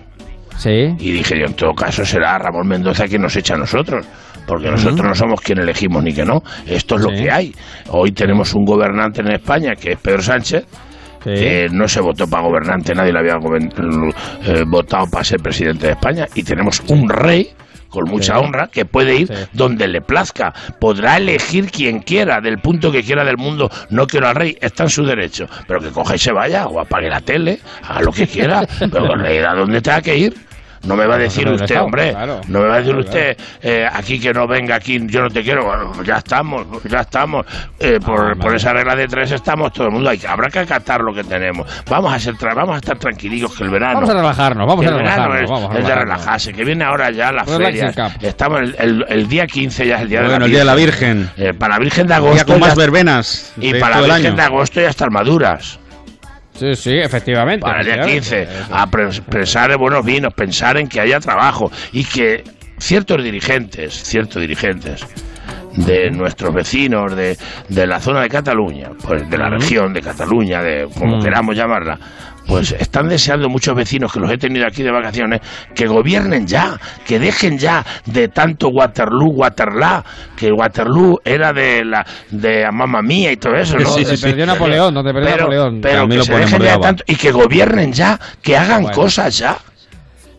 Sí. 0.57 0.93
Y 0.99 1.11
dije 1.11 1.39
yo, 1.39 1.45
en 1.45 1.53
todo 1.53 1.73
caso 1.73 2.03
será 2.03 2.37
Ramón 2.37 2.67
Mendoza 2.67 3.07
quien 3.07 3.21
nos 3.21 3.35
echa 3.35 3.53
a 3.53 3.57
nosotros, 3.57 4.05
porque 4.49 4.71
nosotros 4.71 5.05
no 5.05 5.13
somos 5.13 5.41
quien 5.41 5.59
elegimos 5.59 6.03
ni 6.03 6.11
que 6.11 6.25
no. 6.25 6.41
Esto 6.65 6.95
es 6.95 7.01
lo 7.01 7.09
que 7.09 7.29
hay. 7.31 7.53
Hoy 7.89 8.11
tenemos 8.11 8.55
un 8.55 8.65
gobernante 8.65 9.21
en 9.21 9.31
España 9.31 9.75
que 9.75 9.91
es 9.91 9.99
Pedro 9.99 10.23
Sánchez, 10.23 10.65
que 11.23 11.67
no 11.71 11.87
se 11.87 12.01
votó 12.01 12.27
para 12.27 12.43
gobernante, 12.43 12.95
nadie 12.95 13.13
le 13.13 13.19
había 13.19 13.35
eh, 13.35 14.63
votado 14.67 15.05
para 15.11 15.23
ser 15.23 15.39
presidente 15.39 15.85
de 15.85 15.91
España, 15.93 16.25
y 16.33 16.41
tenemos 16.43 16.81
un 16.87 17.07
rey 17.09 17.49
con 17.89 18.05
mucha 18.09 18.35
Sí. 18.35 18.39
honra, 18.43 18.67
que 18.71 18.85
puede 18.85 19.15
ir 19.15 19.29
donde 19.53 19.87
le 19.87 20.01
plazca. 20.01 20.53
Podrá 20.79 21.17
elegir 21.17 21.69
quien 21.71 21.99
quiera, 21.99 22.39
del 22.41 22.57
punto 22.59 22.91
que 22.91 23.01
quiera 23.03 23.23
del 23.23 23.37
mundo. 23.37 23.69
No 23.89 24.05
quiero 24.07 24.27
al 24.29 24.35
rey, 24.35 24.55
está 24.61 24.83
en 24.83 24.89
su 24.89 25.03
derecho. 25.03 25.45
Pero 25.67 25.79
que 25.79 25.89
coja 25.89 26.15
y 26.15 26.19
se 26.19 26.31
vaya, 26.31 26.65
o 26.67 26.79
apague 26.79 27.09
la 27.09 27.21
tele, 27.21 27.59
haga 27.87 28.01
lo 28.01 28.11
que 28.11 28.27
quiera. 28.27 28.61
Pero 28.79 29.13
el 29.13 29.19
rey, 29.19 29.37
¿a 29.39 29.53
dónde 29.53 29.81
tenga 29.81 30.01
que 30.01 30.17
ir? 30.17 30.33
No 30.83 30.95
me 30.95 31.05
va 31.05 31.15
a 31.15 31.17
decir 31.17 31.45
no, 31.45 31.51
no, 31.51 31.57
usted, 31.63 31.79
hombre, 31.81 32.11
claro. 32.11 32.41
no 32.47 32.59
me 32.61 32.67
va 32.67 32.75
a 32.75 32.77
decir 32.77 32.93
Claro, 32.93 33.07
usted 33.09 33.37
eh, 33.61 33.87
aquí 33.91 34.19
que 34.19 34.33
no 34.33 34.47
venga 34.47 34.75
aquí, 34.75 34.99
yo 35.07 35.21
no 35.21 35.29
te 35.29 35.43
quiero. 35.43 35.65
Bueno, 35.65 35.91
ya 36.03 36.17
estamos, 36.17 36.65
ya 36.85 36.99
estamos. 37.01 37.45
Eh, 37.79 37.99
por, 38.03 38.37
por 38.39 38.55
esa 38.55 38.71
regla 38.73 38.95
de 38.95 39.07
tres 39.07 39.31
estamos 39.31 39.73
todo 39.73 39.87
el 39.87 39.93
mundo. 39.93 40.09
Hay, 40.09 40.17
que- 40.17 40.27
habrá 40.27 40.49
que 40.49 40.59
acatar 40.59 41.01
lo 41.01 41.13
que 41.13 41.23
tenemos. 41.23 41.67
Vamos 41.89 42.13
a 42.13 42.19
ser, 42.19 42.35
tra- 42.35 42.55
vamos 42.55 42.75
a 42.75 42.77
estar 42.77 42.97
tranquilitos 42.97 43.55
que 43.57 43.63
el 43.65 43.69
verano. 43.69 43.95
Vamos 43.95 44.09
a 44.09 44.13
relajarnos, 44.13 44.67
vamos 44.67 44.85
a 44.85 44.89
el 44.89 44.95
verano 44.95 45.15
relajarnos, 45.33 45.41
es, 45.43 45.49
vamos 45.49 45.75
a 45.75 45.79
es 45.79 45.85
de 45.87 45.95
relajarse, 45.95 46.53
que 46.53 46.63
viene 46.65 46.83
ahora 46.85 47.11
ya 47.11 47.31
la 47.31 47.43
feria. 47.45 47.93
Estamos 48.21 48.61
el, 48.61 48.75
el- 48.79 49.05
el 49.09 49.27
día 49.27 49.45
15 49.47 49.85
ya 49.87 49.95
es 49.97 50.01
el 50.03 50.09
día 50.09 50.21
de 50.21 50.27
la 50.29 50.35
el 50.37 50.49
día 50.49 50.59
de 50.59 50.65
la 50.65 50.75
Virgen. 50.75 51.29
Eh, 51.37 51.53
para 51.53 51.73
la 51.75 51.79
Virgen 51.79 52.07
de 52.07 52.13
agosto. 52.13 52.45
con 52.45 52.59
más 52.61 52.69
ya- 52.69 52.75
verbenas 52.75 53.53
y 53.57 53.73
para 53.75 53.97
la 53.99 54.01
Virgen 54.07 54.25
año. 54.27 54.35
de 54.35 54.41
agosto 54.43 54.79
ya 54.81 54.89
están 54.89 55.11
maduras. 55.11 55.79
Sí, 56.59 56.75
sí, 56.75 56.97
efectivamente. 56.97 57.61
Para 57.61 57.79
el 57.79 57.85
día 57.85 57.95
efectivamente. 58.01 58.47
15, 58.67 58.73
a 58.73 58.87
pensar 59.31 59.71
en 59.71 59.77
buenos 59.77 60.05
vinos, 60.05 60.33
pensar 60.33 60.77
en 60.77 60.87
que 60.87 60.99
haya 60.99 61.19
trabajo 61.19 61.71
y 61.91 62.03
que 62.03 62.43
ciertos 62.77 63.23
dirigentes, 63.23 63.93
ciertos 63.93 64.41
dirigentes 64.41 65.05
de 65.75 66.09
nuestros 66.11 66.53
vecinos 66.53 67.15
de, 67.15 67.37
de 67.69 67.87
la 67.87 67.99
zona 67.99 68.21
de 68.21 68.29
Cataluña, 68.29 68.89
pues 69.05 69.29
de 69.29 69.37
la 69.37 69.49
región 69.49 69.93
de 69.93 70.01
Cataluña, 70.01 70.61
de 70.61 70.87
como 70.97 71.17
Mm. 71.17 71.23
queramos 71.23 71.55
llamarla, 71.55 71.97
pues 72.49 72.71
están 72.71 73.07
deseando 73.07 73.47
muchos 73.47 73.75
vecinos 73.75 74.11
que 74.11 74.19
los 74.19 74.31
he 74.31 74.37
tenido 74.39 74.65
aquí 74.65 74.81
de 74.81 74.89
vacaciones 74.89 75.39
que 75.75 75.85
gobiernen 75.85 76.47
ya, 76.47 76.79
que 77.05 77.19
dejen 77.19 77.59
ya 77.59 77.85
de 78.07 78.27
tanto 78.27 78.69
Waterloo, 78.69 79.29
Waterloo, 79.29 80.03
que 80.35 80.51
Waterloo 80.51 81.19
era 81.23 81.53
de 81.53 81.85
la 81.85 82.03
de 82.31 82.69
mamá 82.71 83.03
mía 83.03 83.31
y 83.31 83.37
todo 83.37 83.55
eso, 83.55 83.77
¿no? 83.77 83.87
Sí, 83.91 84.03
sí, 84.03 84.17
sí. 84.17 84.23
perdió 84.23 84.47
Napoleón, 84.47 84.95
donde 84.95 85.13
perdió 85.13 85.29
pero, 85.29 85.43
Napoleón. 85.43 85.81
Pero 85.81 86.09
que 86.09 86.15
lo 86.15 86.23
se 86.23 86.33
dejen 86.33 86.59
de 86.59 86.65
ya 86.65 86.77
de 86.77 86.79
tanto 86.79 87.03
y 87.05 87.15
que 87.15 87.31
gobiernen 87.31 87.93
ya, 87.93 88.19
que 88.41 88.57
hagan 88.57 88.81
Bueno. 88.81 88.97
cosas 88.97 89.37
ya. 89.37 89.55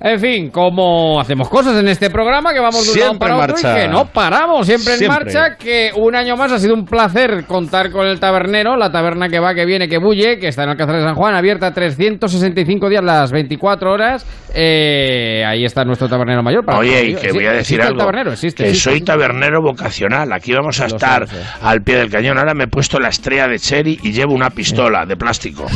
En 0.03 0.19
fin, 0.19 0.49
como 0.51 1.21
hacemos 1.21 1.51
cosas 1.51 1.79
en 1.79 1.87
este 1.87 2.09
programa, 2.09 2.55
que 2.55 2.61
vamos 2.61 2.87
de 2.87 2.93
un 2.93 3.01
lado 3.01 3.19
para 3.19 3.35
en 3.35 3.41
otro 3.43 3.53
marcha. 3.53 3.79
y 3.79 3.83
que 3.83 3.89
no 3.89 4.07
paramos, 4.07 4.67
siempre, 4.67 4.95
en 4.95 4.99
Siempre. 5.01 5.25
marcha, 5.25 5.57
que 5.57 5.91
un 5.95 6.17
año 6.17 6.39
más 6.39 6.51
ha 6.53 6.59
sido 6.59 6.73
un 6.73 6.87
placer 6.87 7.45
contar 7.47 7.91
con 7.91 8.07
el 8.07 8.19
tabernero, 8.19 8.77
la 8.77 8.91
taberna 8.91 9.29
que 9.29 9.39
va, 9.39 9.55
que 9.55 9.67
viene, 9.67 9.89
que 9.89 9.99
bulle, 9.99 10.39
que 10.39 10.49
está 10.49 10.63
en 10.63 10.71
Alcázar 10.71 10.97
de 10.97 11.03
San 11.03 11.15
Juan, 11.17 11.35
abierta 11.35 11.75
365 11.75 12.89
días 12.89 13.05
las 13.05 13.31
24 13.31 13.93
horas. 13.93 14.27
Eh, 14.55 15.45
ahí 15.47 15.67
está 15.67 15.85
nuestro 15.85 16.09
tabernero 16.09 16.43
mayor. 16.43 16.65
para 16.65 16.79
Oye, 16.79 17.05
y 17.05 17.15
que 17.15 17.29
sí, 17.29 17.35
voy 17.35 17.47
a 17.47 17.53
decir 17.53 17.83
algo. 17.83 17.93
El 17.93 17.99
tabernero, 17.99 18.33
existe, 18.33 18.65
que 18.65 18.71
existe, 18.71 18.91
soy 18.91 19.03
tabernero 19.03 19.61
vocacional. 19.63 20.33
Aquí 20.33 20.55
vamos 20.55 20.81
a 20.81 20.89
Lo 20.89 20.97
estar 20.97 21.27
al 21.63 21.83
pie 21.83 21.97
del 21.97 22.11
cañón. 22.11 22.39
Ahora 22.39 22.55
me 22.55 22.65
he 22.65 22.69
puesto 22.69 22.99
la 22.99 23.11
estrella 23.11 23.47
de 23.49 23.59
Cherry 23.59 24.01
y 24.03 24.13
llevo 24.13 24.33
una 24.33 24.49
pistola 24.49 25.05
de 25.05 25.17
plástico. 25.17 25.67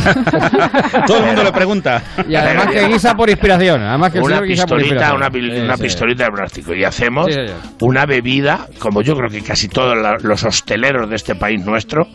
Todo 1.07 1.19
el 1.19 1.27
mundo 1.27 1.45
le 1.45 1.53
pregunta. 1.53 2.03
Y 2.27 2.35
además 2.35 2.69
que 2.69 2.89
guisa 2.89 3.15
por 3.15 3.29
inspiración. 3.29 3.83
Además 3.83 4.14
que 4.15 4.21
una 4.21 4.41
pistolita, 4.41 5.15
una, 5.15 5.29
una 5.29 5.77
pistolita 5.77 6.25
de 6.25 6.31
plástico. 6.31 6.75
Y 6.75 6.85
hacemos 6.85 7.29
una 7.81 8.07
bebida, 8.07 8.67
como 8.79 9.03
yo 9.03 9.15
creo 9.15 9.29
que 9.29 9.43
casi 9.43 9.69
todos 9.69 9.97
los 10.23 10.45
hosteleros 10.45 11.09
de 11.09 11.17
este 11.17 11.35
país 11.35 11.65
nuestro, 11.65 12.07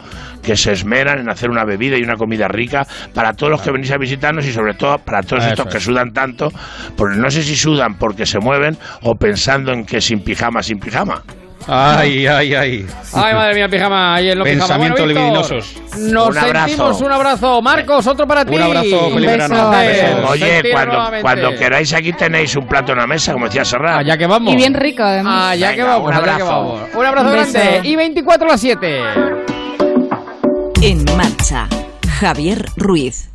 que 0.41 0.55
se 0.55 0.71
esmeran 0.71 1.19
en 1.19 1.29
hacer 1.29 1.49
una 1.49 1.65
bebida 1.65 1.97
y 1.97 2.01
una 2.01 2.15
comida 2.15 2.47
rica 2.47 2.87
para 3.13 3.33
todos 3.33 3.51
los 3.51 3.61
que 3.61 3.71
venís 3.71 3.91
a 3.91 3.97
visitarnos 3.97 4.45
y 4.45 4.51
sobre 4.51 4.73
todo 4.73 4.97
para 4.99 5.21
todos 5.21 5.43
Eso 5.43 5.53
estos 5.53 5.73
que 5.73 5.79
sudan 5.79 6.13
tanto, 6.13 6.49
porque 6.95 7.17
no 7.17 7.29
sé 7.29 7.43
si 7.43 7.55
sudan 7.55 7.97
porque 7.97 8.25
se 8.25 8.39
mueven 8.39 8.77
o 9.03 9.15
pensando 9.15 9.71
en 9.71 9.85
que 9.85 10.01
sin 10.01 10.21
pijama, 10.23 10.63
sin 10.63 10.79
pijama. 10.79 11.23
Ay, 11.71 12.25
ay, 12.25 12.55
ay. 12.55 12.85
Ay, 13.13 13.33
madre 13.33 13.53
mía, 13.53 13.69
pijama, 13.69 14.15
ahí 14.15 14.29
en 14.31 14.39
lo 14.39 14.43
pijama. 14.43 14.59
Pensamientos 14.61 15.05
Bueno, 15.05 15.19
Víctor, 15.21 15.51
libidinosos. 15.53 15.81
Nos 15.99 16.29
Un 16.29 16.37
abrazo. 16.37 16.67
sentimos 16.67 17.01
un 17.01 17.11
abrazo. 17.11 17.61
Marcos, 17.61 18.07
otro 18.07 18.25
para 18.27 18.43
ti. 18.43 18.55
Un 18.55 18.61
abrazo, 18.61 19.09
feliz 19.11 19.29
verano. 19.29 19.69
Beso. 19.69 20.27
Oye, 20.29 20.63
cuando, 21.21 21.55
queráis 21.55 21.93
aquí 21.93 22.11
tenéis 22.13 22.55
un 22.55 22.67
plato 22.67 22.93
en 22.93 22.97
la 22.97 23.07
mesa, 23.07 23.33
como 23.33 23.45
decía 23.45 23.63
Serrat. 23.63 23.99
Allá 23.99 24.17
que 24.17 24.25
vamos. 24.25 24.51
Y 24.51 24.55
bien 24.55 24.73
rico, 24.73 25.03
además. 25.03 25.51
Allá 25.51 25.75
que 25.75 25.83
vamos, 25.83 26.07
un 26.07 26.13
abrazo. 26.13 26.45
vamos. 26.45 26.81
Un 26.95 27.05
abrazo 27.05 27.27
Un 27.27 27.33
grande. 27.33 27.81
Y 27.83 27.95
24 27.95 28.47
a 28.47 28.51
las 28.51 28.61
7. 28.61 28.99
En 30.81 31.05
marcha, 31.17 31.67
Javier 32.19 32.65
Ruiz. 32.77 33.28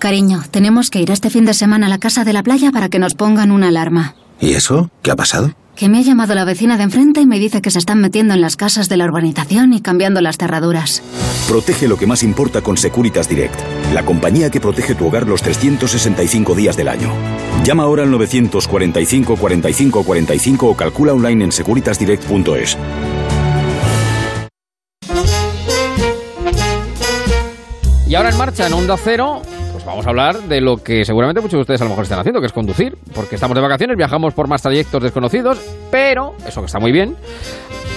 Cariño, 0.00 0.42
tenemos 0.50 0.88
que 0.88 1.02
ir 1.02 1.10
este 1.10 1.28
fin 1.28 1.44
de 1.44 1.52
semana 1.52 1.86
a 1.86 1.90
la 1.90 1.98
casa 1.98 2.24
de 2.24 2.32
la 2.32 2.42
playa 2.42 2.72
para 2.72 2.88
que 2.88 2.98
nos 2.98 3.14
pongan 3.14 3.50
una 3.50 3.68
alarma. 3.68 4.14
¿Y 4.40 4.54
eso? 4.54 4.90
¿Qué 5.02 5.10
ha 5.10 5.16
pasado? 5.16 5.52
Que 5.76 5.90
me 5.90 5.98
ha 5.98 6.00
llamado 6.00 6.34
la 6.34 6.46
vecina 6.46 6.78
de 6.78 6.84
enfrente 6.84 7.20
y 7.20 7.26
me 7.26 7.38
dice 7.38 7.60
que 7.60 7.70
se 7.70 7.78
están 7.78 8.00
metiendo 8.00 8.32
en 8.32 8.40
las 8.40 8.56
casas 8.56 8.88
de 8.88 8.96
la 8.96 9.04
urbanización 9.04 9.74
y 9.74 9.82
cambiando 9.82 10.22
las 10.22 10.38
cerraduras. 10.38 11.02
Protege 11.46 11.86
lo 11.86 11.98
que 11.98 12.06
más 12.06 12.22
importa 12.22 12.62
con 12.62 12.78
Securitas 12.78 13.28
Direct, 13.28 13.60
la 13.92 14.02
compañía 14.02 14.48
que 14.48 14.58
protege 14.58 14.94
tu 14.94 15.06
hogar 15.06 15.28
los 15.28 15.42
365 15.42 16.54
días 16.54 16.78
del 16.78 16.88
año. 16.88 17.12
Llama 17.62 17.82
ahora 17.82 18.02
al 18.02 18.10
945 18.10 19.36
45 19.36 20.02
45 20.02 20.66
o 20.66 20.76
calcula 20.76 21.12
online 21.12 21.44
en 21.44 21.52
securitasdirect.es. 21.52 22.78
Y 28.06 28.14
ahora 28.14 28.30
en 28.30 28.38
marcha 28.38 28.66
en 28.66 28.72
Onda 28.72 28.96
Cero, 28.96 29.42
pues 29.80 29.86
vamos 29.86 30.06
a 30.06 30.10
hablar 30.10 30.42
de 30.42 30.60
lo 30.60 30.76
que 30.76 31.06
seguramente 31.06 31.40
muchos 31.40 31.56
de 31.56 31.60
ustedes 31.62 31.80
a 31.80 31.84
lo 31.84 31.90
mejor 31.90 32.04
están 32.04 32.18
haciendo, 32.18 32.40
que 32.40 32.46
es 32.46 32.52
conducir, 32.52 32.98
porque 33.14 33.36
estamos 33.36 33.54
de 33.54 33.62
vacaciones, 33.62 33.96
viajamos 33.96 34.34
por 34.34 34.46
más 34.46 34.60
trayectos 34.60 35.02
desconocidos, 35.02 35.58
pero 35.90 36.34
eso 36.46 36.60
que 36.60 36.66
está 36.66 36.78
muy 36.78 36.92
bien, 36.92 37.16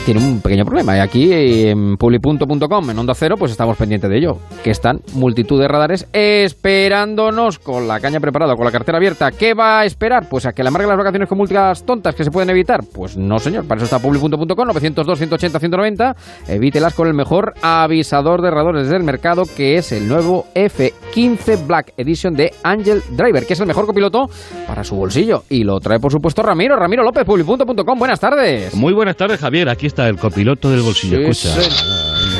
tiene 0.05 0.19
un 0.19 0.41
pequeño 0.41 0.65
problema. 0.65 0.97
Y 0.97 0.99
aquí 0.99 1.31
en 1.31 1.97
publi.com, 1.97 2.89
en 2.89 2.99
Onda 2.99 3.13
Cero, 3.15 3.35
pues 3.37 3.51
estamos 3.51 3.77
pendientes 3.77 4.09
de 4.09 4.17
ello, 4.17 4.37
que 4.63 4.71
están 4.71 5.01
multitud 5.13 5.59
de 5.59 5.67
radares 5.67 6.07
esperándonos 6.11 7.59
con 7.59 7.87
la 7.87 7.99
caña 7.99 8.19
preparada, 8.19 8.55
con 8.55 8.65
la 8.65 8.71
cartera 8.71 8.97
abierta. 8.97 9.31
¿Qué 9.31 9.53
va 9.53 9.79
a 9.79 9.85
esperar? 9.85 10.27
Pues 10.29 10.45
a 10.45 10.53
que 10.53 10.63
le 10.63 10.69
amarguen 10.69 10.89
las 10.89 10.97
vacaciones 10.97 11.29
con 11.29 11.37
multas 11.37 11.85
tontas 11.85 12.15
que 12.15 12.23
se 12.23 12.31
pueden 12.31 12.49
evitar. 12.49 12.81
Pues 12.93 13.17
no, 13.17 13.39
señor, 13.39 13.65
para 13.65 13.79
eso 13.81 13.85
está 13.85 13.99
publi.com, 13.99 14.67
902, 14.67 15.17
180, 15.17 15.59
190. 15.59 16.15
Evítelas 16.47 16.93
con 16.93 17.07
el 17.07 17.13
mejor 17.13 17.53
avisador 17.61 18.41
de 18.41 18.51
radares 18.51 18.89
del 18.89 19.03
mercado, 19.03 19.43
que 19.55 19.77
es 19.77 19.91
el 19.91 20.07
nuevo 20.07 20.45
F15 20.55 21.65
Black 21.65 21.93
Edition 21.97 22.33
de 22.33 22.53
Angel 22.63 23.01
Driver, 23.11 23.45
que 23.45 23.53
es 23.53 23.59
el 23.59 23.67
mejor 23.67 23.85
copiloto 23.85 24.29
para 24.67 24.83
su 24.83 24.95
bolsillo. 24.95 25.43
Y 25.49 25.63
lo 25.63 25.79
trae, 25.79 25.99
por 25.99 26.11
supuesto, 26.11 26.43
Ramiro, 26.43 26.75
Ramiro 26.75 27.03
López, 27.03 27.23
publi.com. 27.25 27.99
Buenas 27.99 28.19
tardes. 28.19 28.75
Muy 28.75 28.93
buenas 28.93 29.15
tardes, 29.15 29.39
Javier. 29.39 29.69
Aquí 29.69 29.92
está 29.93 30.09
el 30.09 30.17
copiloto 30.17 30.71
del 30.71 30.81
bolsillo. 30.81 31.17
Sí, 31.33 31.49
Escucha. 31.49 31.61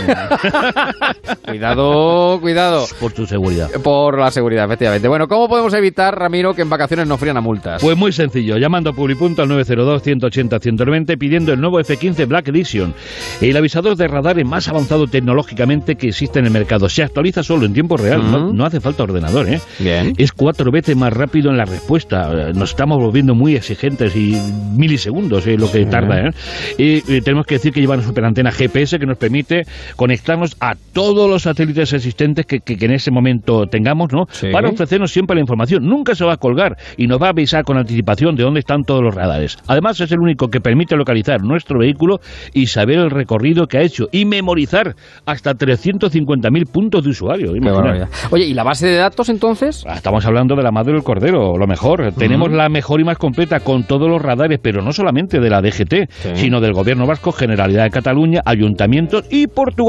cuidado, 1.46 2.40
cuidado. 2.42 2.86
Por 3.00 3.12
tu 3.14 3.26
seguridad. 3.26 3.70
Por 3.84 4.20
la 4.20 4.32
seguridad, 4.32 4.66
efectivamente. 4.66 5.08
Bueno, 5.08 5.28
¿cómo 5.28 5.48
podemos 5.48 5.74
evitar, 5.74 6.18
Ramiro, 6.18 6.54
que 6.54 6.62
en 6.62 6.70
vacaciones 6.70 7.08
no 7.08 7.18
frían 7.18 7.38
a 7.38 7.42
multas? 7.42 7.82
Pues 7.82 7.98
muy 7.98 8.12
sencillo, 8.12 8.58
llamando 8.58 8.92
a 8.92 8.94
Publipunto 8.94 9.42
al 9.42 9.50
902-180-190 9.50 11.18
pidiendo 11.18 11.54
el 11.54 11.62
nuevo 11.62 11.80
F15 11.80 12.28
Black 12.28 12.48
Edition, 12.50 12.94
el 13.42 13.56
avisador 13.58 13.96
de 13.96 14.08
radares 14.08 14.46
más 14.46 14.68
avanzado 14.68 15.08
tecnológicamente 15.08 15.96
que 15.96 16.10
existe 16.10 16.40
en 16.40 16.46
el 16.46 16.52
mercado. 16.52 16.90
Se 16.90 17.04
actualiza 17.04 17.44
solo 17.44 17.66
en 17.66 17.74
tiempo 17.74 17.98
real, 17.98 18.32
no, 18.32 18.54
no 18.54 18.66
hace 18.66 18.80
falta 18.80 19.04
ordenador, 19.04 19.50
¿eh? 19.50 19.62
Bien. 19.80 20.14
Es 20.18 20.32
cuatro 20.32 20.72
veces 20.72 20.96
más 20.96 21.14
rápido 21.14 21.50
en 21.50 21.58
la 21.58 21.66
respuesta. 21.66 22.30
Eh, 22.50 22.54
Nos 22.54 22.72
estamos 22.72 23.00
volviendo 23.00 23.36
muy 23.36 23.56
exigentes 23.56 24.16
y 24.16 24.38
milisegundos 24.76 25.46
es 25.48 25.60
lo 25.60 25.72
que 25.72 25.86
tarda, 25.86 26.28
¿eh? 26.28 26.32
Y, 26.78 27.14
eh, 27.14 27.22
tenemos 27.22 27.46
que 27.46 27.56
decir 27.56 27.74
que 27.74 27.82
lleva 27.82 27.96
una 27.96 28.04
superantena 28.04 28.52
GPS 28.52 29.00
que 29.00 29.06
nos 29.06 29.18
permite 29.18 29.66
conectarnos 29.96 30.56
a 30.60 30.74
todos 30.94 31.30
los 31.30 31.44
satélites 31.44 31.94
existentes 31.94 32.46
que, 32.46 32.60
que- 32.60 32.78
que 32.78 32.86
en 32.86 32.92
ese 32.94 33.12
momento 33.12 33.66
tengamos, 33.68 34.12
¿no? 34.12 34.26
Para 34.52 34.70
ofrecernos 34.70 35.12
siempre 35.12 35.36
la 35.36 35.42
información. 35.42 35.86
Nunca 35.86 36.16
se 36.16 36.26
va 36.26 36.34
a 36.34 36.38
colgar 36.38 36.78
y 36.98 37.08
nos 37.08 37.22
va 37.22 37.28
a 37.28 37.30
avisar 37.30 37.64
con 37.64 37.78
anticipación 37.78 38.36
de 38.36 38.44
dónde 38.44 38.60
están 38.60 38.84
todos 38.84 39.02
los 39.04 39.14
radares. 39.16 39.58
Además, 39.68 40.00
es 40.00 40.12
el 40.12 40.20
único 40.20 40.48
que 40.50 40.60
permite 40.62 40.96
localizar 40.96 41.42
nuestro 41.42 41.80
vehículo 41.80 42.20
y 42.54 42.68
saber 42.68 42.98
el 43.00 43.10
recorrido 43.12 43.68
que 43.68 43.78
ha 43.78 43.82
hecho 43.82 44.08
y 44.12 44.26
memorizar 44.26 44.96
hasta 45.26 45.54
350.000 45.54 46.66
puntos 46.72 47.04
de 47.04 47.10
usuario. 47.10 47.56
Oye, 48.32 48.46
¿y 48.46 48.54
la 48.54 48.64
base 48.64 48.88
de 48.88 48.98
datos 48.98 49.30
entonces? 49.30 49.84
Ah, 49.88 49.96
Estamos 49.96 50.26
hablando 50.26 50.56
de 50.56 50.64
la 50.64 50.72
madre 50.72 50.94
del 50.94 51.04
cordero, 51.04 51.58
lo 51.58 51.68
mejor. 51.68 52.12
Tenemos 52.14 52.52
la 52.52 52.70
mejor 52.70 53.00
y 53.02 53.04
más 53.04 53.18
completa 53.18 53.60
con 53.60 53.84
todos 53.86 54.10
los 54.10 54.22
radares, 54.22 54.60
pero 54.62 54.82
no 54.82 54.92
solamente 54.92 55.40
de 55.40 55.50
la 55.50 55.62
DGT, 55.62 56.10
sino 56.36 56.60
del 56.62 56.74
Gobierno 56.74 57.06
Vasco, 57.06 57.32
Generalidad 57.32 57.84
de 57.84 57.90
Cataluña, 57.90 58.42
Ayuntamientos 58.46 59.26
y 59.30 59.48
Portugal, 59.48 59.83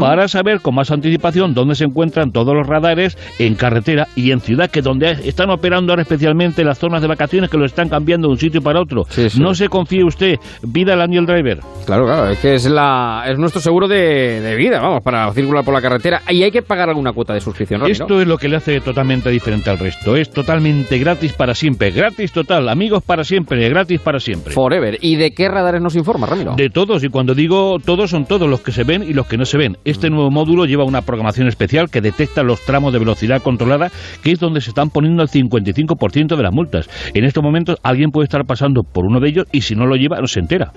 para 0.00 0.28
saber 0.28 0.60
con 0.60 0.74
más 0.74 0.90
anticipación 0.90 1.54
dónde 1.54 1.74
se 1.74 1.84
encuentran 1.84 2.32
todos 2.32 2.54
los 2.54 2.66
radares 2.66 3.16
en 3.38 3.54
carretera 3.54 4.08
y 4.16 4.30
en 4.30 4.40
ciudad, 4.40 4.70
que 4.70 4.82
donde 4.82 5.10
están 5.24 5.50
operando 5.50 5.92
ahora 5.92 6.02
especialmente 6.02 6.64
las 6.64 6.78
zonas 6.78 7.02
de 7.02 7.08
vacaciones 7.08 7.50
que 7.50 7.58
lo 7.58 7.64
están 7.64 7.88
cambiando 7.88 8.28
de 8.28 8.32
un 8.32 8.38
sitio 8.38 8.60
para 8.62 8.80
otro. 8.80 9.04
No 9.38 9.54
se 9.54 9.68
confíe 9.68 10.04
usted, 10.04 10.36
pida 10.72 10.94
el 10.94 10.98
Daniel 10.98 11.26
Driver. 11.26 11.60
Claro, 11.86 12.04
claro, 12.04 12.28
es 12.30 12.38
que 12.38 12.54
es, 12.54 12.66
la, 12.66 13.24
es 13.26 13.38
nuestro 13.38 13.60
seguro 13.60 13.88
de, 13.88 14.40
de 14.40 14.54
vida, 14.56 14.80
vamos, 14.80 15.02
para 15.02 15.30
circular 15.32 15.64
por 15.64 15.74
la 15.74 15.80
carretera. 15.80 16.22
Y 16.28 16.42
hay 16.42 16.50
que 16.50 16.62
pagar 16.62 16.88
alguna 16.88 17.12
cuota 17.12 17.34
de 17.34 17.40
suscripción. 17.40 17.82
Esto 17.86 18.20
es 18.20 18.26
lo 18.26 18.38
que 18.38 18.48
le 18.48 18.56
hace 18.56 18.80
totalmente 18.80 19.30
diferente 19.30 19.70
al 19.70 19.78
resto. 19.78 20.16
Es 20.16 20.30
totalmente 20.30 20.98
gratis 20.98 21.32
para 21.32 21.54
siempre. 21.54 21.90
Gratis 21.90 22.32
total. 22.32 22.68
Amigos 22.68 23.02
para 23.02 23.24
siempre. 23.24 23.68
Gratis 23.68 24.00
para 24.00 24.20
siempre. 24.20 24.52
Forever. 24.52 24.98
¿Y 25.00 25.16
de 25.16 25.32
qué 25.32 25.48
radares 25.48 25.80
nos 25.80 25.96
informa, 25.96 26.26
Ramiro? 26.26 26.54
De 26.56 26.70
todos, 26.70 27.02
y 27.04 27.08
cuando 27.08 27.34
digo 27.34 27.78
todos, 27.84 28.10
son 28.10 28.26
todos 28.26 28.48
los 28.48 28.60
que 28.60 28.72
se 28.72 28.84
ven 28.84 29.02
y 29.02 29.12
los 29.12 29.21
que 29.28 29.36
no 29.38 29.44
se 29.44 29.58
ven. 29.58 29.76
Este 29.84 30.10
nuevo 30.10 30.30
módulo 30.30 30.64
lleva 30.66 30.84
una 30.84 31.02
programación 31.02 31.48
especial 31.48 31.90
que 31.90 32.00
detecta 32.00 32.42
los 32.42 32.60
tramos 32.64 32.92
de 32.92 32.98
velocidad 32.98 33.42
controlada, 33.42 33.90
que 34.22 34.32
es 34.32 34.38
donde 34.40 34.60
se 34.60 34.70
están 34.70 34.90
poniendo 34.90 35.22
el 35.22 35.28
55% 35.28 36.36
de 36.36 36.42
las 36.42 36.52
multas. 36.52 36.88
En 37.14 37.24
estos 37.24 37.42
momentos 37.42 37.76
alguien 37.82 38.10
puede 38.10 38.24
estar 38.24 38.44
pasando 38.44 38.82
por 38.82 39.04
uno 39.06 39.20
de 39.20 39.28
ellos 39.28 39.46
y 39.52 39.62
si 39.62 39.74
no 39.74 39.86
lo 39.86 39.96
lleva 39.96 40.20
no 40.20 40.26
se 40.26 40.40
entera. 40.40 40.72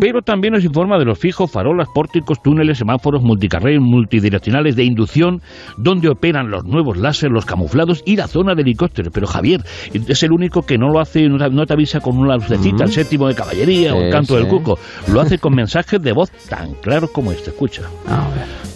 Pero 0.00 0.22
también 0.22 0.54
nos 0.54 0.64
informa 0.64 0.98
de 0.98 1.04
los 1.04 1.18
fijos, 1.18 1.50
farolas, 1.50 1.88
pórticos, 1.94 2.42
túneles, 2.42 2.78
semáforos, 2.78 3.22
multicarril, 3.22 3.80
multidireccionales 3.80 4.76
de 4.76 4.84
inducción, 4.84 5.40
donde 5.76 6.08
operan 6.08 6.50
los 6.50 6.64
nuevos 6.64 6.96
láser, 6.98 7.30
los 7.30 7.44
camuflados 7.44 8.02
y 8.06 8.16
la 8.16 8.26
zona 8.28 8.54
de 8.54 8.62
helicópteros. 8.62 9.12
Pero 9.12 9.26
Javier, 9.26 9.62
es 9.92 10.22
el 10.22 10.32
único 10.32 10.62
que 10.62 10.78
no 10.78 10.88
lo 10.88 11.00
hace, 11.00 11.28
no 11.28 11.66
te- 11.66 11.72
avisa 11.72 12.00
con 12.00 12.18
una 12.18 12.36
lucecita, 12.36 12.84
el 12.84 12.92
séptimo 12.92 13.28
de 13.28 13.34
caballería 13.34 13.94
o 13.94 13.98
el 13.98 14.06
Sí, 14.06 14.12
canto 14.12 14.36
del 14.36 14.46
cuco. 14.48 14.78
Lo 15.10 15.20
hace 15.20 15.38
con 15.38 15.54
mensajes 15.54 16.02
de 16.02 16.12
voz 16.12 16.30
tan 16.50 16.74
claros 16.74 17.10
como 17.10 17.32
este. 17.32 17.50
Escucha. 17.50 17.81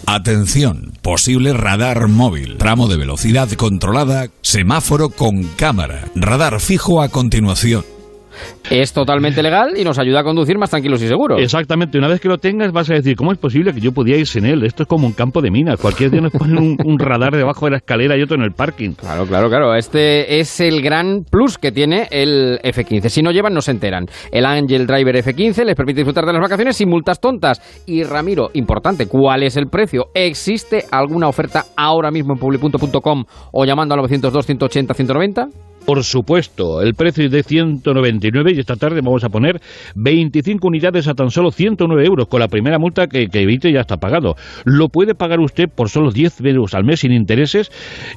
Atención, 0.07 0.93
posible 1.02 1.52
radar 1.52 2.09
móvil, 2.09 2.57
tramo 2.59 2.86
de 2.89 2.97
velocidad 2.97 3.51
controlada, 3.52 4.28
semáforo 4.41 5.10
con 5.10 5.44
cámara, 5.57 6.05
radar 6.15 6.60
fijo 6.60 7.02
a 7.02 7.09
continuación. 7.09 7.85
Es 8.71 8.93
totalmente 8.93 9.43
legal 9.43 9.75
y 9.77 9.85
nos 9.85 9.99
ayuda 9.99 10.21
a 10.21 10.25
conducir 10.25 10.59
más 10.59 10.71
tranquilos 10.71 11.03
y 11.03 11.09
seguros. 11.09 11.41
Exactamente, 11.41 11.99
una 11.99 12.09
vez 12.09 12.21
que 12.21 12.29
lo 12.29 12.39
tengas 12.39 12.73
vas 12.73 12.91
a 12.91 12.95
decir, 12.95 13.17
¿cómo 13.17 13.33
es 13.33 13.39
posible 13.39 13.73
que 13.73 13.81
yo 13.81 13.93
pudiera 13.93 14.19
ir 14.19 14.27
sin 14.27 14.45
él? 14.47 14.65
Esto 14.65 14.83
es 14.83 14.89
como 14.89 15.07
un 15.07 15.13
campo 15.13 15.41
de 15.41 15.51
minas. 15.51 15.81
Cualquier 15.81 16.11
día 16.11 16.21
nos 16.21 16.33
ponen 16.33 16.59
un, 16.59 16.77
un 16.85 16.99
radar 16.99 17.37
debajo 17.37 17.67
de 17.67 17.73
la 17.73 17.77
escalera 17.79 18.17
y 18.17 18.23
otro 18.23 18.37
en 18.37 18.43
el 18.43 18.53
parking. 18.53 18.93
Claro, 18.93 19.27
claro, 19.27 19.49
claro. 19.49 19.75
Este 19.75 20.41
es 20.41 20.61
el 20.61 20.83
gran 20.83 21.25
plus 21.31 21.59
que 21.59 21.73
tiene 21.73 22.09
el 22.11 22.59
F15. 22.63 23.09
Si 23.09 23.23
no 23.23 23.31
llevan, 23.31 23.55
no 23.55 23.61
se 23.61 23.71
enteran. 23.71 24.07
El 24.31 24.45
Angel 24.45 24.87
Driver 24.87 25.15
F15 25.17 25.65
les 25.65 25.75
permite 25.75 26.01
disfrutar 26.01 26.27
de 26.27 26.33
las 26.33 26.43
vacaciones 26.43 26.77
sin 26.77 26.89
multas 26.89 27.21
tontas. 27.21 27.61
Y 27.87 28.03
Ramiro, 28.03 28.51
importante, 28.55 29.07
¿cuál 29.07 29.43
es 29.43 29.57
el 29.57 29.69
precio? 29.69 30.07
¿Existe 30.15 30.85
alguna 30.91 31.29
oferta 31.29 31.67
ahora 31.77 32.11
mismo 32.11 32.35
en 32.35 32.39
publi.com 32.39 33.25
o 33.53 33.65
llamando 33.65 33.95
al 33.95 34.01
902 34.01 34.47
180 34.47 34.95
190? 34.95 35.49
Por 35.87 36.03
supuesto, 36.03 36.83
el 36.83 36.95
precio 36.95 37.25
es 37.25 37.31
de 37.31 37.45
199 37.45 38.53
y 38.55 38.59
esta 38.59 38.75
tarde 38.75 39.01
vamos 39.03 39.23
a 39.23 39.29
poner 39.29 39.61
25 39.95 40.67
unidades 40.67 41.07
a 41.07 41.15
tan 41.15 41.31
solo 41.31 41.53
109 41.53 42.05
euros. 42.05 42.27
Con 42.27 42.41
la 42.41 42.49
primera 42.49 42.79
multa 42.79 43.07
que, 43.07 43.29
que 43.29 43.43
evite 43.43 43.73
ya 43.73 43.81
está 43.81 43.97
pagado. 43.97 44.35
Lo 44.65 44.89
puede 44.89 45.15
pagar 45.15 45.39
usted 45.39 45.67
por 45.73 45.89
solo 45.89 46.11
10 46.11 46.41
euros 46.41 46.75
al 46.75 46.85
mes 46.85 47.01
sin 47.01 47.13
intereses 47.13 47.71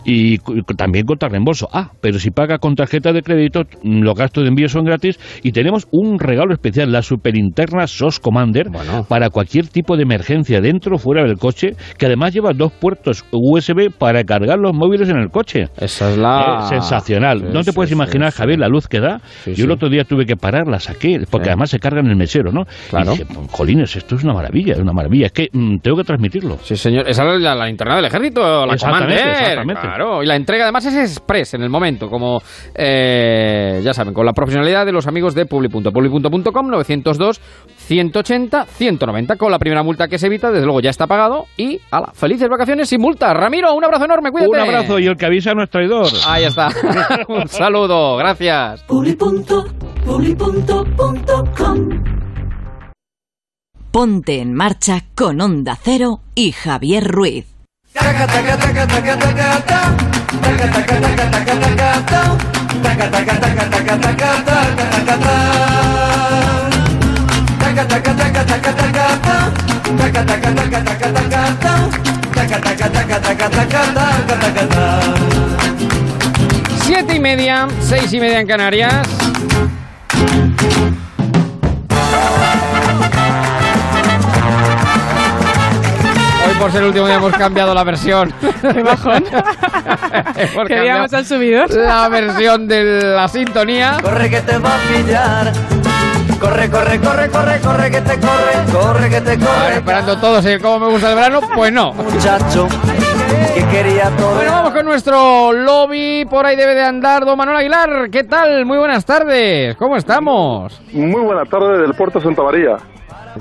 y 0.04 0.40
también 0.76 1.06
contra 1.06 1.30
reembolso. 1.30 1.68
Ah, 1.72 1.92
pero 2.02 2.18
si 2.18 2.32
paga 2.32 2.58
con 2.58 2.74
tarjeta 2.74 3.14
de 3.14 3.22
crédito, 3.22 3.62
mm, 3.84 4.02
los 4.02 4.16
gastos 4.16 4.44
de 4.44 4.50
envío 4.50 4.68
son 4.68 4.86
gratis 4.86 5.20
y 5.44 5.52
tenemos 5.52 5.88
un 5.92 6.18
regalo 6.18 6.54
especial, 6.54 6.92
la 6.92 7.04
superinterna 7.04 7.86
SOS 7.86 8.20
Commander, 8.20 8.70
para 9.08 9.30
cualquier 9.30 9.68
tipo 9.68 9.96
de 9.96 10.04
emergencia 10.04 10.60
dentro 10.60 10.96
o 10.96 10.98
fuera 10.98 11.24
del 11.24 11.38
coche, 11.38 11.76
que 12.00 12.08
además 12.08 12.34
lleva 12.34 12.54
dos 12.54 12.72
puertos 12.72 13.26
USB 13.32 13.92
para 13.96 14.24
cargar 14.24 14.58
los 14.58 14.74
móviles 14.74 15.10
en 15.10 15.18
el 15.18 15.30
coche. 15.30 15.68
Esa 15.78 16.12
es 16.12 16.18
la... 16.18 16.62
Eh, 16.64 16.70
sensacional. 16.70 17.40
Sí, 17.40 17.59
no 17.60 17.64
te 17.64 17.74
puedes 17.74 17.92
imaginar. 17.92 18.32
Javier, 18.32 18.60
la 18.60 18.68
luz 18.68 18.88
que 18.88 19.00
da. 19.00 19.22
Yo 19.46 19.66
el 19.66 19.72
otro 19.72 19.90
día 19.90 20.04
tuve 20.04 20.26
que 20.26 20.36
parar, 20.36 20.68
la 20.68 20.80
saqué, 20.80 21.26
porque 21.30 21.50
además 21.50 21.70
se 21.70 21.80
carga 21.80 22.00
en 22.00 22.08
el 22.08 22.16
mesero, 22.16 22.52
¿no? 22.52 22.66
Claro. 22.90 23.14
Y 23.14 23.18
dije, 23.18 23.26
"Pues, 23.34 23.52
jolines, 23.52 23.96
esto 23.96 24.16
es 24.16 24.24
una 24.24 24.34
maravilla, 24.34 24.74
es 24.74 24.80
una 24.80 24.94
maravilla. 24.94 25.28
Es 25.28 25.32
que 25.32 25.50
mm, 25.52 25.78
tengo 25.78 25.98
que 25.98 26.04
transmitirlo. 26.04 26.58
Sí, 26.64 26.76
señor. 26.76 27.08
Esa 27.08 27.34
es 27.34 27.42
la, 27.42 27.56
la 27.56 27.66
linterna 27.66 27.96
del 27.96 28.06
ejército, 28.06 28.66
la 28.66 28.74
Exactamente, 28.74 29.30
exactamente. 29.30 29.82
Claro. 29.82 30.24
Y 30.24 30.26
la 30.26 30.36
entrega 30.36 30.64
además 30.64 30.86
es 30.86 30.96
express 30.96 31.54
en 31.54 31.64
el 31.64 31.70
momento, 31.70 32.10
como 32.10 32.42
eh, 32.76 33.82
ya 33.84 33.94
saben, 33.94 34.14
con 34.14 34.26
la 34.26 34.34
profesionalidad 34.34 34.86
de 34.86 34.92
los 34.92 35.08
amigos 35.08 35.36
de 35.36 35.46
Publi.com. 35.46 35.84
Publi.com 35.84 36.70
902 36.70 37.42
180 37.90 38.66
190. 38.66 39.36
Con 39.36 39.52
la 39.52 39.58
primera 39.58 39.82
multa 39.82 40.08
que 40.08 40.20
se 40.20 40.28
evita, 40.28 40.52
desde 40.52 40.66
luego 40.66 40.80
ya 40.80 40.92
está 40.92 41.08
pagado. 41.08 41.48
Y 41.58 41.82
ala, 41.90 42.12
felices 42.14 42.48
vacaciones 42.48 42.88
sin 42.88 43.02
multa. 43.02 43.34
Ramiro, 43.34 43.74
un 43.74 43.84
abrazo 43.84 44.06
enorme, 44.06 44.32
cuídate. 44.32 44.52
Un 44.52 44.60
abrazo 44.60 45.00
y 45.00 45.08
el 45.08 45.18
que 45.18 45.26
avisa 45.26 45.56
no 45.56 45.64
es 45.64 45.72
traidor. 45.72 46.08
Ahí 46.28 46.44
está. 46.44 46.70
un 47.28 47.48
saludo, 47.48 48.16
gracias. 48.18 48.84
Ponte 53.92 54.40
en 54.40 54.54
marcha 54.54 55.02
con 55.16 55.42
Onda 55.42 55.76
Cero 55.82 56.22
y 56.36 56.52
Javier 56.52 57.06
Ruiz. 57.06 57.48
Siete 76.82 77.16
y 77.16 77.20
media, 77.20 77.68
seis 77.80 78.12
y 78.12 78.20
media 78.20 78.42
en 78.42 78.48
Canarias. 78.48 79.08
Hoy 86.46 86.54
por 86.60 86.72
ser 86.72 86.82
el 86.82 86.88
último 86.88 87.08
día 87.08 87.16
hemos 87.16 87.34
cambiado 87.34 87.74
la 87.74 87.84
versión. 87.86 88.34
Qué 88.62 88.84
bajón. 88.84 89.24
Hemos 90.36 90.68
Queríamos 90.68 91.12
cambiado 91.12 91.18
al 91.18 91.26
subidor. 91.26 91.72
La 91.72 92.10
versión 92.10 92.68
de 92.68 93.04
la 93.04 93.28
sintonía. 93.30 94.00
Corre 94.02 94.30
que 94.30 94.42
te 94.42 94.58
va 94.58 94.76
a 94.76 94.80
pillar. 94.80 96.09
Corre, 96.40 96.70
corre, 96.70 97.00
corre, 97.00 97.30
corre, 97.30 97.60
corre 97.60 97.92
que 97.92 98.02
te 98.02 98.20
corre, 98.20 98.72
corre 98.72 99.10
que 99.10 99.22
te 99.22 99.38
corre. 99.38 99.76
esperando 99.76 100.18
todos 100.20 100.46
el 100.46 100.62
cómo 100.62 100.86
me 100.86 100.92
gusta 100.92 101.10
el 101.10 101.16
verano, 101.16 101.42
pues 101.54 101.72
no. 101.72 101.94
Muchacho 101.94 102.68
que 103.54 103.66
quería 103.68 104.10
todo. 104.18 104.36
Bueno, 104.36 104.52
vamos 104.52 104.74
con 104.74 104.86
nuestro 104.86 105.52
lobby. 105.52 106.26
Por 106.26 106.46
ahí 106.46 106.56
debe 106.56 106.76
de 106.76 106.84
andar 106.84 107.26
don 107.26 107.38
Manuel 107.38 107.58
Aguilar. 107.58 108.10
¿Qué 108.10 108.24
tal? 108.24 108.66
Muy 108.66 108.78
buenas 108.78 109.06
tardes. 109.06 109.76
¿Cómo 109.76 109.98
estamos? 109.98 110.82
Muy 110.94 111.22
buena 111.22 111.44
tarde 111.46 111.80
del 111.80 111.94
puerto 111.94 112.22
Santa 112.22 112.42
María. 112.44 112.78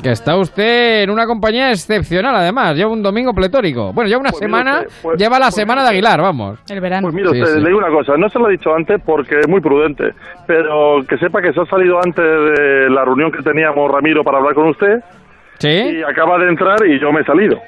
Que 0.02 0.10
está 0.10 0.36
usted 0.36 1.02
en 1.02 1.10
una 1.10 1.26
compañía 1.26 1.70
excepcional, 1.70 2.34
además. 2.36 2.76
Lleva 2.76 2.90
un 2.90 3.02
domingo 3.02 3.32
pletórico. 3.32 3.92
Bueno, 3.92 4.08
lleva 4.08 4.20
una 4.20 4.30
Pues 4.30 4.40
semana. 4.40 4.80
usted, 4.86 4.92
pues- 5.02 5.18
lleva 5.18 5.38
la 5.38 5.46
pues 5.46 5.54
semana 5.56 5.82
de 5.82 5.88
Aguilar, 5.88 6.20
vamos. 6.20 6.58
El 6.68 6.80
verano. 6.80 7.02
Pues 7.08 7.14
mire 7.14 7.30
Sí, 7.30 7.40
usted, 7.40 7.54
sí. 7.54 7.60
le 7.60 7.66
digo 7.68 7.78
una 7.78 7.90
cosa, 7.90 8.12
no 8.16 8.28
se 8.28 8.38
lo 8.38 8.48
he 8.48 8.52
dicho 8.52 8.74
antes 8.74 9.00
porque 9.04 9.40
es 9.40 9.48
muy 9.48 9.60
prudente, 9.60 10.12
pero 10.46 11.00
que 11.08 11.16
sepa 11.18 11.40
que 11.42 11.52
se 11.52 11.60
ha 11.60 11.64
salido 11.66 11.98
antes 11.98 12.24
de 12.24 12.90
la 12.90 13.04
reunión 13.04 13.32
que 13.32 13.42
teníamos 13.42 13.90
Ramiro 13.90 14.22
para 14.22 14.38
hablar 14.38 14.54
con 14.54 14.68
usted 14.68 15.00
¿Sí? 15.58 15.68
y 15.98 16.02
acaba 16.02 16.38
de 16.38 16.48
entrar 16.48 16.76
y 16.86 17.00
yo 17.00 17.10
me 17.12 17.22
he 17.22 17.24
salido. 17.24 17.58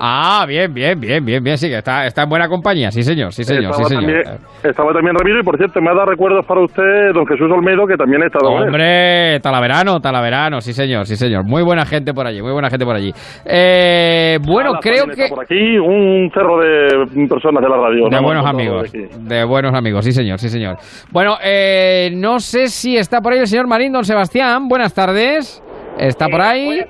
Ah, 0.00 0.44
bien, 0.46 0.72
bien, 0.72 0.98
bien, 0.98 1.24
bien, 1.24 1.42
bien. 1.42 1.58
Sí, 1.58 1.68
que 1.68 1.78
está, 1.78 2.06
está 2.06 2.22
en 2.22 2.28
buena 2.28 2.48
compañía. 2.48 2.90
Sí, 2.90 3.02
señor, 3.02 3.32
sí, 3.32 3.44
señor, 3.44 3.74
sí, 3.74 3.82
estaba, 3.82 3.88
señor. 3.88 4.24
También, 4.24 4.38
estaba 4.62 4.92
también 4.92 5.14
Ramiro 5.16 5.40
y 5.40 5.42
por 5.42 5.56
cierto 5.56 5.80
me 5.80 5.90
ha 5.90 5.94
dado 5.94 6.06
recuerdos 6.06 6.44
para 6.46 6.60
usted 6.62 7.12
don 7.14 7.26
Jesús 7.26 7.50
Olmedo 7.50 7.86
que 7.86 7.96
también 7.96 8.22
ha 8.22 8.26
estado. 8.26 8.50
Hombre, 8.50 9.40
Talaverano, 9.40 10.00
Talaverano, 10.00 10.60
sí 10.60 10.72
señor, 10.72 11.06
sí 11.06 11.16
señor. 11.16 11.44
Muy 11.44 11.62
buena 11.62 11.84
gente 11.86 12.12
por 12.12 12.26
allí, 12.26 12.42
muy 12.42 12.52
buena 12.52 12.68
gente 12.70 12.84
por 12.84 12.96
allí. 12.96 13.12
Eh, 13.44 14.38
bueno, 14.42 14.74
creo 14.80 15.06
que... 15.06 15.28
Por 15.28 15.42
aquí 15.42 15.78
un 15.78 16.30
cerro 16.32 16.58
de 16.58 17.26
personas 17.28 17.62
de 17.62 17.68
la 17.68 17.76
radio. 17.76 18.08
De 18.08 18.16
¿no? 18.16 18.22
buenos 18.22 18.46
amigos, 18.46 18.92
de 18.92 19.44
buenos 19.44 19.74
amigos, 19.74 20.04
sí 20.04 20.12
señor, 20.12 20.38
sí 20.38 20.48
señor. 20.48 20.76
Bueno, 21.10 21.36
eh, 21.42 22.10
no 22.14 22.38
sé 22.38 22.68
si 22.68 22.96
está 22.96 23.20
por 23.20 23.32
ahí 23.32 23.40
el 23.40 23.46
señor 23.46 23.66
Marín, 23.66 23.92
don 23.92 24.04
Sebastián, 24.04 24.68
buenas 24.68 24.94
tardes. 24.94 25.62
¿Está 25.98 26.28
por 26.28 26.42
ahí? 26.42 26.84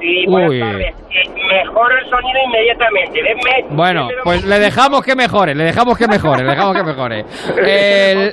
Sí, 0.00 0.24
buenas 0.26 0.50
Uy. 0.50 0.60
tardes. 0.60 0.94
Eh, 1.10 1.64
mejor 1.64 1.92
el 1.92 2.10
sonido 2.10 2.38
inmediatamente. 2.46 3.20
Denme- 3.22 3.66
Bueno, 3.76 4.08
denme 4.08 4.22
pues 4.24 4.44
le 4.44 4.58
dejamos 4.58 5.02
que 5.02 5.14
mejore, 5.14 5.54
le 5.54 5.64
dejamos 5.64 5.96
que 5.98 6.08
mejore, 6.08 6.42
le 6.44 6.50
dejamos 6.50 6.76
que 6.76 6.82
mejore. 6.84 7.24
El- 7.58 8.32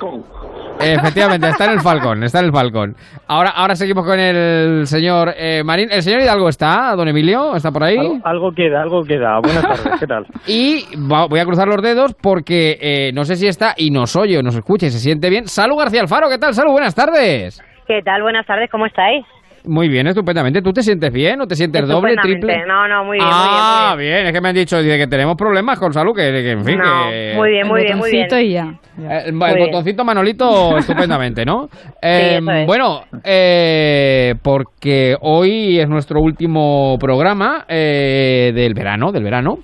Efectivamente, 0.79 1.49
está 1.49 1.65
en 1.65 1.71
el 1.71 1.79
Falcón, 1.81 2.23
está 2.23 2.37
en 2.37 2.45
el 2.45 2.51
Falcón. 2.51 2.95
Ahora, 3.27 3.49
ahora 3.49 3.75
seguimos 3.75 4.05
con 4.05 4.19
el 4.19 4.85
señor 4.85 5.33
eh, 5.35 5.63
Marín. 5.65 5.89
¿El 5.91 6.03
señor 6.03 6.21
Hidalgo 6.21 6.47
está, 6.49 6.93
don 6.95 7.07
Emilio? 7.07 7.55
¿Está 7.55 7.71
por 7.71 7.83
ahí? 7.83 7.97
Algo, 7.97 8.19
algo 8.23 8.51
queda, 8.51 8.83
algo 8.83 9.03
queda. 9.03 9.39
Buenas 9.39 9.63
tardes, 9.67 9.99
¿qué 9.99 10.05
tal? 10.05 10.27
Y 10.45 10.85
va- 11.11 11.25
voy 11.25 11.39
a 11.39 11.45
cruzar 11.45 11.67
los 11.67 11.81
dedos 11.81 12.13
porque 12.21 12.77
eh, 12.79 13.11
no 13.15 13.25
sé 13.25 13.37
si 13.37 13.47
está 13.47 13.73
y 13.75 13.89
nos 13.89 14.15
oye 14.15 14.37
o 14.37 14.43
nos 14.43 14.55
escucha 14.55 14.85
y 14.85 14.91
se 14.91 14.99
siente 14.99 15.31
bien. 15.31 15.47
Salud 15.47 15.77
García 15.77 16.01
Alfaro, 16.01 16.29
¿qué 16.29 16.37
tal? 16.37 16.53
Salud, 16.53 16.73
buenas 16.73 16.93
tardes. 16.93 17.59
¿Qué 17.87 18.03
tal? 18.03 18.21
Buenas 18.21 18.45
tardes, 18.45 18.69
¿cómo 18.69 18.85
estáis? 18.85 19.25
Muy 19.65 19.89
bien, 19.89 20.07
estupendamente. 20.07 20.61
¿Tú 20.61 20.71
te 20.71 20.81
sientes 20.81 21.11
bien 21.11 21.41
o 21.41 21.47
te 21.47 21.55
sientes 21.55 21.81
doble, 21.87 22.11
Estupendamente. 22.13 22.47
triple? 22.47 22.67
No, 22.67 22.87
no, 22.87 23.03
muy 23.05 23.17
bien, 23.17 23.27
ah, 23.29 23.93
muy 23.95 24.05
bien, 24.05 24.25
es 24.27 24.33
que 24.33 24.41
me 24.41 24.49
han 24.49 24.55
dicho 24.55 24.81
dice, 24.81 24.97
que 24.97 25.07
tenemos 25.07 25.35
problemas 25.35 25.77
con 25.79 25.91
salud, 25.93 26.15
que, 26.15 26.31
que, 26.31 26.51
en 26.51 26.63
fin, 26.63 26.77
No, 26.77 27.09
que... 27.09 27.33
muy 27.35 27.49
bien, 27.49 27.67
muy 27.67 27.81
bien, 27.83 27.97
muy 27.97 28.11
bien. 28.11 28.23
Botoncito 28.23 28.39
y 28.39 28.53
ya. 28.53 28.79
Eh, 28.99 29.23
El, 29.27 29.33
Muy 29.33 29.49
el 29.49 29.55
bien. 29.55 29.67
botoncito 29.67 30.05
Manolito 30.05 30.77
estupendamente, 30.77 31.45
¿no? 31.45 31.67
Eh, 32.01 32.39
eso 32.41 32.51
es. 32.51 32.65
Bueno, 32.67 33.01
eh, 33.23 34.35
porque 34.41 35.15
hoy 35.21 35.79
es 35.79 35.87
nuestro 35.89 36.21
último 36.21 36.97
programa 36.99 37.65
eh, 37.67 38.51
del 38.55 38.73
verano, 38.73 39.11
del 39.11 39.23
verano, 39.23 39.57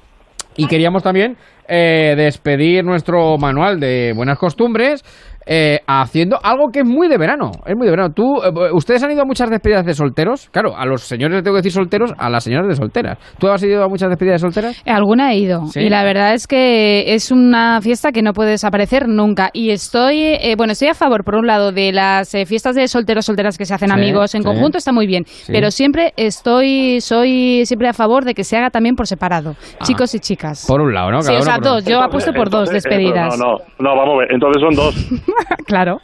y 0.55 0.67
queríamos 0.67 1.01
también 1.01 1.35
eh, 1.67 2.13
despedir 2.17 2.83
nuestro 2.83 3.37
manual 3.37 3.79
de 3.79 4.13
buenas 4.15 4.37
costumbres. 4.37 5.01
Eh, 5.45 5.79
haciendo 5.87 6.37
algo 6.43 6.69
que 6.71 6.79
es 6.79 6.85
muy 6.85 7.07
de 7.07 7.17
verano, 7.17 7.51
es 7.65 7.75
muy 7.75 7.85
de 7.85 7.91
verano. 7.91 8.13
¿Tú, 8.13 8.37
eh, 8.43 8.71
¿Ustedes 8.73 9.03
han 9.03 9.11
ido 9.11 9.21
a 9.21 9.25
muchas 9.25 9.49
despedidas 9.49 9.85
de 9.85 9.93
solteros? 9.93 10.49
Claro, 10.51 10.75
a 10.77 10.85
los 10.85 11.01
señores 11.03 11.35
les 11.35 11.43
tengo 11.43 11.55
que 11.55 11.59
decir 11.59 11.71
solteros, 11.71 12.11
a 12.17 12.29
las 12.29 12.43
señoras 12.43 12.67
de 12.67 12.75
solteras. 12.75 13.17
¿Tú 13.39 13.47
has 13.49 13.61
ido 13.63 13.83
a 13.83 13.87
muchas 13.87 14.09
despedidas 14.09 14.41
de 14.41 14.47
solteras? 14.47 14.81
Alguna 14.85 15.33
he 15.33 15.37
ido 15.37 15.65
¿Sí? 15.67 15.81
y 15.81 15.89
la 15.89 16.03
verdad 16.03 16.33
es 16.33 16.47
que 16.47 17.13
es 17.13 17.31
una 17.31 17.81
fiesta 17.81 18.11
que 18.11 18.21
no 18.21 18.33
puede 18.33 18.51
desaparecer 18.51 19.07
nunca 19.07 19.49
y 19.53 19.71
estoy 19.71 20.21
eh, 20.23 20.55
bueno 20.57 20.73
estoy 20.73 20.89
a 20.89 20.93
favor 20.93 21.23
por 21.23 21.35
un 21.35 21.47
lado 21.47 21.71
de 21.71 21.91
las 21.91 22.33
eh, 22.35 22.45
fiestas 22.45 22.75
de 22.75 22.87
solteros 22.87 23.25
solteras 23.25 23.57
que 23.57 23.65
se 23.65 23.73
hacen 23.73 23.89
Sí, 23.89 23.93
amigos 23.93 24.35
en 24.35 24.41
sí. 24.41 24.47
conjunto 24.47 24.77
está 24.77 24.91
muy 24.91 25.07
bien 25.07 25.23
pero 25.47 25.71
siempre 25.71 26.13
estoy 26.17 27.01
soy 27.01 27.65
siempre 27.65 27.87
a 27.89 27.93
favor 27.93 28.23
de 28.25 28.33
que 28.33 28.43
se 28.43 28.57
haga 28.57 28.69
también 28.69 28.95
por 28.95 29.07
separado 29.07 29.55
Ah. 29.79 29.83
chicos 29.83 30.13
y 30.15 30.19
chicas 30.19 30.65
Por 30.67 30.81
un 30.81 30.93
lado, 30.93 31.11
¿no? 31.11 31.21
sí 31.21 31.33
o 31.33 31.41
sea 31.41 31.57
dos 31.57 31.83
yo 31.85 32.01
apuesto 32.01 32.31
por 32.33 32.49
dos 32.49 32.69
despedidas 32.69 33.35
eh, 33.35 33.37
No, 33.39 33.57
no, 33.79 33.93
no, 33.93 33.95
vamos 33.97 34.15
a 34.15 34.19
ver. 34.19 34.31
Entonces 34.33 34.61
son 34.61 34.75
dos. 34.75 34.95
claro 35.65 35.99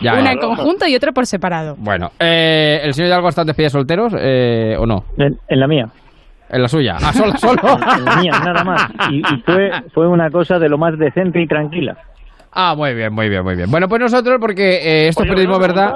Ya, 0.00 0.14
una 0.14 0.24
ya. 0.24 0.32
en 0.32 0.38
conjunto 0.38 0.86
y 0.86 0.94
otra 0.96 1.12
por 1.12 1.26
separado 1.26 1.76
Bueno, 1.78 2.10
eh, 2.18 2.80
¿el 2.82 2.94
señor 2.94 3.08
Hidalgo 3.08 3.28
está 3.28 3.42
en 3.42 3.46
despedida 3.48 3.66
de 3.66 3.70
solteros 3.70 4.14
eh, 4.18 4.76
o 4.78 4.86
no? 4.86 5.04
En, 5.18 5.38
en 5.48 5.60
la 5.60 5.66
mía. 5.66 5.88
En 6.50 6.62
la 6.62 6.68
suya. 6.68 6.96
Ah, 7.02 7.12
solo, 7.12 7.32
solo. 7.38 7.60
En 7.96 8.04
la 8.04 8.16
mía, 8.16 8.32
nada 8.44 8.62
más. 8.64 8.90
Y, 9.10 9.18
y 9.20 9.42
fue, 9.44 9.70
fue 9.92 10.06
una 10.08 10.30
cosa 10.30 10.58
de 10.58 10.68
lo 10.68 10.78
más 10.78 10.96
decente 10.98 11.40
y 11.40 11.46
tranquila. 11.46 11.96
Ah, 12.52 12.74
muy 12.76 12.94
bien, 12.94 13.12
muy 13.12 13.28
bien, 13.28 13.42
muy 13.42 13.56
bien. 13.56 13.70
Bueno, 13.70 13.88
pues 13.88 14.00
nosotros, 14.00 14.36
porque 14.40 14.76
eh, 14.76 15.08
esto 15.08 15.22
es 15.22 15.28
periodismo 15.28 15.56
¿una 15.56 15.66
verdad. 15.66 15.94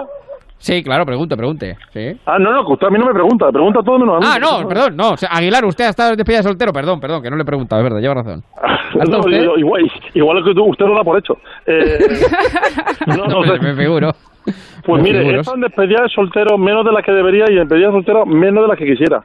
Sí, 0.58 0.82
claro, 0.82 1.06
pregunte, 1.06 1.36
pregunte. 1.36 1.76
Sí. 1.92 2.18
Ah, 2.26 2.36
no, 2.38 2.52
no, 2.52 2.66
que 2.66 2.72
usted 2.72 2.88
a 2.88 2.90
mí 2.90 2.98
no 2.98 3.06
me 3.06 3.12
pregunta, 3.14 3.50
pregunta 3.52 3.80
todo 3.84 3.98
menos 3.98 4.16
a 4.16 4.18
mí. 4.18 4.26
Ah, 4.28 4.38
no, 4.40 4.68
perdón, 4.68 4.96
no. 4.96 5.10
o 5.12 5.16
sea, 5.16 5.28
Aguilar, 5.32 5.64
usted 5.64 5.84
ha 5.84 5.90
estado 5.90 6.16
despedida 6.16 6.38
de 6.38 6.42
soltero, 6.48 6.72
perdón, 6.72 7.00
perdón, 7.00 7.22
que 7.22 7.30
no 7.30 7.36
le 7.36 7.42
he 7.42 7.46
preguntado, 7.46 7.80
es 7.80 7.84
verdad, 7.84 8.00
lleva 8.00 8.14
razón. 8.14 8.42
Yo- 9.30 9.56
igual, 9.56 9.90
igual 10.14 10.44
que 10.44 10.54
tú, 10.54 10.64
usted 10.64 10.86
lo 10.86 10.94
da 10.96 11.04
por 11.04 11.18
hecho. 11.18 11.38
Eh, 11.66 11.98
no, 13.06 13.26
no 13.26 13.44
sé. 13.44 13.58
me 13.60 13.74
figuro. 13.74 14.10
Pues 14.84 15.02
me 15.02 15.08
mire, 15.08 15.18
figuro. 15.20 15.36
he 15.36 15.40
estado 15.40 15.56
en 15.56 15.60
despedida 15.62 16.02
de 16.02 16.08
soltero 16.08 16.58
menos 16.58 16.84
de 16.84 16.92
las 16.92 17.04
que 17.04 17.12
debería 17.12 17.44
y 17.50 17.52
en 17.54 17.60
despedida 17.60 17.86
de 17.88 17.92
soltero 17.92 18.26
menos 18.26 18.62
de 18.62 18.68
las 18.68 18.78
que 18.78 18.86
quisiera. 18.86 19.22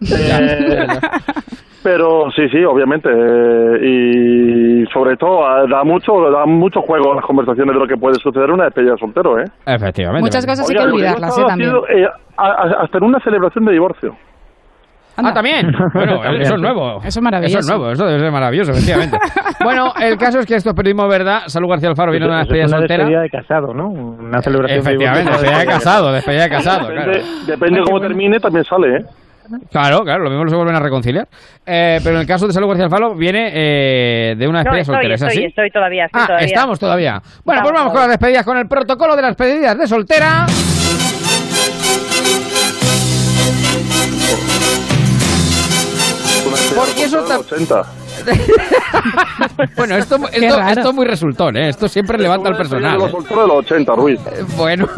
Eh, 0.00 0.86
pero 1.82 2.30
sí, 2.34 2.48
sí, 2.50 2.64
obviamente. 2.64 3.08
eh, 3.10 3.78
y 3.86 4.86
sobre 4.92 5.16
todo, 5.16 5.40
eh, 5.64 5.68
da 5.70 5.84
mucho 5.84 6.12
da 6.30 6.44
mucho 6.46 6.80
juego 6.82 7.12
a 7.12 7.16
las 7.16 7.24
conversaciones 7.24 7.74
de 7.74 7.80
lo 7.80 7.86
que 7.86 7.96
puede 7.96 8.14
suceder 8.16 8.48
en 8.48 8.54
una 8.54 8.64
despedida 8.64 8.92
de 8.92 8.98
soltero, 8.98 9.38
¿eh? 9.38 9.44
Efectivamente. 9.66 10.22
Muchas 10.22 10.46
cosas 10.46 10.68
hay 10.68 10.76
Oiga, 10.76 10.82
que 10.84 10.88
yo 10.88 10.88
he 10.88 10.92
olvidarlas 10.94 11.38
¿eh? 11.38 11.42
también 11.46 11.70
haciendo, 11.70 11.88
eh, 11.88 12.08
a- 12.36 12.46
a- 12.46 12.82
hasta 12.84 12.98
en 12.98 13.04
una 13.04 13.20
celebración 13.20 13.64
de 13.64 13.72
divorcio. 13.72 14.16
Ah, 15.14 15.32
también. 15.34 15.70
Bueno, 15.92 16.20
También, 16.20 16.42
eso 16.42 16.54
es 16.54 16.60
nuevo. 16.60 16.98
Eso 17.04 17.18
es 17.20 17.22
maravilloso. 17.22 17.58
Eso 17.58 17.68
es 17.72 17.76
nuevo, 17.78 17.92
eso 17.92 18.06
debe 18.06 18.18
ser 18.20 18.32
maravilloso, 18.32 18.72
efectivamente. 18.72 19.18
bueno, 19.62 19.92
el 20.00 20.16
caso 20.16 20.38
es 20.38 20.46
que 20.46 20.54
esto 20.54 20.70
es 20.70 20.74
periodismo 20.74 21.06
verdad. 21.06 21.42
Salud 21.48 21.68
García 21.68 21.90
Alfaro 21.90 22.12
viene 22.12 22.26
una 22.26 22.38
despedida 22.38 22.64
una 22.66 22.78
soltera. 22.78 23.04
despedida 23.04 23.20
de 23.22 23.30
casado, 23.30 23.74
¿no? 23.74 23.88
Una 23.88 24.40
celebración 24.40 24.82
de 24.82 24.90
Efectivamente, 24.90 25.30
despedida 25.30 25.58
de 25.58 25.66
casado, 25.66 26.12
despedida 26.12 26.42
de 26.44 26.48
casado, 26.48 26.88
claro. 26.88 27.12
Depende, 27.12 27.30
depende 27.46 27.78
de 27.80 27.84
cómo 27.84 28.00
termine, 28.00 28.40
también 28.40 28.64
sale, 28.64 28.96
¿eh? 28.96 29.04
Claro, 29.70 30.04
claro, 30.04 30.24
lo 30.24 30.30
mismo 30.30 30.48
se 30.48 30.54
vuelven 30.56 30.76
a 30.76 30.80
reconciliar. 30.80 31.28
Eh, 31.66 32.00
pero 32.02 32.16
en 32.16 32.22
el 32.22 32.26
caso 32.26 32.46
de 32.46 32.52
Salud 32.52 32.68
García 32.68 32.84
Alfaro 32.84 33.14
viene 33.14 33.50
eh, 33.52 34.34
de 34.36 34.48
una 34.48 34.62
No, 34.62 34.70
despedida 34.72 34.80
estoy, 34.82 34.94
soltera, 34.94 35.14
¿es 35.14 35.22
estoy, 35.22 35.36
así? 35.38 35.44
estoy 35.46 35.70
todavía, 35.70 36.04
estoy 36.06 36.20
Ah, 36.22 36.26
todavía. 36.26 36.46
estamos 36.46 36.78
todavía. 36.78 37.22
Bueno, 37.44 37.62
pues 37.62 37.74
vamos 37.74 37.92
con 37.92 38.00
las 38.02 38.08
despedidas, 38.10 38.44
con 38.44 38.56
el 38.56 38.66
protocolo 38.68 39.16
de 39.16 39.22
las 39.22 39.36
despedidas 39.36 39.78
de 39.78 39.86
soltera. 39.86 40.46
Porque 46.74 47.04
eso 47.04 47.24
80. 47.24 47.84
Bueno, 49.76 49.96
esto, 49.96 50.16
esto, 50.32 50.60
esto 50.60 50.88
es 50.90 50.94
muy 50.94 51.06
resultón, 51.06 51.56
¿eh? 51.56 51.70
Esto 51.70 51.88
siempre 51.88 52.18
levanta 52.18 52.50
al 52.50 52.56
personal. 52.56 52.98
Los 52.98 53.08
¿eh? 53.08 53.12
solteros 53.12 53.42
de 53.42 53.48
los 53.48 53.56
80, 53.64 53.94
Ruiz. 53.96 54.20
Bueno. 54.56 54.88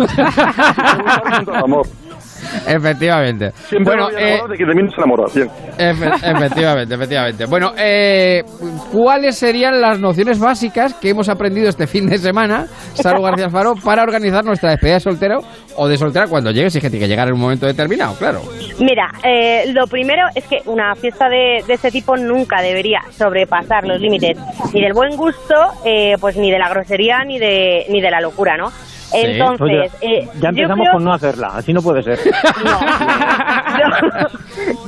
Efectivamente. 2.66 3.50
Siempre 3.68 3.94
bueno, 3.96 4.08
eh, 4.18 4.40
de 4.48 4.56
que 4.56 4.64
de 4.64 4.74
mí 4.74 4.82
no 4.82 4.90
se 4.90 4.96
enamora. 4.96 5.24
Bien. 5.34 5.48
Efe- 5.78 6.36
efectivamente, 6.36 6.94
efectivamente. 6.94 7.46
Bueno, 7.46 7.72
eh, 7.78 8.42
¿cuáles 8.92 9.36
serían 9.36 9.80
las 9.80 9.98
nociones 10.00 10.38
básicas 10.38 10.94
que 10.94 11.10
hemos 11.10 11.28
aprendido 11.28 11.68
este 11.68 11.86
fin 11.86 12.06
de 12.08 12.18
semana, 12.18 12.66
Salud 12.94 13.22
García 13.24 13.48
Faro, 13.50 13.74
para 13.84 14.02
organizar 14.02 14.44
nuestra 14.44 14.70
despedida 14.70 14.94
de 14.94 15.00
soltero 15.00 15.38
o 15.76 15.88
de 15.88 15.96
soltera 15.96 16.26
cuando 16.28 16.50
llegue, 16.50 16.70
si 16.70 16.78
es 16.78 16.84
que 16.84 16.90
tiene 16.90 17.04
que 17.04 17.08
llegar 17.08 17.28
en 17.28 17.34
un 17.34 17.40
momento 17.40 17.66
determinado, 17.66 18.14
claro? 18.16 18.40
Mira, 18.78 19.10
eh, 19.24 19.64
lo 19.72 19.86
primero 19.86 20.22
es 20.34 20.44
que 20.46 20.58
una 20.66 20.94
fiesta 20.94 21.28
de, 21.28 21.62
de 21.66 21.74
este 21.74 21.90
tipo 21.90 22.16
nunca 22.16 22.60
debería 22.62 23.00
sobrepasar 23.10 23.84
los 23.86 24.00
límites 24.00 24.36
ni 24.72 24.82
del 24.82 24.92
buen 24.92 25.16
gusto, 25.16 25.54
eh, 25.84 26.14
pues 26.20 26.36
ni 26.36 26.50
de 26.50 26.58
la 26.58 26.68
grosería, 26.68 27.18
ni 27.26 27.38
de, 27.38 27.86
ni 27.90 28.00
de 28.00 28.10
la 28.10 28.20
locura, 28.20 28.56
¿no? 28.56 28.70
Entonces, 29.14 29.60
Oye, 29.60 29.90
eh, 30.00 30.28
ya 30.34 30.40
yo 30.40 30.48
empezamos 30.48 30.78
creo- 30.84 30.92
con 30.92 31.04
no 31.04 31.12
hacerla, 31.14 31.48
así 31.54 31.72
no 31.72 31.82
puede 31.82 32.02
ser. 32.02 32.18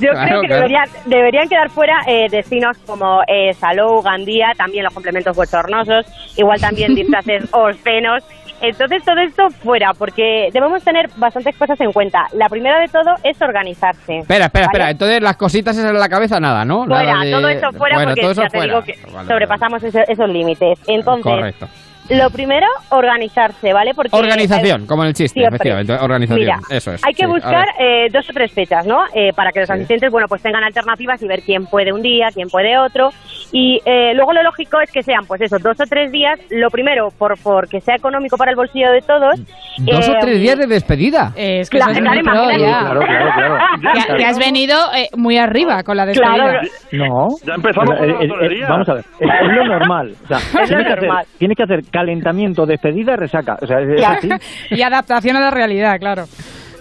Yo 0.01 0.11
Claro, 0.11 0.27
creo 0.27 0.41
que 0.41 0.47
claro. 0.47 0.63
deberían, 0.63 0.89
deberían 1.07 1.49
quedar 1.49 1.71
fuera 1.71 2.01
eh, 2.07 2.29
destinos 2.31 2.77
como 2.87 3.23
eh, 3.27 3.53
Salou, 3.55 4.01
Gandía, 4.03 4.53
también 4.57 4.85
los 4.85 4.93
complementos 4.95 5.37
bochornosos, 5.37 6.07
igual 6.37 6.61
también 6.61 6.95
disfraces 6.97 7.45
obscenos. 7.53 8.23
Entonces 8.59 9.05
todo 9.05 9.21
esto 9.21 9.51
fuera, 9.63 9.93
porque 9.93 10.49
debemos 10.51 10.83
tener 10.83 11.11
bastantes 11.17 11.55
cosas 11.57 11.79
en 11.79 11.93
cuenta. 11.93 12.27
La 12.33 12.49
primera 12.49 12.81
de 12.81 12.89
todo 12.89 13.15
es 13.23 13.41
organizarse. 13.43 14.19
Espera, 14.21 14.47
espera, 14.47 14.65
espera. 14.67 14.85
¿vale? 14.85 14.93
Entonces 14.93 15.21
las 15.21 15.37
cositas 15.37 15.77
esas 15.77 15.91
en 15.91 15.99
la 16.01 16.09
cabeza, 16.09 16.41
nada, 16.41 16.65
¿no? 16.65 16.87
Fuera, 16.87 17.03
Nada 17.05 17.25
de- 17.25 17.33
todo 17.33 17.49
eso 17.49 17.73
fuera 17.73 17.97
Bueno, 17.97 18.11
porque 18.13 18.21
todo 18.23 18.31
eso 18.33 18.43
ya 18.43 18.49
te 18.49 18.57
fuera. 18.57 18.73
digo 18.73 18.85
que 18.87 18.95
Vale, 19.03 19.15
vale. 19.15 19.29
sobrepasamos 19.29 19.83
ese- 19.83 20.05
esos 20.09 20.29
límites. 20.31 20.79
Entonces, 20.87 21.23
Correcto. 21.25 21.69
Lo 22.10 22.31
primero, 22.31 22.67
organizarse, 22.91 23.73
¿vale? 23.73 23.93
Porque 23.94 24.10
Organización, 24.17 24.83
eh, 24.83 24.86
como 24.86 25.02
en 25.02 25.09
el 25.09 25.15
chiste, 25.15 25.41
siempre. 25.41 25.57
efectivamente. 25.57 25.93
Organización, 25.94 26.41
Mira, 26.41 26.59
eso 26.70 26.93
es. 26.93 27.05
Hay 27.05 27.12
que 27.15 27.25
sí, 27.25 27.31
buscar 27.31 27.67
eh, 27.78 28.07
dos 28.12 28.28
o 28.28 28.33
tres 28.33 28.52
fechas, 28.52 28.86
¿no? 28.86 28.99
Eh, 29.15 29.31
para 29.35 29.51
que 29.52 29.60
los 29.60 29.70
asistentes, 29.70 30.10
bueno, 30.10 30.26
pues 30.28 30.43
tengan 30.43 30.62
alternativas 30.65 31.23
y 31.23 31.26
ver 31.28 31.41
quién 31.43 31.67
puede 31.67 31.93
un 31.93 32.02
día, 32.02 32.28
quién 32.35 32.49
puede 32.49 32.76
otro. 32.78 33.10
Y 33.52 33.81
eh, 33.85 34.12
luego 34.15 34.33
lo 34.33 34.43
lógico 34.43 34.81
es 34.81 34.91
que 34.93 35.02
sean, 35.02 35.25
pues 35.26 35.41
eso, 35.41 35.57
dos 35.59 35.81
o 35.81 35.85
tres 35.89 36.10
días. 36.12 36.39
Lo 36.51 36.68
primero, 36.70 37.09
por 37.18 37.35
porque 37.43 37.81
sea 37.81 37.94
económico 37.97 38.36
para 38.36 38.51
el 38.51 38.57
bolsillo 38.57 38.91
de 38.91 39.01
todos. 39.01 39.41
Dos 39.78 40.09
o 40.09 40.12
Eh, 40.12 40.17
tres 40.20 40.41
días 40.41 40.59
de 40.59 40.67
despedida. 40.67 41.33
Es 41.36 41.70
que 41.70 41.78
Claro, 41.78 41.93
eso 41.93 42.01
es 42.01 42.07
claro, 42.07 42.20
imagínate. 42.20 42.60
ya. 42.60 42.78
Claro, 42.81 43.01
claro, 43.01 43.31
claro. 43.36 43.57
Que, 44.09 44.17
que 44.17 44.25
has 44.25 44.39
venido 44.39 44.76
eh, 44.97 45.09
muy 45.17 45.36
arriba 45.39 45.83
con 45.83 45.97
la 45.97 46.07
despedida. 46.07 46.35
Claro. 46.35 46.60
No. 46.93 47.28
Ya 47.47 47.55
empezamos 47.55 47.91
con 47.91 48.09
la 48.09 48.15
Eh, 48.15 48.18
eh, 48.25 48.60
eh. 48.60 48.67
Vamos 48.68 48.89
a 48.89 48.94
ver, 48.94 49.05
es, 49.20 49.28
lo 49.57 49.65
normal. 49.67 50.12
O 50.25 50.26
sea, 50.26 50.39
Es 50.62 50.70
lo 50.70 50.76
tienes, 50.76 50.86
que 50.86 50.93
hacer, 50.93 51.02
normal. 51.07 51.26
tienes 51.39 51.57
que 51.57 51.62
hacer 51.62 51.81
calentamiento, 51.97 52.66
despedida 52.66 53.15
y 53.15 53.16
resaca. 53.16 53.58
O 53.62 53.66
sea, 53.66 53.81
es, 53.81 53.89
es 53.89 54.00
Ya. 54.00 54.12
así. 54.12 54.28
Y 54.70 54.83
adaptación 54.83 55.36
a 55.36 55.41
la 55.41 55.50
realidad, 55.50 55.99
claro. 55.99 56.25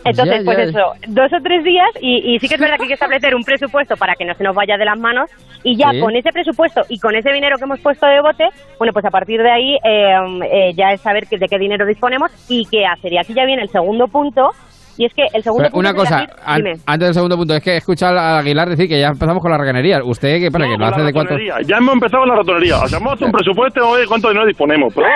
Entonces, 0.03 0.37
Ya, 0.39 0.45
pues 0.45 0.57
ya. 0.57 0.63
eso, 0.65 0.93
dos 1.07 1.33
o 1.33 1.37
tres 1.43 1.63
días 1.63 1.87
y, 1.99 2.35
y 2.35 2.39
sí 2.39 2.47
que 2.47 2.55
es 2.55 2.61
verdad 2.61 2.75
que 2.77 2.83
hay 2.83 2.87
que 2.89 2.93
establecer 2.93 3.33
un 3.33 3.43
presupuesto 3.43 3.95
para 3.97 4.13
que 4.13 4.23
no 4.23 4.35
se 4.35 4.43
nos 4.43 4.55
vaya 4.55 4.77
de 4.77 4.85
las 4.85 4.99
manos 4.99 5.31
y 5.63 5.75
ya 5.77 5.89
Sí. 5.91 5.99
con 5.99 6.15
ese 6.15 6.31
presupuesto 6.31 6.81
y 6.89 6.99
con 6.99 7.15
ese 7.15 7.31
dinero 7.31 7.57
que 7.57 7.63
hemos 7.63 7.79
puesto 7.79 8.05
de 8.05 8.21
bote, 8.21 8.43
bueno, 8.77 8.93
pues 8.93 9.03
a 9.05 9.09
partir 9.09 9.41
de 9.41 9.49
ahí 9.49 9.75
eh, 9.83 10.13
eh, 10.51 10.73
ya 10.75 10.91
es 10.91 11.01
saber 11.01 11.25
que- 11.27 11.39
de 11.39 11.47
qué 11.47 11.57
dinero 11.57 11.87
disponemos 11.87 12.29
y 12.47 12.67
qué 12.69 12.85
hacer. 12.85 13.13
Y 13.13 13.17
aquí 13.17 13.33
ya 13.33 13.45
viene 13.45 13.63
el 13.63 13.69
segundo 13.69 14.07
punto 14.07 14.51
y 14.97 15.05
es 15.05 15.13
que 15.13 15.23
el 15.33 15.43
segundo 15.43 15.63
Pero 15.63 15.71
punto 15.73 15.89
una 15.89 15.93
cosa, 15.93 16.19
elegir- 16.19 16.35
an- 16.45 16.57
dime. 16.57 16.73
antes 16.85 17.07
del 17.07 17.13
segundo 17.13 17.37
punto, 17.37 17.53
es 17.55 17.63
que 17.63 17.71
he 17.71 17.77
escuchado 17.77 18.17
a 18.19 18.39
Aguilar 18.39 18.69
decir 18.69 18.87
que 18.87 18.99
ya 18.99 19.07
empezamos 19.07 19.41
con 19.41 19.51
la 19.51 19.57
reganería. 19.57 20.03
¿Usted 20.03 20.39
qué 20.39 20.51
para 20.51 20.65
que 20.65 20.77
lo 20.77 20.85
hace 20.85 21.01
de 21.01 21.13
cuánto? 21.13 21.35
Ya 21.65 21.77
hemos 21.77 21.93
empezado 21.93 22.21
con 22.23 22.29
la 22.29 22.35
ratonería. 22.35 22.75
Hacemos 22.83 23.21
un 23.21 23.31
presupuesto 23.31 23.79
y 23.79 23.83
oye, 23.83 24.07
cuánto 24.07 24.29
dinero 24.29 24.45
disponemos. 24.47 24.93
Pero 24.93 25.07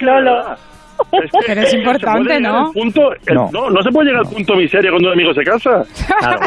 Lolo. 0.00 0.56
Es 1.12 1.30
que 1.30 1.38
Pero 1.46 1.60
es 1.62 1.74
importante, 1.74 2.34
llegar 2.34 2.52
¿no? 2.52 2.66
al 2.66 2.72
punto- 2.72 3.12
el- 3.26 3.34
No. 3.34 3.48
no. 3.52 3.70
no, 3.70 3.82
se 3.82 3.90
puede 3.90 4.08
llegar 4.10 4.24
al 4.26 4.32
punto 4.32 4.54
miseria 4.56 4.90
cuando 4.90 5.08
un 5.08 5.14
amigo 5.14 5.34
se 5.34 5.42
casa. 5.42 5.82
Claro, 6.18 6.40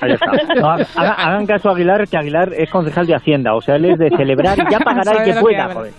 ahí 0.00 0.12
está. 0.12 0.54
No, 0.60 0.70
haga- 0.70 0.86
haga- 0.96 1.12
hagan 1.14 1.46
caso 1.46 1.68
a 1.68 1.72
Aguilar, 1.72 2.08
que 2.08 2.16
Aguilar 2.16 2.50
es 2.56 2.70
concejal 2.70 3.06
de 3.06 3.14
Hacienda. 3.14 3.54
O 3.54 3.60
sea, 3.60 3.76
él 3.76 3.84
es 3.86 3.98
de 3.98 4.10
celebrar 4.10 4.58
y 4.58 4.70
ya 4.70 4.78
pagará 4.80 5.12
el 5.24 5.34
que 5.34 5.40
pueda, 5.40 5.68
joder. 5.72 5.92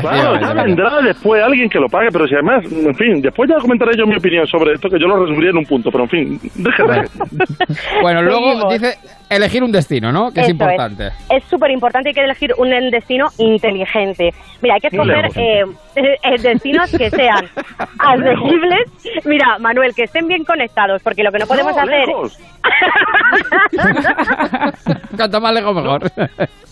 Claro, 0.00 0.40
ya 0.40 0.52
vendrá 0.62 1.00
después 1.02 1.42
alguien 1.42 1.68
que 1.68 1.80
lo 1.80 1.88
pague, 1.88 2.08
pero 2.12 2.28
si 2.28 2.34
además, 2.34 2.64
en 2.70 2.94
fin, 2.94 3.20
después 3.20 3.50
ya 3.50 3.56
comentaré 3.56 3.96
yo 3.96 4.06
mi 4.06 4.14
opinión 4.16 4.46
sobre 4.46 4.74
esto, 4.74 4.88
que 4.88 4.98
yo 5.00 5.08
lo 5.08 5.16
resumiría 5.20 5.50
en 5.50 5.56
un 5.58 5.64
punto, 5.64 5.90
pero 5.90 6.04
en 6.04 6.10
fin, 6.10 6.40
déjeme. 6.54 7.02
Bueno, 8.02 8.22
luego 8.22 8.70
dice 8.70 8.94
elegir 9.36 9.62
un 9.62 9.72
destino, 9.72 10.12
¿no? 10.12 10.32
Que 10.32 10.40
es 10.40 10.44
Eso 10.46 10.52
importante. 10.52 11.10
Es 11.30 11.44
súper 11.44 11.70
importante, 11.70 12.08
hay 12.10 12.14
que 12.14 12.24
elegir 12.24 12.52
un 12.58 12.70
destino 12.90 13.28
inteligente. 13.38 14.32
Mira, 14.62 14.74
hay 14.74 14.80
que 14.80 14.88
escoger 14.88 15.26
eh, 15.36 15.64
eh, 15.96 16.38
destinos 16.40 16.90
que 16.90 17.10
sean 17.10 17.48
asequibles. 17.98 18.90
Mira, 19.24 19.58
Manuel, 19.58 19.94
que 19.94 20.04
estén 20.04 20.26
bien 20.28 20.44
conectados, 20.44 21.02
porque 21.02 21.22
lo 21.22 21.32
que 21.32 21.38
no 21.38 21.46
podemos 21.46 21.74
No, 21.76 21.82
hacer... 21.82 22.06
lejos. 22.08 22.38
Cuanto 25.16 25.40
más 25.40 25.54
lejos, 25.54 25.74
mejor. 25.74 26.02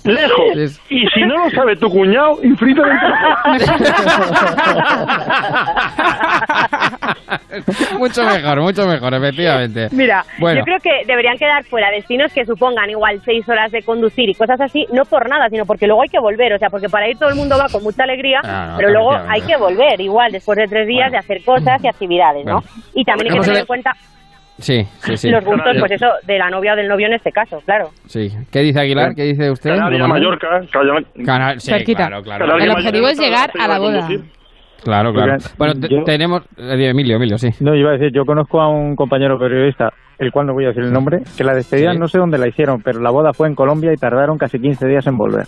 Lejos. 0.05 0.57
Es- 0.57 0.81
Y 0.89 1.07
si 1.09 1.21
no 1.23 1.45
lo 1.45 1.51
sabe 1.51 1.77
tu 1.77 1.91
cuñado, 1.91 2.39
infinitamente 2.43 3.07
mucho 7.99 8.25
mejor, 8.25 8.61
mucho 8.61 8.87
mejor, 8.87 9.15
efectivamente. 9.15 9.89
Mira, 9.93 10.25
Bueno. 10.39 10.61
yo 10.61 10.65
creo 10.65 10.79
que 10.81 11.05
deberían 11.07 11.37
quedar 11.39 11.65
fuera 11.65 11.91
destinos 11.91 12.33
que 12.33 12.45
supongan 12.55 12.91
igual 12.91 13.21
seis 13.25 13.49
horas 13.49 13.71
de 13.73 13.83
conducir 13.83 14.29
y 14.29 14.35
cosas 14.35 14.61
así, 14.61 14.87
no 14.93 15.05
por 15.05 15.29
nada, 15.29 15.49
sino 15.49 15.65
porque 15.65 15.87
luego 15.87 16.03
hay 16.03 16.09
que 16.09 16.19
volver, 16.21 16.53
o 16.53 16.59
sea, 16.59 16.69
porque 16.71 16.89
para 16.89 17.09
ir 17.09 17.17
todo 17.19 17.29
el 17.31 17.37
mundo 17.37 17.57
va 17.59 17.67
con 17.71 17.83
mucha 17.83 18.03
alegría, 18.05 18.41
Ah, 18.45 18.69
no, 18.73 18.77
pero 18.77 18.91
luego 18.91 19.13
hay 19.29 19.41
que 19.43 19.57
volver 19.57 20.01
igual 20.01 20.31
después 20.33 20.57
de 20.59 20.67
tres 20.67 20.87
días 20.87 21.11
de 21.11 21.19
hacer 21.19 21.43
cosas 21.45 21.83
y 21.83 21.89
actividades, 21.89 22.45
¿no? 22.45 22.61
Bueno. 22.61 22.69
Y 22.95 23.05
también 23.05 23.33
hay 23.33 23.39
que 23.39 23.45
tener 23.45 23.61
en 23.61 23.67
cuenta 23.67 23.93
Sí, 24.59 24.87
sí, 24.99 25.17
sí. 25.17 25.31
los 25.31 25.45
gustos, 25.45 25.75
pues 25.81 25.91
eso, 25.93 26.07
de 26.25 26.39
la 26.39 26.49
novia 26.51 26.75
o 26.75 26.77
del 26.77 26.87
novio 26.87 27.07
en 27.07 27.15
este 27.15 27.33
caso, 27.33 27.61
claro. 27.65 27.89
Sí. 28.07 28.31
¿Qué 28.53 28.61
dice 28.61 28.81
Aguilar? 28.81 29.15
¿Qué 29.15 29.23
dice 29.25 29.51
usted? 29.51 29.71
Canarias? 29.71 30.07
Mallorca, 30.09 30.63
sí, 31.59 31.71
Cerquita. 31.71 32.07
claro, 32.07 32.23
claro. 32.23 32.47
Canarias, 32.47 32.69
El 32.69 32.77
objetivo 32.77 33.09
es 33.09 33.19
llegar 33.19 33.51
a 33.59 33.67
la 33.67 33.79
boda. 33.79 34.01
conducir. 34.03 34.31
Claro, 34.85 35.13
claro. 35.13 35.35
Porque 35.39 35.55
Bueno, 35.59 35.75
yo- 35.89 36.05
tenemos... 36.05 36.43
eh, 36.57 36.89
Emilio, 36.91 37.17
Emilio, 37.17 37.39
sí. 37.39 37.49
No, 37.61 37.75
iba 37.75 37.91
a 37.91 37.93
decir, 37.93 38.11
yo 38.13 38.25
conozco 38.25 38.61
a 38.61 38.69
un 38.69 38.97
compañero 38.97 39.39
periodista, 39.39 39.91
el 40.19 40.31
cual 40.33 40.47
no 40.47 40.55
voy 40.55 40.65
a 40.65 40.69
decir 40.69 40.83
el 40.85 40.93
nombre, 40.93 41.19
que 41.37 41.45
la 41.45 41.55
despedida 41.55 41.93
Sí. 41.93 41.99
no 41.99 42.09
sé 42.09 42.19
dónde 42.19 42.39
la 42.39 42.49
hicieron, 42.49 42.81
pero 42.83 43.01
la 43.01 43.11
boda 43.11 43.33
fue 43.33 43.49
en 43.49 43.55
Colombia 43.55 43.93
y 43.93 43.97
tardaron 43.97 44.39
casi 44.39 44.59
15 44.59 44.87
días 44.87 45.07
en 45.07 45.17
volver. 45.17 45.47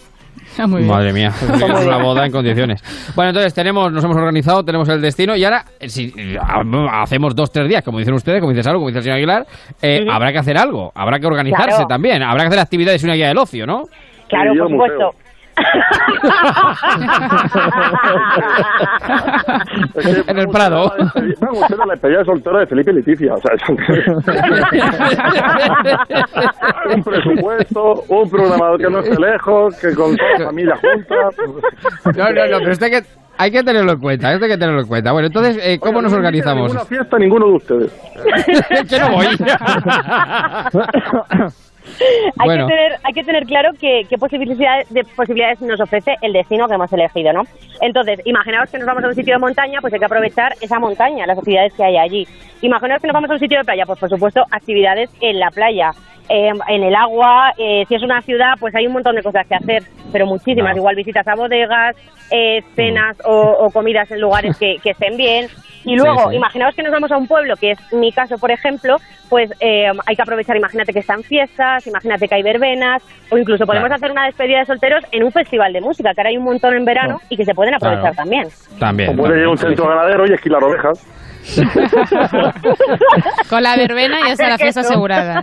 Ah, 0.59 0.67
muy 0.67 0.83
bien. 0.83 0.91
Madre 0.93 1.13
mía, 1.13 1.31
una 1.87 1.99
boda 2.03 2.27
en 2.27 2.33
condiciones. 2.33 2.83
Bueno, 3.17 3.31
entonces 3.31 3.55
tenemos, 3.55 3.93
nos 3.93 4.05
hemos 4.05 4.17
organizado, 4.17 4.63
tenemos 4.65 4.89
el 4.89 5.01
destino 5.01 5.35
y 5.37 5.45
ahora, 5.45 5.65
eh, 5.81 5.89
si 5.89 6.13
eh, 6.17 6.37
hacemos 6.93 7.35
dos, 7.35 7.51
tres 7.51 7.69
días, 7.69 7.83
como 7.83 7.99
dicen 7.99 8.15
ustedes, 8.15 8.41
como 8.41 8.51
dice 8.51 8.63
Salvo, 8.63 8.79
como 8.81 8.89
dice 8.89 8.99
el 8.99 9.05
señor 9.05 9.17
Aguilar, 9.17 9.47
eh, 9.83 10.07
habrá 10.11 10.33
que 10.33 10.39
hacer 10.39 10.57
algo, 10.59 10.93
habrá 10.95 11.19
que 11.19 11.27
organizarse 11.27 11.69
Claro. 11.71 11.87
también, 11.87 12.23
habrá 12.23 12.43
que 12.43 12.49
hacer 12.49 12.59
actividades 12.61 13.03
y 13.03 13.07
una 13.07 13.15
guía 13.15 13.29
del 13.29 13.39
ocio, 13.39 13.67
¿no? 13.67 13.83
Claro, 14.29 14.53
por 14.59 14.71
supuesto. 14.71 15.11
En 20.27 20.39
el 20.39 20.49
Prado. 20.49 20.93
Me 21.15 21.35
gustado 21.51 21.85
la 21.87 21.93
despedida 21.95 22.19
de 22.19 22.25
soltero 22.25 22.59
de 22.59 22.67
Felipe 22.67 22.91
y 22.91 22.95
Leticia. 22.95 23.35
O 23.35 23.39
sea, 23.39 23.55
es 23.55 23.63
un 26.97 27.03
presupuesto, 27.03 28.03
un 28.09 28.29
programador 28.31 28.79
que 28.79 28.91
no 28.91 28.99
esté 29.01 29.17
lejos, 29.21 29.77
que 29.81 29.95
con 29.95 30.17
toda 30.17 30.31
la 30.39 30.47
familia 30.47 30.75
junta. 30.77 31.15
No, 32.17 32.25
no, 32.31 32.47
no, 32.47 32.59
pero 32.59 32.73
usted 32.73 32.91
que 32.91 33.03
hay 33.37 33.51
que 33.51 33.63
tenerlo 33.63 33.93
en 33.93 34.01
cuenta, 34.01 34.29
hay 34.29 34.39
que 34.39 34.49
tenerlo 34.57 34.81
en 34.81 34.87
cuenta. 34.89 35.13
Bueno, 35.13 35.27
entonces, 35.27 35.59
eh, 35.63 35.79
¿cómo 35.79 35.99
Oiga, 35.99 36.03
nos 36.03 36.13
no 36.13 36.19
organizamos? 36.19 36.63
ninguna 36.69 36.85
fiesta 36.85 37.19
ninguno 37.19 37.47
de 37.47 37.53
ustedes. 37.55 37.93
que 38.89 38.99
no 38.99 39.11
voy. 39.11 39.27
Hay, 42.39 42.47
Bueno. 42.47 42.67
que 42.67 42.75
tener, 42.75 42.93
hay 43.03 43.13
que 43.13 43.25
tener 43.25 43.45
claro 43.47 43.71
qué, 43.79 44.07
posibilidades, 44.19 44.89
de 44.93 45.05
posibilidades 45.05 45.61
nos 45.61 45.81
ofrece 45.81 46.17
el 46.23 46.33
destino 46.33 46.67
que 46.69 46.75
hemos 46.75 46.93
elegido, 46.93 47.33
¿no? 47.33 47.43
Entonces, 47.81 48.21
imaginaos 48.25 48.71
que 48.71 48.79
nos 48.79 48.87
vamos 48.87 49.05
a 49.05 49.09
un 49.09 49.15
sitio 49.15 49.35
de 49.35 49.41
montaña, 49.41 49.81
pues 49.81 49.93
hay 49.93 49.99
que 49.99 50.07
aprovechar 50.07 50.55
esa 50.61 50.79
montaña, 50.79 51.27
las 51.27 51.39
actividades 51.39 51.73
que 51.75 51.85
hay 51.85 51.97
allí. 51.97 52.29
Imaginaos 52.63 53.01
que 53.01 53.09
nos 53.09 53.15
vamos 53.15 53.31
a 53.31 53.35
un 53.35 53.39
sitio 53.39 53.59
de 53.59 53.65
playa, 53.65 53.85
pues 53.87 53.99
por 53.99 54.09
supuesto, 54.09 54.45
actividades 54.51 55.11
en 55.21 55.39
la 55.39 55.51
playa, 55.51 55.91
eh, 56.29 56.51
en 56.69 56.83
el 56.83 56.95
agua, 56.95 57.53
eh, 57.59 57.85
si 57.89 57.95
es 57.95 58.03
una 58.03 58.21
ciudad, 58.23 58.55
pues 58.59 58.75
hay 58.75 58.87
un 58.87 58.93
montón 58.95 59.17
de 59.17 59.23
cosas 59.23 59.47
que 59.47 59.55
hacer, 59.55 59.83
pero 60.13 60.27
muchísimas, 60.27 60.73
No. 60.73 60.79
igual 60.79 60.97
visitas 60.97 61.27
a 61.29 61.35
bodegas, 61.35 61.95
eh, 62.31 62.63
cenas 62.75 63.17
o, 63.25 63.67
o 63.67 63.71
comidas 63.71 64.11
en 64.11 64.21
lugares 64.21 64.57
que, 64.59 64.77
que 64.83 64.91
estén 64.91 65.17
bien. 65.17 65.47
Y 65.87 65.97
luego, 65.97 66.31
sí. 66.31 66.37
imaginaos 66.37 66.75
que 66.75 66.83
nos 66.83 66.93
vamos 66.93 67.13
a 67.13 67.19
un 67.19 67.27
pueblo, 67.27 67.57
que 67.57 67.73
es 67.73 67.93
mi 67.93 68.11
caso, 68.11 68.39
por 68.39 68.51
ejemplo, 68.51 68.97
pues 69.29 69.51
eh, 69.61 69.91
hay 70.07 70.17
que 70.17 70.23
aprovechar, 70.23 70.57
imagínate 70.57 70.95
que 70.95 71.01
están 71.01 71.23
fiestas, 71.23 71.87
imagínate 71.87 72.27
que 72.27 72.35
hay 72.37 72.43
verbenas, 72.43 73.03
o 73.31 73.37
incluso 73.37 73.67
podemos 73.67 73.89
Claro. 73.89 73.97
hacer 73.97 74.11
una 74.11 74.25
despedida 74.25 74.61
de 74.61 74.65
solteros 74.65 75.05
en 75.13 75.25
un 75.25 75.31
festival 75.31 75.75
de 75.75 75.83
música, 75.83 76.15
que 76.15 76.23
ahora 76.23 76.31
hay 76.31 76.39
un 76.39 76.45
montón 76.45 76.75
en 76.75 76.87
verano 76.87 77.21
y 77.29 77.37
que 77.37 77.45
se 77.45 77.55
pueden 77.55 77.75
aprovechar 77.75 78.13
Claro. 78.13 78.17
también. 78.17 78.49
También. 78.81 79.11
O 79.11 79.17
puede 79.17 79.41
ir 79.41 79.45
a 79.45 79.51
un 79.51 79.59
centro 79.59 79.87
ganadero 79.87 80.27
y 80.27 80.33
esquilar 80.33 80.65
ovejas. 80.65 81.07
Con 83.51 83.63
la 83.63 83.77
verbena 83.77 84.17
ya 84.27 84.33
está 84.33 84.49
la 84.49 84.59
fiesta 84.59 84.81
asegurada. 84.81 85.41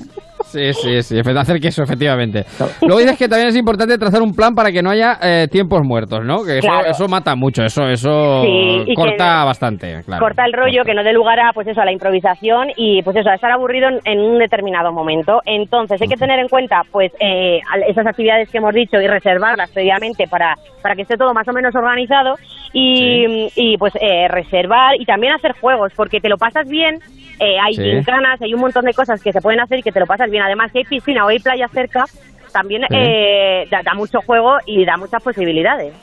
Sí, 0.52 0.74
sí, 0.74 1.02
sí, 1.02 1.20
hacer 1.42 1.60
queso, 1.60 1.84
efectivamente. 1.84 2.44
Luego 2.82 3.00
dices 3.00 3.18
que 3.18 3.28
también 3.28 3.50
es 3.50 3.56
importante 3.58 3.98
trazar 3.98 4.22
un 4.22 4.34
plan 4.34 4.54
para 4.54 4.72
que 4.72 4.82
no 4.82 4.90
haya 4.92 5.18
eh, 5.22 5.48
tiempos 5.50 5.82
muertos, 5.84 6.20
¿no? 6.24 6.44
Que 6.44 6.60
eso, 6.60 6.68
Claro. 6.68 6.90
eso 6.90 7.08
mata 7.08 7.36
mucho, 7.36 7.64
eso, 7.64 7.84
eso 7.88 8.42
Sí, 8.44 8.94
corta 8.96 9.44
bastante, 9.46 10.02
claro. 10.06 10.22
corta 10.24 10.46
el 10.46 10.54
rollo, 10.54 10.84
que 10.86 10.94
no 10.94 11.04
dé 11.04 11.14
lugar 11.14 11.40
a, 11.40 11.52
pues 11.54 11.68
eso, 11.68 11.82
a 11.82 11.86
la 11.86 11.92
improvisación 11.92 12.68
y 12.76 13.02
pues 13.04 13.16
eso, 13.18 13.30
a 13.30 13.36
estar 13.36 13.52
aburrido 13.52 13.88
en, 13.90 14.00
en 14.06 14.20
un 14.20 14.38
determinado 14.40 14.92
momento. 14.92 15.40
Entonces 15.46 16.02
hay 16.02 16.08
que 16.08 16.16
tener 16.18 16.40
en 16.40 16.48
cuenta 16.48 16.82
pues 16.92 17.12
eh, 17.20 17.60
esas 17.88 18.06
actividades 18.06 18.50
que 18.52 18.58
hemos 18.60 18.74
dicho 18.74 19.00
y 19.02 19.08
reservarlas 19.08 19.72
previamente 19.72 20.26
para, 20.30 20.56
para 20.82 20.96
que 20.96 21.04
esté 21.04 21.18
todo 21.18 21.34
más 21.34 21.48
o 21.48 21.54
menos 21.54 21.74
organizado 21.76 22.36
y, 22.74 23.50
y, 23.56 23.78
pues 23.78 23.94
eh, 24.00 24.28
reservar 24.30 24.96
y 25.00 25.06
también 25.06 25.34
hacer 25.34 25.52
juegos, 25.60 25.92
porque 25.96 26.20
te 26.20 26.30
lo 26.30 26.38
pasas 26.38 26.68
bien, 26.70 26.96
eh, 27.40 27.58
hay 27.60 27.74
Sí. 27.74 27.84
gincanas, 27.84 28.42
hay 28.42 28.54
un 28.54 28.62
montón 28.62 28.86
de 28.86 28.94
cosas 28.94 29.22
que 29.22 29.32
se 29.32 29.42
pueden 29.42 29.60
hacer 29.60 29.80
y 29.80 29.82
que 29.82 29.92
te 29.92 30.00
lo 30.00 30.06
pasas 30.06 30.30
bien. 30.30 30.41
Además, 30.42 30.72
si 30.72 30.80
hay 30.80 30.84
piscina 30.86 31.26
o 31.26 31.30
hay 31.30 31.40
playa 31.40 31.68
cerca, 31.70 32.06
también 32.52 32.82
Sí. 32.90 32.96
eh, 32.98 33.68
da, 33.72 33.82
da 33.84 33.94
mucho 33.94 34.20
juego 34.26 34.58
y 34.66 34.84
da 34.86 34.98
muchas 34.98 35.22
posibilidades. 35.24 35.94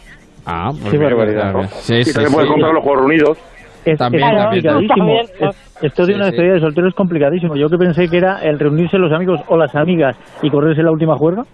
Ah, 0.47 0.71
pues 0.79 0.93
Qué 0.93 0.99
barbaridad. 0.99 1.53
¿no? 1.53 1.69
Sí, 1.69 1.97
y 1.97 2.05
sí, 2.05 2.13
también 2.15 2.31
sí. 2.31 2.35
puedes 2.35 2.51
comprar 2.51 2.73
los 2.73 2.83
Juegos 2.83 3.01
Reunidos. 3.01 3.39
Es, 3.85 3.97
También, 3.99 4.25
es 4.25 4.29
también. 4.31 4.45
complicadísimo. 4.65 4.97
También, 4.97 5.27
Es- 5.51 5.79
esto 5.83 6.03
de 6.07 6.13
Sí, 6.13 6.15
una 6.15 6.25
sí. 6.25 6.31
despedida 6.33 6.55
de 6.55 6.61
soltero 6.61 6.89
es 6.89 6.95
complicadísimo. 6.95 7.57
Yo 7.57 7.69
que 7.71 7.79
pensé 7.79 8.09
que 8.09 8.17
era 8.19 8.39
el 8.43 8.59
reunirse 8.59 8.99
los 8.99 9.13
amigos 9.13 9.41
o 9.49 9.57
las 9.57 9.75
amigas 9.75 10.17
y 10.43 10.51
correrse 10.51 10.83
la 10.83 10.91
última 10.91 11.17
juerga. 11.17 11.45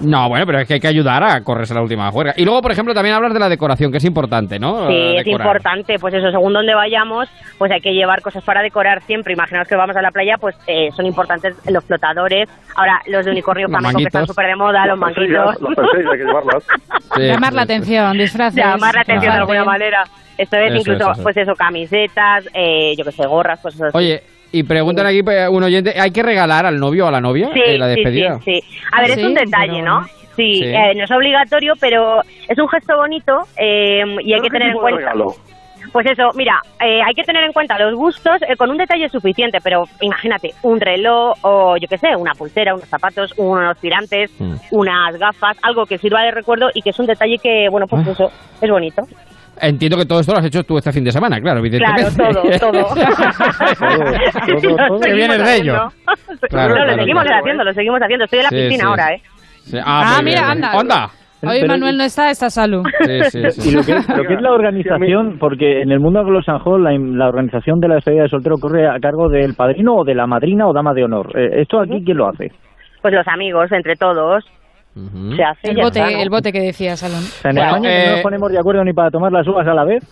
No, 0.00 0.28
bueno, 0.28 0.46
pero 0.46 0.60
es 0.60 0.68
que 0.68 0.74
hay 0.74 0.80
que 0.80 0.88
ayudar 0.88 1.22
a 1.22 1.42
correrse 1.42 1.74
la 1.74 1.82
última 1.82 2.10
juerga. 2.10 2.34
Y 2.36 2.44
luego, 2.44 2.62
por 2.62 2.72
ejemplo, 2.72 2.94
también 2.94 3.14
hablas 3.14 3.34
de 3.34 3.40
la 3.40 3.48
decoración, 3.48 3.90
que 3.92 3.98
es 3.98 4.04
importante, 4.04 4.58
¿no? 4.58 4.88
Sí, 4.88 4.94
Eh, 4.94 5.16
es 5.20 5.26
importante, 5.26 5.98
pues 5.98 6.14
eso, 6.14 6.30
según 6.30 6.52
donde 6.52 6.74
vayamos, 6.74 7.28
pues 7.58 7.70
hay 7.72 7.80
que 7.80 7.92
llevar 7.92 8.22
cosas 8.22 8.42
para 8.44 8.62
decorar 8.62 9.02
siempre. 9.02 9.32
Imaginaos 9.34 9.68
que 9.68 9.76
vamos 9.76 9.96
a 9.96 10.02
la 10.02 10.10
playa, 10.10 10.36
pues 10.40 10.56
eh, 10.66 10.90
son 10.96 11.06
importantes 11.06 11.54
los 11.70 11.84
flotadores. 11.84 12.48
Ahora, 12.76 13.00
los 13.06 13.24
de 13.24 13.30
unicornio 13.32 13.66
Los 13.68 13.72
flamenco 13.78 13.98
que 13.98 14.04
están 14.04 14.26
súper 14.26 14.46
de 14.46 14.56
moda, 14.56 14.86
los 14.86 14.98
persigas, 14.98 15.60
manguitos. 15.60 15.86
hay 15.94 16.18
que 16.18 16.24
llevarlas. 16.24 16.64
Sí, 17.16 17.22
Llamar 17.22 17.52
la 17.52 17.62
atención, 17.62 18.16
disfraces. 18.18 18.56
Llamar 18.56 18.94
la 18.94 19.02
atención 19.02 19.32
de 19.34 19.38
alguna 19.38 19.64
manera. 19.64 20.02
Esto 20.36 20.56
es 20.56 20.72
Eso, 20.72 20.76
incluso, 20.80 21.02
eso, 21.04 21.12
eso. 21.12 21.22
pues 21.22 21.36
eso, 21.36 21.54
camisetas, 21.54 22.48
eh, 22.54 22.94
yo 22.98 23.04
que 23.04 23.12
sé, 23.12 23.24
gorras, 23.26 23.60
cosas 23.60 23.82
así. 23.82 23.96
Oye, 23.96 24.22
y 24.54 24.62
preguntan 24.62 25.06
aquí 25.06 25.22
pues, 25.22 25.48
un 25.48 25.62
oyente, 25.64 25.94
¿hay 26.00 26.10
que 26.10 26.22
regalar 26.22 26.64
al 26.66 26.78
novio 26.78 27.06
o 27.06 27.08
a 27.08 27.10
la 27.10 27.20
novia 27.20 27.50
Sí, 27.52 27.60
en 27.64 27.80
la 27.80 27.88
sí, 27.88 27.94
despedida? 27.96 28.38
sí, 28.44 28.60
sí. 28.60 28.76
A 28.92 29.00
ver, 29.00 29.10
es 29.10 29.24
un 29.24 29.34
detalle, 29.34 29.80
pero- 29.80 29.84
¿no? 29.84 30.06
Sí, 30.36 30.54
Sí. 30.56 30.64
eh, 30.64 30.94
no 30.96 31.04
es 31.04 31.10
obligatorio, 31.10 31.74
pero 31.80 32.20
es 32.48 32.58
un 32.58 32.68
gesto 32.68 32.96
bonito 32.96 33.32
eh, 33.56 34.02
y 34.22 34.32
hay 34.32 34.40
que 34.40 34.48
¿Qué 34.48 34.50
tener 34.58 34.68
en 34.70 34.78
cuenta. 34.78 34.98
regalo? 35.00 35.26
Pues 35.92 36.06
eso, 36.06 36.30
mira, 36.34 36.60
eh, 36.80 37.00
hay 37.06 37.14
que 37.14 37.22
tener 37.22 37.44
en 37.44 37.52
cuenta 37.52 37.78
los 37.78 37.94
gustos, 37.94 38.38
eh, 38.48 38.56
con 38.56 38.68
un 38.70 38.76
detalle 38.76 39.08
suficiente, 39.10 39.58
pero 39.62 39.84
imagínate, 40.00 40.50
un 40.62 40.80
reloj 40.80 41.36
o 41.42 41.76
yo 41.76 41.86
qué 41.88 41.98
sé, 41.98 42.16
una 42.16 42.32
pulsera, 42.32 42.74
unos 42.74 42.88
zapatos, 42.88 43.32
unos 43.36 43.76
tirantes, 43.78 44.30
Mm. 44.40 44.54
unas 44.72 45.16
gafas, 45.18 45.56
algo 45.62 45.84
que 45.86 45.98
sirva 45.98 46.22
de 46.22 46.30
recuerdo 46.32 46.68
y 46.74 46.82
que 46.82 46.90
es 46.90 46.98
un 46.98 47.06
detalle 47.06 47.36
que, 47.40 47.68
bueno, 47.70 47.86
pues 47.86 48.04
Ah. 48.08 48.10
eso, 48.12 48.30
es 48.60 48.70
bonito. 48.70 49.02
Entiendo 49.60 49.96
que 49.96 50.04
todo 50.06 50.20
esto 50.20 50.32
lo 50.32 50.38
has 50.38 50.44
hecho 50.46 50.62
tú 50.64 50.76
este 50.78 50.92
fin 50.92 51.04
de 51.04 51.10
semana, 51.12 51.40
claro, 51.40 51.60
evidentemente. 51.60 52.14
Claro, 52.16 52.42
todo, 52.42 52.58
todo. 52.60 52.94
todo, 53.80 54.76
todo. 54.88 55.00
Que 55.00 55.12
vienes 55.14 55.38
de 55.44 55.56
ello. 55.56 55.74
Claro, 56.50 56.68
no, 56.70 56.74
claro, 56.74 56.86
lo 56.86 56.94
seguimos 56.94 57.22
claro. 57.24 57.40
haciendo, 57.40 57.64
lo 57.64 57.72
seguimos 57.72 58.00
haciendo. 58.02 58.24
Estoy 58.24 58.38
en 58.40 58.42
la 58.44 58.48
Sí, 58.50 58.56
piscina 58.56 58.80
sí. 58.82 58.86
ahora, 58.88 59.08
¿eh? 59.14 59.20
Sí, 59.64 59.78
Ah, 59.84 60.12
muy 60.16 60.24
mira, 60.24 60.40
bien. 60.40 60.50
anda. 60.64 60.76
¡Onda! 60.78 61.08
Hoy 61.46 61.58
Pero- 61.60 61.72
Manuel 61.74 61.96
no 61.98 62.04
está, 62.04 62.30
está 62.30 62.48
Salud. 62.48 62.82
Sí, 63.04 63.20
sí, 63.30 63.50
sí. 63.50 63.70
Y 63.70 63.74
lo 63.74 63.82
que, 63.84 63.92
es, 63.92 64.08
lo 64.08 64.24
que 64.24 64.34
es 64.34 64.40
la 64.40 64.52
organización, 64.52 65.36
porque 65.38 65.82
en 65.82 65.90
el 65.92 66.00
mundo 66.00 66.20
anglosajón 66.20 66.82
la, 66.84 66.92
la 66.92 67.28
organización 67.28 67.80
de 67.80 67.88
la 67.88 67.94
despedida 67.96 68.22
de 68.22 68.28
soltero 68.30 68.56
corre 68.58 68.88
a 68.88 68.98
cargo 68.98 69.28
del 69.28 69.54
padrino 69.54 69.94
o 69.96 70.04
de 70.04 70.14
la 70.14 70.26
madrina 70.26 70.66
o 70.66 70.72
dama 70.72 70.94
de 70.94 71.04
honor. 71.04 71.38
Eh, 71.38 71.60
¿Esto 71.62 71.80
aquí 71.80 72.02
quién 72.04 72.16
lo 72.16 72.28
hace? 72.28 72.48
Pues 73.02 73.12
los 73.12 73.28
amigos, 73.28 73.70
entre 73.72 73.94
todos, 73.96 74.42
Ujú. 74.96 75.36
se 75.36 75.42
hace. 75.42 75.70
El 75.70 75.76
ya 75.76 75.82
bote, 75.84 76.22
el 76.22 76.30
bote 76.30 76.52
que 76.52 76.60
decía 76.60 76.96
Salón. 76.96 77.18
O 77.20 77.22
sea, 77.22 77.50
en 77.50 77.56
Bueno, 77.56 77.68
España 77.76 77.90
eh, 77.90 78.06
no 78.06 78.12
nos 78.12 78.20
ponemos 78.22 78.52
de 78.52 78.58
acuerdo 78.58 78.84
ni 78.84 78.92
para 78.92 79.10
tomar 79.10 79.32
las 79.32 79.46
uvas 79.48 79.66
a 79.66 79.74
la 79.74 79.84
vez. 79.84 80.02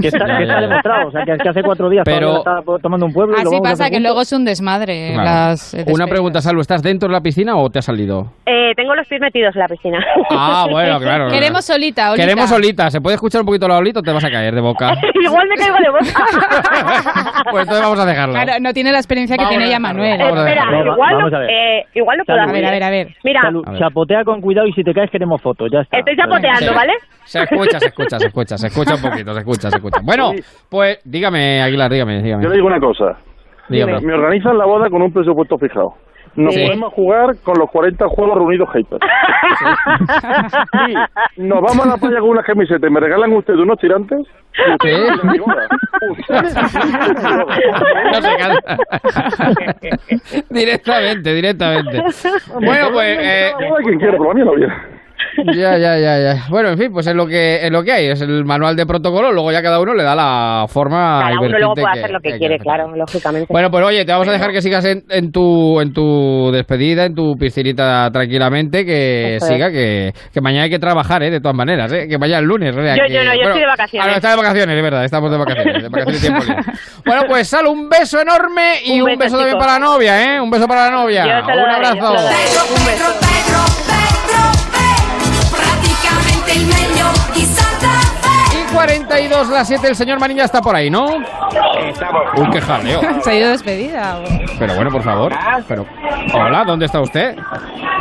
Que 0.00 0.08
está, 0.08 0.24
que 0.26 0.42
está 0.42 0.60
demostrado, 0.60 1.08
o 1.08 1.10
sea, 1.12 1.24
que, 1.24 1.36
que 1.36 1.48
hace 1.48 1.62
cuatro 1.62 1.88
días 1.88 2.02
Pero- 2.04 2.38
está 2.38 2.60
tomando 2.82 3.06
un 3.06 3.12
pueblo 3.12 3.34
y 3.34 3.36
lo 3.36 3.48
Así 3.48 3.56
vamos 3.60 3.70
pasa 3.70 3.90
que 3.90 4.00
luego 4.00 4.20
es 4.22 4.32
un 4.32 4.44
desmadre. 4.44 5.12
Claro. 5.14 5.24
Las, 5.24 5.74
eh, 5.74 5.84
Una 5.88 6.06
pregunta, 6.06 6.40
Salvo, 6.40 6.60
¿estás 6.60 6.82
dentro 6.82 7.08
de 7.08 7.12
la 7.12 7.20
piscina 7.20 7.56
o 7.56 7.70
te 7.70 7.78
has 7.78 7.84
salido? 7.84 8.32
Eh, 8.46 8.72
tengo 8.76 8.94
los 8.94 9.06
pies 9.06 9.20
metidos 9.20 9.54
en 9.54 9.60
la 9.60 9.68
piscina. 9.68 9.98
Ah, 10.30 10.66
bueno, 10.70 10.98
claro. 11.00 11.28
Queremos 11.28 11.64
solita, 11.64 12.10
Olita. 12.10 12.22
Queremos 12.24 12.50
Olita. 12.52 12.90
¿Se 12.90 13.00
puede 13.00 13.14
escuchar 13.14 13.40
un 13.42 13.46
poquito 13.46 13.68
la 13.68 13.76
Olita 13.78 14.00
o 14.00 14.02
te 14.02 14.12
vas 14.12 14.24
a 14.24 14.30
caer 14.30 14.54
de 14.54 14.60
boca? 14.60 14.92
Igual 15.22 15.46
me 15.48 15.56
caigo 15.56 15.76
de 15.78 15.90
boca. 15.90 16.24
Pues 17.50 17.62
entonces 17.62 17.82
vamos 17.82 17.98
a 18.00 18.04
dejarlo. 18.06 18.34
Claro, 18.34 18.52
no 18.60 18.72
tiene 18.72 18.92
la 18.92 18.98
experiencia 18.98 19.36
que 19.36 19.46
tiene 19.46 19.68
ya. 19.70 19.78
Manuel. 19.78 20.20
Espera. 20.20 20.64
No, 20.70 20.78
va- 20.84 20.92
igual, 20.92 21.18
lo, 21.30 21.38
ver. 21.38 21.50
eh, 21.50 21.84
igual 21.94 22.18
lo 22.18 22.24
puedo. 22.24 22.40
A 22.40 22.46
ver, 22.46 22.64
a 22.66 22.70
ver, 22.70 22.82
a 22.82 22.90
ver. 22.90 23.08
Mira, 23.24 23.40
Salud, 23.42 23.64
A 23.66 23.70
ver. 23.70 23.80
chapotea 23.80 24.24
con 24.24 24.40
cuidado 24.40 24.66
y 24.66 24.72
si 24.72 24.82
te 24.82 24.92
caes 24.92 25.10
queremos 25.10 25.40
fotos, 25.40 25.68
ya 25.72 25.80
está. 25.80 25.98
estoy 25.98 26.16
chapoteando, 26.16 26.68
Sí. 26.68 26.74
¿vale? 26.74 26.92
Se 27.24 27.42
escucha, 27.42 27.78
se 27.78 27.86
escucha, 27.86 28.18
se 28.18 28.26
escucha, 28.26 28.58
se 28.58 28.66
escucha 28.68 28.94
un 28.94 29.02
poquito, 29.02 29.32
se 29.34 29.38
escucha, 29.40 29.67
se. 29.70 29.78
Bueno, 30.02 30.32
pues 30.68 30.98
dígame, 31.04 31.62
Aguilar, 31.62 31.90
dígame, 31.90 32.22
dígame. 32.22 32.42
Yo 32.44 32.48
le 32.50 32.54
digo 32.56 32.66
una 32.66 32.80
cosa. 32.80 33.16
dígame. 33.68 34.00
Me 34.00 34.14
organizan 34.14 34.56
la 34.58 34.64
boda 34.66 34.88
con 34.90 35.02
un 35.02 35.12
presupuesto 35.12 35.58
fijado. 35.58 35.94
Nos 36.36 36.54
Sí. 36.54 36.62
podemos 36.64 36.92
jugar 36.92 37.30
con 37.42 37.58
los 37.58 37.68
40 37.70 38.06
juegos 38.08 38.36
reunidos 38.38 38.68
haters. 38.72 39.00
Sí, 40.86 40.94
nos 41.42 41.60
vamos 41.62 41.80
a 41.84 41.88
la 41.88 41.96
playa 41.96 42.20
con 42.20 42.28
unas 42.30 42.44
camisetas 42.44 42.88
y 42.88 42.92
me 42.92 43.00
regalan 43.00 43.32
ustedes 43.32 43.58
unos 43.58 43.76
tirantes. 43.78 44.20
boda. 45.38 45.68
No 48.12 48.22
se 48.22 48.36
cansa. 48.36 48.78
directamente, 50.50 51.34
directamente. 51.34 52.02
Bueno, 52.60 52.88
pues... 52.92 53.18
eh, 53.20 53.52
Ya, 55.54 55.76
ya, 55.78 55.98
ya, 55.98 56.18
ya. 56.18 56.44
Bueno, 56.48 56.70
en 56.70 56.78
fin, 56.78 56.88
pues 56.92 57.06
es 57.06 57.14
lo 57.14 57.26
que 57.26 57.64
es 57.64 57.70
lo 57.70 57.82
que 57.82 57.92
hay, 57.92 58.06
es 58.06 58.20
el 58.20 58.44
manual 58.44 58.76
de 58.76 58.86
protocolo, 58.86 59.32
luego 59.32 59.50
ya 59.52 59.62
cada 59.62 59.80
uno 59.80 59.94
le 59.94 60.02
da 60.02 60.14
la 60.14 60.66
forma 60.68 61.20
Cada 61.22 61.40
uno 61.40 61.58
luego 61.58 61.74
puede 61.74 61.90
hacer 61.90 62.10
lo 62.10 62.20
que 62.20 62.38
quiere, 62.38 62.58
claro, 62.58 62.94
lógicamente. 62.94 63.46
Bueno, 63.50 63.70
pues 63.70 63.84
oye, 63.84 64.04
te 64.04 64.12
vamos 64.12 64.28
a 64.28 64.32
dejar 64.32 64.50
que 64.52 64.60
sigas 64.62 64.84
en, 64.84 65.02
en 65.10 65.30
tu 65.32 65.80
en 65.80 65.92
tu 65.92 66.50
despedida, 66.52 67.04
en 67.04 67.14
tu 67.14 67.34
piscinita 67.36 68.10
tranquilamente, 68.12 68.84
que 68.84 69.36
Eso 69.36 69.46
es. 69.46 69.52
siga, 69.52 69.70
que, 69.70 70.12
que 70.32 70.40
mañana 70.40 70.64
hay 70.64 70.70
que 70.70 70.78
trabajar, 70.78 71.22
¿eh? 71.22 71.30
De 71.30 71.40
todas 71.40 71.56
maneras, 71.56 71.92
¿eh? 71.92 72.06
Que 72.08 72.18
mañana 72.18 72.38
es 72.40 72.44
lunes, 72.46 72.74
sea, 72.74 72.96
Yo- 72.96 73.04
que- 73.06 73.12
yo 73.14 73.24
no, 73.24 73.34
yo 73.34 73.42
estoy 73.42 73.60
de 73.60 73.66
vacaciones. 73.66 74.06
Ah, 74.06 74.10
no, 74.10 74.16
está 74.16 74.30
de 74.30 74.36
vacaciones, 74.36 74.76
es 74.76 74.82
verdad, 74.82 75.04
estamos 75.04 75.30
de 75.30 75.38
vacaciones, 75.38 75.82
de 75.82 75.88
vacaciones 75.88 76.18
y 76.18 76.26
tiempo 76.26 76.44
libre. 76.44 76.62
Bueno, 77.04 77.22
pues 77.28 77.48
Sal, 77.48 77.66
un 77.66 77.88
beso 77.88 78.20
enorme 78.20 78.80
y 78.84 79.00
Un 79.00 79.10
un, 79.12 79.18
beso, 79.18 79.18
beso 79.18 79.36
también 79.38 79.54
chicos. 79.56 79.66
para 79.66 79.78
la 79.78 79.84
novia, 79.86 80.34
¿eh? 80.36 80.40
Un 80.40 80.50
beso 80.50 80.66
para 80.68 80.84
la 80.86 80.90
novia. 80.90 81.24
Yo 81.24 81.46
se 81.46 81.54
lo 81.54 81.62
un 81.64 81.70
daré, 81.70 81.84
yo 81.86 81.92
se 81.92 81.98
abrazo. 82.00 82.24
daré. 82.24 82.36
Un 82.78 82.86
beso. 82.86 83.97
Santa 86.66 88.00
Fe. 88.20 88.58
Y 88.70 88.74
42 88.74 89.48
las 89.50 89.68
7, 89.68 89.88
el 89.88 89.96
señor 89.96 90.18
Marín 90.20 90.36
ya 90.38 90.44
está 90.44 90.60
por 90.60 90.74
ahí, 90.74 90.90
¿no? 90.90 91.06
Uy, 91.06 92.50
qué 92.52 92.60
jaleo. 92.60 93.00
Se 93.22 93.30
ha 93.30 93.34
ido 93.34 93.50
despedida. 93.50 94.20
Pero 94.58 94.74
bueno, 94.74 94.90
por 94.90 95.02
favor. 95.02 95.32
Pero, 95.68 95.86
hola, 96.34 96.64
¿dónde 96.66 96.86
está 96.86 97.00
usted? 97.00 97.36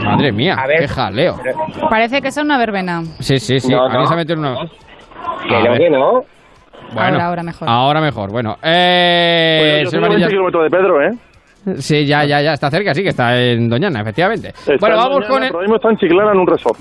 Madre 0.03 0.31
mía, 0.31 0.57
qué 0.79 0.87
jaleo. 0.87 1.35
Parece 1.89 2.21
que 2.21 2.29
es 2.29 2.37
una 2.37 2.57
verbena. 2.57 3.03
Sí, 3.19 3.39
sí, 3.39 3.59
sí. 3.59 3.71
No, 3.71 3.87
no. 3.89 4.05
se 4.05 4.13
ha 4.13 4.17
metido 4.17 4.33
en 4.35 4.39
una. 4.39 4.59
A 4.59 5.61
ver. 5.69 5.77
que 5.79 5.89
no. 5.89 6.23
Bueno, 6.93 7.09
Ahora, 7.15 7.25
ahora 7.25 7.43
mejor. 7.43 7.69
Ahora 7.69 8.01
mejor. 8.01 8.31
Bueno, 8.31 8.57
eh, 8.63 9.59
Oye, 9.61 9.83
yo 9.83 9.89
señor 9.89 9.91
soy 9.91 9.97
a 9.97 10.01
Marín 10.01 10.15
20 10.19 10.21
ya- 10.21 10.27
kilómetros 10.29 10.63
de 10.63 10.69
Pedro, 10.69 11.01
¿eh? 11.03 11.11
Sí, 11.81 12.05
ya, 12.05 12.23
ya, 12.23 12.41
ya 12.41 12.53
está 12.53 12.69
cerca, 12.71 12.93
sí, 12.93 13.03
que 13.03 13.09
está 13.09 13.37
en 13.37 13.67
Doñana, 13.67 13.99
efectivamente. 14.01 14.49
Está 14.49 14.73
bueno, 14.79 14.95
en 14.95 15.01
vamos 15.01 15.15
Doñana, 15.27 15.27
con 15.27 15.43
el. 15.43 15.49
pero 15.49 15.57
ahora 15.57 15.65
mismo 15.67 15.75
está 15.75 15.89
en 15.89 15.97
Chiclana 15.97 16.31
en 16.31 16.39
un 16.39 16.47
resort. 16.47 16.79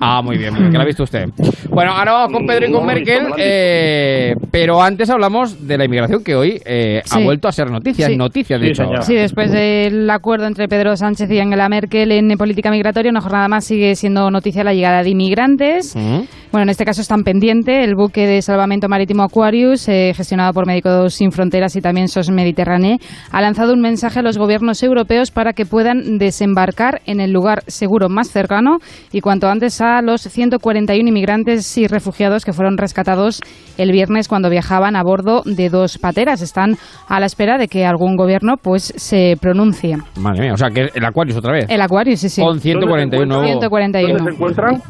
Ah, 0.00 0.22
muy 0.22 0.38
bien, 0.38 0.52
muy 0.52 0.60
bien, 0.62 0.72
que 0.72 0.78
la 0.78 0.84
ha 0.84 0.86
visto 0.86 1.02
usted. 1.02 1.26
Bueno, 1.68 1.92
ahora 1.92 2.12
vamos 2.12 2.32
con 2.32 2.46
Pedro 2.46 2.66
y 2.66 2.72
con 2.72 2.80
No, 2.80 2.86
Merkel, 2.86 3.26
eh, 3.38 4.34
pero 4.50 4.80
antes 4.82 5.10
hablamos 5.10 5.66
de 5.66 5.76
la 5.76 5.84
inmigración 5.84 6.24
que 6.24 6.34
hoy 6.34 6.60
eh, 6.64 7.02
ha 7.04 7.18
Sí. 7.18 7.22
vuelto 7.22 7.48
a 7.48 7.52
ser 7.52 7.70
noticia, 7.70 8.06
Sí. 8.06 8.12
es 8.12 8.18
noticia 8.18 8.58
de 8.58 8.64
Sí, 8.64 8.70
hecho. 8.70 8.76
señor. 8.82 8.94
ahora. 8.96 9.02
Sí, 9.02 9.14
después 9.14 9.52
del 9.52 10.08
acuerdo 10.08 10.46
entre 10.46 10.68
Pedro 10.68 10.96
Sánchez 10.96 11.30
y 11.30 11.38
Angela 11.38 11.68
Merkel 11.68 12.12
en 12.12 12.28
política 12.38 12.70
migratoria, 12.70 13.10
una 13.10 13.20
jornada 13.20 13.48
más 13.48 13.64
sigue 13.66 13.94
siendo 13.94 14.30
noticia 14.30 14.64
la 14.64 14.72
llegada 14.72 15.02
de 15.02 15.10
inmigrantes. 15.10 15.94
Mm. 15.94 16.20
Bueno, 16.50 16.62
en 16.64 16.68
este 16.70 16.84
caso 16.84 17.00
están 17.02 17.22
pendiente 17.22 17.84
el 17.84 17.94
buque 17.94 18.26
de 18.26 18.42
salvamento 18.42 18.88
marítimo 18.88 19.22
Aquarius, 19.22 19.86
eh, 19.88 20.12
gestionado 20.16 20.52
por 20.52 20.66
Médicos 20.66 21.14
Sin 21.14 21.30
Fronteras 21.30 21.76
y 21.76 21.80
también 21.80 22.08
SOS 22.08 22.30
Mediterráneo, 22.30 22.96
ha 23.30 23.40
lanzado 23.40 23.72
un 23.74 23.80
mensaje 23.80 24.18
a 24.20 24.22
los 24.22 24.38
gobiernos 24.38 24.82
europeos 24.82 25.30
para 25.30 25.52
que 25.52 25.66
puedan 25.66 26.18
desembarcar 26.18 27.02
en 27.06 27.20
el 27.20 27.32
lugar 27.32 27.62
seguro 27.66 28.08
más 28.08 28.30
cercano 28.30 28.78
y 29.12 29.20
cuanto 29.20 29.48
antes 29.48 29.80
a 29.80 29.89
los 30.02 30.22
141 30.22 31.08
inmigrantes 31.08 31.76
y 31.76 31.86
refugiados 31.86 32.44
que 32.44 32.52
fueron 32.52 32.78
rescatados 32.78 33.40
el 33.78 33.92
viernes 33.92 34.28
cuando 34.28 34.48
viajaban 34.48 34.96
a 34.96 35.02
bordo 35.02 35.42
de 35.44 35.68
dos 35.68 35.98
pateras. 35.98 36.42
Están 36.42 36.76
a 37.08 37.20
la 37.20 37.26
espera 37.26 37.58
de 37.58 37.68
que 37.68 37.84
algún 37.84 38.16
gobierno 38.16 38.56
pues 38.56 38.92
se 38.96 39.36
pronuncie. 39.40 39.96
Madre 40.16 40.42
mía, 40.42 40.52
o 40.54 40.56
sea 40.56 40.68
que 40.70 40.88
el 40.94 41.04
Aquarius 41.04 41.36
otra 41.36 41.52
vez. 41.52 41.66
El 41.68 41.80
Aquarius, 41.80 42.20
sí, 42.20 42.28
sí. 42.28 42.42
Con 42.42 42.60
141 42.60 43.26
nuevos. 43.26 43.46
141. 43.46 44.14
¿Dónde 44.14 44.30
se 44.30 44.36
encuentran? 44.36 44.82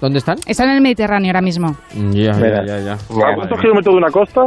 ¿Dónde 0.00 0.18
están? 0.18 0.36
Están 0.46 0.68
en 0.70 0.76
el 0.76 0.82
Mediterráneo 0.82 1.30
ahora 1.30 1.42
mismo. 1.42 1.76
Ya, 2.12 2.32
ya, 2.32 2.64
ya, 2.66 2.78
ya. 2.80 2.92
¿A 2.92 3.34
cuántos 3.34 3.60
kilómetros 3.60 3.94
de 3.94 3.98
una 3.98 4.10
costa? 4.10 4.42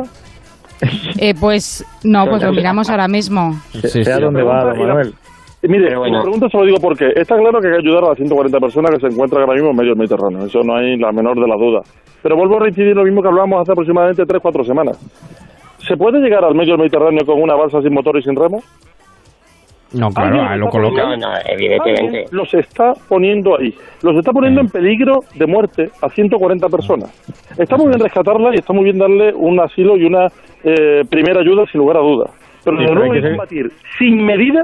Eh, 1.17 1.33
pues 1.39 1.85
no, 2.03 2.25
pues 2.27 2.43
lo 2.43 2.51
miramos 2.53 2.89
ahora 2.89 3.07
mismo. 3.07 3.59
Sí, 3.71 4.03
sea 4.03 4.15
sí. 4.15 4.21
donde 4.21 4.43
va, 4.43 4.65
Manuel. 4.73 5.13
Y 5.61 5.67
Mire, 5.67 5.97
bueno. 5.97 6.17
la 6.17 6.21
pregunta 6.21 6.47
se 6.49 6.57
lo 6.57 6.65
digo 6.65 6.77
porque 6.81 7.07
está 7.15 7.35
claro 7.37 7.59
que 7.59 7.67
hay 7.67 7.73
que 7.73 7.79
ayudar 7.87 8.05
a 8.05 8.09
las 8.09 8.17
140 8.17 8.59
personas 8.59 8.91
que 8.91 8.99
se 9.01 9.07
encuentran 9.07 9.41
ahora 9.41 9.53
mismo 9.55 9.71
en 9.71 9.75
medio 9.75 9.89
del 9.89 9.97
Mediterráneo. 9.97 10.45
Eso 10.45 10.61
no 10.63 10.75
hay 10.75 10.97
la 10.97 11.11
menor 11.11 11.35
de 11.35 11.47
las 11.47 11.59
dudas. 11.59 12.01
Pero 12.23 12.37
vuelvo 12.37 12.57
a 12.57 12.59
reincidir 12.61 12.95
lo 12.95 13.03
mismo 13.03 13.21
que 13.21 13.27
hablábamos 13.27 13.61
hace 13.61 13.73
aproximadamente 13.73 14.23
3-4 14.23 14.65
semanas. 14.65 14.97
¿Se 15.79 15.97
puede 15.97 16.19
llegar 16.19 16.45
al 16.45 16.55
medio 16.55 16.73
del 16.73 16.79
Mediterráneo 16.79 17.25
con 17.25 17.41
una 17.41 17.55
balsa 17.55 17.81
sin 17.81 17.93
motor 17.93 18.17
y 18.17 18.23
sin 18.23 18.35
remo? 18.35 18.61
No, 19.91 20.09
claro, 20.09 20.29
Alguien 20.29 20.47
ahí 20.47 20.59
lo 20.59 20.67
coloca. 20.67 21.01
No, 21.03 21.17
no, 21.17 21.27
evidentemente. 21.45 22.03
Alguien 22.05 22.25
Los 22.31 22.53
está 22.53 22.93
poniendo 23.07 23.57
ahí. 23.59 23.73
Los 24.03 24.15
está 24.17 24.31
poniendo 24.31 24.61
en 24.61 24.67
peligro 24.67 25.21
de 25.35 25.47
muerte 25.47 25.89
a 26.01 26.09
140 26.09 26.67
personas. 26.69 27.09
Está 27.57 27.75
muy 27.75 27.87
bien 27.87 27.99
rescatarla 27.99 28.51
y 28.53 28.59
está 28.59 28.71
muy 28.71 28.83
bien 28.83 28.99
darle 28.99 29.33
un 29.33 29.59
asilo 29.59 29.97
y 29.97 30.05
una 30.05 30.27
eh, 30.63 31.01
primera 31.09 31.41
ayuda 31.41 31.65
sin 31.71 31.79
lugar 31.79 31.97
a 31.97 32.01
dudas. 32.01 32.29
Pero 32.63 32.77
Sí, 32.77 32.83
nuevo 32.85 33.13
hay 33.13 33.21
que 33.21 33.29
combatir 33.29 33.71
sin 33.97 34.23
medida, 34.23 34.63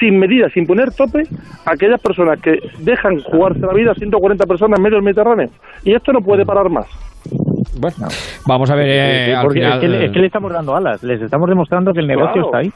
sin 0.00 0.18
medida, 0.18 0.48
sin 0.54 0.66
poner 0.66 0.92
tope 0.94 1.22
a 1.66 1.72
aquellas 1.72 2.00
personas 2.00 2.40
que 2.40 2.58
dejan 2.78 3.20
jugarse 3.22 3.60
la 3.60 3.72
vida 3.74 3.92
a 3.92 3.94
140 3.94 4.46
personas 4.46 4.78
en 4.78 4.82
medio 4.82 4.96
del 4.96 5.04
Mediterráneo. 5.04 5.48
Y 5.84 5.94
esto 5.94 6.12
no 6.12 6.20
puede 6.20 6.44
parar 6.44 6.68
más. 6.70 6.86
Bueno, 7.78 7.96
vamos 8.46 8.70
a 8.70 8.74
ver 8.74 8.88
eh, 8.88 9.34
al 9.34 9.42
Porque 9.44 9.60
final. 9.60 9.74
es, 9.74 9.80
que, 9.80 9.88
le- 9.88 10.04
es 10.06 10.12
que 10.12 10.18
le 10.20 10.26
estamos 10.26 10.52
dando 10.52 10.74
alas, 10.76 11.02
les 11.02 11.20
estamos 11.22 11.48
demostrando 11.48 11.92
que 11.92 12.00
el 12.00 12.06
negocio 12.06 12.32
Claro. 12.32 12.46
está 12.46 12.58
ahí. 12.58 12.72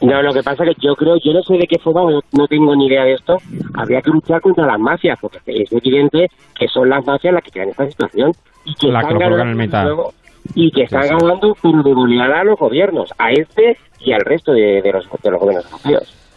No, 0.00 0.22
lo 0.22 0.32
que 0.32 0.42
pasa 0.44 0.64
es 0.64 0.76
que 0.76 0.86
yo 0.86 0.94
creo, 0.94 1.16
yo 1.24 1.32
no 1.32 1.42
sé 1.42 1.54
de 1.54 1.66
qué 1.66 1.78
forma, 1.78 2.02
no, 2.10 2.20
no 2.32 2.46
tengo 2.46 2.74
ni 2.76 2.86
idea 2.86 3.02
de 3.04 3.14
esto, 3.14 3.36
habría 3.74 4.00
que 4.00 4.10
luchar 4.10 4.40
contra 4.40 4.64
las 4.64 4.78
mafias, 4.78 5.18
porque 5.20 5.38
es 5.46 5.72
evidente 5.72 6.28
que 6.56 6.68
son 6.68 6.88
las 6.88 7.04
mafias 7.04 7.34
las 7.34 7.42
que 7.42 7.50
crean 7.50 7.70
esta 7.70 7.86
situación 7.90 8.30
y 8.64 8.74
que 8.74 8.88
La 8.88 9.00
están 9.00 9.14
lo 9.14 9.20
colocan 9.20 9.38
ganando 9.38 9.52
en 9.62 9.66
mitad. 9.66 9.84
luego- 9.84 10.12
y 10.54 10.70
que 10.70 10.82
están 10.84 11.02
Sí, 11.02 11.08
sí. 11.08 11.14
ganando 11.20 11.56
pero 11.60 11.82
de 11.82 12.22
a 12.22 12.44
los 12.44 12.58
gobiernos, 12.58 13.12
a 13.18 13.32
este 13.32 13.76
y 14.00 14.12
al 14.12 14.20
resto 14.20 14.52
de, 14.52 14.80
de 14.82 14.92
los, 14.92 15.04
de 15.22 15.30
los 15.32 15.40
gobiernos 15.40 15.66
europeos. 15.72 16.27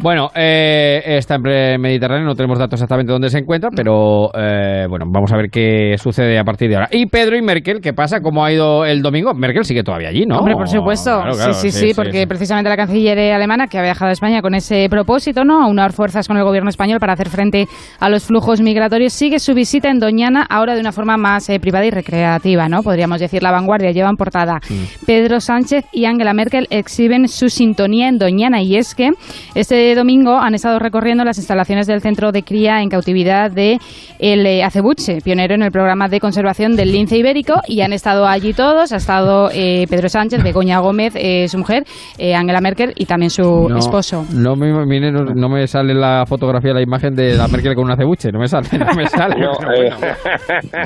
Bueno, 0.00 0.30
eh, 0.32 1.02
está 1.04 1.40
en 1.44 1.80
Mediterráneo, 1.80 2.24
no 2.24 2.36
tenemos 2.36 2.56
datos 2.56 2.78
exactamente 2.78 3.10
dónde 3.10 3.30
se 3.30 3.38
encuentra, 3.38 3.70
pero 3.74 4.30
eh, 4.32 4.86
bueno, 4.88 5.06
vamos 5.08 5.32
a 5.32 5.36
ver 5.36 5.50
qué 5.50 5.96
sucede 5.98 6.38
a 6.38 6.44
partir 6.44 6.68
de 6.68 6.76
ahora. 6.76 6.88
Y 6.92 7.06
Pedro 7.06 7.36
y 7.36 7.42
Merkel, 7.42 7.80
¿qué 7.80 7.92
pasa? 7.92 8.20
¿Cómo 8.20 8.44
ha 8.44 8.52
ido 8.52 8.84
el 8.84 9.02
domingo? 9.02 9.34
Merkel 9.34 9.64
sigue 9.64 9.82
todavía 9.82 10.10
allí, 10.10 10.24
¿no? 10.24 10.38
Hombre, 10.38 10.54
por 10.54 10.68
supuesto. 10.68 11.10
Claro, 11.10 11.34
claro, 11.34 11.52
sí, 11.52 11.72
sí, 11.72 11.88
sí, 11.88 11.94
porque 11.96 12.28
precisamente 12.28 12.70
la 12.70 12.76
canciller 12.76 13.18
alemana, 13.32 13.66
que 13.66 13.76
ha 13.76 13.82
viajado 13.82 14.10
a 14.10 14.12
España 14.12 14.40
con 14.40 14.54
ese 14.54 14.86
propósito, 14.88 15.44
¿no? 15.44 15.60
A 15.60 15.66
unar 15.66 15.92
fuerzas 15.92 16.28
con 16.28 16.36
el 16.36 16.44
gobierno 16.44 16.70
español 16.70 17.00
para 17.00 17.14
hacer 17.14 17.28
frente 17.28 17.66
a 17.98 18.08
los 18.08 18.24
flujos 18.24 18.60
migratorios, 18.60 19.12
sigue 19.12 19.40
su 19.40 19.52
visita 19.52 19.90
en 19.90 19.98
Doñana, 19.98 20.46
ahora 20.48 20.76
de 20.76 20.80
una 20.80 20.92
forma 20.92 21.16
más 21.16 21.48
eh, 21.50 21.58
privada 21.58 21.86
y 21.86 21.90
recreativa, 21.90 22.68
¿no? 22.68 22.84
Podríamos 22.84 23.18
decir, 23.18 23.42
la 23.42 23.50
vanguardia 23.50 23.90
llevan 23.90 24.14
portada. 24.14 24.60
Pedro 25.06 25.40
Sánchez 25.40 25.86
y 25.92 26.04
Angela 26.04 26.34
Merkel 26.34 26.68
exhiben 26.70 27.26
su 27.26 27.48
sintonía 27.48 28.06
en 28.06 28.18
Doñana, 28.18 28.62
y 28.62 28.76
es 28.76 28.94
que 28.94 29.10
este 29.56 29.87
domingo 29.94 30.36
han 30.38 30.54
estado 30.54 30.78
recorriendo 30.78 31.24
las 31.24 31.38
instalaciones 31.38 31.86
del 31.86 32.00
centro 32.00 32.32
de 32.32 32.42
cría 32.42 32.82
en 32.82 32.88
cautividad 32.88 33.50
de 33.50 33.78
el 34.18 34.46
eh, 34.46 34.62
acebuche, 34.64 35.18
pionero 35.22 35.54
en 35.54 35.62
el 35.62 35.70
programa 35.70 36.08
de 36.08 36.20
conservación 36.20 36.76
del 36.76 36.92
lince 36.92 37.16
ibérico, 37.16 37.54
y 37.66 37.80
han 37.82 37.92
estado 37.92 38.26
allí 38.26 38.52
todos. 38.52 38.92
Ha 38.92 38.96
estado 38.96 39.50
eh, 39.52 39.86
Pedro 39.88 40.08
Sánchez, 40.08 40.42
Begoña 40.42 40.78
Gómez, 40.80 41.14
eh, 41.16 41.46
su 41.48 41.58
mujer, 41.58 41.84
eh, 42.18 42.34
Angela 42.34 42.60
Merkel 42.60 42.92
y 42.96 43.06
también 43.06 43.30
su 43.30 43.68
No, 43.68 43.76
esposo. 43.78 44.24
No 44.32 44.56
me, 44.56 44.72
mire, 44.86 45.10
no, 45.12 45.24
no 45.24 45.48
me 45.48 45.66
sale 45.66 45.94
la 45.94 46.24
fotografía, 46.26 46.72
la 46.72 46.82
imagen 46.82 47.14
de 47.14 47.34
la 47.34 47.48
Merkel 47.48 47.74
con 47.74 47.84
un 47.84 47.90
acebuche, 47.92 48.30
no 48.32 48.38
me 48.40 48.48
sale, 48.48 48.66
no 48.78 48.94
me 48.94 49.06
sale. 49.06 49.36
No, 49.38 49.52
eh, 49.72 49.90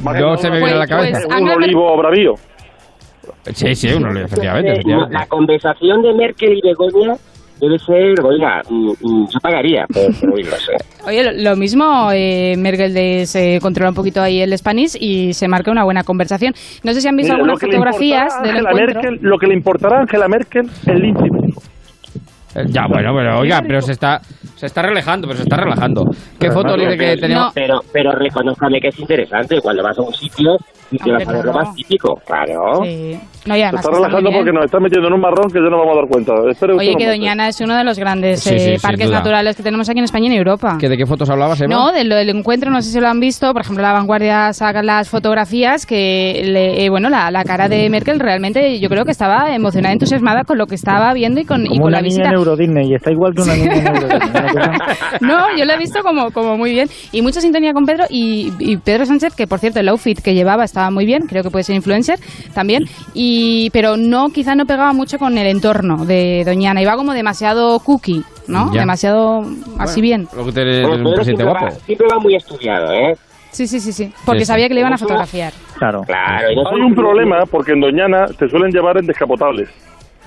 bueno. 0.02 0.36
Se 0.36 0.50
me 0.50 0.58
viene 0.58 0.72
a 0.72 0.76
la 0.76 0.86
cabeza. 0.86 1.12
pues, 1.12 1.26
un 1.26 1.32
Angela 1.32 1.56
Mer- 1.58 1.64
olivo 1.68 1.96
bravío. 1.98 2.34
Sí, 3.52 3.74
sí, 3.74 3.88
uno, 3.94 4.10
efectivamente, 4.20 4.72
efectivamente. 4.72 5.14
La 5.14 5.26
conversación 5.26 6.02
de 6.02 6.12
Merkel 6.14 6.52
y 6.58 6.60
Begoña 6.62 7.14
debe 7.62 7.78
ser, 7.78 8.20
oiga, 8.24 8.60
yo 8.68 9.40
pagaría 9.40 9.86
por. 9.92 10.02
Oye, 11.06 11.42
lo, 11.42 11.56
mismo, 11.56 12.10
eh, 12.12 12.54
Merkel 12.58 12.92
de- 12.92 13.24
se 13.26 13.60
controla 13.60 13.90
un 13.90 13.94
poquito 13.94 14.20
ahí 14.20 14.40
el 14.40 14.56
Spanish 14.58 14.96
y 15.00 15.32
se 15.32 15.46
marca 15.48 15.70
una 15.70 15.84
buena 15.84 16.02
conversación. 16.02 16.52
No 16.82 16.92
sé 16.92 17.00
si 17.00 17.08
han 17.08 17.16
visto 17.16 17.32
Mira, 17.32 17.44
algunas 17.44 17.60
fotografías 17.60 18.42
del 18.42 18.56
encuentro. 18.58 19.00
Merkel, 19.00 19.18
lo 19.22 19.38
que 19.38 19.46
le 19.46 19.54
importará 19.54 19.98
a 19.98 20.00
Angela 20.02 20.26
Merkel 20.28 20.66
el 20.86 20.98
lince 20.98 21.26
ibérico. 21.26 21.62
Eh, 22.56 22.64
Ya, 22.66 22.86
bueno, 22.88 23.14
pero 23.16 23.38
oiga, 23.38 23.60
pero 23.66 23.80
se 23.80 23.92
está, 23.92 24.20
se 24.56 24.66
está 24.66 24.82
relajando, 24.82 25.28
pero 25.28 25.36
se 25.38 25.44
está 25.44 25.56
relajando. 25.56 26.04
¿Qué 26.40 26.50
foto 26.50 26.76
dice 26.76 26.96
que 26.98 27.16
tenemos? 27.16 27.52
Pero, 27.54 27.80
pero 27.92 28.12
reconozcame 28.12 28.80
que 28.80 28.88
es 28.88 28.98
interesante 28.98 29.60
cuando 29.60 29.82
vas 29.84 29.96
a 29.98 30.02
un 30.02 30.12
sitio 30.12 30.56
y 30.92 30.98
que 30.98 31.10
Hombre, 31.10 31.42
lo 31.44 31.52
más 31.52 31.74
típico, 31.74 32.14
claro. 32.26 32.84
Sí. 32.84 33.18
No, 33.44 33.56
y 33.56 33.58
Se 33.58 33.64
además 33.64 33.84
está 33.84 33.96
relajando 33.96 34.30
porque 34.30 34.52
nos 34.52 34.64
está 34.66 34.78
metiendo 34.78 35.08
en 35.08 35.14
un 35.14 35.20
marrón 35.20 35.50
que 35.50 35.58
ya 35.58 35.68
no 35.68 35.78
vamos 35.78 35.94
a 35.96 36.00
dar 36.00 36.08
cuenta. 36.08 36.32
Usted 36.48 36.68
Oye, 36.78 36.94
que. 36.96 37.08
Doñana 37.08 37.48
es 37.48 37.60
uno 37.60 37.76
de 37.76 37.82
los 37.82 37.98
grandes 37.98 38.40
Sí, 38.40 38.50
sí, 38.50 38.54
eh, 38.54 38.78
sin 38.78 38.80
parques 38.80 39.10
naturales 39.10 39.56
que 39.56 39.62
tenemos 39.64 39.88
aquí 39.88 39.98
en 39.98 40.04
España 40.04 40.24
y 40.28 40.32
en 40.32 40.38
Europa. 40.38 40.76
¿Que 40.78 40.88
¿De 40.88 40.96
qué 40.96 41.06
fotos 41.06 41.28
hablabas, 41.28 41.60
Eva? 41.60 41.68
No, 41.74 41.90
de 41.92 42.04
lo 42.04 42.14
del 42.14 42.28
encuentro, 42.30 42.70
no 42.70 42.80
sé 42.82 42.90
si 42.90 43.00
lo 43.00 43.08
han 43.08 43.18
visto. 43.18 43.52
Por 43.52 43.62
ejemplo, 43.62 43.82
la 43.82 43.92
vanguardia 43.92 44.52
saca 44.52 44.82
las 44.84 45.08
fotografías 45.10 45.86
que, 45.86 46.42
le- 46.44 46.84
eh, 46.84 46.88
bueno, 46.90 47.08
la, 47.10 47.30
la 47.32 47.42
cara 47.42 47.68
de 47.68 47.90
Merkel 47.90 48.20
realmente 48.20 48.78
yo 48.78 48.88
creo 48.88 49.04
que 49.04 49.10
estaba 49.10 49.52
emocionada, 49.54 49.92
entusiasmada 49.92 50.44
con 50.44 50.56
lo 50.58 50.66
que 50.66 50.76
estaba 50.76 51.12
viendo 51.12 51.40
y 51.40 51.44
con, 51.44 51.62
y 51.64 51.68
Como 51.68 51.80
con 51.80 51.88
una 51.88 51.96
la 51.96 52.02
niña 52.02 52.08
visita. 52.14 52.28
en 52.28 52.34
Euro 52.34 52.56
Disney, 52.56 52.90
y 52.90 52.94
está 52.94 53.10
igual 53.10 53.32
que 53.34 53.42
una 53.42 53.54
niña 53.56 53.74
en 53.74 53.86
Euro 53.88 54.08
Disney. 54.08 54.42
No, 55.20 55.36
yo 55.58 55.64
lo 55.64 55.72
he 55.72 55.78
visto 55.78 56.00
como, 56.02 56.30
como 56.30 56.56
muy 56.56 56.70
bien. 56.70 56.88
Y 57.10 57.22
mucha 57.22 57.40
sintonía 57.40 57.72
con 57.72 57.84
Pedro 57.86 58.04
y, 58.08 58.52
y 58.60 58.76
Pedro 58.76 59.04
Sánchez, 59.04 59.34
que 59.34 59.46
por 59.48 59.58
cierto 59.58 59.80
el 59.80 59.88
outfit 59.88 60.20
que 60.20 60.34
llevaba 60.34 60.64
estaba 60.64 60.81
muy 60.90 61.06
bien, 61.06 61.22
creo 61.26 61.42
que 61.42 61.50
puede 61.50 61.64
ser 61.64 61.76
influencer 61.76 62.18
también. 62.54 62.84
Y, 63.14 63.70
pero 63.70 63.96
no, 63.96 64.28
quizá 64.30 64.54
no 64.54 64.64
pegaba 64.66 64.92
mucho 64.92 65.18
con 65.18 65.36
el 65.38 65.46
entorno 65.46 66.04
de 66.04 66.42
Doñana. 66.44 66.82
Iba 66.82 66.96
como 66.96 67.12
demasiado 67.12 67.78
cookie, 67.80 68.22
¿no? 68.48 68.72
Ya. 68.72 68.80
Demasiado 68.80 69.42
así 69.78 70.00
bien. 70.00 70.28
Lo 70.36 70.44
que 70.44 70.52
te, 70.52 70.62
Bueno, 70.82 70.96
un 70.96 71.02
Pedro 71.04 71.14
presidente 71.14 71.44
siempre 71.44 71.64
va, 71.66 71.70
siempre 71.70 72.06
va 72.12 72.18
muy 72.18 72.34
estudiado, 72.34 72.92
¿eh? 72.92 73.14
Sí, 73.50 73.66
sí, 73.66 73.80
sí, 73.80 73.92
sí. 73.92 74.10
Porque 74.24 74.40
Sí, 74.40 74.46
sí. 74.46 74.52
sabía 74.52 74.66
que 74.68 74.74
le 74.74 74.80
iban 74.80 74.94
a 74.94 74.98
fotografiar. 74.98 75.52
Claro. 75.76 76.00
Claro. 76.06 76.48
Hay 76.48 76.80
un 76.80 76.94
problema 76.94 77.40
porque 77.50 77.72
en 77.72 77.80
Doñana 77.80 78.26
te 78.38 78.48
suelen 78.48 78.70
llevar 78.70 78.96
en 78.96 79.06
descapotables. 79.06 79.68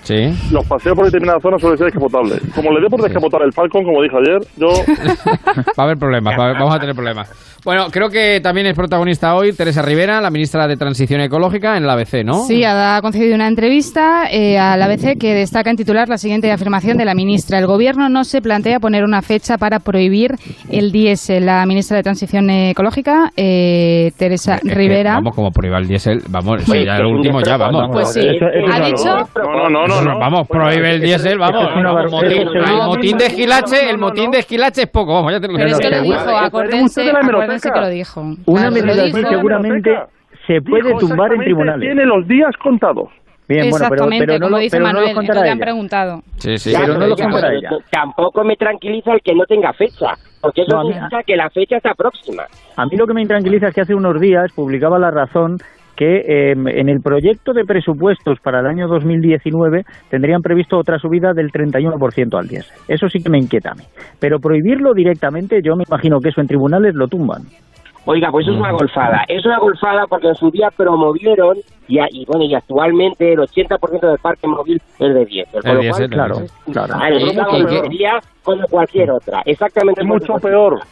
Sí. 0.06 0.32
Los 0.52 0.66
paseos 0.68 0.96
por 0.96 1.06
determinadas 1.06 1.42
zonas 1.42 1.60
suelen 1.60 1.78
ser 1.78 1.86
descapotables. 1.88 2.40
Como 2.56 2.72
le 2.72 2.80
dé 2.82 2.88
por 2.90 3.02
descapotar 3.02 3.42
el 3.44 3.52
Falcon, 3.52 3.84
como 3.84 4.02
dije 4.02 4.16
ayer, 4.16 4.40
yo 4.56 4.68
Va 5.78 5.84
a 5.84 5.84
haber 5.84 5.98
problemas, 5.98 6.34
va 6.38 6.44
a 6.44 6.46
haber- 6.48 6.60
vamos 6.60 6.76
a 6.76 6.80
tener 6.80 6.96
problemas. 6.96 7.30
Bueno, 7.66 7.88
creo 7.92 8.10
que 8.10 8.40
también 8.42 8.68
es 8.68 8.76
protagonista 8.76 9.34
hoy 9.34 9.52
Teresa 9.54 9.82
Rivera, 9.82 10.22
la 10.22 10.30
ministra 10.30 10.68
de 10.68 10.78
Transición 10.78 11.22
Ecológica, 11.22 11.76
en 11.78 11.88
la 11.88 11.94
ABC, 11.94 12.24
¿no? 12.24 12.44
Sí, 12.46 12.64
ha 12.64 13.00
concedido 13.02 13.34
una 13.34 13.48
entrevista 13.48 14.26
eh, 14.32 14.60
a 14.60 14.78
la 14.78 14.86
ABC 14.86 15.18
que 15.20 15.34
destaca 15.34 15.72
en 15.72 15.76
titular 15.76 16.08
la 16.08 16.18
siguiente 16.20 16.52
afirmación 16.52 16.96
de 16.98 17.06
la 17.06 17.16
ministra. 17.16 17.58
El 17.58 17.66
gobierno 17.66 18.08
no 18.08 18.24
se 18.24 18.40
plantea 18.44 18.80
poner 18.80 19.04
una 19.04 19.24
fecha 19.24 19.58
para 19.58 19.80
prohibir 19.80 20.36
el 20.70 20.92
diésel. 20.92 21.48
La 21.48 21.66
ministra 21.66 21.98
de 21.98 22.04
Transición 22.04 22.52
Ecológica, 22.52 23.32
eh, 23.36 24.12
Teresa 24.16 24.56
Es 24.58 24.62
que, 24.62 24.76
Rivera. 24.76 25.14
vamos, 25.16 25.36
como 25.36 25.50
prohíbar 25.50 25.82
el 25.82 25.88
diésel, 25.88 26.20
vamos, 26.30 26.62
sí, 26.66 26.72
Oye, 26.72 26.86
ya 26.86 27.00
un 27.00 27.16
último 27.16 27.42
ya, 27.42 27.58
vamos. 27.58 27.90
Pues 27.92 28.14
sí, 28.14 28.20
ha 28.20 28.86
dicho... 28.86 29.10
no, 29.44 29.70
no, 29.72 29.88
no, 29.88 29.95
no. 30.02 30.20
Vamos, 30.20 30.48
prohíbe 30.48 30.92
el 30.96 31.02
diésel, 31.02 31.38
vamos. 31.38 31.64
motín, 32.12 32.32
el 32.58 32.78
motín 32.86 33.18
de 33.18 33.26
esquilache, 33.28 33.90
el 33.90 33.98
motín 33.98 34.32
de 34.32 34.40
esquilache 34.40 34.82
es 34.84 34.88
poco, 34.90 35.14
vamos, 35.14 35.32
ya 35.32 35.40
te 35.40 35.48
lo 35.48 35.56
Pero 35.58 35.70
es 35.70 35.80
que 35.80 35.90
lo 35.90 36.02
dijo, 36.02 36.30
acuérdense, 36.38 37.10
acuérdense 37.12 37.72
que 37.72 37.80
lo 37.80 37.90
dijo. 37.90 38.22
Una 38.46 38.70
medida 38.72 38.96
lo 38.96 39.02
así 39.04 39.12
dijo. 39.14 39.30
seguramente 39.30 39.98
se 40.48 40.62
puede 40.62 40.82
tumbar 40.96 41.34
en 41.34 41.42
exactamente, 41.42 41.44
tribunales. 41.46 41.82
Tiene 41.88 42.06
los 42.06 42.28
días 42.28 42.52
contados. 42.62 43.10
Bien, 43.48 43.70
bueno, 43.70 43.86
pero, 43.90 43.94
Exactamente, 43.94 44.26
pero 44.26 44.40
no 44.40 44.46
como 44.48 44.58
lo, 44.58 44.62
dice 44.64 44.72
pero 44.78 44.82
no 44.82 44.88
Manuel, 44.88 45.04
lo 45.16 45.22
es 45.22 45.28
lo 45.36 45.44
que 45.44 45.50
han 45.50 45.60
preguntado. 45.60 46.22
Sí, 46.38 46.58
sí. 46.58 46.72
Ya, 46.72 46.80
pero 46.82 46.94
no 46.98 47.06
lo 47.08 47.16
ya, 47.16 47.24
contará 47.26 47.48
pero 47.50 47.60
ella. 47.60 47.70
t- 47.70 47.76
Tampoco 47.92 48.44
me 48.44 48.56
tranquiliza 48.56 49.14
el 49.14 49.22
que 49.22 49.36
no 49.36 49.46
tenga 49.46 49.72
fecha, 49.74 50.14
porque 50.42 50.64
eso 50.64 50.76
No, 50.76 50.82
significa 50.88 51.22
que 51.22 51.36
la 51.36 51.50
fecha 51.52 51.78
está 51.78 51.94
próxima. 51.94 52.44
A 52.76 52.86
mí 52.88 52.98
lo 52.98 53.06
que 53.06 53.14
me 53.14 53.22
intranquiliza 53.22 53.68
es 53.68 53.76
que 53.76 53.82
hace 53.82 53.94
unos 53.94 54.20
días 54.20 54.52
publicaba 54.56 54.98
La 54.98 55.12
Razón 55.12 55.60
que 55.96 56.18
eh, 56.18 56.52
en 56.52 56.90
el 56.90 57.00
proyecto 57.02 57.54
de 57.54 57.64
presupuestos 57.64 58.40
para 58.42 58.60
el 58.60 58.68
año 58.68 58.88
2019 58.88 59.84
tendrían 60.10 60.42
previsto 60.42 60.78
otra 60.78 61.00
subida 61.00 61.34
del 61.34 61.52
31% 61.52 62.38
al 62.38 62.48
diésel. 62.48 62.76
Eso 62.88 63.08
sí 63.10 63.24
que 63.24 63.30
me 63.30 63.38
inquieta 63.38 63.72
a 63.72 63.76
mí. 63.76 63.84
Pero 64.20 64.40
prohibirlo 64.40 64.94
directamente, 64.94 65.62
yo 65.64 65.76
me 65.76 65.84
imagino 65.88 66.20
que 66.20 66.30
eso 66.30 66.42
en 66.42 66.48
tribunales 66.48 66.94
lo 66.96 67.08
tumban. 67.08 67.44
Oiga, 68.08 68.30
pues 68.30 68.46
eso 68.46 68.54
es 68.54 68.60
una 68.60 68.72
golfada. 68.72 69.24
Es 69.28 69.44
una 69.48 69.58
golfada 69.58 70.04
porque 70.08 70.28
en 70.28 70.36
su 70.36 70.52
día 70.52 70.68
promovieron 70.78 71.58
y, 71.88 71.98
a- 71.98 72.08
y 72.12 72.24
bueno, 72.28 72.44
y 72.46 72.54
actualmente 72.54 73.34
el 73.34 73.40
80% 73.40 74.00
del 74.08 74.20
parque 74.20 74.48
móvil 74.48 74.80
es 75.00 75.14
de 75.14 75.26
diésel. 75.26 75.62
Con 75.64 75.76
lo 75.76 75.82
cual, 75.92 76.10
Claro, 76.10 76.36
claro. 76.72 76.94
Claro, 76.94 77.16
es 77.16 77.24
una 77.34 77.46
golfería 77.48 78.20
como 78.44 78.68
cualquier 78.68 79.10
otra. 79.10 79.42
Exactamente. 79.46 80.02
Es 80.02 80.08
mucho 80.08 80.34
peor. 80.36 80.74
otra. 80.76 80.88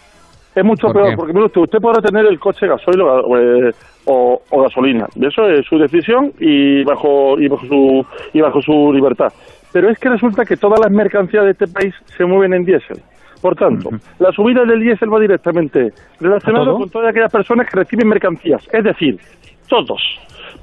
Es 0.55 0.63
mucho 0.63 0.87
¿Por 0.87 0.93
peor, 0.95 1.09
qué? 1.09 1.15
porque 1.15 1.33
mire 1.33 1.45
usted, 1.45 1.61
usted 1.61 1.79
podrá 1.79 2.01
tener 2.01 2.25
el 2.25 2.39
coche 2.39 2.67
gasoil 2.67 3.01
o, 3.01 3.37
eh, 3.37 3.71
o, 4.05 4.41
o 4.49 4.61
gasolina. 4.61 5.07
Eso 5.19 5.47
es 5.47 5.65
su 5.65 5.77
decisión 5.77 6.31
y 6.39 6.83
bajo, 6.83 7.39
y, 7.39 7.47
bajo 7.47 7.65
su, 7.65 8.05
y 8.33 8.41
bajo 8.41 8.61
su 8.61 8.93
libertad. 8.93 9.33
Pero 9.71 9.89
es 9.89 9.97
que 9.97 10.09
resulta 10.09 10.45
que 10.45 10.57
todas 10.57 10.79
las 10.79 10.91
mercancías 10.91 11.45
de 11.45 11.51
este 11.51 11.67
país 11.67 11.95
se 12.15 12.25
mueven 12.25 12.53
en 12.53 12.65
diésel. 12.65 13.01
Por 13.41 13.55
tanto, 13.55 13.89
la 14.19 14.31
subida 14.31 14.63
del 14.63 14.79
diésel 14.79 15.13
va 15.13 15.19
directamente 15.19 15.87
¿A 15.87 16.23
relacionada 16.23 16.71
con 16.71 16.89
todas 16.89 17.09
aquellas 17.09 17.31
personas 17.31 17.67
que 17.69 17.77
reciben 17.77 18.07
mercancías. 18.07 18.65
Es 18.71 18.83
decir, 18.85 19.19
todos. 19.67 20.01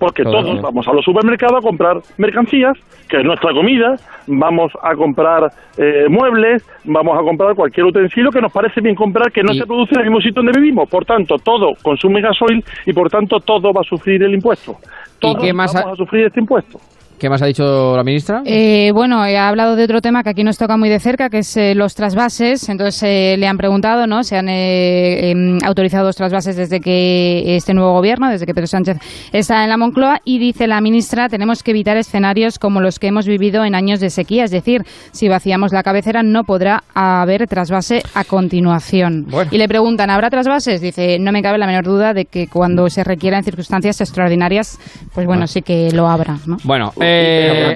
Porque 0.01 0.25
Todo, 0.25 0.43
todos 0.43 0.63
vamos 0.63 0.89
a 0.89 0.95
los 0.95 1.05
supermercados 1.05 1.59
a 1.59 1.61
comprar 1.61 2.01
mercancías, 2.17 2.73
que 3.07 3.19
es 3.19 3.25
nuestra 3.25 3.53
comida, 3.53 3.97
vamos 4.27 4.73
a 4.83 4.95
comprar 4.95 5.53
eh, 5.77 6.07
muebles, 6.09 6.65
vamos 6.85 7.19
a 7.19 7.23
comprar 7.23 7.55
cualquier 7.55 7.85
utensilio 7.85 8.31
que 8.31 8.41
nos 8.41 8.51
parece 8.51 8.81
bien 8.81 8.95
comprar 8.95 9.31
que 9.31 9.43
no 9.43 9.53
se 9.53 9.67
produce 9.67 9.95
en 9.95 10.01
el 10.01 10.07
mismo 10.07 10.23
sitio 10.23 10.43
donde 10.43 10.59
vivimos. 10.59 10.89
Por 10.89 11.05
tanto, 11.05 11.37
todo 11.37 11.75
consume 11.83 12.23
gasoil 12.23 12.65
y 12.87 12.95
por 12.95 13.11
tanto 13.11 13.41
todo 13.41 13.75
va 13.75 13.83
a 13.83 13.85
sufrir 13.85 14.23
el 14.23 14.33
impuesto. 14.33 14.79
Todos 15.19 15.45
qué 15.45 15.53
más 15.53 15.75
vamos 15.75 15.93
a 15.93 15.97
sufrir 15.97 16.25
este 16.25 16.41
impuesto. 16.41 16.81
¿Qué 17.21 17.29
más 17.29 17.43
ha 17.43 17.47
dicho 17.47 17.95
la 17.95 18.03
ministra? 18.03 18.41
Eh, 18.47 18.93
bueno, 18.95 19.23
ha 19.23 19.49
hablado 19.49 19.77
de 19.77 19.85
otro 19.85 20.01
tema 20.01 20.23
que 20.23 20.31
aquí 20.31 20.43
nos 20.43 20.57
toca 20.57 20.79
muy 20.79 20.89
de 20.89 20.99
cerca, 21.01 21.29
que 21.29 21.41
es 21.41 21.55
eh, 21.59 21.75
los 21.75 21.95
trasvases. 21.95 22.67
Entonces 22.71 23.03
eh, 23.03 23.37
le 23.37 23.47
han 23.47 23.59
preguntado, 23.59 24.07
¿no? 24.07 24.25
Se 24.25 24.39
han 24.39 24.49
em, 24.49 25.59
autorizado 25.63 26.07
los 26.07 26.17
trasvases 26.17 26.57
desde 26.57 26.81
que 26.81 27.57
este 27.57 27.75
nuevo 27.75 27.93
gobierno, 27.93 28.31
desde 28.31 28.47
que 28.47 28.55
Pedro 28.55 28.69
Sánchez 28.69 28.97
está 29.33 29.63
en 29.65 29.69
la 29.69 29.77
Moncloa, 29.77 30.23
y 30.25 30.39
dice 30.39 30.67
la 30.67 30.81
ministra, 30.81 31.29
tenemos 31.29 31.63
que 31.63 31.73
evitar 31.73 31.99
escenarios 31.99 32.59
como 32.59 32.81
los 32.81 32.99
que 32.99 33.09
hemos 33.09 33.27
vivido 33.27 33.67
en 33.67 33.75
años 33.75 34.01
de 34.01 34.09
sequía. 34.09 34.45
Es 34.45 34.51
decir, 34.51 34.85
si 35.13 35.29
vaciamos 35.29 35.75
la 35.75 35.83
cabecera 35.83 36.23
no 36.23 36.45
podrá 36.45 36.85
haber 36.95 37.47
trasvase 37.47 38.03
a 38.15 38.25
continuación. 38.25 39.27
Y 39.51 39.59
le 39.59 39.69
preguntan, 39.69 40.09
¿habrá 40.09 40.31
trasvases? 40.31 40.81
Dice, 40.81 41.19
no 41.19 41.33
me 41.33 41.43
cabe 41.43 41.59
la 41.59 41.67
menor 41.67 41.85
duda 41.85 42.15
de 42.15 42.25
que 42.25 42.47
cuando 42.47 42.89
se 42.89 43.05
requiera 43.05 43.37
en 43.37 43.45
circunstancias 43.45 44.01
extraordinarias, 44.01 44.79
pues 45.13 45.27
bueno, 45.27 45.47
sí 45.47 45.61
que 45.61 45.91
lo 45.93 46.09
habrá, 46.09 46.39
¿no? 46.47 46.57
Bueno, 46.65 46.93
eh, 47.11 47.75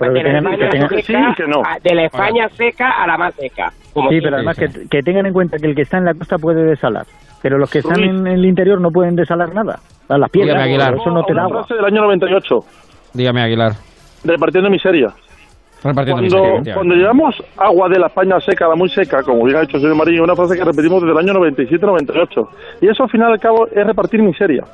de 1.83 1.95
la 1.95 2.05
España 2.05 2.49
seca 2.51 2.91
a- 3.03 3.07
la 3.07 3.17
más 3.19 3.35
seca. 3.35 3.73
como 3.93 4.11
Sí, 4.11 4.21
pero 4.21 4.37
además 4.37 4.57
que, 4.59 4.69
que 4.91 5.03
tengan 5.03 5.27
en 5.27 5.33
cuenta 5.33 5.57
que 5.59 5.67
el 5.67 5.75
que 5.75 5.83
está 5.83 5.99
en 5.99 6.05
la 6.07 6.15
costa 6.15 6.39
puede 6.39 6.65
desalar, 6.65 7.07
pero 7.43 7.59
los 7.59 7.71
que 7.71 7.79
están 7.79 8.01
en 8.03 8.27
el 8.27 8.45
interior 8.45 8.81
no 8.81 8.91
pueden 8.91 9.15
desalar 9.17 9.55
nada. 9.55 9.79
Las 10.09 10.31
piedras, 10.31 10.55
Dígame, 10.65 10.71
Aguilar. 10.85 10.95
eso 11.01 11.11
no 11.11 11.23
te 11.25 11.33
da 11.35 11.43
Una 11.47 11.51
agua. 11.57 11.65
frase 11.65 11.75
del 11.75 11.85
año 11.85 12.03
98, 12.03 12.61
dígame, 13.15 13.43
Aguilar. 13.43 13.73
repartiendo 14.25 14.71
miseria. 14.71 15.09
Repartiendo 15.83 16.23
Cuando, 16.31 16.53
miseria, 16.59 16.75
cuando 16.75 16.95
llevamos 16.95 17.43
agua 17.59 17.89
de 17.91 17.99
la 17.99 18.07
España 18.07 18.41
seca 18.41 18.65
a 18.67 18.69
la 18.71 18.75
muy 18.75 18.89
seca, 18.89 19.23
como 19.23 19.45
bien 19.45 19.59
ha 19.59 19.61
dicho 19.61 19.77
el 19.77 19.83
señor 19.83 19.97
Marín, 19.97 20.21
una 20.21 20.35
frase 20.35 20.57
que 20.57 20.65
repetimos 20.65 21.03
desde 21.03 21.13
el 21.13 21.19
año 21.19 21.35
97-98. 21.41 22.49
Y 22.81 22.89
eso 22.89 23.03
al 23.05 23.11
final 23.11 23.31
y 23.31 23.33
al 23.35 23.41
cabo 23.41 23.67
es 23.67 23.87
repartir 23.87 24.23
miseria. 24.23 24.65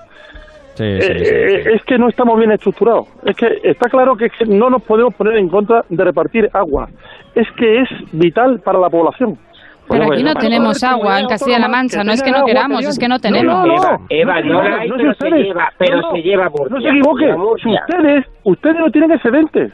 Sí, 0.81 0.87
Eh, 0.87 1.01
sí, 1.03 1.25
sí, 1.27 1.35
eh, 1.35 1.61
sí. 1.65 1.71
Es 1.75 1.83
que 1.85 1.99
no 1.99 2.09
estamos 2.09 2.39
bien 2.39 2.53
estructurados. 2.53 3.07
Es 3.25 3.37
que 3.37 3.61
está 3.65 3.91
claro 3.91 4.17
que, 4.17 4.27
es 4.27 4.33
que 4.39 4.47
no 4.47 4.71
nos 4.71 4.83
podemos 4.83 5.15
poner 5.15 5.37
en 5.37 5.49
contra 5.51 5.85
de 5.89 6.05
repartir 6.05 6.49
agua. 6.55 6.89
Es 7.35 7.47
que 7.59 7.83
es 7.83 7.89
vital 8.13 8.61
para 8.61 8.79
la 8.79 8.89
población. 8.89 9.37
Pero 9.89 10.05
Bueno, 10.05 10.13
aquí 10.15 10.23
no 10.23 10.35
tenemos 10.37 10.83
agua 10.85 11.21
en 11.21 11.27
Castilla-La 11.27 11.69
Mancha, 11.69 12.03
no 12.05 12.13
es 12.13 12.23
que 12.23 12.31
no 12.31 12.45
queramos, 12.47 12.81
que 12.81 12.87
es 12.87 12.99
que 12.99 13.09
no 13.09 13.19
tenemos. 13.19 13.67
No, 13.67 13.67
no, 13.67 13.75
Eva, 13.75 13.99
no. 13.99 14.07
Eva, 14.09 14.41
no 14.41 14.63
la 14.63 14.77
hay, 14.79 14.89
no 14.89 14.95
pero 14.97 15.15
se 15.15 15.31
lleva, 15.31 15.73
pero 15.77 15.97
No, 15.97 16.03
no. 16.03 16.13
se 16.13 16.23
lleva 16.23 16.49
Murcia. 16.49 16.77
No 16.77 16.81
se 16.81 16.89
equivoque. 16.89 17.21
Se 17.25 17.27
lleva 17.27 17.39
Murcia. 17.39 17.85
Ustedes, 17.89 18.27
ustedes 18.45 18.77
no 18.77 18.91
tienen 18.91 19.13
excedentes. 19.13 19.73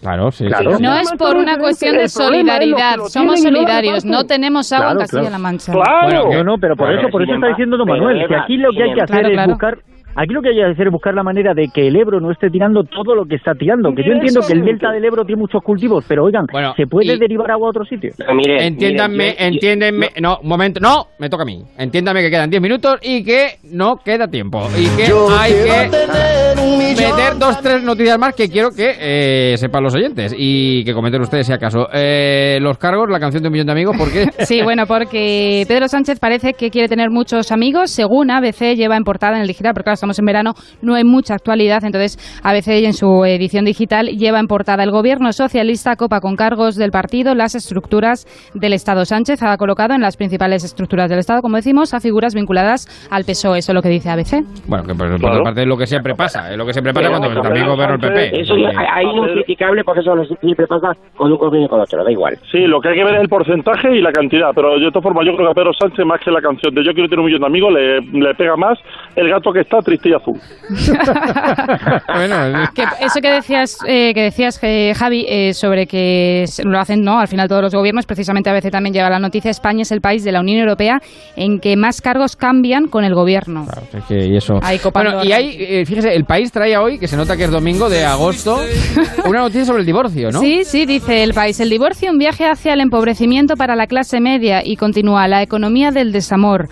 Claro, 0.00 0.30
sí. 0.30 0.46
Claro. 0.46 0.76
sí. 0.76 0.82
No 0.82 0.94
es 0.94 1.12
por 1.18 1.36
una 1.36 1.58
cuestión 1.58 1.96
de 1.96 2.08
solidaridad, 2.08 2.96
somos 3.08 3.42
solidarios, 3.42 4.04
no 4.04 4.24
tenemos 4.24 4.72
agua 4.72 4.92
en 4.92 4.98
Castilla-La 4.98 5.28
claro. 5.30 5.42
Mancha. 5.42 5.72
Claro. 5.72 6.32
No, 6.32 6.44
no, 6.44 6.58
pero 6.58 6.76
por 6.76 6.86
Claro, 6.86 7.00
eso, 7.00 7.08
por 7.10 7.22
eso 7.22 7.34
está 7.34 7.48
diciendo 7.48 7.76
don 7.76 7.88
Manuel, 7.88 8.28
que 8.28 8.36
aquí 8.36 8.56
lo 8.56 8.70
que 8.70 8.82
hay 8.84 8.94
que 8.94 9.00
hacer 9.02 9.26
es 9.32 9.46
buscar 9.46 9.78
Aquí 10.16 10.32
lo 10.32 10.40
que 10.42 10.50
hay 10.50 10.56
que 10.56 10.64
hacer 10.64 10.86
es 10.86 10.92
buscar 10.92 11.14
la 11.14 11.22
manera 11.22 11.54
de 11.54 11.68
que 11.74 11.88
el 11.88 11.96
Ebro 11.96 12.20
no 12.20 12.30
esté 12.30 12.48
tirando 12.50 12.84
todo 12.84 13.14
lo 13.14 13.24
que 13.24 13.36
está 13.36 13.52
tirando. 13.54 13.90
Que 13.94 14.02
yo 14.04 14.12
entiendo 14.12 14.40
que 14.46 14.52
el 14.52 14.64
delta 14.64 14.90
del 14.92 15.04
Ebro 15.04 15.24
tiene 15.24 15.40
muchos 15.40 15.62
cultivos, 15.62 16.04
pero 16.08 16.24
oigan, 16.24 16.46
Bueno, 16.52 16.72
¿se 16.76 16.86
puede 16.86 17.14
y- 17.14 17.18
derivar 17.18 17.50
agua 17.50 17.68
a 17.68 17.70
otro 17.70 17.84
sitio? 17.84 18.10
Entiéndanme, 18.58 19.34
entiéndenme. 19.38 20.08
No, 20.20 20.38
un 20.42 20.48
momento. 20.48 20.80
No, 20.80 21.06
me 21.18 21.28
toca 21.28 21.42
a 21.42 21.46
mí. 21.46 21.62
Entiéndame 21.78 22.22
que 22.22 22.30
quedan 22.30 22.50
10 22.50 22.62
minutos 22.62 22.96
y 23.02 23.24
que 23.24 23.56
no 23.72 23.96
queda 24.04 24.28
tiempo. 24.28 24.68
Y 24.78 24.86
que 24.96 25.08
Yo 25.08 25.28
hay 25.36 25.52
que 25.52 27.04
meter 27.04 27.38
dos, 27.38 27.60
tres 27.60 27.82
noticias 27.82 28.18
más 28.18 28.34
que 28.34 28.48
quiero 28.48 28.70
que 28.70 28.94
eh, 29.00 29.56
sepan 29.56 29.82
los 29.82 29.94
oyentes 29.94 30.34
y 30.36 30.84
que 30.84 30.92
comenten 30.94 31.20
ustedes 31.22 31.46
si 31.46 31.52
acaso. 31.52 31.88
Eh, 31.92 32.58
los 32.60 32.78
cargos, 32.78 33.08
la 33.10 33.18
canción 33.20 33.42
de 33.42 33.48
un 33.48 33.52
millón 33.52 33.66
de 33.66 33.72
amigos, 33.72 33.96
porque. 33.98 34.26
Sí, 34.44 34.62
bueno, 34.62 34.84
porque 34.86 35.64
Pedro 35.66 35.88
Sánchez 35.88 36.20
parece 36.20 36.52
que 36.52 36.70
quiere 36.70 36.88
tener 36.88 37.10
muchos 37.10 37.50
amigos, 37.50 37.90
según 37.90 38.30
ABC 38.30 38.74
lleva 38.76 38.96
en 38.96 39.04
portada 39.04 39.36
en 39.36 39.42
el 39.42 39.48
digital, 39.48 39.72
porque 39.72 39.84
claro, 39.84 39.96
estamos 40.04 40.18
en 40.18 40.26
verano, 40.26 40.52
no 40.82 40.94
hay 40.94 41.04
mucha 41.04 41.34
actualidad, 41.34 41.82
entonces 41.82 42.18
ABC 42.42 42.84
en 42.84 42.92
su 42.92 43.24
edición 43.24 43.64
digital 43.64 44.08
lleva 44.08 44.38
en 44.38 44.46
portada 44.46 44.82
el 44.84 44.90
gobierno 44.90 45.32
socialista 45.32 45.96
copa 45.96 46.20
con 46.20 46.36
cargos 46.36 46.76
del 46.76 46.90
partido 46.90 47.34
las 47.34 47.54
estructuras 47.54 48.26
del 48.54 48.74
Estado. 48.74 49.06
Sánchez 49.06 49.42
ha 49.42 49.56
colocado 49.56 49.94
en 49.94 50.02
las 50.02 50.16
principales 50.18 50.62
estructuras 50.62 51.08
del 51.08 51.20
Estado, 51.20 51.40
como 51.40 51.56
decimos, 51.56 51.94
a 51.94 52.00
figuras 52.00 52.34
vinculadas 52.34 52.86
al 53.10 53.24
PSOE, 53.24 53.58
eso 53.60 53.72
es 53.72 53.74
lo 53.74 53.80
que 53.80 53.88
dice 53.88 54.10
ABC. 54.10 54.44
Bueno, 54.68 54.84
que 54.84 54.94
por, 54.94 55.08
por 55.20 55.30
otra 55.30 55.42
parte 55.42 55.62
es 55.62 55.66
lo 55.68 55.76
que 55.78 55.86
siempre 55.86 56.14
pasa. 56.14 56.50
Es 56.52 56.58
lo 56.58 56.66
que 56.66 56.72
siempre 56.74 56.92
pasa 56.92 57.08
cuando 57.08 57.40
también 57.40 57.66
gobierna 57.66 57.94
el 57.94 58.00
PP. 58.00 58.40
Eso 58.42 58.56
ya- 58.58 58.68
ahí 58.92 59.06
no 59.06 59.24
es 59.26 59.32
criticable 59.32 59.82
porque 59.84 60.00
eso 60.00 60.12
siempre 60.42 60.66
pasa 60.66 60.92
con 61.16 61.32
un 61.32 61.38
gobierno 61.38 61.64
y 61.66 61.68
con 61.70 61.80
otro, 61.80 62.04
da 62.04 62.12
igual. 62.12 62.36
Sí, 62.52 62.58
lo 62.66 62.78
que 62.80 62.88
hay 62.90 62.96
que 62.96 63.04
ver 63.04 63.14
es 63.14 63.22
el 63.22 63.28
porcentaje 63.28 63.96
y 63.96 64.02
la 64.02 64.12
cantidad, 64.12 64.50
pero 64.54 64.78
de 64.78 64.88
todas 64.90 65.02
formas 65.02 65.24
yo 65.24 65.32
creo 65.34 65.46
que 65.46 65.52
a 65.52 65.54
Pedro 65.54 65.72
Sánchez 65.72 66.04
más 66.04 66.20
que 66.20 66.30
la 66.30 66.42
canción 66.42 66.74
de 66.74 66.84
Yo 66.84 66.92
quiero 66.92 67.08
tener 67.08 67.20
un 67.20 67.26
millón 67.26 67.40
de 67.40 67.46
amigos 67.46 67.72
le, 67.72 68.00
le 68.02 68.34
pega 68.34 68.56
más 68.56 68.78
el 69.16 69.28
gato 69.30 69.52
que 69.52 69.60
está 69.60 69.78
triste 69.78 69.93
y 70.02 70.14
azul. 70.14 70.40
Que 72.74 72.82
eso 73.00 73.20
que 73.20 73.30
decías, 73.30 73.78
eh, 73.86 74.12
que 74.14 74.22
decías 74.22 74.58
eh, 74.62 74.92
Javi, 74.94 75.26
eh, 75.28 75.54
sobre 75.54 75.86
que 75.86 76.44
lo 76.64 76.78
hacen 76.78 77.02
no 77.02 77.18
al 77.18 77.28
final 77.28 77.48
todos 77.48 77.62
los 77.62 77.74
gobiernos, 77.74 78.06
precisamente 78.06 78.50
a 78.50 78.52
veces 78.52 78.70
también 78.70 78.94
lleva 78.94 79.10
la 79.10 79.18
noticia, 79.18 79.50
España 79.50 79.82
es 79.82 79.92
el 79.92 80.00
país 80.00 80.24
de 80.24 80.32
la 80.32 80.40
Unión 80.40 80.58
Europea 80.58 81.00
en 81.36 81.58
que 81.60 81.76
más 81.76 82.00
cargos 82.00 82.36
cambian 82.36 82.86
con 82.88 83.04
el 83.04 83.14
gobierno. 83.14 83.66
Es 83.92 84.04
que- 84.04 84.26
y 84.26 84.36
eso. 84.36 84.58
Ahí 84.62 84.80
Bueno, 84.92 85.24
y 85.24 85.32
hay, 85.32 85.56
eh, 85.58 85.84
fíjese, 85.86 86.14
el 86.14 86.24
país 86.24 86.50
trae 86.52 86.76
hoy, 86.76 86.98
que 86.98 87.06
se 87.08 87.16
nota 87.16 87.36
que 87.36 87.44
es 87.44 87.50
domingo 87.50 87.88
de 87.88 88.04
agosto, 88.04 88.58
una 89.26 89.40
noticia 89.40 89.64
sobre 89.64 89.80
el 89.80 89.86
divorcio, 89.86 90.30
¿no? 90.30 90.40
Sí, 90.40 90.64
sí, 90.64 90.86
dice 90.86 91.22
el 91.22 91.34
país. 91.34 91.60
El 91.60 91.70
divorcio, 91.70 92.10
un 92.10 92.18
viaje 92.18 92.46
hacia 92.46 92.72
el 92.74 92.80
empobrecimiento 92.80 93.54
para 93.56 93.76
la 93.76 93.86
clase 93.86 94.20
media 94.20 94.62
y 94.64 94.76
continúa 94.76 95.28
la 95.28 95.42
economía 95.42 95.90
del 95.90 96.12
desamor. 96.12 96.68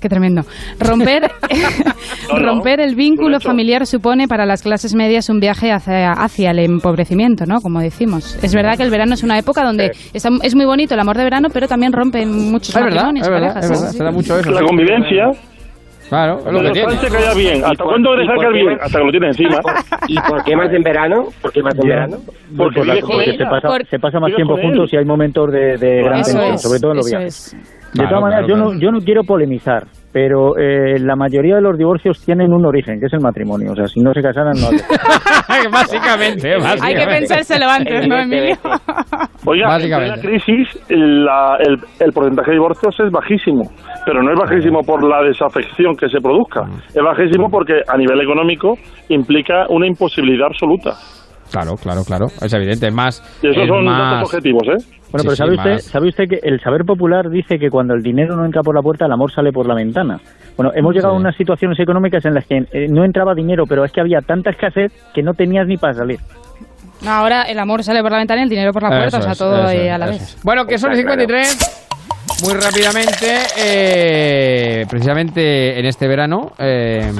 Qué 0.00 0.08
tremendo. 0.08 0.42
Romper, 0.78 1.30
romper 2.36 2.80
el 2.80 2.94
vínculo 2.94 3.40
familiar 3.40 3.86
supone 3.86 4.28
para 4.28 4.46
las 4.46 4.62
clases 4.62 4.94
medias 4.94 5.28
un 5.28 5.40
viaje 5.40 5.72
hacia, 5.72 6.12
hacia 6.12 6.50
el 6.52 6.60
empobrecimiento, 6.60 7.46
¿no? 7.46 7.60
Como 7.60 7.80
decimos. 7.80 8.38
Es 8.42 8.54
verdad 8.54 8.76
que 8.76 8.82
el 8.84 8.90
verano 8.90 9.14
es 9.14 9.22
una 9.22 9.38
época 9.38 9.64
donde 9.64 9.92
está- 10.12 10.30
es 10.42 10.54
muy 10.54 10.64
bonito 10.66 10.94
el 10.94 11.00
amor 11.00 11.16
de 11.16 11.24
verano, 11.24 11.48
pero 11.52 11.66
también 11.68 11.92
rompen 11.92 12.50
muchos 12.50 12.70
Es 12.70 12.74
verdad, 12.74 12.90
matrimonios, 13.12 13.26
es 13.26 13.32
verdad, 13.32 13.54
parejas, 13.54 13.64
es 13.64 13.68
sí, 13.68 13.74
verdad, 13.82 13.90
sí, 13.92 13.98
se 13.98 14.04
da 14.04 14.10
sí. 14.10 14.16
mucho 14.16 14.38
eso. 14.38 14.50
La 14.50 14.60
sí. 14.60 14.66
convivencia. 14.66 15.30
Claro, 16.08 16.38
es 16.38 16.52
lo 16.52 16.62
que 16.62 16.70
tiene. 16.70 16.90
Sánchez 16.92 17.12
caía 17.12 17.34
bien. 17.34 17.64
¿Hasta 17.66 17.84
cuándo 17.84 18.10
caer 18.16 18.38
qué 18.40 18.52
bien? 18.64 18.78
Hasta 18.80 18.98
que 18.98 19.04
lo 19.04 19.10
tiene 19.10 19.26
encima. 19.26 19.58
¿Y 20.08 20.18
por 20.20 20.42
qué 20.42 20.56
más 20.56 20.72
en 20.72 20.82
verano? 20.82 21.24
¿Por 21.42 21.52
qué 21.52 21.62
más 21.62 21.74
en 21.74 21.86
verano? 21.86 22.16
Porque, 22.56 22.82
se, 23.36 23.44
pasa, 23.44 23.68
Por- 23.68 23.86
se 23.86 23.98
pasa 23.98 24.18
más 24.18 24.34
tiempo 24.34 24.56
juntos 24.56 24.90
y 24.92 24.96
hay 24.96 25.04
momentos 25.04 25.52
de, 25.52 25.76
de 25.76 26.02
gran 26.02 26.22
tensión, 26.22 26.54
es, 26.54 26.62
sobre 26.62 26.80
todo 26.80 26.92
en 26.92 26.96
los 26.96 27.10
viajes. 27.10 27.52
es. 27.52 27.56
De 27.88 28.00
Claro, 28.04 28.08
todas 28.10 28.22
maneras, 28.22 28.46
claro, 28.46 28.64
yo, 28.64 28.74
no, 28.74 28.80
yo 28.80 28.90
no 28.92 28.98
quiero 29.00 29.22
polemizar, 29.24 29.84
pero 30.12 30.58
eh, 30.58 30.98
la 31.00 31.16
mayoría 31.16 31.54
de 31.56 31.62
los 31.62 31.76
divorcios 31.78 32.22
tienen 32.24 32.52
un 32.52 32.66
origen, 32.66 33.00
que 33.00 33.06
es 33.06 33.12
el 33.14 33.20
matrimonio. 33.20 33.72
O 33.72 33.74
sea, 33.74 33.86
si 33.86 34.00
no 34.00 34.12
se 34.12 34.20
casaran, 34.20 34.52
no. 34.60 34.68
básicamente, 35.72 36.54
Hay 36.82 36.94
que 36.94 37.06
pensárselo 37.06 37.66
antes, 37.68 38.06
¿no, 38.06 38.16
Emilio? 38.18 38.56
Oiga, 39.46 39.64
en 39.64 39.70
Básicamente. 39.72 40.16
la 40.16 40.22
crisis 40.22 40.80
la- 40.90 41.56
el, 41.60 41.76
el 42.00 42.12
porcentaje 42.12 42.50
de 42.50 42.56
divorcios 42.56 42.94
es 43.00 43.10
bajísimo, 43.10 43.62
pero 44.04 44.22
no 44.22 44.32
es 44.32 44.38
bajísimo 44.38 44.80
por 44.82 45.02
la 45.08 45.22
desafección 45.22 45.96
que 45.96 46.08
se 46.08 46.20
produzca, 46.20 46.62
es 46.88 47.02
bajísimo 47.02 47.48
porque 47.50 47.80
a 47.88 47.96
nivel 47.96 48.20
económico 48.20 48.74
implica 49.08 49.64
una 49.70 49.86
imposibilidad 49.86 50.48
absoluta. 50.48 50.90
Claro, 51.50 51.76
claro, 51.76 52.02
claro. 52.04 52.26
Es 52.40 52.52
evidente. 52.52 52.88
Es 52.88 52.94
más. 52.94 53.22
Y 53.42 53.48
esos 53.48 53.62
es 53.62 53.68
son 53.68 53.84
más- 53.84 54.12
datos 54.14 54.28
objetivos, 54.34 54.62
¿eh? 54.64 54.76
Bueno, 55.10 55.22
Sí, 55.22 55.22
pero 55.22 55.30
sí, 55.30 55.36
¿sabe, 55.36 55.56
usted, 55.56 55.70
más. 55.72 55.82
¿sabe 55.84 56.08
usted 56.08 56.24
que 56.28 56.38
el 56.42 56.60
saber 56.60 56.84
popular 56.84 57.30
dice 57.30 57.58
que 57.58 57.70
cuando 57.70 57.94
el 57.94 58.02
dinero 58.02 58.36
no 58.36 58.44
entra 58.44 58.62
por 58.62 58.74
la 58.74 58.82
puerta, 58.82 59.06
el 59.06 59.12
amor 59.12 59.32
sale 59.32 59.50
por 59.52 59.66
la 59.66 59.74
ventana? 59.74 60.20
Bueno, 60.56 60.70
hemos 60.74 60.92
llegado 60.94 61.14
Sí. 61.14 61.16
a 61.16 61.20
unas 61.20 61.36
situaciones 61.36 61.78
económicas 61.80 62.22
en 62.26 62.34
las 62.34 62.46
que 62.46 62.58
eh, 62.72 62.86
no 62.90 63.04
entraba 63.04 63.34
dinero, 63.34 63.64
pero 63.66 63.84
es 63.86 63.92
que 63.92 64.00
había 64.02 64.20
tanta 64.20 64.50
escasez 64.50 64.92
que 65.14 65.22
no 65.22 65.32
tenías 65.32 65.66
ni 65.66 65.78
para 65.78 65.94
salir. 65.94 66.18
No, 67.02 67.10
ahora 67.10 67.42
el 67.44 67.58
amor 67.58 67.82
sale 67.84 68.02
por 68.02 68.10
la 68.12 68.18
ventana 68.18 68.40
y 68.40 68.44
el 68.44 68.50
dinero 68.50 68.72
por 68.72 68.82
la 68.82 68.88
puerta, 68.90 69.06
Eso 69.06 69.18
o 69.18 69.22
sea, 69.22 69.32
es, 69.32 69.38
todo 69.38 69.68
eh, 69.70 69.86
es, 69.86 69.92
a 69.92 69.98
la 69.98 70.06
vez. 70.06 70.20
es. 70.22 70.38
Bueno, 70.42 70.66
que 70.66 70.76
son 70.76 70.90
las 70.90 70.98
Está 70.98 71.12
53. 71.12 71.84
Muy 72.44 72.52
rápidamente, 72.54 73.26
eh, 73.58 74.84
precisamente 74.90 75.78
en 75.80 75.86
este 75.86 76.06
verano, 76.06 76.52
eh, 76.58 77.10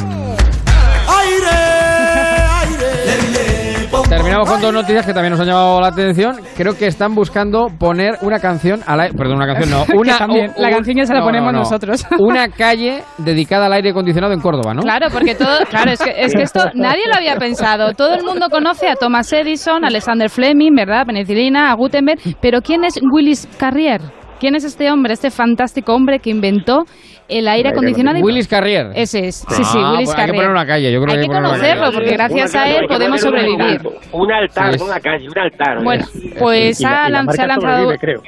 terminamos 4.09 4.49
con 4.49 4.61
dos 4.61 4.73
noticias 4.73 5.05
que 5.05 5.13
también 5.13 5.33
nos 5.33 5.41
han 5.41 5.47
llamado 5.47 5.81
la 5.81 5.89
atención. 5.89 6.37
Creo 6.57 6.77
que 6.77 6.87
están 6.87 7.15
buscando 7.15 7.67
poner 7.79 8.17
una 8.23 8.39
canción 8.39 8.81
al 8.87 9.01
aire, 9.01 9.15
perdón, 9.15 9.37
una 9.37 9.47
canción 9.47 9.71
no, 9.71 9.85
una 9.99 10.19
también, 10.19 10.53
la 10.57 10.71
canción 10.71 10.97
ya 10.97 11.05
se 11.05 11.13
la 11.13 11.21
no, 11.21 11.27
ponemos 11.27 11.53
no, 11.53 11.59
no. 11.59 11.65
nosotros. 11.65 12.05
Una 12.19 12.49
calle 12.49 13.03
dedicada 13.19 13.67
al 13.67 13.73
aire 13.75 13.91
acondicionado 13.91 14.33
en 14.33 14.41
Córdoba, 14.41 14.75
¿no? 14.75 14.83
Claro, 14.83 15.09
porque 15.13 15.35
todo, 15.35 15.59
claro, 15.69 15.91
es 15.91 16.01
que, 16.01 16.13
es 16.17 16.35
que 16.35 16.43
esto 16.43 16.61
nadie 16.75 17.03
lo 17.07 17.15
había 17.17 17.37
pensado. 17.37 17.93
Todo 17.93 18.15
el 18.15 18.25
mundo 18.25 18.49
conoce 18.51 18.89
a 18.89 18.95
Thomas 18.95 19.33
Edison, 19.33 19.85
a 19.85 19.89
Alexander 19.89 20.31
Fleming, 20.31 20.75
¿verdad? 20.75 21.05
Penicilina, 21.07 21.71
a 21.71 21.75
Gutenberg, 21.75 22.21
pero 22.41 22.61
¿quién 22.63 22.85
es 22.85 22.99
Willis 23.13 23.49
Carrier? 23.59 24.01
¿Quién 24.41 24.55
es 24.55 24.65
este 24.65 24.91
hombre, 24.91 25.15
este 25.15 25.31
fantástico 25.31 25.95
hombre 25.95 26.21
que 26.21 26.31
inventó 26.31 26.85
el 27.29 27.47
aire 27.49 27.69
acondicionado? 27.71 28.19
Willis 28.21 28.49
Carrier. 28.49 28.91
Ese 28.95 29.29
es, 29.29 29.45
sí, 29.49 29.63
sí, 29.65 29.79
Ah, 29.83 29.93
Willis 29.93 30.07
pues 30.07 30.09
hay 30.09 30.15
que 30.15 30.17
Carrier. 30.33 30.35
poner 30.37 30.51
una 30.51 30.67
calle, 30.67 30.93
yo 30.93 31.03
creo 31.03 31.15
Hay 31.15 31.21
que 31.23 31.27
conocerlo, 31.29 31.93
porque 31.93 32.11
gracias 32.13 32.55
a 32.55 32.69
él 32.71 32.87
podemos 32.89 33.21
sobrevivir. 33.21 33.81
Un 34.13 34.33
altar, 34.33 34.79
Sí. 34.79 34.85
una 34.85 35.01
calle, 35.01 35.29
un 35.29 35.39
altar. 35.39 35.83
Bueno, 35.85 36.07
pues 36.39 36.85
ha, 36.85 37.09
y 37.09 37.13
la 37.13 37.25
se 37.33 37.43
ha 37.43 37.47
lanzado, 37.47 37.95
creo. 37.99 38.23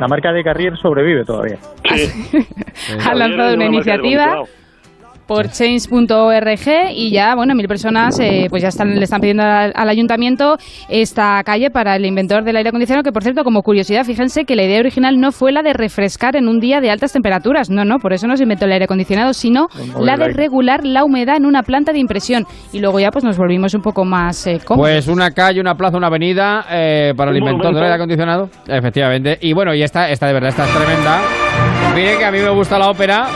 La 0.00 0.08
marca 0.08 0.32
de 0.32 0.42
Carrier 0.42 0.76
sobrevive 0.78 1.24
todavía. 1.24 1.58
ha 3.04 3.14
lanzado 3.14 3.54
una 3.54 3.64
iniciativa 3.66 4.42
por 5.26 5.48
change.org 5.48 6.90
y 6.94 7.10
ya, 7.10 7.34
bueno, 7.34 7.54
mil 7.54 7.68
personas 7.68 8.18
eh, 8.20 8.46
pues 8.48 8.62
ya 8.62 8.68
están, 8.68 8.94
le 8.94 9.04
están 9.04 9.20
pidiendo 9.20 9.42
al, 9.42 9.72
al 9.74 9.88
ayuntamiento 9.88 10.56
esta 10.88 11.42
calle 11.44 11.70
para 11.70 11.96
el 11.96 12.04
inventor 12.04 12.44
del 12.44 12.56
aire 12.56 12.68
acondicionado, 12.68 13.02
que 13.02 13.12
por 13.12 13.22
cierto, 13.22 13.44
como 13.44 13.62
curiosidad, 13.62 14.04
fíjense 14.04 14.44
que 14.44 14.56
la 14.56 14.64
idea 14.64 14.80
original 14.80 15.18
no 15.18 15.32
fue 15.32 15.52
la 15.52 15.62
de 15.62 15.72
refrescar 15.72 16.36
en 16.36 16.48
un 16.48 16.60
día 16.60 16.80
de 16.80 16.90
altas 16.90 17.12
temperaturas, 17.12 17.70
no, 17.70 17.84
no, 17.84 17.98
por 17.98 18.12
eso 18.12 18.26
no 18.26 18.36
se 18.36 18.44
inventó 18.44 18.66
el 18.66 18.72
aire 18.72 18.84
acondicionado, 18.84 19.32
sino 19.32 19.68
la 20.00 20.16
de 20.16 20.28
regular 20.28 20.84
la 20.84 21.04
humedad 21.04 21.36
en 21.36 21.46
una 21.46 21.62
planta 21.62 21.92
de 21.92 21.98
impresión 21.98 22.44
y 22.72 22.80
luego 22.80 23.00
ya 23.00 23.10
pues 23.10 23.24
nos 23.24 23.36
volvimos 23.36 23.74
un 23.74 23.82
poco 23.82 24.04
más 24.04 24.46
eh, 24.46 24.60
cómodos. 24.64 24.90
Pues 24.90 25.08
una 25.08 25.30
calle, 25.30 25.60
una 25.60 25.74
plaza, 25.74 25.96
una 25.96 26.08
avenida 26.08 26.64
eh, 26.70 27.12
para 27.16 27.30
el 27.30 27.38
inventor 27.38 27.74
del 27.74 27.82
aire 27.82 27.94
acondicionado. 27.94 28.48
Efectivamente. 28.66 29.38
Y 29.40 29.52
bueno, 29.52 29.74
y 29.74 29.82
esta, 29.82 30.10
esta 30.10 30.26
de 30.26 30.32
verdad, 30.32 30.50
esta 30.50 30.64
es 30.64 30.70
tremenda. 30.70 31.20
Mire 31.94 32.18
que 32.18 32.24
a 32.24 32.30
mí 32.30 32.38
me 32.38 32.50
gusta 32.50 32.78
la 32.78 32.90
ópera. 32.90 33.26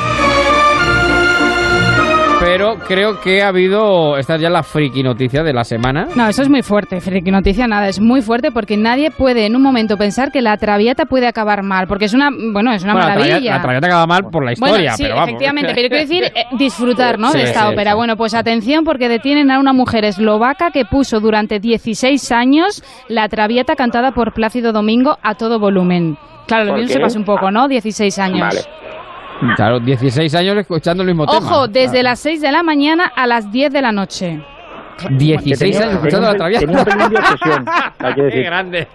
Pero 2.51 2.79
creo 2.87 3.20
que 3.20 3.43
ha 3.43 3.49
habido. 3.49 4.17
Esta 4.17 4.35
es 4.35 4.41
ya 4.43 4.51
la 4.51 4.62
friki 4.62 5.03
noticia 5.03 5.43
de 5.43 5.53
la 5.53 5.62
semana. 5.65 6.07
No, 6.17 6.29
eso 6.29 6.43
es 6.43 6.49
muy 6.49 6.62
fuerte, 6.62 7.01
friki 7.01 7.31
noticia 7.31 7.67
nada, 7.67 7.89
es 7.89 8.01
muy 8.01 8.23
fuerte 8.23 8.51
porque 8.51 8.77
nadie 8.77 9.11
puede 9.11 9.47
en 9.47 9.55
un 9.57 9.62
momento 9.62 9.97
pensar 9.97 10.33
que 10.33 10.41
la 10.43 10.57
traviata 10.57 11.05
puede 11.05 11.27
acabar 11.27 11.62
mal, 11.62 11.87
porque 11.87 12.07
es 12.07 12.15
una, 12.15 12.31
bueno, 12.53 12.73
es 12.73 12.83
una 12.83 12.95
Bueno, 12.95 13.09
la 13.09 13.15
maravilla. 13.15 13.35
Traviata- 13.37 13.57
la 13.57 13.62
traviata 13.62 13.87
acaba 13.87 14.07
mal 14.07 14.23
por 14.31 14.45
la 14.45 14.53
Bueno, 14.59 14.75
historia, 14.75 14.93
sí, 14.95 15.03
pero 15.05 15.15
vamos. 15.15 15.29
efectivamente, 15.29 15.73
pero 15.75 15.89
quiero 15.89 15.97
decir 15.97 16.25
eh, 16.35 16.45
disfrutar, 16.59 17.19
¿no? 17.19 17.31
Sí, 17.31 17.39
de 17.39 17.45
esta 17.45 17.61
sí, 17.62 17.73
ópera. 17.73 17.93
sí. 17.93 17.97
Bueno, 17.97 18.17
pues 18.17 18.35
atención 18.35 18.85
porque 18.85 19.09
detienen 19.09 19.51
a 19.51 19.59
una 19.61 19.73
mujer 19.73 20.05
eslovaca 20.05 20.70
que 20.70 20.85
puso 20.85 21.20
durante 21.20 21.61
16 21.61 22.33
años 22.33 22.83
la 23.09 23.29
traviata 23.29 23.77
cantada 23.77 24.12
por 24.12 24.33
Plácido 24.33 24.73
Domingo 24.73 25.17
a 25.23 25.35
todo 25.37 25.59
volumen. 25.61 26.17
Claro, 26.47 26.65
lo 26.65 26.70
¿Por 26.73 26.81
mismo 26.81 26.95
se 26.95 27.01
pasa 27.01 27.19
un 27.19 27.25
poco, 27.25 27.51
¿no? 27.53 27.69
16 27.69 28.19
años. 28.19 28.69
Claro, 29.57 29.81
16 29.81 30.35
años 30.35 30.57
escuchando 30.57 31.02
el 31.02 31.09
mismo 31.09 31.27
tema. 31.27 31.39
Ojo, 31.39 31.69
desde 31.69 32.02
las 32.02 32.19
6 32.20 32.41
de 32.41 32.52
la 32.52 32.62
mañana 32.62 33.10
a 33.15 33.27
las 33.27 33.51
10 33.51 33.73
de 33.73 33.83
la 33.83 33.93
noche. 33.93 34.41
16 35.09 35.81
años 35.81 35.94
escuchando 35.94 36.28
la 36.28 36.35
traviata. 36.35 36.67
Tenía 36.67 36.78
un 36.78 36.85
pelín 36.85 37.09
de 37.09 37.17
obsesión, 37.17 37.65
hay 37.99 38.15
que 38.15 38.23
decir. 38.23 38.41
Qué 38.41 38.47
grande. 38.47 38.89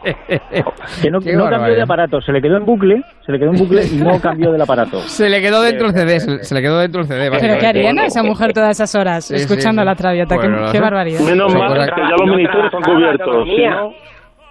Que 1.02 1.10
no, 1.10 1.20
Qué 1.20 1.34
no 1.34 1.50
cambió 1.50 1.76
de 1.76 1.82
aparato, 1.82 2.22
se 2.22 2.32
le 2.32 2.42
quedó 2.42 2.58
en 2.58 2.66
bucle, 2.66 3.02
se 3.26 3.32
le 3.32 3.40
quedó 3.40 3.50
en 3.52 3.58
bucle 3.58 3.84
y 3.86 3.96
no 3.96 4.20
cambió 4.20 4.52
del 4.52 4.62
aparato. 4.62 5.00
Se 5.08 5.30
le 5.30 5.42
quedó 5.42 5.62
dentro 5.62 5.88
el 5.88 5.94
CD, 5.94 6.20
se, 6.20 6.44
se 6.44 6.54
le 6.54 6.62
quedó 6.62 6.80
dentro 6.80 7.02
el 7.02 7.08
CD. 7.08 7.32
Pero 7.32 7.58
qué 7.58 7.68
haría, 7.68 7.94
¿no? 7.94 8.04
Esa 8.04 8.22
mujer 8.22 8.54
todas 8.54 8.72
esas 8.72 8.94
horas 8.96 9.26
Sí, 9.26 9.36
escuchando 9.36 9.82
sí, 9.82 9.84
sí. 9.84 9.86
la 9.86 9.96
traviata. 9.96 10.36
Bueno, 10.36 10.72
qué, 10.72 10.80
barbaridad. 10.80 11.20
Menos 11.22 11.52
Son 11.52 11.60
mal 11.60 11.74
que 11.74 12.02
ya 12.02 12.16
los 12.18 12.30
ministerios 12.30 12.66
están 12.66 12.82
cubiertos. 12.84 13.48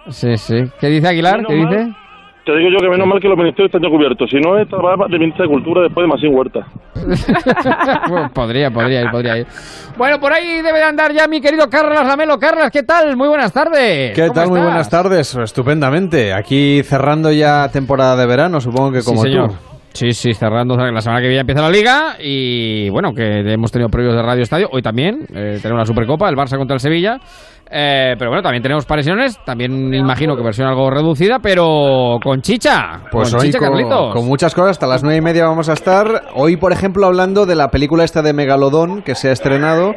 Sí, 0.09 0.37
sí. 0.37 0.71
¿Qué 0.79 0.87
dice 0.87 1.07
Aguilar? 1.07 1.45
¿Qué 1.47 1.53
dice? 1.53 1.87
Te 2.45 2.55
digo 2.55 2.69
yo 2.69 2.77
que 2.77 2.89
menos 2.89 3.07
mal 3.07 3.19
que 3.19 3.27
los 3.27 3.37
ministerios 3.37 3.73
están 3.73 3.81
ya 3.81 3.89
cubiertos. 3.89 4.29
Si 4.29 4.37
no, 4.37 4.55
esta 4.59 4.77
va 4.77 5.07
de 5.09 5.17
ministra 5.17 5.45
de 5.45 5.49
Cultura 5.51 5.81
después 5.81 6.03
de 6.05 6.07
Masín 6.13 6.35
Huerta. 6.35 6.59
Bueno, 8.07 8.29
podría, 8.33 8.69
podría 8.71 9.01
ir, 9.01 9.09
podría 9.11 9.37
ir. 9.39 9.47
Bueno, 9.97 10.19
por 10.19 10.31
ahí 10.31 10.61
debe 10.61 10.77
de 10.77 10.83
andar 10.83 11.11
ya 11.11 11.27
mi 11.27 11.41
querido 11.41 11.67
Carlos 11.69 12.05
Lamelo. 12.05 12.37
Carlos, 12.37 12.69
¿qué 12.71 12.83
tal? 12.83 13.15
Muy 13.17 13.27
buenas 13.27 13.51
tardes. 13.51 14.13
¿Qué 14.13 14.23
¿Cómo 14.27 14.33
tal? 14.33 14.49
Muy 14.49 14.61
buenas 14.61 14.89
tardes. 14.89 15.35
Estupendamente. 15.35 16.33
Aquí 16.33 16.81
cerrando 16.83 17.31
ya 17.31 17.69
temporada 17.69 18.15
de 18.15 18.27
verano, 18.27 18.61
supongo 18.61 18.91
que 18.91 19.01
como 19.01 19.23
sí, 19.23 19.29
señor. 19.29 19.49
tú. 19.49 19.55
Sí, 19.93 20.11
sí, 20.11 20.33
cerrando. 20.33 20.75
La 20.75 20.99
semana 21.01 21.21
que 21.21 21.27
viene 21.27 21.41
empieza 21.41 21.61
la 21.61 21.69
liga 21.69 22.17
y 22.21 22.89
bueno, 22.89 23.13
que 23.13 23.39
hemos 23.51 23.71
tenido 23.71 23.89
previos 23.89 24.13
de 24.13 24.21
Radio 24.21 24.43
Estadio. 24.43 24.67
Hoy 24.71 24.81
también 24.81 25.25
eh, 25.33 25.59
tenemos 25.61 25.79
la 25.79 25.85
Supercopa, 25.85 26.27
el 26.27 26.35
Barça 26.35 26.57
contra 26.57 26.73
el 26.73 26.81
Sevilla. 26.81 27.17
Eh, 27.69 28.15
pero 28.19 28.29
bueno, 28.29 28.43
también 28.43 28.61
tenemos 28.61 28.85
paresiones. 28.85 29.39
También 29.43 29.93
imagino 29.93 30.35
que 30.35 30.43
versión 30.43 30.67
algo 30.67 30.89
reducida, 30.89 31.39
pero 31.39 32.19
con 32.23 32.41
chicha. 32.41 33.01
Pues 33.11 33.31
con 33.31 33.41
hoy 33.41 33.47
chicha, 33.47 33.59
con, 33.59 33.69
Carlitos. 33.69 34.13
con 34.13 34.25
muchas 34.27 34.53
cosas, 34.53 34.71
hasta 34.71 34.87
las 34.87 35.03
nueve 35.03 35.17
y 35.17 35.21
media 35.21 35.45
vamos 35.45 35.69
a 35.69 35.73
estar. 35.73 36.25
Hoy, 36.35 36.57
por 36.57 36.71
ejemplo, 36.71 37.05
hablando 37.05 37.45
de 37.45 37.55
la 37.55 37.69
película 37.69 38.03
esta 38.03 38.21
de 38.21 38.33
Megalodón 38.33 39.01
que 39.01 39.15
se 39.15 39.29
ha 39.29 39.31
estrenado 39.31 39.93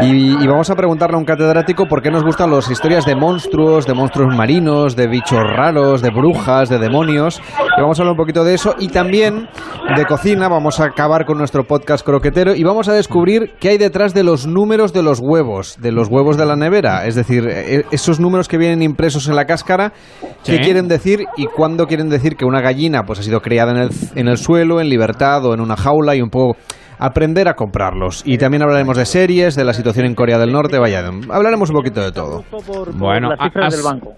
y, 0.00 0.42
y 0.42 0.46
vamos 0.46 0.70
a 0.70 0.74
preguntarle 0.74 1.16
a 1.16 1.18
un 1.18 1.24
catedrático 1.24 1.86
por 1.86 2.02
qué 2.02 2.10
nos 2.10 2.24
gustan 2.24 2.50
las 2.50 2.70
historias 2.70 3.04
de 3.04 3.14
monstruos, 3.14 3.86
de 3.86 3.94
monstruos 3.94 4.34
marinos, 4.34 4.96
de 4.96 5.06
bichos 5.06 5.42
raros, 5.42 6.00
de 6.00 6.10
brujas, 6.10 6.68
de 6.68 6.78
demonios. 6.78 7.42
Y 7.76 7.80
vamos 7.80 7.98
a 7.98 8.02
hablar 8.02 8.12
un 8.12 8.18
poquito 8.18 8.44
de 8.44 8.54
eso 8.54 8.74
y 8.78 8.88
también 8.88 9.48
de 9.96 10.06
cocina. 10.06 10.48
Vamos 10.48 10.80
a 10.80 10.86
acabar 10.86 11.26
con 11.26 11.38
nuestro 11.38 11.64
podcast 11.64 12.04
croquetero 12.04 12.54
y 12.54 12.62
vamos 12.64 12.88
a 12.88 12.94
descubrir 12.94 13.54
qué 13.60 13.70
hay 13.70 13.78
detrás 13.78 14.14
de 14.14 14.24
los 14.24 14.46
números 14.46 14.92
de 14.92 15.02
los 15.02 15.20
huevos, 15.20 15.76
de 15.80 15.92
los 15.92 16.08
huevos 16.08 16.36
de 16.36 16.46
la 16.46 16.56
nevera. 16.56 17.01
Es 17.06 17.14
decir, 17.14 17.46
eh, 17.48 17.84
esos 17.90 18.20
números 18.20 18.48
que 18.48 18.58
vienen 18.58 18.82
impresos 18.82 19.28
en 19.28 19.36
la 19.36 19.44
cáscara, 19.46 19.92
Sí. 20.42 20.52
qué 20.52 20.60
quieren 20.60 20.88
decir 20.88 21.24
y 21.36 21.46
cuándo 21.46 21.86
quieren 21.86 22.08
decir 22.08 22.36
que 22.36 22.44
una 22.44 22.60
gallina 22.60 23.02
pues 23.04 23.18
ha 23.18 23.22
sido 23.22 23.40
criada 23.40 23.72
en 23.72 23.78
el, 23.78 23.90
en 24.14 24.28
el 24.28 24.36
suelo, 24.38 24.80
en 24.80 24.88
libertad 24.88 25.44
o 25.44 25.54
en 25.54 25.60
una 25.60 25.76
jaula 25.76 26.14
y 26.16 26.20
un 26.22 26.30
poco 26.30 26.56
aprender 26.98 27.48
a 27.48 27.54
comprarlos. 27.54 28.22
Y 28.24 28.38
también 28.38 28.62
hablaremos 28.62 28.96
de 28.96 29.04
series, 29.06 29.54
de 29.56 29.64
la 29.64 29.72
situación 29.72 30.06
en 30.06 30.14
Corea 30.14 30.38
del 30.38 30.52
Norte, 30.52 30.78
vaya, 30.78 31.02
hablaremos 31.30 31.70
un 31.70 31.76
poquito 31.76 32.00
de 32.00 32.12
todo. 32.12 32.44
Bueno, 32.94 33.30
las 33.30 33.38
cifras 33.40 33.66
has- 33.66 33.74
del 33.74 33.82
banco. 33.84 34.12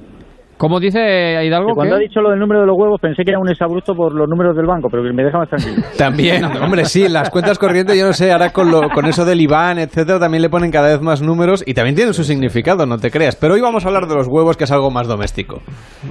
¿Cómo 0.57 0.79
dice 0.81 0.99
Hidalgo? 1.45 1.69
Que 1.69 1.75
cuando 1.75 1.97
¿qué? 1.97 2.01
ha 2.05 2.09
dicho 2.09 2.21
lo 2.21 2.31
del 2.31 2.39
número 2.39 2.61
de 2.61 2.67
los 2.67 2.77
huevos 2.79 3.01
pensé 3.01 3.23
que 3.25 3.31
era 3.33 3.41
un 3.41 3.49
exabrupto 3.49 3.95
por 3.95 4.15
los 4.15 4.29
números 4.29 4.57
del 4.57 4.67
banco, 4.67 4.89
pero 4.91 5.03
que 5.03 5.13
me 5.13 5.25
deja 5.25 5.39
más 5.39 5.49
tranquilo. 5.49 5.83
También, 5.99 6.45
hombre, 6.45 6.85
sí, 6.85 7.09
las 7.09 7.31
cuentas 7.31 7.59
corrientes, 7.59 7.99
yo 7.99 8.07
no 8.07 8.13
sé, 8.13 8.33
ahora 8.33 8.51
con, 8.51 8.71
lo- 8.71 8.89
con 8.91 9.07
eso 9.07 9.25
del 9.25 9.41
IBAN, 9.41 9.79
etcétera, 9.79 10.19
también 10.19 10.43
le 10.43 10.49
ponen 10.49 10.71
cada 10.71 10.89
vez 10.89 11.01
más 11.01 11.23
números 11.23 11.63
y 11.67 11.75
también 11.75 11.97
tienen 11.97 12.15
su 12.15 12.25
significado, 12.25 12.87
no 12.87 12.99
te 12.99 13.11
creas. 13.11 13.37
Pero 13.37 13.55
hoy 13.55 13.61
vamos 13.61 13.85
a 13.85 13.89
hablar 13.89 14.07
de 14.07 14.15
los 14.15 14.27
huevos, 14.29 14.57
que 14.57 14.65
es 14.65 14.71
algo 14.73 14.91
más 14.91 15.09
doméstico. 15.09 15.61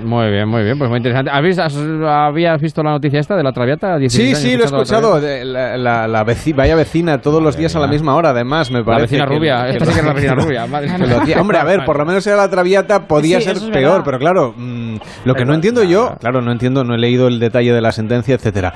Muy 0.03 0.30
bien, 0.30 0.47
muy 0.49 0.63
bien, 0.63 0.77
pues 0.77 0.89
muy 0.89 0.97
interesante. 0.97 1.31
¿Has 1.31 1.41
visto, 1.41 1.61
has- 1.63 1.77
¿Habías 1.77 2.59
visto 2.61 2.83
la 2.83 2.91
noticia 2.91 3.19
esta 3.19 3.35
de 3.35 3.43
la 3.43 3.51
Traviata? 3.53 3.97
16 3.97 4.23
Sí, 4.23 4.30
años 4.30 4.39
sí, 4.39 4.47
lo 4.49 4.53
he 4.55 4.57
la 4.59 4.65
escuchado. 4.83 5.22
de 5.22 5.45
La, 5.45 5.77
la- 5.77 6.07
la 6.07 6.25
veci- 6.25 6.55
vaya 6.55 6.75
vecina, 6.75 7.19
todos 7.19 7.41
los 7.41 7.55
días 7.57 7.75
a 7.75 7.80
la 7.80 7.88
misma 7.88 8.15
hora, 8.15 8.30
además, 8.31 8.72
me 8.72 8.83
parece. 8.83 9.03
vecina 9.15 9.25
que- 9.25 9.35
rubia, 9.35 9.63
que 9.63 9.69
esta 9.72 9.85
lo- 9.85 9.91
sí 9.91 9.93
que 9.95 9.99
es 10.01 10.05
la 10.07 10.13
vecina 10.13 10.35
rubia, 10.35 10.67
madre. 10.67 10.89
Hombre, 11.39 11.57
a 11.57 11.63
ver, 11.63 11.85
por 11.85 11.97
lo 11.97 12.05
menos 12.05 12.25
era 12.27 12.38
la 12.38 12.49
Traviata, 12.49 13.07
podía 13.07 13.39
Sí, 13.39 13.45
ser 13.53 13.72
peor, 13.72 13.91
verdad. 13.91 14.01
pero 14.05 14.17
claro, 14.19 14.33
mm, 14.56 14.98
lo 15.26 15.34
que 15.36 15.45
no 15.45 15.53
entiendo 15.53 15.84
yo, 15.84 16.16
claro, 16.20 16.42
no 16.42 16.52
entiendo, 16.52 16.84
no 16.84 16.95
he 16.95 16.98
leído 16.98 17.28
el 17.28 17.40
detalle 17.40 17.72
de 17.74 17.82
la 17.82 17.92
sentencia, 17.92 18.36
etcétera. 18.36 18.74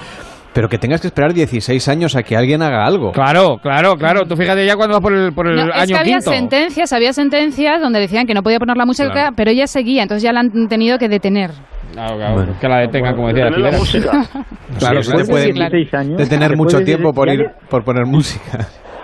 Pero 0.53 0.69
que 0.69 0.79
tengas 0.79 1.01
que 1.01 1.07
esperar 1.07 1.33
16 1.33 1.87
años 1.87 2.15
a 2.15 2.23
que 2.23 2.35
alguien 2.35 2.63
haga 2.63 2.83
algo. 2.83 3.11
Claro, 3.11 3.57
claro, 3.61 3.93
claro. 3.95 4.21
Tú 4.25 4.35
fíjate 4.35 4.65
ya 4.65 4.75
cuando 4.75 4.95
vas 4.95 5.01
por 5.03 5.13
el, 5.13 5.31
por 5.31 5.47
el 5.47 5.55
No, 5.55 5.67
es 5.67 5.75
año 5.75 5.87
que 5.93 5.97
había 5.99 6.15
quinto. 6.17 6.31
sentencias, 6.31 6.93
había 6.93 7.13
sentencias 7.13 7.79
donde 7.79 7.99
decían 7.99 8.25
que 8.25 8.33
no 8.33 8.41
podía 8.41 8.57
poner 8.57 8.75
la 8.75 8.85
música, 8.85 9.11
Claro. 9.11 9.35
pero 9.37 9.51
ella 9.51 9.67
seguía, 9.67 10.01
entonces 10.01 10.23
ya 10.23 10.31
la 10.33 10.39
han 10.39 10.67
tenido 10.67 10.97
que 10.97 11.09
detener. 11.09 11.51
Claro, 11.93 12.15
claro, 12.17 12.45
que 12.59 12.67
la 12.67 12.77
detengan, 12.79 13.15
como 13.15 13.27
decía 13.27 13.49
la 13.51 13.55
Fidel. 13.55 13.77
música. 13.77 14.11
Claro, 14.79 15.01
Sí, 15.03 15.11
que 15.11 15.17
te 15.17 15.17
después 15.19 15.27
de 15.45 15.53
pueden 15.53 15.53
16 15.55 15.93
años, 15.93 16.17
detener 16.17 16.49
después 16.49 16.57
mucho 16.57 16.77
de 16.79 16.85
tiempo 16.85 17.13
por, 17.13 17.27
16 17.29 17.55
ir, 17.61 17.69
por 17.69 17.83
poner 17.83 18.05
música. 18.05 18.57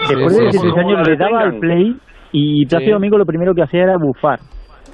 Después 0.10 0.34
Sí, 0.36 0.44
de 0.46 0.52
sí, 0.52 0.58
16 0.58 0.74
sí. 0.74 0.80
años 0.80 1.08
le 1.08 1.18
daba 1.18 1.42
al 1.44 1.60
play 1.60 1.96
y 2.32 2.66
Plácido 2.66 2.94
Domingo 2.96 3.18
lo 3.18 3.26
primero 3.26 3.54
que 3.54 3.62
hacía 3.64 3.84
era 3.84 3.94
bufar. 3.98 4.40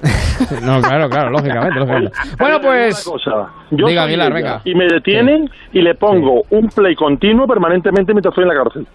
No, 0.62 0.80
claro, 0.80 1.08
claro, 1.08 1.30
lógicamente. 1.30 1.78
lógicamente. 1.78 2.12
Bueno, 2.38 2.60
pues. 2.60 3.06
Una 3.06 3.12
cosa, 3.12 3.52
yo 3.70 3.86
Diga, 3.86 4.04
Aguilar, 4.04 4.32
venga. 4.32 4.60
Y 4.64 4.74
me 4.74 4.86
detienen 4.86 5.48
y 5.72 5.82
le 5.82 5.94
pongo 5.94 6.42
un 6.50 6.68
play 6.68 6.94
continuo 6.94 7.46
permanentemente 7.46 8.12
mientras 8.12 8.32
estoy 8.32 8.44
en 8.44 8.48
la 8.48 8.62
cárcel. 8.62 8.86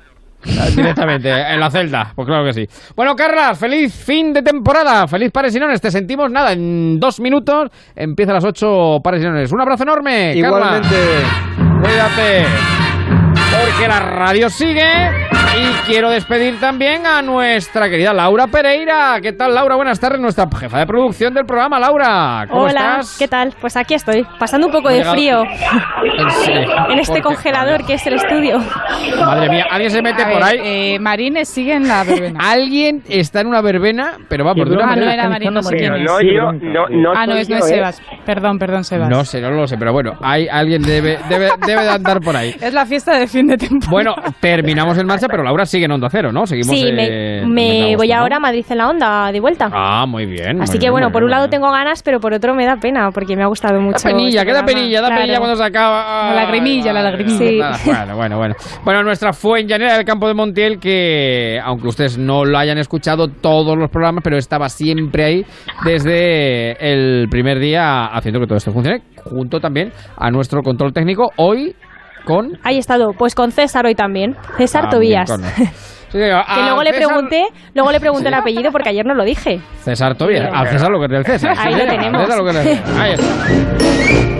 Directamente, 0.75 1.31
en 1.31 1.59
la 1.59 1.71
celda, 1.71 2.11
pues 2.15 2.27
claro 2.27 2.45
que 2.45 2.53
sí. 2.53 2.67
Bueno, 2.95 3.15
Carlas, 3.15 3.57
feliz 3.57 3.95
fin 4.05 4.31
de 4.31 4.43
temporada, 4.43 5.07
feliz 5.07 5.31
Paresinones, 5.31 5.81
te 5.81 5.89
sentimos 5.89 6.29
nada, 6.31 6.53
en 6.53 6.99
dos 6.99 7.19
minutos 7.19 7.71
empieza 7.95 8.31
a 8.31 8.35
las 8.35 8.45
ocho 8.45 8.99
Paresinones. 9.03 9.51
Un 9.51 9.61
abrazo 9.61 9.83
enorme, 9.83 10.35
Carlas. 10.39 10.85
Igualmente. 10.87 10.97
Cuídate, 11.81 12.45
porque 13.51 13.87
la 13.87 13.99
radio 13.99 14.49
sigue 14.49 14.85
y 15.57 15.87
quiero 15.89 16.09
despedir 16.09 16.59
también 16.59 17.05
a 17.05 17.21
nuestra 17.21 17.89
querida 17.89 18.13
Laura 18.13 18.47
Pereira. 18.47 19.19
¿Qué 19.21 19.31
tal, 19.33 19.53
Laura? 19.55 19.75
Buenas 19.75 19.99
tardes, 19.99 20.19
nuestra 20.19 20.47
jefa 20.57 20.79
de 20.79 20.85
producción 20.85 21.33
del 21.33 21.45
programa, 21.45 21.79
Laura. 21.79 22.45
¿Cómo 22.49 22.63
Hola, 22.63 22.97
estás? 22.99 23.15
¿qué 23.17 23.27
tal? 23.27 23.53
Pues 23.61 23.77
aquí 23.77 23.93
estoy, 23.93 24.25
pasando 24.39 24.67
un 24.67 24.73
poco 24.73 24.89
de 24.89 25.03
frío 25.05 25.43
Sí, 26.43 26.51
en 26.51 26.99
este 26.99 27.13
porque- 27.13 27.21
congelador 27.21 27.85
que 27.85 27.93
es 27.93 28.05
el 28.07 28.15
estudio. 28.15 28.59
Madre 29.19 29.49
mía, 29.49 29.65
alguien 29.69 29.91
se 29.91 30.01
mete 30.01 30.23
A 30.23 30.25
por 30.29 30.35
ver, 30.35 30.43
ahí. 30.43 30.59
eh, 30.95 30.99
Marines 30.99 31.47
sigue 31.47 31.73
en 31.73 31.87
la 31.87 32.03
verbena. 32.03 32.39
Alguien 32.45 33.01
está 33.07 33.41
en 33.41 33.47
una 33.47 33.61
verbena, 33.61 34.13
pero 34.27 34.43
vamos, 34.45 34.67
de 34.69 34.75
una 34.75 34.91
Ah, 34.91 34.95
no 34.95 35.09
era 35.09 35.29
Marín, 35.29 35.53
no 35.53 35.61
sé 35.61 35.75
quién 35.75 35.93
es. 35.95 36.03
No, 36.03 36.21
yo, 36.21 36.51
no, 36.51 36.87
no 36.89 37.11
ah, 37.15 37.25
no, 37.25 37.35
es, 37.35 37.49
no 37.49 37.57
es 37.57 37.65
¿eh? 37.65 37.75
Sebas. 37.75 38.01
Perdón, 38.25 38.57
perdón, 38.59 38.83
Sebas. 38.83 39.09
No 39.09 39.23
sé, 39.25 39.41
no 39.41 39.49
lo 39.51 39.67
sé, 39.67 39.77
pero 39.77 39.93
bueno, 39.93 40.13
hay 40.21 40.47
alguien 40.47 40.81
debe, 40.81 41.17
debe, 41.29 41.49
debe 41.65 41.83
de 41.83 41.89
andar 41.89 42.19
por 42.19 42.35
ahí. 42.35 42.55
Es 42.61 42.73
la 42.73 42.85
fiesta 42.85 43.17
de 43.17 43.27
fin 43.27 43.47
de 43.47 43.57
temporada. 43.57 43.91
Bueno, 43.91 44.15
terminamos 44.39 44.97
en 44.97 45.05
marcha, 45.07 45.27
pero 45.29 45.43
Laura 45.45 45.65
sigue 45.65 45.85
en 45.85 45.91
Onda 45.91 46.09
Cero, 46.11 46.31
¿no? 46.33 46.45
Seguimos 46.45 46.75
Sí, 46.75 46.85
eh, 46.87 46.93
me, 46.93 47.39
en 47.43 47.53
me 47.53 47.95
voy 47.95 48.09
¿no? 48.09 48.15
ahora 48.15 48.37
a 48.37 48.39
Madrid 48.39 48.65
en 48.69 48.77
la 48.77 48.89
onda, 48.89 49.31
de 49.31 49.39
vuelta. 49.39 49.69
Ah, 49.71 50.05
muy 50.05 50.25
bien. 50.25 50.61
Así 50.61 50.73
muy 50.73 50.79
que 50.79 50.85
bien, 50.85 50.91
bueno, 50.91 51.07
por 51.11 51.21
bien, 51.21 51.25
un 51.25 51.31
lado 51.31 51.43
bien. 51.45 51.51
tengo 51.61 51.71
ganas, 51.71 52.03
pero 52.03 52.19
por 52.19 52.33
otro 52.33 52.53
me 52.53 52.65
da 52.65 52.75
pena, 52.77 53.09
porque 53.11 53.35
me 53.37 53.43
ha 53.43 53.47
gustado 53.47 53.79
mucho. 53.79 53.97
Da 54.03 54.09
penilla, 54.13 54.41
este 54.41 54.45
que 54.47 54.53
da 54.53 54.59
programa. 54.59 54.79
penilla, 54.81 55.01
da 55.01 55.07
Claro. 55.07 55.21
penilla 55.21 55.37
cuando 55.39 55.55
se 55.55 55.63
acaba. 55.63 56.29
La 56.33 56.43
lagrimilla, 56.43 56.93
la 56.93 57.01
lagrimilla. 57.03 57.73
Sí. 57.75 57.89
Bueno, 57.89 58.15
bueno, 58.17 58.37
bueno. 58.37 58.55
Bueno, 58.83 59.03
nuestra 59.03 59.31
fuenllanera 59.31 59.95
del 59.95 60.05
campo 60.05 60.27
de 60.27 60.33
Montiel, 60.33 60.79
que 60.79 61.59
aunque 61.63 61.87
ustedes 61.87 62.17
no 62.17 62.43
lo 62.43 62.57
hayan 62.57 62.77
escuchado 62.77 63.27
todos 63.27 63.77
los 63.77 63.89
programas, 63.89 64.23
pero 64.23 64.37
estaba 64.37 64.67
siempre 64.69 65.23
ahí 65.23 65.45
desde 65.99 66.71
el 66.91 67.27
primer 67.29 67.59
día 67.59 68.05
haciendo 68.07 68.39
que 68.39 68.47
todo 68.47 68.57
esto 68.57 68.71
funcione, 68.71 69.01
junto 69.23 69.59
también 69.59 69.91
a 70.17 70.29
nuestro 70.31 70.61
control 70.61 70.93
técnico, 70.93 71.31
hoy 71.37 71.75
con... 72.25 72.57
Ahí 72.63 72.75
he 72.75 72.79
estado, 72.79 73.13
pues 73.17 73.33
con 73.35 73.51
César 73.51 73.85
hoy 73.85 73.95
también. 73.95 74.35
César 74.57 74.85
Ah, 74.87 74.89
Tobías. 74.89 75.29
bien, 75.37 75.49
Sí, 76.11 76.19
que 76.21 76.61
luego 76.61 76.81
le 76.83 76.91
César- 76.93 77.07
pregunté, 77.07 77.45
luego 77.73 77.91
le 77.91 77.99
pregunté 77.99 78.27
el 78.29 78.33
apellido 78.35 78.71
porque 78.71 78.89
ayer 78.89 79.05
no 79.05 79.13
lo 79.15 79.23
dije. 79.25 79.59
César 79.79 80.15
Tobías, 80.15 80.49
al 80.53 80.67
César 80.69 80.89
lo 80.91 80.99
que 80.99 81.05
es 81.05 81.11
del 81.11 81.25
César. 81.25 81.55
Ahí 81.57 81.73
sí, 81.73 81.79
lo 81.79 81.85
tenemos. 81.87 82.21
César 82.21 82.37
lo 82.37 82.43
que 82.43 82.49
es 82.51 82.55
del 82.65 82.77
César. 82.77 83.01
Ahí 83.01 83.13
está. 83.13 84.35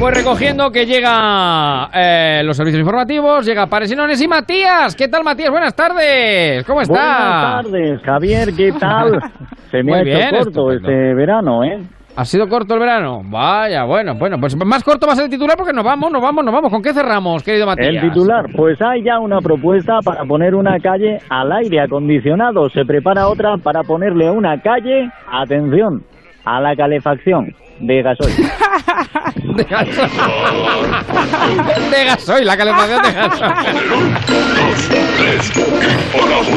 Pues 0.00 0.14
recogiendo 0.14 0.70
que 0.70 0.84
llega 0.86 1.88
eh, 1.92 2.42
los 2.44 2.56
servicios 2.56 2.80
informativos, 2.80 3.44
llega 3.46 3.66
Paresinones 3.66 4.20
y 4.20 4.28
Matías. 4.28 4.94
¿Qué 4.94 5.08
tal, 5.08 5.24
Matías? 5.24 5.50
Buenas 5.50 5.74
tardes. 5.74 6.64
¿Cómo 6.64 6.82
está? 6.82 6.92
Buenas 6.94 7.64
tardes, 7.64 8.02
Javier, 8.02 8.48
¿qué 8.54 8.72
tal? 8.72 9.18
Se 9.70 9.78
me 9.78 9.82
Muy 9.84 9.98
ha 9.98 10.02
bien, 10.02 10.18
hecho 10.18 10.36
corto 10.44 10.70
estupendo. 10.72 10.88
este 10.90 11.14
verano, 11.14 11.64
¿eh? 11.64 11.80
¿Ha 12.16 12.24
sido 12.24 12.48
corto 12.48 12.72
el 12.72 12.80
verano? 12.80 13.20
Vaya, 13.26 13.84
bueno, 13.84 14.14
bueno, 14.14 14.38
pues 14.40 14.56
más 14.56 14.82
corto 14.82 15.06
va 15.06 15.12
a 15.12 15.16
ser 15.16 15.26
el 15.26 15.30
titular 15.30 15.54
porque 15.54 15.74
nos 15.74 15.84
vamos, 15.84 16.10
nos 16.10 16.22
vamos, 16.22 16.42
nos 16.44 16.54
vamos. 16.54 16.72
¿Con 16.72 16.80
qué 16.80 16.94
cerramos, 16.94 17.42
querido 17.42 17.66
Matías? 17.66 18.02
El 18.02 18.08
titular, 18.08 18.46
pues 18.56 18.80
hay 18.80 19.02
ya 19.02 19.18
una 19.18 19.40
propuesta 19.40 19.98
para 20.02 20.24
poner 20.24 20.54
una 20.54 20.80
calle 20.80 21.18
al 21.28 21.52
aire 21.52 21.80
acondicionado. 21.80 22.70
Se 22.70 22.86
prepara 22.86 23.28
otra 23.28 23.58
para 23.58 23.82
ponerle 23.82 24.30
una 24.30 24.58
calle, 24.62 25.10
atención, 25.30 26.04
a 26.46 26.58
la 26.60 26.74
calefacción 26.74 27.54
de 27.80 28.02
gasoil. 28.02 28.34
De 29.56 29.64
gasoil. 29.64 30.10
de 31.90 32.04
gasoil, 32.04 32.46
la 32.46 32.56
calefacción 32.56 33.02
de 33.02 33.12
gasoil. 33.12 33.52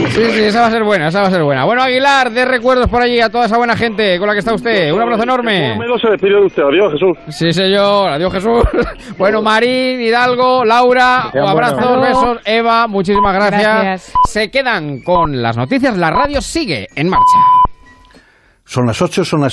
Sí, 0.10 0.26
sí, 0.32 0.40
esa 0.44 0.62
va 0.62 0.68
a 0.68 0.72
ser 0.72 0.84
buena, 0.84 1.08
esa 1.08 1.22
va 1.22 1.28
a 1.28 1.32
ser 1.32 1.44
buena. 1.44 1.64
Bueno, 1.66 1.82
Aguilar, 1.82 2.32
de 2.32 2.46
recuerdos 2.46 2.88
por 2.90 3.02
allí 3.02 3.22
a 3.22 3.30
toda 3.30 3.46
esa 3.46 3.58
buena 3.58 3.76
gente 3.78 4.18
con 4.20 4.28
la 4.28 4.34
que 4.34 4.40
está 4.40 4.54
usted. 4.54 4.92
Un 4.92 5.02
abrazo 5.02 5.24
enorme. 5.24 5.78
Menos 5.78 6.02
se 6.02 6.10
despide 6.10 6.36
de 6.36 6.46
usted. 6.46 6.64
Adiós, 6.64 6.92
Jesús. 6.94 7.18
Sí, 7.30 7.54
señor. 7.54 8.10
Adiós, 8.10 8.34
Jesús. 8.34 8.64
Bueno, 9.18 9.42
Marín, 9.42 10.00
Hidalgo, 10.02 10.64
Laura, 10.66 11.30
abrazos, 11.34 11.80
buenos. 11.80 12.02
besos. 12.08 12.38
Eva, 12.46 12.88
muchísimas 12.88 13.34
gracias. 13.34 13.62
Gracias. 13.62 14.14
Se 14.28 14.50
quedan 14.52 15.02
con 15.02 15.42
las 15.42 15.56
noticias. 15.58 15.98
La 15.98 16.10
radio 16.10 16.42
sigue 16.42 16.88
en 16.96 17.10
marcha. 17.10 17.38
Son 18.66 18.86
las 18.86 19.02
8, 19.02 19.26
son 19.26 19.42
las 19.42 19.48